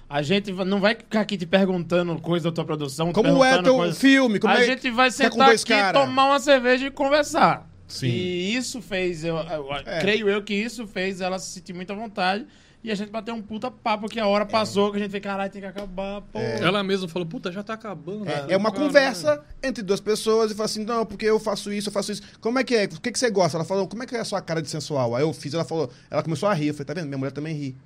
A 0.08 0.22
gente 0.22 0.50
não 0.52 0.80
vai 0.80 0.94
ficar 0.94 1.20
aqui 1.20 1.36
te 1.36 1.44
perguntando 1.46 2.18
coisa 2.20 2.50
da 2.50 2.54
tua 2.54 2.64
produção. 2.64 3.08
te 3.08 3.14
Como 3.14 3.28
é 3.44 3.50
perguntando 3.50 3.62
teu 3.64 3.76
coisa- 3.76 3.98
filme? 4.00 4.38
Como 4.38 4.52
a 4.54 4.60
é... 4.62 4.64
gente 4.66 4.90
vai 4.90 5.10
com 5.10 5.16
sentar 5.16 5.50
aqui, 5.50 5.64
cara? 5.66 6.00
tomar 6.00 6.24
uma 6.26 6.38
cerveja 6.40 6.86
e 6.86 6.90
conversar. 6.90 7.68
Sim. 7.86 8.06
E 8.08 8.54
isso 8.56 8.80
fez, 8.82 9.24
eu, 9.24 9.36
eu- 9.36 9.72
É. 9.86 9.98
creio 10.00 10.28
eu 10.28 10.42
que 10.42 10.54
isso 10.54 10.86
fez 10.86 11.20
ela 11.20 11.38
se 11.38 11.50
sentir 11.52 11.72
muito 11.74 11.90
à 11.92 11.96
vontade 11.96 12.46
E 12.84 12.92
a 12.92 12.94
gente 12.94 13.10
bateu 13.10 13.34
um 13.34 13.42
puta 13.42 13.72
papo 13.72 14.08
que 14.08 14.20
a 14.20 14.26
hora 14.28 14.46
passou, 14.46 14.92
que 14.92 14.98
a 14.98 15.00
gente 15.00 15.10
fez, 15.10 15.20
caralho, 15.22 15.50
tem 15.50 15.60
que 15.60 15.66
acabar, 15.66 16.20
pô. 16.20 16.38
Ela 16.38 16.80
mesma 16.84 17.08
falou, 17.08 17.26
puta, 17.26 17.50
já 17.50 17.60
tá 17.62 17.74
acabando. 17.74 18.28
É, 18.28 18.52
é 18.52 18.56
uma 18.56 18.70
Caralho. 18.70 18.86
conversa 18.86 19.42
entre 19.60 19.82
duas 19.82 20.00
pessoas 20.00 20.52
e 20.52 20.54
fala 20.54 20.66
assim: 20.66 20.84
não, 20.84 21.04
porque 21.04 21.26
eu 21.26 21.40
faço 21.40 21.72
isso, 21.72 21.88
eu 21.88 21.92
faço 21.92 22.12
isso. 22.12 22.22
Como 22.40 22.56
é 22.56 22.62
que 22.62 22.76
é? 22.76 22.84
O 22.84 23.00
que, 23.00 23.10
que 23.10 23.18
você 23.18 23.30
gosta? 23.30 23.58
Ela 23.58 23.64
falou, 23.64 23.88
como 23.88 24.04
é 24.04 24.06
que 24.06 24.14
é 24.14 24.20
a 24.20 24.24
sua 24.24 24.40
cara 24.40 24.62
de 24.62 24.70
sensual? 24.70 25.16
Aí 25.16 25.22
eu 25.24 25.32
fiz, 25.32 25.52
ela 25.54 25.64
falou, 25.64 25.90
ela 26.08 26.22
começou 26.22 26.48
a 26.48 26.54
rir. 26.54 26.68
Eu 26.68 26.74
falei, 26.74 26.84
tá 26.86 26.94
vendo? 26.94 27.06
Minha 27.06 27.18
mulher 27.18 27.32
também 27.32 27.52
ri. 27.52 27.76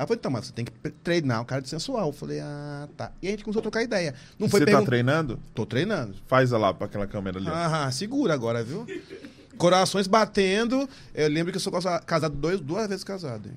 Ela 0.00 0.06
falou, 0.06 0.18
então, 0.18 0.30
mas 0.30 0.46
você 0.46 0.52
tem 0.54 0.64
que 0.64 0.72
treinar 1.04 1.42
o 1.42 1.44
cara 1.44 1.60
de 1.60 1.68
sensual. 1.68 2.06
Eu 2.06 2.12
falei, 2.14 2.40
ah, 2.40 2.88
tá. 2.96 3.12
E 3.20 3.28
a 3.28 3.32
gente 3.32 3.44
começou 3.44 3.60
a 3.60 3.62
trocar 3.64 3.82
ideia. 3.82 4.14
Não 4.38 4.48
foi 4.48 4.60
Você 4.60 4.64
tá 4.64 4.70
pergun- 4.72 4.86
treinando? 4.86 5.38
Tô 5.54 5.66
treinando. 5.66 6.14
Faz 6.26 6.50
lá 6.52 6.72
pra 6.72 6.86
aquela 6.86 7.06
câmera 7.06 7.38
ali. 7.38 7.46
Aham, 7.46 7.90
segura 7.90 8.32
agora, 8.32 8.64
viu? 8.64 8.86
Corações 9.58 10.06
batendo. 10.06 10.88
Eu 11.14 11.28
lembro 11.28 11.52
que 11.52 11.58
eu 11.58 11.60
sou 11.60 11.70
casa- 11.70 11.98
casado 12.00 12.34
dois, 12.34 12.58
duas 12.62 12.88
vezes 12.88 13.04
casado. 13.04 13.46
hein? 13.50 13.54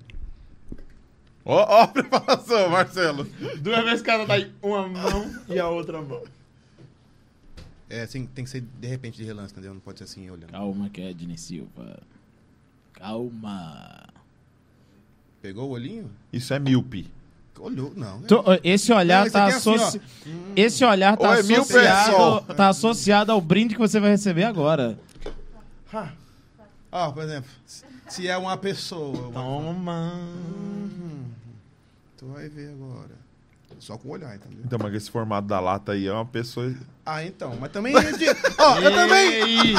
Ó, 1.46 1.56
ó 1.56 1.82
a 1.84 1.88
preparação, 1.88 2.68
Marcelo. 2.70 3.24
Duas 3.62 3.84
vezes 3.86 4.02
cada 4.02 4.26
tá 4.26 4.34
aí, 4.34 4.52
uma 4.62 4.86
mão 4.90 5.34
e 5.48 5.58
a 5.58 5.70
outra 5.70 6.02
mão. 6.02 6.24
É 7.90 8.02
assim, 8.02 8.26
tem 8.26 8.44
que 8.44 8.50
ser 8.52 8.66
de 8.82 8.88
repente 8.90 9.16
de 9.16 9.24
relance, 9.24 9.54
entendeu? 9.54 9.74
Não 9.74 9.80
pode 9.80 10.00
ser 10.00 10.04
assim 10.04 10.30
olhando. 10.30 10.52
Calma, 10.52 10.90
Kedney 10.90 11.38
Silva. 11.38 12.00
Calma. 12.92 14.10
Pegou 15.44 15.68
o 15.68 15.72
olhinho? 15.72 16.10
Isso 16.32 16.54
é 16.54 16.58
míope. 16.58 17.12
Olhou, 17.60 17.92
não. 17.98 18.20
né? 18.20 18.28
Tô- 18.30 18.46
esse 18.64 18.94
olhar 18.94 19.30
tá 19.30 19.44
aqui 19.44 19.54
é 19.54 19.58
assim, 19.58 19.76
associ... 19.76 20.02
Esse 20.56 20.86
olhar 20.86 21.18
tá 21.18 21.36
é 21.36 21.40
associado, 21.42 22.54
tá 22.56 22.70
associado 22.70 23.32
ao 23.34 23.42
brinde 23.42 23.76
que 23.76 23.80
você 23.80 24.00
vai 24.00 24.12
receber 24.12 24.46
agora. 24.46 24.98
Ah, 25.94 26.14
Ó, 26.90 27.12
por 27.12 27.24
exemplo, 27.24 27.50
se 28.08 28.26
é 28.26 28.38
uma 28.38 28.56
pessoa. 28.56 29.28
Uma... 29.28 29.42
Toma. 29.44 30.14
Hum, 30.16 31.26
tu 32.18 32.28
vai 32.28 32.48
ver 32.48 32.70
agora. 32.70 33.12
Só 33.80 33.98
com 33.98 34.08
o 34.08 34.12
olhar, 34.12 34.34
entendeu? 34.36 34.60
Então, 34.64 34.80
mas 34.82 34.94
esse 34.94 35.12
formato 35.12 35.46
da 35.46 35.60
lata 35.60 35.92
aí 35.92 36.08
é 36.08 36.14
uma 36.14 36.26
pessoa. 36.26 36.74
Ah, 37.06 37.22
então. 37.22 37.58
Mas 37.60 37.70
também. 37.70 37.94
Ó, 38.60 38.80
eu 38.80 38.94
também. 38.94 39.76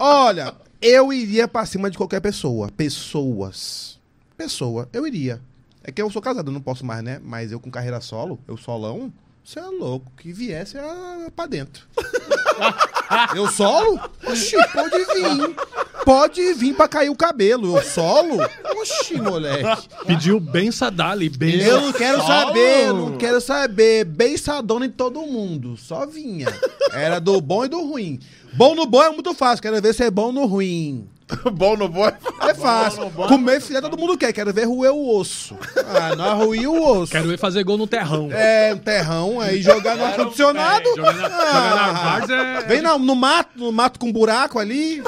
Olha, 0.00 0.54
eu 0.80 1.12
iria 1.12 1.46
pra 1.46 1.66
cima 1.66 1.90
de 1.90 1.98
qualquer 1.98 2.20
pessoa. 2.20 2.70
Pessoas. 2.70 3.94
Pessoa, 4.36 4.88
eu 4.92 5.06
iria. 5.06 5.40
É 5.82 5.92
que 5.92 6.00
eu 6.00 6.10
sou 6.10 6.22
casado, 6.22 6.48
eu 6.48 6.54
não 6.54 6.60
posso 6.60 6.84
mais, 6.84 7.02
né? 7.02 7.20
Mas 7.22 7.52
eu 7.52 7.60
com 7.60 7.70
carreira 7.70 8.00
solo, 8.00 8.40
eu 8.48 8.56
solão, 8.56 9.12
você 9.44 9.58
é 9.58 9.62
louco. 9.66 10.10
Que 10.16 10.32
viesse 10.32 10.78
é 10.78 11.30
pra 11.36 11.44
dentro. 11.46 11.86
eu 13.36 13.46
solo? 13.50 14.00
Oxi, 14.26 14.56
pode 14.72 14.98
vir. 14.98 15.56
Pode 16.02 16.54
vir 16.54 16.74
pra 16.74 16.88
cair 16.88 17.10
o 17.10 17.16
cabelo. 17.16 17.76
Eu 17.76 17.82
solo? 17.82 18.38
Oxi, 18.80 19.20
moleque. 19.20 19.88
Pediu 20.06 20.40
bem 20.40 20.72
Sadali, 20.72 21.28
bem 21.28 21.60
Eu 21.60 21.82
não 21.82 21.92
quero 21.92 22.22
Solo? 22.22 22.28
saber, 22.28 22.86
não 22.92 23.18
quero 23.18 23.40
saber. 23.40 24.04
Beiçadona 24.04 24.86
em 24.86 24.90
todo 24.90 25.20
mundo. 25.22 25.76
Só 25.76 26.06
vinha. 26.06 26.46
Era 26.92 27.18
do 27.18 27.38
bom 27.40 27.66
e 27.66 27.68
do 27.68 27.82
ruim. 27.84 28.18
Bom 28.54 28.74
no 28.74 28.86
bom 28.86 29.02
é 29.02 29.10
muito 29.10 29.34
fácil. 29.34 29.62
Quero 29.62 29.80
ver 29.80 29.94
se 29.94 30.04
é 30.04 30.10
bom 30.10 30.32
no 30.32 30.46
ruim. 30.46 31.06
Bom 31.52 31.76
no 31.76 31.88
bom. 31.88 32.06
É 32.06 32.54
fácil. 32.54 33.10
Comer 33.10 33.60
filé 33.60 33.80
todo 33.80 33.96
mundo 33.96 34.16
quer. 34.16 34.32
Quero 34.32 34.52
ver 34.52 34.64
roer 34.64 34.92
o 34.92 35.16
osso. 35.16 35.56
Ah, 35.86 36.14
não 36.14 36.44
ruir 36.44 36.68
o 36.68 37.00
osso. 37.00 37.12
Quero 37.12 37.28
ver 37.28 37.38
fazer 37.38 37.64
gol 37.64 37.78
no 37.78 37.86
terrão. 37.86 38.28
É, 38.30 38.74
um 38.74 38.78
terrão, 38.78 39.40
aí 39.40 39.62
jogar 39.62 39.96
no 39.96 40.04
ar-condicionado. 40.04 40.88
É, 40.88 40.96
jogar 40.96 41.12
na, 41.14 41.28
jogar 41.28 41.76
na 41.76 41.88
Ah, 41.88 41.92
várzea 41.92 42.36
é... 42.36 42.60
Vem 42.66 42.82
no, 42.82 42.98
no 42.98 43.14
mato, 43.14 43.50
no 43.56 43.72
mato 43.72 43.98
com 43.98 44.12
buraco 44.12 44.58
ali, 44.58 45.02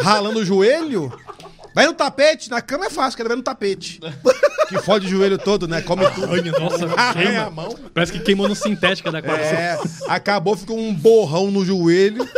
ralando 0.00 0.40
o 0.40 0.44
joelho. 0.44 1.12
Vai 1.72 1.86
no 1.86 1.94
tapete, 1.94 2.50
na 2.50 2.60
cama 2.60 2.86
é 2.86 2.90
fácil, 2.90 3.16
quero 3.16 3.28
ver 3.28 3.36
no 3.36 3.42
tapete. 3.42 4.00
Que 4.68 4.78
fode 4.80 5.06
o 5.06 5.08
joelho 5.08 5.38
todo, 5.38 5.68
né? 5.68 5.80
Come 5.82 6.04
tudo. 6.10 6.26
Arranha, 6.26 6.52
nossa, 6.52 6.84
Arranha 6.96 7.30
queima. 7.30 7.46
a 7.46 7.50
mão. 7.50 7.76
Parece 7.94 8.12
que 8.12 8.18
queimou 8.18 8.48
no 8.48 8.56
sintética 8.56 9.10
da 9.12 9.22
quarta. 9.22 9.44
É, 9.44 9.78
acabou, 10.08 10.56
ficou 10.56 10.76
um 10.76 10.92
borrão 10.92 11.50
no 11.50 11.64
joelho. 11.64 12.28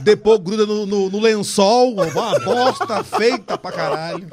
Depois 0.00 0.40
gruda 0.40 0.64
no, 0.66 0.86
no- 0.86 1.10
no 1.10 1.20
lençol, 1.20 1.94
uma 1.94 2.38
bosta 2.40 3.02
feita 3.04 3.56
pra 3.58 3.72
caralho. 3.72 4.28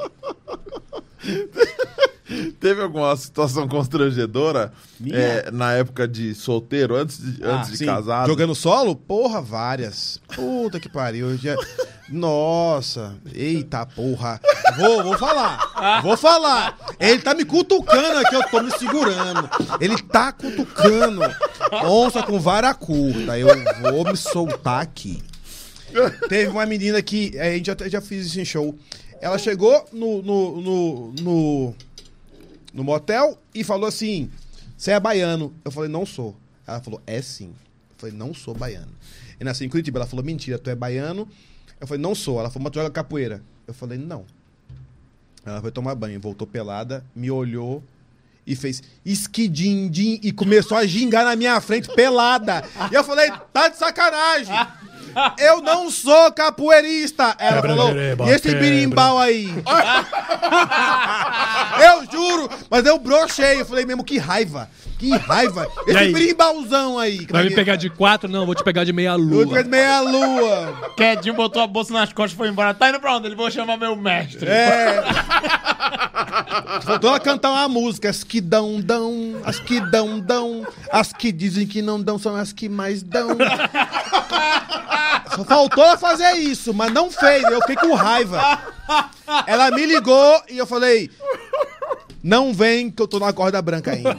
Teve 2.58 2.82
alguma 2.82 3.14
situação 3.16 3.68
constrangedora 3.68 4.72
é, 5.12 5.50
na 5.50 5.72
época 5.72 6.08
de 6.08 6.34
solteiro, 6.34 6.96
antes 6.96 7.18
de, 7.18 7.44
antes 7.44 7.70
de 7.72 7.76
Sim, 7.78 7.86
casado? 7.86 8.26
Jogando 8.28 8.54
solo? 8.54 8.96
Porra, 8.96 9.40
várias. 9.42 10.20
Puta 10.34 10.80
que 10.80 10.88
pariu. 10.88 11.36
Já... 11.36 11.54
Nossa, 12.08 13.14
eita 13.32 13.84
porra. 13.86 14.40
Vou, 14.76 15.02
vou 15.04 15.18
falar. 15.18 16.00
Vou 16.02 16.16
falar. 16.16 16.78
Ele 16.98 17.20
tá 17.20 17.34
me 17.34 17.44
cutucando 17.44 18.18
aqui, 18.18 18.34
eu 18.34 18.42
tô 18.48 18.60
me 18.62 18.70
segurando. 18.72 19.48
Ele 19.80 20.00
tá 20.02 20.32
cutucando. 20.32 21.20
Onça 21.84 22.22
com 22.22 22.40
vara 22.40 22.72
curta. 22.74 23.38
Eu 23.38 23.48
vou 23.82 24.04
me 24.04 24.16
soltar 24.16 24.80
aqui. 24.82 25.22
Teve 26.28 26.50
uma 26.50 26.66
menina 26.66 27.00
que. 27.02 27.38
A 27.38 27.52
gente 27.52 27.66
já, 27.66 27.88
já 27.88 28.00
fiz 28.00 28.26
isso 28.26 28.40
em 28.40 28.44
show. 28.44 28.76
Ela 29.20 29.38
chegou 29.38 29.86
no, 29.92 30.22
no, 30.22 30.60
no, 30.60 31.12
no, 31.12 31.74
no 32.72 32.84
motel 32.84 33.38
e 33.54 33.64
falou 33.64 33.88
assim: 33.88 34.30
Você 34.76 34.90
é 34.90 35.00
baiano? 35.00 35.54
Eu 35.64 35.70
falei: 35.70 35.88
Não 35.88 36.04
sou. 36.04 36.36
Ela 36.66 36.80
falou: 36.80 37.00
É 37.06 37.20
sim. 37.22 37.48
Eu 37.90 37.96
falei: 37.96 38.14
Não 38.14 38.34
sou 38.34 38.54
baiano. 38.54 38.92
Eu 39.38 39.46
nasci 39.46 39.64
em 39.64 39.68
Curitiba. 39.68 39.98
Ela 39.98 40.06
falou: 40.06 40.24
Mentira, 40.24 40.58
tu 40.58 40.68
é 40.70 40.74
baiano? 40.74 41.28
Eu 41.80 41.86
falei: 41.86 42.02
Não 42.02 42.14
sou. 42.14 42.38
Ela 42.38 42.50
falou: 42.50 42.64
Mas 42.64 42.72
tu 42.72 42.76
joga 42.76 42.90
capoeira? 42.90 43.42
Eu 43.66 43.74
falei: 43.74 43.98
Não. 43.98 44.24
Ela 45.44 45.60
foi 45.60 45.70
tomar 45.70 45.94
banho, 45.94 46.20
voltou 46.20 46.46
pelada, 46.46 47.04
me 47.14 47.30
olhou 47.30 47.82
e 48.46 48.56
fez 48.56 48.82
esquidim-dim 49.04 50.20
e 50.22 50.32
começou 50.32 50.76
a 50.76 50.86
gingar 50.86 51.24
na 51.24 51.36
minha 51.36 51.60
frente 51.60 51.88
pelada. 51.94 52.62
E 52.90 52.94
eu 52.94 53.04
falei: 53.04 53.30
Tá 53.52 53.68
de 53.68 53.76
sacanagem. 53.76 54.54
Eu 55.38 55.60
não 55.60 55.90
sou 55.90 56.32
capoeirista. 56.32 57.34
Ela 57.38 57.62
falou: 57.62 57.90
E 57.96 58.30
esse 58.30 58.48
quebra." 58.48 58.60
birimbau 58.60 59.18
aí? 59.18 59.46
eu 61.82 62.04
juro, 62.10 62.50
mas 62.70 62.84
eu 62.86 62.98
brochei. 62.98 63.60
Eu 63.60 63.66
falei 63.66 63.84
mesmo, 63.84 64.04
que 64.04 64.18
raiva. 64.18 64.68
Que 64.98 65.16
raiva. 65.16 65.66
Esse 65.86 65.96
aí? 65.96 66.12
birimbauzão 66.12 66.98
aí. 66.98 67.26
Vai 67.30 67.44
me 67.44 67.54
pegar 67.54 67.76
de 67.76 67.90
quatro? 67.90 68.28
Não, 68.28 68.46
vou 68.46 68.54
te 68.54 68.62
pegar 68.62 68.84
de 68.84 68.92
meia 68.92 69.14
lua. 69.14 69.42
Eu 69.42 69.62
de 69.62 69.68
meia 69.68 70.00
lua. 70.00 70.92
Kedinho 70.96 71.34
botou 71.34 71.62
a 71.62 71.66
bolsa 71.66 71.92
nas 71.92 72.12
costas 72.12 72.32
e 72.32 72.36
foi 72.36 72.48
embora. 72.48 72.72
Tá 72.74 72.88
indo 72.88 73.00
pra 73.00 73.16
onde? 73.16 73.26
Ele 73.26 73.36
vou 73.36 73.50
chamar 73.50 73.76
meu 73.76 73.96
mestre. 73.96 74.48
É. 74.48 75.02
Faltou 76.82 77.10
ela 77.10 77.20
cantar 77.20 77.50
uma 77.50 77.68
música. 77.68 78.08
As 78.08 78.24
que 78.24 78.40
dão, 78.40 78.80
dão. 78.80 79.40
As 79.44 79.58
que 79.58 79.80
dão, 79.80 80.20
dão. 80.20 80.66
As 80.90 81.12
que 81.12 81.32
dizem 81.32 81.66
que 81.66 81.82
não 81.82 82.00
dão 82.00 82.18
são 82.18 82.36
as 82.36 82.52
que 82.52 82.68
mais 82.68 83.02
dão. 83.02 83.28
Só 85.34 85.44
faltou 85.44 85.84
ela 85.84 85.98
fazer 85.98 86.32
isso, 86.34 86.72
mas 86.72 86.92
não 86.92 87.10
fez. 87.10 87.42
Eu 87.44 87.60
fiquei 87.60 87.76
com 87.76 87.94
raiva. 87.94 88.60
Ela 89.46 89.70
me 89.70 89.84
ligou 89.86 90.42
e 90.48 90.58
eu 90.58 90.66
falei: 90.66 91.10
Não 92.24 92.54
vem 92.54 92.90
que 92.90 93.02
eu 93.02 93.06
tô 93.06 93.18
na 93.18 93.34
corda 93.34 93.60
branca 93.60 93.92
ainda. 93.92 94.16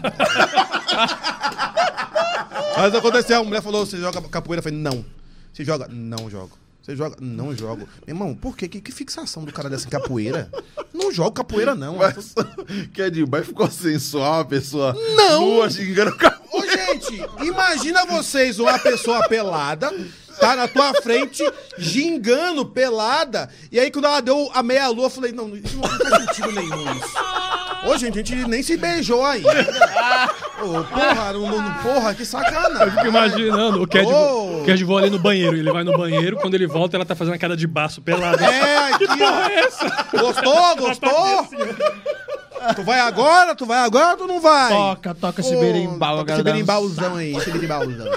Mas 2.78 2.94
aconteceu, 2.94 3.40
a 3.40 3.44
mulher 3.44 3.64
falou: 3.64 3.84
Você 3.84 3.98
joga 3.98 4.22
capoeira? 4.22 4.60
Eu 4.60 4.64
falei: 4.64 4.78
Não. 4.78 5.04
Você 5.52 5.66
joga? 5.66 5.88
Não 5.90 6.30
jogo. 6.30 6.52
Você 6.84 6.96
joga? 6.96 7.18
Não 7.20 7.56
jogo. 7.56 7.90
Meu 8.06 8.16
irmão, 8.16 8.36
por 8.36 8.56
quê? 8.56 8.68
Que, 8.68 8.80
que 8.80 8.92
fixação 8.92 9.44
do 9.44 9.52
cara 9.52 9.68
dessa 9.72 9.90
capoeira? 9.90 10.52
Não 10.94 11.12
jogo 11.12 11.32
capoeira, 11.32 11.74
não. 11.74 11.96
Mas, 11.96 12.36
Kedinho, 12.94 13.28
mas 13.28 13.48
ficou 13.48 13.72
sensual 13.72 14.42
a 14.42 14.46
pessoa 14.46 14.94
Não. 15.16 15.42
nua 15.42 15.68
xingando 15.68 16.12
o 16.12 16.16
cara. 16.16 16.40
Ô, 16.54 16.62
gente, 16.62 17.20
imagina 17.44 18.06
vocês 18.06 18.60
uma 18.60 18.78
pessoa 18.78 19.28
pelada, 19.28 19.92
tá 20.40 20.56
na 20.56 20.68
tua 20.68 20.94
frente, 21.02 21.42
gingando 21.76 22.64
pelada, 22.68 23.50
e 23.72 23.80
aí 23.80 23.90
quando 23.90 24.06
ela 24.06 24.22
deu 24.22 24.50
a 24.54 24.62
meia-lua, 24.62 25.06
eu 25.06 25.10
falei, 25.10 25.32
não, 25.32 25.56
isso 25.58 25.76
não 25.78 25.90
faz 25.90 26.24
sentido 26.28 26.52
nenhum 26.52 26.96
isso. 26.96 27.16
Ô, 27.86 27.98
gente, 27.98 28.16
a 28.20 28.24
gente 28.24 28.36
nem 28.48 28.64
se 28.64 28.76
beijou 28.78 29.24
ainda. 29.26 29.50
Ô, 30.62 30.84
porra, 30.84 31.34
não, 31.34 31.42
não- 31.48 31.74
porra, 31.76 32.14
que 32.16 32.26
sacanagem. 32.26 32.92
Fico 32.92 33.08
imaginando 33.08 33.84
o 33.84 33.88
Ked, 33.88 34.06
Oh. 34.12 34.62
o 34.62 34.64
Ked 34.66 34.84
voa 34.84 35.02
ali 35.02 35.10
no 35.10 35.20
banheiro. 35.20 35.56
Ele 35.56 35.72
vai 35.72 35.84
no 35.84 35.96
banheiro, 35.98 36.38
quando 36.38 36.56
ele 36.56 36.66
volta, 36.68 36.98
ela 36.98 37.06
tá 37.06 37.16
fazendo 37.16 37.36
a 37.36 37.38
cara 37.38 37.56
de 37.56 37.68
baço 37.68 38.02
pelada. 38.02 38.44
É, 38.44 38.94
aqui, 38.94 39.06
ó. 39.22 40.20
Gostou, 40.20 40.76
gostou? 40.78 41.48
Tu 42.76 42.84
vai 42.84 43.00
agora? 43.00 43.54
Tu 43.54 43.66
vai 43.66 43.78
agora 43.80 44.12
ou 44.14 44.18
tu 44.18 44.28
não 44.28 44.40
vai? 44.42 44.70
Toca, 44.72 45.14
toca 45.14 45.42
esse 45.42 45.56
berimbau, 45.56 46.18
toca 46.18 46.26
galera. 46.30 46.42
Esse 46.50 46.54
berimbauzão 46.54 47.16
aí, 47.18 47.36
esse 47.36 47.52
berimbauzão. 47.52 48.08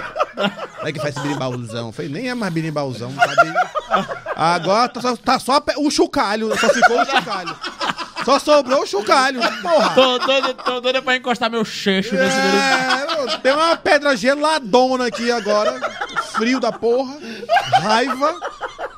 Como 0.77 0.87
é 0.87 0.91
que 0.91 0.99
faz 0.99 1.15
esse 1.15 1.21
berimbauzão? 1.23 1.87
Eu 1.87 1.91
falei, 1.91 2.09
nem 2.11 2.29
é 2.29 2.33
mais 2.33 2.51
berimbauzão, 2.51 3.13
sabe? 3.13 3.53
Agora 4.35 4.89
tá 4.89 5.01
só, 5.01 5.15
tá 5.17 5.37
só 5.39 5.59
pe- 5.59 5.75
o 5.77 5.91
chocalho, 5.91 6.57
só 6.57 6.69
ficou 6.69 6.99
o 6.99 7.05
chocalho. 7.05 7.55
Só 8.25 8.39
sobrou 8.39 8.83
o 8.83 8.87
chocalho, 8.87 9.39
porra. 9.61 9.95
Tô 9.95 10.19
doido, 10.19 10.53
tô 10.53 11.01
pra 11.01 11.15
encostar 11.15 11.49
meu 11.49 11.63
cheixo 11.63 12.15
nesse. 12.15 12.37
É, 12.37 13.37
tem 13.41 13.53
uma 13.53 13.75
pedra 13.77 14.15
geladona 14.15 15.07
aqui 15.07 15.31
agora, 15.31 15.79
frio 16.33 16.59
da 16.59 16.71
porra, 16.71 17.17
raiva. 17.81 18.35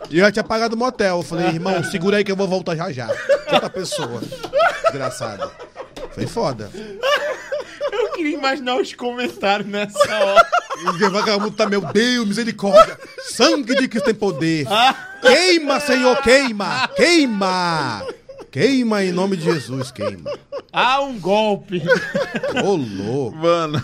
E 0.09 0.17
eu 0.17 0.25
já 0.25 0.31
tinha 0.31 0.43
pagado 0.43 0.75
o 0.75 0.77
motel. 0.79 1.17
Eu 1.17 1.23
falei, 1.23 1.47
irmão, 1.47 1.83
segura 1.83 2.17
aí 2.17 2.23
que 2.23 2.31
eu 2.31 2.35
vou 2.35 2.47
voltar 2.47 2.75
já 2.75 2.91
já. 2.91 3.07
Outra 3.51 3.69
pessoa. 3.69 4.21
Desgraçada. 4.83 5.49
Foi 6.13 6.27
foda. 6.27 6.69
Eu 7.91 8.11
queria 8.11 8.37
imaginar 8.37 8.75
os 8.75 8.93
comentários 8.93 9.67
nessa 9.67 9.99
hora. 9.99 10.47
E 10.83 11.03
o 11.03 11.11
vagabundo 11.11 11.51
tá, 11.51 11.67
meu 11.67 11.81
Deus, 11.81 12.27
misericórdia. 12.27 12.97
Sangue 13.29 13.75
de 13.75 13.87
Cristo 13.87 14.05
tem 14.05 14.15
poder. 14.15 14.65
Queima, 15.21 15.79
Senhor, 15.79 16.21
queima. 16.21 16.87
Queima. 16.95 18.03
Queima 18.51 19.03
em 19.03 19.11
nome 19.13 19.37
de 19.37 19.43
Jesus, 19.45 19.91
queima. 19.91 20.29
Ah, 20.73 21.01
um 21.01 21.17
golpe. 21.19 21.81
Ô, 22.63 22.75
louco. 22.75 23.37
Mano. 23.37 23.81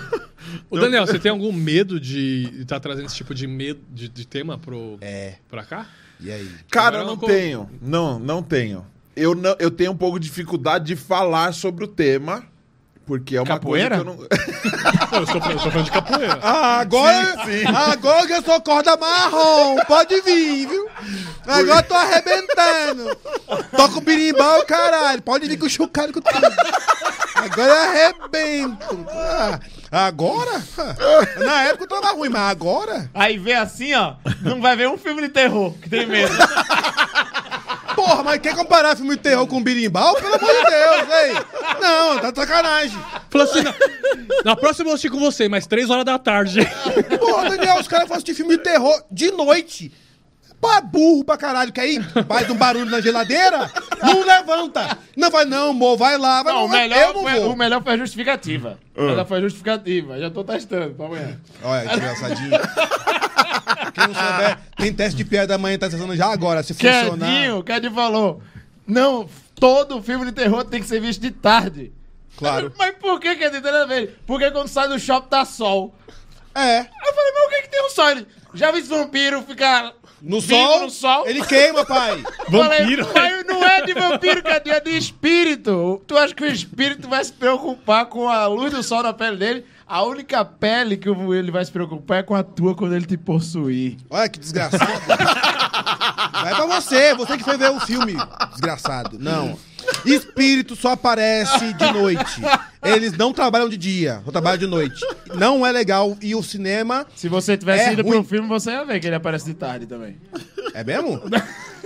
Ô, 0.69 0.77
Daniel, 0.79 1.05
você 1.07 1.17
tem 1.17 1.31
algum 1.31 1.51
medo 1.53 1.99
de 1.99 2.49
estar 2.61 2.79
trazendo 2.79 3.05
esse 3.05 3.15
tipo 3.15 3.33
de 3.33 3.47
medo 3.47 3.79
de, 3.89 4.07
de 4.09 4.27
tema 4.27 4.57
pro, 4.57 4.97
É, 5.01 5.35
pra 5.49 5.63
cá? 5.63 5.87
e 6.19 6.31
aí? 6.31 6.49
Cara, 6.69 6.97
eu 6.97 7.05
não 7.05 7.15
não 7.15 7.17
tenho. 7.17 7.69
Não, 7.81 8.19
não 8.19 8.43
tenho. 8.43 8.85
Eu, 9.15 9.33
não, 9.33 9.55
eu 9.59 9.71
tenho 9.71 9.91
um 9.91 9.97
pouco 9.97 10.19
de 10.19 10.27
dificuldade 10.27 10.85
de 10.85 10.95
falar 10.95 11.53
sobre 11.53 11.85
o 11.85 11.87
tema. 11.87 12.43
Porque 13.07 13.37
é 13.37 13.41
uma 13.41 13.47
Capoeira? 13.47 14.03
coisa 14.03 14.03
que 14.03 14.09
eu 14.09 14.27
não. 14.27 14.27
Eu 15.17 15.25
sou, 15.25 15.51
eu 15.51 15.59
sou 15.59 15.71
fã 15.71 15.81
de 15.81 15.89
capoeira. 15.89 16.37
Ah, 16.43 16.79
agora, 16.79 17.25
Sim, 17.45 17.59
sim. 17.61 17.65
agora 17.65 18.27
que 18.27 18.33
eu 18.33 18.41
sou 18.43 18.61
corda 18.61 18.97
marrom, 18.97 19.77
pode 19.87 20.19
vir, 20.21 20.67
viu? 20.67 20.87
Agora 21.47 21.79
eu 21.79 21.83
tô 21.83 21.93
arrebentando. 21.95 23.17
Toca 23.75 23.97
o 23.97 24.01
birimbau, 24.01 24.63
caralho. 24.65 25.21
Pode 25.21 25.47
vir 25.47 25.57
com 25.57 25.65
o 25.65 25.69
chucalho 25.69 26.11
com 26.13 26.19
tudo. 26.21 26.45
Agora 27.35 27.71
eu 27.71 27.77
arrebento. 27.89 29.05
Ah, 29.09 29.59
agora? 30.07 30.61
Na 31.37 31.63
época 31.63 31.85
eu 31.85 31.87
tava 32.01 32.13
ruim, 32.13 32.29
mas 32.29 32.51
agora? 32.51 33.09
Aí 33.13 33.37
vê 33.37 33.53
assim, 33.53 33.93
ó. 33.93 34.15
Não 34.41 34.59
vai 34.61 34.75
ver 34.75 34.89
um 34.89 34.97
filme 34.97 35.21
de 35.21 35.29
terror, 35.29 35.73
que 35.81 35.89
tem 35.89 36.05
medo. 36.05 36.33
Porra, 37.97 38.21
mas 38.21 38.39
quer 38.39 38.55
comparar 38.55 38.95
filme 38.95 39.15
de 39.15 39.23
terror 39.23 39.47
com 39.47 39.61
birimbau? 39.61 40.13
Pelo 40.13 40.35
amor 40.35 40.51
de 40.51 40.69
Deus, 40.69 41.15
ei. 41.23 41.33
Não, 41.81 42.19
tá 42.19 42.29
de 42.29 42.39
sacanagem. 42.39 42.99
Falou 43.27 43.47
assim, 43.47 43.63
na, 43.63 43.73
na 44.45 44.55
próxima 44.55 44.83
eu 44.83 44.85
vou 44.85 44.93
assistir 44.93 45.09
com 45.09 45.19
você, 45.19 45.49
mas 45.49 45.65
três 45.65 45.89
horas 45.89 46.05
da 46.05 46.19
tarde. 46.19 46.59
Porra, 47.19 47.49
Daniel, 47.49 47.79
os 47.79 47.87
caras 47.87 48.07
vão 48.07 48.15
assistir 48.15 48.35
filme 48.35 48.55
de 48.55 48.61
terror 48.61 49.03
de 49.11 49.31
noite. 49.31 49.91
Pô, 50.59 50.71
é 50.73 50.81
burro 50.81 51.23
pra 51.23 51.37
caralho. 51.37 51.71
Quer 51.71 51.87
ir? 51.87 52.03
Faz 52.27 52.49
um 52.49 52.55
barulho 52.55 52.89
na 52.89 52.99
geladeira? 52.99 53.71
Não 54.03 54.25
levanta. 54.25 54.97
Não 55.15 55.29
vai, 55.29 55.45
não, 55.45 55.69
amor, 55.69 55.97
vai 55.97 56.17
lá. 56.17 56.41
Vai, 56.41 56.53
Não, 56.53 56.65
o 56.65 56.69
melhor, 56.69 56.99
eu 56.99 57.13
não 57.13 57.21
foi, 57.21 57.33
vou. 57.39 57.53
o 57.53 57.55
melhor 57.55 57.83
foi 57.83 57.93
a 57.93 57.97
justificativa. 57.97 58.79
O 58.95 59.03
melhor 59.03 59.27
foi 59.27 59.37
a 59.37 59.41
justificativa. 59.41 60.19
Já 60.19 60.31
tô 60.31 60.43
testando 60.43 60.95
pra 60.95 61.05
amanhã. 61.05 61.39
Olha, 61.63 61.87
que 61.89 61.95
engraçadinho. 61.95 62.51
Quem 63.93 64.07
não 64.07 64.13
souber, 64.15 64.57
tem 64.77 64.93
teste 64.93 65.17
de 65.17 65.25
piada 65.25 65.47
da 65.47 65.57
manhã, 65.57 65.77
tá 65.77 65.87
acessando 65.87 66.15
já 66.15 66.27
agora. 66.31 66.63
Se 66.63 66.73
funcionar. 66.73 67.27
Quedinho, 67.27 67.63
Quedinho 67.63 67.93
falou. 67.93 68.41
Não, 68.85 69.29
todo 69.59 70.01
filme 70.01 70.25
de 70.25 70.31
terror 70.31 70.63
tem 70.63 70.81
que 70.81 70.87
ser 70.87 70.99
visto 70.99 71.21
de 71.21 71.31
tarde. 71.31 71.91
Claro. 72.37 72.71
Mas 72.77 72.95
por 72.95 73.19
que, 73.19 73.35
nada 73.35 73.83
a 73.83 73.85
ver. 73.85 74.19
Porque 74.25 74.49
quando 74.51 74.67
sai 74.67 74.87
do 74.87 74.99
shopping 74.99 75.29
tá 75.29 75.45
sol. 75.45 75.93
É. 76.53 76.79
Aí 76.79 76.87
eu 77.05 77.13
falei, 77.13 77.31
mas 77.33 77.45
o 77.45 77.49
que 77.49 77.61
que 77.63 77.69
tem 77.69 77.85
o 77.85 77.89
sol? 77.89 78.09
Ele, 78.09 78.27
já 78.53 78.71
vi 78.71 78.79
esse 78.79 78.89
vampiro 78.89 79.41
ficar 79.43 79.93
No 80.21 80.41
sol, 80.41 80.81
no 80.81 80.89
sol? 80.89 81.27
ele 81.27 81.45
queima, 81.45 81.85
pai. 81.85 82.23
Vampiro. 82.49 83.05
Falei, 83.05 83.43
não 83.43 83.63
é 83.63 83.85
de 83.85 83.93
vampiro, 83.93 84.41
Quedinho, 84.43 84.75
é 84.75 84.79
de 84.79 84.97
espírito. 84.97 86.01
Tu 86.07 86.17
acha 86.17 86.33
que 86.33 86.43
o 86.43 86.47
espírito 86.47 87.07
vai 87.07 87.23
se 87.23 87.31
preocupar 87.31 88.05
com 88.07 88.27
a 88.27 88.47
luz 88.47 88.73
do 88.73 88.81
sol 88.81 89.03
na 89.03 89.13
pele 89.13 89.37
dele? 89.37 89.65
A 89.87 90.03
única 90.03 90.43
pele 90.43 90.97
que 90.97 91.07
ele 91.07 91.49
vai 91.49 91.63
se 91.63 91.71
preocupar 91.71 92.19
é 92.19 92.23
com 92.23 92.35
a 92.35 92.43
tua 92.43 92.75
quando 92.75 92.93
ele 92.93 93.05
te 93.05 93.15
possuir. 93.15 93.97
Olha 94.09 94.27
que 94.27 94.37
desgraçado. 94.39 94.83
Vai 96.43 96.55
pra 96.55 96.65
você, 96.65 97.15
você 97.15 97.37
que 97.37 97.43
foi 97.43 97.57
ver 97.57 97.71
o 97.71 97.79
filme. 97.79 98.15
Desgraçado. 98.51 99.17
Não. 99.17 99.57
Espírito 100.05 100.75
só 100.75 100.91
aparece 100.91 101.73
de 101.73 101.91
noite. 101.91 102.41
Eles 102.83 103.13
não 103.17 103.33
trabalham 103.33 103.67
de 103.69 103.77
dia, 103.77 104.21
só 104.25 104.31
trabalham 104.31 104.57
de 104.57 104.67
noite. 104.67 104.99
Não 105.35 105.65
é 105.65 105.71
legal. 105.71 106.17
E 106.21 106.35
o 106.35 106.43
cinema. 106.43 107.05
Se 107.15 107.27
você 107.27 107.57
tivesse 107.57 107.89
É 107.89 107.93
ido 107.93 108.03
ruim. 108.03 108.11
pro 108.13 108.23
filme, 108.23 108.47
você 108.47 108.71
ia 108.71 108.85
ver 108.85 108.99
que 108.99 109.07
ele 109.07 109.15
aparece 109.15 109.45
de 109.45 109.53
tarde 109.53 109.85
também. 109.85 110.17
É 110.73 110.83
mesmo? 110.83 111.21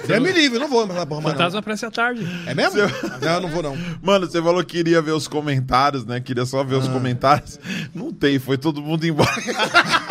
Deus 0.08 0.20
me 0.22 0.32
livre, 0.32 0.58
eu 0.58 0.62
não 0.62 0.68
vou 0.68 0.86
nessa 0.88 1.06
porra 1.06 1.22
mais 1.22 1.34
não. 1.34 1.40
Fantasma 1.40 1.60
aparece 1.60 1.86
à 1.86 1.92
tarde. 1.92 2.28
É 2.46 2.54
mesmo? 2.56 2.80
Não, 3.22 3.32
eu 3.34 3.42
não 3.42 3.50
vou 3.50 3.62
não. 3.64 3.78
Mano, 4.02 4.26
você 4.28 4.42
falou 4.42 4.64
que 4.64 4.78
queria 4.78 5.02
ver 5.02 5.12
os 5.12 5.28
comentários, 5.28 6.06
né? 6.06 6.20
Queria 6.20 6.46
só 6.46 6.64
ver 6.64 6.76
os 6.76 6.88
Ah. 6.88 6.92
comentários. 6.92 7.60
Não 7.94 8.12
tem, 8.12 8.40
foi 8.40 8.58
todo 8.58 8.82
mundo 8.82 9.06
embora. 9.06 9.32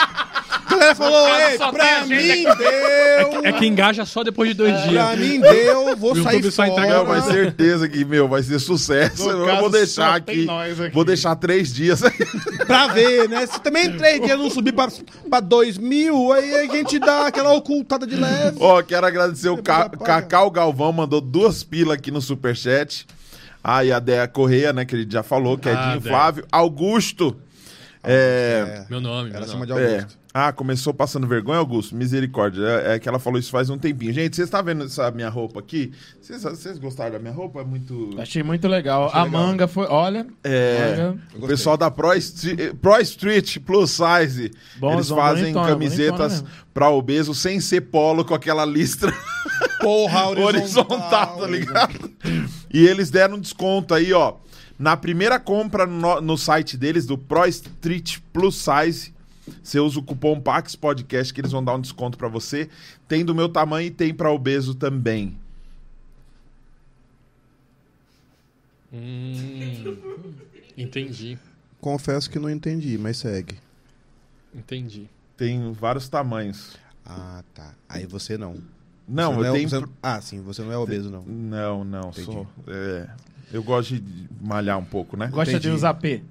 Galera 0.80 0.94
falou, 0.94 1.28
ei, 1.38 1.56
só 1.58 1.70
pra 1.72 2.00
tem 2.00 2.08
mim 2.08 2.20
gente 2.22 2.56
deu. 2.56 3.44
É 3.44 3.52
que 3.52 3.66
engaja 3.66 4.04
só 4.06 4.24
depois 4.24 4.48
de 4.50 4.54
dois 4.56 4.72
Pra 4.72 5.14
dias. 5.14 5.18
mim 5.18 5.40
deu, 5.40 5.96
vou 5.96 6.12
O 6.12 6.22
sair 6.22 6.36
YouTube 6.36 6.50
só 6.52 6.64
entrega 6.66 6.94
Não, 6.98 7.06
fora. 7.06 7.20
mas 7.20 7.24
certeza 7.26 7.88
que, 7.88 8.04
meu, 8.04 8.26
vai 8.28 8.42
ser 8.42 8.58
sucesso. 8.58 9.24
No 9.32 9.40
eu 9.40 9.46
caso, 9.46 9.60
vou 9.60 9.70
deixar 9.70 10.12
só 10.14 10.20
tem 10.20 10.34
aqui, 10.36 10.44
nós 10.46 10.80
aqui. 10.80 10.94
Vou 10.94 11.04
deixar 11.04 11.36
três 11.36 11.72
dias. 11.72 12.00
Pra 12.66 12.86
ver, 12.88 13.28
né? 13.28 13.46
Se 13.46 13.60
também 13.60 13.96
três 13.96 14.20
dias 14.22 14.38
não 14.38 14.48
subir 14.50 14.72
pra, 14.72 14.88
pra 15.28 15.40
dois 15.40 15.76
mil, 15.76 16.32
aí 16.32 16.54
a 16.54 16.66
gente 16.66 16.98
dá 16.98 17.26
aquela 17.26 17.52
ocultada 17.52 18.06
de 18.06 18.16
leve. 18.16 18.56
Ó, 18.60 18.80
quero 18.82 19.06
agradecer 19.06 19.48
o 19.48 19.62
Ca 19.62 19.88
Paga. 19.88 20.04
Cacau 20.04 20.50
Galvão, 20.50 20.92
mandou 20.92 21.20
duas 21.20 21.62
pilas 21.62 21.94
aqui 21.98 22.10
no 22.10 22.20
superchat. 22.20 23.06
Ah, 23.62 23.84
e 23.84 23.92
a 23.92 23.98
Dea 23.98 24.26
Correia, 24.26 24.72
né, 24.72 24.84
que 24.86 24.94
ele 24.94 25.06
já 25.10 25.22
falou, 25.22 25.58
que 25.58 25.68
é 25.68 25.72
Ah, 25.72 25.88
Dinho 25.90 26.00
Dea. 26.00 26.12
Flávio. 26.12 26.46
Augusto. 26.50 27.36
É, 28.02 28.84
Meu 28.88 29.00
nome, 29.00 29.28
meu 29.30 29.36
Ela 29.38 29.46
nome. 29.46 29.52
chama 29.52 29.66
de 29.66 29.72
é. 29.72 29.94
Augusto. 29.98 30.18
Ah, 30.32 30.52
começou 30.52 30.94
passando 30.94 31.26
vergonha, 31.26 31.58
Augusto? 31.58 31.96
Misericórdia. 31.96 32.62
É, 32.64 32.94
é 32.94 32.98
que 33.00 33.08
ela 33.08 33.18
falou 33.18 33.38
isso 33.38 33.50
faz 33.50 33.68
um 33.68 33.76
tempinho. 33.76 34.12
Gente, 34.12 34.36
vocês 34.36 34.46
estão 34.46 34.62
vendo 34.62 34.84
essa 34.84 35.10
minha 35.10 35.28
roupa 35.28 35.58
aqui? 35.58 35.92
Vocês, 36.20 36.78
gostaram 36.78 37.12
da 37.12 37.18
minha 37.18 37.32
roupa? 37.32 37.60
É 37.60 37.64
muito... 37.64 38.10
Achei 38.16 38.42
muito 38.42 38.68
legal. 38.68 39.06
Achei 39.06 39.20
a 39.20 39.24
legal. 39.24 39.42
manga 39.42 39.66
foi. 39.66 39.86
Olha. 39.86 40.26
É, 40.44 40.94
olha. 40.98 41.18
o 41.34 41.48
pessoal 41.48 41.76
da 41.76 41.90
Pro 41.90 42.14
Street, 42.14 42.74
Pro 42.80 43.00
Street 43.00 43.58
Plus 43.58 43.90
Size, 43.90 44.52
Bonzão, 44.76 44.94
eles 44.94 45.08
fazem 45.08 45.52
bonitona, 45.52 45.68
camisetas 45.68 46.44
pra 46.72 46.90
obeso 46.90 47.34
sem 47.34 47.58
ser 47.58 47.80
polo 47.82 48.24
com 48.24 48.34
aquela 48.34 48.64
listra 48.64 49.12
Porra, 49.80 50.28
horizontal, 50.38 51.38
tá 51.38 51.46
ligado? 51.46 52.10
E 52.72 52.86
eles 52.86 53.10
deram 53.10 53.36
um 53.36 53.40
desconto 53.40 53.94
aí, 53.94 54.12
ó. 54.12 54.34
Na 54.78 54.96
primeira 54.96 55.40
compra 55.40 55.86
no, 55.86 56.20
no 56.20 56.38
site 56.38 56.76
deles, 56.76 57.04
do 57.04 57.18
Pro 57.18 57.46
Street 57.46 58.18
Plus 58.32 58.54
Size, 58.54 59.12
você 59.62 59.78
usa 59.80 59.98
o 59.98 60.02
cupom 60.02 60.40
PAX 60.40 60.74
Podcast 60.76 61.32
que 61.34 61.40
eles 61.40 61.52
vão 61.52 61.62
dar 61.64 61.74
um 61.74 61.80
desconto 61.80 62.16
pra 62.18 62.28
você. 62.28 62.68
Tem 63.08 63.24
do 63.24 63.34
meu 63.34 63.48
tamanho 63.48 63.86
e 63.88 63.90
tem 63.90 64.12
pra 64.14 64.30
obeso 64.32 64.74
também. 64.74 65.36
Hum, 68.92 70.34
entendi, 70.76 71.38
Confesso 71.80 72.28
que 72.28 72.38
não 72.38 72.50
entendi, 72.50 72.98
mas 72.98 73.16
segue. 73.18 73.56
entendi. 74.54 75.08
Tem 75.36 75.72
vários 75.72 76.08
tamanhos. 76.08 76.76
Ah, 77.06 77.42
tá. 77.54 77.72
Aí 77.88 78.04
você 78.04 78.36
não. 78.36 78.56
Não, 79.08 79.34
Você 79.36 79.40
eu 79.40 79.44
é- 79.46 79.52
tenho. 79.56 79.68
você- 79.68 79.84
Ah, 80.02 80.20
sim, 80.20 80.40
você 80.42 80.62
não 80.62 80.70
é 80.72 80.76
obeso, 80.76 81.10
não. 81.10 81.22
Não, 81.24 81.82
não, 81.84 82.10
Entendi. 82.10 82.24
sou. 82.26 82.46
é, 82.66 83.08
eu 83.52 83.62
gosto 83.62 83.98
de 83.98 84.28
malhar 84.40 84.78
um 84.78 84.84
pouco, 84.84 85.16
né? 85.16 85.28
Gosta 85.28 85.52
Entendi. 85.52 85.68
de 85.68 85.74
usar 85.74 85.94
P. 85.94 86.22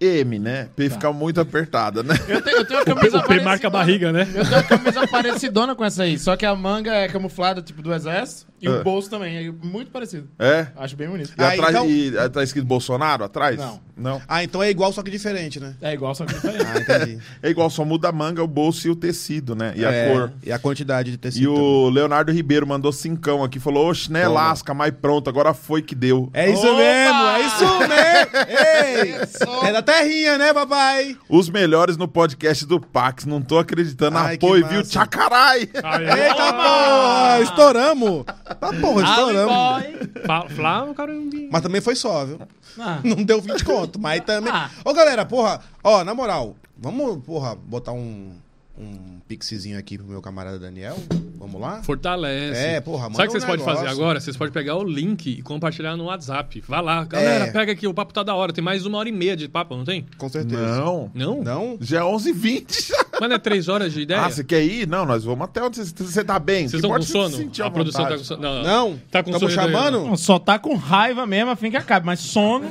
M, 0.00 0.38
né? 0.38 0.68
P 0.74 0.88
fica 0.88 1.12
muito 1.12 1.40
apertada, 1.40 2.02
né? 2.02 2.14
Eu 2.28 2.42
tenho, 2.42 2.56
eu 2.58 2.64
tenho 2.64 2.78
uma 2.80 2.84
camisa 2.96 3.18
O 3.18 3.22
P 3.24 3.40
marca 3.40 3.66
a 3.66 3.70
barriga, 3.70 4.10
né? 4.10 4.22
Eu 4.34 4.44
tenho 4.44 4.56
uma 4.56 4.62
camisa 4.62 5.06
parecidona 5.08 5.74
com 5.74 5.84
essa 5.84 6.04
aí. 6.04 6.18
Só 6.18 6.34
que 6.36 6.46
a 6.46 6.54
manga 6.54 6.94
é 6.94 7.08
camuflada, 7.08 7.60
tipo, 7.60 7.82
do 7.82 7.92
exército. 7.92 8.46
E 8.60 8.66
Ah. 8.68 8.72
o 8.80 8.82
bolso 8.84 9.10
também. 9.10 9.36
É 9.48 9.52
muito 9.66 9.90
parecido. 9.90 10.28
É? 10.38 10.68
Acho 10.76 10.96
bem 10.96 11.08
bonito. 11.08 11.32
E, 11.36 11.42
Ah, 11.42 11.48
atrás, 11.48 11.70
então- 11.70 11.88
e, 11.90 12.18
ah, 12.18 12.28
tá 12.28 12.42
escrito 12.42 12.64
Bolsonaro 12.66 13.22
atrás? 13.24 13.58
Não. 13.58 13.80
Não. 13.96 14.20
Ah, 14.28 14.44
então 14.44 14.62
é 14.62 14.68
igual, 14.70 14.92
só 14.92 15.02
que 15.02 15.10
diferente, 15.10 15.58
né? 15.58 15.74
É 15.80 15.92
igual, 15.94 16.14
só 16.14 16.24
que 16.26 16.34
diferente. 16.34 16.64
Ah, 16.66 16.78
entendi. 16.80 17.18
É 17.42 17.48
igual, 17.50 17.68
só 17.70 17.84
muda 17.84 18.08
a 18.08 18.12
manga, 18.12 18.42
o 18.42 18.46
bolso 18.46 18.86
e 18.86 18.90
o 18.90 18.96
tecido, 18.96 19.54
né? 19.54 19.72
E 19.76 19.84
É, 19.84 20.10
a 20.10 20.12
cor. 20.12 20.32
E 20.42 20.52
a 20.52 20.58
quantidade 20.58 21.10
de 21.10 21.16
tecido. 21.16 21.42
E 21.42 21.46
o 21.46 21.88
Leonardo 21.88 22.30
Ribeiro 22.32 22.66
mandou 22.66 22.92
cincão 22.92 23.42
aqui, 23.42 23.58
falou, 23.58 23.88
oxe, 23.88 24.10
né, 24.12 24.24
Toma. 24.24 24.34
lasca, 24.34 24.74
mas 24.74 24.92
pronto, 25.00 25.28
agora 25.30 25.54
foi 25.54 25.80
que 25.82 25.94
deu. 25.94 26.28
É 26.34 26.50
isso 26.50 26.66
Opa! 26.66 26.76
mesmo, 26.76 27.26
é 27.26 27.40
isso 27.40 27.78
mesmo! 27.78 29.16
Ei! 29.62 29.68
É 29.68 29.72
da 29.72 29.82
terrinha, 29.82 30.36
né, 30.38 30.52
papai? 30.52 31.16
Os 31.28 31.48
melhores 31.48 31.96
no 31.96 32.06
podcast 32.08 32.66
do 32.66 32.78
Pax, 32.80 33.24
não 33.24 33.40
tô 33.40 33.58
acreditando. 33.58 34.18
Ai, 34.18 34.36
que 34.36 34.44
Apoio, 34.46 34.66
viu? 34.68 34.78
massa. 34.78 34.90
Tchacarai! 34.90 35.60
Eita 35.60 36.52
porra! 36.52 37.40
Estouramos! 37.42 38.24
Tá 38.54 38.72
porra, 38.80 39.02
estouramos. 39.04 40.54
Flávio, 40.54 40.94
caramba. 40.94 41.36
Mas 41.50 41.62
também 41.62 41.80
foi 41.80 41.96
só, 41.96 42.24
viu? 42.24 42.38
Ah, 42.78 43.00
Não 43.02 43.22
deu 43.22 43.40
20 43.40 43.64
conto, 43.64 43.98
mas 43.98 44.20
também. 44.20 44.52
Ah. 44.52 44.70
Ô, 44.84 44.92
galera, 44.94 45.24
porra, 45.26 45.60
ó, 45.82 46.04
na 46.04 46.14
moral, 46.14 46.54
vamos, 46.76 47.24
porra, 47.24 47.54
botar 47.56 47.92
um, 47.92 48.32
um 48.78 49.20
pixizinho 49.26 49.78
aqui 49.78 49.96
pro 49.96 50.06
meu 50.06 50.20
camarada 50.20 50.58
Daniel? 50.58 50.96
Vamos 51.38 51.60
lá? 51.60 51.82
Fortalece. 51.82 52.58
É, 52.58 52.80
porra, 52.80 53.04
manda 53.04 53.16
Sabe 53.16 53.28
o 53.28 53.30
que 53.32 53.36
um 53.36 53.40
vocês 53.40 53.44
podem 53.44 53.64
fazer 53.64 53.88
agora? 53.88 54.20
Vocês 54.20 54.36
podem 54.36 54.52
pegar 54.52 54.76
o 54.76 54.84
link 54.84 55.26
e 55.30 55.42
compartilhar 55.42 55.96
no 55.96 56.04
WhatsApp. 56.04 56.62
Vai 56.66 56.82
lá, 56.82 57.04
galera, 57.04 57.46
É. 57.46 57.50
pega 57.52 57.72
aqui, 57.72 57.86
o 57.86 57.94
papo 57.94 58.12
tá 58.12 58.22
da 58.22 58.34
hora. 58.34 58.52
Tem 58.52 58.62
mais 58.64 58.84
uma 58.86 58.98
hora 58.98 59.08
e 59.08 59.12
meia 59.12 59.36
de 59.36 59.48
papo, 59.48 59.76
não 59.76 59.84
tem? 59.84 60.06
Com 60.18 60.28
certeza. 60.28 60.60
Não. 60.78 61.10
Não? 61.14 61.42
Não? 61.42 61.78
Já 61.80 62.00
é 62.00 62.02
11h20. 62.02 62.90
Mas 63.18 63.28
não 63.30 63.36
é 63.36 63.38
três 63.38 63.68
horas 63.68 63.92
de 63.92 64.02
ideia? 64.02 64.20
Ah, 64.22 64.30
você 64.30 64.44
quer 64.44 64.62
ir? 64.62 64.86
Não, 64.86 65.06
nós 65.06 65.24
vamos 65.24 65.44
até 65.44 65.62
onde 65.62 65.76
você, 65.82 66.22
tá 66.22 66.38
bem. 66.38 66.68
Vocês 66.68 66.82
estão 66.82 66.90
com 66.94 67.02
sono? 67.02 67.34
sentir 67.34 67.62
A 67.62 67.66
à 67.66 67.70
produção 67.70 68.04
tá 68.04 68.16
com 68.18 68.24
sono. 68.24 68.42
Não, 68.42 68.62
Não? 68.62 69.00
Tá 69.10 69.22
com 69.22 69.30
Tamo 69.30 69.48
sono 69.48 69.50
chamando? 69.50 70.04
Não, 70.04 70.16
só 70.16 70.38
tá 70.38 70.58
com 70.58 70.74
raiva 70.74 71.26
mesmo, 71.26 71.50
a 71.50 71.56
fim 71.56 71.70
que 71.70 71.76
acabe. 71.78 72.04
Mas 72.04 72.20
sono. 72.20 72.70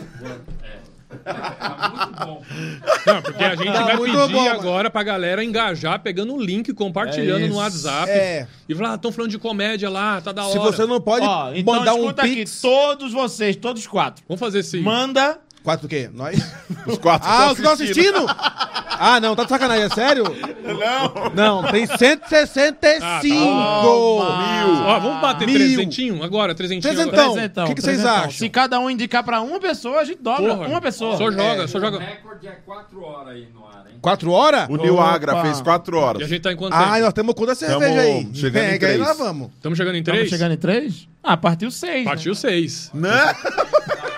Não, 3.05 3.21
porque 3.21 3.43
a 3.43 3.55
gente 3.55 3.71
Tá 3.71 3.83
vai 3.83 3.97
muito 3.97 4.17
pedir 4.17 4.33
bom, 4.33 4.49
agora 4.49 4.89
pra 4.89 5.03
galera 5.03 5.43
engajar, 5.43 5.99
pegando 5.99 6.33
o 6.33 6.41
link, 6.41 6.73
compartilhando 6.73 7.45
É 7.45 7.47
no. 7.47 7.55
WhatsApp. 7.55 8.09
É. 8.11 8.47
E 8.67 8.75
falar, 8.75 8.93
ah, 8.93 8.95
estão 8.95 9.11
falando 9.11 9.31
de 9.31 9.39
comédia 9.39 9.89
lá, 9.89 10.21
tá 10.21 10.31
da 10.31 10.45
hora. 10.45 10.53
Se 10.53 10.59
você 10.59 10.85
não 10.85 10.99
pode 11.01 11.25
Ó, 11.25 11.51
então 11.53 11.75
mandar 11.75 11.93
um 11.93 12.01
escuta 12.01 12.23
pix... 12.23 12.51
aqui, 12.51 12.61
todos 12.61 13.11
vocês, 13.13 13.55
todos 13.55 13.85
quatro. 13.87 14.23
Vamos 14.27 14.39
fazer 14.39 14.59
esse... 14.59 14.79
Manda. 14.79 15.39
Quatro 15.65 15.85
o 15.87 15.89
quê? 15.89 16.09
Nós? 16.13 16.37
Os 16.87 16.97
quatro 16.99 17.27
Ah, 17.29 17.47
os 17.47 17.53
que 17.53 17.61
estão 17.61 17.73
assistindo? 17.73 18.25
Ah, 18.97 19.19
não, 19.19 19.35
tá 19.35 19.43
de 19.43 19.49
sacanagem, 19.49 19.83
é 19.85 19.89
sério? 19.89 20.23
Não. 21.33 21.61
Não, 21.63 21.71
tem 21.71 21.85
165. 21.85 23.03
Ah, 23.03 23.19
Mil. 23.23 24.85
Ó, 24.85 24.99
vamos 24.99 25.21
bater 25.21 25.45
Mil. 25.47 25.55
trezentinho 25.57 26.23
agora? 26.23 26.53
Trezentinho 26.55 26.93
Trezentão. 26.93 27.31
agora. 27.31 27.45
Então, 27.45 27.65
o 27.65 27.67
que 27.69 27.75
que 27.75 27.81
vocês 27.81 28.05
acham? 28.05 28.31
Se 28.31 28.47
cada 28.47 28.79
um 28.79 28.89
indicar 28.89 29.23
pra 29.23 29.41
uma 29.41 29.59
pessoa, 29.59 29.99
a 29.99 30.05
gente 30.05 30.21
dobra. 30.21 30.55
Porra. 30.55 30.67
Uma 30.69 30.79
pessoa. 30.79 31.17
Só 31.17 31.29
joga, 31.31 31.63
É. 31.63 31.67
só 31.67 31.77
O 31.77 31.81
joga. 31.81 31.99
recorde 31.99 32.47
é 32.47 32.51
4 32.65 33.03
horas 33.03 33.33
aí 33.33 33.47
no 33.53 33.65
ar, 33.67 33.85
hein? 33.91 33.97
Quatro 34.01 34.31
horas? 34.31 34.67
O 34.69 34.77
Nil. 34.77 35.01
Agra 35.01 35.41
fez 35.41 35.59
quatro 35.61 35.97
horas. 35.97 36.21
E 36.21 36.23
a 36.23 36.27
gente 36.27 36.41
tá 36.41 36.53
em 36.53 36.55
quanto 36.55 36.73
Ah, 36.73 36.99
nós 36.99 37.11
temos 37.13 37.33
conta 37.33 37.55
cerveja 37.55 37.99
aí. 38.01 38.29
chegando 38.33 38.63
em 38.63 38.69
Pega 38.69 38.87
aí, 38.87 38.93
três. 38.93 38.99
nós 38.99 39.17
vamos. 39.17 39.49
Estamos 39.55 39.77
chegando 39.77 39.95
em 39.95 39.99
Estamos 39.99 40.19
três? 40.19 40.29
chegando 40.29 40.51
em 40.53 40.57
três? 40.57 41.07
Ah, 41.23 41.35
partiu 41.35 41.71
seis. 41.71 42.05
Partiu 42.05 42.33
Né? 42.33 42.37
seis. 42.39 42.91
Né? 42.93 43.09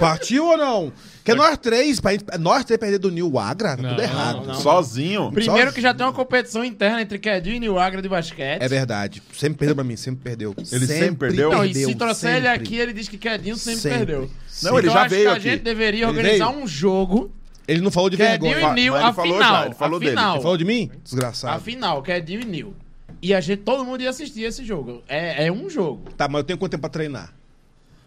Partiu 0.00 0.46
ou 0.46 0.56
não? 0.56 0.92
Porque 1.16 1.34
nós 1.34 1.56
três, 1.58 2.00
pra 2.00 2.12
gente, 2.12 2.24
nós 2.38 2.64
três 2.64 2.80
perder 2.80 2.98
do 2.98 3.10
Nil 3.10 3.38
Agra, 3.38 3.76
tá 3.76 3.82
Não, 3.82 3.90
tudo 3.90 4.02
errado. 4.02 4.46
não. 4.46 4.54
Sozinho. 4.54 5.30
Primeiro 5.30 5.72
que 5.72 5.80
já 5.80 5.92
tem 5.94 6.04
uma 6.06 6.12
competição 6.12 6.64
interna 6.64 7.02
entre 7.02 7.18
Kedinho 7.18 7.56
e 7.56 7.60
Nil 7.60 7.78
Agra 7.78 8.00
de 8.02 8.08
basquete. 8.08 8.62
É 8.62 8.66
verdade. 8.68 9.22
Sempre 9.36 9.58
perdeu 9.58 9.74
pra 9.76 9.84
mim, 9.84 9.96
sempre 9.96 10.22
perdeu. 10.24 10.54
Ele 10.72 10.86
sempre 10.86 11.16
perdeu? 11.16 11.50
Não, 11.52 11.64
e 11.64 11.74
se 11.74 11.94
trouxer 11.94 12.36
ele 12.36 12.46
sempre. 12.48 12.62
aqui, 12.64 12.76
ele 12.76 12.92
diz 12.92 13.08
que 13.08 13.18
Kedinho 13.18 13.56
sempre, 13.56 13.80
Sempre. 13.80 13.98
perdeu. 13.98 14.30
Não, 14.62 14.78
ele 14.78 14.88
então 14.88 14.94
já 14.94 15.00
acho 15.02 15.10
veio 15.10 15.22
que 15.22 15.28
a 15.28 15.32
aqui. 15.34 15.42
gente 15.50 15.62
deveria 15.62 16.00
Ele 16.00 16.06
organizar 16.06 16.48
veio? 16.52 16.62
um 16.64 16.66
jogo. 16.66 17.30
Ele 17.68 17.80
não 17.80 17.90
falou 17.90 18.10
de 18.10 18.16
Kedinho 18.16 18.52
vergonha. 18.54 18.72
e 18.72 18.74
Nil, 18.74 18.92
Mas 18.94 19.00
ele 19.02 19.10
a 19.10 19.12
falou 19.12 19.34
final. 19.34 19.54
já, 19.60 19.66
ele 19.66 19.74
falou 19.74 20.00
dele. 20.00 20.10
final. 20.10 20.34
Ele 20.34 20.42
falou 20.42 20.56
de 20.56 20.64
mim? 20.64 20.90
A 20.92 20.96
Desgraçado. 21.04 21.62
final, 21.62 22.02
Kedinho 22.02 22.40
e 22.40 22.44
Nil. 22.44 22.74
E 23.22 23.34
a 23.34 23.40
gente, 23.40 23.58
todo 23.60 23.84
mundo 23.84 24.02
ia 24.02 24.10
assistir 24.10 24.42
esse 24.42 24.64
jogo. 24.64 25.02
É, 25.06 25.46
é 25.46 25.52
um 25.52 25.68
jogo. 25.68 26.10
Tá, 26.16 26.26
mas 26.26 26.40
eu 26.40 26.44
tenho 26.44 26.58
quanto 26.58 26.70
tempo 26.72 26.80
pra 26.80 26.90
treinar? 26.90 27.32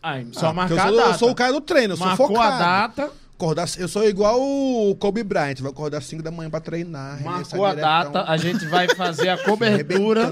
Ai, 0.03 0.27
só 0.33 0.47
Ah, 0.49 0.53
marcar 0.53 0.73
eu 0.75 0.77
sou, 0.77 0.87
a 0.87 0.91
data. 1.01 1.09
Eu 1.15 1.19
sou 1.19 1.29
o 1.31 1.35
cara 1.35 1.51
do 1.53 1.61
treino, 1.61 1.93
eu 1.93 1.97
sou 1.97 2.05
Marcou 2.07 2.27
focado. 2.27 2.55
a 2.55 2.59
data, 2.59 3.09
Acordar, 3.35 3.67
eu 3.77 3.87
sou 3.89 4.07
igual 4.07 4.39
o 4.39 4.95
Kobe 4.99 5.21
Bryant, 5.23 5.59
vai 5.59 5.71
acordar 5.71 5.97
às 5.97 6.05
5 6.05 6.21
da 6.23 6.29
manhã 6.31 6.49
pra 6.49 6.61
treinar. 6.61 7.21
marcou 7.23 7.65
a 7.65 7.73
data, 7.73 8.23
a 8.25 8.37
gente 8.37 8.65
vai 8.67 8.87
fazer 8.95 9.29
a 9.29 9.37
cobertura. 9.43 10.31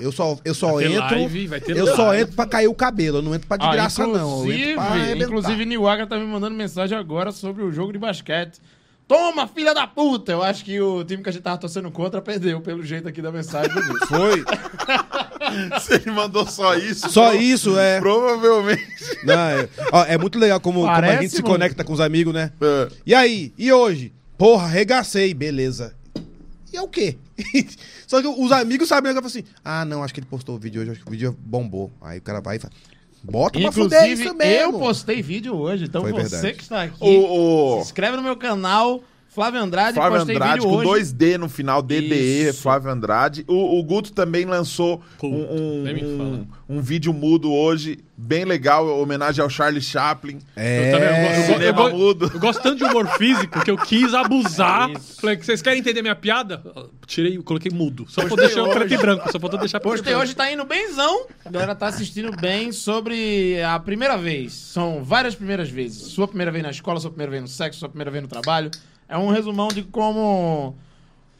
Eu 0.00 0.12
só, 0.12 0.36
eu 0.44 0.54
só 0.54 0.74
Vai 0.74 0.84
entro. 0.92 1.16
live, 1.16 1.46
vai 1.48 1.60
ter 1.60 1.76
eu 1.76 1.84
live. 1.86 1.96
só 1.96 2.14
entro 2.14 2.36
pra 2.36 2.46
cair 2.46 2.68
o 2.68 2.74
cabelo, 2.74 3.18
eu 3.18 3.22
não 3.22 3.34
entro 3.34 3.48
pra 3.48 3.56
de 3.56 3.64
Ah, 3.66 3.88
não. 4.06 4.44
Eu 4.46 4.52
entro 4.52 4.74
pra 4.74 4.82
arrebentar. 4.84 5.24
inclusive, 5.26 5.64
Niwaga 5.64 6.06
tá 6.06 6.16
me 6.18 6.26
mandando 6.26 6.54
mensagem 6.54 6.96
agora 6.96 7.32
sobre 7.32 7.62
o 7.64 7.72
jogo 7.72 7.92
de 7.92 7.98
basquete. 7.98 8.60
Toma, 9.10 9.48
filha 9.48 9.74
da 9.74 9.88
puta! 9.88 10.30
Eu 10.30 10.40
acho 10.40 10.64
que 10.64 10.80
o 10.80 11.02
time 11.02 11.20
que 11.20 11.28
a 11.28 11.32
gente 11.32 11.42
tava 11.42 11.58
torcendo 11.58 11.90
contra 11.90 12.22
perdeu, 12.22 12.60
pelo 12.60 12.80
jeito 12.84 13.08
aqui 13.08 13.20
da 13.20 13.32
mensagem. 13.32 13.72
Foi. 14.06 14.44
Se 15.82 15.94
ele 15.94 16.12
mandou 16.12 16.46
só 16.46 16.76
isso. 16.76 17.10
Só 17.10 17.30
pro- 17.30 17.40
isso, 17.40 17.76
é. 17.76 17.98
Provavelmente. 17.98 18.86
Não, 19.24 19.34
é, 19.34 19.68
ó, 19.90 20.04
é 20.04 20.16
muito 20.16 20.38
legal 20.38 20.60
como, 20.60 20.82
como 20.82 20.92
a 20.92 20.94
Parece, 20.94 21.22
gente 21.22 21.30
se 21.32 21.42
mano. 21.42 21.54
conecta 21.54 21.82
com 21.82 21.92
os 21.92 21.98
amigos, 21.98 22.32
né? 22.32 22.52
É. 22.60 22.88
E 23.04 23.12
aí? 23.12 23.52
E 23.58 23.72
hoje? 23.72 24.12
Porra, 24.38 24.66
arregacei, 24.66 25.34
beleza. 25.34 25.92
E 26.72 26.76
é 26.76 26.80
o 26.80 26.86
quê? 26.86 27.18
Só 28.06 28.22
que 28.22 28.28
os 28.28 28.52
amigos 28.52 28.86
sabem, 28.88 29.10
eu 29.10 29.14
falo 29.16 29.26
assim, 29.26 29.42
ah, 29.64 29.84
não, 29.84 30.04
acho 30.04 30.14
que 30.14 30.20
ele 30.20 30.26
postou 30.30 30.54
o 30.54 30.58
vídeo 30.60 30.82
hoje, 30.82 30.92
acho 30.92 31.00
que 31.00 31.08
o 31.08 31.10
vídeo 31.10 31.36
bombou. 31.40 31.90
Aí 32.00 32.18
o 32.20 32.22
cara 32.22 32.40
vai 32.40 32.56
e 32.56 32.58
fala, 32.60 32.72
bota 33.22 33.58
pra 33.60 33.72
fuder 33.72 34.02
Inclusive, 34.04 34.24
isso 34.24 34.34
mesmo. 34.34 34.72
eu 34.74 34.78
postei 34.78 35.22
vídeo 35.22 35.56
hoje, 35.56 35.84
então 35.84 36.02
Foi 36.02 36.12
você 36.12 36.22
verdade. 36.36 36.54
que 36.54 36.62
está 36.62 36.82
aqui, 36.84 36.96
O, 37.00 37.08
o 37.72 37.76
se 37.76 37.82
inscreve 37.86 38.16
no 38.16 38.22
meu 38.22 38.36
canal, 38.36 39.02
Flávio 39.32 39.60
Andrade, 39.62 39.94
Flávio 39.94 40.18
postei 40.18 40.34
Andrade 40.34 40.54
vídeo 40.54 40.68
com 40.68 40.76
hoje. 40.88 41.04
2D 41.14 41.38
no 41.38 41.48
final, 41.48 41.80
DDE, 41.80 42.48
Isso. 42.48 42.62
Flávio 42.62 42.90
Andrade. 42.90 43.44
O, 43.46 43.78
o 43.78 43.82
Guto 43.84 44.12
também 44.12 44.44
lançou 44.44 45.00
um, 45.22 45.28
um, 45.28 46.46
um 46.68 46.80
vídeo 46.82 47.12
mudo 47.12 47.52
hoje, 47.52 48.00
bem 48.16 48.44
legal, 48.44 48.88
homenagem 49.00 49.40
ao 49.40 49.48
Charlie 49.48 49.80
Chaplin. 49.80 50.40
É, 50.56 50.88
Eu, 50.88 50.98
também, 51.54 51.66
eu, 51.68 51.96
mudo. 51.96 52.30
eu 52.34 52.40
gosto 52.40 52.60
tanto 52.60 52.78
de 52.78 52.84
humor 52.84 53.06
físico 53.16 53.64
que 53.64 53.70
eu 53.70 53.78
quis 53.78 54.12
abusar. 54.14 54.90
Isso. 54.98 55.20
Falei, 55.20 55.36
vocês 55.36 55.62
querem 55.62 55.78
entender 55.78 56.02
minha 56.02 56.16
piada? 56.16 56.60
Tirei, 57.06 57.38
coloquei 57.38 57.70
mudo. 57.70 58.06
Só 58.08 58.26
pra 58.26 58.34
deixar 58.34 58.64
o 58.64 58.70
preto 58.70 58.92
e 58.92 58.96
branco. 58.96 59.30
Só 59.30 59.38
faltou 59.38 59.60
deixar 59.60 59.78
preto 59.78 59.92
Postei 59.92 60.12
branco. 60.12 60.24
hoje, 60.24 60.34
tá 60.34 60.50
indo 60.50 60.64
benzão. 60.64 61.26
A 61.44 61.50
galera 61.50 61.76
tá 61.76 61.86
assistindo 61.86 62.34
bem 62.36 62.72
sobre 62.72 63.62
a 63.62 63.78
primeira 63.78 64.18
vez. 64.18 64.52
São 64.54 65.04
várias 65.04 65.36
primeiras 65.36 65.70
vezes. 65.70 66.02
Sua 66.08 66.26
primeira 66.26 66.50
vez 66.50 66.64
na 66.64 66.70
escola, 66.70 66.98
sua 66.98 67.10
primeira 67.10 67.30
vez 67.30 67.42
no 67.42 67.48
sexo, 67.48 67.78
sua 67.78 67.88
primeira 67.88 68.10
vez 68.10 68.22
no 68.22 68.28
trabalho. 68.28 68.72
É 69.10 69.18
um 69.18 69.28
resumão 69.30 69.68
de 69.68 69.82
como 69.82 70.74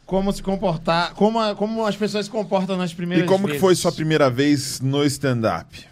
como 0.05 0.33
se 0.33 0.43
comportar, 0.43 1.13
como, 1.13 1.39
a- 1.39 1.55
como 1.55 1.85
as 1.85 1.95
pessoas 1.95 2.25
se 2.25 2.31
comportam 2.31 2.75
nas 2.75 2.91
E 2.91 2.95
primeiras 2.95 3.25
como 3.29 3.43
que 3.45 3.51
vezes. 3.53 3.61
foi 3.61 3.73
sua 3.75 3.93
primeira 3.93 4.29
vez 4.29 4.81
no 4.81 5.05
stand-up? 5.05 5.85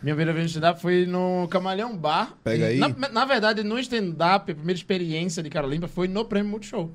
Minha 0.00 0.14
primeira 0.14 0.32
vez 0.32 0.44
no 0.44 0.48
stand-up 0.50 0.80
foi 0.80 1.06
no 1.06 1.48
Camalhão 1.48 1.96
Bar. 1.96 2.34
Pega 2.44 2.66
aí. 2.66 2.78
Na, 2.78 2.88
na 2.88 3.24
verdade, 3.24 3.64
no 3.64 3.76
stand-up, 3.80 4.52
a 4.52 4.54
primeira 4.54 4.78
experiência 4.78 5.42
de 5.42 5.50
Cara 5.50 5.66
Limpa 5.66 5.88
foi 5.88 6.06
no 6.06 6.24
Prêmio 6.24 6.52
Multishow. 6.52 6.88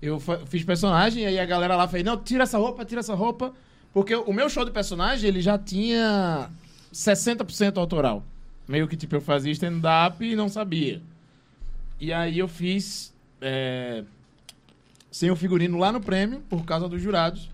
Eu 0.00 0.20
fiz 0.46 0.62
personagem 0.62 1.24
e 1.24 1.26
aí 1.26 1.38
a 1.40 1.44
galera 1.46 1.74
lá 1.74 1.88
fez, 1.88 2.04
não, 2.04 2.16
tira 2.16 2.44
essa 2.44 2.56
roupa, 2.58 2.84
tira 2.84 3.00
essa 3.00 3.14
roupa. 3.14 3.52
Porque 3.92 4.14
o 4.14 4.32
meu 4.32 4.48
show 4.48 4.64
de 4.64 4.70
personagem, 4.70 5.26
ele 5.26 5.40
já 5.40 5.58
tinha 5.58 6.50
60% 6.92 7.78
autoral. 7.78 8.22
Meio 8.68 8.86
que, 8.86 8.96
tipo, 8.96 9.16
eu 9.16 9.20
fazia 9.20 9.50
stand-up 9.50 10.24
e 10.24 10.36
não 10.36 10.48
sabia. 10.48 11.00
E 12.00 12.12
aí 12.12 12.38
eu 12.38 12.46
fiz 12.46 13.12
é, 13.48 14.02
sem 15.10 15.30
o 15.30 15.36
figurino 15.36 15.78
lá 15.78 15.92
no 15.92 16.00
prêmio, 16.00 16.42
por 16.48 16.64
causa 16.64 16.88
dos 16.88 17.00
jurados. 17.00 17.48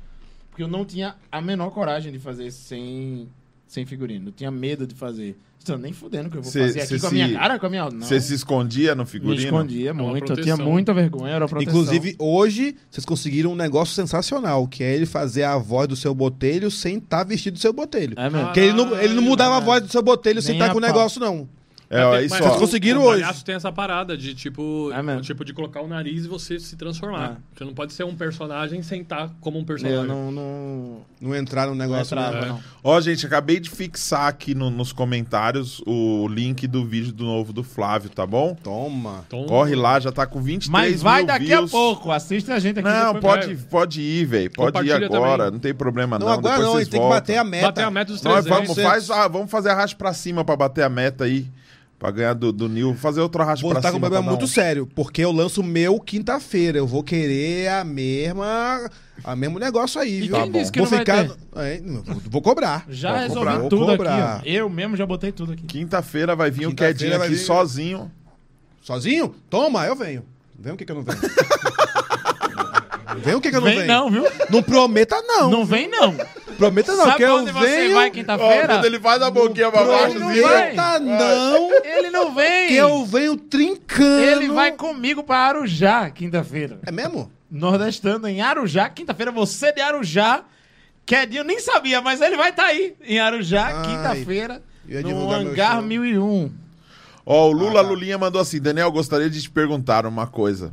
Porque 0.50 0.62
eu 0.62 0.68
não 0.68 0.84
tinha 0.84 1.14
a 1.30 1.40
menor 1.40 1.70
coragem 1.70 2.12
de 2.12 2.18
fazer 2.18 2.50
sem, 2.50 3.28
sem 3.66 3.86
figurino. 3.86 4.28
Eu 4.28 4.32
tinha 4.32 4.50
medo 4.50 4.86
de 4.86 4.94
fazer. 4.94 5.36
Estou 5.58 5.78
nem 5.78 5.92
fudendo 5.92 6.28
que 6.28 6.36
eu 6.36 6.42
vou 6.42 6.50
Cê- 6.50 6.60
fazer 6.60 6.80
aqui 6.80 6.98
com 7.00 7.06
a 7.06 7.08
se- 7.08 7.14
minha 7.14 7.32
cara, 7.34 7.58
com 7.58 7.66
a 7.66 7.70
minha... 7.70 7.88
Não, 7.88 8.00
Você 8.02 8.20
se 8.20 8.34
escondia 8.34 8.94
no 8.96 9.04
me 9.04 9.08
figurino? 9.08 9.40
escondia 9.44 9.92
uma 9.92 10.02
muito. 10.02 10.32
Eu 10.32 10.42
tinha 10.42 10.56
muita 10.56 10.92
vergonha, 10.92 11.34
era 11.34 11.46
proteção. 11.46 11.72
Inclusive, 11.80 12.16
hoje, 12.18 12.76
vocês 12.90 13.06
conseguiram 13.06 13.52
um 13.52 13.54
negócio 13.54 13.94
sensacional, 13.94 14.66
que 14.66 14.82
é 14.82 14.92
ele 14.92 15.06
fazer 15.06 15.44
a 15.44 15.56
voz 15.56 15.86
do 15.86 15.94
seu 15.94 16.12
botelho 16.14 16.68
sem 16.68 16.98
estar 16.98 17.22
vestido 17.24 17.54
do 17.54 17.60
seu 17.60 17.72
botelho. 17.72 18.14
É 18.18 18.28
mesmo. 18.28 18.46
Porque 18.46 18.58
ele 18.60 18.72
não, 18.72 19.00
ele 19.00 19.14
não 19.14 19.22
mudava 19.22 19.56
a 19.56 19.60
voz 19.60 19.80
do 19.82 19.88
seu 19.88 20.02
botelho 20.02 20.42
sem 20.42 20.54
Nem 20.54 20.60
estar 20.60 20.70
a 20.70 20.74
com 20.74 20.78
o 20.78 20.82
negócio, 20.82 21.20
não. 21.20 21.48
É, 21.92 22.04
ó, 22.06 22.12
Mas 22.12 22.24
isso. 22.32 22.38
Vocês 22.42 22.56
conseguiram 22.56 23.02
o 23.02 23.04
hoje. 23.04 23.20
palhaço 23.20 23.44
tem 23.44 23.54
essa 23.54 23.70
parada 23.70 24.16
de 24.16 24.34
tipo, 24.34 24.90
É 24.92 25.20
tipo 25.20 25.44
de 25.44 25.52
colocar 25.52 25.82
o 25.82 25.86
nariz 25.86 26.24
e 26.24 26.28
você 26.28 26.58
se 26.58 26.74
transformar. 26.74 27.32
É. 27.32 27.36
Você 27.58 27.64
não 27.64 27.74
pode 27.74 27.92
ser 27.92 28.04
um 28.04 28.14
personagem 28.16 28.82
sem 28.82 29.02
estar 29.02 29.30
como 29.42 29.58
um 29.58 29.60
Eu 29.60 29.66
personagem. 29.66 30.06
não, 30.06 30.32
não, 30.32 30.96
Não 31.20 31.36
entrar 31.36 31.66
no 31.66 31.74
não 31.74 31.78
negócio, 31.86 32.14
entrava, 32.14 32.36
não. 32.40 32.44
É. 32.46 32.48
não. 32.48 32.60
Ó, 32.82 32.98
gente, 33.00 33.26
acabei 33.26 33.60
de 33.60 33.68
fixar 33.68 34.26
aqui 34.26 34.54
no- 34.54 34.70
nos 34.70 34.90
comentários 34.92 35.82
o 35.86 36.26
link 36.28 36.66
do 36.66 36.82
vídeo 36.84 37.12
do 37.12 37.24
novo 37.24 37.52
do 37.52 37.62
Flávio, 37.62 38.08
tá 38.08 38.26
bom? 38.26 38.54
Toma. 38.62 39.24
Então, 39.26 39.44
Corre 39.44 39.74
lá, 39.74 40.00
já 40.00 40.10
tá 40.10 40.26
com 40.26 40.40
23 40.40 40.70
Mas 40.70 41.02
vai 41.02 41.24
daqui 41.26 41.44
views. 41.44 41.68
a 41.68 41.70
pouco. 41.70 42.10
Assiste 42.10 42.50
a 42.50 42.58
gente 42.58 42.78
aqui. 42.78 42.88
Não, 42.88 43.20
pode, 43.20 43.54
vai. 43.54 43.66
pode 43.68 44.00
ir, 44.00 44.24
velho. 44.24 44.50
Pode 44.50 44.78
ir 44.86 44.92
agora, 44.92 45.36
também. 45.44 45.52
não 45.52 45.58
tem 45.58 45.74
problema 45.74 46.18
não. 46.18 46.26
Não, 46.26 46.32
agora 46.32 46.56
Depois 46.56 46.66
não, 46.68 46.74
a 46.76 46.80
tem 46.80 46.86
que 46.90 46.96
voltam. 46.96 47.10
bater 47.10 47.36
a 47.36 47.44
meta. 47.44 47.66
Bater 47.66 47.84
a 47.84 47.90
meta 47.90 48.12
dos 48.12 48.22
Nós 48.22 48.44
300. 48.46 48.74
vamos, 48.76 48.82
faz, 48.82 49.10
ah, 49.10 49.28
vamos 49.28 49.50
fazer 49.50 49.68
arraste 49.68 49.94
pra 49.96 50.12
cima 50.14 50.42
pra 50.42 50.56
bater 50.56 50.82
a 50.84 50.88
meta 50.88 51.24
aí. 51.24 51.46
Pra 52.02 52.10
ganhar 52.10 52.34
do, 52.34 52.52
do 52.52 52.68
Nil. 52.68 52.96
Fazer 52.96 53.20
outro 53.20 53.40
arraste 53.42 53.62
Vou 53.62 53.70
pra 53.70 53.78
estar 53.78 53.92
com 53.92 53.98
um 53.98 54.00
problema 54.00 54.24
dar 54.24 54.30
muito 54.32 54.44
um- 54.44 54.48
sério, 54.48 54.88
porque 54.92 55.22
eu 55.22 55.30
lanço 55.30 55.60
o 55.60 55.64
meu 55.64 56.00
quinta-feira. 56.00 56.76
Eu 56.78 56.84
vou 56.84 57.00
querer 57.00 57.68
a 57.68 57.84
mesma. 57.84 58.90
A 59.22 59.36
mesmo 59.36 59.56
negócio 59.56 60.00
aí, 60.00 60.18
E 60.18 60.20
viu? 60.22 60.34
quem 60.34 60.50
disse 60.50 60.72
que 60.72 60.80
vou 60.80 60.90
não 60.90 60.96
vai 60.96 60.98
ficar. 60.98 61.28
ter? 61.28 61.36
É, 61.60 61.80
vou- 61.80 62.22
vou 62.28 62.42
cobrar. 62.42 62.84
Já 62.88 63.10
Pode 63.12 63.22
resolvi 63.22 63.38
cobrar. 63.46 63.58
Vou 63.60 63.68
tudo 63.68 63.86
cobrar. 63.86 64.34
aqui. 64.38 64.48
ó. 64.48 64.52
Eu 64.52 64.68
mesmo 64.68 64.96
já 64.96 65.06
botei 65.06 65.30
tudo 65.30 65.52
aqui. 65.52 65.62
Quinta-feira 65.62 66.34
vai 66.34 66.50
vir 66.50 66.66
o 66.66 66.70
Quinta-feira 66.70 66.94
Quedinho 66.98 67.22
aqui 67.22 67.34
vir- 67.34 67.38
sozinho. 67.38 68.10
Sozinho? 68.82 69.32
Toma, 69.48 69.86
eu 69.86 69.94
venho. 69.94 70.24
Vem 70.58 70.72
o 70.72 70.76
que 70.76 70.84
que 70.84 70.90
eu 70.90 70.96
não 70.96 71.04
venho. 71.04 71.18
vem 73.18 73.34
o 73.34 73.40
que 73.40 73.50
que 73.50 73.56
eu 73.56 73.60
não 73.60 73.68
Vem 73.68 73.76
venho. 73.78 73.88
não, 73.88 74.10
viu? 74.10 74.24
Não 74.50 74.62
prometa 74.62 75.20
não. 75.22 75.50
Não 75.50 75.64
vem 75.64 75.88
não. 75.88 76.14
Prometa 76.58 76.94
não, 76.94 77.04
Sabe 77.04 77.16
que 77.16 77.22
eu 77.22 77.36
onde 77.36 77.50
você 77.52 77.66
venho. 77.66 77.94
vai 77.94 78.08
Ó, 78.08 78.12
quinta-feira? 78.12 78.68
quando 78.68 78.84
ele 78.84 79.00
faz 79.00 79.22
a 79.22 79.30
boquinha 79.30 79.70
pra 79.70 79.84
baixo, 79.84 80.18
não 80.18 80.28
assim, 80.28 80.40
vai. 80.42 80.74
Prometa 80.74 80.98
não, 81.00 81.70
Ele 81.84 82.10
não 82.10 82.34
vem. 82.34 82.68
que 82.68 82.74
eu 82.76 83.04
venho 83.06 83.36
trincando. 83.36 84.22
Ele 84.22 84.48
vai 84.48 84.72
comigo 84.72 85.22
pra 85.24 85.38
Arujá 85.38 86.10
quinta-feira. 86.10 86.78
É 86.86 86.92
mesmo? 86.92 87.30
Nordestando 87.50 88.28
em 88.28 88.40
Arujá. 88.40 88.88
Quinta-feira, 88.88 89.30
você 89.32 89.72
de 89.72 89.80
Arujá. 89.80 90.42
Quedinho 91.04 91.42
nem 91.44 91.58
sabia, 91.58 92.00
mas 92.00 92.20
ele 92.20 92.36
vai 92.36 92.50
estar 92.50 92.66
aí 92.66 92.94
em 93.04 93.18
Arujá, 93.18 93.82
quinta-feira. 93.82 94.62
No 94.86 95.30
Hangar 95.32 95.74
show. 95.74 95.82
1001. 95.82 96.52
Ó, 97.24 97.48
o 97.48 97.52
Lula 97.52 97.80
Ah, 97.80 97.84
tá. 97.84 97.88
Lulinha 97.88 98.18
mandou 98.18 98.40
assim: 98.40 98.60
Daniel, 98.60 98.90
gostaria 98.90 99.30
de 99.30 99.40
te 99.42 99.50
perguntar 99.50 100.06
uma 100.06 100.26
coisa. 100.26 100.72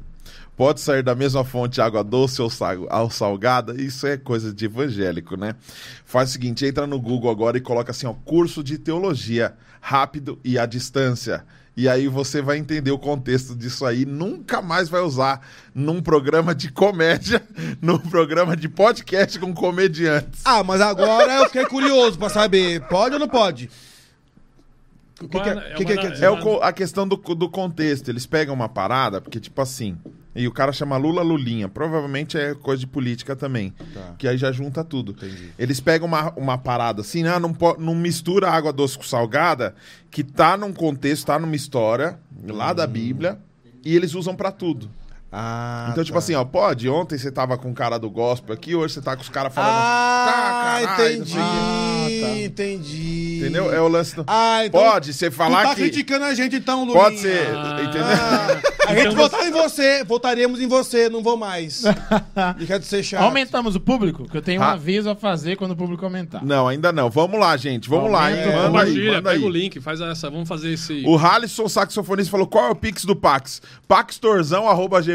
Pode 0.60 0.82
sair 0.82 1.02
da 1.02 1.16
mesma 1.16 1.46
fonte 1.46 1.80
água 1.80 2.04
doce 2.04 2.42
ou 2.42 2.50
sal- 2.50 2.86
ou 2.92 3.10
salgada? 3.10 3.82
Isso 3.82 4.06
é 4.06 4.18
coisa 4.18 4.52
de 4.54 4.66
evangélico, 4.66 5.38
né? 5.38 5.56
Faz 6.04 6.30
o 6.30 6.32
seguinte, 6.34 6.66
entra 6.66 6.86
no 6.86 7.00
Google 7.00 7.32
agora 7.32 7.58
e 7.58 7.62
coloca 7.62 7.92
assim, 7.92 8.06
ó, 8.06 8.14
curso 8.26 8.62
de 8.62 8.78
teologia, 8.78 9.54
rápido 9.80 10.38
e 10.44 10.60
à 10.60 10.66
distância. 10.66 11.46
E 11.78 11.88
aí 11.88 12.10
você 12.10 12.42
vai 12.42 12.58
entender 12.58 12.92
o 12.92 13.00
contexto 13.00 13.56
disso 13.56 13.86
aí, 13.86 14.06
nunca 14.06 14.62
mais 14.62 14.90
vai 14.90 15.00
usar 15.00 15.40
num 15.74 16.02
programa 16.02 16.54
de 16.54 16.70
comédia, 16.70 17.42
num 17.82 17.98
programa 17.98 18.58
de 18.58 18.68
podcast 18.68 19.40
com 19.40 19.54
comediantes. 19.54 20.42
Ah, 20.44 20.62
mas 20.62 20.82
agora 20.82 21.36
eu 21.36 21.46
fiquei 21.46 21.66
curioso 21.68 22.20
pra 22.20 22.28
saber. 22.28 22.82
Pode 22.90 23.14
ou 23.14 23.20
não 23.22 23.30
pode? 23.30 23.70
O 25.22 25.28
que, 25.30 25.40
que, 25.40 25.50
É 25.50 25.54
é- 25.54 25.74
que, 25.98 26.24
é? 26.24 26.26
É 26.26 26.30
o 26.30 26.62
a 26.62 26.74
questão 26.74 27.08
do, 27.08 27.16
do 27.16 27.50
contexto. 27.50 28.10
Eles 28.10 28.26
pegam 28.26 28.54
uma 28.54 28.68
parada, 28.70 29.22
porque, 29.22 29.40
tipo 29.40 29.62
assim, 29.62 29.98
e 30.40 30.48
o 30.48 30.52
cara 30.54 30.72
chama 30.72 30.96
Lula 30.96 31.22
Lulinha. 31.22 31.68
Provavelmente 31.68 32.38
é 32.38 32.56
coisa 32.56 32.80
de 32.80 32.88
política 32.88 33.36
também. 33.36 33.74
Tá. 33.94 34.16
Que 34.18 34.26
aí 34.26 34.38
já 34.38 34.54
junta 34.54 34.86
tudo. 34.86 35.12
Entendi. 35.12 35.50
Eles 35.60 35.82
pegam 35.82 36.08
uma, 36.08 36.32
uma 36.32 36.58
parada 36.58 37.02
assim, 37.02 37.28
ah, 37.28 37.38
não, 37.38 37.54
não 37.78 37.94
mistura 37.94 38.50
água 38.50 38.72
doce 38.72 38.98
com 38.98 39.04
salgada, 39.04 39.76
que 40.10 40.24
tá 40.24 40.56
num 40.56 40.72
contexto, 40.72 41.26
tá 41.26 41.38
numa 41.38 41.58
história 41.58 42.18
lá 42.48 42.72
da 42.72 42.88
Bíblia, 42.88 43.38
e 43.84 43.94
eles 43.94 44.16
usam 44.16 44.34
pra 44.34 44.50
tudo. 44.50 44.90
Ah, 45.32 45.90
então, 45.92 46.04
tipo 46.04 46.14
tá. 46.16 46.20
assim, 46.20 46.34
ó, 46.34 46.44
pode, 46.44 46.90
ontem 46.90 47.18
você 47.18 47.32
tava 47.32 47.58
com 47.58 47.70
o 47.70 47.74
cara 47.74 48.00
do 48.00 48.10
gospel 48.10 48.54
aqui, 48.54 48.74
hoje 48.76 48.96
você 48.96 49.02
tá 49.02 49.16
com 49.16 49.22
os 49.22 49.30
caras 49.30 49.54
falando. 49.54 49.72
Ah, 49.72 50.26
"Tá, 50.26 50.88
caralho", 50.88 51.14
entendi. 51.18 51.38
Ah, 51.38 52.08
tá. 52.22 52.38
Entendi. 52.40 53.38
Entendeu? 53.40 53.72
É 53.74 53.80
o 53.80 53.88
lance 53.88 54.16
do. 54.16 54.24
Ah, 54.28 54.66
então. 54.66 54.82
Pode 54.82 55.14
você 55.14 55.30
falar 55.30 55.64
tá 55.64 55.70
que. 55.76 55.82
criticando 55.82 56.26
a 56.26 56.34
gente 56.34 56.56
então, 56.56 56.80
Lulinha. 56.84 57.00
Pode 57.04 57.20
ser, 57.20 57.48
Ah. 57.56 57.78
entendeu? 57.82 58.02
Ah, 58.04 58.62
a 58.88 58.96
gente 58.96 59.08
Então 59.08 59.16
votar 59.16 59.46
em 59.48 59.52
você, 59.52 60.04
votaremos 60.04 60.60
em 60.60 60.68
você, 60.68 61.10
não 61.10 61.22
vou 61.22 61.38
mais. 61.38 61.84
Deixa 62.58 62.80
de 62.80 62.86
ser 62.86 63.04
chato. 63.04 63.22
Aumentamos 63.24 63.76
o 63.76 63.80
público? 63.80 64.28
Que 64.28 64.38
eu 64.38 64.42
tenho 64.42 64.62
um 64.62 64.64
Ah. 64.64 64.72
aviso 64.72 65.10
a 65.10 65.16
fazer 65.16 65.56
quando 65.58 65.72
o 65.72 65.76
público 65.76 66.04
aumentar. 66.04 66.44
Não, 66.44 66.68
ainda 66.68 66.92
não. 66.92 67.10
Vamos 67.10 67.40
lá, 67.40 67.56
gente. 67.56 67.88
Vamos 67.88 68.12
lá, 68.12 68.32
hein? 68.32 68.38
Manda 68.48 68.82
aí, 68.82 69.06
manda 69.08 69.22
pega 69.22 69.30
aí. 69.32 69.44
o 69.44 69.50
link, 69.50 69.80
faz 69.80 70.02
essa. 70.02 70.30
Vamos 70.30 70.50
fazer 70.50 70.74
esse. 70.74 71.04
O 71.06 71.18
Halisson, 71.18 71.68
saxofonista, 71.70 72.32
falou: 72.32 72.48
qual 72.48 72.66
é 72.66 72.70
o 72.72 72.76
Pix 72.76 73.06
do 73.06 73.16
Pax? 73.16 73.62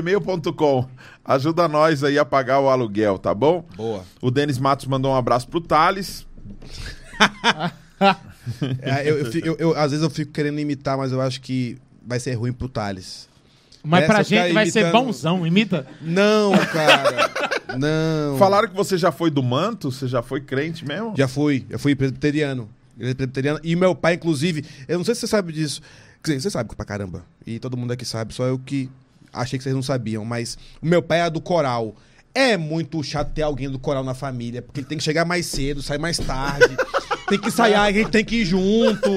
paxtorzão.gmail.com. 0.05 0.87
Ajuda 1.25 1.67
nós 1.69 2.05
aí 2.05 2.19
a 2.19 2.25
pagar 2.25 2.61
o 2.61 2.69
aluguel, 2.69 3.19
tá 3.19 3.35
bom? 3.35 3.65
Boa. 3.77 4.05
O 4.21 4.31
Denis 4.31 4.59
Matos 4.59 4.87
mandou 4.87 5.13
um 5.13 5.17
abraço 5.17 5.49
pro 5.49 5.61
Thales. 5.61 6.27
É, 8.83 9.09
eu, 9.09 9.17
eu 9.21 9.31
eu- 9.43 9.57
eu- 9.59 9.75
às 9.77 9.91
vezes 9.91 10.03
eu 10.05 10.11
fico 10.11 10.31
querendo 10.31 10.59
imitar, 10.61 10.99
mas 10.99 11.11
eu 11.13 11.21
acho 11.23 11.41
que 11.41 11.79
vai 12.07 12.21
ser 12.21 12.35
ruim 12.35 12.53
pro 12.53 12.69
Thales. 12.69 13.27
Mas 13.83 14.05
Essa 14.05 14.13
pra 14.13 14.23
gente 14.23 14.53
vai 14.53 14.67
ser 14.71 14.81
imitando- 14.83 15.05
bonzão. 15.07 15.47
Imita. 15.47 15.87
Não, 16.03 16.53
cara. 16.67 17.31
não. 17.79 18.37
Falaram 18.39 18.69
que 18.69 18.75
você 18.77 18.99
já 18.99 19.11
foi 19.11 19.31
do 19.31 19.43
manto? 19.43 19.91
Você 19.91 20.07
já 20.07 20.21
foi 20.21 20.43
crente 20.43 20.85
mesmo? 20.87 21.15
Já 21.17 21.27
fui, 21.27 21.65
já 21.71 21.79
fui 21.79 21.95
presbiteriano. 21.95 22.69
Igreja 22.97 23.15
presbiteriana. 23.15 23.61
E 23.65 23.75
meu 23.75 23.95
pai, 23.95 24.15
inclusive, 24.15 24.63
eu 24.87 24.99
não 24.99 25.05
sei 25.07 25.15
se 25.15 25.23
você 25.23 25.27
sabe 25.27 25.51
disso. 25.53 25.81
Quer 26.23 26.33
dizer, 26.33 26.43
você 26.43 26.51
sabe 26.51 26.75
pra 26.77 26.85
caramba. 26.85 27.25
E 27.47 27.59
todo 27.59 27.79
mundo 27.79 27.93
aqui 27.93 28.05
sabe, 28.05 28.35
só 28.35 28.45
eu 28.45 28.59
que 28.59 28.91
achei 29.35 29.59
que 29.59 29.63
vocês 29.63 29.75
não 29.75 29.83
sabiam. 29.83 30.25
Mas 30.25 30.57
o 30.81 30.87
meu 30.87 31.03
pai 31.03 31.21
é 31.21 31.31
do 31.31 31.41
coral. 31.41 31.97
É 32.35 32.57
muito 32.57 33.03
chato 33.03 33.33
ter 33.33 33.43
alguém 33.43 33.71
do 33.71 33.79
coral 33.79 34.03
na 34.03 34.15
família, 34.15 34.61
porque 34.61 34.81
ele 34.81 34.87
tem 34.87 34.99
que 34.99 35.05
chegar 35.05 35.25
mais 35.25 35.47
cedo, 35.47 35.83
sair 35.83 35.99
mais 35.99 36.19
tarde. 36.19 36.77
tem 37.29 37.39
que 37.39 37.49
ensaiar, 37.49 37.83
a 37.83 37.93
gente 37.93 38.11
tem 38.11 38.25
que 38.25 38.37
ir 38.37 38.45
junto. 38.45 39.09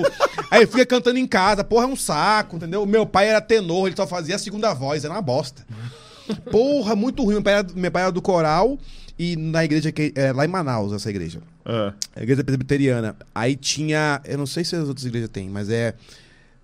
Aí 0.51 0.67
fica 0.67 0.85
cantando 0.85 1.17
em 1.17 1.27
casa, 1.27 1.63
porra, 1.63 1.85
é 1.85 1.87
um 1.87 1.95
saco, 1.95 2.57
entendeu? 2.57 2.85
Meu 2.85 3.05
pai 3.05 3.27
era 3.27 3.41
tenor, 3.41 3.87
ele 3.87 3.95
só 3.95 4.05
fazia 4.05 4.35
a 4.35 4.39
segunda 4.39 4.73
voz, 4.73 5.03
era 5.03 5.13
uma 5.13 5.21
bosta. 5.21 5.65
Porra, 6.51 6.95
muito 6.95 7.23
ruim. 7.23 7.35
Meu 7.35 7.43
pai 7.43 7.53
era, 7.53 7.67
meu 7.75 7.91
pai 7.91 8.03
era 8.03 8.11
do 8.11 8.21
coral 8.21 8.77
e 9.17 9.35
na 9.35 9.65
igreja 9.65 9.91
que 9.91 10.13
é 10.15 10.31
lá 10.31 10.45
em 10.45 10.47
Manaus, 10.47 10.93
essa 10.93 11.09
igreja. 11.09 11.41
Ah. 11.65 11.93
A 12.15 12.21
igreja 12.21 12.43
presbiteriana. 12.43 13.15
Aí 13.33 13.55
tinha. 13.55 14.21
Eu 14.25 14.37
não 14.37 14.45
sei 14.45 14.63
se 14.63 14.75
as 14.75 14.87
outras 14.87 15.05
igrejas 15.05 15.29
têm, 15.29 15.49
mas 15.49 15.69
é. 15.69 15.93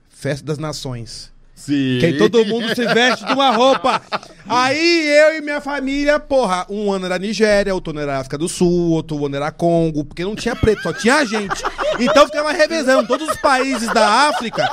Festa 0.09 0.45
das 0.45 0.57
Nações. 0.57 1.32
Sim. 1.65 1.97
Que 1.99 2.07
aí 2.07 2.17
todo 2.17 2.45
mundo 2.45 2.75
se 2.75 2.85
veste 2.85 3.25
de 3.25 3.33
uma 3.33 3.51
roupa. 3.51 4.01
Aí 4.45 5.07
eu 5.07 5.37
e 5.37 5.41
minha 5.41 5.61
família, 5.61 6.19
porra, 6.19 6.65
um 6.69 6.91
ano 6.91 7.05
era 7.05 7.17
Nigéria, 7.17 7.73
outro 7.73 7.91
ano 7.91 8.01
era 8.01 8.19
África 8.19 8.37
do 8.37 8.49
Sul, 8.49 8.91
outro 8.91 9.25
ano 9.25 9.37
era 9.37 9.49
Congo, 9.49 10.03
porque 10.03 10.25
não 10.25 10.35
tinha 10.35 10.57
preto, 10.57 10.83
só 10.83 10.91
tinha 10.91 11.25
gente. 11.25 11.63
Então 11.97 12.25
ficava 12.25 12.51
revezando 12.51 13.07
todos 13.07 13.29
os 13.29 13.37
países 13.37 13.87
da 13.93 14.27
África. 14.27 14.69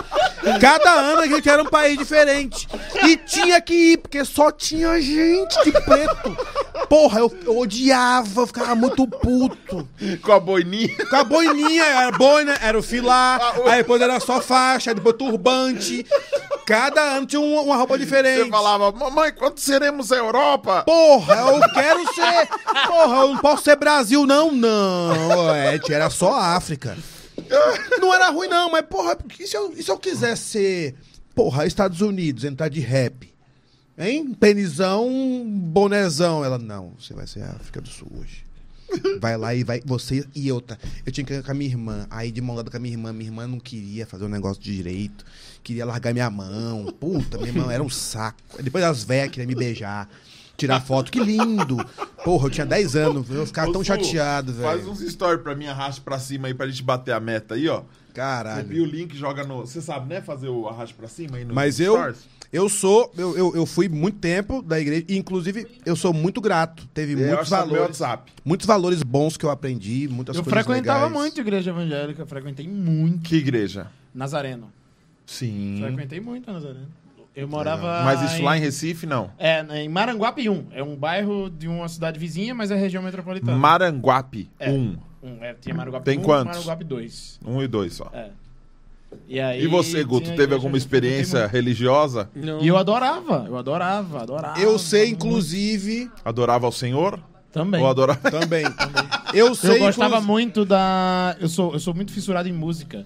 Cada 0.60 0.92
ano 0.92 1.20
a 1.20 1.26
gente 1.28 1.48
era 1.48 1.62
um 1.62 1.66
país 1.66 1.96
diferente. 1.96 2.66
E 3.04 3.16
tinha 3.16 3.60
que 3.60 3.92
ir, 3.92 3.98
porque 3.98 4.24
só 4.24 4.50
tinha 4.50 5.00
gente 5.00 5.62
de 5.64 5.70
preto. 5.70 6.36
Porra, 6.88 7.20
eu, 7.20 7.32
eu 7.44 7.58
odiava, 7.58 8.40
eu 8.40 8.46
ficava 8.48 8.74
muito 8.74 9.06
puto. 9.06 9.88
Com 10.22 10.32
a 10.32 10.40
boininha. 10.40 11.06
Com 11.08 11.16
a 11.16 11.22
boininha, 11.24 11.84
era 11.84 12.10
boina, 12.10 12.58
era 12.60 12.76
o 12.76 12.82
filar, 12.82 13.40
aí 13.66 13.78
depois 13.78 14.02
era 14.02 14.18
só 14.18 14.40
faixa, 14.40 14.92
depois 14.92 15.14
turbante. 15.16 16.04
Cada 16.81 17.16
ano 17.16 17.27
tinha 17.27 17.40
uma, 17.40 17.61
uma 17.61 17.77
roupa 17.77 17.98
diferente. 17.98 18.44
Você 18.44 18.51
falava, 18.51 18.90
mamãe, 18.90 19.32
quando 19.32 19.59
seremos 19.59 20.11
a 20.11 20.16
Europa? 20.16 20.82
Porra, 20.85 21.35
eu 21.35 21.61
quero 21.74 22.14
ser. 22.14 22.46
Porra, 22.87 23.16
eu 23.19 23.35
não 23.35 23.37
posso 23.37 23.64
ser 23.64 23.77
Brasil, 23.77 24.27
não, 24.27 24.51
não. 24.51 25.54
É, 25.54 25.79
era 25.90 26.09
só 26.09 26.32
África. 26.32 26.96
Não 28.01 28.14
era 28.14 28.30
ruim, 28.30 28.48
não, 28.48 28.71
mas, 28.71 28.82
porra, 28.87 29.19
e 29.38 29.46
se 29.46 29.54
eu, 29.54 29.74
e 29.77 29.82
se 29.82 29.90
eu 29.90 29.98
quiser 29.98 30.37
ser, 30.37 30.95
porra, 31.35 31.66
Estados 31.66 32.01
Unidos, 32.01 32.45
entrar 32.45 32.71
de 32.71 32.80
rap? 32.80 33.30
Hein? 33.98 34.32
Penizão, 34.32 35.45
bonezão. 35.46 36.43
Ela, 36.43 36.56
não, 36.56 36.95
você 36.98 37.13
vai 37.13 37.27
ser 37.27 37.43
África 37.43 37.82
do 37.82 37.88
Sul 37.90 38.09
hoje. 38.19 38.49
Vai 39.20 39.36
lá 39.36 39.54
e 39.54 39.62
vai. 39.64 39.80
Você 39.85 40.27
e 40.35 40.51
outra. 40.51 40.78
Eu 41.04 41.12
tinha 41.12 41.24
que 41.24 41.32
ir 41.35 41.43
com 41.43 41.51
a 41.51 41.54
minha 41.54 41.70
irmã. 41.70 42.06
Aí, 42.10 42.30
de 42.30 42.40
mão 42.40 42.56
dada 42.56 42.70
com 42.70 42.77
a 42.77 42.80
minha 42.80 42.94
irmã, 42.94 43.12
minha 43.12 43.28
irmã 43.28 43.46
não 43.46 43.59
queria 43.60 44.06
fazer 44.06 44.24
o 44.24 44.28
negócio 44.28 44.62
de 44.62 44.74
direito. 44.74 45.24
Queria 45.62 45.85
largar 45.85 46.12
minha 46.12 46.30
mão. 46.30 46.86
Puta, 46.98 47.36
minha 47.38 47.48
irmã 47.51 47.72
era 47.72 47.82
um 47.82 47.90
saco. 47.90 48.38
Depois 48.62 48.82
as 48.85 49.04
velhas 49.04 49.30
queriam 49.30 49.48
me 49.48 49.54
beijar. 49.54 50.09
Tirar 50.56 50.80
foto. 50.80 51.10
Que 51.10 51.20
lindo. 51.20 51.77
Porra, 52.24 52.46
eu 52.46 52.51
tinha 52.51 52.66
10 52.66 52.94
anos. 52.96 53.30
Eu 53.30 53.46
ficava 53.46 53.70
Ô, 53.70 53.72
tão 53.72 53.82
chateado, 53.82 54.52
Faz 54.54 54.80
velho. 54.80 54.93
uns 54.93 55.01
stories 55.01 55.43
pra 55.43 55.54
mim, 55.54 55.66
arraste 55.66 56.01
pra 56.02 56.19
cima 56.19 56.48
aí 56.48 56.54
pra 56.54 56.66
gente 56.66 56.82
bater 56.82 57.12
a 57.12 57.20
meta 57.20 57.54
aí, 57.54 57.66
ó. 57.69 57.82
Caralho. 58.12 58.66
viu 58.66 58.82
o 58.82 58.86
link, 58.86 59.16
joga 59.16 59.44
no. 59.44 59.60
Você 59.60 59.80
sabe, 59.80 60.09
né? 60.12 60.20
Fazer 60.20 60.48
o 60.48 60.69
arraste 60.69 60.94
pra 60.94 61.09
cima 61.09 61.36
aí 61.38 61.44
no 61.44 61.54
Mas 61.54 61.77
Stories? 61.77 62.19
eu 62.19 62.39
sou, 62.69 63.12
eu, 63.16 63.37
eu, 63.37 63.56
eu 63.56 63.64
fui 63.66 63.88
muito 63.88 64.19
tempo 64.19 64.61
da 64.61 64.80
igreja, 64.80 65.04
e 65.09 65.16
inclusive 65.16 65.66
eu 65.87 65.95
sou 65.95 66.12
muito 66.12 66.40
grato. 66.40 66.87
Teve 66.93 67.12
Eu 67.12 67.29
muitos 67.29 67.48
tá 67.48 67.59
valores, 67.59 67.80
WhatsApp. 68.01 68.32
muitos 68.45 68.66
valores 68.66 69.03
bons 69.04 69.37
que 69.37 69.45
eu 69.45 69.51
aprendi, 69.51 70.09
muitas 70.09 70.35
Eu 70.37 70.43
coisas 70.43 70.64
frequentava 70.64 71.04
legais. 71.06 71.20
muito 71.22 71.40
igreja 71.40 71.70
evangélica. 71.70 72.27
Frequentei 72.27 72.66
muito. 72.66 73.29
Que 73.29 73.37
igreja? 73.37 73.87
Nazareno. 74.12 74.72
Sim. 75.24 75.79
Frequentei 75.80 76.20
muito 76.20 76.51
a 76.51 76.54
Nazareno. 76.54 76.88
Eu 77.37 77.46
morava. 77.46 78.03
Mas 78.04 78.20
isso 78.32 78.43
lá 78.43 78.56
em 78.56 78.61
Recife, 78.61 79.06
não. 79.06 79.30
É, 79.38 79.64
em 79.80 79.88
Maranguape 79.88 80.48
1. 80.48 80.66
É 80.72 80.82
um 80.82 80.96
bairro 80.96 81.48
de 81.48 81.69
uma 81.69 81.88
cidade 81.88 82.19
vizinha, 82.19 82.53
mas 82.53 82.72
é 82.72 82.74
região 82.74 83.01
metropolitana. 83.03 83.56
Maranguape 83.56 84.51
É. 84.59 84.69
1. 84.70 84.98
Um, 85.22 85.45
é, 85.45 85.54
tinha 85.54 85.74
Maranguape 85.74 86.04
Tem 86.04 86.19
1 86.19 86.22
quantos? 86.22 86.56
Maranguape 86.56 86.85
2. 86.85 87.40
Um 87.46 87.62
e 87.62 87.69
dois 87.69 87.95
só. 87.95 88.11
É. 88.12 88.30
E, 89.29 89.39
aí, 89.40 89.63
E 89.63 89.66
você, 89.66 90.03
Guto, 90.05 90.35
teve 90.35 90.55
alguma 90.55 90.77
experiência 90.77 91.47
religiosa? 91.47 92.29
Não. 92.35 92.61
E 92.61 92.69
eu 92.69 92.77
adorava, 92.77 93.45
eu 93.48 93.56
adorava, 93.56 94.22
adorava. 94.22 94.61
Eu 94.61 94.79
sei, 94.79 95.11
inclusive, 95.11 96.11
Adorava 96.24 96.66
ao 96.66 96.72
Senhor? 96.72 97.19
Também. 97.53 97.80
Ou 97.82 97.89
adorava. 97.89 98.21
também. 98.30 98.64
Eu 99.35 99.55
sei, 99.55 99.77
Eu 99.77 99.79
gostava 99.80 100.06
inclusive- 100.16 100.30
muito 100.32 100.64
da. 100.64 101.37
Eu 101.40 101.48
sou, 101.48 101.72
eu 101.72 101.79
sou 101.80 101.95
muito 101.95 102.13
fissurado 102.13 102.48
em 102.48 102.53
música. 102.53 103.05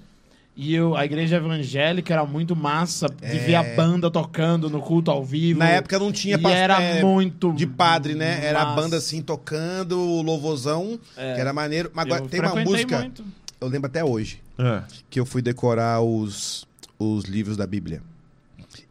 E 0.57 0.73
eu, 0.73 0.97
a 0.97 1.05
igreja 1.05 1.37
evangélica 1.37 2.13
era 2.15 2.25
muito 2.25 2.55
massa 2.55 3.09
de 3.09 3.27
É. 3.27 3.39
ver 3.41 3.55
a 3.57 3.63
banda 3.75 4.09
tocando 4.09 4.71
no 4.71 4.81
culto 4.81 5.11
ao 5.11 5.25
vivo. 5.25 5.59
Na 5.59 5.69
época 5.69 5.99
não 5.99 6.13
tinha 6.13 6.37
e 6.37 6.39
pas- 6.39 6.53
era 6.53 6.81
é, 6.81 7.03
muito 7.03 7.53
de 7.55 7.67
padre, 7.67 8.15
né? 8.15 8.39
Era 8.47 8.61
a 8.61 8.65
massa. 8.67 8.81
banda 8.81 8.97
assim 8.99 9.21
tocando, 9.21 9.99
o 9.99 10.23
louvozão, 10.23 10.97
É. 11.17 11.35
que 11.35 11.41
era 11.41 11.53
maneiro. 11.53 11.91
Mas 11.93 12.07
agora 12.07 12.23
tem 12.29 12.41
uma 12.41 12.55
música, 12.57 12.99
muito. 13.01 13.25
Eu 13.65 13.71
lembro 13.71 13.87
até 13.87 14.05
hoje, 14.05 14.41
É. 14.59 14.83
que 15.11 15.19
eu 15.19 15.27
fui 15.27 15.43
decorar 15.43 16.01
os, 16.01 16.67
os 16.99 17.25
livros 17.25 17.57
da 17.57 17.67
Bíblia. 17.67 18.03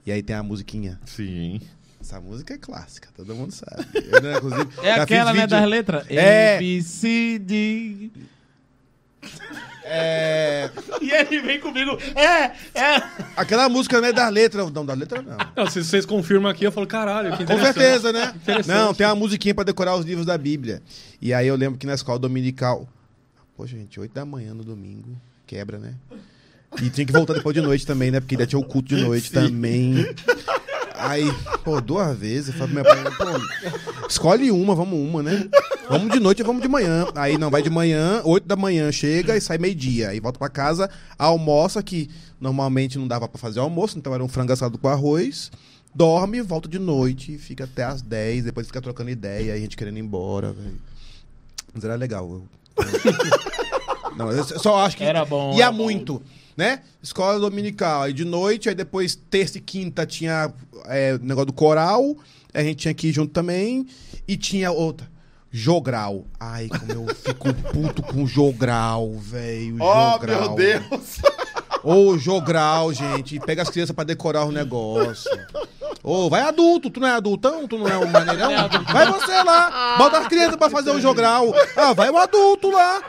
E 0.05 0.11
aí 0.11 0.21
tem 0.21 0.35
a 0.35 0.43
musiquinha. 0.43 0.99
Sim. 1.05 1.61
Essa 2.01 2.19
música 2.19 2.53
é 2.53 2.57
clássica, 2.57 3.07
todo 3.15 3.33
mundo 3.33 3.51
sabe. 3.53 3.85
Eu, 3.93 4.21
né, 4.21 4.37
inclusive, 4.37 4.67
É 4.83 4.91
aquela, 4.93 5.33
né, 5.33 5.47
das 5.47 5.65
letras? 5.69 6.05
É. 6.09 6.57
A, 6.57 6.59
B, 6.59 6.81
C, 6.81 7.39
D. 7.39 8.11
É, 9.85 10.69
E 11.01 11.11
ele 11.11 11.41
vem 11.41 11.59
comigo. 11.59 11.97
É, 12.15 12.51
é. 12.77 13.03
aquela 13.37 13.69
música 13.69 14.01
não 14.01 14.07
é 14.09 14.13
das 14.13 14.31
letras. 14.31 14.71
Não, 14.71 14.85
das 14.85 14.97
letras 14.97 15.25
não. 15.25 15.37
Não, 15.55 15.67
se 15.69 15.83
vocês 15.83 16.05
confirmam 16.05 16.51
aqui, 16.51 16.65
eu 16.65 16.71
falo, 16.71 16.87
caralho, 16.87 17.35
que 17.37 17.45
Com 17.45 17.57
certeza, 17.57 18.11
né? 18.11 18.33
Interessante. 18.35 18.67
Não, 18.67 18.93
tem 18.93 19.05
uma 19.07 19.15
musiquinha 19.15 19.53
pra 19.55 19.63
decorar 19.63 19.95
os 19.95 20.05
livros 20.05 20.25
da 20.25 20.37
Bíblia. 20.37 20.81
E 21.21 21.33
aí 21.33 21.47
eu 21.47 21.55
lembro 21.55 21.77
que 21.79 21.85
na 21.87 21.93
escola 21.93 22.19
dominical. 22.19 22.87
Pô, 23.55 23.65
gente, 23.67 23.99
8 23.99 24.11
da 24.13 24.25
manhã 24.25 24.53
no 24.53 24.63
domingo. 24.63 25.15
Quebra, 25.45 25.77
né? 25.77 25.95
E 26.81 26.89
tinha 26.89 27.05
que 27.05 27.13
voltar 27.13 27.33
depois 27.33 27.53
de 27.53 27.61
noite 27.61 27.85
também, 27.85 28.09
né? 28.09 28.19
Porque 28.19 28.35
ainda 28.35 28.47
tinha 28.47 28.57
o 28.59 28.63
culto 28.65 28.95
de 28.95 29.01
noite 29.01 29.31
também. 29.31 29.93
Aí, 30.95 31.25
pô, 31.63 31.79
duas 31.79 32.17
vezes. 32.17 32.47
Eu 32.49 32.53
falei 32.55 32.83
pra 32.83 32.95
minha 32.95 33.11
pai, 33.11 33.25
pô, 33.27 34.07
escolhe 34.07 34.49
uma, 34.49 34.73
vamos 34.73 34.97
uma, 34.97 35.21
né? 35.21 35.47
Vamos 35.89 36.11
de 36.11 36.19
noite 36.19 36.39
e 36.39 36.43
vamos 36.43 36.61
de 36.63 36.67
manhã. 36.67 37.05
Aí 37.13 37.37
não, 37.37 37.51
vai 37.51 37.61
de 37.61 37.69
manhã, 37.69 38.21
8 38.23 38.47
da 38.47 38.55
manhã 38.55 38.91
chega 38.91 39.35
e 39.37 39.41
sai 39.41 39.57
meio-dia. 39.59 40.09
Aí 40.09 40.19
volta 40.19 40.39
pra 40.39 40.49
casa, 40.49 40.89
almoça, 41.17 41.83
que 41.83 42.09
normalmente 42.39 42.97
não 42.97 43.07
dava 43.07 43.27
pra 43.27 43.37
fazer 43.37 43.59
almoço, 43.59 43.97
então 43.97 44.13
era 44.13 44.23
um 44.23 44.27
frango 44.27 44.53
assado 44.53 44.77
com 44.77 44.87
arroz. 44.87 45.51
Dorme, 45.93 46.41
volta 46.41 46.67
de 46.67 46.79
noite, 46.79 47.37
fica 47.37 47.65
até 47.65 47.83
as 47.83 48.01
10, 48.01 48.45
depois 48.45 48.65
fica 48.65 48.81
trocando 48.81 49.11
ideia, 49.11 49.53
aí 49.53 49.59
a 49.59 49.61
gente 49.61 49.77
querendo 49.77 49.97
ir 49.97 50.01
embora, 50.01 50.51
velho. 50.51 50.81
Mas 51.71 51.83
era 51.83 51.95
legal. 51.95 52.27
eu- 52.31 52.47
Não, 54.15 54.31
eu 54.31 54.43
só 54.43 54.77
acho 54.85 54.95
que 54.97 55.03
Era 55.03 55.25
bom, 55.25 55.53
ia 55.55 55.63
era 55.63 55.71
bom. 55.71 55.83
muito, 55.83 56.21
né? 56.55 56.81
Escola 57.01 57.39
dominical, 57.39 58.03
aí 58.03 58.13
de 58.13 58.23
noite, 58.23 58.69
aí 58.69 58.75
depois 58.75 59.15
terça 59.15 59.57
e 59.57 59.61
quinta 59.61 60.05
tinha 60.05 60.53
é, 60.85 61.17
negócio 61.19 61.47
do 61.47 61.53
coral, 61.53 62.15
a 62.53 62.61
gente 62.61 62.77
tinha 62.77 62.93
que 62.93 63.07
ir 63.07 63.11
junto 63.11 63.31
também, 63.33 63.87
e 64.27 64.37
tinha 64.37 64.71
outra, 64.71 65.07
jogral. 65.51 66.25
Ai, 66.39 66.67
como 66.69 66.91
eu 67.09 67.15
fico 67.15 67.53
puto 67.71 68.03
com 68.03 68.25
jogral, 68.27 69.11
velho, 69.13 69.77
Oh, 69.79 70.11
jogral. 70.11 70.41
meu 70.41 70.55
Deus! 70.55 71.21
Ô, 71.83 72.17
jogral, 72.17 72.93
gente, 72.93 73.39
pega 73.39 73.63
as 73.63 73.69
crianças 73.69 73.95
pra 73.95 74.03
decorar 74.05 74.45
o 74.45 74.51
negócio. 74.51 75.29
Ô, 76.03 76.29
vai 76.29 76.41
adulto, 76.41 76.89
tu 76.89 76.99
não 76.99 77.07
é 77.07 77.11
adultão? 77.11 77.65
Tu 77.65 77.77
não 77.77 77.87
é 77.87 77.97
um 77.97 78.05
maneirão? 78.07 78.51
Vai 78.91 79.09
você 79.09 79.41
lá, 79.41 79.95
bota 79.97 80.17
as 80.17 80.27
crianças 80.27 80.57
pra 80.57 80.69
fazer 80.69 80.91
o 80.91 80.99
jogral. 80.99 81.53
Ah, 81.77 81.93
vai 81.93 82.09
o 82.09 82.17
adulto 82.17 82.69
lá. 82.69 83.01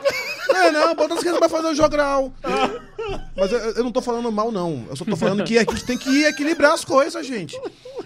Não, 0.47 0.71
não, 0.71 0.95
bota 0.95 1.13
as 1.13 1.19
crianças 1.19 1.39
pra 1.39 1.49
fazer 1.49 1.67
o 1.67 1.75
jogral. 1.75 2.31
Mas 3.35 3.51
eu, 3.51 3.59
eu 3.59 3.83
não 3.83 3.91
tô 3.91 4.01
falando 4.01 4.31
mal, 4.31 4.51
não. 4.51 4.85
Eu 4.89 4.95
só 4.95 5.05
tô 5.05 5.15
falando 5.15 5.43
que 5.43 5.57
a 5.57 5.61
gente 5.61 5.85
tem 5.85 5.97
que 5.97 6.23
equilibrar 6.25 6.73
as 6.73 6.83
coisas, 6.85 7.25
gente. 7.25 7.59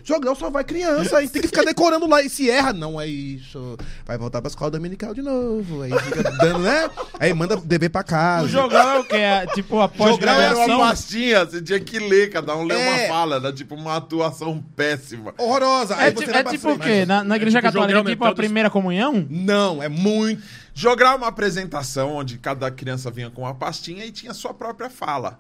Jogral 0.04 0.36
só 0.36 0.50
vai 0.50 0.64
criança, 0.64 1.18
a 1.18 1.22
gente 1.22 1.32
tem 1.32 1.42
que 1.42 1.48
ficar 1.48 1.64
decorando 1.64 2.08
lá. 2.08 2.22
E 2.22 2.30
se 2.30 2.50
erra, 2.50 2.74
não 2.74 3.00
é 3.00 3.08
isso. 3.08 3.78
Vai 4.06 4.18
voltar 4.18 4.42
pra 4.42 4.50
escola 4.50 4.72
dominical 4.72 5.14
de 5.14 5.22
novo. 5.22 5.82
Aí 5.82 5.92
fica 6.00 6.24
dando, 6.24 6.60
né? 6.60 6.90
Aí 7.20 7.34
manda 7.34 7.58
dever 7.58 7.90
pra 7.90 8.04
casa. 8.04 8.46
O 8.46 8.50
jogral 8.50 8.90
é 8.90 9.00
o 9.00 9.04
quê? 9.04 9.16
É, 9.16 9.46
tipo, 9.48 9.80
a 9.80 9.88
Jogral 9.88 10.40
era 10.42 10.56
uma 10.56 10.66
pós-graduação? 10.66 10.80
pastinha, 10.80 11.46
você 11.46 11.62
tinha 11.62 11.80
que 11.80 12.00
ler, 12.00 12.30
cada 12.30 12.56
um 12.56 12.64
lê 12.64 12.76
É. 12.76 12.90
uma 12.90 13.08
fala, 13.08 13.36
era 13.36 13.54
tipo 13.54 13.76
uma 13.76 13.98
atuação 13.98 14.64
péssima. 14.76 15.34
Horrorosa. 15.38 15.96
É, 15.96 16.04
Aí 16.04 16.08
é 16.10 16.12
pra 16.12 16.44
tipo 16.46 16.72
o 16.72 16.80
quê? 16.80 17.06
Na, 17.06 17.24
na 17.24 17.36
igreja 17.36 17.60
tipo 17.60 17.72
católica, 17.74 18.00
é 18.00 18.04
tipo 18.04 18.26
a 18.26 18.34
primeira 18.34 18.70
comunhão? 18.70 19.26
Não, 19.30 19.84
é 19.84 19.90
muito. 19.90 20.42
Jogral 20.80 21.16
é 21.16 21.18
uma 21.18 21.28
apresentação 21.28 22.14
onde 22.14 22.38
cada 22.38 22.72
criança 22.72 23.12
vinha 23.12 23.30
com 23.30 23.42
uma 23.42 23.54
pastinha 23.54 24.06
e 24.06 24.14
tinha 24.14 24.34
sua 24.34 24.54
própria 24.54 24.90
fala. 24.90 25.38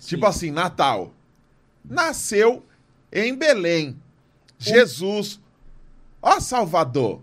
Tipo 0.00 0.24
assim, 0.24 0.50
Natal. 0.50 1.12
Nasceu 1.84 2.64
em 3.12 3.36
Belém. 3.36 4.00
Jesus. 4.58 5.38
Ó 6.22 6.40
Salvador. 6.40 7.20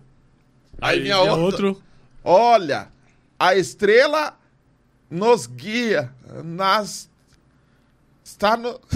Aí, 0.79 0.99
vinha 0.99 1.19
vinha 1.19 1.33
outro. 1.33 1.81
Olha, 2.23 2.89
a 3.39 3.55
estrela 3.55 4.37
nos 5.09 5.47
guia. 5.47 6.13
Nas. 6.43 7.09
Está 8.23 8.55
no. 8.55 8.79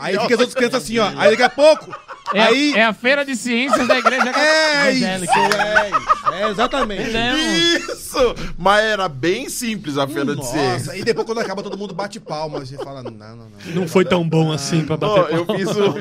Aí 0.00 0.18
fica 0.18 0.34
as 0.34 0.40
outras 0.40 0.54
crianças 0.54 0.82
assim, 0.82 0.98
ó. 0.98 1.06
Aí 1.16 1.30
daqui 1.30 1.44
a 1.44 1.48
pouco. 1.48 1.94
É, 2.34 2.42
aí. 2.42 2.74
a, 2.74 2.78
é 2.78 2.84
a 2.84 2.92
feira 2.92 3.24
de 3.24 3.36
ciências 3.36 3.86
da 3.86 3.98
igreja 3.98 4.30
É 4.34 4.88
evangélica. 4.90 5.32
é 5.38 5.90
isso. 5.90 6.32
É 6.32 6.50
exatamente. 6.50 7.16
É, 7.16 7.34
Isso! 7.78 8.34
Mas 8.58 8.84
era 8.84 9.08
bem 9.08 9.48
simples 9.48 9.98
a 9.98 10.06
feira 10.06 10.34
de 10.34 10.44
ciência. 10.46 10.86
Nossa, 10.86 10.96
e 10.96 11.04
depois 11.04 11.26
quando 11.26 11.38
acaba 11.38 11.62
todo 11.62 11.76
mundo 11.76 11.94
bate 11.94 12.18
palma. 12.18 12.60
Você 12.60 12.76
fala, 12.78 13.02
não, 13.02 13.10
não, 13.10 13.36
não. 13.36 13.74
Não 13.74 13.88
foi 13.88 14.04
tão 14.04 14.26
bom 14.28 14.52
assim 14.52 14.84
pra 14.84 14.96
bater 14.96 15.34
eu 15.34 15.46
fiz 15.46 15.68
um, 15.76 15.94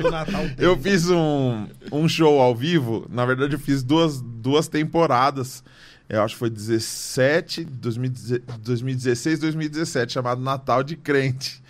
eu 0.57 0.77
fiz 0.77 1.09
um, 1.09 1.67
um 1.91 2.07
show 2.07 2.39
ao 2.39 2.55
vivo. 2.55 3.05
Na 3.09 3.25
verdade, 3.25 3.53
eu 3.55 3.59
fiz 3.59 3.83
duas, 3.83 4.21
duas 4.21 4.67
temporadas. 4.67 5.63
Eu 6.09 6.21
acho 6.23 6.35
que 6.35 6.39
foi 6.39 6.49
17, 6.49 7.63
2016, 7.63 8.41
2016, 8.59 9.39
2017, 9.39 10.13
chamado 10.13 10.41
Natal 10.41 10.83
de 10.83 10.95
Crente. 10.97 11.60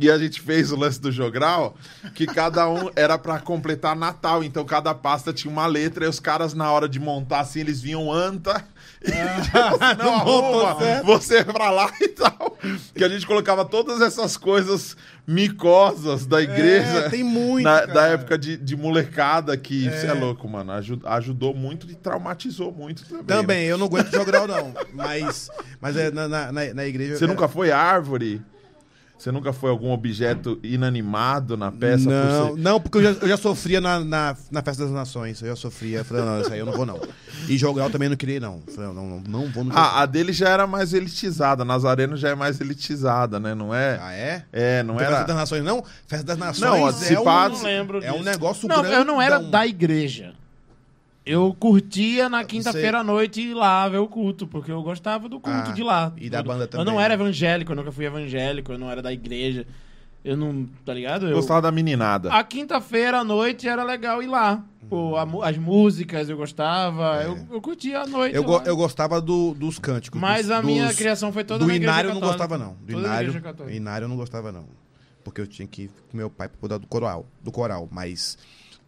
E 0.00 0.08
a 0.08 0.16
gente 0.16 0.40
fez 0.40 0.70
o 0.70 0.76
lance 0.76 1.00
do 1.00 1.10
jogral, 1.10 1.74
que 2.14 2.24
cada 2.24 2.68
um 2.68 2.88
era 2.94 3.18
pra 3.18 3.40
completar 3.40 3.96
Natal. 3.96 4.44
Então 4.44 4.64
cada 4.64 4.94
pasta 4.94 5.32
tinha 5.32 5.50
uma 5.52 5.66
letra 5.66 6.04
e 6.04 6.08
os 6.08 6.20
caras, 6.20 6.54
na 6.54 6.70
hora 6.70 6.88
de 6.88 7.00
montar 7.00 7.40
assim, 7.40 7.58
eles 7.58 7.80
vinham 7.80 8.12
anta. 8.12 8.64
E 9.04 9.10
assim, 9.10 9.50
não 9.98 10.14
arruma, 10.14 10.76
você 11.02 11.44
pra 11.44 11.70
lá 11.72 11.90
e 12.00 12.08
tal. 12.10 12.56
Que 12.94 13.02
a 13.02 13.08
gente 13.08 13.26
colocava 13.26 13.64
todas 13.64 14.00
essas 14.00 14.36
coisas 14.36 14.96
micosas 15.26 16.26
da 16.26 16.40
igreja. 16.40 16.98
É, 17.06 17.08
tem 17.10 17.24
muito, 17.24 17.64
na-. 17.64 17.86
Da 17.86 18.06
época 18.06 18.38
de, 18.38 18.56
de 18.56 18.76
molecada, 18.76 19.56
que 19.56 19.90
você 19.90 20.06
é. 20.06 20.12
louco, 20.12 20.48
mano. 20.48 20.70
aju- 20.72 21.00
ajudou 21.06 21.52
muito 21.54 21.90
e 21.90 21.96
traumatizou 21.96 22.70
muito 22.70 23.02
também. 23.04 23.18
né? 23.22 23.26
Também, 23.26 23.64
eu 23.66 23.76
não 23.76 23.86
aguento 23.86 24.12
jogral, 24.12 24.46
não. 24.46 24.72
Mas, 24.94 25.50
mas 25.80 25.96
é 25.96 26.10
na, 26.12 26.28
na, 26.28 26.52
na- 26.52 26.74
na 26.74 26.86
igreja. 26.86 27.16
Você 27.16 27.24
é- 27.24 27.26
nunca 27.28 27.48
foi 27.48 27.72
árvore? 27.72 28.40
Você 29.18 29.32
nunca 29.32 29.52
foi 29.52 29.68
algum 29.70 29.90
objeto 29.90 30.60
inanimado 30.62 31.56
na 31.56 31.72
peça? 31.72 32.04
por 32.04 32.10
Não, 32.12 32.46
ser- 32.54 32.62
não, 32.62 32.80
porque 32.80 32.98
eu 32.98 33.02
já, 33.02 33.10
eu 33.20 33.28
já 33.28 33.36
sofria 33.36 33.80
na, 33.80 33.98
na, 34.04 34.36
na 34.50 34.62
Festa 34.62 34.84
das 34.84 34.92
Nações. 34.92 35.42
Eu 35.42 35.48
já 35.48 35.56
sofria. 35.56 35.98
Eu 35.98 36.04
falei, 36.04 36.24
não, 36.24 36.40
isso 36.40 36.52
aí 36.52 36.58
eu 36.60 36.66
não 36.66 36.72
vou, 36.72 36.86
não. 36.86 37.00
E 37.48 37.58
jogral 37.58 37.90
também 37.90 38.08
não 38.08 38.16
queria, 38.16 38.38
não. 38.38 38.62
Eu 38.64 38.72
Falei, 38.72 38.92
não, 38.94 39.06
não, 39.08 39.20
não 39.28 39.46
vou 39.50 39.64
no. 39.64 39.72
Ah, 39.76 40.02
a 40.02 40.06
dele 40.06 40.32
já 40.32 40.48
era 40.48 40.66
mais 40.68 40.92
elitizada. 40.92 41.64
Nazareno 41.64 42.16
já 42.16 42.28
é 42.28 42.34
mais 42.36 42.60
elitizada, 42.60 43.40
né? 43.40 43.54
Não 43.56 43.74
é? 43.74 43.98
Ah, 44.00 44.12
é? 44.12 44.44
É, 44.52 44.82
não 44.84 44.94
Não 44.94 45.00
Festa 45.00 45.14
era. 45.16 45.24
das 45.24 45.36
Nações, 45.36 45.64
não? 45.64 45.84
Festa 46.06 46.24
das 46.26 46.38
Nações 46.38 46.60
Não, 46.70 46.76
é, 46.76 47.20
um, 47.20 47.48
não 47.50 47.62
lembro 47.62 48.04
é 48.04 48.12
um 48.12 48.22
negócio 48.22 48.68
Não, 48.68 48.84
eu 48.84 49.04
não 49.04 49.20
era 49.20 49.38
da 49.40 49.66
igreja. 49.66 50.32
Eu 51.28 51.54
curtia 51.58 52.28
na 52.28 52.42
quinta-feira 52.44 53.00
à 53.00 53.04
noite 53.04 53.40
ir 53.40 53.54
lá 53.54 53.88
ver 53.88 53.98
o 53.98 54.08
culto, 54.08 54.46
porque 54.46 54.72
eu 54.72 54.82
gostava 54.82 55.28
do 55.28 55.38
culto 55.38 55.70
Ah, 55.70 55.72
de 55.72 55.82
lá. 55.82 56.12
e 56.16 56.30
da 56.30 56.38
Eu- 56.38 56.44
banda 56.44 56.64
Eu 56.64 56.68
também, 56.68 56.86
não 56.86 57.00
era 57.00 57.16
né? 57.16 57.22
evangélico, 57.22 57.72
eu 57.72 57.76
nunca 57.76 57.92
fui 57.92 58.04
evangélico, 58.06 58.72
eu 58.72 58.78
não 58.78 58.90
era 58.90 59.02
da 59.02 59.12
igreja. 59.12 59.66
Eu 60.24 60.36
não, 60.36 60.66
tá 60.84 60.92
ligado? 60.92 61.28
Eu, 61.28 61.36
Gostava 61.36 61.62
da 61.62 61.70
meninada. 61.70 62.32
A 62.32 62.42
quinta-feira 62.42 63.20
à 63.20 63.24
noite 63.24 63.68
era 63.68 63.84
legal 63.84 64.20
ir 64.22 64.26
lá. 64.26 64.64
Pô, 64.88 65.16
a 65.16 65.22
as 65.48 65.56
músicas 65.56 66.28
eu 66.28 66.36
gostava, 66.36 67.22
eu, 67.22 67.38
eu 67.52 67.60
curtia 67.60 68.00
à 68.00 68.06
noite. 68.06 68.34
É. 68.34 68.38
Eu, 68.38 68.42
go- 68.42 68.62
eu 68.64 68.76
gostava 68.76 69.20
do- 69.20 69.54
dos 69.54 69.78
cânticos. 69.78 70.20
Mas 70.20 70.46
dos- 70.46 70.50
a 70.56 70.62
minha 70.62 70.86
dos- 70.88 70.96
criação 70.96 71.32
foi 71.32 71.44
toda 71.44 71.60
Do 71.60 71.66
na 71.68 71.74
igreja 71.76 71.92
Inário 71.92 72.10
eu 72.10 72.14
não 72.14 72.20
católica. 72.20 72.46
gostava, 72.48 72.64
não. 72.64 72.76
Do 72.84 72.92
Inário, 72.98 73.40
católica. 73.40 73.76
Inário 73.76 74.04
eu 74.06 74.08
não 74.08 74.16
gostava, 74.16 74.50
não. 74.50 74.64
Porque 75.22 75.40
eu 75.40 75.46
tinha 75.46 75.68
que 75.68 75.82
ir 75.82 75.90
com 76.10 76.16
meu 76.16 76.28
pai 76.30 76.48
pra 76.48 76.58
poder 76.58 76.78
do 76.78 76.86
coral. 76.86 77.26
Do 77.42 77.52
coral. 77.52 77.86
Mas 77.90 78.36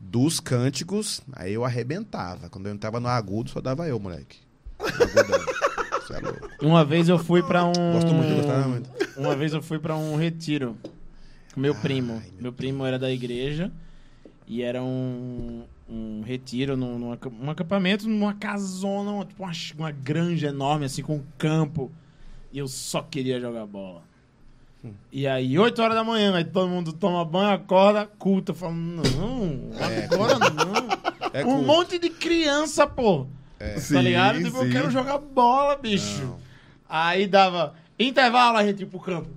dos 0.01 0.41
cânticos, 0.41 1.21
aí 1.35 1.53
eu 1.53 1.65
arrebentava. 1.65 2.49
Quando 2.49 2.67
eu 2.67 2.73
entrava 2.73 2.99
no 2.99 3.09
agudo, 3.09 3.51
só 3.51 3.61
dava 3.61 3.87
eu, 3.87 4.01
moleque. 4.01 4.39
Isso 6.03 6.13
é 6.15 6.21
louco. 6.21 6.49
Uma 6.63 6.85
vez 6.85 7.09
eu 7.09 7.19
fui 7.19 7.43
pra 7.43 7.67
um. 7.67 7.93
Gosto 7.93 8.15
muito, 8.15 8.35
gostava 8.37 8.69
muito. 8.69 8.91
Uma 9.17 9.37
vez 9.37 9.53
eu 9.53 9.63
fui 9.63 9.79
pra 9.79 9.95
um 9.95 10.17
retiro 10.17 10.77
com 11.53 11.61
meu 11.61 11.75
primo. 11.75 12.15
meu 12.15 12.23
Meu, 12.41 12.53
primo 12.53 12.87
era 12.87 12.99
da 12.99 13.11
igreja 13.11 13.71
e 14.47 14.63
era 14.63 14.83
um, 14.83 15.65
um 15.89 16.23
retiro 16.23 16.77
num, 16.77 16.99
num 16.99 17.17
um 17.41 17.51
acampamento 17.51 18.09
numa 18.09 18.35
casona, 18.35 19.11
uma, 19.11 19.25
tipo 19.25 19.43
uma, 19.43 19.53
uma 19.79 19.91
granja 19.91 20.49
enorme, 20.49 20.87
assim, 20.87 21.03
com 21.03 21.17
um 21.17 21.25
campo. 21.37 21.93
E 22.53 22.59
eu 22.59 22.67
só 22.67 23.03
queria 23.03 23.39
jogar 23.39 23.67
bola. 23.67 24.03
Hum. 24.85 24.93
E 25.13 25.27
aí, 25.27 25.59
8 25.59 25.83
horas 25.83 25.95
da 25.95 26.05
manhã, 26.05 26.35
aí 26.35 26.45
todo 26.45 26.69
mundo 26.69 26.93
toma 26.93 27.25
banho, 27.25 27.51
acorda, 27.55 28.07
culta. 28.19 28.53
Eu 28.53 28.57
falo, 28.57 28.75
não, 28.75 29.71
agora 30.05 30.39
não. 30.39 31.31
É 31.33 31.45
um 31.45 31.49
culto. 31.57 31.67
monte 31.67 31.99
de 31.99 32.11
criança, 32.11 32.87
pô. 32.87 33.27
Sim, 33.77 33.95
Tá 33.95 34.01
ligado? 34.03 34.43
Tipo, 34.43 34.57
eu 34.59 34.65
sim. 34.65 34.71
quero 34.71 34.91
jogar 34.91 35.19
bola, 35.19 35.77
bicho. 35.77 36.35
Aí 36.89 37.27
dava 37.27 37.75
intervalo, 37.99 38.57
a 38.57 38.65
gente 38.65 38.81
ia 38.81 38.87
pro 38.87 38.99
campo. 38.99 39.29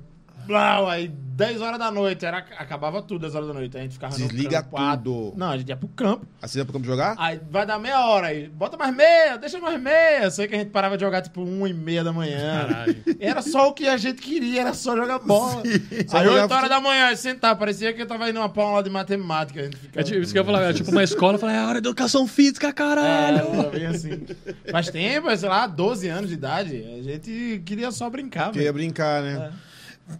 Blau, 0.46 0.90
aí 0.90 1.08
10 1.36 1.62
horas 1.62 1.80
da 1.80 1.90
noite, 1.90 2.24
era, 2.26 2.38
acabava 2.38 3.02
tudo 3.02 3.22
10 3.22 3.34
horas 3.36 3.48
da 3.48 3.54
noite. 3.56 3.76
A 3.76 3.82
gente 3.82 3.94
ficava 3.94 4.16
Desliga 4.16 4.60
no 4.62 4.66
campo. 4.66 5.04
tudo. 5.04 5.34
Não, 5.36 5.50
a 5.50 5.58
gente 5.58 5.68
ia 5.70 5.76
pro 5.76 5.88
campo. 5.88 6.28
Assim 6.40 6.60
dá 6.60 6.66
pra 6.66 6.74
como 6.74 6.86
jogar? 6.86 7.16
Aí 7.18 7.40
vai 7.50 7.66
dar 7.66 7.80
meia 7.80 8.06
hora 8.06 8.28
aí. 8.28 8.48
Bota 8.50 8.78
mais 8.78 8.96
meia, 8.96 9.38
deixa 9.38 9.60
mais 9.60 9.82
meia. 9.82 10.30
Sei 10.30 10.48
que 10.48 10.54
a 10.54 10.60
gente 10.60 10.70
parava 10.70 10.96
de 10.96 11.04
jogar 11.04 11.22
tipo 11.24 11.42
1 11.42 11.68
e 11.68 11.74
meia 11.74 12.04
da 12.04 12.14
manhã. 12.14 12.86
Era 13.20 13.42
só 13.42 13.70
o 13.70 13.74
que 13.74 13.88
a 13.88 13.98
gente 13.98 14.22
queria, 14.22 14.62
era 14.62 14.74
só 14.76 14.96
jogar 14.96 15.18
bola. 15.20 15.64
Só 16.08 16.18
Aí 16.18 16.26
jogar 16.26 16.44
8 16.44 16.54
horas 16.54 16.70
da 16.70 16.80
manhã, 16.80 17.06
aí 17.08 17.18
sentar, 17.18 17.56
parecia 17.56 17.92
que 17.94 18.02
eu 18.04 18.06
tava 18.08 18.30
indo 18.30 18.40
uma 18.40 18.50
pau 18.50 18.72
lá 18.76 18.82
de 18.84 18.92
matemática. 18.92 19.60
A 19.60 19.64
gente 19.64 19.78
ficava... 19.78 20.02
É 20.02 20.04
tipo, 20.04 20.20
isso 20.22 20.32
que 20.34 20.38
eu 20.38 20.44
ia 20.44 20.46
falar, 20.46 20.62
é 20.70 20.74
tipo 20.74 20.92
uma 20.92 21.04
escola, 21.04 21.34
eu 21.36 21.40
falei, 21.40 21.56
é 21.56 21.66
hora 21.66 21.82
de 21.82 21.88
educação 21.88 22.28
física, 22.28 22.72
caralho. 22.72 23.40
É, 23.60 23.70
bem 23.72 23.86
assim. 23.88 24.24
Faz 24.70 24.90
tempo, 24.90 25.36
sei 25.36 25.50
lá, 25.50 25.66
12 25.66 26.08
anos 26.10 26.30
de 26.30 26.36
idade. 26.36 26.76
A 27.00 27.02
gente 27.02 27.64
queria 27.66 27.92
só 27.92 28.08
brincar, 28.08 28.52
Queria 28.52 28.72
velho. 28.72 28.74
brincar, 28.74 29.24
né? 29.24 29.52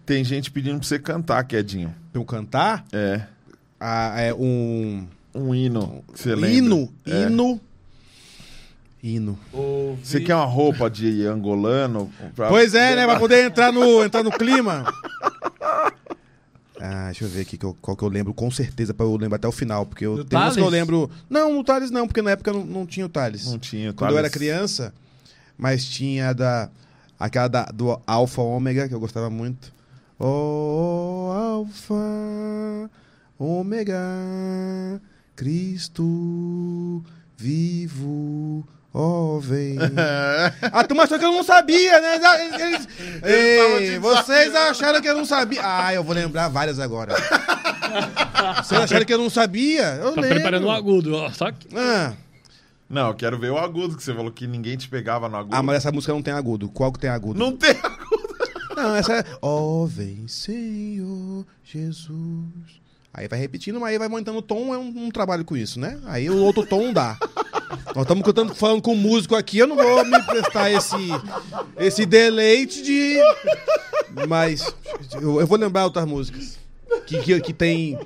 Tem 0.06 0.24
gente 0.24 0.50
pedindo 0.52 0.80
pra 0.80 0.88
você 0.88 0.98
cantar, 1.00 1.44
Quedinho. 1.44 1.94
Pra 2.12 2.22
eu 2.22 2.26
cantar, 2.26 2.86
É. 2.92 3.22
ah, 3.80 4.20
é 4.20 4.34
um... 4.34 5.06
Um 5.36 5.54
hino. 5.56 6.04
Você 6.14 6.36
lembra? 6.36 6.52
Hino. 6.52 6.94
É. 7.06 7.24
Hino. 7.24 7.60
Hino. 9.02 9.40
Ouvi- 9.52 10.06
Você 10.06 10.22
quer 10.22 10.36
uma 10.36 10.46
roupa 10.46 10.90
de 10.90 11.26
angolano? 11.26 12.10
pra- 12.36 12.50
Pois 12.50 12.74
é, 12.76 12.96
né? 12.96 13.06
Pra 13.06 13.18
poder 13.20 13.46
entrar 13.46 13.72
no, 13.74 14.04
entrar 14.04 14.24
no 14.24 14.32
clima. 14.32 14.86
Ah, 16.80 17.06
deixa 17.06 17.24
eu 17.26 17.30
ver 17.30 17.42
aqui 17.42 17.58
qual 17.58 17.96
que 17.96 18.04
eu 18.04 18.10
lembro 18.10 18.34
com 18.34 18.50
certeza, 18.52 18.94
pra 18.94 19.06
eu 19.06 19.16
lembrar 19.16 19.38
até 19.38 19.48
o 19.48 19.52
final. 19.52 19.86
Porque 19.86 20.06
eu 20.06 20.24
tem 20.26 20.38
umas 20.38 20.54
que 20.54 20.60
eu 20.60 20.66
Thales? 20.66 20.80
lembro. 20.80 21.10
Não, 21.30 21.60
o 21.60 21.64
Thales 21.64 21.92
não, 21.92 22.08
porque 22.08 22.22
na 22.22 22.32
época 22.32 22.52
não, 22.54 22.66
não 22.66 22.86
tinha 22.86 23.06
o 23.06 23.10
Thales. 23.10 23.46
Não 23.48 23.58
tinha. 23.60 23.94
Quando 23.94 24.12
eu 24.12 24.18
era 24.18 24.30
Thales. 24.30 24.34
criança, 24.38 24.94
mas 25.58 25.86
tinha 25.86 26.34
da. 26.34 26.70
Aquela 27.20 27.48
da, 27.48 27.64
do 27.66 28.00
Alfa 28.06 28.42
Ômega, 28.42 28.88
que 28.88 28.94
eu 28.94 29.00
gostava 29.00 29.30
muito. 29.30 29.72
Oh, 30.20 31.30
Alfa 31.32 31.94
Ômega, 33.40 34.00
Cristo 35.36 37.04
vivo, 37.38 38.66
ó 38.94 39.40
vem. 39.40 39.78
A 40.72 40.84
turma 40.84 41.04
achou 41.04 41.20
que 41.20 41.26
eu 41.26 41.32
não 41.32 41.44
sabia, 41.44 42.00
né? 42.00 42.20
Eles, 42.60 42.88
Ei, 43.24 44.00
vocês 44.00 44.56
acharam 44.56 45.02
que 45.02 45.10
eu 45.10 45.16
não 45.18 45.26
sabia. 45.26 45.62
Ah, 45.64 45.94
eu 45.94 46.04
vou 46.04 46.14
lembrar 46.16 46.48
várias 46.50 46.80
agora. 46.80 47.14
Vocês 48.64 48.82
acharam 48.82 49.06
que 49.06 49.14
eu 49.14 49.18
não 49.20 49.30
sabia? 49.30 49.96
Eu 50.02 50.14
Tá 50.14 50.22
lembro. 50.22 50.36
preparando 50.36 50.66
o 50.68 50.72
agudo, 50.72 51.16
ó. 51.16 51.30
Só 51.32 51.52
que. 51.52 51.68
Ah. 51.76 52.14
Não, 52.94 53.08
eu 53.08 53.16
quero 53.16 53.40
ver 53.40 53.52
o 53.52 53.58
agudo, 53.58 53.98
que 53.98 54.04
você 54.04 54.14
falou 54.14 54.32
que 54.32 54.46
ninguém 54.46 54.78
te 54.78 54.88
pegava 54.88 55.28
no 55.28 55.36
agudo. 55.36 55.56
Ah, 55.56 55.64
mas 55.64 55.78
essa 55.78 55.92
música 55.92 56.14
não 56.14 56.22
tem 56.22 56.32
agudo. 56.32 56.70
Qual 56.70 56.92
que 56.92 57.00
tem 57.00 57.10
agudo? 57.10 57.40
Não 57.40 57.58
tem 57.58 57.72
agudo. 57.72 58.24
Não, 58.78 58.96
essa 58.96 59.14
é. 59.20 59.26
Ó, 59.42 59.86
vem, 59.86 60.28
Senhor 60.28 61.46
Jesus. 61.64 62.82
Aí 63.14 63.28
vai 63.28 63.38
repetindo, 63.40 63.80
mas 63.80 63.92
aí 63.92 63.98
vai 64.00 64.08
aumentando 64.08 64.40
o 64.40 64.42
tom, 64.42 64.74
é 64.74 64.78
um, 64.78 65.06
um 65.06 65.12
trabalho 65.12 65.46
com 65.46 65.56
isso, 65.56 65.80
né? 65.80 66.00
Aí 66.06 66.30
o 66.30 66.38
outro 66.38 66.66
tom 66.66 66.92
dá. 66.92 67.18
Nós 67.96 68.04
estamos 68.04 68.24
cantando, 68.24 68.56
falando 68.56 68.82
com 68.82 68.96
músico 68.96 69.36
aqui, 69.36 69.60
eu 69.60 69.68
não 69.68 69.76
vou 69.76 70.04
me 70.06 70.22
prestar 70.24 70.72
esse, 70.72 70.96
esse 71.78 72.06
deleite 72.06 72.82
de. 72.82 73.18
Mas 74.28 74.74
eu, 75.14 75.40
eu 75.40 75.48
vou 75.48 75.58
lembrar 75.58 75.86
outras 75.86 76.06
músicas. 76.06 76.58
Que, 77.06 77.20
que, 77.20 77.42
que 77.42 77.54
tem. 77.54 78.00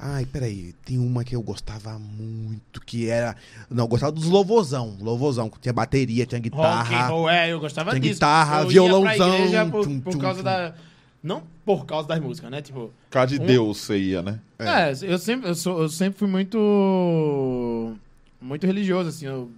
Ai, 0.00 0.24
peraí, 0.24 0.74
tem 0.84 0.96
uma 0.96 1.24
que 1.24 1.34
eu 1.34 1.42
gostava 1.42 1.98
muito, 1.98 2.80
que 2.80 3.08
era. 3.08 3.34
Não, 3.68 3.82
eu 3.84 3.88
gostava 3.88 4.12
dos 4.12 4.26
louvozão. 4.26 4.96
Louvozão, 5.00 5.50
que 5.50 5.58
tinha 5.58 5.72
bateria, 5.72 6.24
tinha 6.24 6.38
Rock 6.38 6.50
guitarra. 6.50 7.08
roll, 7.08 7.28
é, 7.28 7.52
eu 7.52 7.58
gostava 7.58 7.90
Tem 7.90 8.00
disso. 8.00 8.14
guitarra, 8.14 8.58
eu 8.60 8.64
ia 8.66 8.68
violãozão, 8.70 9.16
Pra 9.16 9.38
igreja 9.38 9.66
por, 9.66 9.84
tum, 9.84 9.98
por 10.00 10.12
tum, 10.12 10.18
causa 10.20 10.38
tum. 10.38 10.44
da... 10.44 10.74
Não 11.20 11.42
por 11.64 11.84
causa 11.84 12.06
das 12.06 12.20
músicas, 12.20 12.48
né? 12.48 12.62
Tipo... 12.62 12.92
Por 13.08 13.10
causa 13.10 13.36
de 13.36 13.42
Um- 13.42 13.46
Deus 13.46 13.78
você 13.78 13.98
ia, 13.98 14.22
né? 14.22 14.38
É, 14.56 14.92
eu, 15.02 15.18
sempre, 15.18 15.48
eu, 15.50 15.54
sou, 15.56 15.82
eu 15.82 15.88
sempre 15.88 16.16
fui 16.16 16.28
muito... 16.28 17.96
Muito 18.40 18.66
religioso, 18.66 19.08
assim. 19.08 19.26
Eu 19.26 19.50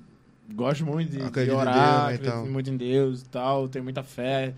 gosto 0.55 0.87
muito 0.87 1.11
de, 1.11 1.19
de 1.19 1.23
Acredita 1.23 1.55
em 1.55 1.59
orar, 1.59 1.75
Deus, 1.75 1.87
né, 1.87 2.03
acredito 2.15 2.27
então. 2.29 2.47
muito 2.51 2.71
em 2.71 2.77
Deus 2.79 3.21
e 3.21 3.25
tal. 3.27 3.69
Tenho 3.69 3.85
muita 3.85 4.03
fé. 4.03 4.55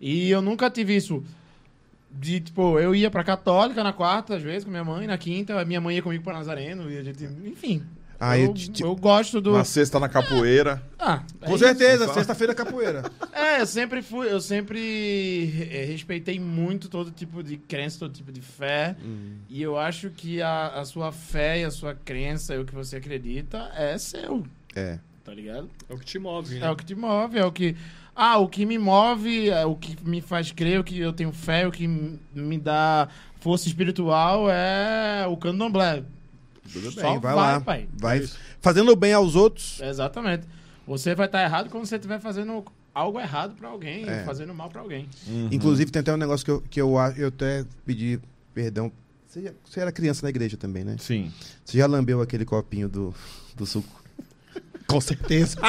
E 0.00 0.28
eu 0.28 0.42
nunca 0.42 0.68
tive 0.68 0.96
isso... 0.96 1.22
De, 2.12 2.40
tipo, 2.40 2.78
eu 2.78 2.94
ia 2.94 3.10
pra 3.10 3.22
católica 3.24 3.82
na 3.84 3.92
quarta, 3.92 4.36
às 4.36 4.42
vezes, 4.42 4.64
com 4.64 4.70
minha 4.70 4.84
mãe, 4.84 5.06
na 5.06 5.16
quinta, 5.16 5.60
a 5.60 5.64
minha 5.64 5.80
mãe 5.80 5.96
ia 5.96 6.02
comigo 6.02 6.22
pra 6.24 6.32
Nazareno, 6.34 6.90
e 6.90 6.98
a 6.98 7.02
gente, 7.02 7.24
enfim. 7.44 7.82
Ah, 8.22 8.36
eu, 8.36 8.48
eu 8.48 8.52
te- 8.54 8.82
eu 8.82 8.94
gosto 8.94 9.40
do. 9.40 9.52
Na 9.52 9.64
sexta 9.64 9.98
na 9.98 10.06
capoeira. 10.08 10.82
Ah, 10.98 11.22
é 11.40 11.46
Com 11.46 11.54
isso. 11.54 11.64
certeza, 11.64 12.12
sexta-feira 12.12 12.52
é 12.52 12.54
capoeira. 12.54 13.10
É, 13.32 13.62
eu 13.62 13.66
sempre 13.66 14.02
fui, 14.02 14.30
eu 14.30 14.40
sempre 14.42 15.68
eh, 15.70 15.84
respeitei 15.86 16.38
muito 16.38 16.90
todo 16.90 17.10
tipo 17.10 17.42
de 17.42 17.56
crença, 17.56 17.98
todo 18.00 18.12
tipo 18.12 18.30
de 18.30 18.42
fé. 18.42 18.94
E 19.48 19.62
eu 19.62 19.78
acho 19.78 20.10
que 20.10 20.42
a, 20.42 20.66
a 20.80 20.84
sua 20.84 21.12
fé 21.12 21.60
e 21.60 21.64
a 21.64 21.70
sua 21.70 21.94
crença 21.94 22.54
e 22.54 22.58
o 22.58 22.64
que 22.66 22.74
você 22.74 22.96
acredita 22.96 23.70
é 23.74 23.96
seu, 23.96 24.44
É. 24.76 24.98
tá 25.24 25.32
ligado? 25.32 25.70
É 25.88 25.94
o 25.94 25.98
que 25.98 26.04
te 26.04 26.18
move, 26.18 26.58
né? 26.58 26.66
É 26.66 26.70
o 26.70 26.76
que 26.76 26.84
te 26.84 26.94
move, 26.94 27.38
é 27.38 27.44
o 27.46 27.52
que. 27.52 27.74
Ah, 28.22 28.36
o 28.36 28.46
que 28.46 28.66
me 28.66 28.76
move, 28.76 29.48
é 29.48 29.64
o 29.64 29.74
que 29.74 29.96
me 30.06 30.20
faz 30.20 30.52
crer, 30.52 30.78
o 30.78 30.84
que 30.84 30.98
eu 30.98 31.10
tenho 31.10 31.32
fé, 31.32 31.66
o 31.66 31.72
que 31.72 31.88
me 31.88 32.58
dá 32.58 33.08
força 33.40 33.66
espiritual 33.66 34.46
é 34.50 35.26
o 35.26 35.38
candomblé. 35.38 36.04
Tudo 36.70 36.90
Só 36.92 37.00
bem, 37.00 37.18
vai, 37.18 37.34
vai, 37.34 37.52
lá. 37.54 37.60
pai. 37.62 37.88
Vai 37.98 38.28
fazendo 38.60 38.94
bem 38.94 39.14
aos 39.14 39.34
outros. 39.34 39.80
Exatamente. 39.80 40.46
Você 40.86 41.14
vai 41.14 41.24
estar 41.24 41.42
errado 41.42 41.70
quando 41.70 41.86
você 41.86 41.96
estiver 41.96 42.20
fazendo 42.20 42.62
algo 42.94 43.18
errado 43.18 43.54
pra 43.54 43.70
alguém, 43.70 44.06
É. 44.06 44.22
fazendo 44.24 44.52
mal 44.54 44.68
pra 44.68 44.82
alguém. 44.82 45.08
Inclusive, 45.50 45.90
tem 45.90 46.00
até 46.00 46.12
um 46.12 46.18
negócio 46.18 46.44
que 46.44 46.50
eu, 46.50 46.60
que 46.68 46.80
eu, 46.80 46.94
eu 47.16 47.28
até 47.28 47.64
pedi 47.86 48.20
perdão. 48.52 48.92
Você, 49.26 49.42
já- 49.44 49.52
você 49.64 49.80
era 49.80 49.90
criança 49.90 50.26
na 50.26 50.28
igreja 50.28 50.58
também, 50.58 50.84
né? 50.84 50.96
Sim. 50.98 51.32
Você 51.64 51.78
já 51.78 51.86
lambeu 51.86 52.20
aquele 52.20 52.44
copinho 52.44 52.86
do, 52.88 53.14
do 53.56 53.64
suco? 53.64 53.99
Com 54.90 55.00
certeza. 55.00 55.56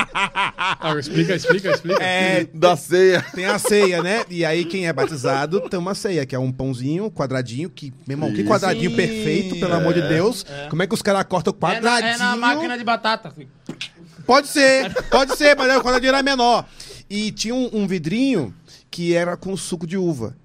Ah, 0.83 0.95
explica, 0.98 1.35
explica, 1.35 1.69
explica. 1.69 2.03
É, 2.03 2.45
Da 2.53 2.75
ceia. 2.75 3.24
tem 3.35 3.45
a 3.45 3.59
ceia, 3.59 4.01
né? 4.01 4.24
E 4.30 4.43
aí, 4.43 4.66
quem 4.66 4.88
é 4.88 4.93
batizado 4.93 5.61
tem 5.69 5.80
uma 5.80 5.93
ceia, 5.93 6.25
que 6.25 6.35
é 6.35 6.40
um 6.40 6.51
pãozinho 6.51 7.11
quadradinho, 7.11 7.69
que, 7.69 7.93
meu 8.08 8.16
irmão, 8.16 8.33
que 8.33 8.43
quadradinho 8.43 8.90
Sim, 8.90 8.95
perfeito, 8.95 9.56
pelo 9.59 9.74
amor 9.75 9.93
de 9.93 10.01
Deus. 10.01 10.43
é. 10.50 10.67
Como 10.69 10.82
é 10.82 10.88
que 10.88 10.93
os 10.93 11.01
caras 11.01 11.24
cortam 11.25 11.53
É 11.53 11.56
na, 11.56 11.59
quadradinho? 11.82 12.14
é 12.14 12.17
na 12.17 12.35
máquina 12.35 12.77
de 12.77 12.83
batata. 12.83 13.33
Pode 14.25 14.48
ser, 14.48 14.91
pode 15.09 15.35
ser, 15.38 15.56
mas 15.56 15.75
o 15.77 15.82
quadradinho 15.82 16.09
era 16.09 16.24
menor. 16.24 16.66
E 17.09 17.32
tinha 17.32 17.53
um, 17.53 17.69
um 17.74 17.88
vidrinho 17.88 18.53
que 18.90 19.14
era 19.14 19.38
com 19.38 19.56
suco 19.56 19.85
de 19.85 19.98
uva. 19.98 20.35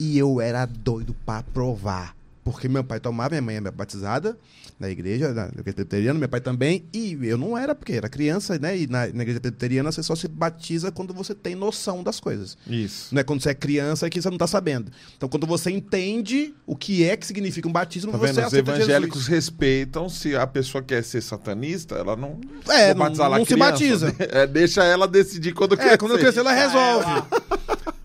E 0.00 0.16
eu 0.18 0.40
era 0.40 0.64
doido 0.66 1.14
pra 1.26 1.42
provar. 1.42 2.14
Porque 2.44 2.68
meu 2.68 2.82
pai 2.82 2.98
tomava, 2.98 3.30
minha 3.30 3.42
mãe 3.42 3.56
é 3.56 3.70
batizada 3.70 4.36
na 4.78 4.90
igreja, 4.90 5.32
na 5.32 5.44
igreja 5.46 5.62
presbiteriana, 5.62 6.18
meu 6.18 6.28
pai 6.28 6.40
também. 6.40 6.84
E 6.92 7.16
eu 7.22 7.38
não 7.38 7.56
era, 7.56 7.72
porque 7.72 7.92
era 7.92 8.08
criança, 8.08 8.58
né? 8.58 8.76
E 8.76 8.88
na, 8.88 9.06
na 9.06 9.22
igreja 9.22 9.38
presbiteriana 9.38 9.92
você 9.92 10.02
só 10.02 10.16
se 10.16 10.26
batiza 10.26 10.90
quando 10.90 11.14
você 11.14 11.36
tem 11.36 11.54
noção 11.54 12.02
das 12.02 12.18
coisas. 12.18 12.58
Isso. 12.66 13.14
Não 13.14 13.20
é 13.20 13.22
quando 13.24 13.40
você 13.40 13.50
é 13.50 13.54
criança 13.54 14.10
que 14.10 14.20
você 14.20 14.28
não 14.28 14.38
tá 14.38 14.48
sabendo. 14.48 14.90
Então, 15.16 15.28
quando 15.28 15.46
você 15.46 15.70
entende 15.70 16.52
o 16.66 16.74
que 16.74 17.04
é 17.04 17.16
que 17.16 17.24
significa 17.24 17.68
um 17.68 17.72
batismo, 17.72 18.10
Tá 18.10 18.18
você 18.18 18.32
vendo? 18.32 18.46
Os 18.48 18.52
evangélicos 18.54 19.20
Jesus. 19.20 19.28
respeitam 19.28 20.08
se 20.08 20.34
a 20.34 20.44
pessoa 20.46 20.82
quer 20.82 21.04
ser 21.04 21.20
satanista, 21.22 21.94
ela 21.94 22.16
não. 22.16 22.40
É, 22.68 22.92
não- 22.92 23.04
batizar 23.04 23.30
lá 23.30 23.38
não 23.38 23.44
se 23.44 23.54
batiza. 23.56 24.12
É, 24.18 24.46
deixa 24.48 24.82
ela 24.82 25.06
decidir 25.06 25.52
quando 25.52 25.76
crescer. 25.76 25.94
É, 25.94 25.96
quando 25.96 26.18
crescer 26.18 26.40
ela 26.40 26.52
resolve. 26.52 27.22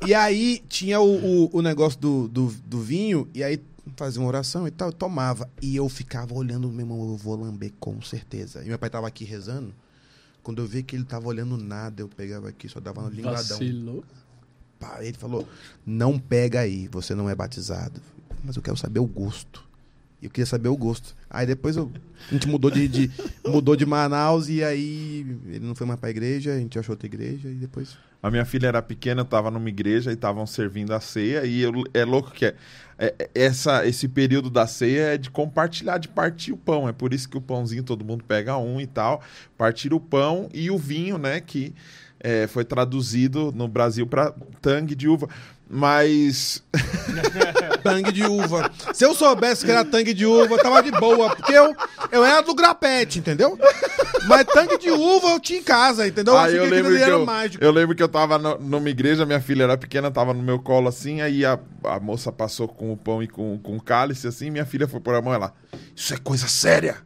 E 0.06 0.14
aí 0.14 0.62
tinha 0.70 1.00
o, 1.00 1.46
o, 1.46 1.50
o 1.58 1.62
negócio 1.62 2.00
do, 2.00 2.28
do, 2.28 2.54
do 2.66 2.80
vinho, 2.82 3.28
e 3.34 3.44
aí 3.44 3.60
fazia 3.96 4.22
uma 4.22 4.28
oração 4.28 4.68
e 4.68 4.72
tal, 4.72 4.90
eu 4.90 4.94
tomava. 4.94 5.50
E 5.62 5.76
eu 5.76 5.88
ficava 5.88 6.34
olhando, 6.34 6.68
meu 6.70 6.82
irmão, 6.82 7.10
eu 7.12 7.18
vou 7.18 7.36
lamber 7.36 7.72
com 7.80 8.02
certeza. 8.02 8.64
E 8.64 8.68
meu 8.68 8.78
pai 8.80 8.90
tava 8.90 9.08
aqui 9.08 9.24
rezando. 9.26 9.74
Quando 10.44 10.62
eu 10.62 10.68
vi 10.68 10.82
que 10.84 10.96
ele 10.96 11.04
tava 11.04 11.28
olhando 11.28 11.58
nada, 11.58 12.02
eu 12.02 12.08
pegava 12.08 12.48
aqui, 12.50 12.70
só 12.70 12.80
dava 12.80 13.02
no 13.02 13.10
linguadão. 13.10 13.42
Vacilou. 13.58 14.04
Pá, 14.80 14.98
ele 15.04 15.18
falou: 15.18 15.48
Não 15.86 16.18
pega 16.20 16.60
aí, 16.62 16.88
você 16.88 17.14
não 17.16 17.30
é 17.30 17.36
batizado. 17.36 18.00
Mas 18.44 18.56
eu 18.56 18.62
quero 18.62 18.78
saber 18.78 19.00
o 19.00 19.06
gosto. 19.06 19.66
E 20.22 20.26
eu 20.26 20.32
queria 20.32 20.46
saber 20.46 20.70
o 20.70 20.78
gosto. 20.78 21.16
Aí 21.30 21.46
depois 21.46 21.76
eu- 21.76 21.92
a 22.30 22.34
gente 22.34 22.48
mudou 22.48 22.72
de, 22.72 22.88
de- 22.88 23.12
mudou 23.46 23.76
de 23.76 23.86
Manaus 23.86 24.48
e 24.50 24.64
aí 24.64 25.20
ele 25.48 25.66
não 25.66 25.76
foi 25.76 25.86
mais 25.86 26.00
pra 26.00 26.10
igreja, 26.10 26.54
a 26.54 26.58
gente 26.58 26.78
achou 26.80 26.94
outra 26.94 27.06
igreja 27.08 27.50
e 27.50 27.54
depois. 27.56 27.98
A 28.24 28.32
minha 28.32 28.44
filha 28.46 28.68
era 28.68 28.82
pequena, 28.82 29.22
eu 29.22 29.26
tava 29.26 29.52
numa 29.52 29.70
igreja 29.70 30.10
e 30.10 30.16
estavam 30.16 30.46
servindo 30.48 30.92
a 30.94 31.00
ceia. 31.00 31.46
E 31.46 31.62
eu- 31.62 31.72
é 31.94 32.04
louco 32.04 32.32
que 32.32 32.46
é, 32.46 32.56
é- 32.98 33.14
é- 33.20 33.30
essa, 33.36 33.86
esse 33.86 34.08
período 34.08 34.50
da 34.50 34.66
ceia 34.66 35.14
é 35.14 35.18
de 35.18 35.30
compartilhar, 35.30 35.98
de 35.98 36.08
partir 36.08 36.52
o 36.52 36.58
pão. 36.58 36.88
É 36.88 36.94
por 36.94 37.14
isso 37.14 37.30
que 37.30 37.38
o 37.38 37.42
pãozinho 37.42 37.84
todo 37.84 38.04
mundo 38.04 38.24
pega 38.24 38.58
um 38.58 38.82
e 38.82 38.88
tal. 38.88 39.22
Partir 39.58 39.94
o 39.94 40.00
pão 40.00 40.50
e 40.54 40.72
o 40.72 40.78
vinho, 40.78 41.18
né? 41.18 41.40
Que 41.40 41.74
é, 42.20 42.48
foi 42.48 42.66
traduzido 42.66 43.52
no 43.56 43.68
Brasil 43.68 44.08
para 44.08 44.34
tangue 44.62 44.96
de 44.96 45.08
uva. 45.08 45.30
Mas 45.70 46.64
Tangue 47.84 48.12
de 48.12 48.24
uva. 48.24 48.72
Se 48.94 49.06
eu 49.06 49.14
soubesse 49.14 49.66
que 49.66 49.72
era 49.72 49.84
tangue 49.84 50.14
de 50.14 50.26
uva, 50.26 50.56
eu 50.56 50.62
tava 50.62 50.82
de 50.82 50.92
boa. 50.92 51.36
Porque 51.36 51.52
eu, 51.54 51.76
eu 52.12 52.24
era 52.24 52.42
do 52.42 52.56
grapete, 52.56 53.20
entendeu? 53.20 53.58
Mas 54.28 54.46
tangue 54.46 54.78
de 54.78 54.90
uva 54.90 55.30
eu 55.30 55.40
tinha 55.40 55.60
em 55.60 55.64
casa, 55.64 56.08
entendeu? 56.08 56.38
Ah, 56.38 56.50
eu 56.50 56.62
que 56.64 56.68
aquilo 56.68 56.90
lembro 56.90 57.06
que 57.06 57.12
eu, 57.12 57.26
mágico. 57.26 57.64
eu 57.64 57.72
lembro 57.72 57.96
que 57.96 58.04
eu 58.04 58.08
tava 58.10 58.38
no- 58.38 58.58
numa 58.60 58.90
igreja, 58.90 59.26
minha 59.26 59.42
filha 59.42 59.64
era 59.64 59.78
pequena, 59.78 60.10
tava 60.12 60.34
no 60.34 60.42
meu 60.42 60.60
colo 60.60 60.88
assim, 60.88 61.22
aí 61.22 61.46
a, 61.46 61.60
a 61.84 62.00
moça 62.00 62.32
passou 62.32 62.68
com 62.68 62.92
o 62.94 62.98
pão 62.98 63.22
e 63.22 63.28
com, 63.28 63.58
com 63.60 63.76
o 63.78 63.82
cálice 63.82 64.28
assim, 64.28 64.50
minha 64.50 64.66
filha 64.66 64.88
foi 64.88 65.00
pôr 65.00 65.16
a 65.16 65.22
mão 65.22 65.34
e 65.34 65.36
ela, 65.36 65.54
isso 65.96 66.14
é 66.14 66.18
coisa 66.18 66.48
séria, 66.48 66.98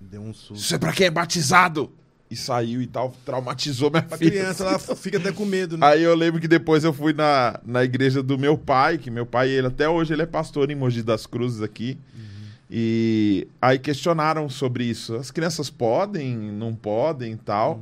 Deu 0.00 0.20
um 0.22 0.32
susto. 0.32 0.54
isso 0.62 0.74
é 0.74 0.78
pra 0.78 0.92
quem 0.92 1.06
é 1.06 1.10
batizado. 1.10 1.92
E 2.28 2.34
saiu 2.34 2.82
e 2.82 2.86
tal, 2.86 3.14
traumatizou 3.24 3.90
minha 3.90 4.02
filha. 4.02 4.30
criança, 4.30 4.64
ela 4.64 4.78
fica 4.78 5.18
até 5.18 5.30
com 5.30 5.44
medo, 5.44 5.76
né? 5.76 5.86
Aí 5.86 6.02
eu 6.02 6.14
lembro 6.14 6.40
que 6.40 6.48
depois 6.48 6.82
eu 6.82 6.92
fui 6.92 7.12
na, 7.12 7.60
na 7.64 7.84
igreja 7.84 8.22
do 8.22 8.36
meu 8.36 8.58
pai, 8.58 8.98
que 8.98 9.10
meu 9.10 9.24
pai, 9.24 9.48
ele 9.48 9.68
até 9.68 9.88
hoje 9.88 10.12
ele 10.12 10.22
é 10.22 10.26
pastor 10.26 10.70
em 10.70 10.74
Mogi 10.74 11.02
das 11.02 11.24
Cruzes 11.24 11.62
aqui. 11.62 11.96
E 12.70 13.46
aí 13.62 13.78
questionaram 13.78 14.48
sobre 14.48 14.84
isso. 14.84 15.14
As 15.14 15.30
crianças 15.30 15.70
podem, 15.70 16.36
não 16.36 16.74
podem 16.74 17.32
e 17.32 17.36
tal. 17.36 17.80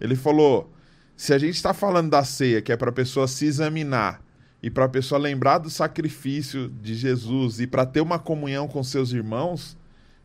Ele 0.00 0.16
falou: 0.16 0.72
se 1.16 1.32
a 1.32 1.38
gente 1.38 1.54
está 1.54 1.72
falando 1.72 2.10
da 2.10 2.24
ceia, 2.24 2.60
que 2.60 2.72
é 2.72 2.76
para 2.76 2.90
a 2.90 2.92
pessoa 2.92 3.28
se 3.28 3.46
examinar 3.46 4.20
e 4.60 4.68
para 4.68 4.86
a 4.86 4.88
pessoa 4.88 5.20
lembrar 5.20 5.58
do 5.58 5.70
sacrifício 5.70 6.68
de 6.82 6.94
Jesus 6.94 7.60
e 7.60 7.66
para 7.66 7.86
ter 7.86 8.00
uma 8.00 8.18
comunhão 8.18 8.66
com 8.66 8.82
seus 8.82 9.12
irmãos, 9.12 9.76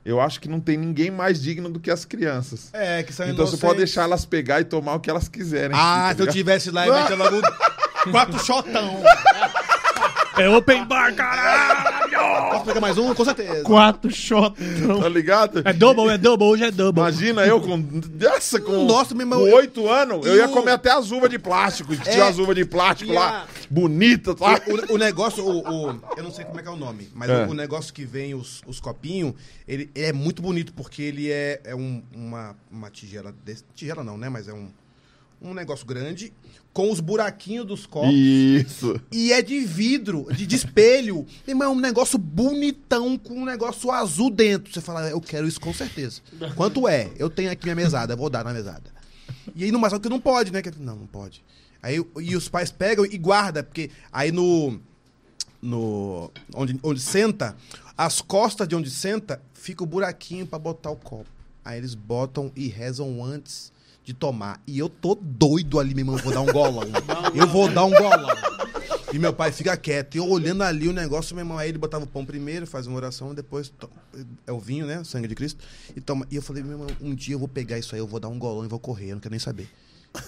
eu 0.05 0.19
acho 0.19 0.39
que 0.39 0.49
não 0.49 0.59
tem 0.59 0.77
ninguém 0.77 1.09
mais 1.09 1.41
digno 1.41 1.69
do 1.69 1.79
que 1.79 1.89
as 1.89 2.03
crianças. 2.05 2.69
É, 2.73 3.03
que 3.03 3.13
são 3.13 3.27
Então 3.29 3.45
você 3.47 3.57
pode 3.57 3.77
deixar 3.77 4.03
elas 4.03 4.25
pegar 4.25 4.59
e 4.61 4.63
tomar 4.65 4.95
o 4.95 4.99
que 4.99 5.09
elas 5.09 5.27
quiserem. 5.27 5.75
Ah, 5.77 6.09
Tá 6.09 6.15
se 6.15 6.21
eu 6.21 6.27
tivesse 6.33 6.71
lá 6.71 6.87
e 6.87 6.91
meter 6.91 7.15
logo 7.15 7.41
quatro 8.11 8.39
shotão. 8.43 9.01
É 10.37 10.49
open 10.49 10.85
bar, 10.85 11.13
caralho! 11.15 11.92
Posso 12.51 12.65
pegar 12.65 12.79
mais 12.81 12.97
um? 12.97 13.13
Com 13.13 13.25
certeza. 13.25 13.63
Quatro 13.63 14.11
shots. 14.13 14.59
Tá 15.01 15.09
ligado? 15.09 15.61
É 15.65 15.73
double, 15.73 16.09
é 16.09 16.17
double, 16.17 16.47
hoje 16.47 16.63
é 16.63 16.71
double. 16.71 17.01
Imagina 17.01 17.45
eu 17.45 17.59
com. 17.61 17.83
Essa, 18.35 18.59
com. 18.59 18.85
Nossa, 18.85 19.13
meu 19.13 19.23
irmão, 19.25 19.39
Com 19.39 19.51
oito 19.55 19.89
anos, 19.89 20.25
eu 20.25 20.35
ia 20.35 20.47
comer 20.47 20.71
até 20.71 20.91
as 20.91 21.11
uvas 21.11 21.29
de 21.29 21.37
plástico. 21.39 21.93
É. 21.93 21.97
tinha 21.97 22.25
as 22.25 22.37
uvas 22.37 22.55
de 22.55 22.65
plástico 22.65 23.11
E 23.11 23.15
lá, 23.15 23.43
a- 23.43 23.47
bonitas, 23.69 24.35
tá? 24.35 24.61
O, 24.89 24.93
o 24.93 24.97
negócio, 24.97 25.43
o, 25.45 25.59
o- 25.91 25.99
eu 26.17 26.23
não 26.23 26.31
sei 26.31 26.45
como 26.45 26.59
é 26.59 26.63
que 26.63 26.69
é 26.69 26.71
o 26.71 26.75
nome, 26.77 27.09
mas 27.13 27.29
É. 27.29 27.45
o, 27.45 27.49
o 27.49 27.53
negócio 27.53 27.93
que 27.93 28.05
vem, 28.05 28.33
os, 28.33 28.61
os 28.65 28.79
copinhos, 28.79 29.33
ele, 29.67 29.89
ele 29.95 30.05
é 30.07 30.13
muito 30.13 30.41
bonito, 30.41 30.73
porque 30.73 31.01
ele 31.01 31.31
é, 31.31 31.59
é 31.63 31.75
um- 31.75 32.01
uma, 32.15 32.55
uma 32.71 32.89
tigela, 32.89 33.33
desse, 33.43 33.63
tigela 33.75 34.03
não, 34.03 34.17
né, 34.17 34.29
mas 34.29 34.47
é 34.47 34.53
um, 34.53 34.69
um 35.41 35.53
negócio 35.53 35.85
grande, 35.85 36.31
com 36.73 36.91
os 36.91 36.99
buraquinhos 36.99 37.67
dos 37.67 37.85
copos, 37.85 38.11
Isso. 38.11 38.99
e 39.11 39.31
é 39.31 39.43
de 39.43 39.59
vidro, 39.61 40.25
de, 40.35 40.47
de 40.47 40.55
espelho. 40.55 41.25
Irmão, 41.47 41.71
é 41.71 41.75
um 41.75 41.79
negócio 41.79 42.17
bonitão, 42.17 43.15
com 43.17 43.35
um 43.41 43.45
negócio 43.45 43.91
azul 43.91 44.31
dentro. 44.31 44.73
Você 44.73 44.81
fala, 44.81 45.07
eu 45.09 45.21
quero 45.21 45.47
isso 45.47 45.61
com 45.61 45.71
certeza. 45.73 46.21
Quanto 46.57 46.87
é? 46.87 47.11
Eu 47.17 47.29
tenho 47.29 47.51
aqui 47.51 47.65
minha 47.65 47.75
mesada, 47.75 48.15
vou 48.15 48.29
dar 48.29 48.43
na 48.43 48.51
mesada. 48.51 48.91
E 49.55 49.63
aí 49.65 49.71
no 49.71 49.77
mais 49.79 49.95
que 49.97 50.09
não 50.09 50.19
pode, 50.19 50.51
né? 50.51 50.61
Que- 50.61 50.71
Não, 50.79 50.95
não 50.95 51.05
pode. 51.05 51.43
Aí, 51.81 52.03
e 52.19 52.35
os 52.35 52.47
pais 52.49 52.71
pegam 52.71 53.05
e 53.05 53.17
guardam, 53.17 53.63
porque 53.63 53.91
aí 54.11 54.31
no. 54.31 54.79
no 55.61 56.31
onde, 56.55 56.79
onde 56.81 57.01
senta, 57.01 57.55
as 57.97 58.21
costas 58.21 58.67
de 58.67 58.75
onde 58.75 58.89
senta, 58.89 59.41
fica 59.53 59.83
o 59.83 59.85
buraquinho 59.85 60.47
pra 60.47 60.57
botar 60.57 60.91
o 60.91 60.95
copo. 60.95 61.29
Aí 61.63 61.77
eles 61.77 61.93
botam 61.93 62.51
e 62.55 62.67
rezam 62.67 63.23
antes 63.23 63.72
de 64.03 64.13
tomar. 64.13 64.61
E 64.67 64.77
eu 64.77 64.89
tô 64.89 65.15
doido 65.15 65.79
ali, 65.79 65.93
meu 65.93 66.01
irmão, 66.01 66.17
eu 66.17 66.23
vou 66.23 66.33
dar 66.33 66.41
um 66.41 66.45
golão. 66.45 66.87
eu 67.33 67.47
vou 67.47 67.69
dar 67.69 67.85
um 67.85 67.91
golão. 67.91 68.35
E 69.13 69.19
meu 69.19 69.31
pai 69.31 69.51
fica 69.51 69.77
quieto. 69.77 70.15
E 70.15 70.17
eu 70.17 70.27
olhando 70.27 70.63
ali 70.63 70.87
o 70.87 70.93
negócio, 70.93 71.35
meu 71.35 71.43
irmão, 71.43 71.57
aí 71.57 71.69
ele 71.69 71.77
botava 71.77 72.03
o 72.03 72.07
pão 72.07 72.25
primeiro, 72.25 72.65
faz 72.65 72.87
uma 72.87 72.97
oração, 72.97 73.33
depois 73.33 73.71
é 74.45 74.51
o 74.51 74.59
vinho, 74.59 74.85
né? 74.85 74.99
O 74.99 75.05
sangue 75.05 75.27
de 75.27 75.35
Cristo. 75.35 75.63
E 75.95 76.01
toma. 76.01 76.27
E 76.31 76.35
eu 76.35 76.41
falei, 76.41 76.63
meu 76.63 76.73
irmão, 76.73 76.87
um 76.99 77.13
dia 77.13 77.35
eu 77.35 77.39
vou 77.39 77.47
pegar 77.47 77.77
isso 77.77 77.93
aí, 77.95 78.01
eu 78.01 78.07
vou 78.07 78.19
dar 78.19 78.29
um 78.29 78.39
golão 78.39 78.65
e 78.65 78.67
vou 78.67 78.79
correr, 78.79 79.11
eu 79.11 79.15
não 79.15 79.21
quero 79.21 79.31
nem 79.31 79.39
saber. 79.39 79.69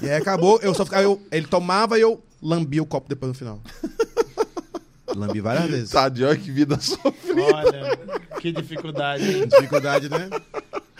E 0.02 0.10
aí 0.10 0.16
acabou, 0.16 0.60
eu 0.62 0.74
só 0.74 0.84
ficava, 0.84 1.04
eu, 1.04 1.22
ele 1.32 1.48
tomava 1.48 1.98
e 1.98 2.02
eu 2.02 2.22
lambia 2.42 2.82
o 2.82 2.86
copo 2.86 3.08
depois 3.10 3.30
no 3.30 3.34
final. 3.34 3.62
Lambi 5.14 5.40
várias 5.42 5.70
vezes. 5.70 5.90
Tadinho, 5.92 6.28
olha 6.28 6.38
que 6.38 6.52
vida 6.52 6.80
sofrida. 6.80 7.42
Olha, 7.54 7.98
que 8.40 8.52
dificuldade. 8.52 9.24
hein? 9.24 9.48
Dificuldade, 9.48 10.10
né? 10.10 10.30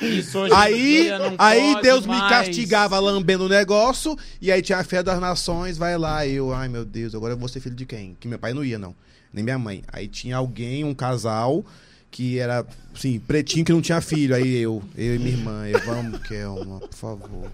Isso 0.02 0.40
hoje 0.40 0.54
Aí, 0.54 1.10
aí 1.38 1.82
Deus 1.82 2.02
me 2.06 2.10
mais. 2.18 2.30
castigava 2.30 3.00
lambendo 3.00 3.46
o 3.46 3.50
negócio, 3.50 4.18
e 4.42 4.52
aí 4.52 4.62
tinha 4.62 4.78
a 4.78 4.84
fé 4.84 5.02
das 5.02 5.20
nações, 5.22 5.78
vai 5.78 5.98
lá, 5.98 6.28
eu, 6.28 6.54
ai 6.54 6.68
meu 6.68 6.84
Deus, 6.84 7.16
agora 7.16 7.34
eu 7.34 7.38
vou 7.38 7.48
ser 7.48 7.62
filho 7.62 7.76
de 7.76 7.86
quem? 7.86 8.16
Que 8.20 8.28
meu 8.28 8.38
pai 8.38 8.54
não 8.54 8.64
ia, 8.64 8.78
não. 8.78 8.94
Nem 9.32 9.44
minha 9.44 9.58
mãe. 9.58 9.84
Aí 9.92 10.08
tinha 10.08 10.36
alguém, 10.38 10.84
um 10.84 10.94
casal, 10.94 11.66
que 12.12 12.38
era, 12.40 12.66
assim, 12.94 13.20
pretinho 13.20 13.66
que 13.66 13.72
não 13.72 13.82
tinha 13.82 14.00
filho. 14.02 14.36
Aí 14.36 14.58
eu, 14.58 14.84
eu 14.98 15.16
e 15.16 15.20
minha 15.20 15.32
irmã, 15.32 15.68
eu, 15.68 15.80
vamos, 15.86 16.20
Kelma, 16.28 16.80
por 16.80 16.94
favor. 16.94 17.52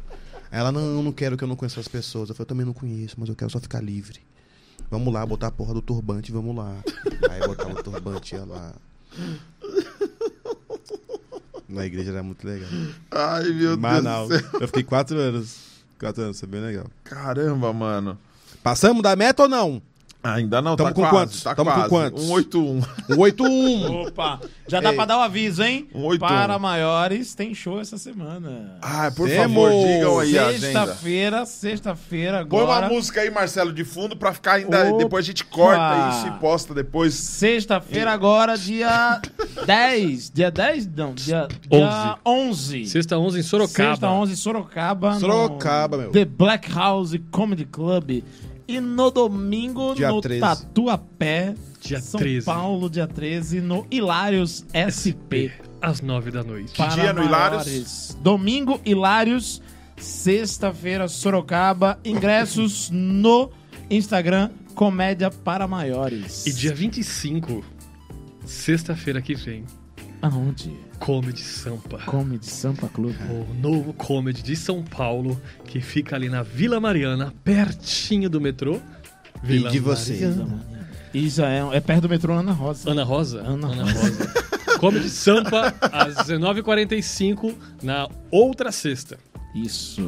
Aí 0.52 0.60
Ela, 0.60 0.72
não, 0.72 0.82
eu 0.82 1.02
não 1.04 1.12
quero 1.12 1.38
que 1.38 1.44
eu 1.44 1.48
não 1.48 1.56
conheça 1.56 1.80
as 1.80 1.88
pessoas. 1.88 2.30
Eu 2.30 2.36
falei, 2.36 2.44
eu 2.46 2.48
também 2.48 2.66
não 2.66 2.74
conheço, 2.74 3.16
mas 3.18 3.30
eu 3.30 3.36
quero 3.36 3.50
só 3.52 3.60
ficar 3.60 3.82
livre. 3.82 4.20
Vamos 4.92 5.14
lá, 5.14 5.26
botar 5.26 5.48
a 5.48 5.52
porra 5.52 5.74
do 5.74 5.82
turbante, 5.82 6.34
vamos 6.34 6.54
lá. 6.54 6.76
Aí 7.30 7.40
botava 7.48 7.72
o 7.72 7.82
turbante, 7.82 8.36
ia 8.36 8.44
lá. 8.44 8.74
Na 11.70 11.86
igreja 11.86 12.12
era 12.12 12.22
muito 12.22 12.46
legal. 12.46 12.70
Ai, 13.10 13.54
meu 13.54 13.78
Manaus. 13.78 14.28
Deus 14.28 14.42
céu. 14.42 14.60
Eu 14.60 14.68
fiquei 14.68 14.84
quatro 14.84 15.18
anos. 15.18 15.58
Quatro 15.98 16.22
anos, 16.22 16.38
foi 16.38 16.50
bem 16.50 16.60
legal. 16.60 16.88
Caramba, 17.06 17.72
mano. 17.72 18.20
Passamos 18.62 19.02
da 19.02 19.16
meta 19.16 19.44
ou 19.44 19.50
não? 19.50 19.82
Ainda 20.24 20.62
não, 20.62 20.76
Tamo 20.76 20.90
tá 20.90 20.94
com 20.96 21.02
quase. 21.02 21.16
quantos? 21.16 21.44
Tá 21.44 21.56
Tamo 21.56 21.70
com 21.72 21.76
quase. 21.78 21.90
quantos? 21.90 22.24
181. 22.26 22.82
Um 23.10 23.18
8-1. 23.18 24.06
Opa, 24.08 24.40
já 24.68 24.80
dá 24.80 24.90
Ei. 24.92 24.96
pra 24.96 25.06
dar 25.06 25.18
o 25.18 25.22
aviso, 25.22 25.64
hein? 25.64 25.88
Um 25.96 26.04
oito, 26.06 26.20
Para 26.20 26.58
um. 26.58 26.60
maiores, 26.60 27.34
tem 27.34 27.56
show 27.56 27.82
essa 27.82 27.98
semana. 27.98 28.78
Ai, 28.84 29.10
por 29.10 29.28
Temos. 29.28 29.48
favor, 29.56 29.72
digam 29.88 30.20
aí 30.20 30.38
a 30.38 30.46
agenda. 30.48 30.60
Sexta-feira, 30.68 31.46
sexta-feira 31.48 32.46
Põe 32.46 32.60
agora. 32.62 32.86
uma 32.88 32.94
música 32.94 33.22
aí, 33.22 33.32
Marcelo, 33.32 33.74
de 33.74 33.84
fundo, 33.84 34.16
pra 34.16 34.32
ficar 34.32 34.54
ainda. 34.54 34.90
Opa. 34.90 34.98
Depois 35.00 35.26
a 35.26 35.28
gente 35.28 35.44
corta 35.44 36.10
isso 36.12 36.28
e 36.28 36.32
posta 36.40 36.74
depois. 36.76 37.16
Sexta-feira 37.16 38.12
agora, 38.12 38.56
dia 38.58 39.20
10. 39.66 40.30
Dia 40.30 40.52
10? 40.52 40.88
Não, 40.96 41.14
dia, 41.16 41.48
dia 41.68 42.18
11. 42.24 42.86
Sexta 42.86 43.18
11 43.18 43.40
em 43.40 43.44
Sorocaba. 43.44 43.90
Sexta 43.90 44.08
11, 44.10 44.38
Sorocaba. 44.38 45.14
no 45.16 45.20
Sorocaba, 45.20 45.98
meu. 45.98 46.12
The 46.12 46.26
Black 46.26 46.72
House 46.72 47.16
Comedy 47.32 47.66
Club. 47.66 48.22
E 48.68 48.80
no 48.80 49.12
domingo, 49.12 49.94
Dia 49.96 50.10
no 50.10 50.22
13. 50.22 50.40
Tatuapé, 50.42 51.56
Dia 51.82 52.00
São 52.00 52.20
13. 52.20 52.46
Paulo, 52.46 52.90
dia 52.90 53.08
13, 53.08 53.60
no 53.62 53.86
Hilários 53.92 54.66
SP. 54.74 55.52
Às 55.82 56.02
9 56.02 56.32
da 56.32 56.44
noite. 56.44 56.76
Para 56.78 56.94
dia 56.94 57.14
no 57.14 57.24
Hilários? 57.24 57.66
maiores. 57.66 58.18
Domingo, 58.22 58.80
Hilários. 58.86 59.62
Sexta-feira, 59.98 61.08
Sorocaba. 61.08 62.00
Ingressos 62.06 62.90
no 62.94 63.50
Instagram, 63.90 64.50
Comédia 64.74 65.30
para 65.30 65.68
Maiores. 65.68 66.46
E 66.46 66.54
dia 66.54 66.74
25, 66.74 67.64
sexta-feira 68.46 69.22
que 69.22 69.36
vem, 69.36 69.66
Aonde? 70.22 70.72
Comedy 71.02 71.42
Sampa. 71.42 71.98
Comedy 72.06 72.46
Sampa 72.46 72.88
Club. 72.88 73.16
O 73.32 73.54
novo 73.56 73.92
comedy 73.92 74.44
de 74.44 74.56
São 74.56 74.84
Paulo, 74.84 75.42
que 75.66 75.82
fica 75.82 76.16
ali 76.16 76.30
na 76.30 76.44
Vila 76.44 76.80
Mariana, 76.80 77.34
pertinho 77.44 78.30
do 78.30 78.40
metrô. 78.40 78.80
Vila 79.42 79.72
de 79.72 79.80
você? 79.80 80.14
Mariana. 80.28 80.64
Isso 81.12 81.42
é, 81.42 81.76
é 81.76 81.80
perto 81.82 82.04
do 82.04 82.10
metrô 82.10 82.34
Ana 82.34 82.52
Rosa. 82.52 82.90
Ana 82.90 83.04
Rosa? 83.04 83.42
Ana 83.42 83.68
Rosa. 83.68 84.34
comedy 84.80 85.10
Sampa, 85.10 85.74
às 85.82 86.16
19h45, 86.18 87.56
na 87.82 88.08
outra 88.30 88.72
sexta. 88.72 89.18
Isso. 89.56 90.02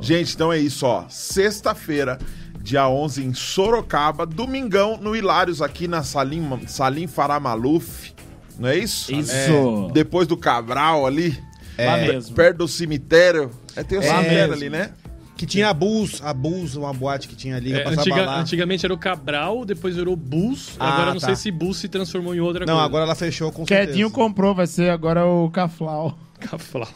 Gente, 0.00 0.36
então 0.36 0.52
é 0.52 0.58
isso, 0.60 0.86
ó. 0.86 1.06
Sexta-feira, 1.08 2.18
dia 2.62 2.88
11, 2.88 3.24
em 3.24 3.34
Sorocaba. 3.34 4.24
Domingão, 4.24 4.96
no 4.96 5.16
Hilários, 5.16 5.60
aqui 5.60 5.88
na 5.88 6.04
Salim, 6.04 6.48
Salim 6.68 7.08
Farah 7.08 7.40
Maluf. 7.40 8.14
Não 8.58 8.68
é 8.68 8.76
isso? 8.78 9.12
Isso. 9.14 9.32
É, 9.32 9.92
depois 9.92 10.26
do 10.26 10.36
Cabral 10.36 11.06
ali. 11.06 11.38
Lá 11.78 11.96
mesmo. 11.98 12.34
Perto 12.34 12.58
do 12.58 12.68
cemitério. 12.68 13.50
É, 13.74 13.82
tem 13.82 13.98
o 13.98 14.02
É 14.02 14.06
cemitério 14.06 14.54
ali, 14.54 14.70
né? 14.70 14.90
Que 15.36 15.44
tinha 15.44 15.68
a 15.68 15.74
Bus, 15.74 16.22
a 16.24 16.32
Bus, 16.32 16.76
uma 16.76 16.94
boate 16.94 17.28
que 17.28 17.36
tinha 17.36 17.56
ali. 17.56 17.74
É, 17.74 17.86
antiga- 17.86 18.30
antigamente 18.30 18.86
era 18.86 18.94
o 18.94 18.96
Cabral, 18.96 19.66
depois 19.66 19.94
virou 19.94 20.16
Bus. 20.16 20.70
Ah, 20.80 20.94
agora 20.94 21.12
não 21.12 21.20
tá. 21.20 21.26
sei 21.26 21.36
se 21.36 21.50
Bus 21.50 21.76
se 21.76 21.88
transformou 21.88 22.34
em 22.34 22.40
outra 22.40 22.64
Não, 22.64 22.72
coisa. 22.72 22.86
agora 22.86 23.04
ela 23.04 23.14
fechou 23.14 23.52
com 23.52 23.66
certeza. 23.66 23.88
Quedinho 23.88 24.10
comprou, 24.10 24.54
vai 24.54 24.66
ser 24.66 24.88
agora 24.90 25.26
o 25.26 25.50
Caflau. 25.50 26.18
Caflau. 26.40 26.88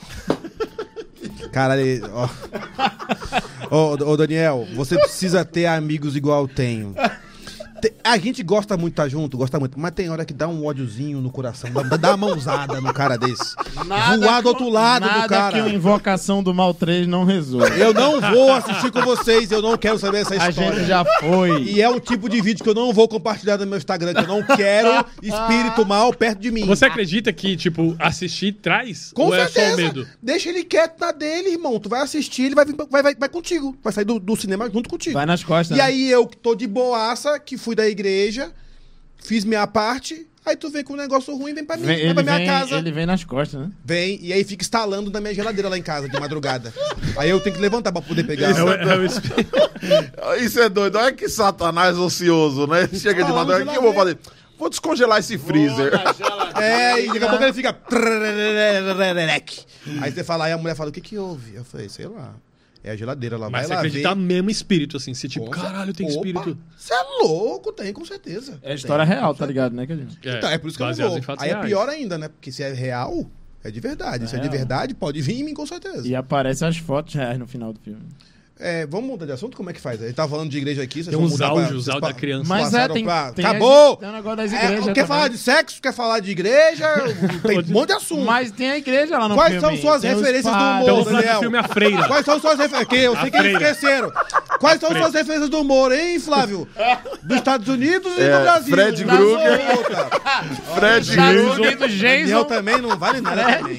Caralho, 1.53 1.83
ó. 2.15 2.29
ô, 3.71 4.11
ô, 4.13 4.17
Daniel, 4.17 4.67
você 4.75 4.97
precisa 4.99 5.45
ter 5.45 5.67
amigos 5.67 6.17
igual 6.17 6.43
eu 6.43 6.49
tenho. 6.49 6.95
A 8.03 8.19
gente 8.19 8.43
gosta 8.43 8.77
muito 8.77 8.95
de 8.95 9.01
estar 9.03 9.09
junto, 9.09 9.37
gosta 9.37 9.59
muito, 9.59 9.79
mas 9.79 9.93
tem 9.93 10.11
hora 10.11 10.25
que 10.25 10.33
dá 10.35 10.49
um 10.49 10.65
ódiozinho 10.65 11.21
no 11.21 11.31
coração, 11.31 11.71
dá, 11.73 11.97
dá 11.97 12.09
uma 12.15 12.29
mãozada 12.29 12.81
no 12.81 12.93
cara 12.93 13.17
desse. 13.17 13.55
Voar 14.19 14.43
do 14.43 14.49
outro 14.49 14.69
lado 14.69 15.07
nada 15.07 15.23
do 15.23 15.29
cara. 15.29 15.55
que 15.55 15.61
o 15.63 15.69
Invocação 15.69 16.43
do 16.43 16.53
Mal 16.55 16.75
3 16.75 17.07
não 17.07 17.25
resolve. 17.25 17.79
Eu 17.81 17.93
não 17.95 18.21
vou 18.21 18.53
assistir 18.53 18.91
com 18.91 19.01
vocês, 19.03 19.51
eu 19.51 19.63
não 19.63 19.77
quero 19.77 19.99
saber 19.99 20.19
essa 20.23 20.35
A 20.35 20.49
história. 20.49 20.73
gente 20.79 20.87
já 20.87 21.05
foi. 21.21 21.63
E 21.63 21.81
é 21.81 21.89
um 21.89 22.01
tipo 22.01 22.29
de 22.29 22.41
vídeo 22.41 22.63
que 22.63 22.71
eu 22.71 22.75
não 22.75 22.93
vou 22.93 23.09
compartilhar 23.09 23.59
no 23.59 23.67
meu 23.67 23.79
Instagram, 23.79 24.15
que 24.15 24.21
eu 24.21 24.27
não 24.29 24.43
quero 24.43 25.05
espírito 25.23 25.85
mal 25.87 26.13
perto 26.13 26.39
de 26.41 26.51
mim. 26.51 26.67
Você 26.67 26.85
acredita 26.85 27.33
que, 27.33 27.57
tipo, 27.57 27.95
assistir 27.99 28.53
traz? 28.55 29.13
Com 29.13 29.27
ou 29.27 29.35
é 29.35 29.47
certeza. 29.47 29.69
só 29.69 29.75
o 29.75 29.77
medo? 29.77 30.07
Deixa 30.23 30.49
ele 30.49 30.65
quieto 30.65 30.99
na 31.01 31.13
dele, 31.13 31.51
irmão. 31.51 31.79
Tu 31.79 31.89
vai 31.89 32.03
assistir, 32.03 32.45
ele 32.47 32.55
vai, 32.55 32.65
vir- 32.65 32.77
vai, 32.91 33.03
vai, 33.03 33.15
vai 33.15 33.29
contigo. 33.29 33.77
Vai 33.83 33.93
sair 33.93 34.05
do, 34.05 34.19
do 34.19 34.37
cinema 34.37 34.69
junto 34.71 34.89
contigo. 34.89 35.15
Vai 35.15 35.27
nas 35.27 35.43
costas. 35.45 35.77
E 35.77 35.81
né? 35.81 35.85
aí 35.87 36.11
eu 36.11 36.27
que 36.27 36.37
tô 36.37 36.55
de 36.55 36.67
boaça, 36.67 37.39
que 37.39 37.57
fui 37.57 37.70
da 37.75 37.89
igreja, 37.89 38.53
fiz 39.23 39.45
minha 39.45 39.67
parte, 39.67 40.27
aí 40.45 40.57
tu 40.57 40.71
vem 40.71 40.83
com 40.83 40.95
um 40.95 40.97
negócio 40.97 41.35
ruim, 41.37 41.55
vem 41.55 41.65
pra 41.65 41.77
mim, 41.77 41.87
Vem- 41.87 41.97
vem 42.07 42.15
pra 42.15 42.23
minha 42.23 42.37
vem, 42.39 42.47
casa. 42.47 42.77
ele 42.77 42.91
vem 42.93 43.07
nas 43.07 43.25
costas, 43.25 43.61
né? 43.61 43.71
Vem, 43.85 44.19
e 44.23 44.33
aí 44.33 44.43
fica 44.45 44.63
instalando 44.63 45.11
na 45.11 45.21
minha 45.21 45.35
geladeira 45.35 45.69
lá 45.69 45.77
em 45.79 45.83
casa, 45.83 46.09
de 46.09 46.19
madrugada. 46.21 46.73
aí 47.17 47.31
eu 47.31 47.41
tenho 47.41 47.55
que 47.57 47.61
levantar 47.63 47.93
pra 47.93 48.01
poder 48.03 48.25
pegar. 48.25 48.51
É 48.51 48.63
o, 48.63 48.73
é 48.73 48.97
o 48.97 49.05
espírito. 49.05 49.51
Isso 50.41 50.61
é 50.61 50.69
doido. 50.69 50.97
Olha 50.99 51.13
que 51.13 51.29
satanás 51.29 51.97
ocioso, 51.97 52.67
né? 52.67 52.89
Chega 52.93 53.25
de 53.25 53.33
madrugada. 53.33 53.65
O 53.71 53.73
que 53.73 53.79
eu 53.79 53.83
vou 53.83 53.95
fazer? 53.95 54.19
Vou 54.59 54.69
descongelar 54.69 55.19
esse 55.21 55.39
freezer. 55.39 55.91
É, 56.61 57.03
e 57.03 57.07
daqui 57.09 57.25
a 57.25 57.29
pouco 57.31 57.45
ele 57.45 57.53
fica. 57.55 57.75
Aí 60.03 60.13
você 60.13 60.23
fala, 60.23 60.45
aí 60.47 60.53
a 60.53 60.59
mulher 60.59 60.75
fala, 60.77 60.91
o 60.91 60.93
que 60.93 61.01
que 61.01 61.17
houve? 61.17 61.55
Eu 61.55 61.65
falei, 61.65 61.89
sei 61.89 62.07
lá. 62.07 62.35
É 62.83 62.91
a 62.93 62.97
geladeira 62.97 63.37
lá, 63.37 63.51
Mas 63.51 63.63
você 63.63 63.69
vai 63.69 63.77
lá 63.77 63.81
acredita 63.83 64.15
ver. 64.15 64.21
mesmo 64.21 64.51
espírito, 64.51 64.97
assim. 64.97 65.13
Se 65.13 65.29
tipo, 65.29 65.45
Com 65.47 65.51
caralho, 65.51 65.93
tem 65.93 66.07
Opa, 66.07 66.15
espírito. 66.17 66.59
Você 66.77 66.95
é 66.95 67.03
louco, 67.23 67.73
tem, 67.73 67.93
com 67.93 68.05
certeza. 68.05 68.59
É 68.63 68.75
história 68.75 69.05
Tem, 69.07 69.15
real, 69.15 69.35
tá 69.35 69.45
ligado, 69.45 69.75
né, 69.75 69.87
Cadinho? 69.87 70.09
Então, 70.19 70.49
é 70.49 70.57
por 70.57 70.69
isso 70.69 70.77
que 70.79 70.83
eu 70.83 70.87
não 70.87 70.95
vou. 70.95 71.37
Aí 71.39 71.51
é 71.51 71.53
reais. 71.53 71.67
pior 71.67 71.89
ainda, 71.89 72.17
né? 72.17 72.29
Porque 72.29 72.51
se 72.51 72.63
é 72.63 72.73
real, 72.73 73.31
é 73.63 73.71
de 73.71 73.81
verdade. 73.81 74.29
se 74.29 74.35
é 74.37 74.39
de 74.39 74.49
verdade, 74.49 74.95
pode 74.95 75.21
vir 75.21 75.41
em 75.41 75.45
mim 75.45 75.53
com 75.55 75.67
certeza. 75.67 76.09
E 76.09 76.15
aparecem 76.15 76.67
as 76.67 76.79
fotos 76.79 77.15
reais 77.15 77.39
no 77.39 77.47
final 77.47 77.73
do 77.73 77.81
filme. 77.81 78.01
É, 78.63 78.87
vamos 78.87 79.09
mudar 79.09 79.25
de 79.27 79.33
assunto? 79.33 79.57
Como 79.57 79.71
é 79.71 79.73
que 79.73 79.81
faz? 79.81 80.03
Ele 80.03 80.13
tava 80.13 80.29
falando 80.29 80.51
de 80.51 80.59
igreja 80.59 80.83
aqui. 80.83 81.03
vocês 81.03 81.07
Tem 81.09 81.17
vão 81.17 81.25
uns 81.27 81.41
áudios, 81.41 81.89
áudio 81.89 82.01
da 82.09 82.13
criança. 82.13 82.45
Mas 82.49 82.75
é, 82.75 82.89
tem, 82.89 83.05
pra- 83.05 83.33
tem 83.33 83.45
Acabou! 83.45 83.97
Tem 83.97 84.09
um 84.09 84.13
negócio 84.13 84.37
das 84.37 84.53
É, 84.53 84.57
igrejas 84.57 84.85
quer 84.85 84.93
também. 84.93 85.07
falar 85.07 85.29
de 85.29 85.39
sexo? 85.39 85.81
Quer 85.81 85.93
falar 85.95 86.21
de 86.21 86.31
igreja? 86.31 86.87
tem 87.47 87.59
um 87.59 87.65
monte 87.73 87.87
de 87.89 87.93
assunto. 87.95 88.25
Mas 88.25 88.51
tem 88.51 88.71
a 88.71 88.77
igreja 88.77 89.19
lá 89.19 89.29
no 89.29 89.35
Quais 89.35 89.55
filme. 89.55 89.67
são 89.67 89.77
suas 89.79 90.03
tem 90.03 90.15
referências 90.15 90.55
do. 90.55 90.61
Então 90.83 91.01
humor, 91.01 91.13
Daniel? 91.13 91.41
filme 91.41 91.57
A 91.59 91.63
Freira. 91.65 92.07
Quais 92.07 92.25
são 92.27 92.39
suas 92.39 92.59
referências? 92.59 92.89
Que 92.89 92.97
eu 92.97 93.13
sei 93.17 93.29
A 93.29 93.31
que 93.31 93.37
eles 93.39 93.79
freira. 93.79 94.13
Quais 94.61 94.79
são 94.79 94.91
suas 94.95 95.15
referências 95.15 95.49
do 95.49 95.61
humor, 95.61 95.91
hein, 95.91 96.21
Flávio? 96.21 96.69
Dos 97.25 97.37
Estados 97.39 97.67
Unidos 97.67 98.13
e 98.19 98.21
É, 98.23 98.37
do 98.39 98.43
Brasil. 98.43 98.75
Fred 98.75 99.05
Krueger. 99.05 99.77
outras. 99.77 100.07
Fred 100.77 101.11
do 101.77 101.99
Daniel 101.99 102.45
também 102.45 102.81
não 102.81 102.97
vale 102.99 103.21
nada 103.23 103.57
também. 103.59 103.79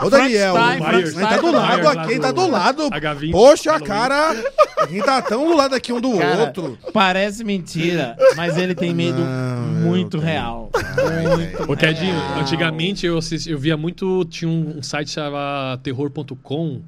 Ô, 0.00 0.08
Daniel, 0.10 0.54
Frankenstein, 0.54 0.82
Frankenstein 0.82 1.26
tá 1.26 1.36
do 1.36 1.52
lado 1.52 1.88
aqui, 1.88 2.18
tá 2.20 2.32
do 2.32 2.42
do 2.42 2.50
lado. 2.50 2.90
H20, 2.90 3.30
Poxa, 3.32 3.80
cara, 3.80 4.30
a 4.80 4.86
gente 4.86 5.04
tá 5.04 5.20
tão 5.22 5.44
do 5.46 5.56
lado 5.56 5.74
aqui 5.74 5.92
um 5.92 6.00
do 6.00 6.16
Cara, 6.18 6.40
outro. 6.40 6.78
Parece 6.92 7.44
mentira, 7.44 8.16
mas 8.36 8.56
ele 8.56 8.74
tem 8.74 8.94
medo 8.94 9.20
Não, 9.20 9.62
muito 9.90 10.18
real. 10.18 10.70
Muito 11.36 11.72
Ô, 11.72 11.76
Kedinho, 11.76 12.14
real. 12.18 12.40
antigamente 12.40 13.06
eu, 13.06 13.18
assisti- 13.18 13.50
eu 13.50 13.58
via 13.58 13.76
muito. 13.76 14.24
Tinha 14.26 14.48
um, 14.50 14.78
um 14.78 14.82
site 14.82 15.10
chamado 15.10 15.80
terror.com. 15.82 16.82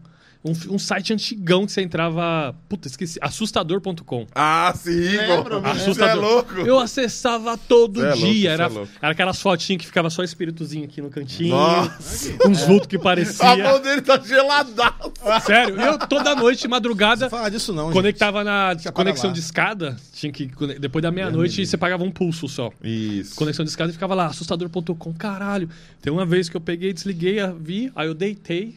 Um, 0.44 0.74
um 0.74 0.78
site 0.78 1.10
antigão 1.10 1.64
que 1.64 1.72
você 1.72 1.80
entrava. 1.80 2.54
Puta, 2.68 2.86
esqueci. 2.86 3.18
Assustador.com. 3.22 4.26
Ah, 4.34 4.74
sim, 4.76 4.90
Lembro, 4.90 5.62
pô. 5.62 5.68
me 5.72 5.78
Você 5.80 6.02
é 6.04 6.12
louco. 6.14 6.52
Eu 6.60 6.78
acessava 6.78 7.56
todo 7.56 7.98
Cê 8.00 8.06
é 8.06 8.10
louco, 8.10 8.26
dia. 8.26 8.48
cê 8.50 8.54
era, 8.54 8.64
é 8.64 8.68
louco. 8.68 8.92
era 9.00 9.12
aquelas 9.12 9.40
fotinhas 9.40 9.80
que 9.80 9.86
ficava 9.86 10.10
só 10.10 10.22
espíritozinho 10.22 10.84
aqui 10.84 11.00
no 11.00 11.08
cantinho. 11.08 11.48
Nossa. 11.48 12.34
Uns 12.46 12.60
vultos 12.62 12.86
que 12.88 12.96
A 12.96 13.00
parecia. 13.00 13.56
mão 13.56 13.80
dele 13.80 14.02
tá 14.02 14.18
geladaço. 14.20 15.12
Sério, 15.46 15.80
eu 15.80 15.98
toda 16.00 16.34
noite, 16.34 16.68
madrugada, 16.68 17.22
Não 17.24 17.30
fala 17.30 17.50
disso 17.50 17.72
não, 17.72 17.84
gente. 17.86 17.94
conectava 17.94 18.44
na 18.44 18.74
Deixa 18.74 18.92
conexão 18.92 19.32
de 19.32 19.40
escada. 19.40 19.96
Tinha 20.12 20.30
que. 20.30 20.50
Depois 20.78 21.02
da 21.02 21.10
meia-noite 21.10 21.64
você 21.64 21.78
pagava 21.78 22.04
um 22.04 22.10
pulso 22.10 22.48
só. 22.48 22.70
Isso. 22.82 23.34
Conexão 23.34 23.64
de 23.64 23.70
escada 23.70 23.88
e 23.90 23.94
ficava 23.94 24.14
lá, 24.14 24.26
assustador.com. 24.26 25.12
Caralho. 25.14 25.70
Tem 26.02 26.12
uma 26.12 26.26
vez 26.26 26.50
que 26.50 26.56
eu 26.56 26.60
peguei, 26.60 26.92
desliguei, 26.92 27.40
a- 27.40 27.50
vi, 27.58 27.90
aí 27.96 28.06
eu 28.08 28.14
deitei, 28.14 28.74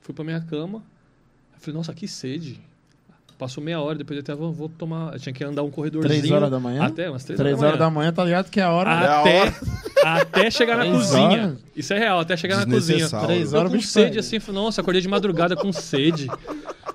fui 0.00 0.12
pra 0.12 0.24
minha 0.24 0.40
cama. 0.40 0.82
Eu 1.66 1.72
falei, 1.72 1.78
nossa, 1.78 1.92
que 1.94 2.06
sede. 2.06 2.60
Passou 3.38 3.62
meia 3.62 3.80
hora, 3.80 3.98
depois 3.98 4.16
eu 4.16 4.22
até 4.22 4.34
vou, 4.34 4.50
vou 4.52 4.68
tomar. 4.68 5.12
Eu 5.12 5.18
tinha 5.20 5.32
que 5.32 5.44
andar 5.44 5.62
um 5.62 5.70
corredorzinho. 5.70 6.20
Três 6.20 6.30
horas 6.32 6.50
da 6.50 6.58
manhã? 6.58 6.84
Até 6.84 7.10
umas 7.10 7.22
três, 7.22 7.38
Três 7.38 7.62
horas 7.62 7.78
da 7.78 7.90
manhã, 7.90 8.10
tá 8.12 8.24
ligado 8.24 8.48
que 8.50 8.58
é 8.60 8.62
a 8.62 8.70
hora. 8.70 8.90
a 8.90 9.20
Até, 9.20 9.40
hora. 9.42 9.54
até 10.04 10.50
chegar 10.50 10.76
na 10.78 10.86
cozinha. 10.86 11.42
horas? 11.42 11.58
Isso 11.76 11.92
é 11.92 11.98
real, 11.98 12.20
até 12.20 12.34
chegar 12.36 12.56
na 12.56 12.64
cozinha. 12.66 13.06
Três 13.08 13.52
horas 13.52 13.68
o 13.68 13.72
com 13.72 13.76
bicho 13.78 13.88
sede 13.88 14.06
pega. 14.08 14.20
assim, 14.20 14.40
falei, 14.40 14.62
nossa, 14.62 14.80
acordei 14.80 15.02
de 15.02 15.08
madrugada 15.08 15.54
com 15.54 15.70
sede. 15.72 16.28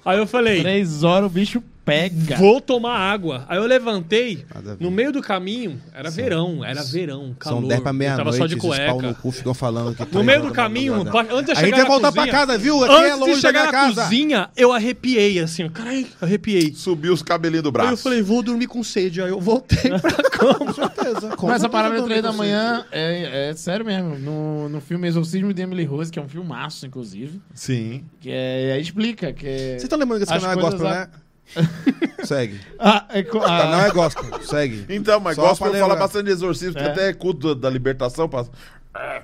Aí 0.04 0.18
eu 0.18 0.26
falei, 0.26 0.62
Três 0.62 1.04
horas 1.04 1.30
o 1.30 1.34
bicho 1.34 1.62
pega. 1.86 2.36
vou 2.38 2.62
tomar 2.62 2.98
água. 2.98 3.46
Aí 3.50 3.58
eu 3.58 3.66
levantei, 3.66 4.46
a 4.54 4.62
no 4.80 4.92
meio 4.92 5.12
do 5.12 5.22
caminho, 5.22 5.82
era 5.94 6.10
verão, 6.10 6.64
era 6.64 6.84
verão, 6.84 7.36
calor. 7.40 7.60
São 7.62 7.68
10 7.68 7.82
pra 7.82 7.90
eu 7.90 7.94
meia-noite, 7.94 8.24
tava 8.26 8.38
só 8.38 8.46
de 8.48 8.56
pau 8.56 8.70
no 8.70 9.02
cueca. 9.02 9.14
cu 9.22 9.32
ficam 9.32 9.54
falando 9.54 9.96
que... 9.96 10.02
No 10.04 10.08
três 10.10 10.26
meio 10.26 10.42
do 10.44 10.52
caminho, 10.52 10.96
antes 11.02 11.12
de 11.14 11.18
eu 11.30 11.40
A 11.40 11.42
gente 11.42 11.56
chegar 11.60 11.78
vai 11.78 11.86
voltar 11.86 12.08
cozinha, 12.12 12.28
pra 12.28 12.32
casa, 12.46 12.58
viu? 12.58 12.84
Aqui 12.84 12.94
é 12.94 13.08
Antes 13.08 13.20
longe 13.20 13.34
de 13.36 13.42
chegar 13.42 13.66
na 13.66 13.72
casa. 13.72 14.04
cozinha, 14.04 14.50
eu 14.56 14.72
arrepiei, 14.72 15.40
assim, 15.40 15.68
caralho, 15.70 16.08
arrepiei. 16.22 16.74
Subiu 16.74 17.14
os 17.14 17.22
cabelinhos 17.24 17.64
do 17.64 17.72
braço. 17.72 17.88
Aí 17.90 17.94
eu 17.94 17.98
falei, 17.98 18.22
vou 18.22 18.42
dormir 18.44 18.68
com 18.68 18.84
sede. 18.84 19.22
Aí 19.22 19.30
eu 19.30 19.40
voltei 19.40 19.92
pra 20.00 20.12
cama. 20.30 20.74
certeza. 20.74 21.36
Mas 21.42 21.56
essa 21.56 21.70
parada 21.70 21.98
de 22.00 22.04
três 22.06 22.22
da 22.22 22.32
manhã 22.32 22.86
é, 22.92 23.50
é 23.50 23.54
sério 23.54 23.86
mesmo. 23.86 24.18
No, 24.20 24.70
no 24.70 24.82
filme 24.82 25.08
Exorcismo 25.08 25.54
de 25.54 25.62
Emily 25.62 25.84
Rose, 25.86 26.12
que 26.12 26.20
é 26.20 26.22
um 26.22 26.28
filmaço, 26.30 26.86
inclusive, 26.86 27.42
Sim. 27.54 28.04
que 28.20 28.30
é, 28.32 28.74
aí 28.74 28.82
explica 28.82 29.34
que 29.34 29.48
é... 29.48 29.58
Vocês 29.72 29.84
estão 29.84 29.98
lembrando 30.00 30.20
que 30.26 30.32
esse 30.32 30.40
canal 30.40 30.52
é 30.58 30.62
gospel, 30.62 30.88
a- 30.88 30.92
né? 30.92 31.08
Segue. 32.24 32.60
Ah, 32.80 33.06
é 33.10 33.24
co- 33.24 33.38
O 33.40 33.42
canal 33.42 33.82
ah, 33.82 33.88
é 33.88 33.92
gospel, 33.92 34.42
segue. 34.44 34.86
Então, 34.90 35.20
mas 35.20 35.36
Só 35.36 35.42
gospel 35.50 35.72
pra 35.72 35.80
fala 35.80 35.96
bastante 35.96 36.26
de 36.26 36.32
exorcismo, 36.32 36.74
porque 36.74 36.88
É. 36.88 36.92
até 36.92 37.14
culto 37.14 37.54
da, 37.56 37.62
da 37.68 37.70
libertação 37.70 38.30
passa. 38.30 38.50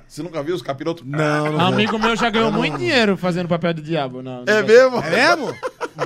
Você 0.06 0.22
nunca 0.22 0.42
viu 0.42 0.54
os 0.54 0.62
capirotos? 0.62 1.04
Não, 1.06 1.44
não 1.44 1.52
vou. 1.52 1.60
amigo 1.60 1.98
meu 1.98 2.16
já 2.16 2.30
ganhou 2.30 2.50
muito 2.50 2.78
dinheiro 2.78 3.16
fazendo 3.18 3.48
papel 3.48 3.74
de 3.74 3.82
diabo. 3.82 4.22
Não, 4.22 4.42
É 4.46 4.62
mesmo? 4.62 4.98
É 5.02 5.10
mesmo? 5.36 5.54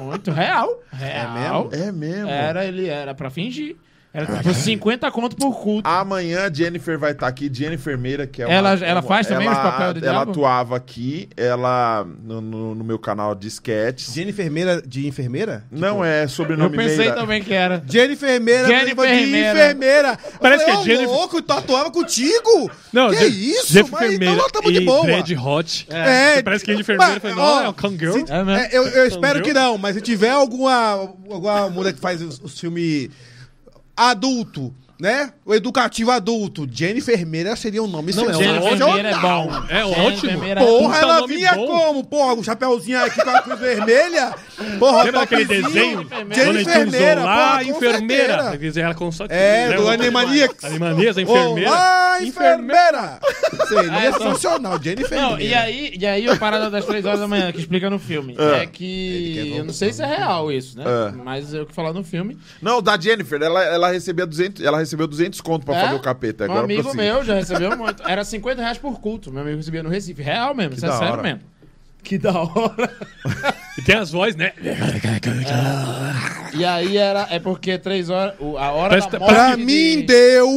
Muito 0.03 0.31
real. 0.33 0.83
Real. 0.93 1.69
É 1.71 1.93
mesmo. 1.93 2.29
Era, 2.29 2.65
ele 2.65 2.89
era 2.89 3.15
pra 3.15 3.31
fingir. 3.31 3.77
Era 4.15 4.27
tipo 4.39 4.53
50 4.53 5.11
conto 5.11 5.35
por 5.37 5.59
culto. 5.59 5.89
Amanhã 5.89 6.51
Jennifer 6.53 6.99
vai 6.99 7.13
estar 7.13 7.27
aqui, 7.27 7.51
Jennifer 7.53 7.97
Meira, 7.97 8.27
que 8.27 8.43
é 8.43 8.47
uma, 8.47 8.53
Ela- 8.55 8.75
ela 8.75 9.01
uma- 9.01 9.09
faz 9.09 9.27
também 9.27 9.47
ela- 9.47 9.57
os 9.57 9.63
papéis 9.63 9.95
de 9.95 9.99
Ela 10.07 10.13
diabo? 10.17 10.31
atuava 10.33 10.77
aqui, 10.77 11.29
ela 11.35 12.07
no, 12.23 12.41
no- 12.43 12.75
no 12.75 12.85
meu 12.85 12.99
canal 12.99 13.35
de 13.35 13.49
sketches. 13.49 14.13
De 14.13 14.23
enfermeira, 14.29 14.83
de 14.83 15.07
enfermeira? 15.07 15.65
Não 15.71 16.05
é 16.05 16.25
Eu 16.25 16.29
sobrenome 16.29 16.77
pensei 16.77 16.99
Meira. 16.99 17.15
também 17.15 17.43
que 17.43 17.55
era. 17.55 17.83
Jennifer 17.89 18.29
Enfermeira, 18.29 18.69
Jennifer 18.69 19.07
de 19.07 19.15
Enfermeira. 19.15 19.51
enfermeira. 19.53 20.19
Parece 20.41 20.63
Eu 20.63 20.67
que 20.67 20.71
é 20.71 20.75
falei, 20.77 20.95
ô, 20.95 20.97
Jennifer- 20.99 21.17
louco, 21.17 21.41
tu 21.43 21.53
atuava 21.53 21.91
contigo? 21.91 22.71
Não, 22.93 23.09
que 23.11 23.17
Je- 23.17 23.51
isso? 23.53 23.73
Jeff 23.73 23.91
Mas 23.91 24.13
então 24.13 24.37
nós 24.37 24.53
tamo 24.53 24.71
de 24.71 24.81
boa. 24.81 25.03
Dread 25.07 25.35
Hot. 25.37 25.87
É, 25.89 26.43
Parece 26.43 26.65
que 26.65 26.71
é 26.71 26.75
de 26.75 26.83
enfermeira. 26.83 27.13
Eu 27.15 27.21
mas, 27.23 27.23
falei, 27.23 27.37
não, 27.37 27.43
ó, 27.43 27.63
é 27.63 27.69
o 27.69 27.73
Kangirl. 27.73 28.13
se- 28.13 28.25
É 28.31 28.67
é, 28.75 28.77
eu, 28.77 28.87
eu 28.89 29.07
espero 29.07 29.39
Entendeu? 29.39 29.43
que 29.43 29.53
não, 29.55 29.79
mas 29.79 29.95
se 29.97 30.03
tiver 30.03 30.31
alguma, 30.31 30.93
alguma 31.31 31.71
mulher 31.71 31.95
que 31.95 32.01
faz 32.01 32.21
os, 32.21 32.39
os 32.41 32.61
filmes 32.61 33.09
adulto, 34.11 34.73
né? 35.01 35.33
O 35.45 35.55
educativo 35.55 36.11
adulto, 36.11 36.69
Jennifer 36.71 37.15
Enfermeira 37.15 37.55
seria 37.57 37.83
um 37.83 37.87
nome 37.87 38.13
Não, 38.13 38.25
é 38.25 38.37
ótimo. 38.61 38.75
Enfermeira 38.75 39.09
é 39.11 39.19
bom. 39.19 39.51
É 39.69 39.83
Jennifer 39.83 40.05
ótimo. 40.05 40.13
Enfermeira 40.31 40.61
é 40.61 40.65
Porra, 40.65 40.95
Puta 40.95 40.99
ela 41.07 41.21
nome 41.21 41.35
vinha 41.37 41.53
bom. 41.55 41.67
como? 41.67 42.05
Porra, 42.05 42.35
o 42.35 42.45
chapeuzinho 42.45 43.05
aqui 43.05 43.23
com 43.23 43.31
a 43.31 43.43
cruz 43.43 43.61
vermelha. 43.61 44.35
Porra, 44.79 45.03
Lembra 45.05 45.27
topzinho. 45.27 45.49
desenho? 45.63 46.09
Jennifer 46.33 46.61
Enfermeira, 46.61 47.21
Olá, 47.23 47.37
porra, 47.59 47.65
com 47.65 47.71
enfermeira. 47.79 48.27
certeza. 48.35 48.51
Quer 48.51 48.59
dizer, 48.59 48.81
ela 48.83 48.95
com 48.95 49.13
só 49.13 49.25
É, 49.29 49.69
né, 49.69 49.77
do 49.77 49.83
o- 49.85 49.89
Animaniacs. 49.89 50.65
Animaniacs, 50.65 51.19
a 51.19 51.23
enfermeira. 51.23 51.71
Olá, 51.71 52.19
enfermeira! 52.23 53.19
Seria 53.69 53.93
Ah, 53.93 54.05
é 54.05 54.13
só- 54.13 54.79
Jennifer 54.83 55.19
Não, 55.21 55.39
e 55.39 55.55
aí, 55.55 55.95
e 55.99 56.07
aí 56.07 56.29
a 56.29 56.37
parada 56.37 56.71
das 56.71 56.85
três 56.85 57.05
horas 57.05 57.21
da 57.21 57.29
manhã 57.29 57.51
que 57.53 57.59
explica 57.61 57.89
no 57.91 57.99
filme 57.99 58.37
É. 58.39 58.63
é 58.63 58.67
que. 58.67 59.55
Eu 59.57 59.65
não 59.65 59.73
sei 59.73 59.93
se 59.93 60.03
é 60.03 60.07
real 60.07 60.51
isso, 60.51 60.77
né? 60.79 60.85
É. 61.09 61.13
Mas 61.13 61.53
eu 61.55 61.67
que 61.67 61.75
falar 61.75 61.93
no 61.93 62.05
filme. 62.05 62.39
Não, 62.61 62.81
da 62.83 62.99
Jennifer, 62.99 63.41
ela, 63.43 63.63
ela, 63.65 63.91
recebia 63.91 64.27
200, 64.27 64.65
ela 64.65 64.79
recebeu 64.83 65.07
200 65.07 65.41
conto 65.41 65.65
pra 65.67 65.77
É? 65.77 65.81
fazer 65.85 65.95
o 65.97 66.01
capeta. 66.01 66.45
Um 66.45 66.51
Agora 66.51 66.65
amigo 66.65 66.83
prossiga. 66.83 67.03
meu 67.03 67.25
já 67.25 67.35
recebeu 67.35 67.77
muito. 67.77 68.03
Era 68.09 68.25
50 68.25 68.61
reais 68.63 68.79
por 68.79 69.01
culto. 69.01 69.33
Meu 69.33 69.43
amigo 69.43 69.57
recebia 69.57 69.83
no 69.83 69.89
Recife. 69.89 70.23
Real 70.23 70.55
mesmo, 70.55 70.75
isso 70.75 70.85
é 70.87 70.93
sério 70.93 71.13
hora. 71.15 71.23
mesmo. 71.23 71.41
Que 72.03 72.19
da 72.19 72.33
hora. 72.33 72.91
E 73.79 73.81
tem 73.81 73.97
as 73.97 74.11
vozes, 74.11 74.37
né? 74.37 74.53
E 76.53 76.65
aí 76.65 76.97
era. 76.99 77.27
É 77.31 77.39
porque 77.39 77.79
três 77.79 78.11
horas. 78.11 78.35
A 78.59 78.71
hora 78.73 78.91
Presta- 78.91 79.13
da 79.13 79.19
morte. 79.21 79.35
Pra 79.35 79.57
de- 79.57 79.65
mim 79.65 80.03
deu. 80.05 80.49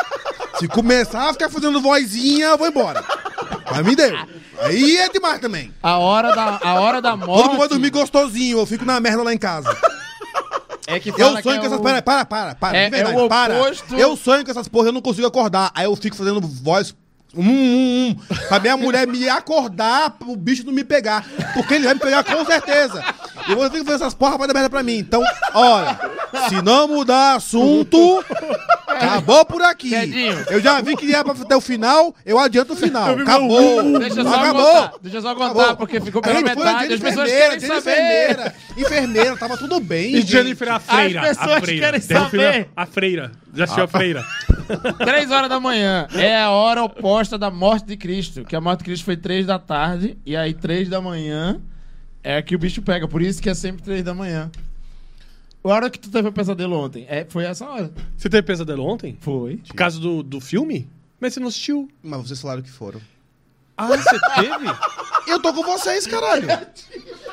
Se 0.58 0.68
começar 0.68 1.30
a 1.30 1.32
ficar 1.32 1.48
fazendo 1.50 1.80
vozinha, 1.80 2.46
eu 2.48 2.58
vou 2.58 2.68
embora. 2.68 3.02
Pra 3.02 3.82
mim 3.82 3.94
deu. 3.96 4.14
Aí 4.60 4.96
é 4.98 5.08
demais 5.08 5.40
também. 5.40 5.72
A 5.82 5.98
hora 5.98 6.34
da, 6.34 6.60
a 6.62 6.74
hora 6.80 7.02
da 7.02 7.16
morte. 7.16 7.42
Todo 7.42 7.48
mundo 7.52 7.58
vai 7.60 7.68
dormir 7.68 7.90
gostosinho, 7.90 8.58
eu 8.58 8.66
fico 8.66 8.84
na 8.84 9.00
merda 9.00 9.22
lá 9.22 9.32
em 9.34 9.38
casa. 9.38 9.74
É 10.86 11.00
que 11.00 11.08
Eu 11.10 11.14
sonho 11.16 11.36
que 11.36 11.42
com 11.42 11.50
é 11.50 11.56
essas. 11.56 11.78
o- 11.78 11.82
Para, 11.82 12.02
para, 12.02 12.24
para, 12.24 12.54
para. 12.54 12.76
É- 12.76 12.84
de 12.84 12.90
verdade, 12.90 13.18
é 13.18 13.22
o 13.22 13.28
para. 13.28 13.54
oposto- 13.60 13.94
Eu 13.96 14.16
sonho 14.16 14.44
com 14.44 14.50
essas 14.50 14.68
porras, 14.68 14.86
eu 14.88 14.92
não 14.92 15.00
consigo 15.02 15.26
acordar. 15.26 15.70
Aí 15.74 15.84
eu 15.86 15.96
fico 15.96 16.16
fazendo 16.16 16.40
voz. 16.40 16.94
Hum, 17.36 17.42
hum, 17.42 18.16
hum, 18.30 18.36
pra 18.48 18.60
minha 18.60 18.76
mulher 18.76 19.08
me 19.08 19.28
acordar, 19.28 20.16
o 20.24 20.36
bicho 20.36 20.64
não 20.64 20.72
me 20.72 20.84
pegar. 20.84 21.26
Porque 21.52 21.74
ele 21.74 21.84
vai 21.84 21.94
me 21.94 22.00
pegar 22.00 22.22
com 22.22 22.44
certeza. 22.44 23.04
E 23.48 23.52
eu 23.52 23.56
vou 23.56 23.68
ter 23.70 23.78
que 23.78 23.84
fazer 23.84 23.96
essas 23.96 24.14
porras 24.14 24.36
pra 24.36 24.46
dar 24.46 24.54
merda 24.54 24.70
pra 24.70 24.82
mim. 24.82 24.96
Então, 24.98 25.22
olha, 25.52 25.98
se 26.48 26.62
não 26.62 26.88
mudar 26.88 27.36
assunto, 27.36 28.24
acabou 28.86 29.44
por 29.44 29.62
aqui. 29.62 29.90
Quedinho. 29.90 30.44
Eu 30.48 30.60
já 30.60 30.80
vi 30.80 30.96
que 30.96 31.06
ia 31.06 31.22
pra 31.22 31.32
até 31.34 31.54
o 31.56 31.60
final, 31.60 32.14
eu 32.24 32.38
adianto 32.38 32.72
o 32.72 32.76
final. 32.76 33.18
Acabou. 33.18 33.98
Deixa 33.98 34.20
eu 34.20 34.24
só 34.24 34.34
acabou. 34.34 34.64
contar. 34.64 34.92
Deixa 35.02 35.18
eu 35.18 35.22
só 35.22 35.34
contar, 35.34 35.50
Acabou. 35.50 35.76
porque 35.76 36.00
ficou 36.00 36.22
pela 36.22 36.38
gente 36.38 36.52
foi 36.54 36.64
metade. 36.64 36.88
de 36.88 36.94
As 36.94 37.00
pessoas 37.00 37.30
querem 37.30 37.58
de 37.58 37.66
saber. 37.66 37.80
Enfermeira, 37.80 38.54
enfermeira, 38.76 39.36
tava 39.36 39.56
tudo 39.56 39.80
bem. 39.80 40.14
E 40.14 40.16
gente. 40.20 40.30
Jennifer 40.32 40.72
a 40.72 40.80
freira. 40.80 41.20
As 41.20 41.28
pessoas 41.28 41.56
a 41.56 41.60
freira. 41.60 41.86
querem 41.86 42.00
Tem 42.00 42.16
um 42.16 42.30
filme, 42.30 42.46
saber. 42.46 42.68
A 42.76 42.86
freira. 42.86 43.32
Já 43.54 43.64
assistiu 43.64 43.84
a 43.84 43.88
freira? 43.88 44.24
Três 45.04 45.30
horas 45.30 45.48
da 45.48 45.60
manhã. 45.60 46.06
É 46.14 46.40
a 46.40 46.50
hora 46.50 46.82
oposta 46.82 47.36
da 47.38 47.50
morte 47.50 47.86
de 47.86 47.96
Cristo. 47.96 48.44
Que 48.44 48.56
a 48.56 48.60
morte 48.60 48.78
de 48.78 48.84
Cristo 48.86 49.04
foi 49.04 49.16
três 49.16 49.46
da 49.46 49.58
tarde. 49.58 50.16
E 50.24 50.34
aí, 50.36 50.54
três 50.54 50.88
da 50.88 51.00
manhã 51.00 51.60
é 52.24 52.40
que 52.42 52.56
o 52.56 52.58
bicho 52.58 52.80
pega. 52.82 53.06
Por 53.06 53.20
isso 53.22 53.40
que 53.40 53.50
é 53.50 53.54
sempre 53.54 53.82
três 53.82 54.02
da 54.02 54.14
manhã. 54.14 54.50
A 55.62 55.68
hora 55.68 55.90
que 55.90 55.98
tu 55.98 56.10
teve 56.10 56.28
o 56.28 56.32
pesadelo 56.32 56.76
ontem, 56.76 57.06
é, 57.08 57.24
foi 57.24 57.44
essa 57.44 57.66
hora. 57.66 57.92
Você 58.16 58.28
teve 58.28 58.42
pesadelo 58.42 58.84
ontem? 58.84 59.16
Foi. 59.20 59.58
Por 59.58 59.74
causa 59.74 60.00
do, 60.00 60.22
do 60.22 60.40
filme? 60.40 60.88
Mas 61.20 61.34
você 61.34 61.40
não 61.40 61.48
assistiu. 61.48 61.88
Mas 62.02 62.20
vocês 62.28 62.40
falaram 62.40 62.62
que 62.62 62.70
foram. 62.70 63.00
Ah, 63.76 63.86
você 63.86 64.18
teve? 64.36 64.72
Eu 65.26 65.40
tô 65.40 65.52
com 65.52 65.62
vocês, 65.64 66.06
caralho. 66.06 66.48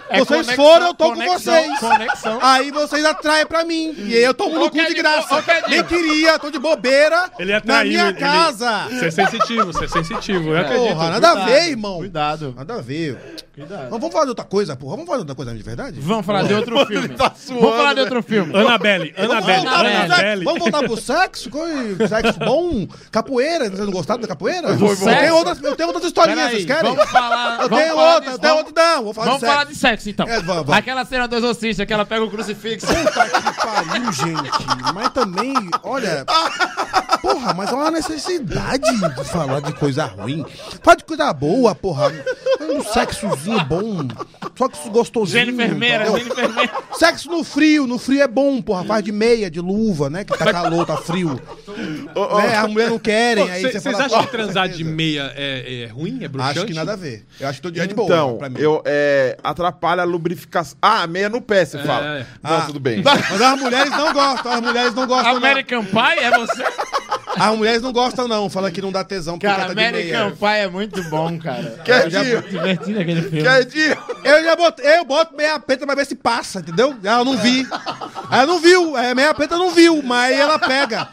É 0.09 0.17
vocês 0.19 0.27
conexão- 0.47 0.55
foram, 0.55 0.87
eu 0.87 0.93
tô 0.93 1.05
com 1.05 1.13
conexão, 1.15 1.53
vocês. 1.53 1.79
Conexão. 1.79 2.39
Aí 2.41 2.71
vocês 2.71 3.05
atraem 3.05 3.45
pra 3.45 3.63
mim. 3.63 3.93
E 3.97 4.15
aí 4.15 4.23
eu 4.23 4.33
tomo 4.33 4.57
no 4.59 4.69
cu 4.69 4.75
de 4.77 4.93
graça. 4.95 5.35
ô. 5.37 5.69
Nem 5.69 5.83
queria, 5.83 6.37
tô 6.39 6.49
de 6.51 6.59
bobeira. 6.59 7.29
Ele 7.39 7.51
na 7.51 7.57
atraiu. 7.59 7.91
minha 7.91 8.07
ele- 8.09 8.19
casa. 8.19 8.87
Você 8.89 9.05
é 9.05 9.11
sensitivo, 9.11 9.65
você 9.71 9.85
é 9.85 9.87
sensitivo. 9.87 10.49
Eu 10.49 10.57
acredito. 10.57 10.87
Porra, 10.89 11.09
nada 11.11 11.27
a 11.27 11.31
Cuidado, 11.31 11.49
ver, 11.49 11.69
irmão. 11.69 11.97
Cuidado. 11.99 12.53
Nada 12.57 12.73
a 12.75 12.81
ver. 12.81 13.35
Cuidado. 13.55 13.79
Vamos, 13.83 13.99
vamos 13.99 14.11
falar 14.11 14.25
de 14.25 14.29
outra 14.31 14.45
coisa, 14.45 14.75
porra. 14.75 14.91
Vamos 14.91 15.05
falar 15.05 15.17
de 15.17 15.21
outra 15.21 15.35
coisa 15.35 15.53
de 15.55 15.63
verdade? 15.63 15.99
Vamos 16.01 16.25
falar 16.25 16.43
de 16.43 16.53
outro 16.55 16.85
filme. 16.87 17.09
tá 17.09 17.31
suando, 17.37 17.61
Vamos 17.61 17.77
falar 17.77 17.89
de 17.89 17.95
né? 17.97 18.01
outro 18.01 18.23
filme. 18.23 18.51
Pro 18.51 18.61
sexo? 18.61 19.67
Annabelle. 19.67 20.43
Vamos 20.43 20.59
voltar 20.59 20.79
pro 20.83 20.97
sexo? 20.97 21.49
Coi- 21.49 21.95
Sexo 22.07 22.39
bom? 22.39 22.87
Capoeira? 23.11 23.65
Vocês 23.69 23.79
não 23.79 23.91
gostaram 23.91 24.19
da 24.21 24.27
capoeira? 24.27 24.75
Foi 24.77 24.89
Eu 24.91 24.95
bom. 24.97 25.05
tenho 25.05 25.35
outras, 25.35 25.63
eu 25.63 25.75
tenho 25.75 25.87
outras 25.89 26.05
historinhas, 26.05 26.30
Peraí, 26.35 26.51
vocês 26.51 26.65
querem? 26.65 26.95
Vamos 26.95 27.11
falar. 27.11 27.51
Eu 27.61 27.69
vamos 27.69 27.83
tenho 27.83 27.95
falar 27.95 28.13
outra, 28.15 28.21
de- 28.29 28.35
eu 28.35 28.39
tenho 28.39 28.53
vamos- 28.53 28.67
outra. 28.69 28.83
Não, 28.95 29.03
vou 29.03 29.13
falar 29.13 29.25
Vamos 29.27 29.41
de 29.41 29.47
falar 29.47 29.63
de 29.65 29.75
sexo, 29.75 30.09
então. 30.09 30.27
É, 30.27 30.35
vamos, 30.41 30.47
vamos. 30.65 30.73
Aquela 30.73 31.05
cena 31.05 31.27
do 31.27 31.35
exorcista 31.35 31.85
que 31.85 31.93
ela 31.93 32.05
pega 32.05 32.23
o 32.23 32.29
crucifixo. 32.31 32.87
Puta 32.87 33.29
que 33.29 33.65
pariu, 33.65 34.11
gente. 34.11 34.93
Mas 34.93 35.09
também, 35.09 35.53
olha. 35.83 36.25
Porra, 37.21 37.53
mas 37.53 37.71
olha 37.71 37.87
a 37.87 37.91
necessidade 37.91 38.83
de 38.83 39.23
falar 39.25 39.59
de 39.61 39.73
coisa 39.73 40.05
ruim. 40.05 40.43
Fala 40.83 40.97
de 40.97 41.03
coisa 41.03 41.31
boa, 41.33 41.75
porra. 41.75 42.11
Um 42.61 42.83
sexozinho 42.83 43.63
bom. 43.65 44.07
Só 44.57 44.67
que 44.67 44.89
gostosinho. 44.89 45.45
Gênio 45.45 45.53
enfermeira, 45.53 46.03
entendeu? 46.07 46.17
gênio 46.17 46.33
enfermeira. 46.33 46.71
Sexo 46.93 47.29
no 47.29 47.43
frio, 47.43 47.85
no 47.85 47.97
frio 47.99 48.21
é 48.23 48.27
bom, 48.27 48.61
porra. 48.61 48.83
Faz 48.85 49.03
de 49.03 49.11
meia, 49.11 49.49
de 49.51 49.59
luva, 49.59 50.09
né? 50.09 50.23
Que 50.23 50.35
tá 50.37 50.51
calor, 50.51 50.85
tá 50.85 50.97
frio. 50.97 51.39
né? 52.37 52.55
A 52.57 52.67
mulher 52.67 52.89
não 52.89 52.99
querem, 52.99 53.45
Vocês 53.47 53.85
acham 53.85 54.09
"Pô, 54.09 54.23
que 54.25 54.31
transar 54.31 54.67
de 54.67 54.77
certeza." 54.77 54.95
meia 54.95 55.31
é, 55.35 55.83
é 55.83 55.87
ruim? 55.87 56.20
É 56.25 56.27
bruxante? 56.27 56.57
Acho 56.59 56.67
que 56.67 56.73
nada 56.73 56.93
a 56.93 56.95
ver. 56.95 57.25
Eu 57.39 57.47
acho 57.47 57.57
que 57.57 57.61
todo 57.63 57.73
dia 57.73 57.83
é 57.83 57.87
de 57.87 57.93
boa 57.93 58.05
Então, 58.07 58.37
pra 58.37 58.49
mim. 58.49 58.59
eu, 58.59 58.81
é, 58.85 59.37
atrapalha 59.43 60.01
a 60.01 60.05
lubrificação. 60.05 60.77
Ah, 60.81 61.05
meia 61.07 61.29
no 61.29 61.41
pé, 61.41 61.65
você 61.65 61.79
fala. 61.79 62.19
é. 62.19 62.25
Não, 62.43 62.57
Ah. 62.57 62.61
tudo 62.61 62.79
bem. 62.79 63.01
Mas 63.03 63.41
as 63.41 63.59
mulheres 63.59 63.91
não 63.91 64.13
gostam, 64.13 64.51
as 64.51 64.61
mulheres 64.61 64.93
não 64.93 65.07
gostam. 65.07 65.31
não. 65.31 65.37
American 65.37 65.83
Pie 65.85 66.19
é 66.19 66.31
você? 66.37 66.63
As 67.37 67.55
mulheres 67.57 67.81
não 67.81 67.91
gostam, 67.91 68.27
não. 68.27 68.49
Fala 68.49 68.71
que 68.71 68.81
não 68.81 68.91
dá 68.91 69.03
tesão 69.03 69.35
porque 69.35 69.47
Cara, 69.47 69.67
tá 69.67 69.73
de. 69.73 69.79
American 69.79 70.31
Pie 70.31 70.45
é 70.45 70.67
muito 70.67 71.03
bom, 71.09 71.37
cara. 71.39 71.79
Quer 71.85 72.09
dia? 72.09 72.41
Divertido 72.41 72.99
aquele 72.99 73.21
filme. 73.21 73.41
Quer 73.41 73.65
dia? 73.65 73.97
Eu 74.23 74.43
já 74.43 74.55
boto, 74.55 74.81
eu 74.81 75.05
boto 75.05 75.35
meia 75.35 75.59
preta 75.59 75.85
pra 75.85 75.95
ver 75.95 76.05
se 76.05 76.15
passa, 76.15 76.59
entendeu? 76.59 76.95
Ela 77.03 77.23
não 77.23 77.37
vi. 77.37 77.67
Ela 78.31 78.45
não 78.45 78.59
viu, 78.59 78.97
é, 78.97 79.13
meia 79.13 79.33
preta 79.33 79.57
não 79.57 79.71
viu, 79.71 80.01
mas 80.03 80.37
ela 80.37 80.59
pega. 80.59 81.05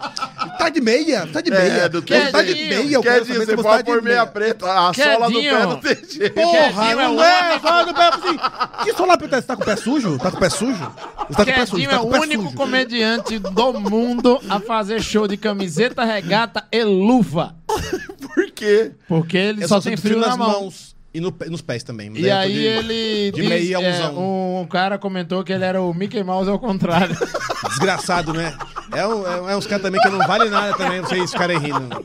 Tá 0.59 0.69
de 0.69 0.81
meia, 0.81 1.27
tá 1.33 1.41
de 1.41 1.53
É, 1.53 1.59
meia. 1.59 1.89
do 1.89 2.01
Você 2.01 2.33
tá 2.33 2.43
de 2.43 2.55
meia, 2.55 2.95
eu 2.95 3.03
Quer 3.03 3.25
se 3.25 3.33
Você 3.33 3.57
tá 3.57 3.63
pode 3.63 3.79
de 3.79 3.85
pôr 3.85 4.03
meia 4.03 4.27
preta. 4.27 4.67
A 4.67 4.93
sola 4.93 5.31
do 5.31 5.41
pé 5.41 5.63
não 5.63 5.77
tem 5.77 5.97
jeito. 6.09 6.35
Porra, 6.35 6.59
Quedinho 6.59 7.01
é 7.01 7.09
não 7.09 7.23
é? 7.25 7.59
Fala 7.59 7.85
do 7.85 7.95
pé 7.95 8.09
assim. 8.09 8.39
Que 8.85 8.93
sola 8.95 9.17
preta? 9.17 9.41
Você 9.41 9.47
tá 9.47 9.57
com 9.57 9.63
o 9.63 9.67
pé 9.67 9.77
sujo? 9.77 10.19
Tá 10.19 10.31
com 10.31 10.37
o 10.37 10.41
pé 10.41 10.51
sujo? 10.51 10.93
Você 11.29 11.37
tá 11.37 11.45
com 11.45 11.51
o 11.51 11.55
pé 11.55 11.67
sujo? 11.67 11.89
Tá 11.89 11.95
é 11.95 11.99
com 11.99 12.07
o 12.07 12.21
único 12.21 12.53
comediante 12.55 13.39
do 13.39 13.81
mundo 13.81 14.41
a 14.49 14.61
fazer 14.61 15.01
show 15.03 15.27
de 15.27 15.37
camiseta, 15.37 16.05
regata 16.13 16.67
e 16.73 16.83
luva. 16.83 17.57
Por 18.21 18.51
quê? 18.53 18.93
Porque 19.07 19.37
ele 19.37 19.65
Eu 19.65 19.69
só 19.69 19.81
só 19.81 19.89
tem 19.89 19.97
frio 19.97 20.19
na 20.19 20.37
mão. 20.37 20.49
mãos 20.63 20.97
e 21.15 21.21
no 21.21 21.35
nos 21.49 21.63
pés 21.63 21.83
também. 21.83 22.13
E 22.17 22.31
aí 22.31 22.67
ele 22.67 23.31
de 23.33 23.41
diz- 23.41 23.49
meia 23.49 23.77
é, 23.77 23.79
umzão. 23.79 24.61
um 24.63 24.67
cara 24.67 24.99
comentou 24.99 25.43
que 25.43 25.53
ele 25.53 25.65
era 25.65 25.81
o 25.81 25.93
Mickey 25.95 26.23
Mouse 26.23 26.51
ao 26.51 26.59
contrário. 26.59 27.17
Desgraçado, 27.71 28.33
né? 28.33 28.55
É, 28.95 29.07
um, 29.07 29.27
é, 29.49 29.53
é 29.53 29.57
uns 29.57 29.67
caras 29.67 29.83
também 29.83 30.01
que 30.01 30.09
não 30.09 30.27
vale 30.27 30.49
nada 30.49 30.75
também, 30.77 31.01
não 31.01 31.09
sei 31.09 31.21
se 31.27 31.33
ficarem 31.33 31.59
rindo. 31.59 32.05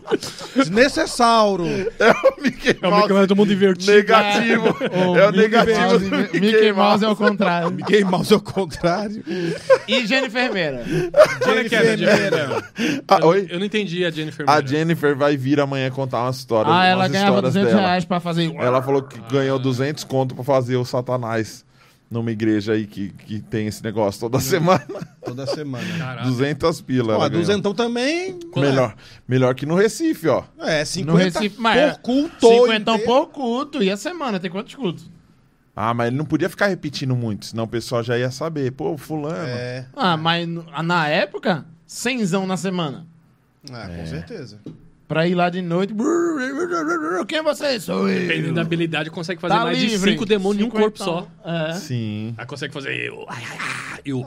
Desnecessauro. 0.55 1.65
É 1.99 2.11
o 2.11 2.41
Mickey 2.41 2.77
É 2.81 2.87
o 2.87 2.89
Mouse 2.91 3.01
Mickey 3.03 3.13
Mouse 3.13 3.27
do 3.27 3.35
mundo 3.35 3.53
invertido. 3.53 3.91
negativo. 3.91 4.75
O 4.91 5.17
é 5.17 5.27
o 5.27 5.31
Mickey 5.31 5.41
negativo 5.41 5.79
Mouse, 5.79 6.09
do 6.09 6.17
Mickey, 6.17 6.39
Mickey 6.41 6.71
Mouse 6.73 6.73
Mouse. 6.73 7.03
é 7.03 7.07
ao 7.07 7.15
contrário. 7.15 7.71
Mickey 7.71 8.03
Mouse 8.03 8.33
ao 8.33 8.41
contrário. 8.41 9.23
E 9.87 10.05
Jennifer 10.07 10.51
Meira. 10.53 10.83
Qual 11.41 11.55
é 11.57 11.65
é 11.65 11.69
Jennifer? 11.97 12.63
Ah, 13.07 13.25
oi? 13.25 13.47
Eu 13.49 13.59
não 13.59 13.65
entendi 13.65 14.05
a 14.05 14.11
Jennifer. 14.11 14.45
A 14.47 14.53
Meira. 14.53 14.67
Jennifer 14.67 15.15
vai 15.15 15.37
vir 15.37 15.59
amanhã 15.59 15.89
contar 15.89 16.23
umas 16.23 16.37
histórias. 16.37 16.73
Ah, 16.75 16.85
ela 16.85 17.07
ganhava 17.07 17.29
histórias 17.37 17.53
200 17.53 17.69
dela. 17.75 17.87
reais 17.87 18.05
pra 18.05 18.19
fazer. 18.19 18.53
Ela 18.55 18.81
falou 18.81 19.02
que 19.03 19.19
ganhou 19.31 19.57
200 19.59 20.03
conto 20.03 20.35
pra 20.35 20.43
fazer 20.43 20.75
o 20.77 20.85
Satanás 20.85 21.65
numa 22.09 22.29
igreja 22.31 22.73
aí 22.73 22.85
que, 22.85 23.09
que 23.09 23.41
tem 23.41 23.65
esse 23.67 23.83
negócio 23.83 24.19
toda 24.21 24.39
semana. 24.39 24.85
Toda 25.25 25.47
semana. 25.47 25.97
Caraca. 25.97 26.27
200 26.27 26.81
pila. 26.81 27.13
Ó, 27.13 27.15
ela 27.17 27.29
ganhou. 27.29 27.41
duzentão 27.45 27.73
também. 27.73 28.37
Melhor, 28.55 28.95
melhor 29.27 29.55
que 29.55 29.65
no 29.65 29.73
Recife, 29.75 30.27
ó. 30.27 30.43
É, 30.59 30.85
50 30.85 31.11
No 31.11 31.17
Recife, 31.17 31.55
mas 31.59 31.77
é 31.77 31.89
por 31.91 31.99
culto. 32.01 32.47
50 32.47 32.79
inteiro. 32.91 33.03
por 33.03 33.27
culto. 33.29 33.81
E 33.83 33.89
a 33.89 33.97
semana? 33.97 34.39
Tem 34.39 34.51
quantos 34.51 34.75
cultos? 34.75 35.09
Ah, 35.75 35.91
mas 35.91 36.07
ele 36.09 36.17
não 36.17 36.25
podia 36.25 36.47
ficar 36.49 36.67
repetindo 36.67 37.15
muito, 37.15 37.47
senão 37.47 37.63
o 37.63 37.67
pessoal 37.67 38.03
já 38.03 38.15
ia 38.15 38.29
saber. 38.29 38.71
Pô, 38.73 38.95
fulano. 38.95 39.47
É, 39.47 39.87
Ah, 39.95 40.15
mas 40.15 40.47
na 40.83 41.07
época, 41.07 41.65
cenzão 41.87 42.45
na 42.45 42.57
semana. 42.57 43.07
ah, 43.71 43.87
com 43.87 44.05
certeza. 44.05 44.59
Pra 45.07 45.27
ir 45.27 45.35
lá 45.35 45.49
de 45.49 45.61
noite. 45.61 45.93
Quem 47.27 47.39
é 47.39 47.43
você? 47.43 47.79
Sou 47.79 48.09
eu. 48.09 48.19
Dependendo 48.27 48.53
da 48.53 48.61
habilidade, 48.61 49.09
consegue 49.09 49.39
fazer 49.39 49.53
Tá 49.53 49.63
mais 49.63 49.77
de 49.77 49.87
livre. 49.87 50.11
cinco 50.11 50.25
demônios 50.25 50.63
em 50.63 50.67
um 50.67 50.71
corpo 50.71 50.97
só. 50.97 51.27
É. 51.45 51.73
Sim. 51.73 52.33
Aí 52.37 52.45
consegue 52.45 52.73
fazer 52.73 52.95
eu. 52.95 53.25
ai, 53.27 53.43
ai, 53.51 53.57
ai, 53.93 53.99
eu. 54.05 54.25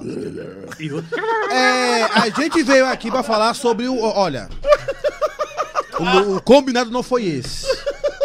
eu. 0.78 1.04
É, 1.50 2.02
a 2.04 2.28
gente 2.28 2.62
veio 2.62 2.86
aqui 2.86 3.10
pra 3.10 3.22
falar 3.22 3.54
sobre 3.54 3.88
o. 3.88 3.98
Olha. 4.00 4.48
O, 5.98 6.36
o 6.36 6.42
combinado 6.42 6.90
não 6.90 7.02
foi 7.02 7.24
esse. 7.24 7.66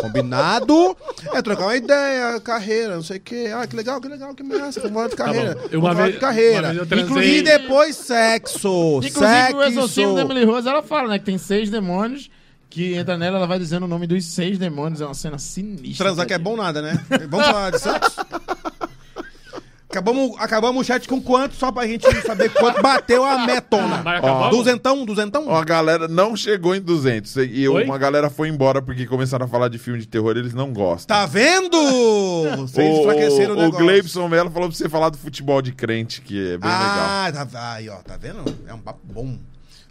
Combinado 0.01 0.97
é 1.33 1.41
trocar 1.41 1.63
uma 1.67 1.75
ideia, 1.77 2.39
carreira, 2.41 2.95
não 2.95 3.03
sei 3.03 3.17
o 3.17 3.21
quê. 3.21 3.49
Ah, 3.55 3.65
que 3.65 3.75
legal, 3.75 4.01
que 4.01 4.07
legal, 4.09 4.35
que 4.35 4.43
massa. 4.43 4.81
Vamos 4.81 4.93
falar 4.95 5.07
de 5.07 5.15
carreira. 5.15 5.55
bom. 5.55 5.61
Eu 5.71 5.80
Vamos 5.80 5.85
uma 5.85 5.93
falar 5.93 6.03
vez- 6.03 6.15
de 6.15 6.19
carreira. 6.19 6.59
uma 6.59 6.67
vez 6.67 6.77
eu 6.80 6.85
transei- 6.85 7.05
Incluir 7.07 7.38
E 7.38 7.41
depois 7.43 7.95
sexo. 7.95 8.99
Inclusive, 9.03 9.19
sexo. 9.19 9.57
o 9.57 9.63
exorcismo 9.63 10.15
da 10.15 10.21
Emily 10.21 10.43
Rose, 10.43 10.67
ela 10.67 10.83
fala, 10.83 11.07
né? 11.09 11.19
Que 11.19 11.25
tem 11.25 11.38
seis 11.38 11.69
demônios. 11.69 12.30
Que 12.72 12.95
entra 12.95 13.17
nela, 13.17 13.38
ela 13.38 13.45
vai 13.45 13.59
dizendo 13.59 13.83
o 13.83 13.88
nome 13.88 14.08
dos 14.08 14.24
seis 14.25 14.58
demônios. 14.58 15.01
É 15.01 15.06
uma 15.06 15.14
cena 15.14 15.38
sinistra. 15.38 16.06
Transar 16.06 16.25
que 16.25 16.33
é 16.33 16.40
bom 16.40 16.56
nada, 16.56 16.82
né? 16.82 17.00
Vamos 17.30 17.45
falar 17.45 17.69
de 17.69 17.80
sexo? 17.80 18.22
Acabamos, 19.90 20.40
acabamos 20.40 20.82
o 20.82 20.83
chat 20.85 21.06
com 21.06 21.22
quanto, 21.22 21.53
só 21.53 21.69
pra 21.69 21.85
gente 21.85 22.09
saber 22.22 22.50
quanto 22.53 22.82
bateu 22.82 23.25
a 23.25 23.45
metona. 23.45 24.01
Duzentão, 24.50 25.03
duzentão? 25.03 25.50
Ó, 25.50 25.58
A 25.59 25.66
galera 25.66 26.08
não 26.08 26.33
chegou 26.33 26.74
em 26.74 26.80
200. 26.80 27.35
E 27.35 27.67
Oi? 27.67 27.83
uma 27.83 27.98
galera 27.98 28.30
foi 28.30 28.48
embora 28.48 28.82
porque 28.82 29.06
começaram 29.06 29.45
a 29.45 29.50
falar 29.50 29.67
de 29.67 29.77
filme 29.77 30.00
de 30.00 30.08
terror 30.08 30.38
eles 30.38 30.53
não 30.53 30.72
gostam. 30.72 31.14
Tá 31.14 31.25
vendo? 31.25 31.77
Vocês 32.56 32.90
o, 32.90 33.01
enfraqueceram 33.01 33.53
o, 33.53 33.58
o, 33.58 33.59
o 33.59 33.64
negócio. 33.66 33.85
Gleibson 33.85 34.30
Mello 34.30 34.50
falou 34.50 34.69
pra 34.69 34.77
você 34.77 34.88
falar 34.88 35.09
do 35.09 35.17
futebol 35.17 35.61
de 35.61 35.74
crente, 35.74 36.22
que 36.22 36.53
é 36.53 36.58
bem 36.58 36.69
legal. 36.69 36.80
ah, 36.80 37.48
tá, 37.51 37.74
aí, 37.74 37.90
ó, 37.90 37.98
tá 37.98 38.16
vendo? 38.16 38.45
É 38.66 38.74
um 38.74 38.80
papo 38.80 39.01
bom. 39.03 39.38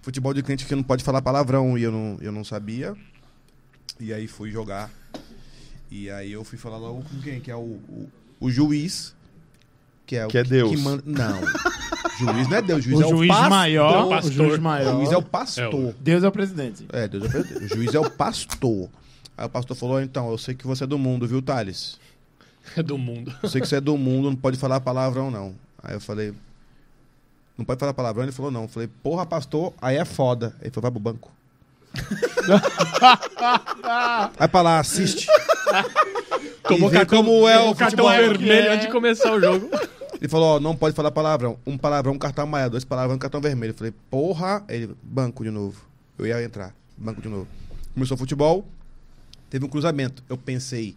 Futebol 0.02 0.32
de 0.32 0.42
crente 0.42 0.64
que 0.66 0.74
não 0.74 0.82
pode 0.82 1.04
falar 1.04 1.20
palavrão 1.22 1.76
e 1.76 1.82
eu 1.82 1.92
não, 1.92 2.16
eu 2.20 2.32
não 2.32 2.42
sabia. 2.44 2.94
E 3.98 4.12
aí 4.12 4.26
fui 4.26 4.50
jogar. 4.50 4.90
E 5.90 6.08
aí 6.10 6.32
eu 6.32 6.42
fui 6.44 6.56
falar 6.56 6.78
logo 6.78 7.02
com 7.02 7.20
quem? 7.20 7.40
Que 7.40 7.50
é 7.50 7.56
o, 7.56 7.58
o, 7.58 8.08
o 8.40 8.50
juiz. 8.50 9.14
Que 10.06 10.16
é, 10.16 10.26
o 10.26 10.28
Que 10.28 10.38
é 10.38 10.44
Deus. 10.44 10.80
manda- 10.80 11.02
Não. 11.04 11.40
juiz 12.18 12.48
não 12.48 12.56
é 12.56 12.62
Deus, 12.62 12.82
juiz 12.84 12.98
O 12.98 13.02
é 13.02 13.06
o 13.06 13.10
juiz 13.10 13.28
pastor. 13.28 13.50
maior. 13.50 14.02
o 14.04 14.06
O 14.06 14.10
pastor. 14.10 14.32
juiz 14.32 14.58
O 14.58 14.62
maior. 14.62 14.96
juiz 14.96 15.12
é 15.12 15.16
o 15.16 15.22
pastor. 15.22 15.94
Deus 16.00 16.24
é 16.24 16.28
o 16.28 16.32
presidente. 16.32 16.86
É, 16.92 17.06
Deus 17.06 17.24
é 17.24 17.26
o 17.26 17.30
presidente. 17.30 17.64
O 17.64 17.68
juiz 17.76 17.94
é 17.94 18.00
o 18.00 18.10
pastor. 18.10 18.88
Aí 19.36 19.46
o 19.46 19.48
pastor 19.50 19.76
falou: 19.76 20.00
então, 20.00 20.30
eu 20.30 20.38
sei 20.38 20.54
que 20.54 20.66
você 20.66 20.84
é 20.84 20.86
do 20.86 20.98
mundo, 20.98 21.26
viu, 21.28 21.42
Thales? 21.42 21.98
É 22.76 22.82
do 22.82 22.96
mundo. 22.98 23.34
Eu 23.42 23.48
sei 23.48 23.60
que 23.60 23.66
você 23.66 23.76
é 23.76 23.80
do 23.80 23.96
mundo, 23.98 24.30
não 24.30 24.36
pode 24.36 24.56
falar 24.58 24.80
palavrão, 24.80 25.30
não. 25.30 25.54
Aí 25.82 25.94
eu 25.94 26.00
falei, 26.00 26.32
não 27.60 27.66
pode 27.66 27.78
falar 27.78 27.94
palavrão? 27.94 28.24
Ele 28.24 28.32
falou, 28.32 28.50
não. 28.50 28.62
Eu 28.62 28.68
falei, 28.68 28.89
porra, 29.02 29.26
pastor, 29.26 29.72
aí 29.80 29.97
é 29.97 30.05
foda. 30.05 30.55
Ele 30.60 30.70
falou, 30.70 30.82
vai 30.82 30.90
pro 30.90 31.00
banco. 31.00 31.30
vai 34.39 34.48
pra 34.48 34.62
lá, 34.62 34.80
assiste. 34.80 35.26
Tomou 36.66 36.90
cartão, 36.90 37.22
como 37.22 37.48
é 37.48 37.58
o 37.58 37.74
cartão 37.74 38.06
futebol. 38.06 38.34
vermelho 38.34 38.68
É. 38.68 38.74
antes 38.74 38.86
de 38.86 38.92
começar 38.92 39.32
o 39.32 39.40
jogo. 39.40 39.68
Ele 40.18 40.28
falou, 40.28 40.56
ó, 40.56 40.60
não 40.60 40.74
pode 40.74 40.94
falar 40.94 41.10
palavrão. 41.10 41.58
Um 41.66 41.76
palavrão, 41.76 42.14
um 42.14 42.18
cartão 42.18 42.44
amarelo. 42.44 42.70
Dois 42.70 42.84
palavrão, 42.84 43.16
um 43.16 43.18
cartão 43.18 43.40
vermelho. 43.40 43.72
Eu 43.72 43.76
falei, 43.76 43.92
porra. 44.10 44.64
Ele, 44.68 44.94
banco 45.02 45.44
de 45.44 45.50
novo. 45.50 45.80
Eu 46.18 46.26
ia 46.26 46.42
entrar, 46.42 46.74
banco 46.97 47.20
de 47.20 47.28
novo. 47.28 47.47
Começou 47.92 48.14
o 48.14 48.18
futebol, 48.18 48.66
teve 49.48 49.64
um 49.64 49.68
cruzamento. 49.68 50.22
Eu 50.28 50.36
pensei, 50.36 50.94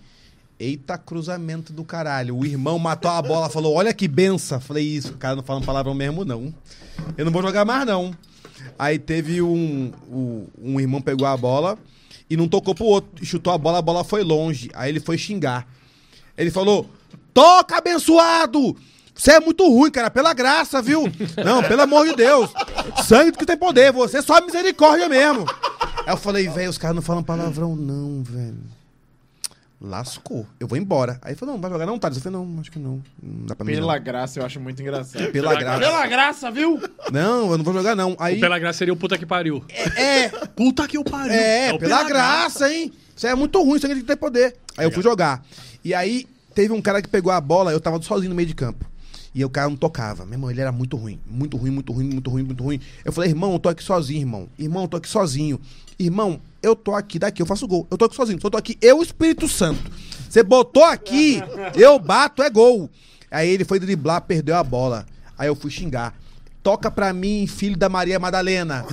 eita 0.60 0.98
cruzamento 0.98 1.74
do 1.74 1.84
caralho. 1.84 2.38
O 2.38 2.46
irmão 2.46 2.80
matou 2.80 3.12
a 3.12 3.22
bola, 3.22 3.50
falou, 3.50 3.76
olha 3.76 3.94
que 3.94 4.08
benção. 4.08 4.60
Falei, 4.60 4.86
isso, 4.86 5.14
o 5.14 5.18
cara 5.18 5.36
não 5.36 5.44
fala 5.44 5.60
um 5.60 5.64
palavrão 5.64 5.94
mesmo, 5.94 6.24
não. 6.24 6.54
Eu 7.18 7.26
não 7.26 7.32
vou 7.32 7.42
jogar 7.42 7.66
mais, 7.66 7.86
não. 7.86 8.16
Aí 8.78 8.98
teve 8.98 9.42
um, 9.42 9.92
um, 10.10 10.48
um 10.62 10.80
irmão 10.80 11.02
pegou 11.02 11.28
a 11.28 11.36
bola 11.36 11.78
e 12.30 12.38
não 12.38 12.48
tocou 12.48 12.74
pro 12.74 12.86
outro. 12.86 13.26
Chutou 13.26 13.54
a 13.54 13.58
bola, 13.58 13.80
a 13.80 13.82
bola 13.82 14.04
foi 14.04 14.24
longe. 14.24 14.70
Aí 14.74 14.90
ele 14.90 15.00
foi 15.00 15.18
xingar. 15.18 15.68
Ele 16.38 16.50
falou: 16.50 16.90
Toca, 17.34 17.78
abençoado! 17.78 18.76
Você 19.16 19.34
é 19.34 19.40
muito 19.40 19.68
ruim, 19.68 19.92
cara, 19.92 20.10
pela 20.10 20.34
graça, 20.34 20.82
viu? 20.82 21.04
Não, 21.46 21.62
pelo 21.62 21.84
amor 21.84 22.08
de 22.08 22.16
Deus. 22.16 22.50
Sangue 23.06 23.38
que 23.38 23.46
tem 23.46 23.56
poder, 23.56 23.92
você 23.92 24.18
é 24.18 24.22
só 24.22 24.42
misericórdia 24.44 25.08
mesmo. 25.08 25.46
Aí 26.06 26.14
eu 26.14 26.18
falei, 26.18 26.50
velho, 26.50 26.70
os 26.70 26.78
caras 26.78 26.96
não 26.96 27.04
falam 27.04 27.24
palavrão, 27.24 27.76
não, 27.76 28.24
velho. 28.24 28.58
Lascou. 29.84 30.48
Eu 30.60 30.68
vou 30.68 30.78
embora. 30.78 31.20
Aí 31.22 31.32
ele 31.32 31.38
falou, 31.38 31.56
não, 31.56 31.62
vai 31.62 31.70
jogar 31.70 31.86
não, 31.86 32.00
Thales? 32.00 32.18
Eu 32.18 32.24
falei, 32.24 32.40
não, 32.40 32.62
acho 32.62 32.72
que 32.72 32.80
não. 32.80 33.04
Não 33.22 33.46
dá 33.48 33.56
pra 33.56 33.66
mim. 33.66 33.74
Pela 33.74 33.98
graça, 33.98 34.40
eu 34.40 34.46
acho 34.46 34.60
muito 34.60 34.82
engraçado. 34.82 35.22
não. 35.22 35.32
Pela 35.32 35.56
graça. 35.56 35.80
Pela 35.80 36.08
graça, 36.08 36.52
viu? 36.52 36.82
Não, 37.12 37.52
eu 37.52 37.58
não 37.58 37.66
vou 37.66 37.74
jogar, 37.74 37.94
não. 37.94 38.16
Aí. 38.18 38.38
O 38.38 38.40
Pela 38.40 38.58
Graça 38.58 38.78
seria 38.78 38.94
o 38.94 38.98
puta 38.98 39.18
que 39.18 39.26
pariu. 39.26 39.64
É, 39.98 40.30
Puta 40.56 40.88
que 40.88 40.98
o 40.98 41.04
pariu. 41.04 41.34
É, 41.34 41.74
o 41.74 41.78
pela, 41.78 42.04
graça, 42.04 42.72
hein? 42.72 42.94
Isso 43.16 43.28
é 43.28 43.36
muito 43.36 43.62
ruim, 43.62 43.76
isso 43.76 43.86
aqui 43.86 43.96
tem 43.96 44.04
que 44.04 44.08
ter 44.08 44.16
poder. 44.16 44.56
Aí 44.78 44.86
eu 44.86 44.92
fui 44.92 45.04
jogar. 45.04 45.44
E 45.84 45.94
aí, 45.94 46.26
Teve 46.54 46.72
um 46.72 46.82
cara 46.82 47.02
que 47.02 47.08
pegou 47.08 47.32
a 47.32 47.42
bola, 47.42 47.72
eu 47.72 47.80
tava 47.80 48.02
sozinho 48.02 48.30
no 48.30 48.36
meio 48.36 48.48
de 48.48 48.54
campo. 48.54 48.86
E 49.36 49.44
o 49.44 49.50
cara 49.50 49.70
não 49.70 49.76
tocava. 49.76 50.26
Meu 50.26 50.36
irmão, 50.36 50.52
ele 50.52 50.62
era 50.62 50.72
muito 50.72 50.96
ruim. 50.96 51.20
Muito 51.26 51.58
ruim, 51.58 51.72
muito 51.72 51.92
ruim, 51.92 52.06
muito 52.06 52.30
ruim, 52.30 52.44
muito 52.44 52.64
ruim. 52.64 52.80
Eu 53.04 53.12
falei, 53.12 53.32
irmão, 53.32 53.54
eu 53.54 53.60
tô 53.60 53.70
aqui 53.70 53.84
sozinho, 53.84 54.22
irmão. 54.22 54.48
Irmão, 54.60 54.84
eu 54.84 54.88
tô 54.88 54.98
aqui 54.98 55.10
sozinho. 55.10 55.60
Irmão, 55.98 56.40
eu 56.62 56.76
tô 56.76 56.94
aqui, 56.94 57.18
daqui, 57.18 57.42
eu 57.42 57.46
faço 57.46 57.68
gol. 57.68 57.88
Eu 57.90 57.98
tô 57.98 58.06
aqui 58.06 58.16
sozinho. 58.16 58.40
Só 58.40 58.50
tô 58.50 58.58
aqui, 58.58 58.78
eu, 58.82 59.02
Espírito 59.02 59.48
Santo. 59.48 59.92
Você 60.30 60.44
botou 60.44 60.84
aqui, 60.84 61.42
eu 61.76 62.00
bato, 62.00 62.42
é 62.42 62.50
gol. 62.50 62.90
Aí 63.30 63.50
ele 63.50 63.66
foi 63.66 63.80
driblar, 63.80 64.22
perdeu 64.22 64.56
a 64.56 64.64
bola. 64.64 65.06
Aí 65.38 65.48
eu 65.48 65.56
fui 65.56 65.72
xingar. 65.72 66.16
Toca 66.62 66.90
pra 66.90 67.12
mim, 67.12 67.46
filho 67.48 67.76
da 67.76 67.90
Maria 67.90 68.20
Madalena. 68.20 68.86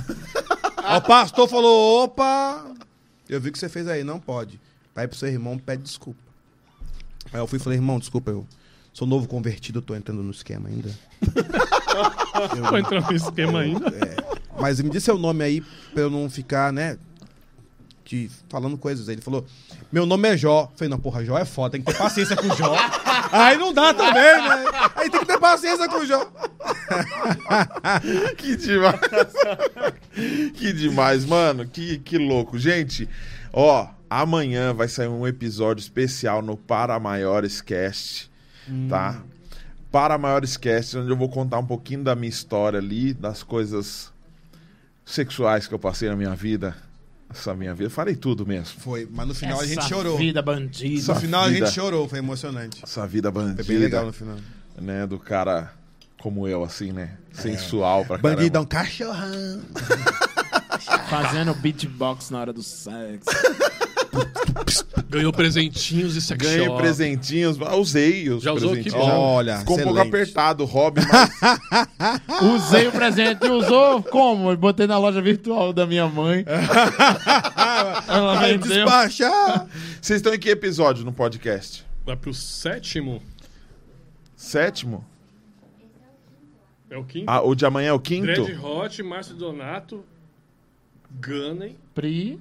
O 0.97 1.01
pastor 1.01 1.47
falou: 1.47 2.03
opa, 2.03 2.65
eu 3.29 3.39
vi 3.39 3.49
o 3.49 3.51
que 3.51 3.59
você 3.59 3.69
fez 3.69 3.87
aí, 3.87 4.03
não 4.03 4.19
pode. 4.19 4.59
Vai 4.93 5.07
pro 5.07 5.17
seu 5.17 5.29
irmão, 5.29 5.57
pede 5.57 5.83
desculpa. 5.83 6.19
Aí 7.31 7.39
eu 7.39 7.47
fui 7.47 7.57
e 7.57 7.61
falei, 7.61 7.77
irmão, 7.77 7.97
desculpa, 7.97 8.31
eu 8.31 8.45
sou 8.93 9.07
novo 9.07 9.27
convertido, 9.27 9.79
eu 9.79 9.83
tô 9.83 9.95
entrando 9.95 10.23
no 10.23 10.31
esquema 10.31 10.69
ainda. 10.69 10.89
Tô 12.69 12.77
entrando 12.77 13.05
no 13.07 13.15
esquema 13.15 13.59
ainda. 13.59 13.87
É, 13.89 14.15
mas 14.59 14.79
me 14.81 14.89
diz 14.89 15.03
seu 15.03 15.17
nome 15.17 15.43
aí 15.43 15.61
pra 15.93 16.03
eu 16.03 16.09
não 16.09 16.29
ficar, 16.29 16.71
né? 16.71 16.97
Te 18.03 18.29
falando 18.49 18.77
coisas. 18.77 19.07
Aí 19.07 19.15
ele 19.15 19.21
falou: 19.21 19.45
Meu 19.91 20.05
nome 20.05 20.29
é 20.29 20.37
Jó. 20.37 20.63
Eu 20.63 20.77
falei, 20.77 20.89
não, 20.89 20.99
porra, 20.99 21.23
Jó 21.23 21.37
é 21.37 21.45
foda, 21.45 21.71
tem 21.71 21.81
que 21.81 21.91
ter 21.91 21.97
paciência 21.97 22.35
com 22.35 22.47
o 22.47 22.55
Jó. 22.55 22.75
Aí 23.31 23.57
não 23.57 23.73
dá 23.73 23.93
também, 23.93 24.13
né? 24.13 24.65
Aí 24.95 25.09
tem 25.09 25.19
que 25.19 25.25
ter 25.25 25.39
paciência 25.39 25.87
com 25.87 25.97
o 25.97 26.05
Jó. 26.05 26.29
Que 28.37 28.55
demais. 28.55 28.99
que 30.55 30.73
demais, 30.73 31.25
mano. 31.25 31.65
Que, 31.65 31.99
que 31.99 32.17
louco. 32.17 32.57
Gente, 32.57 33.07
ó, 33.53 33.87
amanhã 34.09 34.73
vai 34.73 34.87
sair 34.87 35.07
um 35.07 35.27
episódio 35.27 35.81
especial 35.81 36.41
no 36.41 36.57
Para 36.57 36.99
Maiores 36.99 37.61
Cast, 37.61 38.30
tá? 38.89 39.21
Para 39.91 40.17
Maiores 40.17 40.55
Cast, 40.57 40.97
onde 40.97 41.09
eu 41.09 41.17
vou 41.17 41.29
contar 41.29 41.59
um 41.59 41.65
pouquinho 41.65 42.03
da 42.03 42.15
minha 42.15 42.29
história 42.29 42.79
ali, 42.79 43.13
das 43.13 43.43
coisas 43.43 44.11
sexuais 45.05 45.67
que 45.67 45.73
eu 45.73 45.79
passei 45.79 46.09
na 46.09 46.15
minha 46.15 46.35
vida. 46.35 46.75
Essa 47.29 47.53
minha 47.53 47.73
vida. 47.73 47.89
Falei 47.89 48.15
tudo 48.15 48.45
mesmo. 48.45 48.79
Foi, 48.79 49.07
mas 49.09 49.27
no 49.27 49.33
final 49.33 49.59
a 49.59 49.65
gente 49.65 49.79
Essa 49.79 49.87
chorou. 49.87 50.17
vida 50.17 50.41
bandida. 50.41 51.13
No 51.13 51.19
final 51.19 51.43
a 51.43 51.47
vida. 51.47 51.65
gente 51.65 51.75
chorou, 51.75 52.07
foi 52.07 52.19
emocionante. 52.19 52.81
Essa 52.83 53.07
vida 53.07 53.31
bandida. 53.31 53.63
Foi 53.63 53.73
bem 53.73 53.83
legal 53.83 54.05
no 54.05 54.13
final. 54.13 54.37
Né, 54.77 55.07
do 55.07 55.17
cara 55.19 55.73
como 56.21 56.47
eu, 56.47 56.63
assim, 56.63 56.91
né? 56.91 57.17
Sensual 57.31 58.05
pra 58.05 58.17
Bandidão, 58.17 58.65
caramba. 58.65 58.89
cachorrão. 58.89 59.61
Fazendo 61.09 61.53
beatbox 61.55 62.29
na 62.29 62.39
hora 62.39 62.53
do 62.53 62.61
sexo. 62.61 63.29
Ganhou 65.09 65.31
presentinhos 65.33 66.15
e 66.15 66.21
sex 66.21 66.41
Ganhei 66.41 66.65
shop. 66.65 66.77
presentinhos, 66.81 67.57
ah, 67.61 67.75
usei 67.75 68.29
os 68.29 68.41
Já 68.43 68.53
usou? 68.53 68.69
presentinhos. 68.71 69.01
Que 69.01 69.11
bom. 69.11 69.19
Olha, 69.19 69.59
Ficou 69.59 69.75
um 69.77 69.83
pouco 69.83 69.97
excelente. 69.99 70.15
apertado 70.15 70.63
o 70.63 70.65
hobby, 70.65 71.01
mas 71.11 71.31
Usei 72.67 72.87
o 72.87 72.91
presente. 72.91 73.45
Usou 73.45 74.01
como? 74.03 74.51
Eu 74.51 74.57
botei 74.57 74.87
na 74.87 74.97
loja 74.97 75.21
virtual 75.21 75.73
da 75.73 75.85
minha 75.85 76.07
mãe. 76.07 76.45
Ela 78.07 78.35
Vai 78.35 78.57
vendeu. 78.57 78.85
despachar. 78.85 79.67
vocês 80.01 80.17
estão 80.17 80.33
em 80.33 80.39
que 80.39 80.49
episódio 80.49 81.03
no 81.03 81.11
podcast? 81.11 81.85
Vai 82.05 82.15
pro 82.15 82.33
sétimo. 82.33 83.21
Sétimo? 84.35 85.05
É 86.89 86.97
o 86.97 87.03
quinto. 87.03 87.25
Ah, 87.29 87.41
o 87.41 87.53
de 87.55 87.65
amanhã 87.65 87.89
é 87.89 87.93
o 87.93 87.99
quinto? 87.99 88.25
Dread 88.25 88.57
Hot, 88.61 89.03
Márcio 89.03 89.35
Donato, 89.35 90.03
Gunning. 91.21 91.77
Pri. 91.93 92.39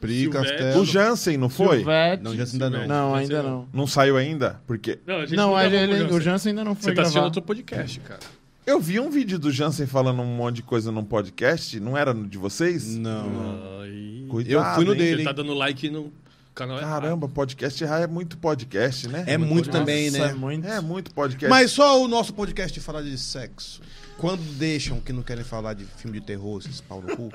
Pri, 0.00 0.20
Silvestre. 0.22 0.56
Castelo. 0.56 0.80
O 0.82 0.84
Jansen, 0.86 1.36
não 1.36 1.48
foi? 1.48 1.76
Silvete. 1.78 2.22
Não, 2.22 2.34
já 2.36 2.44
ainda 2.44 2.70
não. 2.70 2.86
Não, 2.86 3.14
ainda 3.14 3.42
não. 3.42 3.50
não. 3.50 3.68
Não 3.72 3.86
saiu 3.86 4.16
ainda? 4.16 4.60
Porque 4.66 4.98
Não, 5.06 5.16
a 5.16 5.20
gente 5.26 5.36
Não, 5.36 5.50
gravou 5.52 5.60
ele- 5.78 5.98
Jansen. 5.98 6.16
o 6.16 6.20
Jansen 6.20 6.50
ainda 6.50 6.64
não 6.64 6.74
foi 6.74 6.82
Você 6.90 6.94
tá 6.94 7.02
assistindo 7.02 7.24
outro 7.24 7.42
podcast, 7.42 8.00
cara. 8.00 8.20
eu 8.66 8.80
vi 8.80 8.98
um 9.00 9.10
vídeo 9.10 9.38
do 9.38 9.50
Jansen 9.50 9.86
falando 9.86 10.22
um 10.22 10.36
monte 10.36 10.56
de 10.56 10.62
coisa 10.62 10.90
num 10.90 11.04
podcast. 11.04 11.78
Não 11.78 11.96
era 11.96 12.14
no 12.14 12.26
de 12.26 12.38
vocês? 12.38 12.96
Não. 12.96 13.80
Ai, 13.82 14.26
Cuidado, 14.28 14.52
Eu 14.70 14.74
fui 14.76 14.84
no 14.84 14.92
hein? 14.92 14.98
dele. 14.98 15.12
Ele 15.12 15.24
tá 15.24 15.32
dando 15.32 15.52
like 15.54 15.90
no 15.90 16.12
canal 16.54 16.78
errado. 16.78 17.02
Caramba, 17.02 17.28
podcast 17.28 17.82
errar 17.82 18.00
é 18.00 18.06
muito 18.06 18.38
podcast, 18.38 19.08
né? 19.08 19.24
É 19.26 19.36
muito 19.36 19.70
também, 19.70 20.10
né? 20.10 20.20
É 20.30 20.32
muito. 20.34 20.66
É 20.66 20.80
muito 20.80 21.10
podcast. 21.12 21.48
Mas 21.50 21.72
só 21.72 22.00
o 22.02 22.06
nosso 22.08 22.32
podcast 22.32 22.78
fala 22.80 23.02
de 23.02 23.16
sexo. 23.18 23.80
Quando 24.18 24.42
deixam 24.58 25.00
que 25.00 25.12
não 25.12 25.22
querem 25.22 25.42
falar 25.44 25.74
de 25.74 25.84
filme 25.84 26.20
de 26.20 26.26
terror, 26.26 26.58
esses 26.60 26.80
pau 26.80 27.00
no 27.02 27.16
cu. 27.16 27.30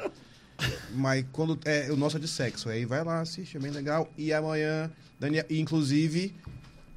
Mas 0.94 1.26
quando 1.32 1.60
é 1.66 1.92
o 1.92 1.98
nosso 1.98 2.18
é 2.18 2.20
de 2.20 2.28
sexo, 2.28 2.70
aí 2.70 2.86
vai 2.86 3.04
lá, 3.04 3.22
assiste, 3.22 3.58
é 3.58 3.60
bem 3.60 3.72
legal. 3.72 4.10
E 4.18 4.32
amanhã, 4.34 4.90
Daniel, 5.20 5.46
e 5.50 5.60
inclusive, 5.60 6.34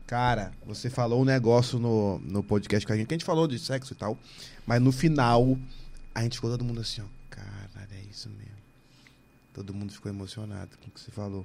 cara, 0.06 0.52
você 0.64 0.88
falou 0.88 1.22
um 1.22 1.24
negócio 1.24 1.78
no, 1.78 2.18
no 2.20 2.42
podcast 2.42 2.86
com 2.86 2.92
a 2.92 2.96
gente, 2.96 3.06
que 3.06 3.14
a 3.14 3.18
gente 3.18 3.24
falou 3.24 3.48
de 3.48 3.58
sexo 3.58 3.92
e 3.92 3.96
tal, 3.96 4.16
mas 4.66 4.80
no 4.80 4.92
final, 4.92 5.58
a 6.14 6.22
gente 6.22 6.36
ficou 6.36 6.50
todo 6.50 6.64
mundo 6.64 6.80
assim, 6.80 7.00
ó, 7.00 7.04
caralho, 7.30 7.92
é 7.92 8.10
isso 8.10 8.28
mesmo. 8.30 8.58
Todo 9.52 9.74
mundo 9.74 9.92
ficou 9.92 10.10
emocionado 10.10 10.70
com 10.80 10.88
o 10.88 10.90
que 10.90 11.00
você 11.00 11.10
falou. 11.10 11.44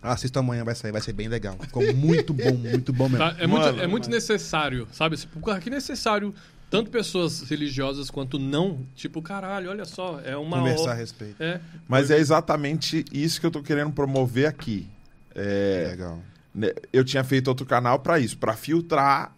Assista 0.00 0.40
amanhã, 0.40 0.64
vai 0.64 0.74
sair, 0.74 0.92
vai 0.92 1.00
ser 1.00 1.12
bem 1.12 1.28
legal. 1.28 1.58
Ficou 1.60 1.94
muito 1.94 2.32
bom, 2.32 2.54
muito 2.54 2.92
bom 2.92 3.08
mesmo. 3.08 3.18
Tá? 3.18 3.36
É, 3.38 3.46
muito, 3.46 3.62
Mano, 3.62 3.82
é 3.82 3.86
muito 3.86 4.08
necessário, 4.08 4.88
sabe? 4.92 5.16
Tipo, 5.16 5.60
que 5.60 5.68
necessário 5.70 6.34
tanto 6.70 6.90
pessoas 6.90 7.40
religiosas 7.42 8.10
quanto 8.10 8.38
não. 8.38 8.80
Tipo, 8.94 9.22
caralho, 9.22 9.70
olha 9.70 9.84
só, 9.84 10.20
é 10.24 10.36
uma... 10.36 10.58
Conversar 10.58 10.92
a 10.92 10.94
respeito. 10.94 11.36
É, 11.42 11.60
Mas 11.88 12.10
é 12.10 12.18
exatamente 12.18 13.04
isso 13.12 13.40
que 13.40 13.46
eu 13.46 13.50
tô 13.50 13.62
querendo 13.62 13.92
promover 13.92 14.46
aqui. 14.46 14.88
É, 15.34 15.88
Legal. 15.90 16.18
né, 16.54 16.70
eu 16.92 17.04
tinha 17.04 17.22
feito 17.24 17.48
outro 17.48 17.66
canal 17.66 17.98
pra 17.98 18.18
isso, 18.18 18.36
pra 18.38 18.54
filtrar. 18.54 19.34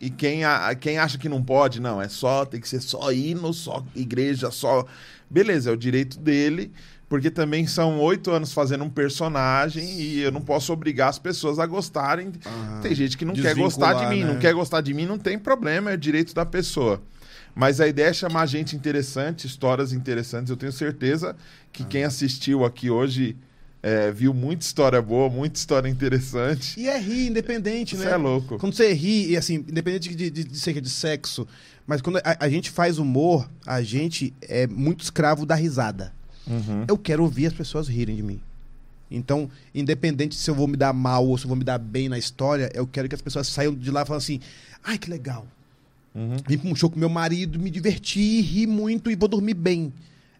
E 0.00 0.08
quem, 0.08 0.44
a- 0.44 0.74
quem 0.74 0.96
acha 0.98 1.18
que 1.18 1.28
não 1.28 1.42
pode, 1.42 1.78
não, 1.80 2.00
é 2.00 2.08
só, 2.08 2.44
tem 2.46 2.58
que 2.60 2.68
ser 2.68 2.80
só 2.80 3.12
hino, 3.12 3.52
só 3.52 3.84
igreja, 3.94 4.50
só. 4.50 4.86
Beleza, 5.28 5.70
é 5.70 5.72
o 5.72 5.76
direito 5.76 6.18
dele, 6.18 6.72
porque 7.10 7.28
também 7.28 7.66
são 7.66 7.98
oito 7.98 8.30
anos 8.30 8.52
fazendo 8.52 8.84
um 8.84 8.88
personagem 8.88 10.00
e 10.00 10.20
eu 10.20 10.30
não 10.30 10.40
posso 10.40 10.72
obrigar 10.72 11.08
as 11.08 11.18
pessoas 11.18 11.58
a 11.58 11.66
gostarem. 11.66 12.30
Ah, 12.46 12.78
Tem 12.80 12.94
gente 12.94 13.18
que 13.18 13.24
não 13.24 13.34
quer 13.34 13.52
gostar 13.56 13.94
de 13.94 14.06
mim, 14.06 14.22
né? 14.22 14.32
não 14.32 14.38
quer 14.38 14.54
gostar 14.54 14.80
de 14.80 14.94
mim, 14.94 15.06
não 15.06 15.18
tem 15.18 15.36
problema, 15.36 15.90
é 15.90 15.96
direito 15.96 16.32
da 16.32 16.46
pessoa. 16.46 17.02
Mas 17.52 17.80
a 17.80 17.88
ideia 17.88 18.10
é 18.10 18.12
chamar 18.12 18.46
gente 18.46 18.76
interessante, 18.76 19.44
histórias 19.44 19.92
interessantes. 19.92 20.50
Eu 20.50 20.56
tenho 20.56 20.70
certeza 20.70 21.34
que 21.72 21.82
quem 21.82 22.04
assistiu 22.04 22.64
aqui 22.64 22.88
hoje 22.88 23.36
é, 23.82 24.12
viu 24.12 24.32
muita 24.32 24.64
história 24.64 25.02
boa, 25.02 25.28
muita 25.28 25.58
história 25.58 25.88
interessante. 25.88 26.78
E 26.78 26.88
é 26.88 26.96
rir, 26.96 27.26
independente, 27.26 27.96
Isso 27.96 28.04
né? 28.04 28.12
é 28.12 28.16
louco. 28.16 28.56
Quando 28.56 28.72
você 28.72 28.92
ri, 28.92 29.32
e 29.32 29.36
assim, 29.36 29.56
independente 29.56 30.14
de, 30.14 30.30
de, 30.30 30.44
de 30.44 30.56
ser 30.56 30.80
de 30.80 30.88
sexo, 30.88 31.44
mas 31.84 32.00
quando 32.00 32.18
a, 32.18 32.36
a 32.38 32.48
gente 32.48 32.70
faz 32.70 32.98
humor, 32.98 33.50
a 33.66 33.82
gente 33.82 34.32
é 34.42 34.68
muito 34.68 35.02
escravo 35.02 35.44
da 35.44 35.56
risada. 35.56 36.19
Uhum. 36.46 36.84
Eu 36.88 36.98
quero 36.98 37.22
ouvir 37.22 37.46
as 37.46 37.52
pessoas 37.52 37.88
rirem 37.88 38.16
de 38.16 38.22
mim. 38.22 38.40
Então, 39.10 39.50
independente 39.74 40.36
se 40.36 40.48
eu 40.48 40.54
vou 40.54 40.68
me 40.68 40.76
dar 40.76 40.92
mal 40.92 41.26
ou 41.26 41.36
se 41.36 41.44
eu 41.44 41.48
vou 41.48 41.56
me 41.56 41.64
dar 41.64 41.78
bem 41.78 42.08
na 42.08 42.18
história, 42.18 42.70
eu 42.74 42.86
quero 42.86 43.08
que 43.08 43.14
as 43.14 43.20
pessoas 43.20 43.48
saiam 43.48 43.74
de 43.74 43.90
lá 43.90 44.04
falando 44.04 44.22
assim: 44.22 44.40
ai, 44.84 44.98
que 44.98 45.10
legal. 45.10 45.46
Uhum. 46.14 46.36
Vim 46.46 46.58
pra 46.58 46.70
um 46.70 46.74
show 46.74 46.90
com 46.90 46.98
meu 46.98 47.08
marido, 47.08 47.58
me 47.58 47.70
diverti, 47.70 48.40
ri 48.40 48.66
muito 48.66 49.10
e 49.10 49.16
vou 49.16 49.28
dormir 49.28 49.54
bem. 49.54 49.92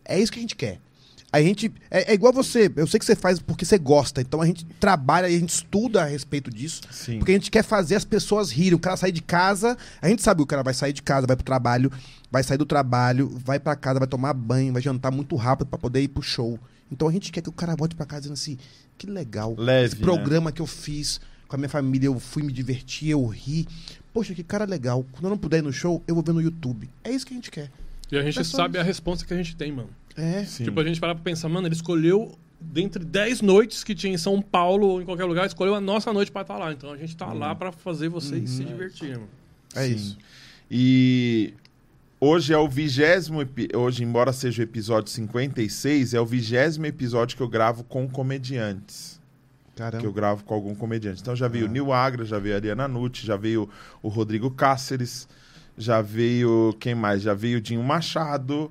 É 0.04 0.18
isso 0.18 0.30
que 0.30 0.38
a 0.38 0.42
gente 0.42 0.56
quer. 0.56 0.78
A 1.32 1.40
gente. 1.40 1.72
É, 1.90 2.10
é 2.10 2.14
igual 2.14 2.32
você. 2.32 2.70
Eu 2.74 2.86
sei 2.86 2.98
que 2.98 3.04
você 3.06 3.14
faz 3.14 3.38
porque 3.38 3.64
você 3.64 3.78
gosta. 3.78 4.20
Então 4.20 4.40
a 4.42 4.46
gente 4.46 4.64
trabalha 4.80 5.28
e 5.28 5.36
a 5.36 5.38
gente 5.38 5.50
estuda 5.50 6.02
a 6.02 6.04
respeito 6.06 6.50
disso. 6.50 6.80
Sim. 6.90 7.18
Porque 7.18 7.32
a 7.32 7.34
gente 7.34 7.50
quer 7.50 7.62
fazer 7.62 7.94
as 7.94 8.04
pessoas 8.04 8.50
rirem. 8.50 8.74
O 8.74 8.78
cara 8.78 8.96
sair 8.96 9.12
de 9.12 9.22
casa. 9.22 9.76
A 10.02 10.08
gente 10.08 10.22
sabe 10.22 10.38
que 10.38 10.42
o 10.44 10.46
cara 10.46 10.62
vai 10.62 10.74
sair 10.74 10.92
de 10.92 11.02
casa, 11.02 11.26
vai 11.26 11.36
pro 11.36 11.44
trabalho, 11.44 11.90
vai 12.30 12.42
sair 12.42 12.58
do 12.58 12.66
trabalho, 12.66 13.28
vai 13.44 13.60
pra 13.60 13.76
casa, 13.76 13.98
vai 14.00 14.08
tomar 14.08 14.34
banho, 14.34 14.72
vai 14.72 14.82
jantar 14.82 15.12
muito 15.12 15.36
rápido 15.36 15.68
pra 15.68 15.78
poder 15.78 16.00
ir 16.02 16.08
pro 16.08 16.22
show. 16.22 16.58
Então 16.90 17.06
a 17.08 17.12
gente 17.12 17.30
quer 17.30 17.40
que 17.40 17.48
o 17.48 17.52
cara 17.52 17.76
volte 17.76 17.94
pra 17.94 18.04
casa 18.06 18.22
dizendo 18.22 18.34
assim: 18.34 18.58
que 18.98 19.06
legal. 19.06 19.54
Leve, 19.56 19.86
Esse 19.86 19.96
programa 19.96 20.50
que 20.50 20.60
eu 20.60 20.66
fiz 20.66 21.20
com 21.46 21.54
a 21.54 21.58
minha 21.58 21.68
família, 21.68 22.06
eu 22.08 22.18
fui 22.18 22.42
me 22.42 22.52
divertir, 22.52 23.10
eu 23.10 23.24
ri. 23.26 23.68
Poxa, 24.12 24.34
que 24.34 24.42
cara 24.42 24.64
legal. 24.64 25.04
Quando 25.12 25.24
eu 25.24 25.30
não 25.30 25.38
puder 25.38 25.58
ir 25.58 25.62
no 25.62 25.72
show, 25.72 26.02
eu 26.08 26.14
vou 26.16 26.24
ver 26.24 26.32
no 26.32 26.40
YouTube. 26.42 26.90
É 27.04 27.10
isso 27.12 27.24
que 27.24 27.32
a 27.32 27.36
gente 27.36 27.50
quer. 27.52 27.70
E 28.10 28.18
a 28.18 28.22
gente 28.24 28.40
É 28.40 28.42
sabe 28.44 28.74
isso. 28.76 28.80
a 28.80 28.84
resposta 28.84 29.24
que 29.24 29.32
a 29.32 29.36
gente 29.36 29.54
tem, 29.54 29.70
mano. 29.70 29.88
É. 30.16 30.44
Sim. 30.44 30.64
Tipo, 30.64 30.80
a 30.80 30.84
gente 30.84 31.00
parar 31.00 31.14
pra 31.14 31.24
pensar, 31.24 31.48
mano, 31.48 31.66
ele 31.66 31.74
escolheu, 31.74 32.36
dentre 32.60 33.04
10 33.04 33.40
noites 33.40 33.82
que 33.84 33.94
tinha 33.94 34.12
em 34.12 34.18
São 34.18 34.42
Paulo 34.42 34.86
ou 34.86 35.02
em 35.02 35.04
qualquer 35.04 35.24
lugar, 35.24 35.46
escolheu 35.46 35.74
a 35.74 35.80
nossa 35.80 36.12
noite 36.12 36.30
pra 36.30 36.42
estar 36.42 36.58
lá. 36.58 36.72
Então 36.72 36.92
a 36.92 36.96
gente 36.96 37.16
tá 37.16 37.32
lá 37.32 37.54
pra 37.54 37.72
fazer 37.72 38.08
vocês 38.08 38.50
se 38.50 38.64
divertirem. 38.64 39.22
É 39.74 39.86
Sim. 39.86 39.94
isso. 39.94 40.18
E 40.70 41.54
hoje 42.20 42.52
é 42.52 42.58
o 42.58 42.68
vigésimo. 42.68 43.38
Hoje, 43.74 44.04
embora 44.04 44.32
seja 44.32 44.60
o 44.60 44.64
episódio 44.64 45.10
56, 45.10 46.14
é 46.14 46.20
o 46.20 46.26
vigésimo 46.26 46.86
episódio 46.86 47.36
que 47.36 47.42
eu 47.42 47.48
gravo 47.48 47.84
com 47.84 48.08
comediantes. 48.08 49.18
que 49.74 49.82
eu 49.82 49.90
Caramba. 49.90 50.12
gravo 50.12 50.44
com 50.44 50.52
algum 50.54 50.74
comediante. 50.74 51.22
Então 51.22 51.34
já 51.34 51.48
veio 51.48 51.64
o 51.66 51.68
Nil 51.68 51.92
Agra, 51.92 52.24
já 52.24 52.38
veio 52.38 52.54
a 52.54 52.58
Ariana 52.58 52.86
Nucci, 52.86 53.24
já 53.26 53.36
veio 53.36 53.68
o 54.02 54.08
Rodrigo 54.08 54.50
Cáceres, 54.50 55.26
já 55.78 56.02
veio 56.02 56.76
quem 56.78 56.94
mais? 56.94 57.22
Já 57.22 57.32
veio 57.32 57.58
o 57.58 57.60
Dinho 57.60 57.82
Machado, 57.82 58.70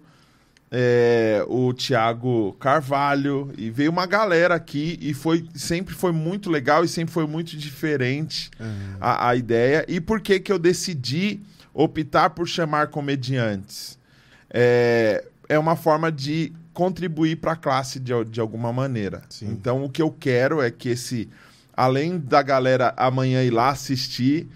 é, 0.71 1.43
o 1.47 1.73
Thiago 1.73 2.53
Carvalho, 2.59 3.51
e 3.57 3.69
veio 3.69 3.91
uma 3.91 4.05
galera 4.05 4.55
aqui 4.55 4.97
e 5.01 5.13
foi 5.13 5.47
sempre 5.55 5.95
foi 5.95 6.11
muito 6.11 6.49
legal 6.49 6.83
e 6.83 6.87
sempre 6.87 7.13
foi 7.13 7.25
muito 7.25 7.57
diferente 7.57 8.51
a, 8.99 9.29
a 9.29 9.35
ideia. 9.35 9.83
E 9.87 9.99
por 9.99 10.21
que 10.21 10.39
que 10.39 10.51
eu 10.51 10.59
decidi 10.59 11.39
optar 11.73 12.31
por 12.31 12.47
chamar 12.47 12.87
comediantes? 12.87 13.97
É, 14.49 15.25
é 15.47 15.57
uma 15.57 15.75
forma 15.75 16.11
de 16.11 16.53
contribuir 16.73 17.37
para 17.37 17.53
a 17.53 17.55
classe 17.55 17.99
de, 17.99 18.13
de 18.25 18.39
alguma 18.39 18.71
maneira. 18.71 19.23
Então 19.41 19.83
o 19.83 19.89
que 19.89 20.01
eu 20.01 20.11
quero 20.11 20.61
é 20.61 20.69
que 20.69 20.89
esse, 20.89 21.27
além 21.75 22.19
da 22.19 22.41
galera 22.41 22.93
amanhã 22.95 23.43
ir 23.43 23.49
lá 23.49 23.69
assistir, 23.69 24.47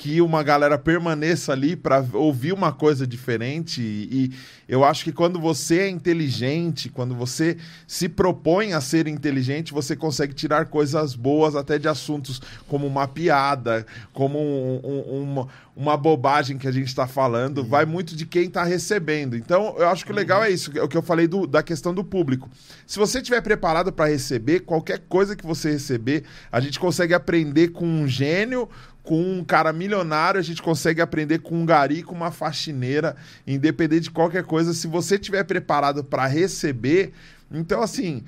que 0.00 0.18
uma 0.22 0.42
galera 0.42 0.78
permaneça 0.78 1.52
ali 1.52 1.76
para 1.76 2.02
ouvir 2.14 2.54
uma 2.54 2.72
coisa 2.72 3.06
diferente. 3.06 3.82
E, 3.82 4.08
e 4.10 4.30
eu 4.66 4.82
acho 4.82 5.04
que 5.04 5.12
quando 5.12 5.38
você 5.38 5.80
é 5.80 5.88
inteligente, 5.90 6.88
quando 6.88 7.14
você 7.14 7.58
se 7.86 8.08
propõe 8.08 8.72
a 8.72 8.80
ser 8.80 9.06
inteligente, 9.06 9.74
você 9.74 9.94
consegue 9.94 10.32
tirar 10.32 10.64
coisas 10.66 11.14
boas 11.14 11.54
até 11.54 11.78
de 11.78 11.86
assuntos 11.86 12.40
como 12.66 12.86
uma 12.86 13.06
piada, 13.06 13.84
como 14.14 14.38
um- 14.38 14.80
um- 14.82 15.22
uma, 15.22 15.48
uma 15.76 15.96
bobagem 15.98 16.56
que 16.56 16.66
a 16.66 16.72
gente 16.72 16.88
está 16.88 17.06
falando. 17.06 17.62
Vai 17.62 17.84
muito 17.84 18.16
de 18.16 18.24
quem 18.24 18.44
está 18.44 18.64
recebendo. 18.64 19.36
Então, 19.36 19.74
eu 19.76 19.86
acho 19.88 20.06
que 20.06 20.12
o 20.12 20.14
legal 20.14 20.42
é 20.42 20.50
isso, 20.50 20.70
é 20.78 20.82
o 20.82 20.88
que 20.88 20.96
eu 20.96 21.02
falei 21.02 21.26
do- 21.26 21.46
da 21.46 21.62
questão 21.62 21.92
do 21.92 22.02
público. 22.02 22.48
Se 22.86 22.98
você 22.98 23.18
estiver 23.18 23.42
preparado 23.42 23.92
para 23.92 24.08
receber, 24.08 24.60
qualquer 24.60 25.00
coisa 25.10 25.36
que 25.36 25.46
você 25.46 25.72
receber, 25.72 26.24
a 26.50 26.58
gente 26.58 26.80
consegue 26.80 27.12
aprender 27.12 27.68
com 27.68 27.84
um 27.86 28.08
gênio, 28.08 28.66
com 29.02 29.20
um 29.20 29.44
cara 29.44 29.72
milionário, 29.72 30.38
a 30.38 30.42
gente 30.42 30.62
consegue 30.62 31.00
aprender 31.00 31.40
com 31.40 31.56
um 31.56 31.66
gari, 31.66 32.02
com 32.02 32.14
uma 32.14 32.30
faxineira, 32.30 33.16
independente 33.46 34.04
de 34.04 34.10
qualquer 34.10 34.44
coisa. 34.44 34.72
Se 34.72 34.86
você 34.86 35.14
estiver 35.14 35.44
preparado 35.44 36.04
para 36.04 36.26
receber, 36.26 37.12
então 37.50 37.82
assim. 37.82 38.22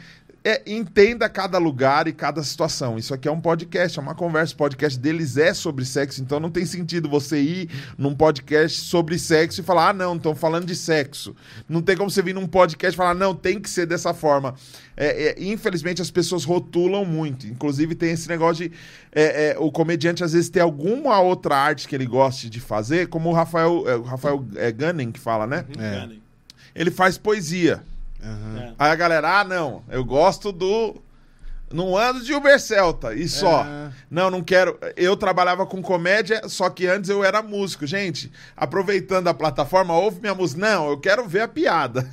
É, 0.44 0.62
entenda 0.66 1.28
cada 1.28 1.56
lugar 1.58 2.08
e 2.08 2.12
cada 2.12 2.42
situação. 2.42 2.98
Isso 2.98 3.14
aqui 3.14 3.28
é 3.28 3.30
um 3.30 3.40
podcast, 3.40 3.98
é 3.98 4.02
uma 4.02 4.14
conversa. 4.14 4.54
O 4.54 4.56
podcast 4.56 4.98
deles 4.98 5.36
é 5.36 5.54
sobre 5.54 5.84
sexo, 5.84 6.20
então 6.20 6.40
não 6.40 6.50
tem 6.50 6.66
sentido 6.66 7.08
você 7.08 7.40
ir 7.40 7.70
num 7.96 8.14
podcast 8.14 8.80
sobre 8.80 9.18
sexo 9.18 9.60
e 9.60 9.64
falar, 9.64 9.90
ah, 9.90 9.92
não, 9.92 10.16
estão 10.16 10.34
falando 10.34 10.66
de 10.66 10.74
sexo. 10.74 11.34
Não 11.68 11.80
tem 11.80 11.96
como 11.96 12.10
você 12.10 12.22
vir 12.22 12.34
num 12.34 12.46
podcast 12.46 12.94
e 12.94 12.96
falar, 12.96 13.14
não, 13.14 13.34
tem 13.34 13.60
que 13.60 13.70
ser 13.70 13.86
dessa 13.86 14.12
forma. 14.12 14.54
É, 14.96 15.28
é, 15.28 15.42
infelizmente 15.42 16.02
as 16.02 16.10
pessoas 16.10 16.44
rotulam 16.44 17.04
muito. 17.04 17.46
Inclusive 17.46 17.94
tem 17.94 18.10
esse 18.10 18.28
negócio 18.28 18.68
de 18.68 18.76
é, 19.12 19.50
é, 19.50 19.58
o 19.58 19.70
comediante 19.70 20.24
às 20.24 20.32
vezes 20.32 20.50
ter 20.50 20.60
alguma 20.60 21.20
outra 21.20 21.56
arte 21.56 21.86
que 21.86 21.94
ele 21.94 22.06
goste 22.06 22.50
de 22.50 22.60
fazer, 22.60 23.06
como 23.06 23.30
o 23.30 23.32
Rafael, 23.32 23.84
é, 23.88 23.96
o 23.96 24.02
Rafael 24.02 24.44
é, 24.56 24.72
Gunning 24.72 25.12
que 25.12 25.20
fala, 25.20 25.46
né? 25.46 25.64
É. 25.78 26.08
Ele 26.74 26.90
faz 26.90 27.16
poesia. 27.16 27.82
Aham. 28.22 28.74
Aí 28.78 28.90
a 28.90 28.94
galera, 28.94 29.40
ah, 29.40 29.44
não, 29.44 29.82
eu 29.88 30.04
gosto 30.04 30.52
do. 30.52 31.02
Não 31.72 31.96
ando 31.96 32.22
de 32.22 32.34
Uber 32.34 32.60
Celta, 32.60 33.14
e 33.14 33.26
só. 33.26 33.64
É. 33.64 33.90
Não, 34.10 34.30
não 34.30 34.42
quero. 34.42 34.78
Eu 34.94 35.16
trabalhava 35.16 35.64
com 35.64 35.80
comédia, 35.80 36.46
só 36.46 36.68
que 36.68 36.86
antes 36.86 37.08
eu 37.08 37.24
era 37.24 37.42
músico. 37.42 37.86
Gente, 37.86 38.30
aproveitando 38.54 39.28
a 39.28 39.34
plataforma, 39.34 39.94
ouve 39.94 40.20
minha 40.20 40.34
música. 40.34 40.60
Não, 40.60 40.90
eu 40.90 41.00
quero 41.00 41.26
ver 41.26 41.40
a 41.40 41.48
piada. 41.48 42.06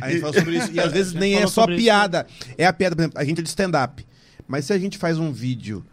A 0.00 0.10
gente 0.10 0.22
fala 0.22 0.32
sobre 0.32 0.56
isso. 0.56 0.72
E 0.72 0.80
às 0.80 0.92
vezes 0.92 1.12
nem 1.12 1.36
é 1.36 1.42
só 1.42 1.62
sobre 1.62 1.74
isso. 1.74 1.84
piada. 1.84 2.26
É 2.56 2.66
a 2.66 2.72
piada, 2.72 2.96
por 2.96 3.02
exemplo, 3.02 3.20
a 3.20 3.24
gente 3.24 3.40
é 3.40 3.42
de 3.42 3.48
stand-up. 3.50 4.06
Mas 4.48 4.64
se 4.64 4.72
a 4.72 4.78
gente 4.78 4.96
faz 4.96 5.18
um 5.18 5.30
vídeo 5.30 5.84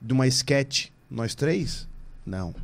de 0.00 0.12
uma 0.12 0.26
sketch, 0.28 0.86
nós 1.10 1.34
três, 1.34 1.88
não. 2.24 2.54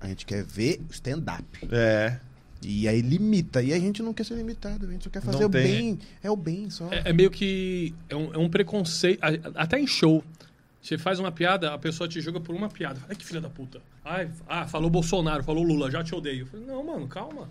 A 0.00 0.08
gente 0.08 0.26
quer 0.26 0.42
ver 0.42 0.80
stand-up. 0.90 1.44
É. 1.70 2.18
E 2.62 2.86
aí 2.86 3.00
limita. 3.00 3.62
E 3.62 3.72
a 3.72 3.78
gente 3.78 4.02
não 4.02 4.12
quer 4.12 4.24
ser 4.24 4.34
limitado, 4.34 4.86
a 4.86 4.90
gente 4.90 5.04
só 5.04 5.10
quer 5.10 5.22
fazer 5.22 5.38
Não 5.38 5.46
o 5.46 5.50
tem. 5.50 5.62
bem. 5.62 5.98
É 6.22 6.30
o 6.30 6.36
bem 6.36 6.68
só. 6.68 6.88
É, 6.92 7.10
é 7.10 7.12
meio 7.12 7.30
que. 7.30 7.94
É 8.08 8.16
um, 8.16 8.34
é 8.34 8.38
um 8.38 8.48
preconceito. 8.48 9.20
Até 9.54 9.78
em 9.80 9.86
show. 9.86 10.22
Você 10.82 10.96
faz 10.96 11.18
uma 11.18 11.30
piada, 11.30 11.74
a 11.74 11.78
pessoa 11.78 12.08
te 12.08 12.20
julga 12.20 12.40
por 12.40 12.54
uma 12.54 12.68
piada. 12.68 13.00
Ai, 13.08 13.14
que 13.14 13.24
filha 13.24 13.40
da 13.40 13.50
puta. 13.50 13.82
Ai, 14.02 14.30
ah, 14.48 14.66
falou 14.66 14.88
Bolsonaro, 14.88 15.44
falou 15.44 15.62
Lula, 15.62 15.90
já 15.90 16.02
te 16.02 16.14
odeio. 16.14 16.42
Eu 16.42 16.46
falei, 16.46 16.66
não, 16.66 16.82
mano, 16.82 17.06
calma. 17.06 17.50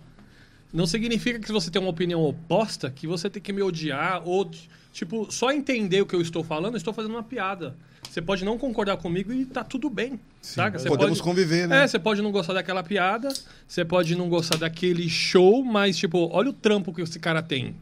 Não 0.72 0.86
significa 0.86 1.38
que 1.38 1.46
se 1.46 1.52
você 1.52 1.70
tem 1.70 1.80
uma 1.80 1.90
opinião 1.90 2.22
oposta, 2.22 2.90
que 2.90 3.06
você 3.06 3.30
tem 3.30 3.40
que 3.40 3.52
me 3.52 3.62
odiar 3.62 4.26
ou, 4.26 4.50
tipo, 4.92 5.30
só 5.30 5.50
entender 5.52 6.00
o 6.02 6.06
que 6.06 6.14
eu 6.14 6.20
estou 6.20 6.42
falando, 6.44 6.74
eu 6.74 6.78
estou 6.78 6.92
fazendo 6.92 7.12
uma 7.12 7.22
piada. 7.22 7.76
Você 8.08 8.20
pode 8.20 8.44
não 8.44 8.58
concordar 8.58 8.96
comigo 8.96 9.32
e 9.32 9.44
tá 9.44 9.62
tudo 9.62 9.88
bem, 9.88 10.18
saca? 10.42 10.78
Você 10.78 10.88
Podemos 10.88 11.18
pode- 11.18 11.22
conviver, 11.22 11.68
né? 11.68 11.84
É, 11.84 11.86
você 11.86 11.98
pode 11.98 12.20
não 12.20 12.32
gostar 12.32 12.54
daquela 12.54 12.82
piada, 12.82 13.28
você 13.68 13.84
pode 13.84 14.16
não 14.16 14.28
gostar 14.28 14.56
daquele 14.58 15.08
show, 15.08 15.62
mas, 15.64 15.96
tipo, 15.96 16.28
olha 16.32 16.50
o 16.50 16.52
trampo 16.52 16.92
que 16.92 17.02
esse 17.02 17.20
cara 17.20 17.40
tem. 17.42 17.76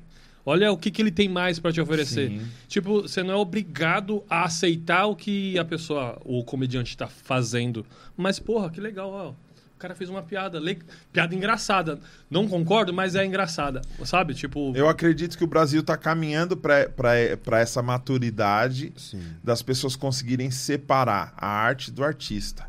Olha 0.45 0.73
o 0.73 0.77
que, 0.79 0.91
que 0.91 1.01
ele 1.03 1.11
tem 1.11 1.29
mais 1.29 1.59
pra 1.59 1.71
te 1.73 1.81
oferecer. 1.81 2.31
Sim. 2.31 2.41
Tipo, 2.69 3.03
você 3.03 3.23
não 3.23 3.33
é 3.35 3.37
obrigado 3.37 4.23
a 4.31 4.45
aceitar 4.45 5.07
o 5.07 5.15
que 5.17 5.59
a 5.59 5.65
pessoa, 5.65 6.19
o 6.25 6.43
comediante 6.43 6.97
tá 6.97 7.07
fazendo. 7.07 7.85
Mas, 8.17 8.39
porra, 8.39 8.71
que 8.71 8.81
legal, 8.81 9.11
ó. 9.11 9.33
O 9.79 9.81
cara 9.81 9.95
fez 9.95 10.11
uma 10.11 10.25
piada, 10.25 10.59
le- 10.59 10.83
piada 11.13 11.33
engraçada. 11.37 12.01
Não 12.29 12.49
concordo, 12.49 12.93
mas 12.93 13.15
é 13.15 13.25
engraçada, 13.25 13.81
sabe? 14.05 14.35
Tipo, 14.35 14.73
Eu 14.75 14.89
acredito 14.89 15.39
que 15.39 15.45
o 15.45 15.47
Brasil 15.47 15.83
está 15.83 15.97
caminhando 15.97 16.57
para 16.57 17.61
essa 17.61 17.81
maturidade 17.81 18.93
Sim. 18.97 19.23
das 19.43 19.63
pessoas 19.63 19.95
conseguirem 19.95 20.51
separar 20.51 21.33
a 21.37 21.47
arte 21.47 21.93
do 21.93 22.03
artista. 22.03 22.69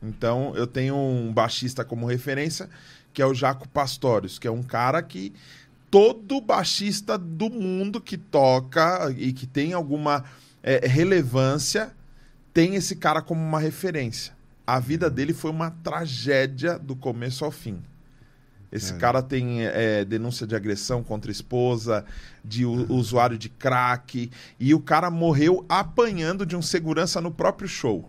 Então, 0.00 0.52
eu 0.54 0.68
tenho 0.68 0.94
um 0.96 1.32
baixista 1.32 1.84
como 1.84 2.06
referência, 2.06 2.70
que 3.12 3.20
é 3.20 3.26
o 3.26 3.34
Jaco 3.34 3.68
Pastorius, 3.68 4.38
que 4.38 4.46
é 4.46 4.52
um 4.52 4.62
cara 4.62 5.02
que 5.02 5.32
todo 5.90 6.40
baixista 6.40 7.18
do 7.18 7.50
mundo 7.50 8.00
que 8.00 8.16
toca 8.16 9.12
e 9.18 9.32
que 9.32 9.48
tem 9.48 9.72
alguma 9.72 10.22
eh, 10.62 10.86
relevância 10.86 11.90
tem 12.54 12.76
esse 12.76 12.94
cara 12.94 13.20
como 13.20 13.40
uma 13.42 13.58
referência. 13.58 14.38
A 14.70 14.78
vida 14.78 15.10
dele 15.10 15.32
foi 15.32 15.50
uma 15.50 15.70
tragédia 15.82 16.78
do 16.78 16.94
começo 16.94 17.44
ao 17.44 17.50
fim. 17.50 17.82
Esse 18.70 18.94
cara 18.94 19.20
tem 19.20 19.62
eh, 19.66 20.04
denúncia 20.04 20.46
de 20.46 20.54
agressão 20.54 21.02
contra 21.02 21.28
a 21.28 21.32
esposa, 21.32 22.04
de 22.44 22.64
u- 22.64 22.86
usuário 22.88 23.36
de 23.36 23.48
crack, 23.48 24.30
e 24.60 24.72
o 24.72 24.78
cara 24.78 25.10
morreu 25.10 25.64
apanhando 25.68 26.46
de 26.46 26.54
um 26.54 26.62
segurança 26.62 27.20
no 27.20 27.32
próprio 27.32 27.68
show. 27.68 28.08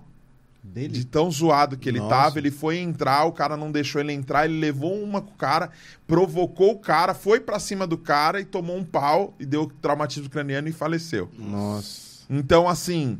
De 0.63 0.69
Dele? 0.87 1.03
tão 1.03 1.31
zoado 1.31 1.75
que 1.75 1.89
ele 1.89 1.97
Nossa. 1.97 2.09
tava, 2.15 2.37
ele 2.37 2.51
foi 2.51 2.77
entrar, 2.77 3.25
o 3.25 3.31
cara 3.31 3.57
não 3.57 3.71
deixou 3.71 3.99
ele 3.99 4.13
entrar, 4.13 4.45
ele 4.45 4.59
levou 4.59 5.01
uma 5.03 5.19
com 5.19 5.31
o 5.31 5.35
cara, 5.35 5.71
provocou 6.05 6.73
o 6.73 6.79
cara, 6.79 7.15
foi 7.15 7.39
pra 7.39 7.57
cima 7.57 7.87
do 7.87 7.97
cara 7.97 8.39
e 8.39 8.45
tomou 8.45 8.77
um 8.77 8.83
pau 8.83 9.33
e 9.39 9.45
deu 9.47 9.65
traumatismo 9.81 10.29
craniano 10.29 10.67
e 10.67 10.71
faleceu. 10.71 11.27
Nossa. 11.39 12.21
Então, 12.29 12.69
assim, 12.69 13.17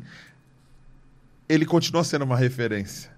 ele 1.48 1.66
continua 1.66 2.04
sendo 2.04 2.24
uma 2.24 2.36
referência. 2.36 3.10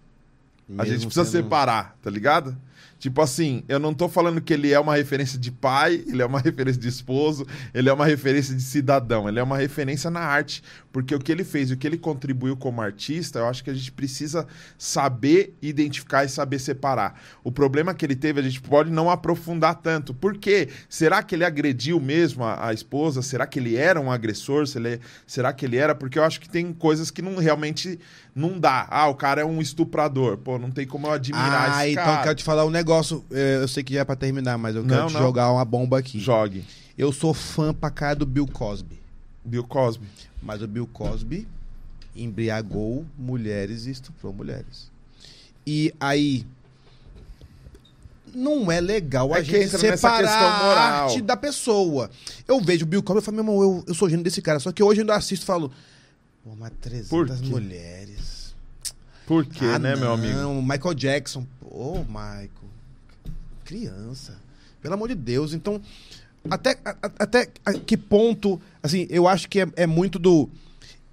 A 0.79 0.85
gente 0.85 1.07
precisa 1.07 1.25
sendo- 1.25 1.45
separar, 1.45 1.97
tá 2.03 2.11
ligado? 2.11 2.57
Tipo 3.05 3.21
assim, 3.21 3.63
eu 3.69 3.79
não 3.79 3.93
tô 3.93 4.09
falando 4.09 4.41
que 4.41 4.51
ele 4.55 4.73
é 4.73 4.81
uma 4.81 4.97
referência 4.97 5.39
de 5.39 5.51
pai, 5.53 6.03
ele 6.07 6.23
é 6.23 6.25
uma 6.25 6.41
referência 6.41 6.81
de 6.81 6.89
esposo, 6.89 7.47
ele 7.75 7.91
é 7.91 7.93
uma 7.93 8.07
referência 8.07 8.55
de 8.55 8.63
cidadão, 8.63 9.29
ele 9.29 9.39
é 9.39 9.43
uma 9.43 9.59
referência 9.59 10.11
na 10.11 10.21
arte, 10.21 10.63
porque 10.91 11.15
o 11.15 11.19
que 11.19 11.31
ele 11.31 11.45
fez, 11.45 11.71
o 11.71 11.77
que 11.77 11.87
ele 11.87 11.99
contribuiu 11.99 12.57
como 12.57 12.81
artista, 12.81 13.41
eu 13.41 13.47
acho 13.47 13.63
que 13.63 13.69
a 13.69 13.75
gente 13.75 13.93
precisa 13.93 14.47
saber 14.79 15.55
identificar 15.61 16.25
e 16.25 16.31
saber 16.31 16.59
separar. 16.59 17.21
O 17.43 17.53
problema 17.53 17.93
que 17.93 18.07
ele 18.07 18.17
teve, 18.17 18.41
a 18.41 18.43
gente 18.43 18.63
pode 18.63 18.91
não 18.91 19.11
aprofundar 19.11 19.75
tanto. 19.75 20.15
Por 20.15 20.39
quê? 20.39 20.71
Será 20.89 21.23
que 21.23 21.35
ele 21.35 21.45
agrediu 21.45 22.01
mesmo 22.01 22.43
a, 22.43 22.69
a 22.69 22.73
esposa? 22.73 23.21
Será 23.21 23.47
que 23.47 23.59
ele 23.59 23.77
era 23.77 24.01
um 24.01 24.11
agressor? 24.11 24.67
Se 24.67 24.79
ele- 24.79 24.99
será 25.27 25.53
que 25.53 25.67
ele 25.67 25.77
era? 25.77 25.95
Porque 25.95 26.19
eu 26.19 26.25
acho 26.25 26.41
que 26.41 26.49
tem 26.49 26.73
coisas 26.73 27.11
que 27.11 27.21
não 27.21 27.37
realmente 27.37 27.99
não 28.35 28.59
dá. 28.59 28.87
Ah, 28.91 29.09
o 29.09 29.15
cara 29.15 29.43
é 29.43 29.45
um 29.45 29.61
estuprador. 29.61 30.39
Pô, 30.39 30.59
não 30.59 30.71
tem 30.71 30.87
como 30.87 31.07
eu 31.07 31.13
admirar 31.13 31.71
Ah, 31.71 31.83
esse 31.85 31.93
então 31.93 32.05
cara. 32.05 32.19
eu 32.19 32.23
quero 32.25 32.35
te 32.37 32.45
falar 32.45 32.65
um 32.65 32.71
negócio. 32.71 32.94
É, 33.31 33.57
Eu 33.63 33.69
sei 33.69 33.83
que 33.83 33.95
já 33.95 34.01
é 34.01 34.05
pra 34.05 34.17
terminar, 34.17 34.57
mas 34.59 34.77
eu 34.77 34.83
quero 34.85 34.95
Não, 35.03 35.07
te 35.09 35.15
não. 35.15 35.21
jogar 35.21 35.51
uma 35.53 35.65
bomba 35.65 35.99
aqui. 35.99 36.19
Jogue. 36.21 36.65
Eu 36.97 37.13
sou 37.13 37.33
fã 37.35 37.73
pra 37.75 37.91
cá 37.91 38.15
do 38.15 38.25
Bill 38.27 38.47
Cosby. 38.47 38.99
Bill 39.45 39.65
Cosby. 39.65 40.07
Mas 40.43 40.63
o 40.63 40.67
Bill 40.69 40.87
Cosby 40.87 41.47
embriagou 42.15 43.05
mulheres 43.19 43.87
e 43.87 43.91
estuprou 43.91 44.33
mulheres. 44.33 44.91
E 45.67 45.93
aí. 45.99 46.47
Não 48.35 48.71
é 48.71 48.81
legal 48.81 49.33
a 49.33 49.39
É 49.39 49.43
que 49.43 49.53
gente 49.69 49.79
separar 49.79 50.29
a 50.29 51.03
arte 51.05 51.21
da 51.21 51.37
pessoa. 51.37 52.11
Eu 52.49 52.61
vejo 52.61 52.85
o 52.85 52.89
Bill 52.89 53.03
Cosby 53.03 53.21
e 53.21 53.25
falo, 53.25 53.37
meu 53.37 53.45
irmão, 53.45 53.63
eu, 53.63 53.85
eu 53.87 53.95
sou 53.95 54.09
gênio 54.11 54.25
desse 54.25 54.43
cara. 54.43 54.59
Só 54.59 54.73
que 54.73 54.83
hoje 54.83 55.01
eu 55.01 55.03
ainda 55.03 55.15
assisto 55.15 55.45
e 55.45 55.47
falo, 55.47 55.71
pô, 56.43 56.51
mas 56.59 56.73
300 56.81 57.09
Por 57.11 57.27
quê? 57.29 57.47
mulheres. 57.49 58.55
Por 59.27 59.47
quê, 59.47 59.65
Ah, 59.67 59.79
né, 59.79 59.95
meu 59.95 60.13
amigo? 60.13 60.35
Não, 60.37 60.61
Michael 60.61 60.95
Jackson. 60.95 61.47
Pô, 61.61 61.99
Michael. 62.09 62.51
Criança. 63.65 64.37
Pelo 64.83 64.95
amor 64.95 65.09
de 65.09 65.15
Deus. 65.15 65.53
Então, 65.55 65.81
até, 66.51 66.79
a- 66.85 66.97
até 67.19 67.47
que 67.87 67.97
ponto, 67.97 68.61
assim, 68.83 69.07
eu 69.11 69.27
acho 69.27 69.49
que 69.49 69.61
é, 69.61 69.67
é 69.77 69.87
muito 69.87 70.19
do. 70.19 70.49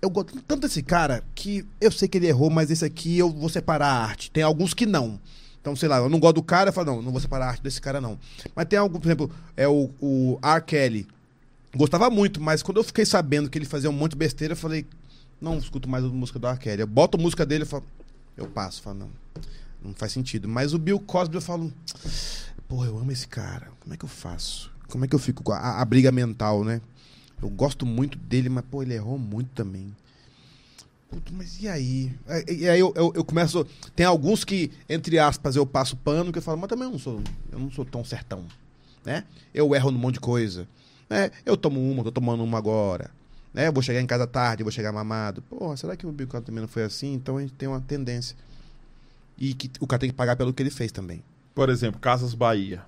Eu 0.01 0.09
gosto 0.09 0.39
tanto 0.41 0.61
desse 0.67 0.81
cara 0.81 1.23
que 1.35 1.65
eu 1.79 1.91
sei 1.91 2.07
que 2.07 2.17
ele 2.17 2.27
errou, 2.27 2.49
mas 2.49 2.71
esse 2.71 2.83
aqui 2.83 3.17
eu 3.17 3.29
vou 3.29 3.49
separar 3.49 3.87
a 3.87 4.03
arte. 4.03 4.31
Tem 4.31 4.43
alguns 4.43 4.73
que 4.73 4.85
não. 4.85 5.19
Então, 5.61 5.75
sei 5.75 5.87
lá, 5.87 5.97
eu 5.97 6.09
não 6.09 6.19
gosto 6.19 6.35
do 6.35 6.43
cara, 6.43 6.69
eu 6.69 6.73
falo, 6.73 6.87
não, 6.95 7.01
não 7.03 7.11
vou 7.11 7.21
separar 7.21 7.45
a 7.45 7.49
arte 7.49 7.61
desse 7.61 7.79
cara, 7.79 8.01
não. 8.01 8.17
Mas 8.55 8.65
tem 8.65 8.79
algo, 8.79 8.99
por 8.99 9.07
exemplo, 9.07 9.31
é 9.55 9.67
o, 9.67 9.91
o 10.01 10.39
R. 10.41 10.61
Kelly. 10.61 11.07
Gostava 11.75 12.09
muito, 12.09 12.41
mas 12.41 12.63
quando 12.63 12.77
eu 12.77 12.83
fiquei 12.83 13.05
sabendo 13.05 13.47
que 13.47 13.59
ele 13.59 13.65
fazia 13.65 13.89
um 13.89 13.93
monte 13.93 14.13
de 14.13 14.17
besteira, 14.17 14.53
eu 14.53 14.57
falei, 14.57 14.87
não 15.39 15.59
escuto 15.59 15.87
mais 15.87 16.03
a 16.03 16.07
música 16.07 16.39
do 16.39 16.47
R. 16.47 16.57
Kelly. 16.57 16.81
Eu 16.81 16.87
boto 16.87 17.15
a 17.17 17.21
música 17.21 17.45
dele 17.45 17.63
e 17.63 17.67
falo, 17.67 17.83
eu 18.35 18.47
passo, 18.47 18.81
falo, 18.81 18.97
não, 18.97 19.09
não 19.83 19.93
faz 19.93 20.11
sentido. 20.11 20.47
Mas 20.47 20.73
o 20.73 20.79
Bill 20.79 20.99
Cosby 20.99 21.35
eu 21.35 21.41
falo, 21.41 21.71
pô, 22.67 22.85
eu 22.85 22.97
amo 22.97 23.11
esse 23.11 23.27
cara, 23.27 23.69
como 23.79 23.93
é 23.93 23.97
que 23.97 24.05
eu 24.05 24.09
faço? 24.09 24.71
Como 24.87 25.05
é 25.05 25.07
que 25.07 25.15
eu 25.15 25.19
fico 25.19 25.43
com 25.43 25.51
a, 25.53 25.81
a 25.81 25.85
briga 25.85 26.11
mental, 26.11 26.63
né? 26.63 26.81
Eu 27.41 27.49
gosto 27.49 27.85
muito 27.85 28.17
dele, 28.17 28.49
mas, 28.49 28.63
pô, 28.69 28.83
ele 28.83 28.93
errou 28.93 29.17
muito 29.17 29.49
também. 29.55 29.95
Puto, 31.09 31.33
mas 31.33 31.61
e 31.61 31.67
aí? 31.67 32.13
É, 32.27 32.53
E 32.53 32.69
aí 32.69 32.79
eu, 32.79 32.93
eu, 32.95 33.11
eu 33.15 33.23
começo. 33.25 33.65
Tem 33.95 34.05
alguns 34.05 34.43
que, 34.43 34.71
entre 34.87 35.17
aspas, 35.17 35.55
eu 35.55 35.65
passo 35.65 35.97
pano, 35.97 36.31
que 36.31 36.37
eu 36.37 36.41
falo, 36.41 36.57
mas 36.59 36.69
também 36.69 36.85
eu 36.85 36.91
não 36.91 36.99
sou, 36.99 37.21
eu 37.51 37.59
não 37.59 37.71
sou 37.71 37.83
tão 37.83 38.03
certão. 38.03 38.45
Né? 39.03 39.25
Eu 39.53 39.73
erro 39.75 39.91
num 39.91 39.97
monte 39.99 40.15
de 40.15 40.19
coisa. 40.19 40.67
Né? 41.09 41.31
Eu 41.45 41.57
tomo 41.57 41.81
uma, 41.91 42.03
tô 42.03 42.11
tomando 42.11 42.43
uma 42.43 42.57
agora. 42.57 43.09
Né? 43.53 43.67
Eu 43.67 43.73
vou 43.73 43.81
chegar 43.81 43.99
em 43.99 44.05
casa 44.07 44.27
tarde, 44.27 44.63
vou 44.63 44.71
chegar 44.71 44.91
mamado. 44.91 45.41
Porra, 45.41 45.75
será 45.75 45.97
que 45.97 46.05
o 46.05 46.11
Bill 46.11 46.27
Cosby 46.27 46.45
também 46.45 46.61
não 46.61 46.67
foi 46.67 46.83
assim? 46.83 47.13
Então 47.13 47.37
a 47.37 47.41
gente 47.41 47.53
tem 47.53 47.67
uma 47.67 47.81
tendência. 47.81 48.37
E 49.41 49.55
que 49.55 49.71
o 49.79 49.87
cara 49.87 49.99
tem 50.01 50.09
que 50.11 50.15
pagar 50.15 50.35
pelo 50.35 50.53
que 50.53 50.61
ele 50.61 50.69
fez 50.69 50.91
também. 50.91 51.23
Por 51.55 51.67
exemplo, 51.67 51.99
Casas 51.99 52.35
Bahia. 52.35 52.83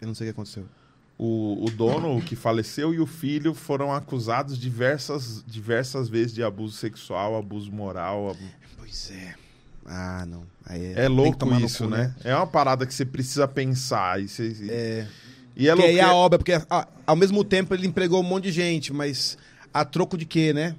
Eu 0.00 0.08
não 0.08 0.14
sei 0.16 0.26
o 0.26 0.28
que 0.28 0.32
aconteceu. 0.32 0.66
O, 1.16 1.64
o 1.64 1.70
dono, 1.70 2.20
que 2.22 2.34
faleceu, 2.34 2.92
e 2.92 2.98
o 2.98 3.06
filho 3.06 3.54
foram 3.54 3.92
acusados 3.94 4.58
diversas, 4.58 5.44
diversas 5.46 6.08
vezes 6.08 6.34
de 6.34 6.42
abuso 6.42 6.76
sexual, 6.76 7.36
abuso 7.36 7.70
moral. 7.70 8.34
Pois 8.76 9.12
é. 9.12 9.34
Ah, 9.86 10.24
não. 10.26 10.44
É 10.66 11.02
que 11.02 11.08
louco 11.08 11.54
isso, 11.54 11.84
cu, 11.84 11.90
né? 11.90 12.12
É 12.24 12.34
uma 12.34 12.46
parada 12.46 12.84
que 12.84 12.92
você 12.92 13.04
precisa 13.04 13.46
pensar. 13.46 14.20
E, 14.20 14.28
você- 14.28 14.56
É. 14.68 15.06
e 15.54 15.68
é 15.68 15.72
que 15.72 15.78
louco. 15.78 15.88
aí 15.92 16.00
a 16.00 16.12
obra, 16.14 16.38
porque 16.38 16.52
ah, 16.68 16.88
ao 17.06 17.14
mesmo 17.14 17.44
tempo 17.44 17.74
ele 17.74 17.86
empregou 17.86 18.20
um 18.20 18.24
monte 18.26 18.44
de 18.44 18.52
gente, 18.52 18.92
mas 18.92 19.38
a 19.72 19.84
troco 19.84 20.16
de 20.16 20.24
quê, 20.24 20.52
né? 20.52 20.74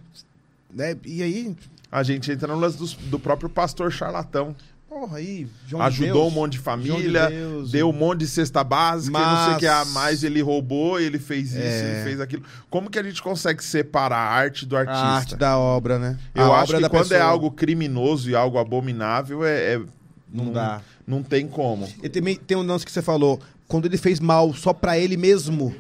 né? 0.74 0.98
E 1.06 1.22
aí, 1.22 1.56
A 1.92 2.04
gente 2.04 2.32
entra 2.32 2.48
no 2.48 2.60
lance 2.60 2.78
dos- 2.78 2.94
do, 2.94 3.20
próprio 3.20 3.50
pastor 3.50 3.92
charlatão. 3.92 4.56
porra, 4.88 5.18
aí, 5.20 5.48
João 5.68 5.82
de 5.84 5.88
Ajudou 5.88 6.14
Deus, 6.24 6.28
um 6.34 6.36
monte 6.36 6.52
de 6.52 6.58
João 6.58 6.78
de 6.78 6.84
família, 6.94 7.30
Deus, 7.30 7.72
deu 7.72 7.90
um 7.90 7.94
monte 7.94 8.20
de 8.20 8.28
cesta 8.28 8.62
básica, 8.62 9.18
e 9.18 9.22
não 9.22 9.46
sei 9.46 9.54
o 9.56 9.58
que 9.58 9.66
a 9.68 9.80
Mas- 9.86 9.94
mais, 9.94 10.24
ele 10.24 10.42
roubou, 10.42 11.00
ele 11.00 11.18
fez 11.18 11.52
isso, 11.52 11.60
É. 11.60 11.94
ele 11.96 12.04
fez 12.04 12.20
aquilo. 12.20 12.44
Como 12.70 12.90
que 12.90 13.00
a 13.00 13.04
gente 13.04 13.22
consegue 13.24 13.64
separar 13.64 14.18
a 14.18 14.30
arte 14.34 14.66
do 14.66 14.76
a 14.76 14.82
artista? 14.82 15.00
arte 15.06 15.36
da 15.38 15.58
obra, 15.58 15.98
né? 15.98 16.20
Eu 16.36 16.52
a 16.54 16.60
acho 16.62 16.74
obra 16.76 16.84
que 16.84 16.90
quando 16.90 17.06
é 17.06 17.10
pessoa. 17.18 17.24
algo 17.24 17.52
criminoso 17.52 18.30
e 18.30 18.36
algo 18.36 18.58
abominável, 18.58 19.46
é, 19.46 19.76
é- 19.76 19.82
Não 20.30 20.52
dá. 20.52 20.82
Não 21.08 21.24
tem 21.24 21.48
como. 21.48 21.88
E 22.04 22.10
também 22.10 22.36
tem 22.36 22.58
um 22.58 22.62
lance 22.62 22.86
que 22.86 22.92
você 22.92 23.02
falou, 23.02 23.40
quando 23.70 23.86
ele 23.86 23.98
fez 23.98 24.20
mal 24.20 24.54
só 24.54 24.74
pra 24.74 24.98
ele 25.00 25.16
mesmo. 25.16 25.74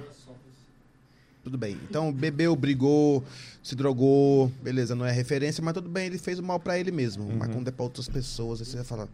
Tudo 1.43 1.57
bem. 1.57 1.77
Então, 1.89 2.11
bebeu, 2.13 2.55
brigou, 2.55 3.23
se 3.63 3.75
drogou, 3.75 4.51
beleza, 4.63 4.95
não 4.95 5.05
é 5.05 5.11
referência, 5.11 5.63
mas 5.63 5.73
tudo 5.73 5.89
bem, 5.89 6.07
ele 6.07 6.17
fez 6.17 6.39
o 6.39 6.43
mal 6.43 6.59
pra 6.59 6.79
ele 6.79 6.91
mesmo. 6.91 7.25
Mas 7.37 7.49
quando 7.49 7.67
é 7.67 7.71
pra 7.71 7.83
outras 7.83 8.07
pessoas, 8.09 8.59
aí 8.59 8.65
você 8.65 8.77
vai 8.77 8.85
falar, 8.85 9.07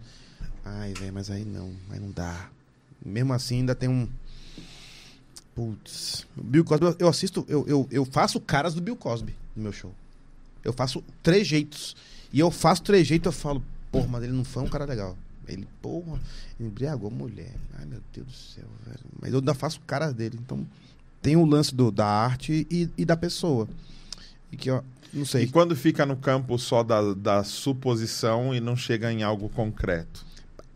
ai, 0.64 0.94
velho, 0.94 1.14
mas 1.14 1.30
aí 1.30 1.44
não, 1.44 1.72
aí 1.90 2.00
não 2.00 2.12
dá. 2.12 2.50
Mesmo 3.06 3.34
assim, 3.34 3.58
ainda 3.60 3.76
tem 3.76 3.90
um. 3.90 4.08
Putz. 5.56 6.26
O 6.38 6.44
Bill 6.44 6.64
Cosby, 6.64 6.86
eu- 7.00 7.08
assisto, 7.08 7.46
eu, 7.48 7.66
eu, 7.68 7.88
eu 7.92 8.06
faço 8.06 8.40
caras 8.40 8.74
do 8.74 8.82
Bill 8.82 8.96
Cosby 8.96 9.36
no 9.56 9.64
meu 9.64 9.72
show. 9.72 9.94
Eu 10.64 10.72
faço 10.74 11.04
trejeitos. 11.24 11.96
E 12.32 12.40
eu 12.40 12.52
faço 12.52 12.84
trejeito, 12.84 13.28
eu 13.30 13.34
falo, 13.34 13.64
porra, 13.92 14.08
mas 14.08 14.24
ele 14.24 14.34
não 14.34 14.44
foi 14.44 14.64
um 14.64 14.68
cara 14.68 14.86
legal. 14.86 15.18
Ele, 15.48 15.68
porra, 15.82 16.20
embriagou 16.60 17.10
a 17.10 17.14
mulher. 17.14 17.54
Ai, 17.80 17.86
meu 17.86 18.02
Deus 18.14 18.28
do 18.28 18.34
céu, 18.34 18.66
velho. 18.86 19.00
Mas 19.20 19.32
eu 19.32 19.40
ainda 19.40 19.54
faço 19.54 19.80
caras 19.88 20.14
dele. 20.14 20.38
Então, 20.42 20.68
tem 21.22 21.36
o 21.38 21.46
lance 21.46 21.74
do, 21.74 21.90
da 21.90 22.06
arte 22.06 22.68
e, 22.70 22.90
e 22.98 23.06
da 23.06 23.16
pessoa. 23.16 23.68
E 24.52 24.58
que 24.58 24.70
eu 24.70 24.84
não 25.14 25.24
E 25.24 25.26
sei. 25.26 25.48
quando 25.48 25.76
fica 25.76 26.06
no 26.06 26.16
campo 26.16 26.58
só 26.58 26.84
da, 26.84 27.14
da 27.14 27.44
suposição 27.44 28.54
e 28.54 28.60
não 28.60 28.76
chega 28.76 29.12
em 29.12 29.24
algo 29.24 29.50
concreto? 29.50 30.26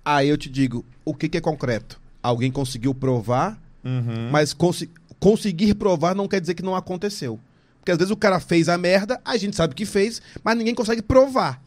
Aí 0.04 0.30
eu 0.30 0.38
te 0.38 0.50
digo, 0.50 0.86
o 1.06 1.14
que, 1.14 1.30
que 1.30 1.38
é 1.38 1.42
concreto? 1.42 2.00
Alguém 2.24 2.52
conseguiu 2.52 2.94
provar, 2.94 3.60
Uhum. 3.84 4.30
mas 4.32 4.54
consi- 4.54 4.90
conseguir 5.20 5.74
provar 5.76 6.16
não 6.16 6.28
quer 6.28 6.40
dizer 6.42 6.54
que 6.54 6.64
não 6.64 6.76
aconteceu. 6.76 7.40
Porque 7.80 7.92
às 7.92 7.98
vezes 7.98 8.12
o 8.12 8.18
cara 8.18 8.40
fez 8.40 8.70
a 8.70 8.78
merda, 8.78 9.20
a 9.26 9.36
gente 9.38 9.56
sabe 9.56 9.74
que 9.74 9.86
fez, 9.86 10.22
mas 10.44 10.56
ninguém 10.58 10.76
consegue 10.76 11.02
provar. 11.02 11.62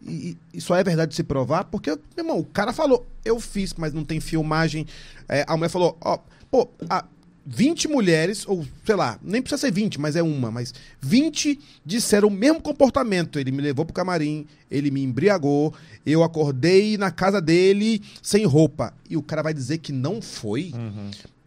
E, 0.00 0.30
e- 0.52 0.58
e 0.58 0.60
só 0.60 0.76
é 0.76 0.82
verdade 0.84 1.14
se 1.14 1.22
provar 1.22 1.64
porque, 1.64 1.90
meu 1.90 2.00
irmão, 2.18 2.38
o 2.38 2.44
cara 2.44 2.72
falou, 2.72 3.06
eu 3.24 3.38
fiz, 3.40 3.74
mas 3.74 3.92
não 3.92 4.04
tem 4.04 4.18
filmagem. 4.20 4.86
É, 5.28 5.44
a 5.46 5.56
mulher 5.56 5.68
falou, 5.68 5.98
ó, 6.00 6.18
pô, 6.50 6.68
a 6.88 7.04
20 7.50 7.88
mulheres, 7.88 8.46
ou 8.46 8.66
sei 8.84 8.94
lá, 8.94 9.18
nem 9.22 9.40
precisa 9.40 9.58
ser 9.62 9.72
20, 9.72 9.98
mas 9.98 10.16
é 10.16 10.22
uma, 10.22 10.50
mas 10.50 10.74
20 11.00 11.58
disseram 11.84 12.28
o 12.28 12.30
mesmo 12.30 12.60
comportamento. 12.60 13.38
Ele 13.38 13.50
me 13.50 13.62
levou 13.62 13.86
pro 13.86 13.94
camarim, 13.94 14.46
ele 14.70 14.90
me 14.90 15.02
embriagou, 15.02 15.72
eu 16.04 16.22
acordei 16.22 16.98
na 16.98 17.10
casa 17.10 17.40
dele 17.40 18.02
sem 18.22 18.44
roupa. 18.44 18.92
E 19.08 19.16
o 19.16 19.22
cara 19.22 19.42
vai 19.42 19.54
dizer 19.54 19.78
que 19.78 19.92
não 19.92 20.20
foi? 20.20 20.74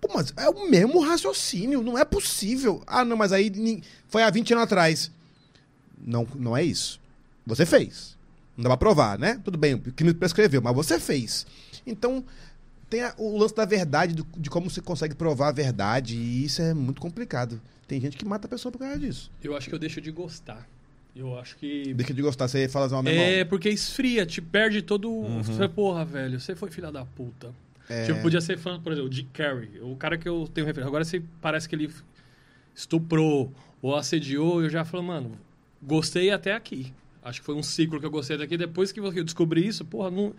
Pô, 0.01 0.09
mas 0.15 0.33
é 0.38 0.49
o 0.49 0.67
mesmo 0.67 0.99
raciocínio, 1.01 1.83
não 1.83 1.95
é 1.95 2.03
possível. 2.03 2.81
Ah, 2.88 3.05
não, 3.05 3.15
mas 3.15 3.31
aí 3.31 3.51
foi 4.09 4.23
há 4.23 4.30
20 4.31 4.53
anos 4.53 4.63
atrás. 4.63 5.11
Não, 6.03 6.27
não 6.35 6.57
é 6.57 6.63
isso. 6.63 6.99
Você 7.45 7.63
fez. 7.63 8.17
Não 8.57 8.63
dá 8.63 8.69
pra 8.69 8.77
provar, 8.77 9.19
né? 9.19 9.39
Tudo 9.43 9.55
bem, 9.55 9.75
o 9.75 9.80
crime 9.80 10.15
prescreveu, 10.15 10.63
mas 10.63 10.75
você 10.75 10.99
fez. 10.99 11.45
Então, 11.85 12.23
tem 12.91 13.01
a- 13.01 13.15
o 13.17 13.37
lance 13.37 13.55
da 13.55 13.65
verdade, 13.65 14.13
do- 14.13 14.27
de 14.37 14.49
como 14.49 14.69
você 14.69 14.81
consegue 14.81 15.15
provar 15.15 15.47
a 15.47 15.51
verdade, 15.51 16.15
e 16.15 16.43
isso 16.45 16.61
é 16.61 16.73
muito 16.73 17.01
complicado. 17.01 17.59
Tem 17.87 17.99
gente 17.99 18.15
que 18.17 18.25
mata 18.25 18.45
a 18.45 18.49
pessoa 18.49 18.71
por 18.71 18.77
causa 18.79 18.99
disso. 18.99 19.31
Eu 19.43 19.55
acho 19.57 19.67
que 19.69 19.73
eu 19.73 19.79
deixo 19.79 19.99
de 19.99 20.11
gostar. 20.11 20.67
Eu 21.15 21.37
acho 21.39 21.57
que. 21.57 21.93
Deixa 21.93 22.13
de 22.13 22.21
gostar, 22.21 22.47
você 22.47 22.67
fala 22.69 22.85
assim, 22.85 22.95
ó, 22.95 23.01
meu 23.01 23.11
É, 23.13 23.31
irmão. 23.39 23.49
porque 23.49 23.69
esfria, 23.69 24.25
te 24.25 24.41
perde 24.41 24.81
todo. 24.81 25.09
Você 25.43 25.51
fala, 25.53 25.67
porra, 25.69 26.05
velho, 26.05 26.39
você 26.39 26.55
foi 26.55 26.69
filha 26.69 26.91
da 26.91 27.03
puta. 27.03 27.51
É. 27.89 28.05
Tipo, 28.05 28.21
podia 28.21 28.39
ser 28.39 28.57
fã, 28.57 28.79
por 28.79 28.91
exemplo, 28.93 29.09
de 29.09 29.23
Carrey, 29.23 29.69
o 29.81 29.95
cara 29.97 30.17
que 30.17 30.27
eu 30.29 30.47
tenho 30.53 30.65
referência. 30.67 30.87
Agora 30.87 31.03
você 31.03 31.21
parece 31.41 31.67
que 31.67 31.75
ele 31.75 31.89
estuprou 32.75 33.51
ou 33.81 33.95
assediou, 33.95 34.63
eu 34.63 34.69
já 34.69 34.85
falo, 34.85 35.03
mano, 35.03 35.31
gostei 35.81 36.31
até 36.31 36.53
aqui. 36.53 36.93
Acho 37.23 37.39
que 37.41 37.45
foi 37.45 37.55
um 37.55 37.63
ciclo 37.63 37.99
que 37.99 38.05
eu 38.05 38.11
gostei 38.11 38.37
daqui. 38.37 38.57
Depois 38.57 38.91
que 38.91 38.99
eu 38.99 39.23
descobri 39.23 39.67
isso, 39.67 39.83
porra, 39.85 40.09
não, 40.09 40.33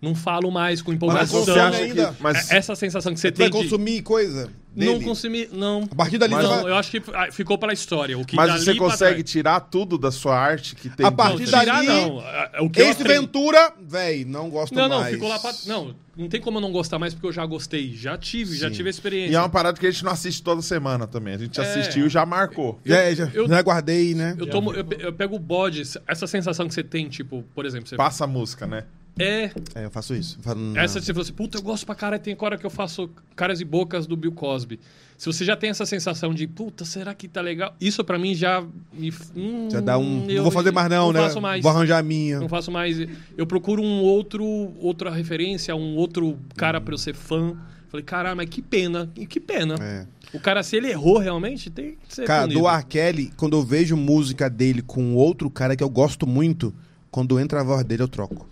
não 0.00 0.14
falo 0.14 0.50
mais 0.50 0.80
com 0.82 0.90
Mas 0.90 0.96
empolgação. 0.96 1.44
você 1.44 1.50
acha 1.58 1.86
que- 1.86 1.92
que- 1.94 2.22
mas- 2.22 2.50
É- 2.50 2.56
Essa 2.56 2.74
sensação 2.74 3.12
que 3.12 3.20
você 3.20 3.28
Você 3.28 3.34
vai 3.36 3.50
tem 3.50 3.60
de... 3.62 3.68
consumir 3.68 4.02
coisa 4.02 4.50
Não 4.74 4.94
dele? 4.94 5.04
consumir, 5.04 5.50
não. 5.52 5.86
A 5.90 5.94
partir 5.94 6.16
dali 6.16 6.32
Mas- 6.34 6.44
Não, 6.44 6.62
vai... 6.62 6.70
eu 6.72 6.76
acho 6.76 6.90
que 6.90 7.02
ah, 7.12 7.28
ficou 7.30 7.58
pela 7.58 7.72
história. 7.72 8.16
O 8.18 8.24
que 8.24 8.34
Mas 8.36 8.64
você 8.64 8.74
consegue 8.74 9.22
tirar 9.22 9.60
tudo 9.60 9.98
da 9.98 10.10
sua 10.10 10.38
arte 10.38 10.74
que 10.74 10.88
tem 10.88 11.04
A 11.04 11.10
Não, 11.10 11.16
partir 11.16 11.44
tirar 11.44 11.64
dali- 11.66 11.86
não. 11.86 12.20
Ah, 12.20 12.50
O 12.62 12.70
que 12.70 12.80
eu 12.80 12.86
Ace 12.86 13.02
Ventura, 13.02 13.72
véi, 13.80 14.24
não 14.24 14.48
gosto 14.48 14.74
Não, 14.74 14.88
mais. 14.88 15.02
não, 15.04 15.10
ficou 15.12 15.28
lá 15.28 15.38
pra... 15.38 15.52
Não, 15.66 15.94
não 16.16 16.28
tem 16.28 16.40
como 16.40 16.58
eu 16.58 16.62
não 16.62 16.72
gostar 16.72 16.98
mais 16.98 17.12
porque 17.12 17.26
eu 17.26 17.32
já 17.32 17.44
gostei. 17.44 17.94
Já 17.94 18.16
tive, 18.16 18.56
já 18.56 18.68
Sim. 18.68 18.74
tive 18.76 18.88
a 18.88 18.90
experiência. 18.90 19.32
E 19.32 19.34
é 19.34 19.38
uma 19.38 19.48
parada 19.50 19.78
que 19.78 19.86
a 19.86 19.90
gente 19.90 20.04
não 20.04 20.12
assiste 20.12 20.42
toda 20.42 20.62
semana 20.62 21.06
também. 21.06 21.34
A 21.34 21.38
gente 21.38 21.60
É. 21.60 21.62
assistiu 21.62 22.06
e 22.06 22.08
já 22.08 22.24
marcou. 22.24 22.78
Já, 22.86 23.12
já, 23.12 23.28
eu- 23.34 23.48
já 23.48 23.60
guardei, 23.62 24.14
né? 24.14 24.34
Eu, 24.38 24.46
tomo, 24.46 24.72
eu, 24.72 24.86
eu 24.98 25.12
pego 25.12 25.36
o 25.36 25.38
bode, 25.38 25.82
essa 26.06 26.26
sensação 26.26 26.66
que 26.68 26.72
você 26.74 26.82
tem, 26.82 27.08
tipo, 27.08 27.44
por 27.54 27.66
exemplo, 27.66 27.86
você 27.88 27.96
Passa 27.96 28.24
a 28.24 28.26
música, 28.26 28.66
né? 28.66 28.84
É 29.18 29.50
É, 29.74 29.84
eu 29.84 29.90
faço 29.90 30.14
isso. 30.14 30.38
Eu 30.38 30.42
falo, 30.42 30.60
não. 30.60 30.80
essa 30.80 31.00
você 31.00 31.12
falou 31.12 31.22
assim, 31.22 31.32
puta, 31.32 31.58
eu 31.58 31.62
gosto 31.62 31.84
pra 31.86 31.94
caralho, 31.94 32.22
tem 32.22 32.36
hora 32.38 32.56
que 32.56 32.64
eu 32.66 32.70
faço 32.70 33.10
caras 33.36 33.60
e 33.60 33.64
bocas 33.64 34.06
do 34.06 34.16
Bill 34.16 34.32
Cosby. 34.32 34.78
Se 35.18 35.26
você 35.26 35.44
já 35.44 35.54
tem 35.54 35.68
essa 35.68 35.84
sensação 35.84 36.32
de, 36.32 36.46
puta, 36.46 36.82
será 36.84 37.12
que 37.14 37.28
tá 37.28 37.42
legal? 37.42 37.74
Isso 37.78 38.02
pra 38.02 38.18
mim 38.18 38.34
já 38.34 38.64
me 38.92 39.12
hum, 39.36 39.68
Já 39.70 39.80
dá 39.80 39.98
um. 39.98 40.24
eu 40.26 40.36
não 40.36 40.42
vou 40.44 40.50
fazer 40.52 40.70
mais, 40.70 40.88
não, 40.88 41.12
não 41.12 41.12
né? 41.12 41.20
faço 41.20 41.40
mais. 41.42 41.62
Vou 41.62 41.70
arranjar 41.70 41.98
a 41.98 42.02
minha. 42.02 42.40
Não 42.40 42.48
faço 42.48 42.70
mais. 42.70 42.96
Eu 43.36 43.46
procuro 43.46 43.82
um 43.82 44.00
outro, 44.00 44.42
outra 44.78 45.10
referência, 45.10 45.76
um 45.76 45.94
outro 45.96 46.38
cara 46.56 46.80
pra 46.80 46.94
eu 46.94 46.98
ser 46.98 47.14
fã. 47.14 47.54
Falei, 47.90 48.04
caralho, 48.04 48.36
mas 48.36 48.48
que 48.48 48.62
pena, 48.62 49.10
que 49.28 49.40
pena. 49.40 49.74
É. 49.78 50.06
O 50.32 50.38
cara, 50.40 50.62
se 50.62 50.76
ele 50.76 50.88
errou 50.88 51.18
realmente, 51.18 51.68
tem 51.68 51.96
que 52.08 52.14
ser 52.14 52.24
Cara, 52.24 52.42
punido. 52.44 52.60
do 52.60 52.68
R. 52.68 52.84
Kelly, 52.84 53.32
quando 53.36 53.56
eu 53.56 53.62
vejo 53.62 53.96
música 53.96 54.48
dele 54.48 54.80
com 54.80 55.14
outro 55.16 55.50
cara 55.50 55.74
que 55.76 55.82
eu 55.82 55.90
gosto 55.90 56.26
muito, 56.26 56.72
quando 57.10 57.38
entra 57.38 57.60
a 57.60 57.64
voz 57.64 57.84
dele 57.84 58.04
eu 58.04 58.08
troco. 58.08 58.48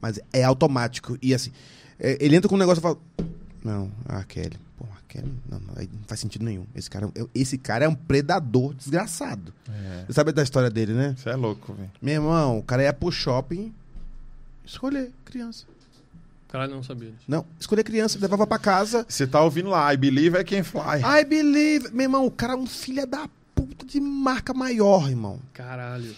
Mas 0.00 0.18
é 0.32 0.42
automático. 0.44 1.16
E 1.20 1.34
assim, 1.34 1.50
é, 1.98 2.16
ele 2.20 2.36
entra 2.36 2.48
com 2.48 2.54
um 2.54 2.58
negócio 2.58 2.80
e 2.80 2.82
fala. 2.82 2.98
Não, 3.64 3.90
R. 4.08 4.24
Kelly. 4.26 4.56
Pô, 4.76 4.84
R. 4.84 4.92
Kelly, 5.08 5.32
não, 5.50 5.58
não, 5.60 5.74
não 5.74 6.04
faz 6.06 6.20
sentido 6.20 6.44
nenhum. 6.44 6.64
Esse 6.74 6.88
cara, 6.88 7.10
eu- 7.14 7.28
esse 7.34 7.58
cara 7.58 7.84
é 7.84 7.88
um 7.88 7.94
predador 7.94 8.74
desgraçado. 8.74 9.52
Você 10.06 10.12
sabe 10.12 10.32
da 10.32 10.42
história 10.42 10.70
dele, 10.70 10.92
né? 10.92 11.14
Você 11.16 11.30
é 11.30 11.34
louco, 11.36 11.72
velho. 11.74 11.90
Meu 12.00 12.14
irmão, 12.14 12.58
o 12.58 12.62
cara 12.62 12.82
ia 12.84 12.92
pro 12.92 13.10
shopping 13.10 13.72
escolher 14.64 15.10
criança. 15.24 15.64
Caralho, 16.48 16.72
não 16.76 16.82
sabia 16.82 17.10
disso. 17.10 17.24
Não, 17.28 17.44
escolher 17.60 17.82
criança, 17.84 18.18
levava 18.18 18.46
pra 18.46 18.58
casa. 18.58 19.04
Você 19.06 19.26
tá 19.26 19.42
ouvindo 19.42 19.68
lá, 19.68 19.92
I 19.92 19.96
Believe 19.98 20.38
é 20.38 20.44
quem 20.44 20.62
fly. 20.62 21.02
I 21.20 21.24
believe. 21.24 21.90
Meu 21.90 22.04
irmão, 22.04 22.24
o 22.26 22.30
cara 22.30 22.54
é 22.54 22.56
um 22.56 22.66
filho 22.66 23.06
da 23.06 23.28
puta 23.54 23.84
de 23.84 24.00
marca 24.00 24.54
maior, 24.54 25.10
irmão. 25.10 25.38
Caralho. 25.52 26.14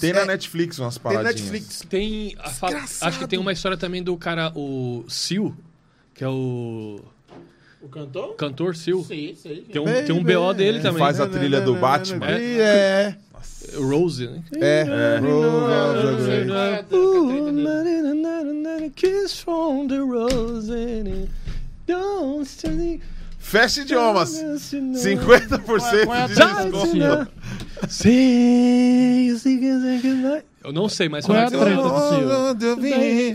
Tem 0.00 0.12
na 0.12 0.20
É, 0.20 0.24
Netflix 0.26 0.78
umas 0.78 0.94
Tem 0.94 1.02
paradinhas. 1.02 1.50
Netflix. 1.50 1.82
Tem. 1.88 2.34
a. 2.38 3.06
Acho 3.06 3.18
que 3.18 3.26
tem 3.26 3.38
uma 3.38 3.52
história 3.52 3.76
também 3.76 4.02
do 4.02 4.16
cara, 4.16 4.52
o 4.54 5.04
Sil, 5.08 5.54
que 6.14 6.24
é 6.24 6.28
o 6.28 7.00
O 7.80 7.88
cantor? 7.88 8.34
cantor 8.36 8.76
Sil. 8.76 9.04
Sim, 9.06 9.34
sim. 9.34 9.64
Tem 9.72 9.80
um, 9.80 9.84
tem 9.84 10.12
um 10.14 10.22
BO 10.22 10.52
dele 10.54 10.80
também. 10.80 10.98
Faz 10.98 11.20
a 11.20 11.26
trilha 11.28 11.60
do 11.60 11.74
Batman. 11.74 12.26
É. 12.28 13.16
Rose, 13.76 14.26
né? 14.26 14.42
É. 14.60 14.86
Kiss 18.94 19.42
from 19.42 19.88
the 19.88 19.98
rose 19.98 20.68
don't 21.86 22.46
Fecha 23.38 23.80
idiomas. 23.80 24.30
50% 24.34 25.64
Qual 25.64 25.78
é 26.14 26.22
a 26.22 26.26
de 26.26 26.34
treta? 26.34 26.64
desconto. 26.64 27.32
A. 27.82 27.88
Eu 30.64 30.72
não 30.72 30.88
sei, 30.88 31.08
mas 31.08 31.24
Qual 31.24 31.38
é 31.38 31.44
a 31.44 31.50
treta 31.50 31.82
do 31.82 31.88
Sil? 32.10 32.28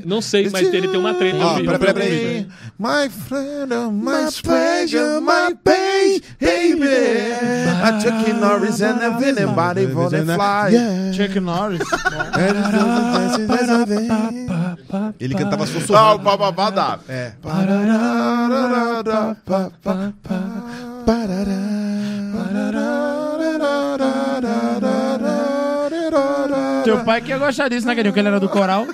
Não 0.06 0.22
sei, 0.22 0.50
mas 0.50 0.68
ele 0.72 0.88
tem 0.88 1.00
uma 1.00 1.14
treta. 1.16 1.38
Ó, 1.38 1.52
eu 1.54 1.56
vi. 1.56 1.66
pera, 1.66 1.80
pera, 1.80 1.94
pera. 1.94 2.48
My 2.78 3.10
friend, 3.10 3.74
my 3.92 4.32
pleasure, 4.44 5.20
my 5.22 5.56
pain, 5.64 6.22
baby. 6.40 6.86
I 6.86 8.00
took 8.04 8.30
in 8.30 8.40
Norris 8.40 8.82
and 8.82 9.02
everybody 9.02 9.88
wanna 9.88 10.36
fly. 10.36 10.72
Chuck 11.14 11.40
Norris. 11.40 11.82
Ele 15.20 15.34
cantava 15.34 15.66
Ah, 15.96 16.14
o 16.14 16.18
bababá 16.20 16.70
dá. 16.70 17.00
É. 17.08 17.34
Teu 26.84 27.04
pai 27.04 27.22
que 27.22 27.30
ia 27.30 27.38
gostar 27.38 27.70
disso, 27.70 27.88
né, 27.88 27.96
Cadinho? 27.96 28.14
Que 28.14 28.20
ele 28.20 28.28
era 28.28 28.40
do 28.40 28.50
coral. 28.50 28.86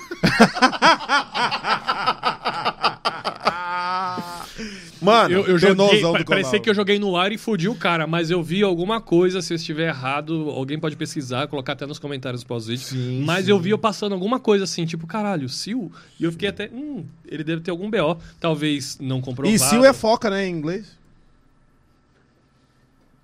Mano, 5.00 5.34
Eu, 5.34 5.46
eu 5.46 5.58
joguei, 5.58 6.02
do 6.02 6.24
parecia 6.26 6.60
que 6.60 6.68
eu 6.68 6.74
joguei 6.74 6.98
no 6.98 7.16
ar 7.16 7.32
e 7.32 7.38
fudi 7.38 7.68
o 7.68 7.74
cara, 7.74 8.06
mas 8.06 8.30
eu 8.30 8.42
vi 8.42 8.62
alguma 8.62 9.00
coisa, 9.00 9.40
se 9.40 9.52
eu 9.52 9.56
estiver 9.56 9.88
errado, 9.88 10.50
alguém 10.50 10.78
pode 10.78 10.94
pesquisar, 10.94 11.46
colocar 11.48 11.72
até 11.72 11.86
nos 11.86 11.98
comentários 11.98 12.44
pós-vídeo. 12.44 12.84
Sim, 12.84 13.22
Mas 13.24 13.48
eu 13.48 13.58
vi 13.58 13.70
eu 13.70 13.78
passando 13.78 14.12
alguma 14.12 14.38
coisa 14.38 14.64
assim, 14.64 14.84
tipo, 14.84 15.06
caralho, 15.06 15.48
Sil? 15.48 15.90
E 16.18 16.24
eu 16.24 16.32
fiquei 16.32 16.48
até, 16.50 16.68
hum, 16.72 17.04
ele 17.26 17.42
deve 17.42 17.62
ter 17.62 17.70
algum 17.70 17.90
BO. 17.90 18.18
Talvez 18.38 18.98
não 19.00 19.22
comprovado. 19.22 19.54
E 19.54 19.58
Sil 19.58 19.84
é 19.84 19.92
foca, 19.92 20.28
né, 20.28 20.46
em 20.46 20.52
inglês? 20.52 20.99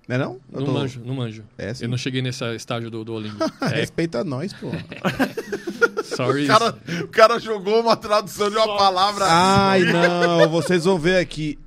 Não 0.07 0.15
é 0.15 0.19
não? 0.19 0.39
Eu 0.53 0.59
Não 0.61 0.65
tô- 0.67 0.71
manjo, 0.73 1.01
não 1.03 1.13
manjo. 1.15 1.43
É, 1.57 1.73
sim. 1.73 1.83
eu 1.83 1.89
não 1.89 1.97
cheguei 1.97 2.21
nesse 2.21 2.43
estágio 2.55 2.89
do 2.89 3.03
Duolingo. 3.03 3.37
É, 3.61 3.67
Respeita 3.81 4.23
nós, 4.23 4.53
pô. 4.53 4.71
sorry. 6.15 6.45
o 6.45 6.47
cara, 6.47 6.77
o 7.03 7.07
cara 7.09 7.39
jogou 7.39 7.81
uma 7.81 7.97
tradução 7.97 8.49
de 8.49 8.55
uma 8.55 8.77
palavra. 8.77 9.25
Ai, 9.27 9.81
não, 9.83 10.49
vocês 10.49 10.85
vão 10.85 10.97
ver 10.97 11.17
aqui. 11.17 11.59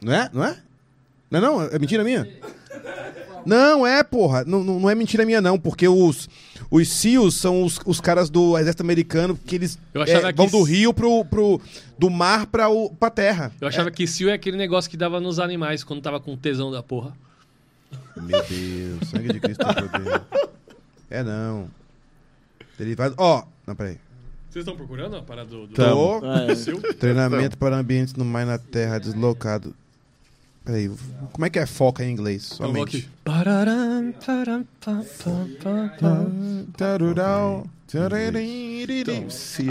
Não 0.00 0.12
é? 0.14 0.30
Não 0.32 0.44
é? 0.44 0.56
Não 1.30 1.38
é 1.38 1.42
não? 1.42 1.62
É 1.62 1.78
mentira 1.78 2.02
minha? 2.02 2.26
Não, 3.44 3.86
é, 3.86 4.02
porra. 4.02 4.44
Não, 4.44 4.62
não, 4.62 4.90
é 4.90 4.94
mentira 4.94 5.24
minha, 5.24 5.40
não, 5.40 5.58
porque 5.58 5.88
os, 5.88 6.28
os 6.70 6.88
SEALs 6.88 7.34
são 7.34 7.62
os, 7.62 7.78
os 7.84 8.00
caras 8.00 8.30
do 8.30 8.56
exército 8.58 8.82
americano 8.82 9.36
que 9.36 9.54
eles 9.54 9.78
Eu 9.94 10.02
achava 10.02 10.28
é, 10.28 10.32
que 10.32 10.36
vão 10.36 10.46
do 10.46 10.62
rio 10.62 10.92
pro, 10.92 11.24
pro. 11.24 11.60
do 11.98 12.10
mar 12.10 12.46
pra, 12.46 12.68
o, 12.68 12.90
pra 12.90 13.10
terra. 13.10 13.52
Eu 13.60 13.68
achava 13.68 13.90
que 13.90 14.06
Sil 14.06 14.28
é 14.30 14.34
aquele 14.34 14.56
negócio 14.56 14.90
que 14.90 14.96
dava 14.96 15.20
nos 15.20 15.38
animais 15.38 15.82
quando 15.84 16.02
tava 16.02 16.20
com 16.20 16.36
tesão 16.36 16.70
da 16.70 16.82
porra. 16.82 17.12
Meu 18.16 18.42
Deus, 18.44 19.08
sangue 19.10 19.32
de 19.32 19.40
Cristo 19.40 19.64
tem 19.74 19.88
poder. 19.88 20.22
É 21.10 21.22
não. 21.22 21.68
Ele 22.78 22.94
vai. 22.94 23.12
Ó, 23.16 23.44
não, 23.66 23.74
peraí. 23.74 23.98
Vocês 24.48 24.64
estão 24.64 24.76
procurando 24.76 25.16
a 25.16 25.22
parada 25.22 25.48
do, 25.48 25.66
do, 25.68 25.74
Tô. 25.74 26.20
do 26.20 26.56
Sil? 26.58 26.82
Treinamento 26.98 27.56
para 27.56 27.76
ambientes 27.76 28.14
no 28.14 28.24
mar 28.24 28.42
e 28.42 28.46
na 28.46 28.58
terra 28.58 28.98
deslocado. 28.98 29.74
Peraí, 30.64 30.90
como 31.32 31.46
é 31.46 31.50
que 31.50 31.58
é 31.58 31.66
foca 31.66 32.04
em 32.04 32.10
inglês? 32.12 32.44
Somente. 32.44 33.08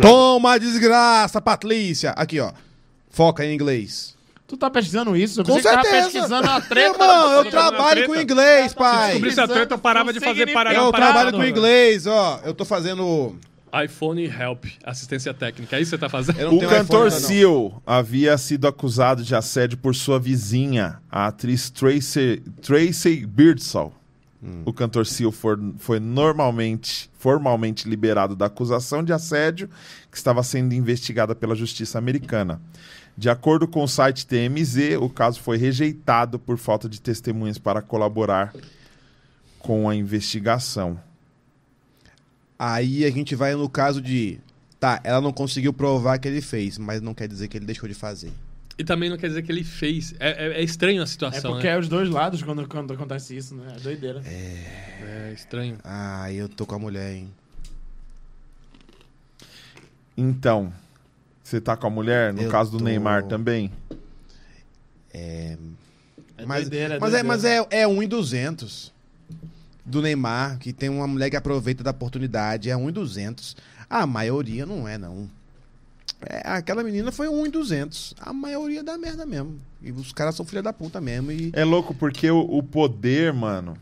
Toma 0.01 0.59
desgraça, 0.59 1.39
Patrícia! 1.39 2.11
Aqui, 2.11 2.39
ó. 2.39 2.51
Foca 3.09 3.45
em 3.45 3.53
inglês. 3.53 4.17
Tu 4.47 4.57
tá 4.57 4.67
pesquisando 4.67 5.15
isso? 5.15 5.41
Eu 5.41 5.45
Com 5.45 5.57
que 5.57 5.61
tava 5.61 5.83
certeza. 5.83 6.09
pesquisando 6.09 6.49
a 6.49 6.59
treta. 6.59 7.03
Irmão, 7.03 7.31
eu 7.33 7.45
trabalho 7.51 8.07
com 8.07 8.15
inglês, 8.15 8.73
pai. 8.73 9.09
Descobri 9.09 9.29
essa 9.29 9.47
treta, 9.47 9.75
eu 9.75 9.77
parava 9.77 10.11
de 10.11 10.19
fazer 10.19 10.51
parada. 10.51 10.75
Eu 10.75 10.91
trabalho 10.91 11.31
com 11.31 11.45
inglês, 11.45 12.07
ó. 12.07 12.41
Eu 12.43 12.53
tô 12.55 12.65
fazendo. 12.65 13.37
iPhone 13.83 14.23
Help, 14.25 14.65
assistência 14.83 15.33
técnica. 15.33 15.77
É 15.77 15.81
isso 15.81 15.91
que 15.91 15.97
você 15.97 16.01
tá 16.01 16.09
fazendo? 16.09 16.55
O 16.55 16.59
cantor 16.59 17.07
iPhone, 17.07 17.21
não. 17.21 17.27
Seal 17.27 17.83
havia 17.85 18.37
sido 18.37 18.67
acusado 18.67 19.23
de 19.23 19.35
assédio 19.35 19.77
por 19.77 19.93
sua 19.95 20.19
vizinha, 20.19 20.99
a 21.11 21.27
atriz 21.27 21.69
Tracy, 21.69 22.41
Tracy 22.61 23.25
Birdsall. 23.25 23.93
O 24.65 24.71
cantor 24.71 25.05
Seal 25.05 25.33
for- 25.33 25.59
foi 25.79 25.99
normalmente, 25.99 27.09
formalmente 27.19 27.89
liberado 27.89 28.37
da 28.37 28.45
acusação 28.45 29.03
de 29.03 29.11
assédio 29.11 29.69
que 30.09 30.15
estava 30.15 30.41
sendo 30.43 30.73
investigada 30.73 31.35
pela 31.35 31.53
justiça 31.53 31.97
americana. 31.97 32.61
De 33.17 33.29
acordo 33.29 33.67
com 33.67 33.83
o 33.83 33.87
site 33.87 34.25
TMZ, 34.25 34.95
o 35.01 35.09
caso 35.09 35.41
foi 35.41 35.57
rejeitado 35.57 36.39
por 36.39 36.57
falta 36.57 36.87
de 36.87 37.01
testemunhas 37.01 37.57
para 37.57 37.81
colaborar 37.81 38.53
com 39.59 39.89
a 39.89 39.95
investigação. 39.95 40.97
Aí 42.59 43.05
a 43.05 43.09
gente 43.09 43.33
vai 43.35 43.55
no 43.55 43.69
caso 43.69 44.01
de. 44.01 44.37
Tá, 44.79 44.99
ela 45.03 45.21
não 45.21 45.31
conseguiu 45.33 45.71
provar 45.73 46.19
que 46.19 46.27
ele 46.27 46.41
fez, 46.41 46.77
mas 46.77 47.01
não 47.01 47.13
quer 47.13 47.27
dizer 47.27 47.47
que 47.47 47.57
ele 47.57 47.65
deixou 47.65 47.87
de 47.87 47.95
fazer. 47.95 48.31
E 48.77 48.83
também 48.83 49.09
não 49.09 49.17
quer 49.17 49.27
dizer 49.27 49.41
que 49.43 49.51
ele 49.51 49.63
fez. 49.63 50.13
É, 50.19 50.29
é- 50.47 50.59
é 50.59 50.63
estranho 50.63 51.01
a 51.01 51.03
É 51.03 51.07
situação, 51.07 51.51
porque 51.51 51.67
né? 51.67 51.73
é 51.73 51.77
os 51.79 51.87
dois 51.89 52.09
lados 52.09 52.41
quando, 52.43 52.65
quando 52.67 52.93
acontece 52.93 53.35
isso, 53.35 53.55
né? 53.55 53.73
É 53.75 53.79
doideira. 53.79 54.21
É 54.25 55.31
estranho. 55.33 55.77
Ah, 55.83 56.31
eu 56.31 56.47
tô 56.47 56.65
com 56.65 56.75
a 56.75 56.79
mulher, 56.79 57.13
hein? 57.13 57.29
Então, 60.15 60.71
você 61.43 61.59
tá 61.61 61.75
com 61.77 61.87
a 61.87 61.89
mulher, 61.89 62.33
no 62.33 62.41
Eu 62.43 62.49
caso 62.49 62.71
do 62.71 62.77
tô. 62.77 62.83
Neymar 62.83 63.23
também? 63.23 63.71
É 65.13 65.57
Mas, 66.45 66.61
doideira, 66.69 66.95
é 66.95 66.99
mas, 66.99 67.13
é, 67.13 67.23
doideira. 67.23 67.23
mas 67.27 67.43
é, 67.45 67.67
é 67.81 67.87
1 67.87 68.03
em 68.03 68.07
200 68.07 68.93
do 69.89 70.01
Neymar, 70.01 70.57
que 70.59 70.71
tem 70.71 70.87
uma 70.89 71.07
mulher 71.07 71.29
que 71.29 71.35
aproveita 71.35 71.83
da 71.83 71.91
oportunidade, 71.91 72.69
é 72.69 72.77
1 72.77 72.89
em 72.89 72.93
200. 72.93 73.55
A 73.89 74.05
maioria 74.05 74.65
não 74.65 74.87
é, 74.87 74.97
não. 74.97 75.29
É, 76.21 76.41
aquela 76.49 76.83
menina 76.83 77.11
foi 77.11 77.27
1 77.27 77.45
em 77.47 77.49
200. 77.49 78.13
A 78.19 78.31
maioria 78.33 78.83
dá 78.83 78.97
merda 78.97 79.25
mesmo. 79.25 79.59
E 79.81 79.91
os 79.91 80.11
caras 80.11 80.35
são 80.35 80.45
filha 80.45 80.61
da 80.61 80.73
puta 80.73 80.99
mesmo. 80.99 81.31
E 81.31 81.51
É 81.53 81.63
louco 81.63 81.93
porque 81.93 82.29
o, 82.29 82.39
o 82.39 82.61
poder, 82.61 83.31
mano, 83.33 83.77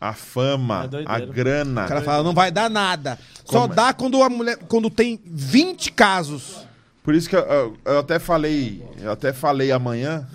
a 0.00 0.12
fama, 0.12 0.88
É 0.92 1.02
a 1.04 1.18
grana. 1.18 1.84
o 1.84 1.88
cara 1.88 2.02
fala, 2.02 2.22
não 2.22 2.32
vai 2.32 2.50
dar 2.50 2.70
nada. 2.70 3.18
Só 3.44 3.62
Como 3.62 3.72
é? 3.72 3.76
dá 3.76 3.92
quando 3.92 4.22
a 4.22 4.28
mulher. 4.30 4.56
Quando 4.68 4.88
tem 4.88 5.20
20 5.26 5.92
casos. 5.92 6.64
Por 7.02 7.14
isso 7.14 7.28
que 7.28 7.34
eu, 7.34 7.40
eu- 7.40 7.76
eu 7.84 7.98
até 7.98 8.18
falei, 8.18 8.84
eu 9.00 9.10
até 9.10 9.32
falei 9.32 9.72
amanhã. 9.72 10.26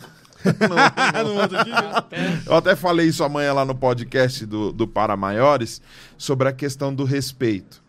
eu 2.46 2.56
até 2.56 2.76
falei 2.76 3.08
isso 3.08 3.24
amanhã 3.24 3.54
lá 3.54 3.66
no 3.66 3.76
podcast 3.76 4.46
do, 4.46 4.72
do 4.72 4.88
Para 4.88 5.16
Maiores 5.16 5.82
sobre 6.18 6.48
a 6.48 6.54
questão 6.54 6.94
do 6.94 7.04
respeito. 7.04 7.84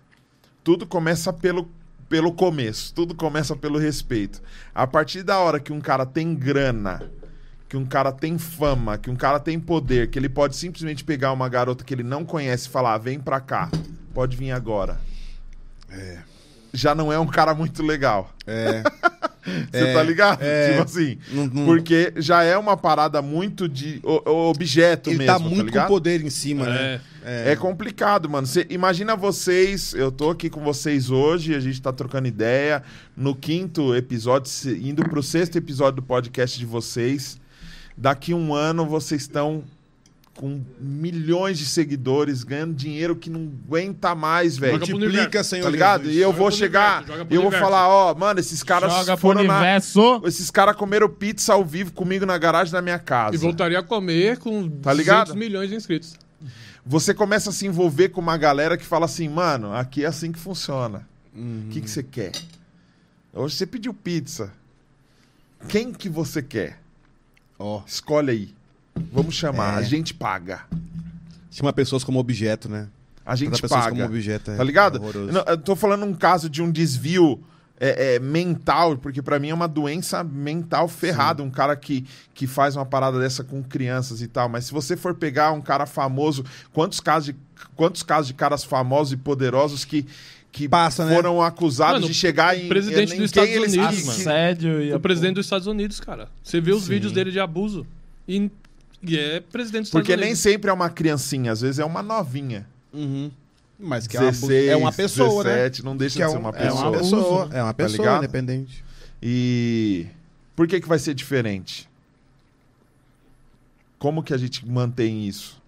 Tudo 0.64 0.86
começa 0.86 1.32
pelo, 1.32 1.68
pelo 2.08 2.32
começo, 2.32 2.92
tudo 2.94 3.14
começa 3.14 3.54
pelo 3.54 3.78
respeito. 3.78 4.42
A 4.74 4.86
partir 4.86 5.22
da 5.22 5.38
hora 5.38 5.60
que 5.60 5.72
um 5.72 5.80
cara 5.80 6.04
tem 6.04 6.34
grana, 6.34 7.02
que 7.68 7.76
um 7.76 7.84
cara 7.84 8.12
tem 8.12 8.38
fama, 8.38 8.98
que 8.98 9.10
um 9.10 9.16
cara 9.16 9.38
tem 9.38 9.60
poder, 9.60 10.10
que 10.10 10.18
ele 10.18 10.28
pode 10.28 10.56
simplesmente 10.56 11.04
pegar 11.04 11.32
uma 11.32 11.48
garota 11.48 11.84
que 11.84 11.94
ele 11.94 12.02
não 12.02 12.24
conhece 12.24 12.66
e 12.66 12.70
falar: 12.70 12.94
"Ah, 12.94 12.98
vem 12.98 13.20
pra 13.20 13.40
cá, 13.40 13.70
pode 14.14 14.36
vir 14.36 14.52
agora. 14.52 14.98
Já 16.72 16.94
não 16.94 17.12
é 17.12 17.18
um 17.18 17.26
cara 17.26 17.54
muito 17.54 17.82
legal. 17.82 18.30
É. 18.46 18.82
Você 19.72 19.78
É, 19.78 19.92
tá 19.92 20.02
ligado? 20.02 20.42
é. 20.42 20.70
Tipo 20.70 20.82
assim. 20.82 21.18
Não- 21.30 21.46
não- 21.46 21.64
Porque 21.66 22.12
já 22.16 22.42
é 22.42 22.56
uma 22.58 22.76
parada 22.76 23.22
muito 23.22 23.68
de 23.68 24.00
o- 24.02 24.48
objeto 24.50 25.10
Ele 25.10 25.18
mesmo, 25.18 25.32
tá 25.32 25.38
muito 25.38 25.56
com 25.60 25.64
ligado? 25.66 25.88
poder 25.88 26.20
em 26.24 26.30
cima, 26.30 26.66
né? 26.66 27.00
É. 27.24 27.52
É 27.52 27.56
complicado, 27.56 28.28
mano. 28.30 28.46
Cê, 28.46 28.66
imagina 28.70 29.16
vocês, 29.16 29.92
eu 29.94 30.12
tô 30.12 30.30
aqui 30.30 30.48
com 30.48 30.60
vocês 30.62 31.10
hoje, 31.10 31.54
a 31.54 31.60
gente 31.60 31.80
tá 31.82 31.92
trocando 31.92 32.28
ideia. 32.28 32.82
No 33.16 33.34
quinto 33.34 33.94
episódio, 33.96 34.50
indo 34.80 35.02
pro 35.02 35.22
sexto 35.22 35.56
episódio 35.56 35.96
do 35.96 36.02
podcast 36.02 36.56
de 36.58 36.64
vocês. 36.66 37.38
Daqui 37.96 38.32
um 38.34 38.54
ano 38.54 38.84
vocês 38.86 39.22
estão 39.22 39.64
com 40.36 40.62
milhões 40.78 41.58
de 41.58 41.64
seguidores, 41.66 42.44
ganhando 42.44 42.74
dinheiro 42.74 43.16
que 43.16 43.30
não 43.30 43.50
aguenta 43.66 44.14
mais, 44.14 44.56
velho. 44.58 44.74
Multiplica, 44.78 45.06
universo. 45.06 45.50
Senhor 45.50 45.64
Tá 45.64 45.70
ligado? 45.70 46.00
Jesus. 46.02 46.16
E 46.16 46.20
eu 46.20 46.28
Joga 46.28 46.38
vou 46.38 46.50
chegar, 46.50 47.02
universo, 47.04 47.26
eu 47.34 47.42
vou 47.42 47.50
falar, 47.50 47.88
ó, 47.88 48.14
mano, 48.14 48.38
esses 48.38 48.62
caras 48.62 48.92
Joga 48.92 49.16
foram 49.16 49.42
na, 49.42 49.54
universo. 49.58 50.20
esses 50.26 50.50
caras 50.50 50.76
comeram 50.76 51.08
pizza 51.08 51.54
ao 51.54 51.64
vivo 51.64 51.92
comigo 51.92 52.26
na 52.26 52.36
garagem 52.36 52.72
da 52.72 52.82
minha 52.82 52.98
casa. 52.98 53.34
E 53.34 53.38
voltaria 53.38 53.78
a 53.78 53.82
comer 53.82 54.36
com 54.38 54.68
Tá 54.68 54.92
ligado? 54.92 55.28
200 55.28 55.34
milhões 55.34 55.70
de 55.70 55.74
inscritos. 55.76 56.14
você 56.84 57.14
começa 57.14 57.50
a 57.50 57.52
se 57.52 57.66
envolver 57.66 58.10
com 58.10 58.20
uma 58.20 58.36
galera 58.36 58.76
que 58.76 58.84
fala 58.84 59.06
assim, 59.06 59.28
mano, 59.28 59.72
aqui 59.72 60.04
é 60.04 60.06
assim 60.06 60.30
que 60.30 60.38
funciona. 60.38 61.08
O 61.34 61.68
que, 61.70 61.80
que 61.80 61.90
você 61.90 62.02
quer? 62.02 62.32
Hoje 63.32 63.54
você 63.56 63.66
pediu 63.66 63.92
pizza. 63.92 64.52
Quem 65.68 65.92
que 65.92 66.08
você 66.08 66.42
quer? 66.42 66.78
Ó, 67.58 67.82
Escolhe 67.86 68.30
aí. 68.30 68.55
Vamos 69.12 69.34
chamar, 69.34 69.74
É. 69.74 69.76
a 69.78 69.82
gente 69.82 70.12
paga. 70.14 70.62
chama 71.50 71.72
pessoas 71.72 72.04
como 72.04 72.18
objeto, 72.18 72.68
né? 72.68 72.86
A 73.24 73.34
gente 73.34 73.50
pessoas 73.60 73.70
paga. 73.70 73.90
como 73.90 74.04
objeto, 74.04 74.50
é 74.50 74.56
Tá 74.56 74.62
ligado? 74.64 74.96
horroroso. 75.00 75.32
Não, 75.32 75.42
eu 75.46 75.56
tô 75.58 75.74
falando 75.74 76.04
um 76.04 76.14
caso 76.14 76.48
de 76.50 76.62
um 76.62 76.70
desvio 76.70 77.40
é, 77.78 78.14
é, 78.14 78.18
mental, 78.18 78.96
porque 78.96 79.20
pra 79.20 79.38
mim 79.38 79.50
é 79.50 79.54
uma 79.54 79.66
doença 79.68 80.22
mental 80.24 80.86
ferrada, 80.88 81.42
um 81.42 81.50
cara 81.50 81.74
que, 81.76 82.06
que 82.34 82.46
faz 82.46 82.74
uma 82.76 82.86
parada 82.86 83.18
dessa 83.18 83.42
com 83.44 83.62
crianças 83.62 84.22
e 84.22 84.28
tal. 84.28 84.48
Mas 84.48 84.66
se 84.66 84.72
você 84.72 84.96
for 84.96 85.14
pegar 85.14 85.52
um 85.52 85.60
cara 85.60 85.84
famoso, 85.86 86.42
quantos 86.72 87.00
casos 87.00 87.26
de, 87.34 87.36
quantos 87.74 88.02
casos 88.02 88.28
de 88.28 88.34
caras 88.34 88.64
famosos 88.64 89.12
e 89.12 89.16
poderosos 89.18 89.84
que, 89.84 90.06
que 90.52 90.66
Passa, 90.68 91.04
né? 91.04 91.14
foram 91.14 91.42
acusados 91.42 92.00
Mano, 92.00 92.06
de 92.06 92.14
chegar 92.14 92.58
em. 92.58 92.66
presidente 92.68 93.14
dos 93.14 93.26
Estados 93.26 93.50
eles- 93.50 93.74
Unidos, 93.74 93.96
que- 94.00 94.06
mano. 94.06 94.20
Assédio 94.20 94.82
e... 94.82 94.92
O 94.94 95.00
presidente 95.00 95.34
dos 95.34 95.44
Estados 95.46 95.66
Unidos, 95.66 96.00
cara. 96.00 96.28
Você 96.42 96.60
vê 96.62 96.72
os 96.72 96.86
vídeos 96.88 97.12
dele 97.12 97.30
de 97.30 97.40
abuso. 97.40 97.86
E, 98.26 98.50
e 99.02 99.18
é 99.18 99.40
presidente 99.40 99.82
dos 99.84 99.90
Porque 99.90 100.12
Estados 100.12 100.26
nem 100.26 100.34
sempre 100.34 100.70
é 100.70 100.72
uma 100.72 100.90
criancinha, 100.90 101.52
às 101.52 101.60
vezes 101.60 101.78
é 101.78 101.84
uma 101.84 102.02
novinha. 102.02 102.66
Uhum. 102.92 103.30
Mas 103.78 104.06
que 104.06 104.16
é 104.16 104.20
uma, 104.20 104.30
16, 104.30 104.68
é 104.70 104.76
uma 104.76 104.92
pessoa, 104.92 105.44
17, 105.44 105.84
não 105.84 105.96
deixa 105.96 106.18
né? 106.18 106.24
Que 106.24 106.30
de 106.30 106.34
é, 106.34 106.34
ser 106.34 106.40
uma 106.40 106.50
um- 106.50 106.54
é 106.54 106.58
pessoa. 106.66 106.88
uma 106.88 106.98
pessoa. 106.98 107.48
É 107.52 107.62
uma 107.62 107.74
Tá 107.74 107.74
pessoa 107.74 107.98
ligado? 107.98 108.18
independente. 108.24 108.84
E 109.22 110.06
por 110.54 110.66
que 110.66 110.80
que 110.80 110.88
vai 110.88 110.98
ser 110.98 111.12
diferente? 111.14 111.88
Como 113.98 114.22
que 114.22 114.32
a 114.34 114.36
gente 114.38 114.66
mantém 114.66 115.26
isso? 115.26 115.60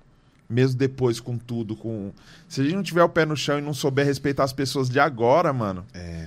Mesmo 0.49 0.79
depois 0.79 1.21
com 1.21 1.37
tudo, 1.37 1.77
com 1.77 2.11
se 2.49 2.61
a 2.63 2.65
gente 2.65 2.75
não 2.77 2.83
tiver 2.83 3.03
o 3.03 3.09
pé 3.09 3.27
no 3.27 3.37
chão 3.37 3.59
e 3.59 3.63
não 3.63 3.75
souber 3.75 4.07
respeitar 4.07 4.45
as 4.45 4.53
pessoas 4.53 4.89
de 4.89 4.99
agora, 4.99 5.53
mano. 5.53 5.85
É. 5.93 6.27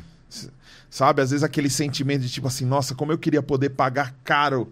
Sabe, 0.90 1.22
às 1.22 1.32
vezes 1.32 1.44
aquele 1.44 1.70
sentimento 1.70 2.22
de 2.22 2.30
tipo 2.30 2.48
assim, 2.48 2.66
nossa, 2.66 2.94
como 2.94 3.12
eu 3.12 3.18
queria 3.18 3.42
poder 3.42 3.70
pagar 3.72 4.14
caro 4.24 4.72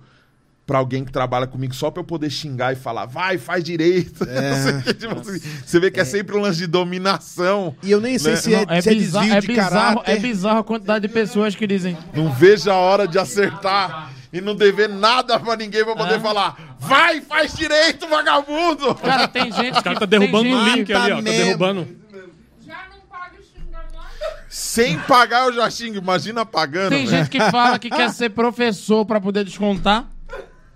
pra 0.69 0.77
alguém 0.77 1.03
que 1.03 1.11
trabalha 1.11 1.47
comigo 1.47 1.73
só 1.73 1.89
pra 1.89 1.99
eu 2.01 2.05
poder 2.05 2.29
xingar 2.29 2.71
e 2.71 2.75
falar, 2.75 3.07
vai, 3.07 3.39
faz 3.39 3.63
direito. 3.63 4.23
É. 4.23 4.81
Que, 4.85 4.93
tipo 4.93 5.19
assim, 5.19 5.41
você 5.65 5.79
vê 5.79 5.89
que 5.89 5.99
é. 5.99 6.05
sempre 6.05 6.37
um 6.37 6.41
lance 6.41 6.59
de 6.59 6.67
dominação. 6.67 7.75
E 7.81 7.89
eu 7.89 7.99
nem 7.99 8.19
sei 8.19 8.33
Né? 8.33 8.37
se 8.37 8.53
é, 8.53 8.65
Não, 8.67 8.73
é, 8.75 8.79
se 8.81 8.89
é 8.89 8.93
bizarro, 8.93 9.25
desvio 9.25 9.37
é, 9.37 9.41
de 9.41 9.47
bizarro, 9.47 9.69
caráter. 9.95 10.11
é 10.11 10.19
bizarro 10.19 10.59
a 10.59 10.63
quantidade 10.63 11.07
de 11.07 11.11
pessoas 11.11 11.55
que 11.55 11.65
dizem 11.65 11.97
Não 12.13 12.31
vejo 12.31 12.69
a 12.69 12.75
hora 12.75 13.07
de 13.07 13.17
acertar 13.17 14.11
e 14.31 14.39
não 14.39 14.53
dever 14.55 14.87
nada 14.87 15.39
pra 15.39 15.55
ninguém 15.55 15.83
pra 15.83 15.95
poder 15.95 16.13
É. 16.15 16.19
falar, 16.19 16.77
vai, 16.79 17.19
faz 17.19 17.55
direito, 17.55 18.07
vagabundo! 18.07 18.93
Cara, 18.93 19.27
tem 19.27 19.51
gente 19.51 19.79
O 19.79 19.83
cara 19.83 19.95
que 19.95 19.99
tá 20.01 20.05
derrubando 20.05 20.49
o 20.55 20.63
link 20.69 20.93
ali, 20.93 21.11
ó. 21.13 21.15
Tá 21.15 21.21
derrubando. 21.21 21.87
Já 22.63 22.75
não 22.91 22.99
paga 23.09 23.33
o 23.39 23.43
xingamento. 23.43 23.97
Sem 24.47 24.99
pagar 24.99 25.47
eu 25.47 25.53
já 25.53 25.67
xingo, 25.71 25.97
imagina 25.97 26.45
pagando. 26.45 26.89
Tem 26.89 27.07
velho. 27.07 27.17
gente 27.17 27.29
que 27.31 27.39
fala 27.49 27.79
que 27.79 27.89
quer 27.89 28.11
ser 28.11 28.29
professor 28.29 29.03
pra 29.03 29.19
poder 29.19 29.43
descontar. 29.43 30.07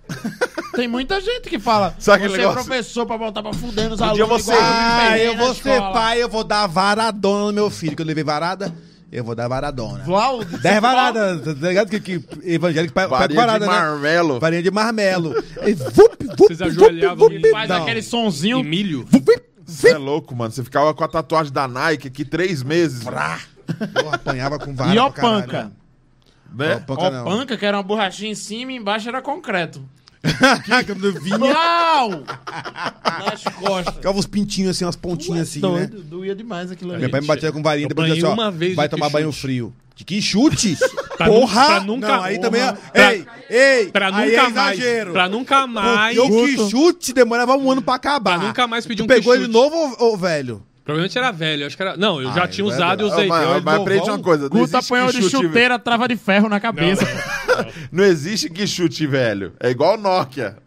Tem 0.76 0.88
muita 0.88 1.22
gente 1.22 1.50
que 1.50 1.60
fala. 1.60 1.96
Sabe 2.00 2.28
você 2.28 2.42
é 2.42 2.52
professor 2.52 3.06
pra 3.06 3.16
voltar 3.18 3.44
pra 3.44 3.54
fuder 3.54 3.90
nos 3.90 4.00
Um 4.00 4.04
alunos. 4.06 4.18
dia 4.18 4.26
você- 4.26 4.52
igual 4.54 4.68
Ah, 4.72 5.20
eu 5.20 5.34
na 5.36 5.44
vou 5.44 5.54
ser 5.54 5.70
escola. 5.74 5.94
pai, 5.94 6.24
eu 6.24 6.30
vou 6.30 6.44
dar 6.44 6.68
varadona 6.68 7.46
no 7.48 7.54
meu 7.54 7.70
filho. 7.70 7.92
Quando 7.96 8.00
eu 8.02 8.06
levei 8.08 8.24
varada, 8.24 8.74
eu 9.12 9.24
vou 9.24 9.36
dar 9.36 9.48
varadona. 9.48 10.04
Vlau, 10.04 10.44
Dez 10.44 10.82
varadas, 10.82 11.42
tá 11.60 11.68
ligado? 11.68 11.90
Que, 11.90 12.00
que 12.00 12.24
evangélico 12.44 12.94
pega 12.94 13.08
varada, 13.08 13.60
de 13.60 13.60
né? 13.60 13.66
marmelo. 13.68 14.40
Varinha 14.40 14.64
de 14.64 14.72
marmelo. 14.72 15.36
E 15.64 15.74
vup, 15.74 16.18
vup, 16.26 16.38
Vocês 16.40 16.58
vup, 16.60 16.68
ajoelhavam 16.86 17.30
vup, 17.30 17.34
e 17.36 17.52
faz 17.52 17.70
não. 17.70 17.82
aquele 17.84 18.02
sonzinho. 18.02 18.60
E 18.60 18.64
milho. 18.64 19.08
Você 19.66 19.90
é 19.92 19.98
louco, 19.98 20.36
mano. 20.36 20.52
Você 20.52 20.64
ficava 20.64 20.92
com 20.94 21.04
a 21.04 21.08
tatuagem 21.08 21.54
da 21.54 21.68
Nike 21.68 22.08
aqui 22.08 22.26
três 22.26 22.64
meses. 22.64 23.04
Eu 23.96 24.12
apanhava 24.12 24.58
com 24.60 24.74
vara 24.76 24.94
E 24.94 24.98
ó 24.98 25.10
caralho. 25.12 25.42
panca. 25.44 25.72
Né? 26.54 26.76
Opanca 26.76 27.10
não. 27.10 27.26
panca, 27.26 27.58
que 27.58 27.66
era 27.66 27.78
uma 27.78 27.84
borrachinha 27.84 28.32
em 28.32 28.36
cima 28.36 28.72
e 28.72 28.76
embaixo 28.76 29.08
era 29.10 29.22
concreto. 29.22 29.82
Quando 30.88 31.20
vinha, 31.20 31.38
Uau! 31.38 32.24
Nas 33.04 33.44
costas. 33.44 33.96
ficava 33.96 34.18
uns 34.18 34.26
pintinhos 34.26 34.70
assim, 34.72 34.86
umas 34.86 34.96
pontinhas 34.96 35.50
assim, 35.50 35.60
né? 35.62 35.68
Doido, 35.88 36.02
doía 36.04 36.36
demais 36.36 36.72
aquilo 36.72 36.92
ali. 36.92 37.02
Meu 37.02 37.10
pai 37.10 37.22
me 37.22 37.28
batia 37.28 37.52
com 37.52 37.62
varinha 37.62 37.86
Eu 37.86 37.90
depois 37.90 38.08
dizia 38.08 38.24
assim, 38.30 38.32
ó, 38.32 38.42
uma 38.42 38.52
vez 38.52 38.76
vai 38.76 38.88
de 38.88 38.92
tomar 38.92 39.08
que 39.08 39.14
banho 39.14 39.32
chute. 39.32 39.42
frio. 39.42 39.74
De 39.96 40.04
que 40.06 40.22
chute? 40.22 40.78
Pra 41.18 41.28
Porra! 41.28 41.66
pra 41.68 41.80
nunca- 41.82 42.08
não, 42.08 42.24
aí 42.24 42.40
também 42.40 42.60
é... 42.62 42.72
Pra- 42.72 43.14
Ei, 43.14 43.26
ei! 43.48 43.86
Pra 43.92 44.08
aí 44.08 44.32
nunca 44.32 44.42
é 44.42 44.50
mais. 44.50 44.80
exagero. 44.80 45.12
Pra 45.14 45.30
nunca 45.30 45.68
mais. 45.68 46.18
Porque 46.18 46.32
o 46.34 46.46
que 46.46 46.70
chute 46.72 47.14
demorava 47.14 47.56
um 47.56 47.72
ano 47.72 47.82
pra 47.84 47.94
acabar. 47.96 48.40
Pra 48.40 48.48
nunca 48.48 48.66
mais 48.66 48.84
pedir 48.88 48.98
Tu 49.02 49.04
um 49.04 49.08
pegou 49.08 49.32
quichute. 49.34 49.44
ele 49.44 49.54
novo 49.54 49.76
ou, 49.76 50.10
ou 50.10 50.18
velho? 50.18 50.64
Provavelmente 50.84 51.18
era 51.18 51.32
velho. 51.32 51.66
Acho 51.66 51.78
que 51.78 51.82
era. 51.84 51.96
Não, 51.96 52.22
eu 52.22 52.34
já 52.34 52.42
Ai, 52.42 52.48
tinha 52.50 52.66
velho. 52.66 52.76
usado 52.76 53.04
e 53.04 53.06
usei. 53.06 53.28
mas 53.28 53.44
Eu- 53.44 53.62
mas 53.62 53.76
aprende 53.80 54.00
novão, 54.02 54.16
uma 54.16 54.24
coisa. 54.24 54.50
Não 54.50 54.62
existe, 54.64 54.76
apanhou 54.76 55.12
de 55.12 55.22
chute, 55.22 55.32
chuteira, 55.32 55.80
trava 55.80 56.08
de 56.08 56.18
ferro 56.18 56.50
na 56.50 56.60
cabeça. 56.60 57.06
não 57.92 58.04
existe 58.04 58.50
que 58.50 58.68
chute 58.68 59.08
velho. 59.08 59.54
É 59.60 59.70
igual 59.70 59.98
Nokia. 59.98 60.58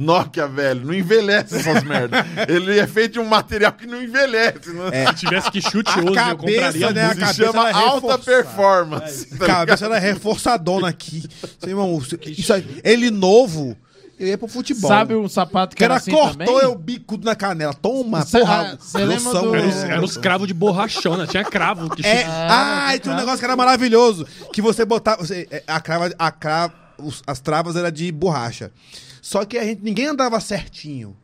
Nokia, 0.00 0.46
velho, 0.46 0.86
não 0.86 0.94
envelhece 0.94 1.56
essas 1.56 1.82
merdas. 1.82 2.24
Ele 2.46 2.78
é 2.78 2.86
feito 2.86 3.14
de 3.14 3.18
um 3.18 3.24
material 3.24 3.72
que 3.72 3.84
não 3.84 4.00
envelhece. 4.00 4.72
Não... 4.72 4.86
É. 4.88 5.08
Se 5.08 5.14
tivesse 5.14 5.50
que 5.50 5.60
chute 5.60 5.90
hoje, 5.98 6.06
eu 6.06 6.14
cabeça, 6.14 6.36
compraria 6.36 6.90
né, 6.92 7.02
a 7.02 7.06
muito. 7.06 7.14
Se 7.14 7.20
cabeça 7.20 7.44
chama 7.52 7.68
era 7.68 7.78
alta 7.78 8.18
performance. 8.18 9.26
tá 9.26 9.34
ligado? 9.34 9.48
cabeça 9.66 9.84
era 9.86 9.98
reforçadona 9.98 10.86
aqui. 10.88 11.24
Seu 11.58 11.70
irmão, 11.70 12.00
isso 12.28 12.52
aí, 12.54 12.64
ele 12.84 13.10
novo, 13.10 13.76
eu 14.18 14.26
ia 14.28 14.38
pro 14.38 14.48
futebol. 14.48 14.88
Sabe 14.88 15.14
o 15.14 15.28
sapato 15.28 15.76
que 15.76 15.82
O 15.82 15.84
cara 15.84 15.94
era 15.94 16.00
assim 16.00 16.10
cortou 16.10 16.32
também? 16.32 16.48
eu 16.64 16.74
bicudo 16.74 17.24
na 17.24 17.34
canela. 17.36 17.72
Toma, 17.74 18.24
Cê- 18.24 18.40
porra. 18.40 18.72
ah, 18.74 18.78
cê 18.80 18.98
lembra 19.04 19.32
do-? 19.40 19.54
Era 19.54 19.66
os, 19.68 19.76
era 19.84 20.04
os 20.04 20.16
cravos 20.16 20.46
de 20.48 20.54
borrachona. 20.54 21.26
Tinha 21.26 21.44
cravo. 21.44 21.88
Que 21.90 22.06
É, 22.06 22.24
ah, 22.26 22.94
e 22.94 22.98
tinha 22.98 23.14
um 23.14 23.18
negócio 23.18 23.38
que 23.38 23.44
era 23.44 23.56
maravilhoso. 23.56 24.26
Que 24.52 24.60
você 24.62 24.84
botava. 24.84 25.24
Você, 25.24 25.46
é, 25.50 25.62
a 25.66 25.80
crava, 25.80 26.10
a 26.18 26.30
crava, 26.30 26.74
os- 26.98 27.22
as 27.26 27.40
travas 27.40 27.76
eram 27.76 27.90
de 27.90 28.10
borracha. 28.12 28.72
Só 29.22 29.44
que 29.44 29.58
a 29.58 29.64
gente, 29.64 29.82
ninguém 29.82 30.06
andava 30.06 30.40
certinho. 30.40 31.16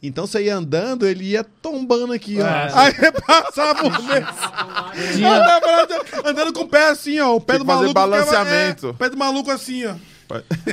Então 0.00 0.28
você 0.28 0.44
ia 0.44 0.54
andando, 0.54 1.04
ele 1.08 1.24
ia 1.30 1.42
tombando 1.42 2.12
aqui, 2.12 2.38
ó. 2.40 2.46
É. 2.46 2.70
Aí 2.72 2.92
passava 3.26 3.82
o 3.88 3.90
mês. 4.04 4.24
Tinha- 5.16 5.34
Andava, 5.34 5.82
andando, 5.82 6.28
andando 6.28 6.52
com 6.52 6.60
o 6.60 6.68
pé 6.68 6.90
assim, 6.90 7.18
ó. 7.18 7.34
O 7.34 7.40
pé 7.40 7.54
Tinha 7.54 7.58
do 7.58 7.64
que 7.64 7.72
fazer 7.72 7.92
maluco. 7.92 8.00
ficava- 8.00 8.24
balanceamento. 8.34 8.86
é, 8.86 8.90
o 8.90 8.94
pé 8.94 9.10
do 9.10 9.16
maluco 9.16 9.50
assim, 9.50 9.86
ó. 9.86 9.94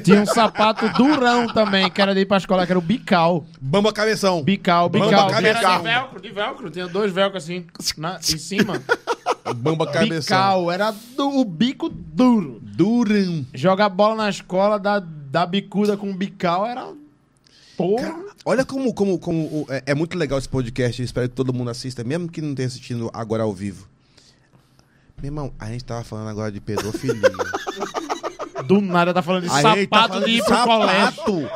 Tinha 0.03 0.21
um 0.21 0.25
sapato 0.25 0.87
durão 0.93 1.47
também, 1.47 1.89
que 1.89 2.01
era 2.01 2.13
de 2.13 2.21
ir 2.21 2.25
pra 2.25 2.37
escola, 2.37 2.65
que 2.65 2.71
era 2.71 2.79
o 2.79 2.81
bical. 2.81 3.45
Bamba 3.59 3.93
cabeção. 3.93 4.43
Bical, 4.43 4.89
Bamba 4.89 5.05
bical. 5.05 5.27
que 5.27 5.33
cabeção. 5.33 5.59
era 5.69 5.77
de 5.77 5.83
velcro, 5.83 6.21
de 6.21 6.31
velcro. 6.31 6.69
Tinha 6.71 6.87
dois 6.87 7.11
velcros 7.13 7.43
assim, 7.43 7.65
na, 7.97 8.17
em 8.17 8.37
cima. 8.37 8.81
Bamba 9.55 9.85
cabeção. 9.91 10.37
Bical, 10.37 10.71
era 10.71 10.91
do- 10.91 11.39
o 11.39 11.45
bico 11.45 11.89
duro. 11.89 12.59
Durão. 12.61 13.45
Jogar 13.53 13.89
bola 13.89 14.15
na 14.15 14.29
escola, 14.29 14.77
da, 14.77 14.99
da 14.99 15.45
bicuda 15.45 15.95
com 15.95 16.15
bical, 16.15 16.65
era... 16.65 16.91
Porra. 17.77 18.13
Olha 18.45 18.63
como, 18.63 18.93
como, 18.93 19.19
como 19.19 19.65
é, 19.69 19.83
é 19.87 19.95
muito 19.95 20.17
legal 20.17 20.37
esse 20.39 20.47
podcast. 20.47 21.01
Eu 21.01 21.05
espero 21.05 21.27
que 21.27 21.35
todo 21.35 21.53
mundo 21.53 21.69
assista, 21.69 22.03
mesmo 22.03 22.29
que 22.29 22.41
não 22.41 22.55
tenha 22.55 22.67
assistindo 22.67 23.09
agora 23.13 23.43
ao 23.43 23.51
vivo. 23.53 23.87
Meu 25.17 25.27
irmão, 25.27 25.53
a 25.59 25.65
gente 25.67 25.83
tava 25.83 26.03
falando 26.03 26.29
agora 26.29 26.51
de 26.51 26.59
pedofilia. 26.61 27.21
Do 28.67 28.81
nada 28.81 29.13
tá 29.13 29.21
falando 29.21 29.43
de 29.43 29.49
A 29.49 29.61
gente 29.61 29.87
tá 29.87 29.97
sapato 30.01 30.07
falando 30.13 30.25
de 30.25 30.31
ir 30.31 30.43
pro 30.43 30.57
colégio. 30.63 31.11
sapato, 31.15 31.49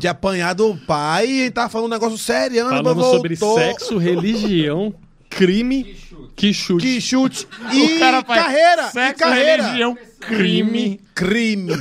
De 0.00 0.08
apanhar 0.08 0.54
do 0.54 0.74
pai 0.86 1.26
e 1.28 1.50
tava 1.50 1.68
falando 1.68 1.86
um 1.86 1.94
negócio 1.94 2.18
sério. 2.18 2.64
Falando 2.64 3.02
sobre 3.02 3.36
sexo, 3.36 3.98
religião, 3.98 4.94
crime, 5.28 5.96
que 6.36 6.52
chute. 6.52 6.86
Que 6.86 7.00
chute. 7.00 7.46
E 7.72 7.98
cara 7.98 8.22
faz 8.24 8.42
carreira. 8.42 8.82
e 8.88 8.90
Sexo, 8.92 9.18
carreira. 9.18 9.62
religião, 9.64 9.98
crime. 10.20 11.00
Crime. 11.14 11.72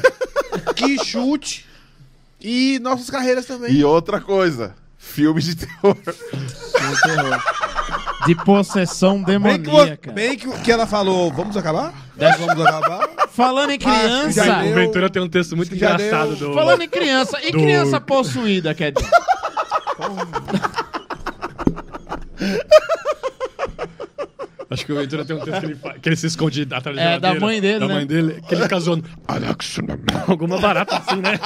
que 0.76 1.04
chute. 1.04 1.66
E 2.44 2.80
nossas 2.80 3.10
carreiras 3.10 3.46
também. 3.46 3.72
E 3.72 3.84
outra 3.84 4.20
coisa, 4.20 4.76
filmes 4.98 5.46
de 5.46 5.56
terror. 5.56 5.96
De 8.26 8.36
possessão 8.36 9.20
que, 9.20 9.26
demoníaca. 9.26 10.12
bem 10.12 10.38
que, 10.38 10.48
que 10.62 10.72
ela 10.72 10.86
falou, 10.86 11.32
vamos 11.32 11.58
acabar? 11.58 11.94
Vamos 12.16 12.66
acabar? 12.66 13.10
Falando 13.30 13.72
em 13.72 13.80
criança... 13.80 14.32
já 14.46 14.60
O 14.60 14.64
deu. 14.64 14.76
Ventura 14.76 15.10
tem 15.10 15.22
um 15.22 15.28
texto 15.30 15.56
muito 15.58 15.74
engraçado 15.74 16.36
deu. 16.36 16.50
do. 16.50 16.54
Falando 16.54 16.82
em 16.84 16.90
criança, 16.90 17.40
e 17.42 17.52
Do- 17.52 17.58
criança 17.60 18.00
possuída, 18.00 18.74
quer 18.76 18.92
dizer? 18.92 19.10
Acho 24.70 24.86
que 24.86 24.94
o 24.94 24.96
Ventura 24.96 25.26
tem 25.26 25.36
um 25.36 25.40
texto 25.44 25.60
que 25.60 25.66
ele, 25.66 25.76
fa- 25.76 25.94
que 26.00 26.08
ele 26.10 26.16
se 26.16 26.28
esconde 26.28 26.62
atrás 26.72 26.96
da 26.96 27.02
É, 27.04 27.20
da 27.20 27.36
mãe 27.36 27.60
dele, 27.60 27.80
Da 27.80 27.88
né? 27.88 27.94
mãe 27.94 28.06
dele, 28.08 28.42
que 28.48 28.56
ele 28.56 28.64
fica 28.64 28.80
zoando. 28.80 29.04
Alex, 29.28 29.80
alguma 30.28 30.60
barata 30.62 30.96
assim, 30.98 31.18
né? 31.18 31.38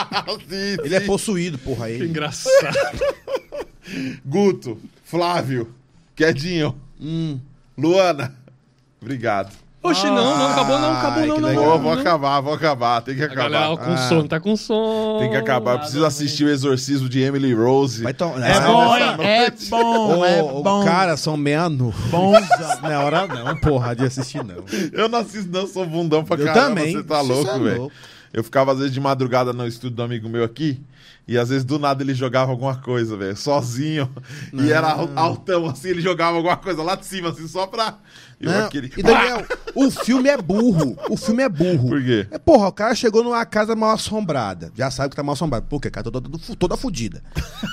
Ele 0.83 0.93
é 0.95 0.99
possuído, 0.99 1.57
porra. 1.57 1.87
Que 1.87 1.93
Ele. 1.93 2.05
engraçado. 2.05 2.75
Guto, 4.23 4.79
Flávio, 5.03 5.73
Quedinho, 6.15 6.75
Hum. 7.01 7.39
Luana. 7.77 8.33
Obrigado. 9.01 9.51
Oxi, 9.83 10.07
não, 10.07 10.15
não 10.15 10.47
acabou, 10.47 10.79
não, 10.79 10.91
acabou, 10.93 11.19
Ai, 11.21 11.27
não, 11.27 11.39
não. 11.39 11.53
não, 11.53 11.79
vou 11.79 11.93
não. 11.93 12.01
acabar, 12.01 12.41
vou 12.41 12.53
acabar. 12.55 13.01
Tem 13.01 13.15
que 13.15 13.21
A 13.23 13.27
galera 13.27 13.65
acabar. 13.73 13.85
com 13.85 13.91
Ah. 13.93 13.97
sono, 14.09 14.27
tá 14.27 14.39
com 14.39 14.55
sono. 14.55 15.19
Tem 15.19 15.29
que 15.29 15.35
acabar. 15.35 15.73
Eu 15.73 15.79
preciso 15.79 16.03
assistir 16.05 16.43
o 16.45 16.49
exorcismo 16.49 17.07
de 17.07 17.21
Emily 17.21 17.53
Rose. 17.53 18.01
Vai 18.01 18.11
to- 18.11 18.23
É 18.41 18.51
Ah, 18.53 18.61
bom? 18.61 18.95
É 18.95 19.51
bom, 19.69 20.25
é 20.25 20.41
bom. 20.41 20.83
Cara, 20.83 21.15
são 21.17 21.37
meia-noite. 21.37 21.95
Não 22.81 22.91
é 22.91 22.97
hora 22.97 23.27
não, 23.27 23.55
porra, 23.57 23.95
de 23.95 24.05
assistir 24.05 24.43
não. 24.43 24.63
Eu 24.91 25.07
não 25.07 25.19
assisto, 25.19 25.51
não, 25.51 25.67
sou 25.67 25.85
bundão 25.85 26.23
pra 26.23 26.35
Eu 26.41 26.45
caramba. 26.47 26.67
também. 26.81 26.93
Você 26.95 27.03
tá 27.03 27.21
louco, 27.21 27.51
é 27.51 27.59
velho. 27.59 27.91
Eu 28.35 28.43
ficava, 28.43 28.73
às 28.73 28.79
vezes, 28.79 28.93
de 28.93 28.99
madrugada 28.99 29.53
no 29.53 29.65
estúdio 29.65 29.95
do 29.95 30.03
amigo 30.03 30.27
meu 30.27 30.43
aqui. 30.43 30.81
E 31.27 31.37
às 31.37 31.49
vezes 31.49 31.63
do 31.63 31.79
nada 31.79 32.03
ele 32.03 32.13
jogava 32.13 32.51
alguma 32.51 32.75
coisa, 32.75 33.15
velho, 33.15 33.35
sozinho. 33.37 34.11
E 34.53 34.71
era 34.71 34.91
al- 34.91 35.09
altão, 35.15 35.65
assim, 35.67 35.87
ele 35.89 36.01
jogava 36.01 36.35
alguma 36.37 36.57
coisa 36.57 36.83
lá 36.83 36.95
de 36.95 37.05
cima, 37.05 37.29
assim, 37.29 37.47
só 37.47 37.65
pra. 37.65 37.97
Eu 38.39 38.51
Não, 38.51 38.65
aquele. 38.65 38.91
E 38.97 39.01
Daniel, 39.01 39.43
o 39.73 39.89
filme 39.89 40.27
é 40.29 40.37
burro. 40.37 40.97
O 41.09 41.15
filme 41.15 41.41
é 41.43 41.49
burro. 41.49 41.87
Por 41.89 42.03
quê? 42.03 42.27
É, 42.29 42.37
porra, 42.37 42.67
o 42.67 42.71
cara 42.73 42.93
chegou 42.93 43.23
numa 43.23 43.43
casa 43.45 43.73
mal 43.75 43.91
assombrada. 43.91 44.69
Já 44.75 44.91
sabe 44.91 45.09
que 45.11 45.15
tá 45.15 45.23
mal 45.23 45.33
assombrada. 45.33 45.65
Por 45.67 45.79
quê? 45.81 45.87
A 45.87 45.91
casa 45.91 46.11
toda, 46.11 46.29
toda, 46.29 46.55
toda 46.57 46.77
fudida. 46.77 47.23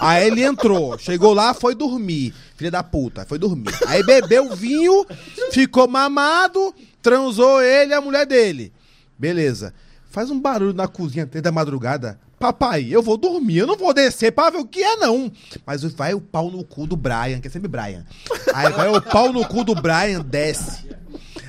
Aí 0.00 0.28
ele 0.28 0.42
entrou, 0.44 0.96
chegou 0.96 1.34
lá, 1.34 1.52
foi 1.52 1.74
dormir. 1.74 2.32
Filha 2.56 2.70
da 2.70 2.82
puta, 2.84 3.26
foi 3.26 3.38
dormir. 3.38 3.74
Aí 3.88 4.02
bebeu 4.06 4.54
vinho, 4.54 5.04
ficou 5.50 5.88
mamado, 5.88 6.72
transou 7.02 7.60
ele 7.60 7.90
e 7.90 7.94
a 7.94 8.00
mulher 8.00 8.24
dele. 8.26 8.72
Beleza. 9.18 9.74
Faz 10.12 10.30
um 10.30 10.38
barulho 10.38 10.74
na 10.74 10.86
cozinha 10.86 11.26
três 11.26 11.42
da 11.42 11.50
madrugada. 11.50 12.20
Papai, 12.38 12.86
eu 12.90 13.02
vou 13.02 13.16
dormir, 13.16 13.58
eu 13.58 13.66
não 13.66 13.78
vou 13.78 13.94
descer 13.94 14.30
pra 14.30 14.50
ver 14.50 14.58
o 14.58 14.66
que 14.66 14.82
é, 14.82 14.96
não. 14.96 15.32
Mas 15.64 15.82
vai 15.84 16.12
o 16.12 16.20
pau 16.20 16.50
no 16.50 16.62
cu 16.62 16.86
do 16.86 16.96
Brian, 16.96 17.40
que 17.40 17.48
é 17.48 17.50
sempre 17.50 17.66
Brian. 17.66 18.04
Aí 18.52 18.70
vai 18.72 18.88
o 18.88 19.00
pau 19.00 19.32
no 19.32 19.48
cu 19.48 19.64
do 19.64 19.74
Brian, 19.74 20.20
desce. 20.20 20.86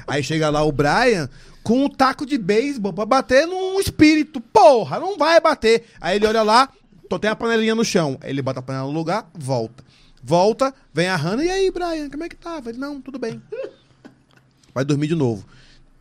Aí 0.07 0.23
chega 0.23 0.49
lá 0.49 0.63
o 0.63 0.71
Brian 0.71 1.29
com 1.61 1.83
um 1.83 1.89
taco 1.89 2.25
de 2.25 2.37
beisebol 2.37 2.93
pra 2.93 3.05
bater 3.05 3.45
num 3.45 3.81
espírito. 3.81 4.39
Porra, 4.39 4.97
não 4.97 5.17
vai 5.17 5.41
bater. 5.41 5.83
Aí 5.99 6.15
ele 6.15 6.25
olha 6.25 6.41
lá, 6.41 6.69
só 7.11 7.19
tem 7.19 7.29
a 7.29 7.35
panelinha 7.35 7.75
no 7.75 7.83
chão. 7.83 8.17
Aí 8.21 8.29
ele 8.29 8.41
bota 8.41 8.61
a 8.61 8.63
panela 8.63 8.87
no 8.87 8.93
lugar, 8.93 9.29
volta. 9.33 9.83
Volta, 10.23 10.73
vem 10.93 11.09
a 11.09 11.17
Hannah. 11.17 11.43
E 11.43 11.49
aí, 11.49 11.69
Brian, 11.69 12.09
como 12.09 12.23
é 12.23 12.29
que 12.29 12.37
tava? 12.37 12.69
Ele, 12.69 12.77
não, 12.77 13.01
tudo 13.01 13.19
bem. 13.19 13.41
Vai 14.73 14.85
dormir 14.85 15.07
de 15.07 15.15
novo. 15.15 15.45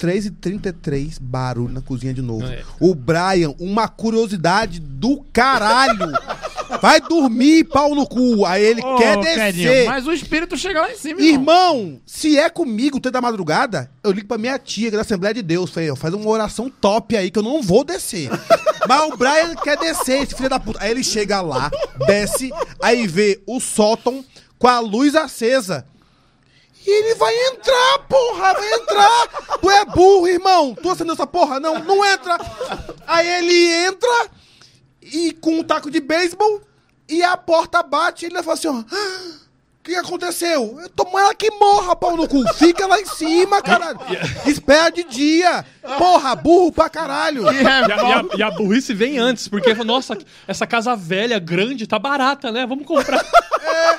3h33, 0.02 1.18
barulho 1.20 1.72
na 1.72 1.80
cozinha 1.80 2.12
de 2.12 2.20
novo. 2.20 2.44
É. 2.44 2.64
O 2.80 2.92
Brian, 2.92 3.54
uma 3.60 3.86
curiosidade 3.86 4.80
do 4.80 5.24
caralho. 5.32 6.10
Vai 6.80 7.00
dormir, 7.00 7.64
pau 7.64 7.94
no 7.94 8.04
cu. 8.04 8.44
Aí 8.44 8.64
ele 8.64 8.80
Ô, 8.80 8.96
quer 8.96 9.16
descer. 9.18 9.86
Mas 9.86 10.04
o 10.06 10.12
espírito 10.12 10.56
chega 10.56 10.80
lá 10.80 10.90
em 10.90 10.96
cima, 10.96 11.20
irmão. 11.20 11.76
Irmão, 11.76 12.00
se 12.04 12.36
é 12.36 12.50
comigo, 12.50 12.98
três 12.98 13.12
da 13.12 13.20
madrugada, 13.20 13.90
eu 14.02 14.10
ligo 14.10 14.26
pra 14.26 14.38
minha 14.38 14.58
tia, 14.58 14.88
que 14.88 14.96
é 14.96 14.98
da 14.98 15.02
Assembleia 15.02 15.34
de 15.34 15.42
Deus. 15.42 15.70
Falei, 15.70 15.90
ó, 15.90 15.94
faz 15.94 16.12
uma 16.14 16.28
oração 16.28 16.68
top 16.68 17.16
aí 17.16 17.30
que 17.30 17.38
eu 17.38 17.42
não 17.42 17.62
vou 17.62 17.84
descer. 17.84 18.28
Mas 18.88 19.12
o 19.12 19.16
Brian 19.16 19.54
quer 19.62 19.78
descer, 19.78 20.22
esse 20.22 20.34
filho 20.34 20.48
da 20.48 20.58
puta. 20.58 20.82
Aí 20.82 20.90
ele 20.90 21.04
chega 21.04 21.40
lá, 21.40 21.70
desce, 22.06 22.50
aí 22.82 23.06
vê 23.06 23.40
o 23.46 23.60
sótão 23.60 24.24
com 24.58 24.66
a 24.66 24.80
luz 24.80 25.14
acesa. 25.14 25.86
E 26.86 26.90
ele 26.90 27.14
vai 27.14 27.34
entrar, 27.48 27.98
porra, 28.08 28.54
vai 28.54 28.72
entrar. 28.72 29.28
Tu 29.60 29.70
é 29.70 29.84
burro, 29.84 30.26
irmão. 30.28 30.74
Tu 30.74 30.90
acendeu 30.90 31.14
essa 31.14 31.26
porra? 31.26 31.60
Não, 31.60 31.78
não 31.80 32.04
entra. 32.04 32.36
Aí 33.06 33.26
ele 33.28 33.86
entra 33.86 34.26
e 35.00 35.32
com 35.32 35.58
um 35.58 35.62
taco 35.62 35.90
de 35.90 36.00
beisebol 36.00 36.60
e 37.08 37.22
a 37.22 37.36
porta 37.36 37.82
bate 37.82 38.24
e 38.24 38.28
ele 38.28 38.42
fala 38.42 38.54
assim, 38.54 38.68
ó. 38.68 38.82
"Ah, 38.92 39.42
O 39.78 39.84
que 39.84 39.96
aconteceu? 39.96 40.78
Eu 40.80 40.88
tomo 40.90 41.18
ela 41.18 41.34
que 41.34 41.50
morra, 41.50 41.96
pau 41.96 42.16
no 42.16 42.28
cu. 42.28 42.40
Fica 42.54 42.86
lá 42.86 43.00
em 43.00 43.04
cima, 43.06 43.60
caralho. 43.60 43.98
Espera 44.46 44.90
de 44.90 45.02
dia. 45.02 45.64
Porra, 45.98 46.36
burro 46.36 46.70
pra 46.70 46.88
caralho. 46.88 47.42
E 47.52 47.56
é 47.58 47.62
E 47.62 47.66
a, 47.66 47.86
e 47.88 48.12
a- 48.12 48.24
e 48.38 48.42
a 48.44 48.50
burrice 48.52 48.94
vem 48.94 49.18
antes, 49.18 49.48
porque, 49.48 49.74
nossa, 49.74 50.16
essa 50.46 50.68
casa 50.68 50.94
velha, 50.94 51.40
grande, 51.40 51.84
tá 51.88 51.98
barata, 51.98 52.52
né? 52.52 52.64
Vamos 52.64 52.86
comprar. 52.86 53.26
É, 53.60 53.98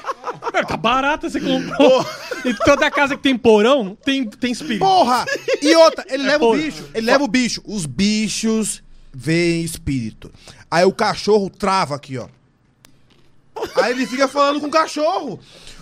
tá 0.68 0.78
barata, 0.78 1.30
você 1.30 1.40
comprou. 1.40 2.06
E 2.46 2.54
toda 2.54 2.90
casa 2.92 3.16
que 3.16 3.22
tem 3.24 3.38
porão, 3.38 3.98
tem, 4.04 4.26
tem 4.26 4.52
espírito. 4.52 4.80
Porra! 4.80 5.26
E 5.62 5.76
outra, 5.76 6.06
ele 6.10 6.24
leva 6.24 6.44
o 6.44 6.48
porra. 6.50 6.62
bicho. 6.62 6.90
Ele 6.94 7.06
leva 7.06 7.24
o 7.24 7.28
bicho. 7.28 7.62
Os 7.66 7.86
bichos 7.86 8.84
veem 9.14 9.64
espírito. 9.64 10.32
Aí 10.70 10.84
o 10.86 10.92
cachorro 10.94 11.50
trava 11.50 11.96
aqui, 11.96 12.18
ó. 12.18 12.28
Aí 13.76 13.92
ele 13.92 14.06
fica 14.08 14.28
falando 14.28 14.60
com 14.60 14.68
o 14.68 14.72
cachorro. 14.72 15.40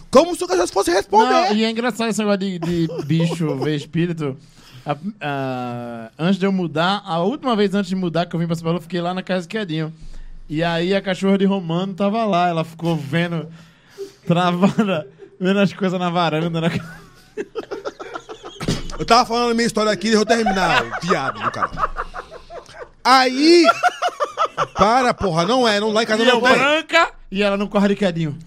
Como 0.10 0.36
se 0.36 0.44
o 0.44 0.48
cachorro 0.48 0.68
fosse 0.68 0.92
responder. 0.92 1.32
Não, 1.32 1.56
e 1.56 1.64
é 1.64 1.70
engraçado 1.70 2.10
esse 2.10 2.20
negócio 2.20 2.40
de, 2.40 2.60
de 2.60 2.88
bicho 3.06 3.56
ver 3.56 3.76
espírito. 3.76 4.36
A- 4.86 4.98
a- 5.22 6.12
antes 6.20 6.38
de 6.40 6.46
eu 6.46 6.52
mudar, 6.52 7.02
a 7.06 7.20
última 7.20 7.56
vez 7.56 7.74
antes 7.74 7.88
de 7.90 7.96
mudar 7.96 8.26
que 8.26 8.36
eu 8.36 8.40
vim 8.40 8.46
pra 8.48 8.56
São 8.56 8.64
Paulo, 8.64 8.78
eu 8.80 8.82
fiquei 8.82 9.00
lá 9.00 9.14
na 9.14 9.24
casa 9.24 9.48
quedinho. 9.48 9.94
E 10.50 10.62
aí 10.62 10.94
a 10.94 11.02
cachorra 11.02 11.38
de 11.38 11.46
Romano 11.46 11.94
tava 11.94 12.26
lá, 12.26 12.50
ela 12.50 12.66
ficou 12.66 12.96
vendo, 12.98 13.48
travada, 14.26 15.08
vendo 15.40 15.60
as 15.60 15.74
coisas 15.74 16.00
na 16.00 16.10
varanda. 16.10 16.62
né? 16.62 16.70
Na... 16.70 17.42
Eu 19.00 19.06
tava 19.06 19.26
falando 19.26 19.52
a 19.52 19.54
minha 19.54 19.66
história 19.66 19.92
aqui, 19.92 20.08
deixa 20.10 20.20
eu 20.22 20.26
terminar, 20.26 20.84
viado 21.02 21.42
do 21.42 21.52
cara. 21.52 21.72
Aí. 23.04 23.66
Para, 24.76 25.14
porra, 25.14 25.46
não 25.46 25.68
é, 25.68 25.80
não 25.80 25.92
lá 25.92 26.04
em 26.04 26.06
casa 26.06 26.22
E 26.22 26.26
não 26.26 26.40
tem. 26.42 26.54
branca 26.54 27.10
e 27.32 27.42
ela 27.42 27.58
no 27.58 27.68
corre 27.68 27.88
de 27.90 27.96
quedinho. 27.96 28.38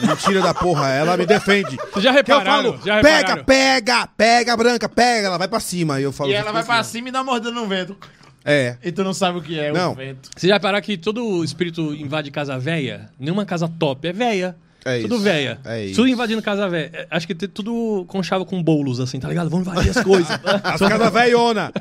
Mentira 0.00 0.40
da 0.42 0.52
porra, 0.52 0.88
ela 0.88 1.16
me 1.16 1.24
defende. 1.24 1.76
Já 1.98 2.10
Que 2.10 2.32
eu 2.32 2.38
repararam? 2.38 2.72
falo, 2.72 2.80
já 2.84 3.00
pega, 3.00 3.16
repararam? 3.16 3.44
pega, 3.44 4.08
pega, 4.16 4.56
branca, 4.56 4.88
pega, 4.88 5.26
ela 5.28 5.38
vai 5.38 5.46
pra 5.46 5.60
cima. 5.60 6.00
E 6.00 6.02
eu 6.02 6.10
falo, 6.12 6.30
E 6.30 6.34
ela 6.34 6.50
vai 6.50 6.62
assim, 6.62 6.70
pra 6.72 6.82
cima 6.82 7.08
e 7.10 7.12
dá 7.12 7.22
mordida 7.22 7.52
no 7.52 7.66
vento. 7.66 7.96
É. 8.44 8.76
E 8.84 8.92
tu 8.92 9.02
não 9.02 9.14
sabe 9.14 9.38
o 9.38 9.42
que 9.42 9.58
é 9.58 9.72
Não. 9.72 9.92
o 9.92 9.94
vento. 9.94 10.28
Vocês 10.36 10.48
já 10.48 10.54
repararam 10.56 10.84
que 10.84 10.96
todo 10.98 11.42
espírito 11.42 11.94
invade 11.94 12.30
casa 12.30 12.58
velha? 12.58 13.08
Nenhuma 13.18 13.44
casa 13.46 13.66
top, 13.66 14.06
é 14.06 14.12
velha. 14.12 14.54
É 14.84 15.00
tudo 15.00 15.14
isso. 15.14 15.24
velha. 15.24 15.58
É 15.64 15.84
isso. 15.86 15.94
Tudo 15.96 16.08
invadindo 16.08 16.42
casa 16.42 16.68
velha. 16.68 16.90
É, 16.92 17.06
Acho 17.10 17.26
que 17.26 17.34
tem 17.34 17.48
tudo 17.48 18.04
conchava 18.06 18.44
com 18.44 18.62
bolos, 18.62 19.00
assim, 19.00 19.18
tá 19.18 19.28
ligado? 19.28 19.48
Vamos 19.48 19.66
invadir 19.66 19.90
as 19.96 20.04
coisas. 20.04 20.28
As 20.62 20.78
casas 20.78 21.12
velhona. 21.12 21.72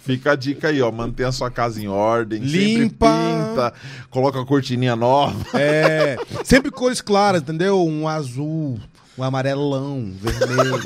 Fica 0.00 0.32
a 0.32 0.36
dica 0.36 0.68
aí, 0.68 0.80
ó. 0.80 0.90
Mantenha 0.92 1.28
a 1.28 1.32
sua 1.32 1.50
casa 1.50 1.80
em 1.82 1.88
ordem. 1.88 2.40
Limpa. 2.40 3.06
Sempre 3.08 3.48
pinta. 3.48 3.74
Coloca 4.08 4.40
a 4.40 4.46
cortininha 4.46 4.94
nova. 4.94 5.36
É. 5.54 6.16
Sempre 6.44 6.70
cores 6.70 7.00
claras, 7.00 7.42
entendeu? 7.42 7.84
Um 7.84 8.06
azul, 8.06 8.78
um 9.18 9.22
amarelão, 9.22 10.12
vermelho. 10.20 10.82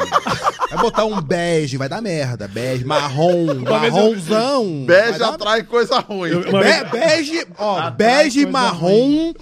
Vai 0.70 0.78
botar 0.80 1.04
um 1.04 1.20
bege, 1.20 1.76
vai 1.76 1.88
dar 1.88 2.00
merda. 2.00 2.46
Bege, 2.46 2.84
marrom, 2.84 3.46
eu- 3.48 3.60
marronzão. 3.62 4.84
Bege 4.86 5.18
dar- 5.18 5.34
atrai 5.34 5.62
coisa 5.64 5.98
ruim. 6.00 6.30
Vez- 6.40 6.44
Be 6.90 6.98
bege, 6.98 7.46
ó, 7.58 7.78
Atrai 7.78 7.92
bege 8.24 8.46
marrom. 8.46 9.32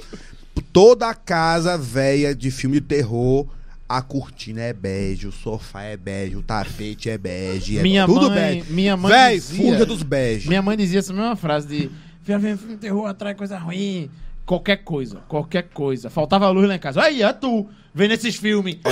Toda 0.73 1.13
casa 1.15 1.77
velha 1.77 2.35
de 2.35 2.51
filme 2.51 2.81
de 2.81 2.87
terror. 2.87 3.47
A 3.89 4.03
cortina 4.03 4.61
é 4.61 4.73
bege, 4.75 5.27
o 5.27 5.33
sofá 5.33 5.83
é 5.83 5.97
bege, 5.97 6.37
o 6.37 6.43
tapete 6.43 7.09
é 7.09 7.17
bege, 7.17 7.79
é 7.79 7.83
Minha 7.83 8.05
tudo 8.05 8.29
mãe- 8.29 8.59
bege. 8.61 8.73
minha 8.73 8.97
mãe 8.99 9.11
Véi, 9.11 9.35
dizia- 9.37 9.65
fuja 9.73 9.87
dos 9.87 10.03
bege. 10.03 10.47
Minha 10.47 10.61
mãe 10.61 10.77
dizia 10.77 10.99
essa 10.99 11.11
mesma 11.11 11.35
frase 11.35 11.67
de 11.69 11.91
filme 12.23 12.55
de 12.57 12.77
terror, 12.77 13.07
atrai 13.07 13.35
coisa 13.35 13.57
ruim. 13.57 14.11
Qualquer 14.49 14.79
coisa, 14.79 15.19
qualquer 15.29 15.65
coisa. 15.75 16.09
Faltava 16.09 16.49
luz 16.49 16.67
lá 16.67 16.75
em 16.75 16.79
casa. 16.79 17.03
Aí, 17.03 17.23
é 17.23 17.31
tu, 17.35 17.69
vendo 17.95 18.13
esses 18.15 18.35
filmes. 18.37 18.79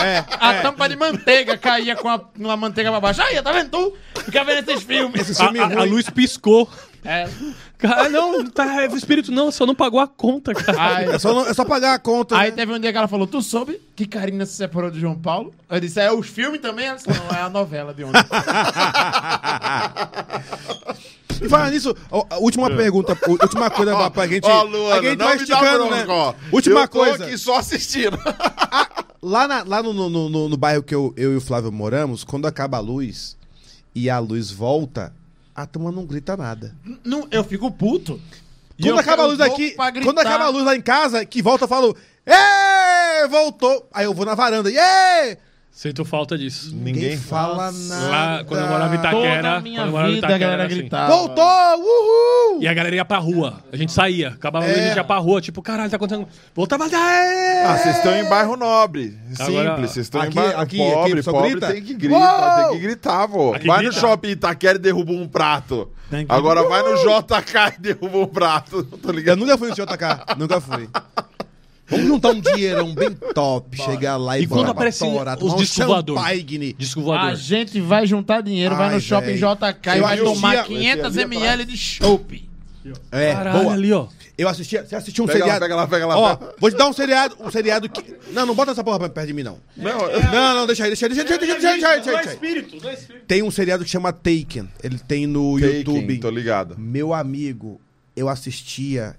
É, 0.00 0.24
A 0.38 0.62
tampa 0.62 0.88
de 0.88 0.94
manteiga 0.94 1.58
caía 1.58 1.96
com 1.96 2.08
a, 2.08 2.20
uma 2.38 2.56
manteiga 2.56 2.88
pra 2.88 3.00
baixo. 3.00 3.20
Aí, 3.20 3.42
tá 3.42 3.50
vendo 3.50 3.68
tu? 3.70 3.96
Fica 4.24 4.44
vendo 4.44 4.70
esses 4.70 4.84
filmes. 4.84 5.40
a, 5.40 5.46
a- 5.46 5.80
a 5.80 5.84
luz 5.84 6.08
piscou. 6.08 6.70
É. 7.04 7.28
Cara, 7.76 8.08
não, 8.08 8.48
tá, 8.48 8.84
é 8.84 8.88
o 8.88 8.96
espírito 8.96 9.32
não, 9.32 9.50
só 9.50 9.66
não 9.66 9.74
pagou 9.74 9.98
a 9.98 10.06
conta, 10.06 10.54
cara. 10.54 10.96
Aí, 10.98 11.08
é, 11.08 11.18
só, 11.18 11.34
não- 11.34 11.48
é 11.48 11.52
só 11.52 11.64
pagar 11.64 11.94
a 11.94 11.98
conta. 11.98 12.38
aí 12.38 12.50
né? 12.50 12.56
teve 12.58 12.72
um 12.72 12.78
dia 12.78 12.92
que 12.92 12.98
ela 12.98 13.08
falou, 13.08 13.26
tu 13.26 13.42
soube 13.42 13.80
que 13.96 14.06
Karina 14.06 14.46
se 14.46 14.54
separou 14.54 14.88
de 14.88 15.00
João 15.00 15.18
Paulo? 15.18 15.52
Eu 15.68 15.80
disse, 15.80 15.98
é 16.00 16.12
os 16.12 16.28
filmes 16.28 16.60
também? 16.60 16.86
Ela 16.86 16.96
disse, 16.96 17.08
não, 17.08 17.36
é 17.36 17.42
a 17.42 17.50
novela 17.50 17.92
de 17.92 18.04
ontem. 18.04 18.22
E 21.40 21.48
falando 21.48 21.70
nisso, 21.72 21.94
ó, 22.10 22.24
a 22.30 22.38
última 22.38 22.68
pergunta, 22.70 23.16
a 23.20 23.30
última 23.30 23.70
coisa 23.70 23.94
pra, 23.96 24.10
pra 24.10 24.26
gente. 24.26 24.44
Ó, 24.46 24.50
a 24.60 24.62
Luana, 24.62 25.02
gente 25.02 25.18
não 25.18 25.26
vai 25.26 25.36
esticando, 25.36 25.86
bronca, 25.86 25.96
né? 25.96 26.04
ó. 26.08 26.34
Última 26.52 26.80
eu 26.80 26.88
tô 26.88 26.98
coisa. 26.98 27.24
aqui 27.24 27.38
só 27.38 27.56
assistindo. 27.58 28.18
Lá, 29.20 29.48
na- 29.48 29.64
lá 29.64 29.82
no, 29.82 29.92
no, 29.92 30.08
no- 30.28 30.48
no 30.48 30.56
bairro 30.56 30.80
que 30.82 30.94
eu, 30.94 31.12
eu 31.16 31.32
e 31.32 31.36
o 31.36 31.40
Flávio 31.40 31.72
moramos, 31.72 32.22
quando 32.22 32.46
acaba 32.46 32.76
a 32.76 32.80
luz 32.80 33.36
e 33.92 34.08
a 34.08 34.18
luz 34.20 34.50
volta, 34.52 35.12
a 35.52 35.66
turma 35.66 35.90
não 35.90 36.06
grita 36.06 36.36
nada. 36.36 36.72
não, 37.04 37.26
eu 37.30 37.42
fico 37.42 37.68
puto. 37.70 38.20
E 38.78 38.82
Quando 38.84 38.90
eu 38.94 38.98
acaba 39.00 39.24
a 39.24 39.26
luz 39.26 39.40
aqui, 39.40 39.72
pra 39.72 39.90
gritar. 39.90 40.06
quando 40.06 40.20
acaba 40.20 40.44
a 40.44 40.48
luz 40.50 40.64
lá 40.64 40.76
em 40.76 40.80
casa, 40.80 41.24
que 41.26 41.42
volta, 41.42 41.64
eu 41.64 41.68
falo, 41.68 41.96
Ê, 42.24 43.26
voltou. 43.28 43.88
Aí 43.92 44.04
eu 44.04 44.14
vou 44.14 44.24
na 44.24 44.36
varanda, 44.36 44.70
Ê! 44.70 45.36
Sinto 45.78 46.04
falta 46.04 46.36
disso. 46.36 46.74
Ninguém 46.74 47.16
fala 47.16 47.70
nada. 47.70 48.08
Lá, 48.08 48.44
quando 48.44 48.62
eu 48.62 48.66
morava 48.66 48.96
em 48.96 48.98
Itaquera. 48.98 49.60
quando 49.62 49.76
eu 49.78 49.86
morava 49.92 50.10
em 50.10 50.14
vida 50.16 50.26
a 50.26 50.30
Itaquera, 50.30 50.38
galera 50.38 50.62
era 50.64 50.66
assim. 50.72 50.80
gritava. 50.80 51.12
Voltou! 51.14 51.78
Uhul! 51.78 52.60
E 52.62 52.66
a 52.66 52.74
galera 52.74 52.96
ia 52.96 53.04
pra 53.04 53.18
rua. 53.18 53.62
A 53.72 53.76
gente 53.76 53.92
saía. 53.92 54.30
Acabava 54.30 54.66
É. 54.66 54.72
a 54.72 54.74
gente 54.88 54.96
ia 54.96 55.04
pra 55.04 55.18
rua. 55.18 55.40
Tipo, 55.40 55.62
caralho, 55.62 55.88
tá 55.88 55.94
acontecendo. 55.94 56.26
Voltava. 56.52 56.84
Aê! 56.86 57.62
Ah, 57.64 57.78
vocês 57.78 57.96
estão 57.96 58.12
em 58.12 58.28
bairro 58.28 58.56
nobre. 58.56 59.16
Agora- 59.38 59.70
Simples. 59.70 59.90
Vocês 59.92 60.06
estão 60.06 60.24
em 60.24 60.30
bairro 60.32 60.60
aqui- 60.60 60.78
pobre. 60.78 61.12
aqui 61.20 61.22
pobre 61.30 61.50
grita? 61.50 61.72
tem 61.72 61.82
que 61.84 61.94
gritar, 61.94 62.18
Uou! 62.58 62.70
tem 62.70 62.80
que 62.80 62.82
gritar, 62.84 63.26
vô. 63.26 63.54
Aqui 63.54 63.66
vai 63.68 63.76
no 63.76 63.82
grita? 63.84 64.00
shopping 64.00 64.28
Itaquera 64.30 64.78
e 64.78 64.80
derruba 64.80 65.12
um 65.12 65.28
prato. 65.28 65.88
Agora 66.28 66.64
vai 66.68 66.82
no 66.82 66.96
JK 66.96 67.74
e 67.78 67.80
derruba 67.82 68.18
um 68.18 68.26
prato. 68.26 68.82
Tô 69.00 69.10
Eu 69.10 69.14
ligado? 69.14 69.38
nunca 69.38 69.56
fui 69.56 69.68
no 69.68 69.74
JK, 69.76 70.34
nunca 70.36 70.60
fui. 70.60 70.88
Vamos 71.88 72.06
juntar 72.06 72.30
um 72.30 72.40
dinheirão 72.40 72.94
bem 72.94 73.10
top, 73.34 73.76
chegar 73.76 74.16
lá 74.16 74.38
e, 74.38 74.42
E 74.42 74.46
quando 74.46 74.70
aparecem 74.70 75.10
torar, 75.10 75.42
os 75.42 75.54
um 75.54 75.56
disco 75.56 75.86
voador? 75.86 76.18
A 76.18 77.34
gente 77.34 77.80
vai 77.80 78.06
juntar 78.06 78.42
dinheiro, 78.42 78.76
vai 78.76 78.88
Ai, 78.88 78.94
no 78.94 79.00
shopping. 79.00 79.34
JK 79.36 79.96
e 79.96 80.00
vai 80.00 80.18
tomar 80.18 80.64
500 80.64 81.06
Esse 81.06 81.06
ali 81.06 81.18
é 81.20 81.22
ml 81.22 81.64
de 81.64 81.76
chopp. 81.76 82.48
É, 83.10 83.32
Caralho, 83.34 83.62
boa. 83.62 83.74
ali, 83.74 83.92
ó. 83.92 84.06
Eu 84.36 84.48
assistia, 84.48 84.86
você 84.86 84.94
assistiu 84.94 85.24
um 85.24 85.26
Pega 85.26 85.40
lá, 85.40 85.44
seriado... 85.44 85.64
pega 85.64 85.76
lá, 85.76 85.86
pega 85.88 86.06
lá. 86.06 86.16
Ó, 86.16 86.38
vou 86.60 86.70
te 86.70 86.76
dar 86.76 86.88
um 86.88 86.92
seriado, 86.92 87.36
um 87.40 87.50
seriado 87.50 87.88
que... 87.88 88.04
Não, 88.32 88.46
não 88.46 88.54
bota 88.54 88.70
essa 88.70 88.84
porra 88.84 88.98
pra 88.98 89.08
perto 89.08 89.26
de 89.26 89.32
mim, 89.32 89.42
não. 89.42 89.58
Não, 89.76 89.98
Não, 90.30 90.54
não, 90.54 90.66
deixa 90.66 90.84
aí, 90.84 90.90
deixa 90.90 91.06
aí, 91.06 91.12
deixa 91.12 91.34
aí, 91.34 91.38
deixa 91.38 91.54
aí, 91.54 91.60
deixa 91.60 91.68
aí, 91.68 91.80
deixa 91.80 91.88
aí, 91.90 92.00
deixa 92.02 92.20
aí. 92.20 92.34
espírito, 92.34 92.76
não 92.80 92.90
é 92.90 92.94
espírito. 92.94 93.24
Tem 93.26 93.42
um 93.42 93.50
seriado 93.50 93.84
que 93.84 93.90
chama 93.90 94.12
Taken, 94.12 94.68
ele 94.82 94.98
tem 95.00 95.26
no 95.26 95.58
Taken, 95.58 95.78
YouTube. 95.78 96.18
tô 96.18 96.30
ligado. 96.30 96.76
Meu 96.78 97.12
amigo, 97.12 97.80
eu 98.14 98.28
assistia, 98.28 99.16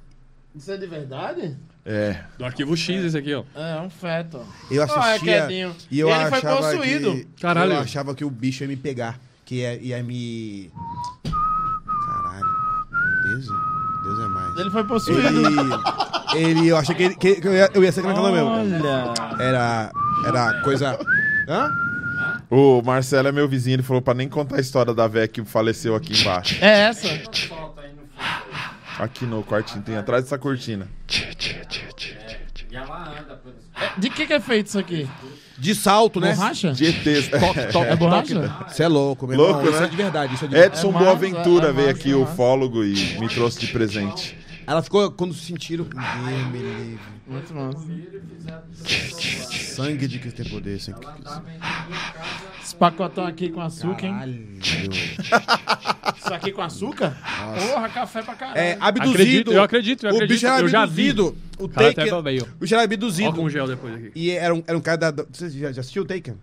Isso 0.55 0.71
é 0.71 0.77
de 0.77 0.87
verdade? 0.87 1.57
É. 1.91 2.17
Do 2.37 2.45
arquivo 2.45 2.77
X 2.77 3.03
esse 3.03 3.17
aqui, 3.17 3.33
ó. 3.33 3.43
É, 3.55 3.81
um 3.81 3.89
feto. 3.89 4.39
eu 4.69 4.83
é 4.83 4.85
assistia 4.85 5.47
quietinho. 5.47 5.75
e 5.89 5.99
eu 5.99 6.07
Ele 6.07 6.29
foi 6.29 6.37
achava 6.37 6.57
possuído. 6.57 7.15
que... 7.15 7.27
Caralho. 7.41 7.73
Eu 7.73 7.79
achava 7.79 8.13
que 8.13 8.23
o 8.23 8.29
bicho 8.29 8.63
ia 8.63 8.67
me 8.67 8.75
pegar, 8.75 9.19
que 9.43 9.55
ia, 9.55 9.73
ia 9.81 10.03
me... 10.03 10.71
Caralho, 12.05 12.45
Deus, 13.23 13.47
Deus 14.03 14.19
é 14.19 14.27
mais. 14.27 14.59
Ele 14.59 14.69
foi 14.69 14.83
possuído. 14.83 15.27
Ele, 16.35 16.59
ele, 16.59 16.67
eu 16.67 16.77
achei 16.77 16.93
que, 16.93 17.03
ele, 17.03 17.15
que, 17.15 17.41
que 17.41 17.47
eu, 17.47 17.55
ia, 17.55 17.71
eu 17.73 17.83
ia 17.83 17.91
ser 17.91 18.05
aquela 18.05 18.31
mesmo. 18.31 18.49
Olha. 18.49 19.43
Era, 19.43 19.91
era 20.27 20.61
coisa... 20.61 20.99
Hã? 21.47 21.71
O 22.51 22.83
Marcelo 22.83 23.27
é 23.27 23.31
meu 23.31 23.47
vizinho, 23.47 23.75
ele 23.75 23.83
falou 23.83 24.01
pra 24.01 24.13
nem 24.13 24.29
contar 24.29 24.57
a 24.57 24.59
história 24.59 24.93
da 24.93 25.07
véia 25.07 25.27
que 25.27 25.43
faleceu 25.43 25.95
aqui 25.95 26.19
embaixo. 26.19 26.63
É 26.63 26.81
essa. 26.81 27.07
Falta 27.47 27.81
aí 27.81 27.89
no 27.93 28.01
fundo. 28.01 28.79
Aqui 28.99 29.25
no 29.25 29.43
quartinho, 29.43 29.81
tem 29.81 29.95
atrás 29.95 30.23
dessa 30.23 30.37
cortina. 30.37 30.87
E 32.71 32.75
ela 32.75 33.09
anda 33.19 33.35
por 33.35 33.51
esse 33.51 33.99
De 33.99 34.09
que 34.11 34.27
que 34.27 34.33
é 34.33 34.39
feito 34.39 34.67
isso 34.67 34.77
aqui? 34.77 35.09
De 35.57 35.73
salto, 35.73 36.19
né? 36.19 36.35
Borracha? 36.35 36.71
De 36.71 36.85
ETs. 36.85 37.29
É 37.89 37.95
borracha? 37.95 38.55
Você 38.67 38.83
é 38.83 38.87
louco, 38.87 39.25
meu 39.25 39.37
Louco, 39.37 39.59
irmão. 39.61 39.71
Isso 39.71 39.79
né? 39.81 39.87
é 39.87 39.89
de 39.89 39.95
verdade, 39.97 40.33
isso 40.35 40.45
é 40.45 40.47
de 40.47 40.53
verdade. 40.53 40.77
Edson 40.77 40.89
É 40.89 40.91
massa, 40.91 41.05
Boaventura 41.05 41.69
é 41.69 41.71
veio 41.73 41.87
massa, 41.87 41.99
aqui, 41.99 42.11
é 42.11 42.15
o 42.15 42.19
massa. 42.21 42.33
ufólogo, 42.33 42.83
e 42.83 43.19
me 43.19 43.27
trouxe 43.29 43.59
de 43.59 43.67
presente. 43.67 44.37
Ela 44.67 44.83
ficou, 44.83 45.09
quando 45.11 45.33
sentiram, 45.33 45.85
Deus 45.85 46.47
me 46.51 46.59
livre. 46.59 46.99
Muito 47.25 47.53
massa. 47.55 47.87
Sangue 49.73 50.07
de 50.07 50.19
que 50.19 50.29
tem 50.31 50.47
poder, 50.47 50.79
sem 50.79 50.93
Esse 52.69 52.75
pacotão 52.75 53.25
aqui 53.25 53.49
com 53.49 53.59
açúcar, 53.61 54.05
hein? 54.05 54.47
Isso 54.61 56.33
aqui 56.33 56.51
com 56.51 56.61
açúcar? 56.61 57.17
Porra, 57.71 57.89
café 57.89 58.21
pra 58.21 58.35
caralho. 58.35 58.59
É, 58.59 58.77
abduzido. 58.79 59.11
Acredito, 59.15 59.51
eu 59.53 59.63
acredito, 59.63 60.03
eu 60.05 60.11
O 60.11 60.15
acredito. 60.15 60.35
bicho 60.35 60.45
era 60.45 60.61
Eu 60.61 60.67
já 60.67 60.85
vi. 60.85 61.09
abduzido. 61.09 61.37
O 61.57 61.67
Cara, 61.67 61.87
Taken. 61.93 62.03
até. 62.13 62.15
O 62.19 62.21
bicho 62.59 62.73
era 62.75 62.81
Ó 62.81 62.85
abduzido. 62.85 63.33
com 63.33 63.49
gel 63.49 63.65
depois 63.67 63.95
aqui. 63.95 64.11
E 64.15 64.29
era 64.29 64.53
um, 64.53 64.63
era 64.67 64.77
um 64.77 64.81
cara 64.81 64.97
da. 64.97 65.09
da- 65.11 65.25
Você 65.31 65.49
já, 65.49 65.71
já 65.71 65.81
assistiu 65.81 66.03
o 66.03 66.05
Taken? 66.05 66.35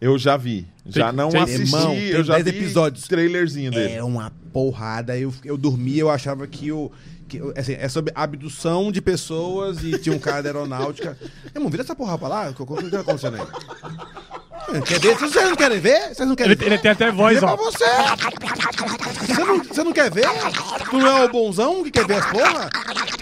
Eu 0.00 0.18
já 0.18 0.38
vi. 0.38 0.66
Já 0.86 1.12
não 1.12 1.28
tem- 1.28 1.42
assisti, 1.42 1.62
Irmão, 1.76 1.94
eu 1.94 2.24
já 2.24 2.34
10 2.38 2.44
vi 2.50 2.50
episódios. 2.62 3.06
trailerzinho 3.06 3.70
dele. 3.70 3.92
É 3.92 4.02
uma 4.02 4.32
porrada. 4.54 5.18
Eu, 5.18 5.32
eu 5.44 5.58
dormia, 5.58 6.00
eu 6.00 6.10
achava 6.10 6.46
que 6.46 6.72
o. 6.72 6.90
Que, 7.28 7.40
assim, 7.56 7.72
é 7.78 7.88
sobre 7.88 8.12
abdução 8.14 8.92
de 8.92 9.00
pessoas 9.00 9.82
e 9.82 9.98
tinha 9.98 10.14
um 10.14 10.18
cara 10.18 10.42
da 10.42 10.48
aeronáutica. 10.50 11.16
Irmão, 11.54 11.70
vira 11.70 11.82
essa 11.82 11.94
porra 11.94 12.18
pra 12.18 12.28
lá. 12.28 12.50
O 12.50 12.54
que, 12.54 12.90
tá 12.90 13.00
acontecendo 13.00 13.36
aí? 13.36 14.82
Quer 14.82 14.98
ver? 15.00 15.14
Vocês 15.18 15.34
não 15.34 15.56
querem 15.56 15.80
ver? 15.80 16.14
Vocês 16.14 16.28
não 16.28 16.34
querem 16.36 16.52
Ele, 16.52 16.60
ver? 16.60 16.66
ele 16.66 16.78
tem 16.78 16.90
até 16.90 17.10
voz, 17.10 17.42
ó. 17.42 17.56
pra 17.56 17.64
você! 17.64 17.84
Você 19.26 19.44
não, 19.44 19.58
você 19.64 19.84
não 19.84 19.92
quer 19.92 20.10
ver? 20.10 20.26
Tu 20.90 20.98
não 20.98 21.06
é 21.06 21.24
o 21.24 21.28
bonzão 21.30 21.82
que 21.84 21.90
quer 21.90 22.06
ver 22.06 22.16
as 22.16 22.26
porra? 22.26 22.70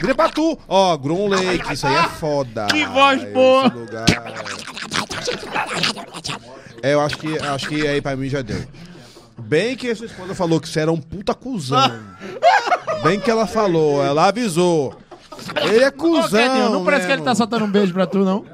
Vira 0.01 0.15
pra 0.15 0.29
tu. 0.29 0.59
Ó, 0.69 0.97
Grum 0.97 1.29
Lake, 1.29 1.73
isso 1.73 1.87
aí 1.87 1.95
é 1.95 2.09
foda. 2.09 2.67
Que 2.67 2.85
voz 2.87 3.23
boa. 3.33 3.69
lugar 3.69 4.05
é- 6.83 6.91
É, 6.91 6.95
eu 6.95 7.01
acho 7.01 7.17
que, 7.19 7.39
acho 7.39 7.69
que 7.69 7.87
aí 7.87 8.01
pra 8.01 8.17
mim 8.17 8.29
já 8.29 8.43
deu. 8.43 8.63
Bem 9.39 9.77
que 9.77 9.91
a 9.91 9.97
sua 9.97 10.07
esposa 10.07 10.35
falou 10.35 10.61
que 10.61 10.69
você 10.69 10.81
era 10.81 10.93
um 10.93 10.99
puta 11.01 11.35
cuzão. 11.35 11.79
Bem 13.03 13.19
que 13.21 13.31
ela 13.31 13.47
falou, 13.47 14.03
ela 14.05 14.29
avisou. 14.29 14.95
Ele 15.63 15.83
é 15.83 15.89
Ô, 15.89 15.93
cuzão. 15.93 16.41
Quedinho, 16.41 16.71
não 16.71 16.85
parece 16.85 17.03
né, 17.03 17.07
que 17.09 17.13
ele 17.15 17.23
tá 17.23 17.27
mano? 17.27 17.37
soltando 17.37 17.65
um 17.65 17.71
beijo 17.71 17.93
pra 17.93 18.07
tu, 18.07 18.19
não? 18.19 18.45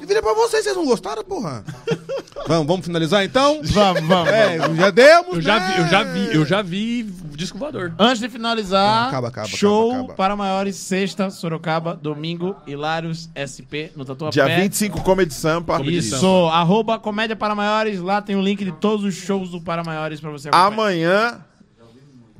E 0.00 0.06
vira 0.06 0.22
pra 0.22 0.34
vocês, 0.34 0.64
vocês 0.64 0.76
não 0.76 0.84
gostaram, 0.84 1.24
porra? 1.24 1.64
vamos, 2.46 2.66
vamos 2.66 2.84
finalizar 2.86 3.24
então? 3.24 3.60
Vamos, 3.64 4.02
vamos. 4.02 4.28
É, 4.28 4.58
já 4.74 4.90
demos, 4.90 5.34
Eu 5.36 5.40
já 5.42 5.58
né? 5.60 5.66
vi, 5.74 5.80
eu 5.80 5.86
já 5.88 6.02
vi, 6.02 6.34
eu 6.36 6.46
já 6.46 6.62
vi 6.62 7.02
disco 7.34 7.58
voador. 7.58 7.94
Antes 7.98 8.20
de 8.20 8.28
finalizar, 8.28 9.08
Acaba, 9.08 9.28
acaba, 9.28 9.48
show 9.48 9.88
acaba, 9.90 10.02
acaba. 10.04 10.14
para 10.16 10.36
maiores, 10.36 10.76
sexta, 10.76 11.30
Sorocaba, 11.30 11.94
domingo, 12.00 12.54
Hilários 12.66 13.28
SP, 13.36 13.92
no 13.96 14.04
Tatuapé. 14.04 14.32
Dia 14.32 14.56
25, 14.62 15.02
Comedy 15.02 15.32
Sampa. 15.34 15.80
Isso, 15.82 16.46
arroba 16.48 16.98
Comédia 16.98 17.34
para 17.36 17.54
Maiores, 17.54 18.00
lá 18.00 18.20
tem 18.22 18.36
o 18.36 18.42
link 18.42 18.64
de 18.64 18.72
todos 18.72 19.04
os 19.04 19.14
shows 19.14 19.50
do 19.50 19.60
Para 19.60 19.82
Maiores 19.82 20.20
pra 20.20 20.30
você 20.30 20.48
acompanhar. 20.48 20.66
Amanhã, 20.66 21.40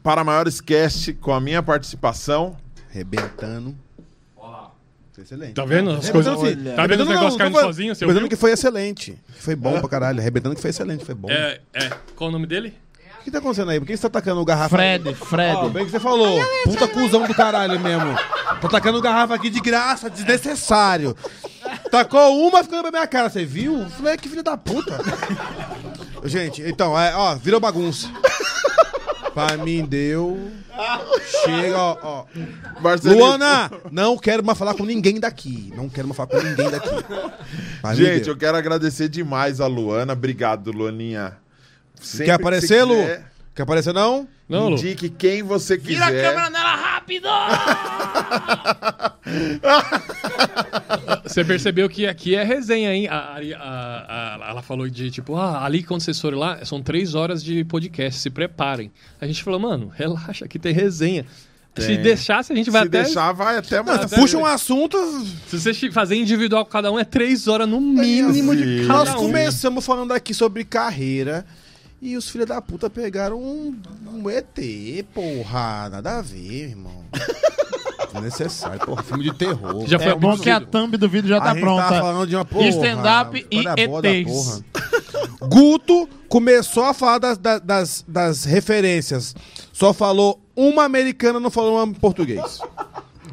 para 0.04 0.22
maiores 0.22 0.60
cast, 0.60 1.14
com 1.14 1.32
a 1.32 1.40
minha 1.40 1.62
participação. 1.62 2.56
Rebentando. 2.90 3.74
Foi 5.14 5.22
excelente. 5.22 5.54
Tá 5.54 5.64
vendo 5.64 5.90
as 5.92 6.10
coisas? 6.10 6.38
sim. 6.40 6.56
Tá 6.76 6.86
vendo 6.86 7.04
os 7.04 7.08
negócios 7.08 7.32
não, 7.32 7.38
caindo 7.38 7.60
sozinho? 7.60 7.94
Você 7.94 8.04
Arrebentando 8.04 8.24
ouviu? 8.24 8.28
que 8.28 8.36
foi 8.36 8.50
excelente. 8.50 9.18
Que 9.32 9.42
Foi 9.42 9.56
bom 9.56 9.80
pra 9.80 9.88
caralho. 9.88 10.20
Arrebentando 10.20 10.56
que 10.56 10.60
foi 10.60 10.70
excelente, 10.70 11.04
foi 11.04 11.14
bom. 11.14 11.30
É, 11.30 11.60
é. 11.72 11.90
Qual 12.16 12.28
o 12.28 12.32
nome 12.32 12.46
dele? 12.46 12.74
O 13.20 13.24
que 13.24 13.30
tá 13.30 13.38
acontecendo 13.38 13.70
aí? 13.70 13.78
Por 13.80 13.86
que 13.86 13.96
você 13.96 14.02
tá 14.02 14.18
atacando 14.18 14.44
garrafa? 14.44 14.76
Fred, 14.76 15.14
Fred. 15.14 15.56
Ó, 15.56 15.68
bem 15.68 15.86
que 15.86 15.92
você 15.92 16.00
falou. 16.00 16.44
Puta 16.64 16.86
cuzão 16.88 17.26
do 17.26 17.34
caralho 17.34 17.80
mesmo. 17.80 18.12
Tá 18.60 18.66
atacando 18.66 19.00
garrafa 19.00 19.34
aqui 19.34 19.48
de 19.48 19.60
graça, 19.60 20.10
desnecessário. 20.10 21.16
Tacou 21.90 22.46
uma, 22.46 22.62
ficando 22.62 22.82
pra 22.82 22.90
minha 22.90 23.06
cara. 23.06 23.30
Você 23.30 23.44
viu? 23.46 23.88
Falei, 23.90 24.16
que 24.18 24.28
filho 24.28 24.42
da 24.42 24.56
puta. 24.56 24.98
Gente, 26.24 26.60
então, 26.62 26.98
é, 26.98 27.14
ó, 27.14 27.34
virou 27.36 27.60
bagunça. 27.60 28.10
Pra 29.34 29.56
mim 29.56 29.84
deu. 29.84 30.50
Chega, 31.44 31.76
ó, 31.76 31.96
ó. 32.02 32.24
Luana, 33.04 33.70
não 33.90 34.16
quero 34.16 34.44
mais 34.44 34.56
falar 34.56 34.74
com 34.74 34.84
ninguém 34.84 35.18
daqui. 35.18 35.72
Não 35.76 35.88
quero 35.88 36.06
mais 36.06 36.16
falar 36.16 36.28
com 36.28 36.40
ninguém 36.40 36.70
daqui. 36.70 36.88
Pra 37.82 37.90
mim 37.90 37.96
Gente, 37.96 38.24
deu. 38.24 38.34
eu 38.34 38.36
quero 38.38 38.56
agradecer 38.56 39.08
demais 39.08 39.60
a 39.60 39.66
Luana. 39.66 40.12
Obrigado, 40.12 40.70
Luaninha. 40.70 41.36
Sempre 42.00 42.26
Quer 42.26 42.32
aparecer, 42.32 42.78
que 42.78 42.84
Lu? 42.84 42.94
quiser, 43.00 43.32
Quer 43.54 43.62
aparecer, 43.62 43.92
não? 43.94 44.28
Não, 44.48 44.68
Lu. 44.68 44.72
Indique 44.76 45.08
quem 45.08 45.42
você 45.42 45.76
Vira 45.76 46.04
a 46.04 46.08
quiser. 46.10 46.30
câmera 46.30 46.50
nela 46.50 46.74
rápido! 46.76 47.28
Você 51.24 51.44
percebeu 51.44 51.88
que 51.88 52.06
aqui 52.06 52.34
é 52.34 52.42
resenha, 52.44 52.94
hein? 52.94 53.08
A, 53.08 53.38
a- 53.58 54.38
a- 54.46 54.50
ela 54.50 54.62
falou 54.62 54.88
de 54.88 55.10
tipo, 55.10 55.36
ah, 55.36 55.64
ali 55.64 55.82
quando 55.82 56.00
vocês 56.02 56.20
forem 56.20 56.38
lá, 56.38 56.64
são 56.64 56.82
três 56.82 57.14
horas 57.14 57.42
de 57.42 57.64
podcast, 57.64 58.20
se 58.20 58.30
preparem. 58.30 58.90
A 59.20 59.26
gente 59.26 59.42
falou, 59.42 59.58
mano, 59.58 59.90
relaxa, 59.94 60.44
aqui 60.44 60.58
tem 60.58 60.72
resenha. 60.72 61.24
Se 61.76 61.88
Tem. 61.88 62.02
deixasse, 62.02 62.52
a 62.52 62.56
gente 62.56 62.70
vai 62.70 62.82
Se 62.82 62.88
até. 62.88 63.02
deixar, 63.02 63.32
vai 63.32 63.56
até 63.56 63.82
mais. 63.82 64.02
até- 64.02 64.14
Puxa 64.16 64.38
um 64.38 64.46
assunto. 64.46 64.96
Se 65.48 65.58
você 65.58 65.90
fazer 65.90 66.14
individual 66.14 66.64
com 66.64 66.70
cada 66.70 66.92
um, 66.92 66.96
é 67.00 67.04
três 67.04 67.48
horas 67.48 67.68
no 67.68 67.80
mínimo 67.80 68.54
de 68.54 68.62
Sim. 68.82 68.84
Nós 68.86 69.08
cada 69.08 69.18
um. 69.18 69.22
começamos 69.26 69.84
falando 69.84 70.12
aqui 70.12 70.32
sobre 70.32 70.64
carreira. 70.64 71.44
E 72.00 72.16
os 72.16 72.28
filhos 72.30 72.46
da 72.46 72.60
puta 72.62 72.88
pegaram 72.88 73.40
um, 73.42 73.76
um 74.12 74.30
ET, 74.30 74.46
porra. 75.12 75.88
Nada 75.88 76.18
a 76.18 76.22
ver, 76.22 76.68
irmão. 76.68 77.04
Desnecessário, 78.12 78.80
porra. 78.84 79.02
Filme 79.02 79.24
de 79.24 79.34
terror. 79.34 79.86
Já 79.86 79.98
foi 79.98 80.12
É 80.12 80.14
bom 80.14 80.36
que 80.38 80.50
a 80.50 80.60
thumb 80.60 80.96
do 80.96 81.08
vídeo 81.08 81.28
já 81.28 81.40
tá 81.40 81.50
a 81.50 81.54
gente 81.54 81.62
pronta. 81.62 81.82
tá 81.82 82.00
falando 82.00 82.26
de 82.28 82.36
uma 82.36 82.44
porra. 82.44 82.68
Stand-up 82.68 83.46
e 83.50 83.64
ETs. 83.66 84.62
Guto 85.40 86.08
começou 86.28 86.84
a 86.84 86.94
falar 86.94 87.18
das, 87.18 87.38
das, 87.38 88.04
das, 88.06 88.44
referências. 88.44 89.34
Só 89.72 89.92
falou 89.92 90.40
uma 90.56 90.84
americana, 90.84 91.38
não 91.40 91.50
falou 91.50 91.76
uma 91.76 91.84
em 91.90 91.94
português. 91.94 92.60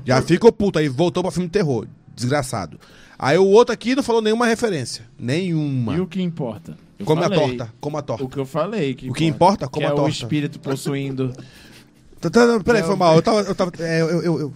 Já 0.06 0.22
ficou 0.22 0.51
puto. 0.51 0.80
Aí 0.80 0.88
voltou 0.88 1.24
pra 1.24 1.32
filme 1.32 1.48
de 1.48 1.53
terror. 1.53 1.88
Desgraçado. 2.16 2.80
Aí 3.17 3.38
o 3.38 3.48
outro 3.48 3.74
aqui 3.74 3.95
não 3.95 4.01
falou 4.03 4.22
nenhuma 4.22 4.45
referência. 4.48 5.06
Nenhuma. 5.17 5.95
E 5.95 6.00
o 6.01 6.08
que 6.08 6.22
importa? 6.22 6.75
Eu 6.98 7.06
Come 7.06 7.22
a 7.22 7.30
falei. 7.30 7.40
torta. 7.40 7.74
Come 7.80 7.98
a 7.98 8.01
torta. 8.01 8.24
O 8.24 8.30
que 8.30 8.38
eu 8.38 8.45
falei. 8.45 8.93
Que 8.95 9.09
O 9.09 9.14
que 9.14 9.25
importa, 9.25 9.66
que 9.67 9.72
como 9.74 9.85
é 9.85 9.90
a 9.90 9.93
o 9.93 9.95
torta. 9.95 10.11
espírito 10.11 10.59
possuindo. 10.59 11.32
Peraí, 12.64 12.83
foi 12.83 12.95
mal. 12.95 13.16
Eu 13.16 13.22
tava. 13.22 13.40
Eu 13.41 13.56
tava 13.56 13.72
é, 13.80 14.01
eu, 14.01 14.09
eu, 14.22 14.40
eu- 14.40 14.53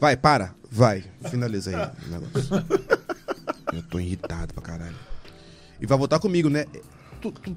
Vai, 0.00 0.16
para. 0.16 0.54
Vai. 0.70 1.04
Finaliza 1.30 1.70
aí 1.70 1.76
o 2.06 2.10
negócio. 2.10 2.64
Eu 3.72 3.82
tô 3.82 3.98
irritado 4.00 4.52
pra 4.54 4.62
caralho. 4.62 4.96
E 5.80 5.86
vai 5.86 5.96
votar 5.98 6.18
comigo, 6.18 6.48
né? 6.50 6.64
Tu, 7.20 7.30
tu 7.32 7.56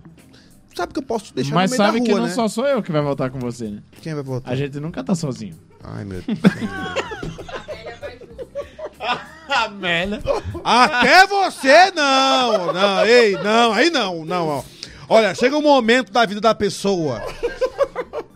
sabe 0.75 0.93
que 0.93 0.99
eu 0.99 1.03
posso 1.03 1.33
deixar 1.33 1.53
Mas 1.55 1.71
no 1.71 1.77
meio 1.77 1.87
sabe 1.87 1.99
da 1.99 2.05
que 2.05 2.11
rua, 2.11 2.19
não 2.21 2.27
né? 2.27 2.33
só 2.33 2.47
sou 2.47 2.65
eu 2.67 2.81
que 2.83 2.91
vai 2.91 3.01
votar 3.01 3.29
com 3.29 3.39
você, 3.39 3.69
né? 3.69 3.81
Quem 4.01 4.13
vai 4.13 4.23
votar? 4.23 4.53
A 4.53 4.55
gente 4.55 4.79
nunca 4.79 5.03
tá 5.03 5.15
sozinho. 5.15 5.55
Ai, 5.83 6.05
meu 6.05 6.21
Deus. 6.23 6.39
Amélia. 9.49 10.21
Até 10.63 11.25
você 11.27 11.91
não! 11.91 12.71
Não, 12.73 13.05
ei, 13.05 13.33
não, 13.33 13.73
aí 13.73 13.89
não, 13.89 14.23
não, 14.25 14.47
ó. 14.47 14.63
Olha, 15.07 15.33
chega 15.33 15.57
um 15.57 15.61
momento 15.61 16.11
da 16.11 16.25
vida 16.25 16.39
da 16.39 16.53
pessoa 16.53 17.21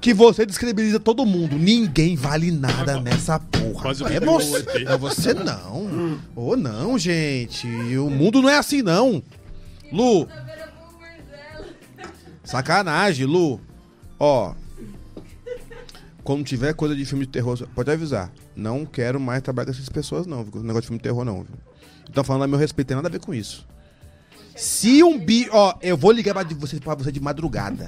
que 0.04 0.14
você 0.14 0.46
descredibiliza 0.46 1.00
todo 1.00 1.26
mundo. 1.26 1.58
Ninguém 1.58 2.18
vale 2.18 2.52
nada 2.52 3.00
nessa 3.00 3.40
porra. 3.40 3.84
Quase 3.84 4.04
é 4.04 4.20
você, 4.20 4.58
ET. 4.58 4.88
é 4.90 4.98
você 4.98 5.34
não. 5.34 6.20
Ô, 6.36 6.58
não, 6.58 7.00
gente. 7.00 7.66
O 7.96 8.10
mundo 8.10 8.42
não 8.42 8.50
é 8.50 8.58
assim, 8.58 8.82
não. 8.82 9.24
Lu, 9.90 10.28
sacanagem, 12.44 13.26
Lu. 13.26 13.62
Ó, 14.20 14.54
quando 16.22 16.44
tiver 16.44 16.74
coisa 16.74 16.94
de 16.94 17.06
filme 17.06 17.26
de 17.26 17.32
terror, 17.32 17.66
pode 17.74 17.90
avisar. 17.90 18.30
Não 18.54 18.86
quero 18.86 19.22
mais 19.22 19.42
trabalhar 19.42 19.68
com 19.68 19.72
essas 19.72 19.88
pessoas, 19.88 20.28
não. 20.28 20.44
viu? 20.44 20.62
Negócio 20.62 20.82
de 20.82 20.88
filme 20.88 21.00
de 21.00 21.04
terror, 21.04 21.24
não. 21.24 21.44
Viu? 21.44 21.56
Então 22.10 22.26
falando 22.26 22.44
a 22.44 22.48
meu 22.48 22.60
respeito, 22.60 22.90
tem 22.90 22.96
nada 22.98 23.08
a 23.08 23.12
ver 23.12 23.22
com 23.22 23.34
isso. 23.34 23.66
Se 24.56 25.04
um 25.04 25.18
bi. 25.18 25.48
Ó, 25.52 25.74
eu 25.82 25.98
vou 25.98 26.12
ligar 26.12 26.34
pra 26.34 26.44
você, 26.44 26.80
pra 26.80 26.94
você 26.96 27.12
de 27.12 27.20
madrugada. 27.20 27.88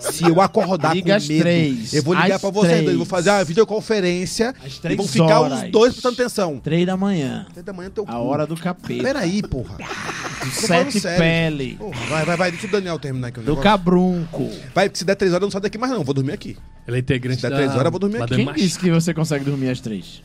Se 0.00 0.24
eu 0.24 0.40
acordar 0.40 0.94
Liga 0.94 1.10
com 1.12 1.16
às 1.16 1.28
medo, 1.28 1.40
três. 1.40 1.92
eu 1.92 2.02
vou 2.02 2.14
ligar 2.14 2.36
Às 2.36 2.40
pra 2.40 2.50
vocês 2.50 2.78
dois. 2.82 2.90
Eu 2.92 2.96
vou 2.96 3.04
fazer 3.06 3.30
uma 3.30 3.44
videoconferência. 3.44 4.54
Às 4.64 4.76
E 4.76 4.80
três 4.80 4.96
vão 4.96 5.06
ficar 5.06 5.40
horas. 5.40 5.62
os 5.64 5.70
dois 5.70 5.92
prestando 5.92 6.14
atenção. 6.14 6.58
Três 6.58 6.86
da 6.86 6.96
manhã. 6.96 7.46
Três 7.52 7.64
da 7.66 7.72
manhã 7.72 7.90
teu 7.90 8.04
A 8.04 8.12
cu. 8.12 8.18
hora 8.18 8.46
do 8.46 8.56
capeta. 8.56 9.02
Peraí, 9.02 9.42
porra. 9.42 9.76
Do 9.76 9.84
falando 9.84 10.52
sete 10.92 11.00
sério. 11.00 11.18
pele. 11.18 11.76
Porra, 11.76 12.06
vai, 12.06 12.24
vai, 12.24 12.36
vai. 12.36 12.50
Deixa 12.50 12.66
o 12.66 12.70
Daniel 12.70 12.98
terminar 12.98 13.28
aqui 13.28 13.40
o 13.40 13.42
Do 13.42 13.48
negócio. 13.50 13.62
cabrunco. 13.70 14.50
Vai, 14.74 14.90
se 14.94 15.04
der 15.04 15.16
três 15.16 15.32
horas, 15.32 15.42
eu 15.42 15.46
não 15.46 15.50
saio 15.50 15.62
daqui 15.62 15.76
mais, 15.76 15.92
não. 15.92 16.02
Vou 16.02 16.14
dormir 16.14 16.32
aqui. 16.32 16.56
Ela 16.86 16.96
é 16.96 17.00
integrante 17.00 17.36
Se 17.36 17.42
der 17.42 17.50
da... 17.50 17.56
três 17.56 17.70
horas, 17.72 17.84
eu 17.84 17.90
vou 17.90 18.00
dormir 18.00 18.16
aqui. 18.16 18.22
Madame 18.22 18.36
Quem 18.44 18.52
Machi. 18.52 18.60
disse 18.64 18.78
que 18.78 18.90
você 18.90 19.12
consegue 19.12 19.44
dormir 19.44 19.68
às 19.70 19.80
três? 19.80 20.22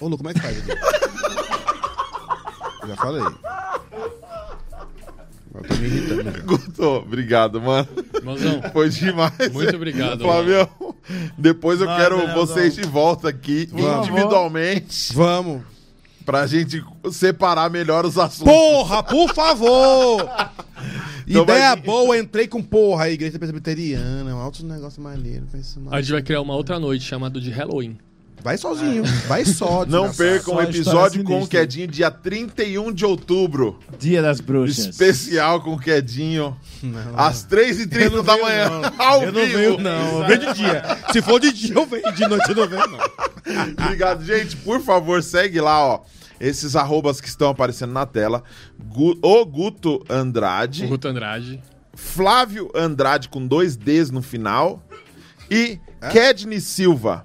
Ô, 0.00 0.08
Lu, 0.08 0.16
como 0.16 0.30
é 0.30 0.34
que 0.34 0.40
faz? 0.40 0.56
Edu? 0.66 0.74
Já 2.88 2.96
falei. 2.96 3.22
Tô 5.68 5.74
me 5.74 5.86
irritando. 5.86 6.24
já. 6.24 6.30
Guto, 6.44 6.82
obrigado, 6.84 7.60
mano. 7.60 7.88
Irmãozão, 8.14 8.62
Foi 8.72 8.88
demais. 8.88 9.32
Muito 9.52 9.74
obrigado, 9.76 10.20
Flavião. 10.22 10.68
Depois 11.38 11.80
eu 11.80 11.86
quero 11.86 12.16
Leozão. 12.18 12.34
vocês 12.34 12.74
de 12.74 12.82
volta 12.82 13.28
aqui, 13.28 13.68
Vamos. 13.72 14.08
individualmente, 14.08 15.12
Vamos. 15.14 15.62
pra 16.24 16.46
gente 16.46 16.82
separar 17.12 17.70
melhor 17.70 18.04
os 18.06 18.16
assuntos. 18.18 18.52
Porra, 18.52 19.02
por 19.02 19.32
favor! 19.34 20.28
Então 21.26 21.42
Ideia 21.44 21.70
vai- 21.70 21.80
boa, 21.80 22.18
entrei 22.18 22.46
com 22.46 22.62
porra, 22.62 23.04
a 23.04 23.10
igreja 23.10 23.38
presbiteriana, 23.38 24.34
um 24.34 24.38
alto 24.38 24.62
negócio 24.62 25.00
maneiro. 25.00 25.46
pensa, 25.50 25.80
a 25.90 25.98
gente 26.02 26.12
vai 26.12 26.20
criar 26.20 26.42
uma 26.42 26.54
outra 26.54 26.78
noite 26.78 27.02
chamada 27.02 27.40
de 27.40 27.50
Halloween. 27.50 27.96
Vai 28.44 28.58
sozinho, 28.58 29.02
vai 29.26 29.42
só. 29.42 29.86
Não 29.88 30.12
percam 30.12 30.52
o 30.52 30.56
Só 30.58 30.62
episódio 30.64 31.24
com 31.24 31.40
o. 31.42 31.48
Quedinho, 31.48 31.86
dia 31.88 32.10
31 32.10 32.92
de 32.92 33.02
outubro. 33.06 33.78
Dia 33.98 34.20
das 34.20 34.38
bruxas. 34.38 34.84
Especial 34.84 35.62
com 35.62 35.72
o 35.72 35.78
Quedinho. 35.80 36.54
Não. 36.82 37.18
Às 37.18 37.46
3h30 37.46 38.22
da 38.22 38.36
manhã. 38.36 38.92
Ao 38.98 39.22
Eu 39.22 39.32
não 39.32 39.40
vivo. 39.46 39.58
venho, 39.58 39.78
não. 39.80 40.20
Eu 40.20 40.26
venho 40.28 40.40
de 40.40 40.52
dia. 40.60 40.82
Se 41.10 41.22
for 41.22 41.40
de 41.40 41.50
dia, 41.54 41.74
eu 41.74 41.86
venho. 41.86 42.12
De 42.12 42.28
noite, 42.28 42.50
eu 42.50 42.54
não 42.54 42.68
venho, 42.68 42.86
não. 42.86 42.98
Obrigado, 43.82 44.22
gente. 44.22 44.56
Por 44.58 44.78
favor, 44.82 45.22
segue 45.22 45.58
lá, 45.58 45.82
ó. 45.82 46.02
Esses 46.38 46.76
arrobas 46.76 47.22
que 47.22 47.28
estão 47.28 47.48
aparecendo 47.48 47.94
na 47.94 48.04
tela. 48.04 48.42
Gu- 48.78 49.18
o 49.22 49.44
Guto 49.46 50.04
Andrade. 50.10 50.84
O 50.84 50.88
Guto 50.88 51.08
Andrade. 51.08 51.62
Flávio 51.94 52.70
Andrade 52.74 53.30
com 53.30 53.46
dois 53.46 53.74
Ds 53.74 54.10
no 54.10 54.20
final. 54.20 54.82
E 55.50 55.78
Kedney 56.12 56.60
Silva. 56.60 57.24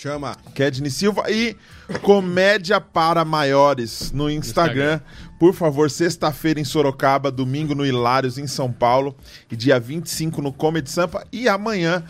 Chama. 0.00 0.36
Kedney 0.54 0.92
Silva 0.92 1.28
e 1.28 1.56
Comédia 2.02 2.80
para 2.80 3.24
Maiores 3.24 4.12
no 4.12 4.30
Instagram. 4.30 5.00
Por 5.40 5.52
favor, 5.52 5.90
sexta-feira 5.90 6.60
em 6.60 6.64
Sorocaba, 6.64 7.32
domingo 7.32 7.74
no 7.74 7.84
Hilários 7.84 8.38
em 8.38 8.46
São 8.46 8.70
Paulo 8.70 9.16
e 9.50 9.56
dia 9.56 9.80
25 9.80 10.40
no 10.40 10.52
Comedy 10.52 10.88
Sampa 10.88 11.26
e 11.32 11.48
amanhã 11.48 12.04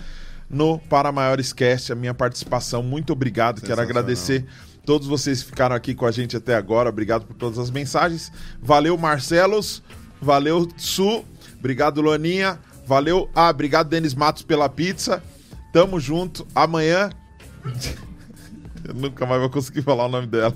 no 0.51 0.79
Para 0.79 1.11
Maiores 1.11 1.55
Cast, 1.55 1.91
a 1.91 1.95
minha 1.95 2.13
participação. 2.13 2.83
Muito 2.83 3.11
obrigado, 3.11 3.63
quero 3.63 3.81
agradecer 3.81 4.45
todos 4.85 5.09
vocês 5.09 5.43
que 5.43 5.49
ficaram 5.49 5.75
aqui 5.75 5.95
com 5.95 6.05
a 6.05 6.11
gente 6.11 6.37
até 6.37 6.57
agora. 6.57 6.91
Obrigado 6.91 7.25
por 7.25 7.37
todas 7.37 7.59
as 7.59 7.71
mensagens. 7.71 8.31
Valeu, 8.61 8.99
Marcelos. 8.99 9.83
Valeu, 10.21 10.69
Su. 10.77 11.25
Obrigado, 11.59 12.03
Loninha. 12.03 12.61
Valeu. 12.87 13.31
Ah, 13.35 13.49
obrigado, 13.49 13.89
Denis 13.89 14.13
Matos, 14.13 14.43
pela 14.43 14.69
pizza. 14.69 15.23
Tamo 15.73 15.99
junto. 15.99 16.47
Amanhã 16.55 17.09
eu 18.87 18.95
nunca 18.95 19.27
mais 19.27 19.41
vou 19.41 19.51
conseguir 19.51 19.83
falar 19.83 20.07
o 20.07 20.09
nome 20.09 20.27
dela. 20.27 20.55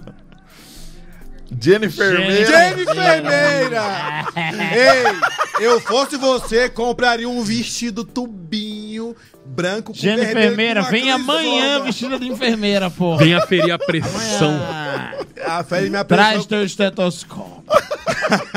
Jennifer 1.60 2.18
Meira. 2.18 2.46
Jennifer 2.46 3.22
Meira! 3.22 4.26
Ei, 4.74 5.64
eu 5.66 5.80
fosse 5.80 6.16
você, 6.16 6.68
compraria 6.70 7.28
um 7.28 7.42
vestido 7.42 8.04
tubinho 8.04 9.14
branco 9.44 9.92
com 9.92 9.98
Jennifer 9.98 10.34
vermelho, 10.34 10.80
uma 10.80 10.90
vem 10.90 11.10
amanhã 11.10 11.82
vestida 11.82 12.18
de 12.18 12.26
enfermeira, 12.28 12.88
porra. 12.90 13.18
Venha 13.18 13.40
ferir 13.46 13.72
a 13.72 13.78
pressão. 13.78 14.58
Ah, 15.44 15.62
fere 15.62 15.90
minha 15.90 16.04
Traz 16.04 16.30
pressão. 16.30 16.48
teu 16.48 16.64
estetoscópio. 16.64 17.62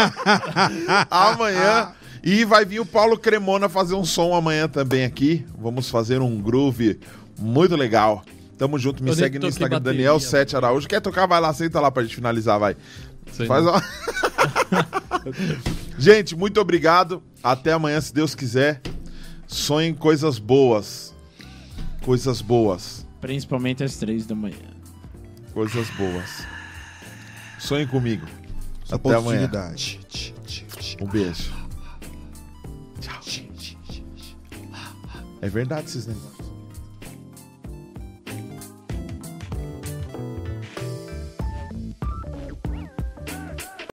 amanhã. 1.09 1.91
E 2.23 2.43
vai 2.43 2.65
vir 2.65 2.79
o 2.79 2.85
Paulo 2.85 3.17
Cremona 3.19 3.69
fazer 3.69 3.93
um 3.93 4.05
som 4.05 4.33
amanhã 4.33 4.67
também 4.67 5.03
aqui. 5.03 5.45
Vamos 5.59 5.89
fazer 5.89 6.21
um 6.21 6.41
groove 6.41 6.99
muito 7.37 7.75
legal. 7.75 8.23
Tamo 8.57 8.79
junto, 8.79 9.03
me 9.03 9.09
Eu 9.09 9.15
segue 9.15 9.37
no 9.37 9.47
Instagram, 9.47 9.79
bateria, 9.79 10.05
Daniel 10.05 10.19
7 10.19 10.55
Araújo. 10.55 10.87
Quer 10.87 11.01
tocar? 11.01 11.25
Vai 11.25 11.41
lá, 11.41 11.53
senta 11.53 11.79
lá 11.79 11.91
pra 11.91 12.03
gente 12.03 12.15
finalizar, 12.15 12.59
vai. 12.59 12.75
Sei 13.31 13.45
Faz 13.47 13.65
uma... 13.65 13.83
gente, 15.99 16.35
muito 16.35 16.59
obrigado. 16.61 17.21
Até 17.43 17.73
amanhã, 17.73 17.99
se 17.99 18.13
Deus 18.13 18.33
quiser. 18.33 18.81
Sonhem 19.45 19.93
coisas 19.93 20.39
boas. 20.39 21.13
Coisas 22.03 22.41
boas. 22.41 23.05
Principalmente 23.19 23.83
às 23.83 23.97
três 23.97 24.25
da 24.25 24.35
manhã. 24.35 24.55
Coisas 25.53 25.89
boas. 25.91 26.45
Sonhem 27.59 27.87
comigo. 27.87 28.25
Essa 28.85 28.95
Até 28.95 29.15
amanhã. 29.15 29.49
Um 31.01 31.07
beijo. 31.07 31.53
Tchau. 33.01 33.19
É 35.41 35.49
verdade 35.49 35.87
esses 35.87 36.07
negócios. 36.07 36.34